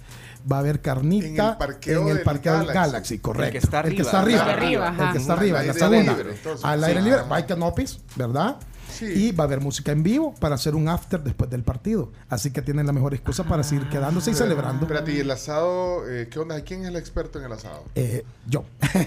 Va 0.52 0.58
a 0.58 0.60
haber 0.60 0.82
carnita 0.82 1.26
En 1.28 1.40
el 1.52 1.58
parqueo 1.58 2.02
en 2.02 2.08
el 2.10 2.16
del 2.16 2.24
parqueo 2.26 2.54
del 2.58 2.66
Galaxy. 2.68 2.90
Galaxy, 2.92 3.20
correcto. 3.20 3.46
El 3.46 3.52
que 3.54 3.58
está 3.60 3.80
El 3.80 3.96
que 3.96 4.02
arriba. 4.02 4.04
está 4.04 4.52
arriba. 4.52 4.88
El 5.00 5.12
que 5.14 5.18
está 5.20 5.34
arriba, 5.34 5.60
El 5.60 5.64
que 5.64 5.70
ajá. 5.70 5.78
está 5.78 5.86
arriba, 5.86 6.00
Al 6.00 6.00
en 6.00 6.02
la 6.02 6.04
aire 6.04 6.04
segunda. 6.04 6.18
libre, 6.18 6.36
entonces. 6.38 6.66
Al 6.66 6.84
aire 6.84 7.00
Sí. 7.00 7.06
libre, 7.06 7.22
a 7.30 7.46
canopis, 7.46 8.00
¿verdad? 8.18 8.56
Sí. 8.94 9.06
Y 9.06 9.32
va 9.32 9.44
a 9.44 9.48
haber 9.48 9.60
música 9.62 9.92
en 9.92 10.04
vivo 10.04 10.34
para 10.40 10.56
hacer 10.56 10.76
un 10.76 10.88
after 10.88 11.22
después 11.24 11.50
del 11.50 11.64
partido. 11.64 12.12
Así 12.30 12.52
que 12.52 12.62
tienen 12.62 12.86
la 12.86 12.94
mejor 12.94 13.14
excusa 13.14 13.44
para 13.44 13.64
seguir 13.64 13.90
quedándose 13.90 14.32
y 14.32 14.34
celebrando. 14.34 14.86
Espérate, 14.86 15.14
¿y 15.14 15.20
el 15.20 15.32
asado? 15.32 16.08
eh, 16.10 16.28
¿Qué 16.32 16.40
onda? 16.40 16.62
¿Quién 16.62 16.84
es 16.84 16.90
el 16.90 16.96
experto 16.96 17.40
en 17.40 17.46
el 17.46 17.52
asado? 17.52 17.84
Eh, 17.96 18.24
yo. 18.48 18.64
Y 18.94 18.98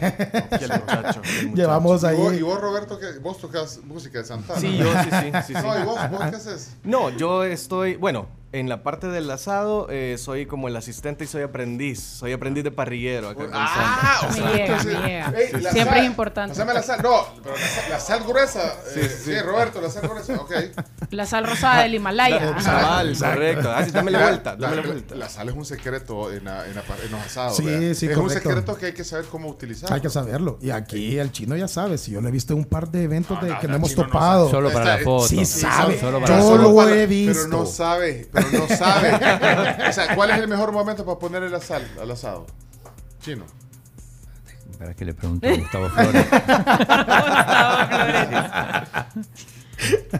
el 0.64 0.70
muchacho, 0.80 1.20
el 1.40 1.48
muchacho. 1.48 1.54
Llevamos 1.54 2.02
¿Y 2.02 2.06
ahí. 2.06 2.16
vos, 2.16 2.34
y 2.34 2.42
vos, 2.42 2.60
Roberto, 2.60 2.98
que 2.98 3.18
vos 3.20 3.38
tocas 3.38 3.80
música 3.84 4.18
de 4.18 4.24
Santana? 4.24 4.60
Sí, 4.60 4.76
yo 4.76 4.92
sí, 5.02 5.08
sí, 5.10 5.30
sí, 5.46 5.54
sí. 5.54 5.62
No, 5.62 5.78
¿y 5.78 5.84
vos, 5.84 6.10
vos 6.10 6.20
qué 6.30 6.36
haces? 6.36 6.70
No, 6.84 7.10
yo 7.10 7.44
estoy, 7.44 7.96
bueno, 7.96 8.26
En 8.52 8.68
la 8.70 8.82
parte 8.82 9.08
del 9.08 9.28
asado, 9.30 9.88
eh, 9.90 10.16
soy 10.18 10.46
como 10.46 10.68
el 10.68 10.76
asistente 10.76 11.24
y 11.24 11.26
soy 11.26 11.42
aprendiz. 11.42 12.00
Soy 12.00 12.32
aprendiz 12.32 12.64
de 12.64 12.70
parrillero. 12.70 13.28
Acá 13.28 13.42
Ah, 13.52 14.28
o 14.30 14.32
sea, 14.32 14.44
Me 14.44 14.52
llega, 14.52 14.64
entonces, 14.66 14.86
me 15.00 15.06
llega. 15.08 15.26
ey, 15.36 15.52
la 15.60 15.70
Siempre 15.72 15.84
sal, 15.84 15.98
es 15.98 16.04
importante. 16.06 16.52
Pásame 16.54 16.72
la 16.74 16.82
sal. 16.82 17.00
No, 17.02 17.26
pero 17.42 17.54
la 17.56 17.60
sal, 17.66 17.84
la 17.90 18.00
sal 18.00 18.24
gruesa. 18.26 18.74
eh, 18.94 19.18
sí, 19.24 19.38
Roberto, 19.40 19.80
la 19.82 19.90
sal 19.90 20.08
gruesa. 20.08 20.34
Ok. 20.40 20.52
La 21.10 21.26
sal 21.26 21.46
rosada 21.46 21.82
del 21.82 21.96
Himalaya. 21.96 22.54
Cabal, 22.64 23.16
correcto. 23.18 23.70
Ah, 23.70 23.84
sí, 23.84 23.90
dame 23.90 24.10
la 24.12 24.22
vuelta, 24.22 24.56
dame 24.56 24.76
la 24.76 24.82
la- 24.82 24.88
vuelta. 24.88 25.14
La 25.16 25.28
sal 25.28 25.48
es 25.50 25.54
un 25.54 25.64
secreto 25.66 26.32
en, 26.32 26.44
la- 26.44 26.66
en, 26.66 26.74
la 26.76 26.82
en 27.04 27.12
los 27.12 27.20
asados. 27.20 27.56
Sí, 27.56 27.64
¿verdad? 27.64 27.94
sí, 27.94 28.06
Es 28.08 28.16
un 28.16 28.30
secreto 28.30 28.76
que 28.78 28.86
hay 28.86 28.92
que 28.94 29.04
saber 29.04 29.26
cómo 29.26 29.48
utilizar. 29.48 29.92
Hay 29.92 30.00
que 30.00 30.08
saberlo. 30.08 30.58
Y 30.62 30.70
aquí 30.70 31.18
el 31.18 31.30
chino 31.32 31.56
ya 31.56 31.68
sabe. 31.68 31.98
Si 31.98 32.12
yo 32.12 32.20
lo 32.20 32.28
he 32.28 32.32
visto 32.32 32.52
en 32.54 32.60
un 32.60 32.64
par 32.64 32.88
de 32.90 33.02
eventos 33.02 33.38
de, 33.42 33.58
que 33.58 33.68
no 33.68 33.74
hemos 33.76 33.94
no 33.96 34.04
topado. 34.04 34.48
Solo 34.50 34.72
para 34.72 34.96
la 34.96 35.04
foto. 35.04 35.26
Sí, 35.28 35.44
Sí, 35.44 35.60
sabe. 35.60 35.98
solo 36.00 36.24
yo 36.24 36.56
lo 36.56 36.88
he 36.88 37.06
visto. 37.06 37.32
Pero 37.34 37.48
no 37.48 37.66
sabe, 37.66 38.28
pero 38.36 38.66
no 38.68 38.76
sabe. 38.76 39.12
o 39.88 39.92
sea, 39.92 40.14
¿cuál 40.14 40.30
es 40.30 40.38
el 40.38 40.48
mejor 40.48 40.72
momento 40.72 41.04
para 41.04 41.18
ponerle 41.18 41.48
la 41.50 41.60
sal 41.60 41.82
al 42.00 42.10
asado? 42.10 42.46
Chino. 43.20 43.44
Para 44.78 44.94
que 44.94 45.04
le 45.04 45.14
pregunte 45.14 45.48
a 45.48 45.56
Gustavo 45.58 45.88
Flores. 45.88 46.26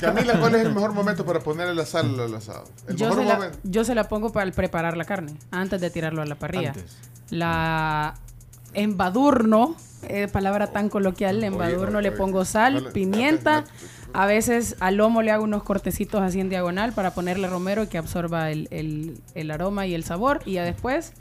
Camila, 0.01 0.39
¿cuál 0.39 0.55
es 0.55 0.63
el 0.67 0.75
mejor 0.75 0.93
momento 0.93 1.25
para 1.25 1.41
ponerle 1.41 1.75
la 1.75 1.87
sal 1.87 2.19
al 2.21 2.35
asado? 2.35 2.65
El 2.89 2.97
Yo 2.97 3.09
mejor 3.09 3.23
se, 3.23 3.29
la, 3.29 3.35
momento. 3.35 3.59
yo 3.65 3.85
se 3.85 3.95
la 3.95 4.09
pongo 4.09 4.31
para 4.33 4.51
preparar 4.53 4.97
la 4.97 5.05
carne, 5.05 5.35
antes 5.51 5.81
de 5.81 5.91
tirarlo 5.91 6.23
a 6.23 6.27
la 6.27 6.35
parrilla. 6.35 6.71
Antes. 6.71 6.97
La 7.31 8.15
embadurno, 8.75 9.75
eh, 10.09 10.29
palabra 10.29 10.69
tan 10.69 10.89
coloquial, 10.89 11.43
embadurno, 11.43 12.01
le 12.01 12.13
pongo 12.13 12.45
sal, 12.45 12.91
pimienta. 12.93 13.65
A 14.13 14.27
veces 14.27 14.77
al 14.81 14.97
lomo 14.97 15.23
le 15.23 15.31
hago 15.31 15.45
unos 15.45 15.63
cortecitos 15.63 16.23
así 16.23 16.41
en 16.41 16.49
diagonal 16.49 16.93
para 16.93 17.13
ponerle 17.13 17.49
romero 17.49 17.83
y 17.83 17.87
que 17.89 17.99
absorba 17.99 18.51
el, 18.51 18.69
el- 18.71 19.19
el 19.35 19.51
aroma 19.51 19.87
y 19.87 19.95
el 19.95 20.05
sabor. 20.05 20.41
Y 20.47 20.53
ya 20.55 20.65
después 20.65 21.13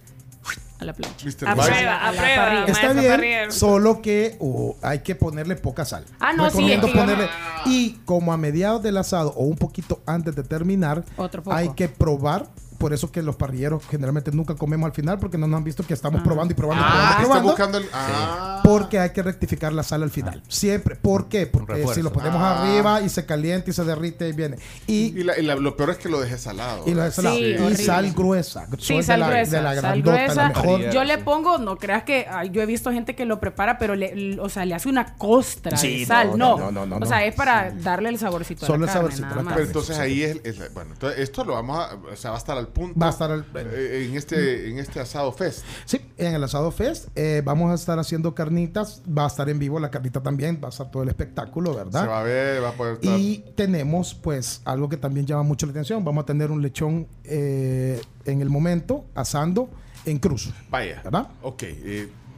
a 0.80 0.86
la 0.86 0.94
plancha. 0.94 1.26
Mr. 1.26 1.48
A 1.48 1.56
la- 1.56 2.08
a 2.10 2.12
parrilla. 2.14 2.66
Está 2.66 2.94
bien, 2.94 3.52
solo 3.52 4.02
que 4.02 4.38
hay 4.82 5.00
que 5.00 5.16
ponerle 5.16 5.56
poca 5.56 5.86
sal. 5.86 6.04
Ah, 6.20 6.34
no, 6.34 6.44
sí, 6.50 6.58
Recomiendo 6.58 6.88
es 6.88 6.94
que 6.94 7.00
ponerle- 7.00 7.30
Y 7.66 7.92
como 8.06 8.34
a 8.34 8.38
mediados 8.38 8.84
del 8.84 8.98
asado 8.98 9.34
o 9.38 9.44
un 9.46 9.56
poquito 9.58 10.02
antes 10.06 10.36
de 10.36 10.44
terminar, 10.44 11.04
Otro 11.18 11.42
poco. 11.44 11.56
hay 11.56 11.70
que 11.70 11.88
probar. 11.90 12.48
Por 12.78 12.94
eso 12.94 13.12
que 13.12 13.22
los 13.22 13.36
parrilleros 13.36 13.84
generalmente 13.90 14.32
nunca 14.32 14.56
comemos 14.56 14.86
al 14.88 14.94
final 14.94 15.18
porque 15.20 15.38
no 15.38 15.48
nos 15.48 15.58
han 15.58 15.64
visto 15.64 15.84
que 15.86 15.94
estamos 15.94 16.22
probando 16.22 16.52
y 16.54 16.56
probando 16.56 16.84
y 16.84 16.86
Ah, 16.88 16.92
probando. 16.92 17.10
y 17.10 17.12
está 17.14 17.24
probando. 17.26 17.50
buscando 17.50 17.78
el. 17.80 17.86
Ah. 17.94 18.62
Porque 18.64 19.00
hay 19.00 19.12
que 19.12 19.22
rectificar 19.24 19.72
la 19.74 19.84
sal 19.84 20.04
al 20.04 20.10
final. 20.12 20.42
Siempre. 20.48 20.96
¿Por 20.96 21.28
qué? 21.30 21.46
Porque 21.48 21.86
si 21.94 22.02
lo 22.02 22.12
ponemos 22.12 22.42
Ah. 22.42 22.62
arriba 22.64 23.02
y 23.02 23.10
se 23.10 23.26
calienta 23.26 23.70
y 23.70 23.74
se 23.74 23.84
derrite 23.84 24.28
y 24.28 24.32
viene. 24.34 24.58
Y, 24.88 25.20
Y, 25.20 25.24
la- 25.24 25.38
y 25.38 25.44
la- 25.44 25.56
lo 25.56 25.76
peor 25.78 25.92
es 25.92 25.98
que 25.98 26.10
lo 26.10 26.20
deje 26.20 26.38
salado. 26.38 26.84
y, 26.86 26.92
lo 26.92 26.98
¿verdad? 26.98 27.06
de 27.06 27.12
salado. 27.12 27.36
Sí, 27.38 27.44
y 27.82 27.86
sal 27.86 28.12
gruesa. 28.14 28.68
Sí, 28.80 29.04
sal 29.04 29.20
de 29.20 29.26
la, 29.26 29.28
gruesa. 29.30 29.58
de 29.58 29.62
la 29.64 29.70
sal 29.76 29.82
grandota, 30.02 30.18
gruesa. 30.18 30.36
la 30.36 30.48
mejor. 30.50 30.90
Yo 30.92 31.04
le 31.04 31.18
pongo, 31.20 31.58
no 31.60 31.78
creas 31.78 32.04
que 32.04 32.26
ay, 32.30 32.50
yo 32.52 32.62
he 32.62 32.66
visto 32.66 32.92
gente 32.92 33.16
que 33.16 33.26
lo 33.26 33.40
prepara, 33.40 33.78
pero 33.78 33.96
le, 33.96 34.40
o 34.40 34.50
sea, 34.50 34.66
le 34.66 34.74
hace 34.76 34.90
una 34.90 35.16
costra 35.16 35.78
Sí, 35.78 36.00
de 36.00 36.06
sal. 36.06 36.38
no, 36.38 36.58
No, 36.58 36.72
no, 36.72 36.86
no, 36.86 37.00
no, 37.00 37.06
o 37.06 37.08
sea, 37.08 37.24
es 37.26 37.36
para 37.36 37.72
darle 37.72 38.10
el 38.10 38.18
saborcito 38.20 38.66
Solo 38.66 38.74
a 38.74 38.78
el 38.78 38.82
la 38.82 38.88
carne, 38.88 39.00
saborcito 39.00 39.28
nada 39.30 39.42
más. 39.44 39.54
Pero 39.54 39.66
entonces 39.68 40.00
ahí 40.00 40.24
es, 40.24 40.40
es- 40.44 40.74
bueno, 40.74 40.94
entonces 40.94 41.20
esto 41.20 41.44
lo 41.46 41.54
vamos 41.54 41.78
a, 41.80 41.96
o 41.96 42.16
sea, 42.16 42.32
va 42.32 42.38
a 42.38 42.40
estar 42.40 42.58
al 42.58 42.68
punto. 42.76 43.00
Va 43.00 43.08
a 43.08 43.10
estar 43.10 43.32
al- 43.32 43.46
eh, 43.56 44.06
en 44.08 44.16
este 44.16 44.70
en 44.70 44.78
este 44.78 45.00
asado 45.00 45.32
fest. 45.32 45.64
Sí, 45.86 46.00
en 46.18 46.36
el 46.36 46.44
Asado 46.44 46.70
Fest 46.72 47.08
eh, 47.16 47.42
vamos 47.44 47.72
a 47.72 47.74
estar 47.74 47.98
haciendo 47.98 48.36
carnitas. 48.36 49.02
Va 49.08 49.24
a 49.24 49.28
estar 49.28 49.50
en 49.50 49.58
vivo 49.58 49.80
la 49.80 49.90
carnita 49.90 50.22
también. 50.22 50.60
Va 50.64 50.68
a 50.68 50.70
estar 50.70 50.92
todo 50.92 51.02
el 51.02 51.10
espectáculo, 51.10 51.74
¿verdad? 51.74 52.04
Se 52.04 52.08
va 52.08 52.20
a 52.20 52.24
ver, 52.24 52.64
va 52.64 52.70
a 52.70 52.74
poder 52.74 52.94
estar. 53.02 53.18
Y 53.20 53.44
tenemos, 53.56 54.14
pues, 54.14 54.62
algo 54.66 54.88
que 54.90 54.98
también 54.98 55.26
llama 55.26 55.42
mucho 55.42 55.66
la 55.66 55.72
atención. 55.72 56.06
Vamos 56.06 56.22
a 56.22 56.26
tener 56.28 56.52
un 56.52 56.62
lechón 56.62 57.08
eh, 57.24 58.00
en 58.26 58.42
el 58.42 58.50
momento, 58.52 59.06
asando 59.16 59.70
en 60.06 60.20
cruz. 60.20 60.54
Vaya. 60.70 61.02
¿Verdad? 61.04 61.30
Ok. 61.42 61.64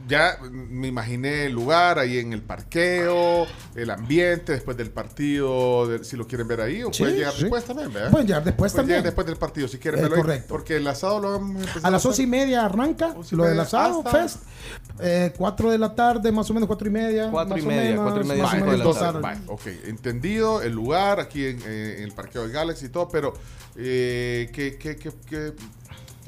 Ya 0.08 0.38
me 0.42 0.88
imaginé 0.88 1.46
el 1.46 1.52
lugar 1.52 1.98
ahí 1.98 2.18
en 2.18 2.32
el 2.32 2.42
parqueo, 2.42 3.46
el 3.74 3.90
ambiente 3.90 4.52
después 4.52 4.76
del 4.76 4.90
partido, 4.90 5.86
de- 5.86 6.02
si 6.04 6.16
lo 6.16 6.26
quieren 6.26 6.48
ver 6.48 6.60
ahí, 6.62 6.82
o 6.82 6.92
Sí, 6.92 7.02
pueden 7.02 7.16
llegar 7.18 7.32
sí. 7.34 7.42
después 7.42 7.64
también, 7.64 7.92
¿verdad? 7.92 8.10
Pueden 8.10 8.26
llegar 8.26 8.44
después 8.44 8.72
Pueden 8.72 8.86
llegar 8.86 8.98
también. 8.98 9.04
después 9.04 9.26
del 9.26 9.36
partido, 9.36 9.68
si 9.68 9.78
quieren 9.78 10.00
Eh, 10.00 10.02
verlo 10.02 10.16
ahí, 10.16 10.22
correcto. 10.22 10.46
Porque 10.48 10.76
el 10.76 10.86
asado 10.86 11.20
lo 11.20 11.32
vamos 11.32 11.56
a 11.56 11.58
empezar 11.60 11.86
A 11.86 11.90
las 11.90 12.06
once 12.06 12.22
y 12.22 12.26
media 12.26 12.64
arranca 12.64 13.14
y 13.30 13.34
lo 13.36 13.44
del 13.44 13.60
Asado 13.60 13.98
hasta- 14.04 14.10
Fest. 14.22 14.42
Eh, 15.00 15.32
cuatro 15.36 15.70
de 15.70 15.78
la 15.78 15.94
tarde, 15.94 16.32
más 16.32 16.50
o 16.50 16.54
menos 16.54 16.66
cuatro 16.66 16.88
y 16.88 16.90
media. 16.90 17.30
Cuatro 17.30 17.54
más 17.56 17.64
y 17.64 17.66
media, 17.68 17.90
menos, 17.90 18.02
cuatro 18.04 18.22
y 18.24 18.26
media, 18.26 18.42
más 18.42 18.52
o 18.52 18.56
cinco 18.56 18.64
menos 18.66 18.72
de 18.72 18.78
la 18.78 18.84
dos 18.84 18.98
tarde. 18.98 19.18
horas. 19.18 19.38
Vale, 19.46 19.52
ok, 19.52 19.66
entendido 19.86 20.62
el 20.62 20.72
lugar 20.72 21.20
aquí 21.20 21.44
en, 21.46 21.58
eh, 21.66 21.96
en 21.98 22.04
el 22.04 22.12
parqueo 22.12 22.46
de 22.46 22.52
Galaxy 22.52 22.86
y 22.86 22.88
todo, 22.88 23.08
pero 23.08 23.34
eh, 23.76 24.50
¿qué, 24.52 24.76
qué, 24.76 24.96
qué, 24.96 25.12
qué- 25.28 25.52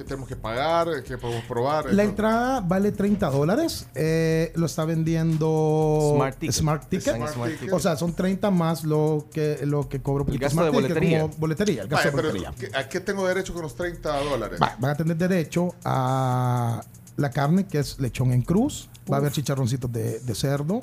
qué 0.01 0.05
tenemos 0.09 0.29
que 0.29 0.37
pagar? 0.37 0.89
¿Qué 1.07 1.19
podemos 1.19 1.45
probar? 1.45 1.93
La 1.93 2.03
entrada 2.05 2.61
vale 2.61 2.91
30 2.93 3.29
dólares. 3.31 3.87
eh, 3.95 4.53
lo 4.57 4.67
está 4.67 4.85
vendiendo 4.85 6.13
Smart 6.17 6.39
Ticket. 6.39 6.55
Smart 6.55 6.89
Ticket. 6.89 7.17
En 7.17 7.29
Smart 7.29 7.53
Ticket. 7.53 7.73
O 7.75 7.79
sea, 7.79 7.97
son 7.97 8.15
30 8.15 8.51
más 8.51 8.85
lo 8.85 9.27
que, 9.33 9.59
lo 9.67 9.89
que 9.89 10.01
cobro 10.01 10.25
por 10.25 10.35
El 10.35 10.41
gasto 10.41 10.55
Smart 10.55 10.69
de 10.73 10.79
Ticket, 10.79 10.89
boletería. 10.95 11.21
como 11.23 11.35
boletería, 11.37 11.83
el 11.83 11.89
gasto 11.89 12.09
Vaya, 12.11 12.23
de 12.23 12.33
boletería. 12.33 12.55
¿qué- 12.71 12.77
¿a 12.77 12.89
qué 12.89 13.01
tengo 13.01 13.27
derecho 13.27 13.53
con 13.53 13.63
los 13.63 13.75
30 13.75 14.17
dólares? 14.25 14.59
Va, 14.63 14.77
van 14.79 14.91
a 14.93 14.95
tener 14.97 15.17
derecho 15.17 15.75
a 15.85 16.83
la 17.17 17.31
carne, 17.31 17.67
que 17.67 17.79
es 17.79 17.99
lechón 18.01 18.33
en 18.33 18.43
cruz. 18.43 18.89
Va 19.11 19.17
a 19.17 19.19
haber 19.19 19.33
chicharroncitos 19.33 19.93
de, 19.93 20.21
de 20.21 20.35
cerdo. 20.35 20.81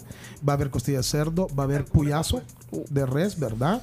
Va 0.47 0.53
a 0.53 0.55
haber 0.55 0.69
costilla 0.69 0.97
de 0.97 1.03
cerdo. 1.03 1.47
Va 1.57 1.63
a 1.63 1.65
haber 1.65 1.85
puyazo 1.85 2.41
de 2.89 3.05
res, 3.05 3.39
¿verdad? 3.39 3.81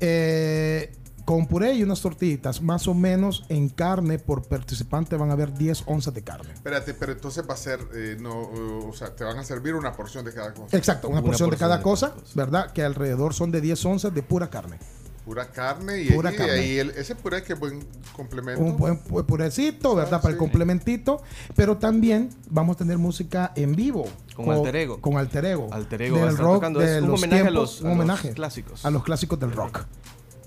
Eh, 0.00 0.90
con 1.24 1.46
puré 1.46 1.74
y 1.74 1.82
unas 1.82 2.00
tortillitas. 2.00 2.60
Más 2.62 2.86
o 2.88 2.94
menos 2.94 3.44
en 3.48 3.68
carne 3.68 4.18
por 4.18 4.42
participante 4.42 5.16
van 5.16 5.30
a 5.30 5.32
haber 5.34 5.54
10 5.54 5.84
onzas 5.86 6.12
de 6.14 6.22
carne. 6.22 6.52
Espérate, 6.52 6.94
pero 6.94 7.12
entonces 7.12 7.44
va 7.48 7.54
a 7.54 7.56
ser, 7.56 7.80
eh, 7.94 8.16
no, 8.20 8.50
o 8.88 8.92
sea, 8.94 9.14
te 9.14 9.24
van 9.24 9.38
a 9.38 9.44
servir 9.44 9.74
una 9.74 9.92
porción 9.92 10.24
de 10.24 10.32
cada 10.32 10.52
cosa. 10.52 10.76
Exacto, 10.76 11.08
una, 11.08 11.18
Una 11.20 11.26
porción, 11.26 11.50
de 11.50 11.56
cada 11.56 11.78
de 11.78 11.82
cosa. 11.82 12.14
¿verdad? 12.34 12.72
Que 12.72 12.82
alrededor 12.84 13.34
son 13.34 13.50
de 13.50 13.60
10 13.60 13.84
onzas 13.84 14.14
de 14.14 14.22
pura 14.22 14.50
carne. 14.50 14.78
Pura 15.24 15.50
carne 15.50 16.02
y, 16.02 16.10
Pura 16.10 16.34
y 16.34 16.36
carne. 16.36 16.52
ahí 16.52 16.78
el- 16.78 16.90
ese 16.90 17.14
puré 17.14 17.42
que 17.42 17.54
es 17.54 17.58
buen 17.58 17.82
complemento. 18.14 18.60
Un 18.62 18.76
buen 18.76 19.02
pu- 19.02 19.24
purecito, 19.24 19.94
¿verdad? 19.94 20.16
Ah, 20.16 20.20
Para 20.20 20.32
el 20.32 20.38
complementito. 20.38 21.22
Pero 21.56 21.78
también 21.78 22.28
vamos 22.50 22.74
a 22.74 22.78
tener 22.80 22.98
música 22.98 23.50
en 23.56 23.74
vivo. 23.74 24.04
Con 24.36 24.50
Alter 24.50 24.76
Ego. 24.76 25.00
Con 25.00 25.16
Alter 25.16 25.46
Ego. 25.46 25.68
Alter 25.72 26.02
Ego 26.02 26.18
Del 26.18 26.36
rock, 26.36 26.54
tocando. 26.56 26.80
de 26.80 26.98
Es 26.98 27.02
un 27.02 27.08
los 27.08 27.22
homenaje 27.22 27.46
a 27.46 27.50
los- 27.50 27.80
un 27.80 27.86
a 27.86 27.88
los 27.90 27.98
homenaje 27.98 28.30
clásicos. 28.32 28.84
A 28.84 28.90
los 28.90 29.02
clásicos 29.02 29.40
del 29.40 29.52
rock. 29.52 29.86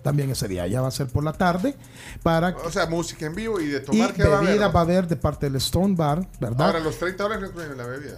También 0.07 0.29
ese 0.29 0.47
día. 0.47 0.65
Ya 0.67 0.79
va 0.79 0.87
a 0.87 0.91
ser 0.91 1.07
por 1.07 1.21
la 1.21 1.33
tarde. 1.33 1.75
Para 2.23 2.55
O 2.63 2.71
sea, 2.71 2.85
música 2.85 3.25
en 3.25 3.35
vivo 3.35 3.59
y 3.59 3.67
de 3.67 3.79
y 3.79 3.81
tomar 3.81 4.13
que 4.13 4.23
va 4.23 4.35
a 4.35 4.37
haber. 4.37 4.51
bebida 4.51 4.67
¿no? 4.67 4.73
va 4.73 4.79
a 4.79 4.83
haber 4.83 5.05
de 5.05 5.17
parte 5.17 5.47
del 5.47 5.57
Stone 5.57 5.95
Bar, 5.97 6.25
¿verdad? 6.39 6.67
Ahora, 6.67 6.79
los 6.79 6.97
30 6.97 7.23
dólares 7.23 7.51
la 7.75 7.85
bebida. 7.85 8.17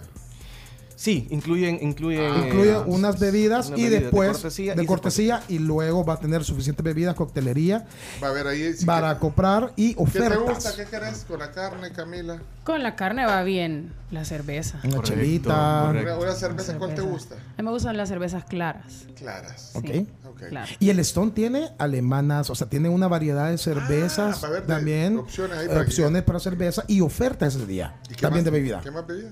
Sí, 1.00 1.28
incluyen... 1.30 1.80
incluyen 1.82 2.48
Incluye 2.48 2.72
eh, 2.74 2.84
unas 2.88 3.18
bebidas 3.22 3.68
una 3.69 3.78
y 3.78 3.84
bebida 3.84 3.95
de 4.00 4.03
después 4.03 4.32
cortesía 4.34 4.76
de 4.76 4.84
y 4.84 4.86
cortesía 4.86 5.44
y 5.48 5.60
luego 5.60 6.03
va 6.03 6.16
a 6.16 6.19
tener 6.19 6.44
suficiente 6.44 6.84
bebida, 6.84 7.16
coctelería 7.16 7.86
Va 8.22 8.28
a 8.28 8.32
haber 8.32 8.48
ahí. 8.48 8.74
si 8.74 8.86
para 8.86 9.14
que- 9.14 9.19
comprar 9.22 9.72
y 9.78 9.92
¿Qué 9.92 9.95
te 9.95 10.02
ofertas. 10.03 10.40
gusta? 10.44 10.76
¿Qué 10.76 10.84
querés 10.90 11.24
con 11.26 11.40
la 11.40 11.52
carne, 11.52 11.94
Camila? 11.94 12.42
Con 12.66 12.84
la 12.84 12.98
carne 12.98 13.26
va 13.26 13.42
bien 13.44 13.94
la 14.11 14.26
cerveza. 14.26 14.82
Una 14.84 14.98
Correcto, 14.98 15.16
chelita. 15.16 15.84
correcto. 15.86 16.14
Una, 16.18 16.24
una 16.26 16.36
cerveza, 16.36 16.78
¿cuál 16.78 16.94
te 16.95 17.02
gusta? 17.02 17.36
A 17.36 17.61
mí 17.61 17.64
me 17.64 17.72
gustan 17.72 17.95
las 17.95 18.10
cervezas 18.10 18.44
claras. 18.44 19.06
Claras. 19.18 19.72
Ok. 19.76 19.86
Sí, 19.94 20.08
Ok. 20.28 20.42
claro. 20.50 20.69
Y 20.80 20.90
el 20.90 21.00
Stone 21.00 21.32
tiene 21.32 21.69
alemanas, 21.78 22.50
o 22.50 22.56
sea, 22.56 22.68
tiene 22.68 22.90
una 22.90 23.08
variedad 23.08 23.50
de 23.50 23.58
cervezas 23.58 24.36
Ah, 24.36 24.42
va 24.42 24.48
a 24.48 24.52
haber 24.52 24.61
de- 24.68 24.74
también. 24.74 25.18
opciones 25.18 25.58
ahí 25.60 25.68
para 25.69 25.80
opciones 25.82 26.24
para 26.24 26.40
cerveza 26.42 26.84
y 26.90 27.00
ofertas 27.00 27.56
ese 27.56 27.66
día. 27.66 27.95
¿Y 28.10 28.16
También 28.16 28.44
más- 28.44 28.52
de 28.52 28.52
bebida. 28.52 28.82
¿Qué 28.82 28.92
más 28.92 29.08
bebidas? 29.08 29.32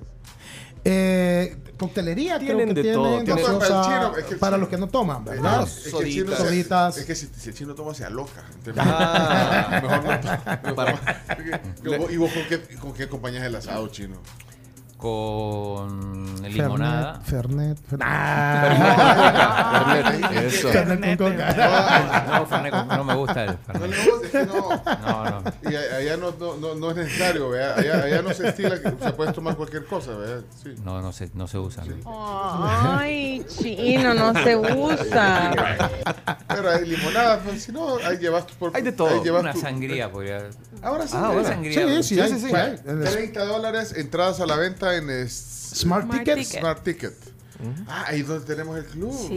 Eh, 0.89 1.57
coctelería 1.77 2.37
creo 2.37 2.47
Tienen 2.55 2.69
que 2.69 2.73
de 2.75 2.81
tienen, 2.81 2.93
todo, 3.01 3.23
tienen- 3.23 3.25
gaseosa, 3.35 3.51
No, 3.51 3.59
para 3.59 3.77
el 3.77 3.83
chino, 3.83 4.17
es 4.17 4.23
que 4.25 4.33
el 4.35 4.39
para 4.39 4.51
chino- 4.55 4.61
los 4.61 4.69
que 4.69 4.77
no 4.77 4.87
toman, 4.87 5.25
¿verdad? 5.25 5.63
es 5.67 5.73
que 5.73 5.89
el 5.99 6.11
chino- 6.13 6.25
Soditas. 6.31 6.39
Soditas. 6.47 6.97
Es 6.97 7.05
que 7.05 7.15
si, 7.15 7.27
si 7.37 7.49
el 7.49 7.55
chino 7.55 7.75
toma, 7.75 7.93
se 7.93 8.09
loca. 8.09 8.43
¿entiendes? 8.55 8.83
Ah. 8.87 9.79
Mejor 9.83 10.03
no. 10.65 10.75
Para- 10.75 10.99
¿Y 12.09 12.17
vos 12.17 12.31
con 12.31 12.43
qué, 12.47 12.61
con 12.79 12.93
qué 12.93 13.03
acompañas 13.03 13.43
el 13.43 13.55
asado 13.55 13.87
chino? 13.89 14.15
Con 14.97 16.41
limonada. 16.41 17.19
Fernet, 17.23 17.77
Fernet. 17.87 18.07
Fernet, 19.87 20.31
eso. 20.47 20.69
Fernet 20.69 21.17
con 21.19 21.31
coca. 21.33 22.25
No, 22.27 22.45
Fernet 22.47 22.71
con- 22.73 22.87
no 22.87 23.03
me 23.03 23.15
gusta 23.15 23.43
el 23.43 23.51
No, 23.51 23.57
Fernet. 23.79 24.47
no, 24.47 24.69
no. 24.69 24.81
No, 24.85 25.41
no. 25.41 25.43
Y 25.69 25.75
allá 25.75 26.17
no, 26.17 26.31
no, 26.39 26.55
no, 26.57 26.75
no 26.75 26.89
es 26.91 26.95
necesario, 26.97 27.49
¿verdad? 27.49 27.77
Allá, 27.77 28.03
allá 28.05 28.21
no 28.23 28.33
se 28.33 28.47
estila 28.49 28.75
se 28.77 29.11
puede 29.13 29.33
tomar 29.33 29.55
cualquier 29.55 29.85
cosa, 29.85 30.11
¿verdad? 30.15 30.41
Sí. 30.63 30.73
No, 30.83 30.99
no 31.01 31.11
se, 31.11 31.29
no 31.35 31.47
se 31.47 31.59
usa. 31.59 31.83
Ay, 32.05 33.45
chino, 33.47 34.13
no 34.15 34.33
se 34.43 34.55
usa. 34.55 35.51
Pero 36.47 36.69
hay 36.71 36.85
limonada, 36.87 37.39
pues, 37.41 37.63
si 37.63 37.71
no, 37.71 37.97
ahí 37.97 38.17
llevas 38.17 38.47
tu 38.47 38.55
por, 38.55 38.75
Hay 38.75 38.81
de 38.81 38.91
todo. 38.91 39.21
Una 39.39 39.53
tu- 39.53 39.59
sangría 39.61 40.11
podría. 40.11 40.49
Ahora 40.81 41.05
sí. 41.07 41.13
Ah, 41.15 41.29
bueno. 41.33 41.47
Sangría. 41.47 42.01
Sí, 42.01 42.15
sí, 42.15 42.19
hay, 42.21 42.39
sí, 42.39 42.53
hay. 42.55 42.77
Bueno, 42.85 43.03
30 43.09 43.45
dólares, 43.45 43.93
entradas 43.95 44.39
a 44.39 44.45
la 44.45 44.55
venta 44.55 44.86
en 44.95 45.09
es- 45.09 45.33
Smart 45.75 46.05
Smart 46.05 46.19
Tickets. 46.23 46.47
Ticket. 46.47 46.59
Smart 46.61 46.83
Ticket. 46.83 47.13
Ah, 47.87 48.05
ahí 48.09 48.21
es 48.21 48.27
donde 48.27 48.45
tenemos 48.45 48.77
el 48.77 48.85
club. 48.85 49.15
Sí. 49.29 49.33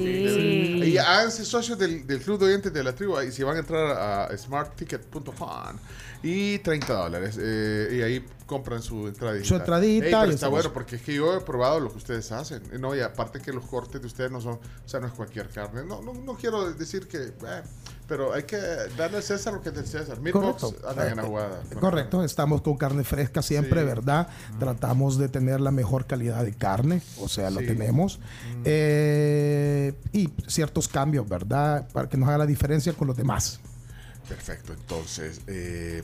Y 0.85 0.99
háganse 0.99 1.45
socios 1.45 1.79
del, 1.79 2.07
del 2.07 2.21
club 2.21 2.39
de 2.39 2.47
oyentes 2.47 2.73
de 2.73 2.85
la 2.85 2.95
tribu. 2.95 3.19
Y 3.23 3.33
si 3.33 3.43
van 3.43 3.57
a 3.57 3.61
entrar 3.61 3.97
a 4.31 4.37
smartticket.com 4.37 5.77
y 6.23 6.59
30 6.59 6.93
dólares. 6.93 7.39
eh, 7.41 7.89
y 7.99 8.03
ahí 8.03 8.25
compran 8.47 8.83
su 8.83 9.07
entradita. 9.07 9.45
Su 9.47 9.55
entradita 9.55 10.07
Ey, 10.07 10.13
pero 10.13 10.27
y 10.33 10.35
está 10.35 10.49
bueno 10.49 10.65
cosa. 10.65 10.75
porque 10.75 10.97
es 10.97 11.03
que 11.03 11.15
yo 11.15 11.37
he 11.37 11.41
probado 11.41 11.79
lo 11.81 11.91
que 11.91 11.99
ustedes 11.99 12.31
hacen. 12.33 12.63
No, 12.81 12.95
y 12.97 13.01
aparte 13.01 13.41
que 13.41 13.53
los 13.53 13.65
cortes 13.65 14.01
de 14.01 14.07
ustedes 14.09 14.31
no 14.31 14.41
son, 14.41 14.55
o 14.55 14.89
sea, 14.89 14.99
no 15.01 15.07
es 15.07 15.13
cualquier 15.13 15.49
carne. 15.49 15.85
No, 15.85 16.03
no, 16.03 16.13
no 16.15 16.35
quiero 16.35 16.73
decir 16.73 17.07
que, 17.07 17.19
eh, 17.29 17.63
pero 18.09 18.33
hay 18.35 18.43
que 18.43 18.57
darle 18.99 19.19
al 19.19 19.23
César 19.23 19.53
lo 19.55 19.63
que 19.63 19.69
es 19.69 19.75
del 19.77 19.87
César. 19.87 20.21
Meatbox 20.21 20.63
Correcto. 20.65 21.03
en 21.03 21.17
la 21.17 21.23
jugada. 21.23 21.63
Correcto, 21.79 22.25
estamos 22.25 22.61
con 22.63 22.77
carne 22.77 23.05
fresca 23.05 23.41
siempre, 23.41 23.81
Sí. 23.83 23.87
¿verdad? 23.87 24.27
Tratamos 24.59 25.17
de 25.17 25.29
tener 25.29 25.61
la 25.61 25.71
mejor 25.71 26.07
calidad 26.07 26.45
de 26.45 26.53
carne, 26.53 27.03
o 27.21 27.29
sea, 27.29 27.51
lo 27.51 27.61
Sí. 27.61 27.67
tenemos. 27.67 28.19
Eh, 28.65 29.95
y 30.13 30.29
ciertos 30.49 30.89
cambios, 30.89 31.29
¿verdad? 31.29 31.87
Para 31.93 32.09
que 32.09 32.17
nos 32.17 32.29
haga 32.29 32.39
la 32.39 32.47
diferencia 32.47 32.93
con 32.95 33.07
los 33.07 33.17
demás. 33.17 33.61
Perfecto, 34.31 34.73
entonces, 34.73 35.41
eh, 35.47 36.03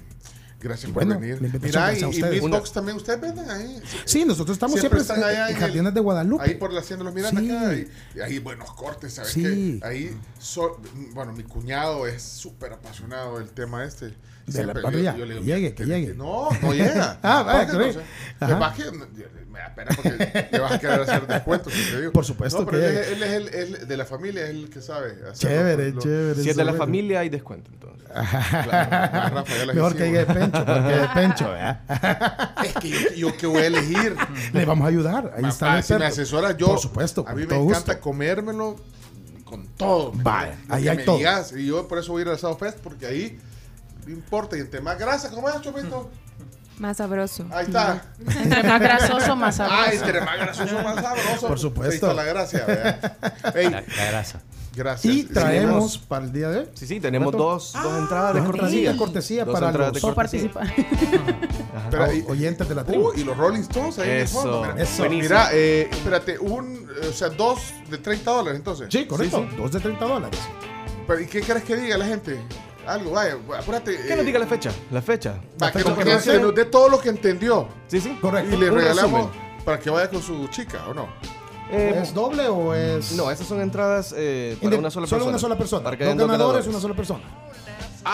gracias 0.61 0.93
Bueno, 0.93 1.15
por 1.15 1.23
venir. 1.23 1.41
la 1.41 1.59
Mira, 1.61 1.93
y, 1.99 2.03
a 2.03 2.11
y. 2.11 2.41
Meatbox 2.41 2.73
también, 2.73 2.97
ustedes 2.97 3.21
venden 3.21 3.49
ahí. 3.51 3.81
Sí, 4.05 4.25
nosotros 4.25 4.57
estamos 4.57 4.79
siempre, 4.81 5.01
están 5.01 5.23
allá 5.23 5.49
en, 5.49 5.55
en 5.55 5.61
Jardines 5.61 5.87
el- 5.89 5.95
de 5.95 6.01
Guadalupe. 6.01 6.45
Ahí 6.45 6.55
por 6.57 6.73
la 6.73 6.81
Hacienda 6.81 7.05
de 7.05 7.11
los 7.11 7.15
Miranda 7.15 7.41
Sí. 7.41 7.51
acá, 7.51 7.75
y, 7.75 8.19
y 8.19 8.21
ahí 8.21 8.39
buenos 8.41 8.73
cortes, 8.75 9.15
¿sabes 9.15 9.31
Sí. 9.33 9.43
qué? 9.43 9.81
Ahí, 9.87 10.17
so- 10.41 10.81
bueno, 11.15 11.33
mi 11.33 11.45
cuñado 11.45 12.07
es 12.07 12.21
súper 12.23 12.73
apasionado 12.73 13.39
del 13.39 13.49
tema 13.51 13.85
este. 13.85 14.07
De 14.47 14.53
la 14.53 14.59
Siempre 14.63 14.83
parrilla, 14.83 15.13
yo- 15.13 15.19
yo 15.19 15.27
le 15.27 15.35
que 15.35 15.41
digo, 15.41 15.57
llegue, 15.57 15.75
que 15.75 15.85
llegue. 15.87 16.15
No, 16.15 16.49
no 16.63 16.73
llega. 16.73 17.19
Ah, 17.23 17.43
vaya, 17.43 17.67
que 17.67 17.73
no 18.93 19.07
me 19.51 19.59
da 19.59 19.75
pena 19.75 19.91
porque 19.97 20.11
le 20.53 20.59
vas 20.61 20.73
a 20.73 20.79
querer 20.79 21.01
hacer 21.01 21.27
descuentos. 21.27 21.73
si 21.73 21.91
te 21.91 22.01
digo. 22.01 22.13
Por 22.13 22.25
supuesto 22.25 22.61
No, 22.61 22.67
pero 22.67 22.79
que 22.79 22.87
él, 22.87 22.97
él 23.15 23.23
es 23.25 23.31
el, 23.33 23.55
él 23.81 23.89
de 23.89 23.97
la 23.97 24.05
familia, 24.05 24.45
es 24.45 24.51
el 24.51 24.71
que 24.71 24.81
sabe. 24.81 25.17
Chévere, 25.33 25.91
lo- 25.91 26.01
chévere. 26.01 26.43
Si 26.43 26.51
es 26.51 26.57
de 26.57 26.65
la 26.65 26.75
familia, 26.75 27.21
hay 27.21 27.29
descuento 27.29 27.71
entonces. 27.73 27.96
Claro, 28.07 29.45
Mejor 29.75 29.97
que 29.97 30.05
llegue 30.05 30.27
Pencho, 30.27 30.65
porque 30.65 31.03
es 31.03 31.09
Pencho, 31.15 31.51
¿verdad? 31.51 32.51
Es 32.65 32.75
que 32.75 32.89
yo, 32.91 32.99
yo 33.31 33.37
que 33.37 33.47
voy 33.47 33.63
a 33.63 33.67
elegir. 33.67 34.17
Le 34.53 34.65
vamos 34.65 34.85
a 34.85 34.89
ayudar. 34.89 35.33
Ahí 35.37 35.45
está 35.45 35.73
el 35.75 35.79
Ah, 35.79 35.83
si 35.83 35.93
me 35.95 35.97
experto. 35.99 36.05
asesora, 36.07 36.57
yo. 36.57 36.67
Por 36.69 36.79
supuesto, 36.81 37.25
A 37.29 37.35
mí 37.35 37.47
me 37.47 37.57
encanta 37.57 38.01
comérmelo 38.01 38.77
con 39.45 39.67
todo. 39.77 40.13
Lo 40.15 40.31
ahí 40.31 40.83
que 40.85 40.91
hay 40.91 40.97
me 40.97 41.03
todo. 41.05 41.17
digas, 41.19 41.53
y 41.57 41.67
yo 41.67 41.87
por 41.89 41.99
eso 41.99 42.13
voy 42.13 42.23
a 42.23 42.25
ir 42.27 42.31
al 42.31 42.39
South 42.39 42.59
Fest, 42.59 42.79
porque 42.79 43.07
ahí 43.07 43.39
no 44.07 44.13
importa. 44.13 44.57
Y 44.57 44.61
entre 44.61 44.81
más 44.81 44.99
grasa, 44.99 45.31
¿cómo 45.31 45.49
es, 45.49 45.61
Chomito? 45.61 46.11
Más 46.79 46.99
sabroso. 46.99 47.47
Ahí 47.53 47.65
está. 47.67 48.03
Entre 48.19 48.63
más 48.63 48.81
grasoso, 48.81 49.35
más 49.37 49.57
sabroso. 49.57 49.83
Ah, 49.83 49.93
entre 49.93 50.21
más 50.21 50.37
grasoso, 50.39 50.83
más 50.83 50.97
sabroso. 50.97 51.49
Por 51.49 51.59
supuesto. 51.59 52.07
Ahí 52.07 52.13
está 52.13 52.15
la 52.15 52.25
gracia, 52.25 52.65
¿verdad? 52.67 53.17
La 53.97 54.05
grasa. 54.11 54.41
Gracias. 54.77 55.13
Y 55.15 55.25
traemos 55.25 55.99
para 55.99 56.25
el 56.25 56.33
día 56.33 56.49
de 56.51 56.59
hoy. 56.61 56.67
Sí, 56.75 56.87
sí, 56.87 57.01
tenemos 57.01 57.33
dos, 57.33 57.73
dos 57.83 57.99
entradas 57.99 58.35
de 58.35 58.41
Dos 58.41 58.51
cortesía. 58.51 58.79
entradas 58.91 58.93
de 58.95 58.99
cortesía 58.99 59.45
Dos 59.45 59.55
para 59.55 59.67
entradas 59.69 59.93
los- 59.95 60.03
de 60.03 60.13
participar. 60.15 60.75
Pero, 61.91 62.13
y- 62.13 62.25
oyentes 62.29 62.69
de 62.69 62.75
la 62.75 62.85
tribu. 62.85 63.09
Uh, 63.09 63.13
y 63.17 63.25
los 63.25 63.37
Rolling 63.37 63.61
Stones 63.61 63.99
ahí 63.99 64.09
en 64.11 64.17
el 64.17 64.23
Eso, 64.23 64.43
fondo. 64.43 64.61
Mira, 64.63 64.83
eso. 64.83 65.09
Mira, 65.09 65.49
eh, 65.53 65.89
espérate, 65.91 66.39
un, 66.39 66.89
o 67.09 67.13
sea, 67.13 67.29
dos 67.31 67.59
de 67.91 67.99
30 67.99 68.31
dólares 68.31 68.59
entonces. 68.59 68.89
Sí, 68.91 69.07
correcto. 69.07 69.47
sí. 69.51 69.57
Dos 69.57 69.73
de 69.73 69.81
30 69.81 70.05
dólares. 70.05 70.39
Pero, 71.07 71.21
¿Y 71.21 71.27
qué 71.27 71.41
quieres 71.41 71.63
que 71.65 71.77
diga 71.77 71.97
la 71.99 72.07
gente? 72.07 72.39
Algo, 72.87 73.13
vaya, 73.13 73.37
apúrate. 73.59 73.97
Que 73.97 74.13
eh, 74.13 74.17
nos 74.17 74.25
diga 74.27 74.39
la 74.39 74.47
fecha. 74.47 74.71
La 74.91 75.03
fecha. 75.03 75.41
Va, 75.61 75.73
que, 75.73 75.79
fecha 75.81 75.91
nos- 76.05 76.23
que 76.25 76.39
nos 76.39 76.55
dé 76.55 76.65
todo 76.67 76.89
lo 76.89 77.01
que 77.01 77.09
entendió. 77.09 77.69
Sí, 77.89 78.01
sí. 78.01 78.17
Correcto. 78.21 78.55
Y 78.55 78.59
le 78.59 78.71
Un 78.71 78.77
regalamos 78.79 79.25
resumen. 79.31 79.65
para 79.65 79.79
que 79.81 79.91
vaya 79.91 80.09
con 80.11 80.23
su 80.23 80.47
chica, 80.49 80.87
¿o 80.89 80.95
no? 80.95 81.09
Eh, 81.71 82.01
¿Es 82.03 82.15
doble 82.15 82.47
o 82.49 82.75
es.? 82.75 83.13
no, 83.13 83.31
esas 83.31 83.47
son 83.47 83.61
entradas 83.61 84.15
eh, 84.17 84.57
para 84.63 84.77
una 84.77 84.91
sola 84.91 85.07
solo 85.07 85.19
persona. 85.25 85.31
una 85.31 85.39
sola 85.39 85.59
persona. 85.59 85.85
Para 85.85 85.97
que 85.97 86.05
dos 86.05 86.13
ganadores, 86.15 86.39
ganadores. 86.39 86.67
una 86.69 86.81
sola 86.81 86.95
persona. 86.95 87.23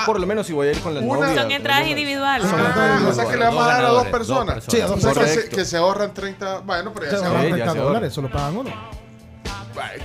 Por 0.07 0.19
lo 0.19 0.27
menos 0.27 0.47
si 0.47 0.55
voy 0.55 0.69
a 0.69 0.71
ir 0.73 0.81
con 0.81 0.95
la 0.95 1.01
Una- 1.01 1.27
novia. 1.29 1.43
Son 1.43 1.51
entradas 1.53 1.83
los 1.83 1.91
individuales. 1.91 2.49
Son 2.49 2.59
Ah, 2.61 2.67
entradas 2.69 3.03
o 3.03 3.13
sea 3.13 3.25
que 3.31 3.37
le 3.37 3.45
vamos 3.45 3.63
a 3.63 3.67
dar 3.67 3.85
a 3.85 3.89
dos 3.89 4.05
ganadores, 4.05 4.05
dos 4.05 4.19
personas. 4.19 4.55
personas. 4.55 4.75
Sí, 4.75 4.81
a 4.81 4.87
dos 4.87 5.01
sea 5.03 5.11
que 5.13 5.19
personas. 5.21 5.45
se, 5.45 5.57
que 5.57 5.65
se 5.67 5.77
ahorran 5.77 6.15
30. 6.15 6.61
Bueno, 6.61 6.93
pero 6.95 7.07
ya 7.07 7.13
Se 7.13 7.19
se 7.19 7.25
ahorran. 7.27 7.43
ya 7.43 7.49
30 7.51 7.65
se 7.65 7.69
ahorra. 7.79 7.83
dólares, 7.85 8.13
solo 8.15 8.31
pagan 8.31 8.57
uno. 8.57 8.71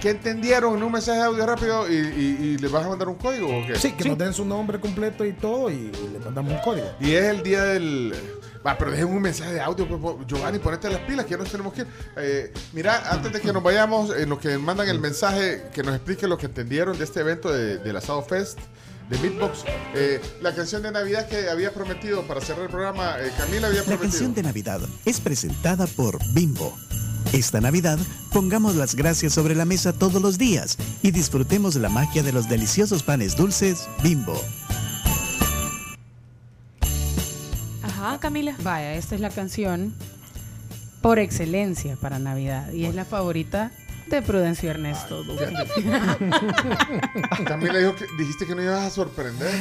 ¿Qué 0.01 0.09
entendieron 0.11 0.77
en 0.77 0.83
un 0.83 0.91
mensaje 0.91 1.19
de 1.19 1.25
audio 1.25 1.45
rápido 1.45 1.89
y, 1.89 1.93
y, 1.95 2.37
y 2.41 2.57
les 2.57 2.71
vas 2.71 2.85
a 2.85 2.89
mandar 2.89 3.07
un 3.09 3.15
código 3.15 3.47
o 3.47 3.65
qué? 3.67 3.75
Sí, 3.77 3.91
que 3.93 4.07
nos 4.09 4.17
den 4.17 4.33
su 4.33 4.45
nombre 4.45 4.79
completo 4.79 5.25
y 5.25 5.33
todo 5.33 5.69
y 5.69 5.91
le 6.13 6.19
mandamos 6.23 6.53
un 6.53 6.59
código. 6.59 6.87
Y 7.01 7.13
es 7.13 7.23
el 7.25 7.43
día 7.43 7.63
del. 7.63 8.13
Va, 8.67 8.77
pero 8.77 8.91
dejen 8.91 9.05
un 9.07 9.21
mensaje 9.21 9.53
de 9.53 9.61
audio, 9.61 9.87
pues, 9.87 10.01
po- 10.01 10.19
Giovanni, 10.27 10.59
ponete 10.59 10.89
las 10.89 10.99
pilas, 11.01 11.25
que 11.25 11.31
ya 11.31 11.37
nos 11.37 11.49
tenemos 11.49 11.71
que 11.73 11.81
ir. 11.81 11.87
Eh, 12.17 12.53
mira, 12.73 13.11
antes 13.11 13.31
de 13.31 13.39
que 13.39 13.53
nos 13.53 13.63
vayamos, 13.63 14.13
en 14.17 14.27
lo 14.27 14.37
que 14.39 14.57
mandan 14.57 14.89
el 14.89 14.99
mensaje, 14.99 15.69
que 15.73 15.83
nos 15.83 15.95
explique 15.95 16.27
lo 16.27 16.37
que 16.37 16.47
entendieron 16.47 16.97
de 16.97 17.05
este 17.05 17.21
evento 17.21 17.49
de, 17.51 17.77
del 17.77 17.95
Asado 17.95 18.21
Fest, 18.23 18.59
de 19.09 19.17
Beatbox. 19.19 19.59
Eh, 19.95 20.19
la 20.41 20.53
canción 20.53 20.81
de 20.81 20.91
Navidad 20.91 21.29
que 21.29 21.49
había 21.49 21.73
prometido 21.73 22.27
para 22.27 22.41
cerrar 22.41 22.63
el 22.65 22.69
programa, 22.69 23.15
eh, 23.19 23.31
Camila 23.37 23.67
había 23.67 23.79
La 23.79 23.85
prometido. 23.85 24.09
canción 24.11 24.33
de 24.33 24.43
Navidad 24.43 24.81
es 25.05 25.21
presentada 25.21 25.87
por 25.87 26.19
Bimbo. 26.33 26.77
Esta 27.31 27.61
Navidad 27.61 27.97
pongamos 28.33 28.75
las 28.75 28.95
gracias 28.95 29.33
sobre 29.33 29.55
la 29.55 29.63
mesa 29.65 29.93
todos 29.93 30.21
los 30.21 30.37
días 30.37 30.77
y 31.01 31.11
disfrutemos 31.11 31.75
la 31.75 31.87
magia 31.89 32.21
de 32.23 32.33
los 32.33 32.49
deliciosos 32.49 33.03
panes 33.03 33.37
dulces 33.37 33.87
Bimbo. 34.03 34.41
Ajá, 38.07 38.19
Camila. 38.19 38.55
Vaya, 38.63 38.93
esta 38.93 39.15
es 39.15 39.21
la 39.21 39.29
canción 39.29 39.93
por 41.01 41.19
excelencia 41.19 41.97
para 41.99 42.19
Navidad 42.19 42.71
y 42.71 42.85
es 42.85 42.95
la 42.95 43.03
favorita 43.03 43.71
de 44.09 44.21
Prudencio 44.21 44.71
Ernesto 44.71 45.23
Duque. 45.23 45.45
Camila 47.45 47.79
dijo 47.79 47.95
que 47.95 48.05
dijiste 48.17 48.45
que 48.45 48.55
no 48.55 48.63
ibas 48.63 48.79
a 48.79 48.89
sorprender. 48.91 49.53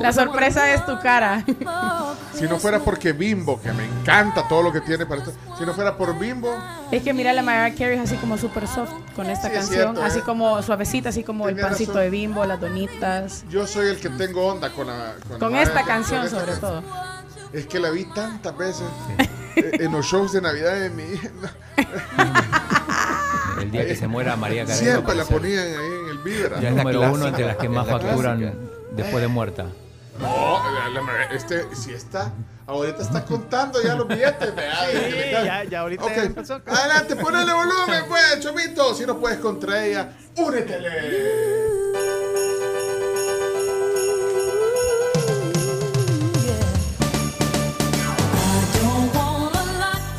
La 0.00 0.12
sorpresa 0.14 0.72
es 0.72 0.86
tu 0.86 0.98
cara. 1.00 1.44
Si 2.42 2.48
no 2.48 2.58
fuera 2.58 2.80
porque 2.80 3.12
Bimbo, 3.12 3.60
que 3.60 3.72
me 3.72 3.84
encanta 3.84 4.48
todo 4.48 4.62
lo 4.62 4.72
que 4.72 4.80
tiene 4.80 5.06
para 5.06 5.22
esto, 5.22 5.32
si 5.56 5.64
no 5.64 5.72
fuera 5.74 5.96
por 5.96 6.18
Bimbo, 6.18 6.52
Es 6.90 7.02
que 7.04 7.12
mira, 7.14 7.32
la 7.32 7.42
Mariah 7.42 7.72
Carey 7.76 7.96
es 7.98 8.00
así 8.04 8.16
como 8.16 8.36
super 8.36 8.66
soft 8.66 8.90
con 9.14 9.30
esta 9.30 9.48
Sí, 9.48 9.54
es 9.54 9.60
canción, 9.60 9.82
cierto, 9.94 10.02
así 10.04 10.18
eh. 10.18 10.22
como 10.26 10.60
suavecita, 10.62 11.10
así 11.10 11.22
como 11.22 11.48
el 11.48 11.56
pancito 11.56 11.92
razón. 11.92 12.02
de 12.04 12.10
bimbo, 12.10 12.44
las 12.44 12.60
donitas. 12.60 13.44
yo 13.48 13.64
soy 13.66 13.86
el 13.88 13.98
que 14.00 14.08
tengo 14.08 14.44
onda 14.46 14.70
con 14.70 14.88
la. 14.88 15.14
Con 15.38 15.52
la- 15.52 15.62
esta 15.62 15.80
con 15.80 15.86
canción 15.88 16.24
esta 16.24 16.40
sobre 16.40 16.52
canción. 16.52 16.82
todo. 16.82 17.12
Es 17.52 17.66
que 17.66 17.78
la 17.78 17.90
vi 17.90 18.06
tantas 18.06 18.56
veces 18.56 18.86
eh, 19.56 19.70
en 19.80 19.92
los 19.92 20.04
shows 20.06 20.32
de 20.32 20.40
Navidad 20.40 20.74
de 20.74 20.90
mi 20.90 21.02
hija. 21.04 21.28
El 23.60 23.70
día 23.70 23.86
que 23.86 23.94
se 23.94 24.08
muera 24.08 24.36
María 24.36 24.64
Carey. 24.64 24.80
Siempre 24.80 25.14
la 25.14 25.24
ponían 25.24 25.62
ahí 25.66 25.74
en 26.02 26.08
el 26.10 26.18
Vibra. 26.18 26.60
Ya 26.60 26.70
es 26.70 26.74
número 26.74 27.12
uno 27.12 27.26
entre 27.28 27.44
las 27.46 27.56
que 27.56 27.68
más 27.68 27.86
facturan 27.86 28.38
clásica. 28.38 28.60
después 28.96 29.22
de 29.22 29.28
muerta. 29.28 29.66
No, 30.20 30.62
este, 31.30 31.74
si 31.74 31.92
está, 31.92 32.32
ahorita 32.66 33.02
está 33.02 33.24
contando 33.24 33.82
ya 33.82 33.94
los 33.94 34.06
billetes. 34.06 34.54
le 34.54 35.30
caen. 35.30 35.44
ya- 35.44 35.64
ya 35.64 35.80
ahorita 35.80 36.14
empezó. 36.14 36.60
Adelante, 36.66 37.16
ponele 37.16 37.52
volumen, 37.54 38.04
pues, 38.08 38.40
Chomito. 38.40 38.94
Si 38.94 39.06
no 39.06 39.18
puedes 39.18 39.38
contra 39.38 39.84
ella, 39.84 40.10
únetele. 40.36 41.72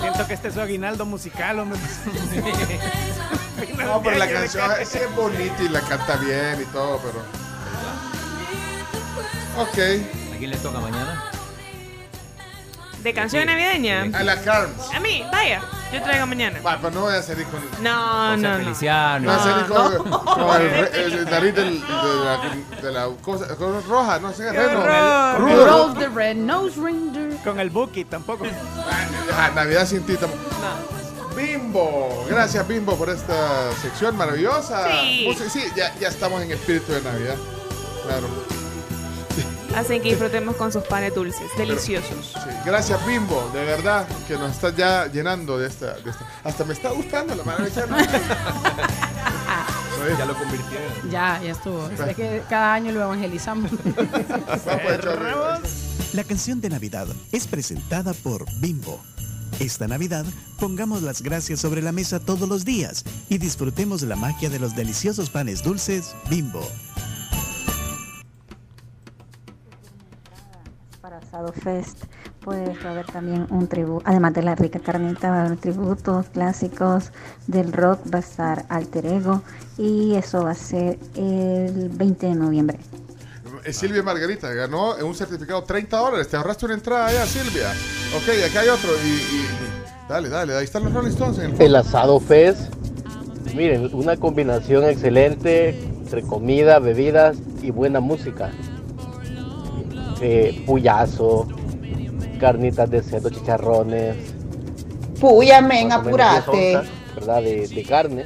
Siento 0.01 0.27
que 0.27 0.33
este 0.33 0.47
es 0.49 0.53
su 0.53 0.61
aguinaldo 0.61 1.05
musical, 1.05 1.59
hombre. 1.59 1.79
No, 3.77 4.01
pero 4.03 4.17
la 4.17 4.27
canción 4.31 4.71
sí 4.85 4.97
es 4.99 5.15
bonita 5.15 5.63
y 5.63 5.69
la 5.69 5.81
canta 5.81 6.15
bien 6.17 6.61
y 6.61 6.65
todo, 6.65 6.99
pero. 7.03 7.42
Ok. 9.57 9.77
¿A 10.33 10.37
quién 10.37 10.49
le 10.51 10.57
toca 10.57 10.79
mañana? 10.79 11.23
¿De 13.03 13.13
canción 13.13 13.45
navideña? 13.45 14.03
A 14.13 14.23
la 14.23 14.41
Carms. 14.41 14.89
A 14.95 14.99
mí, 14.99 15.25
vaya. 15.31 15.61
Yo 15.91 16.01
traigo 16.01 16.25
mañana. 16.25 16.59
Va, 16.65 16.77
pero 16.77 16.89
no 16.91 17.01
voy 17.01 17.15
a 17.15 17.21
salir 17.21 17.45
con. 17.47 17.61
No, 17.83 18.35
no, 18.37 18.57
no. 18.57 18.63
Feliciano. 18.63 19.31
No 19.31 19.37
voy 19.37 19.39
a 19.39 19.43
salir 19.43 19.65
con, 19.67 20.09
No. 20.09 20.23
con 20.25 20.61
el, 20.61 20.69
re- 20.69 20.91
el 21.03 21.25
nariz 21.25 21.53
del, 21.53 21.81
de 21.81 21.87
la, 22.25 22.81
de 22.81 22.91
la 22.91 23.05
cosa, 23.21 23.47
cosa 23.55 23.81
roja, 23.87 24.19
no 24.19 24.31
sé, 24.33 24.51
reno. 24.51 25.37
Rudolph 25.37 25.99
the 25.99 26.07
Red-Nosed 26.09 26.81
Reindeer. 26.81 27.37
Con 27.43 27.59
el 27.59 27.69
Buki 27.69 28.05
tampoco. 28.05 28.45
Ah, 29.37 29.51
Navidad 29.53 29.85
sin 29.85 30.03
ti 30.03 30.15
tampoco. 30.15 30.41
Bimbo, 31.35 32.25
gracias 32.29 32.65
Bimbo 32.67 32.95
por 32.95 33.09
esta 33.09 33.71
sección 33.81 34.15
maravillosa. 34.15 34.87
Sí. 35.01 35.35
Sí, 35.49 35.63
ya, 35.75 35.93
ya 35.99 36.07
estamos 36.07 36.41
en 36.41 36.51
espíritu 36.51 36.93
de 36.93 37.01
Navidad. 37.01 37.35
Claro. 38.07 38.27
Hacen 39.75 40.01
que 40.01 40.09
disfrutemos 40.09 40.55
con 40.55 40.71
sus 40.71 40.83
panes 40.83 41.13
dulces, 41.15 41.49
deliciosos. 41.57 42.31
Sí, 42.33 42.39
gracias 42.65 43.03
Bimbo, 43.05 43.49
de 43.53 43.65
verdad 43.65 44.07
que 44.27 44.37
nos 44.37 44.51
estás 44.51 44.75
ya 44.75 45.07
llenando 45.07 45.57
de 45.57 45.67
esta, 45.67 45.93
de 45.95 46.11
esta- 46.11 46.27
Hasta 46.43 46.63
me 46.65 46.73
está 46.73 46.89
gustando 46.91 47.35
la 47.35 47.43
maravilla. 47.43 47.85
Ya 50.17 50.25
lo 50.25 50.37
convirtieron. 50.37 51.09
Ya, 51.09 51.39
ya 51.41 51.51
estuvo. 51.51 51.87
Es 51.87 52.15
que 52.17 52.43
cada 52.49 52.73
año 52.73 52.91
lo 52.91 53.01
evangelizamos. 53.03 53.71
La 56.13 56.23
canción 56.25 56.59
de 56.61 56.69
Navidad 56.69 57.07
es 57.31 57.47
presentada 57.47 58.13
por 58.13 58.45
Bimbo. 58.59 58.99
Esta 59.59 59.87
Navidad, 59.87 60.25
pongamos 60.59 61.03
las 61.03 61.21
gracias 61.21 61.59
sobre 61.61 61.81
la 61.81 61.91
mesa 61.91 62.19
todos 62.19 62.49
los 62.49 62.65
días 62.65 63.05
y 63.29 63.37
disfrutemos 63.37 64.01
la 64.01 64.15
magia 64.15 64.49
de 64.49 64.59
los 64.59 64.75
deliciosos 64.75 65.29
panes 65.29 65.63
dulces 65.63 66.15
Bimbo. 66.29 66.67
Fest, 71.51 72.03
pues 72.41 72.69
va 72.85 72.89
a 72.89 72.91
haber 72.93 73.05
también 73.07 73.47
un 73.49 73.67
tributo, 73.67 74.03
además 74.05 74.33
de 74.33 74.43
la 74.43 74.55
rica 74.55 74.79
carnita, 74.79 75.29
va 75.29 75.41
a 75.41 75.45
haber 75.45 75.57
tributos 75.57 76.27
clásicos 76.27 77.11
del 77.47 77.71
rock, 77.73 77.99
va 78.13 78.17
a 78.17 78.21
estar 78.21 78.65
Alter 78.69 79.05
Ego 79.05 79.41
y 79.77 80.15
eso 80.15 80.43
va 80.43 80.51
a 80.51 80.55
ser 80.55 80.97
el 81.15 81.89
20 81.89 82.27
de 82.27 82.35
noviembre. 82.35 82.79
Eh, 83.65 83.71
Silvia 83.71 84.03
Margarita 84.03 84.51
ganó 84.53 84.95
un 84.95 85.15
certificado 85.15 85.63
30 85.63 85.97
dólares. 85.97 86.27
Te 86.27 86.35
ahorraste 86.35 86.65
una 86.65 86.73
entrada 86.75 87.11
ya, 87.13 87.25
Silvia. 87.25 87.69
Ok, 88.15 88.29
acá 88.49 88.59
hay 88.61 88.67
otro. 88.69 88.89
Y, 89.05 89.09
y- 89.09 89.47
dale, 90.09 90.27
dale, 90.29 90.55
ahí 90.57 90.65
están 90.65 90.83
los 90.83 90.93
Rolling 90.93 91.11
Stones 91.11 91.39
en 91.39 91.55
el 91.55 91.61
El 91.61 91.75
asado 91.77 92.19
Fest, 92.19 92.73
miren, 93.55 93.89
una 93.93 94.17
combinación 94.17 94.83
excelente 94.83 95.69
entre 95.81 96.23
comida, 96.23 96.79
bebidas 96.79 97.37
y 97.61 97.71
buena 97.71 98.01
música. 98.01 98.51
Eh, 100.25 100.63
puyazo, 100.65 101.47
carnitas 102.39 102.89
de 102.89 103.01
cerdo, 103.03 103.29
chicharrones. 103.29 104.15
Puya, 105.19 105.61
men, 105.61 105.89
más 105.89 105.97
o 105.99 106.03
menos 106.03 106.17
10 106.17 106.29
apurate. 106.47 106.75
onzas, 106.77 106.91
¿verdad? 107.15 107.43
De, 107.43 107.67
de 107.67 107.83
carne. 107.83 108.25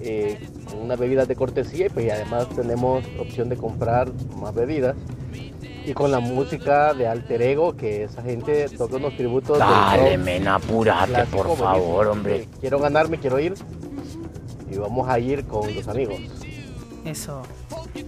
eh, 0.00 0.38
con 0.70 0.80
unas 0.80 0.98
bebidas 0.98 1.28
de 1.28 1.36
cortesía 1.36 1.86
y 1.86 1.88
pues 1.90 2.06
y 2.06 2.10
además 2.10 2.48
tenemos 2.56 3.04
opción 3.20 3.48
de 3.48 3.56
comprar 3.56 4.10
más 4.40 4.54
bebidas. 4.54 4.96
Y 5.86 5.92
con 5.92 6.10
la 6.10 6.18
música 6.20 6.94
de 6.94 7.06
Alter 7.06 7.42
Ego, 7.42 7.76
que 7.76 8.04
esa 8.04 8.22
gente 8.22 8.66
toca 8.70 8.96
unos 8.96 9.14
tributos. 9.18 9.58
Dale, 9.58 10.16
men, 10.16 10.48
apurate, 10.48 11.10
clásico 11.12 11.36
por 11.36 11.46
buenísimo. 11.48 11.68
favor, 11.70 12.06
hombre. 12.08 12.36
Eh, 12.36 12.48
Quiero 12.60 12.78
ganarme, 12.78 13.18
quiero 13.18 13.38
ir. 13.38 13.52
Y 14.70 14.78
vamos 14.78 15.06
a 15.08 15.18
ir 15.18 15.44
con 15.44 15.74
los 15.74 15.86
amigos. 15.86 16.16
Eso. 17.04 17.42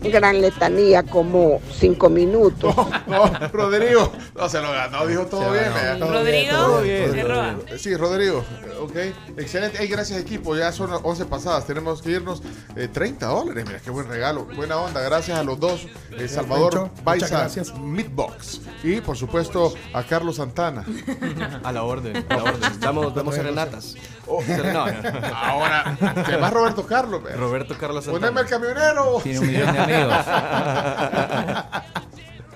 Gran 0.03 0.41
letanía, 0.41 1.03
como 1.03 1.61
cinco 1.73 2.09
minutos. 2.11 2.75
No, 3.07 3.27
Rodrigo. 3.53 4.13
No, 4.35 4.49
se 4.49 4.61
lo 4.61 4.73
ganó, 4.73 5.07
dijo 5.07 5.27
todo 5.27 5.53
bien. 5.53 5.65
ganó. 5.73 6.11
¿verdad? 6.11 6.13
Todo 6.13 6.25
bien, 6.25 6.51
todo 6.51 6.83
bien, 6.83 7.79
Sí, 7.79 7.95
Rodrigo. 7.97 8.45
Ok, 8.83 8.97
excelente. 9.37 9.79
Hey, 9.81 9.87
gracias, 9.89 10.19
equipo. 10.21 10.57
Ya 10.57 10.73
son 10.73 10.91
las 10.91 11.01
11 11.03 11.25
pasadas. 11.27 11.67
Tenemos 11.67 12.03
que 12.03 12.11
irnos. 12.11 12.43
Eh, 12.75 12.89
30 12.89 13.27
dólares. 13.27 13.65
Mira, 13.67 13.79
qué 13.79 13.91
buen 13.91 14.09
regalo. 14.09 14.47
Buena 14.57 14.77
onda. 14.79 15.01
Gracias 15.03 15.39
a 15.39 15.45
los 15.45 15.61
dos. 15.61 15.87
Eh, 16.19 16.27
Salvador 16.27 16.91
Baiza. 17.05 17.49
Meatbox. 17.81 18.61
Y, 18.83 19.01
por 19.01 19.17
supuesto, 19.17 19.73
a 19.95 20.03
Carlos 20.03 20.37
Santana. 20.37 20.85
A 21.63 21.73
la 21.73 21.83
orden, 21.85 22.25
a 22.29 22.37
la 22.37 22.43
orden. 22.45 22.81
Damos, 22.81 23.15
damos 23.15 23.35
serenatas. 23.35 23.95
Oh. 24.27 24.43
No, 24.57 24.87
no. 24.87 24.87
Ahora, 25.35 25.97
¿qué 26.27 26.37
más 26.39 26.53
Roberto 26.53 26.85
Carlos? 26.87 27.23
Roberto 27.37 27.77
Carlos 27.79 28.05
Poneme 28.07 28.27
Santana. 28.27 28.41
el 28.41 28.47
camionero. 28.49 29.21
Tiene 29.23 29.39
un 29.41 29.47
millón 29.47 29.76
de 29.77 29.97
amigos. 29.97 30.27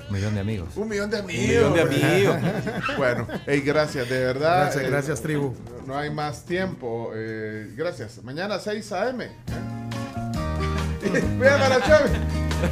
Un 0.08 0.12
millón 0.16 0.34
de 0.34 0.40
amigos. 0.40 0.68
Un 0.76 0.89
millón 0.89 1.10
de 1.10 1.18
amigos. 1.18 1.47
millón 1.47 1.73
de 1.74 1.81
amigos. 1.82 2.36
bueno, 2.97 3.26
hey, 3.47 3.60
gracias, 3.60 4.08
de 4.08 4.24
verdad. 4.24 4.62
Gracias, 4.65 4.84
Eh, 4.84 4.90
gracias, 4.90 5.20
tribu. 5.23 5.55
No 5.86 5.97
hay 5.97 6.10
más 6.10 6.44
tiempo. 6.44 7.10
eh, 7.15 7.73
gracias. 7.76 8.23
Mañana 8.23 8.58
6 8.58 8.92
a.m. 8.92 9.24
¿eh? 9.24 9.31
Vean 11.39 11.62
a 11.62 11.68
la 11.68 11.81
Chávez. 11.82 12.12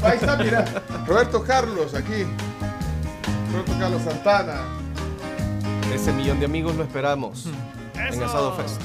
Ahí 0.03 0.19
está, 0.21 0.37
mira. 0.37 0.65
Roberto 1.07 1.43
Carlos 1.45 1.95
aquí. 1.95 2.25
Roberto 3.53 3.73
Carlos 3.79 4.03
Santana. 4.03 4.63
Ese 5.95 6.13
millón 6.13 6.39
de 6.39 6.45
amigos 6.47 6.77
lo 6.77 6.83
esperamos 6.85 7.47
en 7.97 8.23
Asado 8.23 8.53
Fest. 8.55 8.81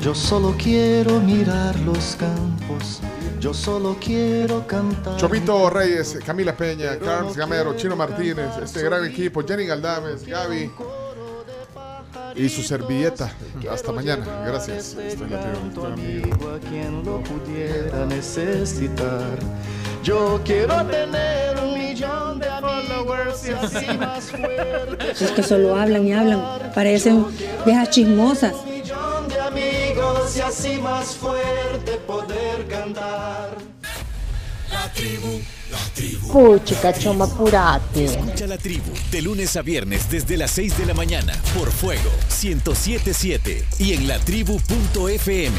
Yo 0.00 0.14
solo 0.14 0.54
quiero 0.58 1.20
mirar 1.20 1.78
los 1.80 2.16
campos, 2.16 3.00
yo 3.40 3.54
solo 3.54 3.96
quiero 4.00 4.66
cantar. 4.66 5.16
Chomito 5.16 5.70
Reyes, 5.70 6.18
Camila 6.24 6.54
Peña, 6.56 6.98
Carlos 6.98 7.36
Gamero, 7.36 7.74
Chino 7.76 7.96
Martínez, 7.96 8.50
este 8.62 8.82
gran 8.82 9.04
equipo, 9.04 9.42
Jenny 9.46 9.64
Galdames, 9.64 10.26
Gaby 10.26 10.70
y 12.36 12.48
su 12.48 12.62
servilleta. 12.62 13.32
Hasta 13.70 13.92
mañana. 13.92 14.24
Gracias. 14.46 14.96
Esto 14.98 15.24
es 15.24 15.30
la 15.30 15.40
tribu. 15.40 15.70
Tu 15.74 15.86
amigo 15.86 16.50
a 16.50 16.58
quien 16.58 17.04
lo 17.04 17.22
pudiera 17.22 18.04
necesitar. 18.06 19.38
Yo 20.02 20.40
quiero 20.44 20.84
tener 20.86 21.58
un 21.58 21.78
millón 21.78 22.38
de 22.38 22.48
amigos 22.48 23.48
y 23.48 23.52
así 23.52 23.98
más 23.98 24.24
fuerte. 24.30 25.12
Es 25.12 25.30
que 25.30 25.42
solo 25.42 25.76
hablan 25.76 26.06
y 26.06 26.12
hablan, 26.12 26.42
parecen 26.74 27.26
viejas 27.64 27.90
chismosas. 27.90 28.54
Y 30.36 30.40
así 30.40 30.78
más 30.80 31.16
fuerte 31.16 31.92
poder 32.06 32.66
cantar. 32.66 33.56
La 34.72 34.92
tribu, 34.92 35.40
la 35.70 35.78
tribu. 35.94 36.32
Puchica, 36.32 36.92
choma, 36.92 37.26
apurate. 37.26 38.06
Escucha 38.06 38.46
la 38.46 38.56
tribu 38.56 38.90
de 39.10 39.22
lunes 39.22 39.54
a 39.56 39.62
viernes 39.62 40.10
desde 40.10 40.36
las 40.36 40.50
6 40.52 40.78
de 40.78 40.86
la 40.86 40.94
mañana 40.94 41.34
por 41.56 41.70
Fuego 41.70 42.10
1077 42.42 43.64
y 43.78 43.92
en 43.92 44.08
latribu.fm. 44.08 45.56